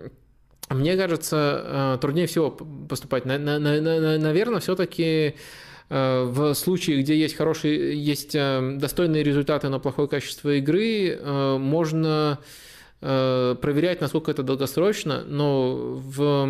мне 0.69 0.95
кажется, 0.95 1.97
труднее 1.99 2.27
всего 2.27 2.51
поступать. 2.51 3.25
Наверное, 3.25 4.59
все-таки 4.59 5.33
в 5.89 6.53
случае, 6.53 7.01
где 7.01 7.17
есть 7.17 7.35
хорошие, 7.35 8.01
есть 8.01 8.35
э, 8.35 8.75
достойные 8.77 9.23
результаты, 9.23 9.69
но 9.69 9.79
плохое 9.79 10.07
качество 10.07 10.55
игры, 10.55 11.09
э, 11.09 11.57
можно 11.57 12.39
проверять, 13.01 14.01
насколько 14.01 14.29
это 14.29 14.43
долгосрочно, 14.43 15.23
но 15.25 15.73
в, 15.73 16.45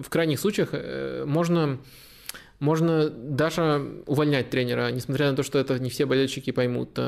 в 0.00 0.08
крайних 0.08 0.38
случаях 0.38 0.72
можно 1.26 1.80
можно 2.64 3.10
даже 3.10 4.02
увольнять 4.06 4.50
тренера, 4.50 4.90
несмотря 4.90 5.30
на 5.30 5.36
то, 5.36 5.42
что 5.42 5.58
это 5.58 5.78
не 5.78 5.90
все 5.90 6.06
болельщики 6.06 6.50
поймут, 6.50 6.98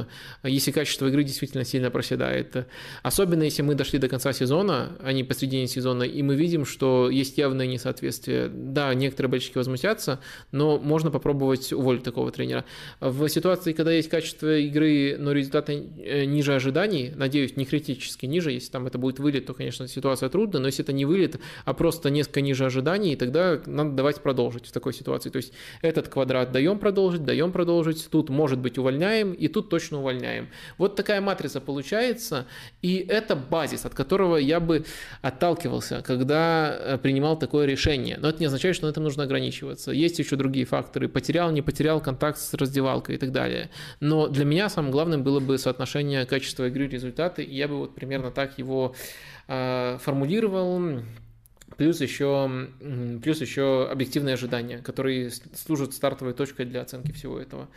если 0.44 0.70
качество 0.70 1.06
игры 1.06 1.24
действительно 1.24 1.64
сильно 1.64 1.90
проседает. 1.90 2.66
Особенно 3.02 3.42
если 3.42 3.62
мы 3.62 3.74
дошли 3.74 3.98
до 3.98 4.08
конца 4.08 4.32
сезона, 4.32 4.96
а 5.00 5.12
не 5.12 5.24
посредине 5.24 5.66
сезона, 5.66 6.02
и 6.02 6.22
мы 6.22 6.36
видим, 6.36 6.66
что 6.66 7.08
есть 7.10 7.38
явное 7.38 7.66
несоответствие. 7.66 8.48
Да, 8.48 8.92
некоторые 8.94 9.30
болельщики 9.30 9.56
возмутятся, 9.56 10.20
но 10.52 10.78
можно 10.78 11.10
попробовать 11.10 11.72
уволить 11.72 12.02
такого 12.02 12.30
тренера. 12.30 12.64
В 13.00 13.28
ситуации, 13.28 13.72
когда 13.72 13.92
есть 13.92 14.10
качество 14.10 14.58
игры, 14.58 15.16
но 15.18 15.32
результаты 15.32 15.84
э, 15.98 16.24
ниже 16.24 16.54
ожиданий, 16.54 17.12
надеюсь, 17.16 17.56
не 17.56 17.64
критически 17.64 18.26
ниже, 18.26 18.52
если 18.52 18.70
там 18.70 18.86
это 18.86 18.98
будет 18.98 19.18
вылет, 19.18 19.46
то, 19.46 19.54
конечно, 19.54 19.88
ситуация 19.88 20.28
трудная, 20.28 20.60
но 20.60 20.68
если 20.68 20.84
это 20.84 20.92
не 20.92 21.06
вылет, 21.06 21.40
а 21.64 21.72
просто 21.72 22.10
несколько 22.10 22.42
ниже 22.42 22.66
ожиданий, 22.66 23.16
тогда 23.16 23.60
надо 23.66 23.92
давать 23.92 24.20
продолжить 24.20 24.66
в 24.66 24.72
такой 24.72 24.92
ситуации. 24.92 25.30
То 25.30 25.38
есть 25.38 25.45
этот 25.82 26.08
квадрат 26.08 26.52
даем 26.52 26.78
продолжить, 26.78 27.24
даем 27.24 27.52
продолжить, 27.52 28.08
тут 28.10 28.30
может 28.30 28.58
быть 28.58 28.78
увольняем, 28.78 29.32
и 29.32 29.48
тут 29.48 29.68
точно 29.68 29.98
увольняем. 29.98 30.48
Вот 30.78 30.96
такая 30.96 31.20
матрица 31.20 31.60
получается, 31.60 32.46
и 32.82 32.96
это 33.08 33.36
базис, 33.36 33.84
от 33.84 33.94
которого 33.94 34.36
я 34.36 34.60
бы 34.60 34.84
отталкивался, 35.22 36.02
когда 36.02 36.76
э, 36.78 36.98
принимал 36.98 37.38
такое 37.38 37.66
решение. 37.66 38.16
Но 38.18 38.28
это 38.28 38.40
не 38.40 38.46
означает, 38.46 38.76
что 38.76 38.86
на 38.86 38.90
этом 38.90 39.04
нужно 39.04 39.24
ограничиваться. 39.24 39.92
Есть 39.92 40.18
еще 40.18 40.36
другие 40.36 40.66
факторы. 40.66 41.08
Потерял, 41.08 41.50
не 41.50 41.62
потерял 41.62 42.00
контакт 42.00 42.38
с 42.38 42.54
раздевалкой 42.54 43.16
и 43.16 43.18
так 43.18 43.32
далее. 43.32 43.70
Но 44.00 44.28
для 44.28 44.44
меня 44.44 44.68
самым 44.68 44.90
главным 44.90 45.22
было 45.22 45.40
бы 45.40 45.58
соотношение 45.58 46.26
качества 46.26 46.68
игры 46.68 46.88
результаты, 46.88 47.42
и 47.42 47.54
я 47.54 47.68
бы 47.68 47.78
вот 47.78 47.94
примерно 47.94 48.30
так 48.30 48.58
его 48.58 48.94
э, 49.48 49.98
формулировал. 50.00 51.02
Плюс 51.76 52.00
еще, 52.00 52.68
плюс 53.22 53.40
еще 53.40 53.88
объективные 53.90 54.34
ожидания, 54.34 54.78
которые 54.78 55.30
служат 55.54 55.92
стартовой 55.92 56.32
точкой 56.32 56.64
для 56.64 56.80
оценки 56.80 57.12
всего 57.12 57.38
этого. 57.38 57.68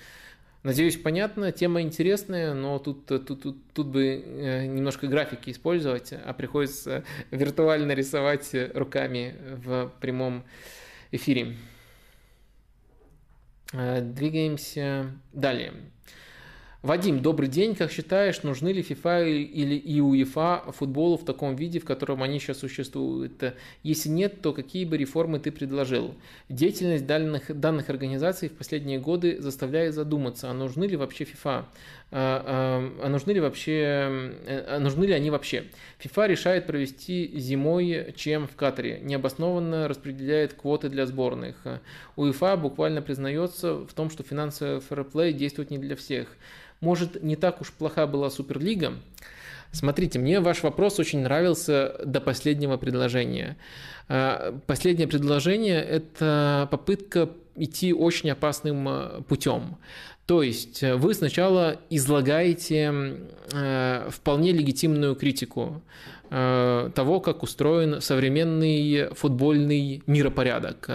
Надеюсь, 0.63 0.97
понятно, 0.97 1.53
тема 1.53 1.81
интересная, 1.81 2.53
но 2.53 2.79
тут, 2.79 3.05
тут, 3.05 3.25
тут, 3.25 3.57
тут 3.73 3.87
бы 3.87 4.05
э, 4.05 4.65
немножко 4.65 5.07
графики 5.07 5.51
использовать, 5.51 6.11
а 6.11 6.33
приходится 6.33 7.05
виртуально 7.31 7.93
рисовать 7.93 8.53
руками 8.73 9.35
в 9.63 9.91
прямом 10.01 10.43
эфире. 11.11 11.55
Э, 13.71 14.01
двигаемся 14.01 15.11
далее. 15.31 15.73
Вадим, 16.81 17.21
добрый 17.21 17.49
день. 17.49 17.75
Как 17.75 17.91
считаешь, 17.91 18.41
нужны 18.43 18.69
ли 18.69 18.81
FIFA 18.81 19.29
или 19.29 19.75
и 19.75 19.99
УЕФА 19.99 20.71
футболу 20.71 21.17
в 21.17 21.25
таком 21.25 21.57
виде, 21.57 21.77
в 21.77 21.83
котором 21.83 22.23
они 22.23 22.39
сейчас 22.39 22.59
существуют? 22.59 23.53
Если 23.83 24.07
нет, 24.07 24.41
то 24.41 24.53
какие 24.53 24.85
бы 24.85 24.95
реформы 24.95 25.39
ты 25.39 25.51
предложил? 25.51 26.15
Деятельность 26.47 27.05
данных, 27.05 27.59
данных 27.59 27.89
организаций 27.89 28.47
в 28.47 28.53
последние 28.53 28.97
годы 28.97 29.41
заставляет 29.41 29.93
задуматься, 29.93 30.49
а 30.49 30.53
нужны 30.53 30.85
ли 30.85 30.95
вообще 30.95 31.25
FIFA? 31.25 31.65
А, 32.11 32.89
а, 33.01 33.05
а 33.05 33.09
нужны 33.09 33.33
ли 33.33 33.39
вообще, 33.39 34.33
нужны 34.79 35.05
ли 35.05 35.13
они 35.13 35.29
вообще? 35.29 35.65
FIFA 36.03 36.27
решает 36.27 36.65
провести 36.65 37.31
зимой 37.39 38.13
чем 38.15 38.47
в 38.47 38.55
Катаре, 38.55 38.99
необоснованно 39.01 39.87
распределяет 39.87 40.53
квоты 40.53 40.89
для 40.89 41.05
сборных. 41.05 41.55
УЕФА 42.15 42.57
буквально 42.57 43.01
признается 43.03 43.75
в 43.75 43.93
том, 43.93 44.09
что 44.09 44.23
финансовый 44.23 44.79
фэрплей 44.79 45.33
действует 45.33 45.69
не 45.69 45.77
для 45.77 45.95
всех. 45.95 46.29
Может, 46.81 47.21
не 47.21 47.35
так 47.35 47.61
уж 47.61 47.71
плоха 47.71 48.07
была 48.07 48.29
Суперлига? 48.29 48.93
Смотрите, 49.71 50.17
мне 50.17 50.39
ваш 50.39 50.63
вопрос 50.63 50.99
очень 50.99 51.19
нравился 51.19 51.95
до 52.03 52.21
последнего 52.21 52.77
предложения. 52.77 53.55
Последнее 54.65 55.07
предложение– 55.07 55.79
это 55.83 56.67
попытка 56.71 57.29
идти 57.55 57.93
очень 57.93 58.31
опасным 58.31 59.23
путем. 59.27 59.77
То 60.29 60.43
есть 60.43 60.83
э, 60.83 60.95
вы 60.95 61.15
сначала 61.15 61.79
излагаете 61.89 62.93
э, 63.51 64.09
вполне 64.11 64.51
легитимную 64.51 65.15
критику 65.15 65.81
того, 66.29 67.21
как 67.21 67.41
устроен 67.41 68.01
современный 68.01 69.09
футбольный 69.15 70.03
миропорядок. 70.05 70.87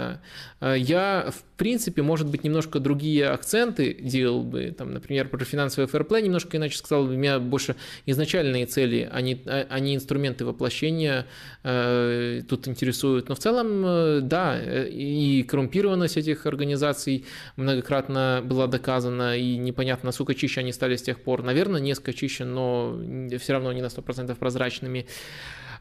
Я, 0.76 1.30
в 1.30 1.42
принципе, 1.58 2.02
может 2.02 2.26
быть, 2.28 2.42
немножко 2.42 2.80
другие 2.80 3.26
акценты 3.26 3.94
делал 3.94 4.42
бы, 4.42 4.74
там, 4.76 4.92
например, 4.92 5.28
про 5.28 5.44
финансовый 5.44 5.86
фэрплей 5.86 6.22
немножко 6.22 6.56
иначе 6.56 6.78
сказал 6.78 7.04
бы, 7.04 7.16
меня 7.16 7.38
больше 7.38 7.76
изначальные 8.06 8.66
цели, 8.66 9.08
а 9.12 9.20
не, 9.20 9.40
а 9.46 9.78
не 9.78 9.94
инструменты 9.94 10.44
воплощения 10.44 11.26
э, 11.64 12.42
тут 12.48 12.66
интересуют. 12.66 13.28
Но 13.28 13.34
в 13.34 13.38
целом, 13.38 13.84
э, 13.84 14.20
да, 14.22 14.58
и 14.60 15.42
коррумпированность 15.42 16.16
этих 16.16 16.46
организаций 16.46 17.26
многократно 17.56 18.40
была 18.44 18.66
доказана, 18.66 19.36
и 19.36 19.56
непонятно, 19.56 20.06
насколько 20.06 20.34
чище 20.34 20.60
они 20.60 20.72
стали 20.72 20.96
с 20.96 21.02
тех 21.02 21.20
пор. 21.20 21.42
Наверное, 21.42 21.80
несколько 21.80 22.12
чище, 22.14 22.44
но 22.44 22.98
все 23.38 23.52
равно 23.52 23.72
не 23.72 23.82
на 23.82 23.86
100% 23.86 24.34
прозрачными. 24.36 25.06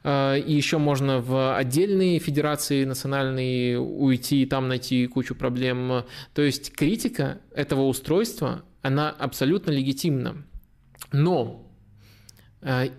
А, 0.03 0.35
и 0.35 0.53
еще 0.53 0.77
можно 0.77 1.19
в 1.19 1.57
отдельные 1.57 2.19
федерации 2.19 2.85
национальные 2.85 3.79
уйти 3.79 4.43
и 4.43 4.45
там 4.45 4.67
найти 4.67 5.07
кучу 5.07 5.35
проблем. 5.35 6.03
То 6.33 6.41
есть 6.41 6.73
критика 6.73 7.39
этого 7.55 7.87
устройства, 7.87 8.63
она 8.81 9.09
абсолютно 9.09 9.71
легитимна. 9.71 10.43
Но 11.11 11.63
Э, 11.63 11.72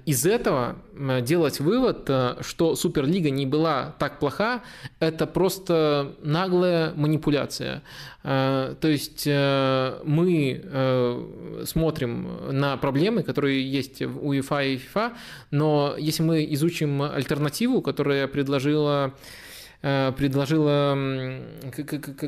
из 0.07 0.27
этого 0.27 0.77
делать 1.23 1.61
вывод, 1.61 2.05
э, 2.09 2.37
что 2.41 2.77
Суперлига 2.77 3.31
не 3.31 3.47
была 3.47 3.95
так 3.99 4.19
плоха, 4.19 4.63
это 5.01 5.27
просто 5.27 6.15
наглая 6.23 6.93
манипуляция. 6.95 7.83
Э, 8.23 8.75
то 8.81 8.89
есть 8.89 9.27
мы 9.27 11.65
смотрим 11.67 12.29
на 12.51 12.77
проблемы, 12.77 13.23
которые 13.23 13.71
есть 13.71 14.03
в 14.03 14.27
УЕФА 14.27 14.65
и 14.65 14.77
ФИФА, 14.77 15.13
но 15.51 15.95
если 15.99 16.23
мы 16.23 16.47
изучим 16.51 17.03
альтернативу, 17.03 17.83
которая 17.83 18.29
предложила 18.29 19.05
Э, 19.05 19.11
предложила, 19.85 20.97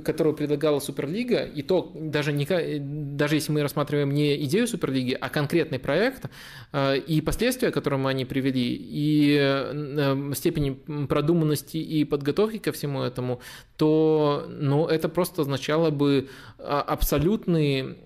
которую 0.04 0.36
предлагала 0.36 0.78
Суперлига, 0.78 1.42
и 1.44 1.62
то 1.62 1.90
даже, 1.94 2.32
не, 2.32 2.46
даже 2.78 3.36
если 3.36 3.50
мы 3.50 3.62
рассматриваем 3.62 4.12
не 4.12 4.44
идею 4.44 4.66
Суперлиги, 4.66 5.16
а 5.18 5.30
конкретный 5.30 5.78
проект, 5.78 6.26
э, 6.72 6.98
и 6.98 7.22
последствия, 7.22 7.70
к 7.70 7.74
которым 7.74 8.06
они 8.06 8.26
привели, 8.26 8.74
и 8.74 9.38
э, 9.40 10.32
степени 10.34 10.72
продуманности 11.06 11.78
и 11.78 12.04
подготовки 12.04 12.58
ко 12.58 12.72
всему 12.72 13.02
этому, 13.02 13.40
то 13.76 14.46
ну, 14.48 14.86
это 14.86 15.08
просто 15.08 15.42
означало 15.42 15.90
бы 15.90 16.28
а, 16.58 16.80
абсолютный 16.82 17.96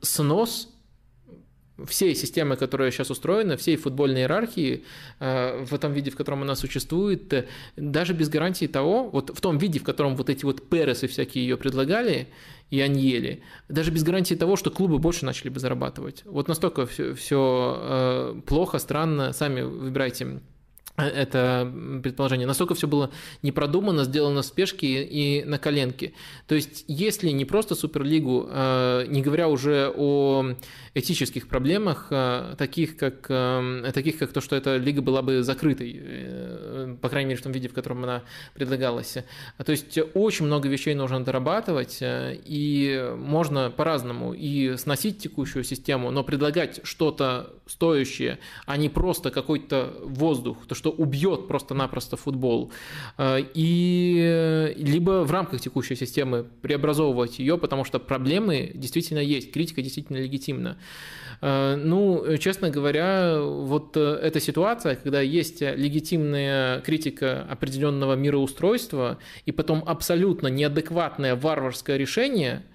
снос 0.00 0.71
всей 1.86 2.14
системы, 2.14 2.56
которая 2.56 2.90
сейчас 2.90 3.10
устроена, 3.10 3.56
всей 3.56 3.76
футбольной 3.76 4.22
иерархии 4.22 4.84
э, 5.20 5.64
в 5.64 5.78
том 5.78 5.92
виде, 5.92 6.10
в 6.10 6.16
котором 6.16 6.42
она 6.42 6.54
существует, 6.54 7.32
э, 7.32 7.46
даже 7.76 8.12
без 8.12 8.28
гарантии 8.28 8.66
того, 8.66 9.08
вот 9.10 9.30
в 9.36 9.40
том 9.40 9.58
виде, 9.58 9.78
в 9.78 9.84
котором 9.84 10.16
вот 10.16 10.30
эти 10.30 10.44
вот 10.44 10.68
Пересы 10.68 11.08
всякие 11.08 11.46
ее 11.46 11.56
предлагали, 11.56 12.28
и 12.70 12.80
Аньели, 12.80 13.42
даже 13.68 13.90
без 13.90 14.02
гарантии 14.02 14.34
того, 14.34 14.56
что 14.56 14.70
клубы 14.70 14.98
больше 14.98 15.26
начали 15.26 15.50
бы 15.50 15.60
зарабатывать. 15.60 16.22
Вот 16.24 16.48
настолько 16.48 16.86
все, 16.86 17.14
все 17.14 17.76
э, 17.78 18.40
плохо, 18.46 18.78
странно, 18.78 19.32
сами 19.32 19.62
выбирайте 19.62 20.40
это 20.96 21.72
предположение. 22.02 22.46
Настолько 22.46 22.74
все 22.74 22.86
было 22.86 23.10
не 23.42 23.50
продумано, 23.50 24.04
сделано 24.04 24.42
в 24.42 24.46
спешке 24.46 25.02
и 25.02 25.42
на 25.44 25.58
коленке. 25.58 26.12
То 26.46 26.54
есть, 26.54 26.84
если 26.86 27.30
не 27.30 27.44
просто 27.44 27.74
Суперлигу, 27.74 28.48
э, 28.50 29.06
не 29.08 29.22
говоря 29.22 29.48
уже 29.48 29.92
о 29.96 30.54
этических 30.94 31.48
проблемах, 31.48 32.08
э, 32.10 32.54
таких 32.58 32.96
как, 32.96 33.22
таких 33.94 34.18
как 34.18 34.32
то, 34.32 34.40
что 34.40 34.54
эта 34.54 34.76
лига 34.76 35.00
была 35.00 35.22
бы 35.22 35.42
закрытой, 35.42 36.96
по 37.00 37.08
крайней 37.08 37.30
мере, 37.30 37.40
в 37.40 37.42
том 37.42 37.52
виде, 37.52 37.68
в 37.68 37.72
котором 37.72 38.04
она 38.04 38.22
предлагалась. 38.54 39.16
То 39.64 39.72
есть, 39.72 39.98
очень 40.14 40.46
много 40.46 40.68
вещей 40.68 40.94
нужно 40.94 41.24
дорабатывать, 41.24 41.98
и 42.02 43.14
можно 43.16 43.70
по-разному 43.70 44.34
и 44.34 44.76
сносить 44.76 45.18
текущую 45.18 45.64
систему, 45.64 46.10
но 46.10 46.22
предлагать 46.22 46.80
что-то 46.84 47.54
стоящее, 47.72 48.38
а 48.66 48.76
не 48.76 48.88
просто 48.88 49.30
какой-то 49.30 49.94
воздух, 50.04 50.66
то, 50.68 50.74
что 50.74 50.90
убьет 50.90 51.48
просто-напросто 51.48 52.16
футбол, 52.16 52.70
э, 53.18 53.38
и 53.54 54.74
либо 54.76 55.24
в 55.24 55.30
рамках 55.30 55.60
текущей 55.60 55.96
системы 55.96 56.44
преобразовывать 56.60 57.38
ее, 57.38 57.56
потому 57.56 57.84
что 57.84 57.98
проблемы 57.98 58.70
действительно 58.74 59.20
есть, 59.20 59.52
критика 59.52 59.80
действительно 59.82 60.18
легитимна. 60.18 60.76
Э, 61.40 61.76
ну, 61.76 62.36
честно 62.36 62.70
говоря, 62.70 63.40
вот 63.40 63.96
э, 63.96 64.20
эта 64.22 64.38
ситуация, 64.38 64.96
когда 64.96 65.22
есть 65.22 65.62
легитимная 65.62 66.80
критика 66.80 67.46
определенного 67.50 68.14
мироустройства 68.14 69.18
и 69.46 69.52
потом 69.52 69.82
абсолютно 69.86 70.48
неадекватное 70.48 71.36
варварское 71.36 71.96
решение– 71.96 72.62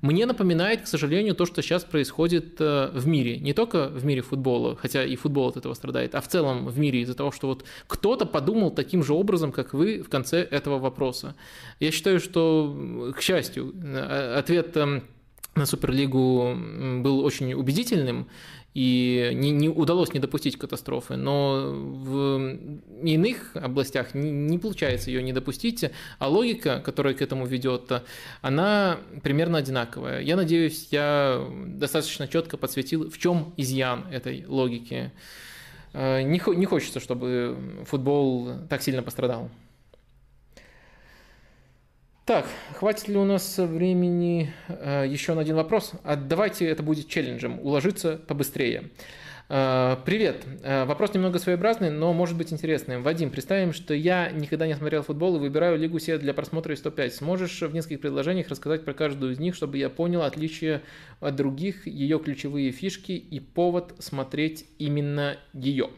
мне 0.00 0.26
напоминает, 0.26 0.82
к 0.82 0.86
сожалению, 0.86 1.34
то, 1.34 1.44
что 1.44 1.62
сейчас 1.62 1.84
происходит 1.84 2.60
э, 2.60 2.90
в 2.92 3.06
мире. 3.06 3.38
Не 3.38 3.52
только 3.52 3.88
в 3.88 4.04
мире 4.04 4.22
футбола, 4.22 4.76
хотя 4.76 5.04
и 5.04 5.16
футбол 5.16 5.48
от 5.48 5.56
этого 5.56 5.74
страдает, 5.74 6.14
а 6.14 6.20
в 6.20 6.28
целом 6.28 6.68
в 6.68 6.78
мире 6.78 7.00
из-за 7.00 7.14
того, 7.14 7.32
что 7.32 7.48
вот 7.48 7.64
кто-то 7.86 8.24
подумал 8.24 8.70
таким 8.70 9.02
же 9.02 9.12
образом, 9.12 9.50
как 9.50 9.74
вы 9.74 10.02
в 10.02 10.08
конце 10.08 10.40
этого 10.42 10.78
вопроса. 10.78 11.34
Я 11.80 11.90
считаю, 11.90 12.20
что, 12.20 13.12
к 13.16 13.20
счастью, 13.20 13.74
э, 13.82 14.34
ответ 14.38 14.76
эм, 14.76 15.02
на 15.56 15.66
Суперлигу 15.66 16.56
был 17.02 17.20
очень 17.24 17.52
убедительным, 17.54 18.28
и 18.74 19.30
не, 19.34 19.50
не 19.50 19.68
удалось 19.68 20.12
не 20.12 20.20
допустить 20.20 20.56
катастрофы, 20.56 21.16
но 21.16 21.72
в 21.72 22.58
иных 23.02 23.56
областях 23.56 24.14
не, 24.14 24.30
не 24.30 24.58
получается 24.58 25.10
ее 25.10 25.22
не 25.22 25.32
допустить, 25.32 25.84
а 26.18 26.28
логика, 26.28 26.80
которая 26.84 27.14
к 27.14 27.22
этому 27.22 27.46
ведет, 27.46 27.90
она 28.40 28.98
примерно 29.22 29.58
одинаковая. 29.58 30.20
Я 30.20 30.36
надеюсь, 30.36 30.88
я 30.90 31.44
достаточно 31.66 32.28
четко 32.28 32.56
подсветил, 32.56 33.10
в 33.10 33.18
чем 33.18 33.52
изъян 33.56 34.06
этой 34.10 34.44
логики. 34.46 35.12
Э, 35.92 36.22
не, 36.22 36.40
не 36.56 36.66
хочется, 36.66 37.00
чтобы 37.00 37.56
футбол 37.86 38.50
так 38.68 38.82
сильно 38.82 39.02
пострадал. 39.02 39.50
Так, 42.28 42.44
хватит 42.74 43.08
ли 43.08 43.16
у 43.16 43.24
нас 43.24 43.56
времени 43.56 44.52
э, 44.68 45.06
еще 45.08 45.32
на 45.32 45.40
один 45.40 45.56
вопрос? 45.56 45.92
А 46.04 46.14
давайте 46.14 46.66
это 46.66 46.82
будет 46.82 47.08
челленджем, 47.08 47.58
уложиться 47.58 48.20
побыстрее. 48.26 48.90
Э, 49.48 49.96
привет. 50.04 50.44
Э, 50.62 50.84
вопрос 50.84 51.14
немного 51.14 51.38
своеобразный, 51.38 51.88
но 51.88 52.12
может 52.12 52.36
быть 52.36 52.52
интересным. 52.52 53.02
Вадим, 53.02 53.30
представим, 53.30 53.72
что 53.72 53.94
я 53.94 54.30
никогда 54.30 54.66
не 54.66 54.74
смотрел 54.74 55.02
футбол 55.02 55.36
и 55.36 55.38
выбираю 55.38 55.78
Лигу 55.78 55.98
себе 56.00 56.18
для 56.18 56.34
просмотра 56.34 56.76
105. 56.76 57.14
Сможешь 57.14 57.62
в 57.62 57.72
нескольких 57.72 58.02
предложениях 58.02 58.48
рассказать 58.48 58.84
про 58.84 58.92
каждую 58.92 59.32
из 59.32 59.38
них, 59.38 59.54
чтобы 59.54 59.78
я 59.78 59.88
понял 59.88 60.20
отличие 60.20 60.82
от 61.20 61.34
других, 61.34 61.86
ее 61.86 62.18
ключевые 62.18 62.72
фишки 62.72 63.12
и 63.12 63.40
повод 63.40 63.94
смотреть 64.00 64.66
именно 64.76 65.38
ее? 65.54 65.88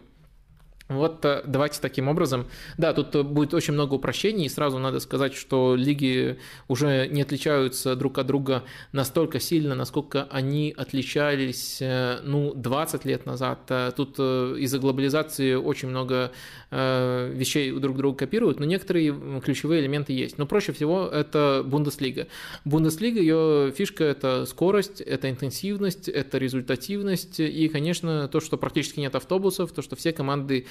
Вот 0.91 1.25
э, 1.25 1.43
давайте 1.47 1.81
таким 1.81 2.09
образом. 2.09 2.47
Да, 2.77 2.93
тут 2.93 3.15
э, 3.15 3.23
будет 3.23 3.55
очень 3.55 3.75
много 3.75 3.95
упрощений, 3.95 4.47
и 4.47 4.49
сразу 4.49 4.79
надо 4.79 4.99
сказать, 4.99 5.35
что 5.35 5.77
лиги 5.77 6.39
уже 6.67 7.07
не 7.07 7.23
отличаются 7.23 7.95
друг 7.95 8.19
от 8.19 8.27
друга 8.27 8.65
настолько 8.91 9.39
сильно, 9.39 9.77
насколько 9.77 10.27
они 10.33 10.75
отличались, 10.77 11.79
э, 11.81 12.19
ну, 12.25 12.55
20 12.55 13.05
лет 13.05 13.25
назад. 13.25 13.71
Тут 13.97 14.19
из-за 14.19 14.79
глобализации 14.81 15.55
очень 15.55 15.89
много 15.89 16.33
вещей 16.71 17.73
друг 17.73 17.97
друга 17.97 18.19
копируют, 18.19 18.59
но 18.59 18.67
некоторые 18.67 19.41
ключевые 19.45 19.81
элементы 19.81 20.13
есть. 20.13 20.39
Но 20.39 20.47
проще 20.47 20.73
всего 20.73 21.07
это 21.07 21.63
Бундеслига. 21.65 22.27
Бундеслига, 22.65 23.21
ее 23.21 23.73
фишка– 23.77 24.05
это 24.21 24.45
скорость, 24.47 25.01
это 25.01 25.31
интенсивность, 25.31 26.09
это 26.09 26.39
результативность, 26.39 27.39
и, 27.39 27.69
конечно, 27.69 28.29
то, 28.29 28.41
что 28.41 28.57
практически 28.57 29.01
нет 29.01 29.15
автобусов, 29.15 29.73
то, 29.73 29.83
что 29.83 29.95
все 29.95 30.13
команды 30.13 30.67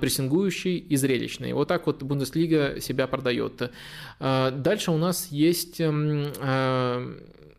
прессингующий 0.00 0.76
и 0.78 0.96
зрелищный. 0.96 1.52
Вот 1.52 1.68
так 1.68 1.86
вот 1.86 2.02
Бундеслига 2.02 2.80
себя 2.80 3.06
продает. 3.06 3.70
Э, 4.20 4.50
дальше 4.50 4.90
у 4.90 4.98
нас 4.98 5.28
есть 5.30 5.80
эм, 5.80 6.32
э, 6.40 7.18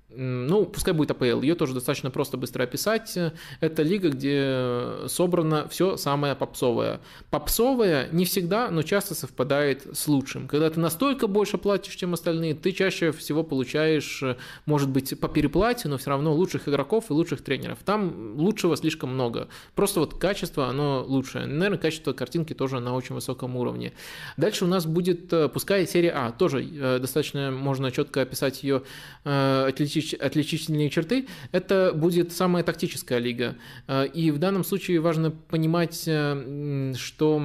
ну, 0.09 0.65
пускай 0.65 0.93
будет 0.93 1.11
АПЛ, 1.11 1.41
ее 1.41 1.55
тоже 1.55 1.73
достаточно 1.73 2.09
просто 2.09 2.38
быстро 2.38 2.63
описать. 2.63 3.17
Это 3.59 3.83
лига, 3.83 4.09
где 4.09 5.07
собрано 5.07 5.67
все 5.67 5.97
самое 5.97 6.35
попсовое. 6.35 6.99
Попсовое 7.29 8.09
не 8.11 8.25
всегда, 8.25 8.71
но 8.71 8.81
часто 8.81 9.13
совпадает 9.13 9.88
с 9.93 10.07
лучшим. 10.07 10.47
Когда 10.47 10.69
ты 10.69 10.79
настолько 10.79 11.27
больше 11.27 11.57
платишь, 11.57 11.95
чем 11.95 12.13
остальные, 12.13 12.55
ты 12.55 12.71
чаще 12.71 13.11
всего 13.11 13.43
получаешь, 13.43 14.23
может 14.65 14.89
быть, 14.89 15.19
по 15.19 15.27
переплате, 15.27 15.88
но 15.88 15.97
все 15.97 16.09
равно 16.09 16.33
лучших 16.33 16.67
игроков 16.67 17.05
и 17.09 17.13
лучших 17.13 17.41
тренеров. 17.41 17.79
Там 17.85 18.35
лучшего 18.35 18.75
слишком 18.77 19.13
много. 19.13 19.47
Просто 19.75 19.99
вот 19.99 20.15
качество, 20.15 20.67
оно 20.67 21.03
лучшее. 21.07 21.45
Наверное, 21.45 21.77
качество 21.77 22.13
картинки 22.13 22.53
тоже 22.53 22.79
на 22.79 22.95
очень 22.95 23.15
высоком 23.15 23.55
уровне. 23.55 23.93
Дальше 24.38 24.65
у 24.65 24.67
нас 24.67 24.85
будет, 24.85 25.31
э, 25.33 25.49
пускай 25.49 25.85
серия 25.88 26.11
А, 26.11 26.31
тоже 26.31 26.63
э, 26.63 26.99
достаточно 26.99 27.51
можно 27.51 27.91
четко 27.91 28.21
описать 28.21 28.63
ее, 28.63 28.83
э, 29.23 29.71
отличительные 30.19 30.89
черты, 30.89 31.27
это 31.51 31.91
будет 31.93 32.31
самая 32.31 32.63
тактическая 32.63 33.19
лига. 33.19 33.55
Э, 33.87 34.05
и 34.07 34.31
в 34.31 34.39
данном 34.39 34.63
случае 34.63 34.99
важно 34.99 35.31
понимать, 35.31 36.03
э, 36.07 36.93
что 36.97 37.41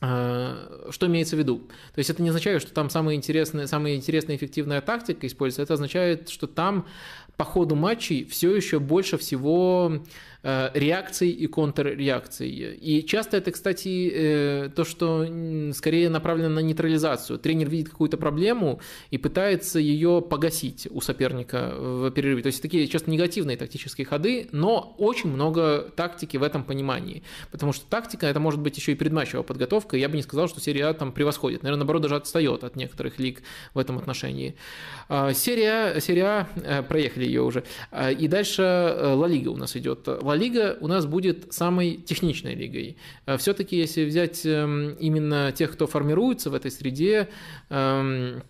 э, 0.00 0.88
что 0.90 1.06
имеется 1.06 1.36
в 1.36 1.38
виду? 1.38 1.58
То 1.94 1.98
есть 1.98 2.10
это 2.10 2.22
не 2.22 2.28
означает, 2.28 2.62
что 2.62 2.72
там 2.72 2.90
самая 2.90 3.16
интересная, 3.16 3.66
самая 3.66 3.96
интересная 3.96 4.36
эффективная 4.36 4.80
тактика 4.80 5.26
используется, 5.26 5.62
это 5.62 5.74
означает, 5.74 6.28
что 6.28 6.46
там 6.46 6.86
по 7.36 7.44
ходу 7.44 7.74
матчей 7.74 8.24
все 8.24 8.54
еще 8.54 8.78
больше 8.78 9.18
всего 9.18 10.04
реакций 10.44 11.30
и 11.30 11.46
контрреакций. 11.46 12.48
И 12.50 13.04
часто 13.06 13.38
это, 13.38 13.50
кстати, 13.50 14.10
э, 14.12 14.70
то, 14.74 14.84
что 14.84 15.26
скорее 15.72 16.10
направлено 16.10 16.50
на 16.50 16.58
нейтрализацию. 16.60 17.38
Тренер 17.38 17.70
видит 17.70 17.88
какую-то 17.88 18.18
проблему 18.18 18.80
и 19.10 19.16
пытается 19.16 19.78
ее 19.78 20.20
погасить 20.20 20.86
у 20.90 21.00
соперника 21.00 21.72
в 21.74 22.10
перерыве. 22.10 22.42
То 22.42 22.48
есть 22.48 22.60
такие 22.60 22.86
часто 22.88 23.10
негативные 23.10 23.56
тактические 23.56 24.06
ходы, 24.06 24.48
но 24.52 24.94
очень 24.98 25.30
много 25.30 25.90
тактики 25.96 26.36
в 26.36 26.42
этом 26.42 26.62
понимании. 26.62 27.22
Потому 27.50 27.72
что 27.72 27.86
тактика 27.86 28.26
это 28.26 28.38
может 28.38 28.60
быть 28.60 28.76
еще 28.76 28.92
и 28.92 28.94
предматчевая 28.94 29.44
подготовка. 29.44 29.96
Я 29.96 30.10
бы 30.10 30.16
не 30.16 30.22
сказал, 30.22 30.48
что 30.48 30.60
серия 30.60 30.86
А 30.86 30.94
там 30.94 31.12
превосходит. 31.12 31.62
Наверное, 31.62 31.80
наоборот, 31.80 32.02
даже 32.02 32.16
отстает 32.16 32.64
от 32.64 32.76
некоторых 32.76 33.18
лиг 33.18 33.42
в 33.72 33.78
этом 33.78 33.96
отношении. 33.96 34.56
А, 35.08 35.32
серия, 35.32 36.00
серия 36.00 36.24
А, 36.24 36.48
э, 36.56 36.82
проехали 36.82 37.24
ее 37.24 37.40
уже. 37.40 37.64
И 38.18 38.28
дальше 38.28 38.62
Ла 38.62 39.26
Лига 39.26 39.48
у 39.48 39.56
нас 39.56 39.74
идет. 39.76 40.06
Ла 40.06 40.33
Ла 40.34 40.36
Лига 40.36 40.76
у 40.80 40.88
нас 40.88 41.06
будет 41.06 41.52
самой 41.52 41.96
техничной 41.96 42.54
лигой. 42.54 42.96
Все-таки, 43.38 43.76
если 43.76 44.04
взять 44.04 44.44
эм, 44.44 44.94
именно 44.94 45.52
тех, 45.52 45.72
кто 45.72 45.86
формируется 45.86 46.50
в 46.50 46.54
этой 46.54 46.70
среде, 46.70 47.28
эм, 47.70 48.42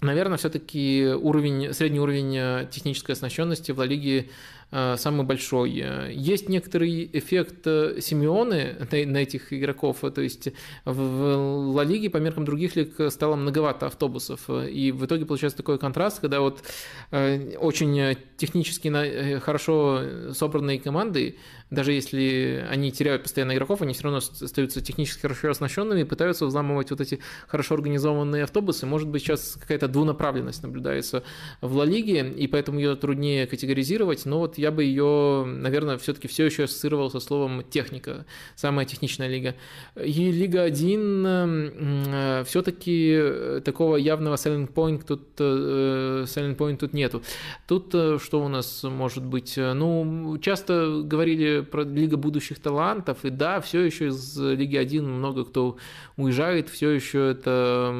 наверное, 0.00 0.36
все-таки 0.36 1.06
уровень, 1.06 1.72
средний 1.72 2.00
уровень 2.00 2.68
технической 2.70 3.14
оснащенности 3.14 3.72
в 3.72 3.78
Ла 3.78 3.86
Лиге 3.86 4.26
Э, 4.26 4.57
самый 4.70 5.24
большой. 5.24 5.70
Есть 6.12 6.48
некоторый 6.48 7.08
эффект 7.12 7.66
э, 7.66 8.00
Симеоны 8.00 8.76
на 8.90 9.18
этих 9.18 9.52
игроков, 9.52 9.98
то 10.14 10.20
есть 10.20 10.48
в 10.84 11.72
Ла 11.74 11.84
Лиге 11.84 12.10
по 12.10 12.18
меркам 12.18 12.44
других 12.44 12.76
лиг 12.76 12.94
стало 13.10 13.36
многовато 13.36 13.86
автобусов, 13.86 14.50
и 14.50 14.92
в 14.92 15.06
итоге 15.06 15.24
получается 15.24 15.56
такой 15.56 15.78
контраст, 15.78 16.20
когда 16.20 16.40
вот 16.40 16.62
э, 17.10 17.56
очень 17.56 18.16
технически 18.36 19.38
хорошо 19.38 20.32
собранные 20.32 20.78
команды, 20.78 21.36
даже 21.70 21.92
если 21.92 22.66
они 22.70 22.90
теряют 22.92 23.24
постоянно 23.24 23.52
игроков, 23.54 23.82
они 23.82 23.92
все 23.92 24.04
равно 24.04 24.18
остаются 24.18 24.80
технически 24.80 25.20
хорошо 25.20 25.50
оснащенными 25.50 26.00
и 26.00 26.04
пытаются 26.04 26.46
взламывать 26.46 26.90
вот 26.90 27.00
эти 27.00 27.20
хорошо 27.46 27.74
организованные 27.74 28.44
автобусы. 28.44 28.86
Может 28.86 29.08
быть, 29.08 29.22
сейчас 29.22 29.58
какая-то 29.60 29.88
двунаправленность 29.88 30.62
наблюдается 30.62 31.24
в 31.60 31.76
Ла 31.76 31.84
Лиге, 31.84 32.30
и 32.30 32.46
поэтому 32.46 32.78
ее 32.78 32.96
труднее 32.96 33.46
категоризировать, 33.46 34.24
но 34.24 34.38
вот 34.38 34.57
я 34.58 34.70
бы 34.70 34.84
ее, 34.84 35.44
наверное, 35.46 35.96
все-таки 35.98 36.28
все 36.28 36.46
еще 36.46 36.64
ассоциировал 36.64 37.10
со 37.10 37.20
словом 37.20 37.62
техника, 37.62 38.26
самая 38.56 38.86
техничная 38.86 39.28
лига. 39.28 39.54
И 39.96 40.30
Лига 40.32 40.62
1 40.62 41.26
э, 41.26 42.44
все-таки 42.46 43.60
такого 43.64 43.96
явного 43.96 44.34
selling 44.34 44.72
point 44.72 45.04
тут, 45.06 45.22
э, 45.38 46.24
selling 46.26 46.56
point 46.56 46.76
тут 46.76 46.92
нету. 46.92 47.22
Тут 47.66 47.94
э, 47.94 48.18
что 48.22 48.44
у 48.44 48.48
нас 48.48 48.82
может 48.82 49.24
быть? 49.24 49.54
Ну, 49.56 50.38
часто 50.42 51.02
говорили 51.04 51.60
про 51.60 51.84
Лига 51.84 52.16
будущих 52.16 52.58
талантов, 52.58 53.24
и 53.24 53.30
да, 53.30 53.60
все 53.60 53.80
еще 53.80 54.08
из 54.08 54.36
Лиги 54.38 54.76
1 54.76 55.08
много 55.08 55.44
кто 55.44 55.76
уезжает, 56.16 56.68
все 56.68 56.90
еще 56.90 57.30
это 57.30 57.94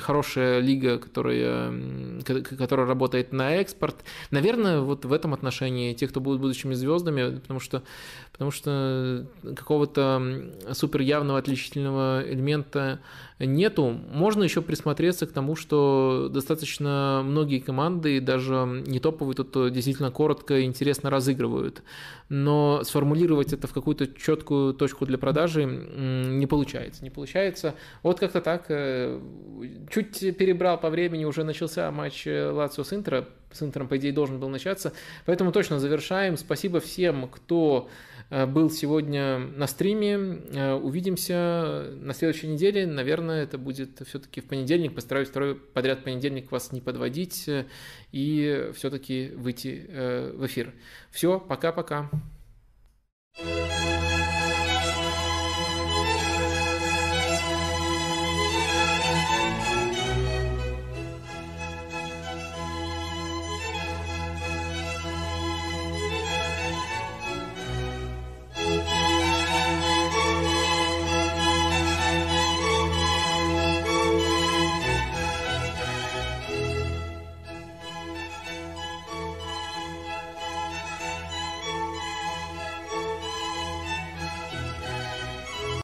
хорошая 0.00 0.60
лига, 0.60 0.98
которая, 0.98 1.72
которая 2.24 2.86
работает 2.86 3.32
на 3.32 3.56
экспорт. 3.56 4.04
Наверное, 4.30 4.80
вот 4.80 5.04
в 5.04 5.12
этом 5.12 5.34
отношении 5.34 5.94
те, 6.00 6.08
кто 6.08 6.20
будут 6.20 6.40
будущими 6.40 6.74
звездами, 6.74 7.38
потому 7.38 7.60
что, 7.60 7.82
потому 8.40 8.52
что 8.52 9.26
какого-то 9.54 10.50
супер 10.72 11.02
явного 11.02 11.38
отличительного 11.38 12.22
элемента 12.26 13.00
нету. 13.38 14.00
Можно 14.10 14.44
еще 14.44 14.62
присмотреться 14.62 15.26
к 15.26 15.32
тому, 15.32 15.56
что 15.56 16.30
достаточно 16.32 17.20
многие 17.22 17.58
команды, 17.58 18.18
даже 18.18 18.82
не 18.86 18.98
топовые, 18.98 19.36
тут 19.36 19.74
действительно 19.74 20.10
коротко 20.10 20.56
и 20.56 20.64
интересно 20.64 21.10
разыгрывают. 21.10 21.82
Но 22.30 22.82
сформулировать 22.82 23.52
это 23.52 23.66
в 23.66 23.74
какую-то 23.74 24.06
четкую 24.06 24.72
точку 24.72 25.04
для 25.04 25.18
продажи 25.18 25.66
не 25.66 26.46
получается. 26.46 27.04
Не 27.04 27.10
получается. 27.10 27.74
Вот 28.02 28.20
как-то 28.20 28.40
так. 28.40 28.64
Э, 28.70 29.20
чуть 29.92 30.18
перебрал 30.38 30.80
по 30.80 30.88
времени, 30.88 31.26
уже 31.26 31.44
начался 31.44 31.90
матч 31.90 32.26
Лацио 32.26 32.84
с 32.84 32.92
Интера. 32.94 33.28
С 33.52 33.62
Интером, 33.62 33.86
по 33.86 33.98
идее, 33.98 34.12
должен 34.12 34.40
был 34.40 34.48
начаться. 34.48 34.94
Поэтому 35.26 35.52
точно 35.52 35.78
завершаем. 35.78 36.38
Спасибо 36.38 36.80
всем, 36.80 37.28
кто 37.28 37.90
Э, 37.90 38.09
был 38.46 38.70
сегодня 38.70 39.38
на 39.38 39.66
стриме. 39.66 40.14
Э, 40.52 40.74
увидимся 40.74 41.90
на 41.96 42.14
следующей 42.14 42.46
неделе. 42.46 42.86
Наверное, 42.86 43.42
это 43.42 43.58
будет 43.58 44.00
все-таки 44.06 44.40
в 44.40 44.46
понедельник. 44.46 44.94
Постараюсь 44.94 45.28
второй 45.28 45.56
подряд 45.56 46.04
понедельник 46.04 46.52
вас 46.52 46.72
не 46.72 46.80
подводить 46.80 47.48
э, 47.48 47.66
и 48.12 48.70
все-таки 48.74 49.32
выйти 49.36 49.86
в 50.34 50.46
эфир. 50.46 50.72
Все, 51.10 51.40
пока-пока. 51.40 52.10
thank 53.36 53.84
you 53.84 53.89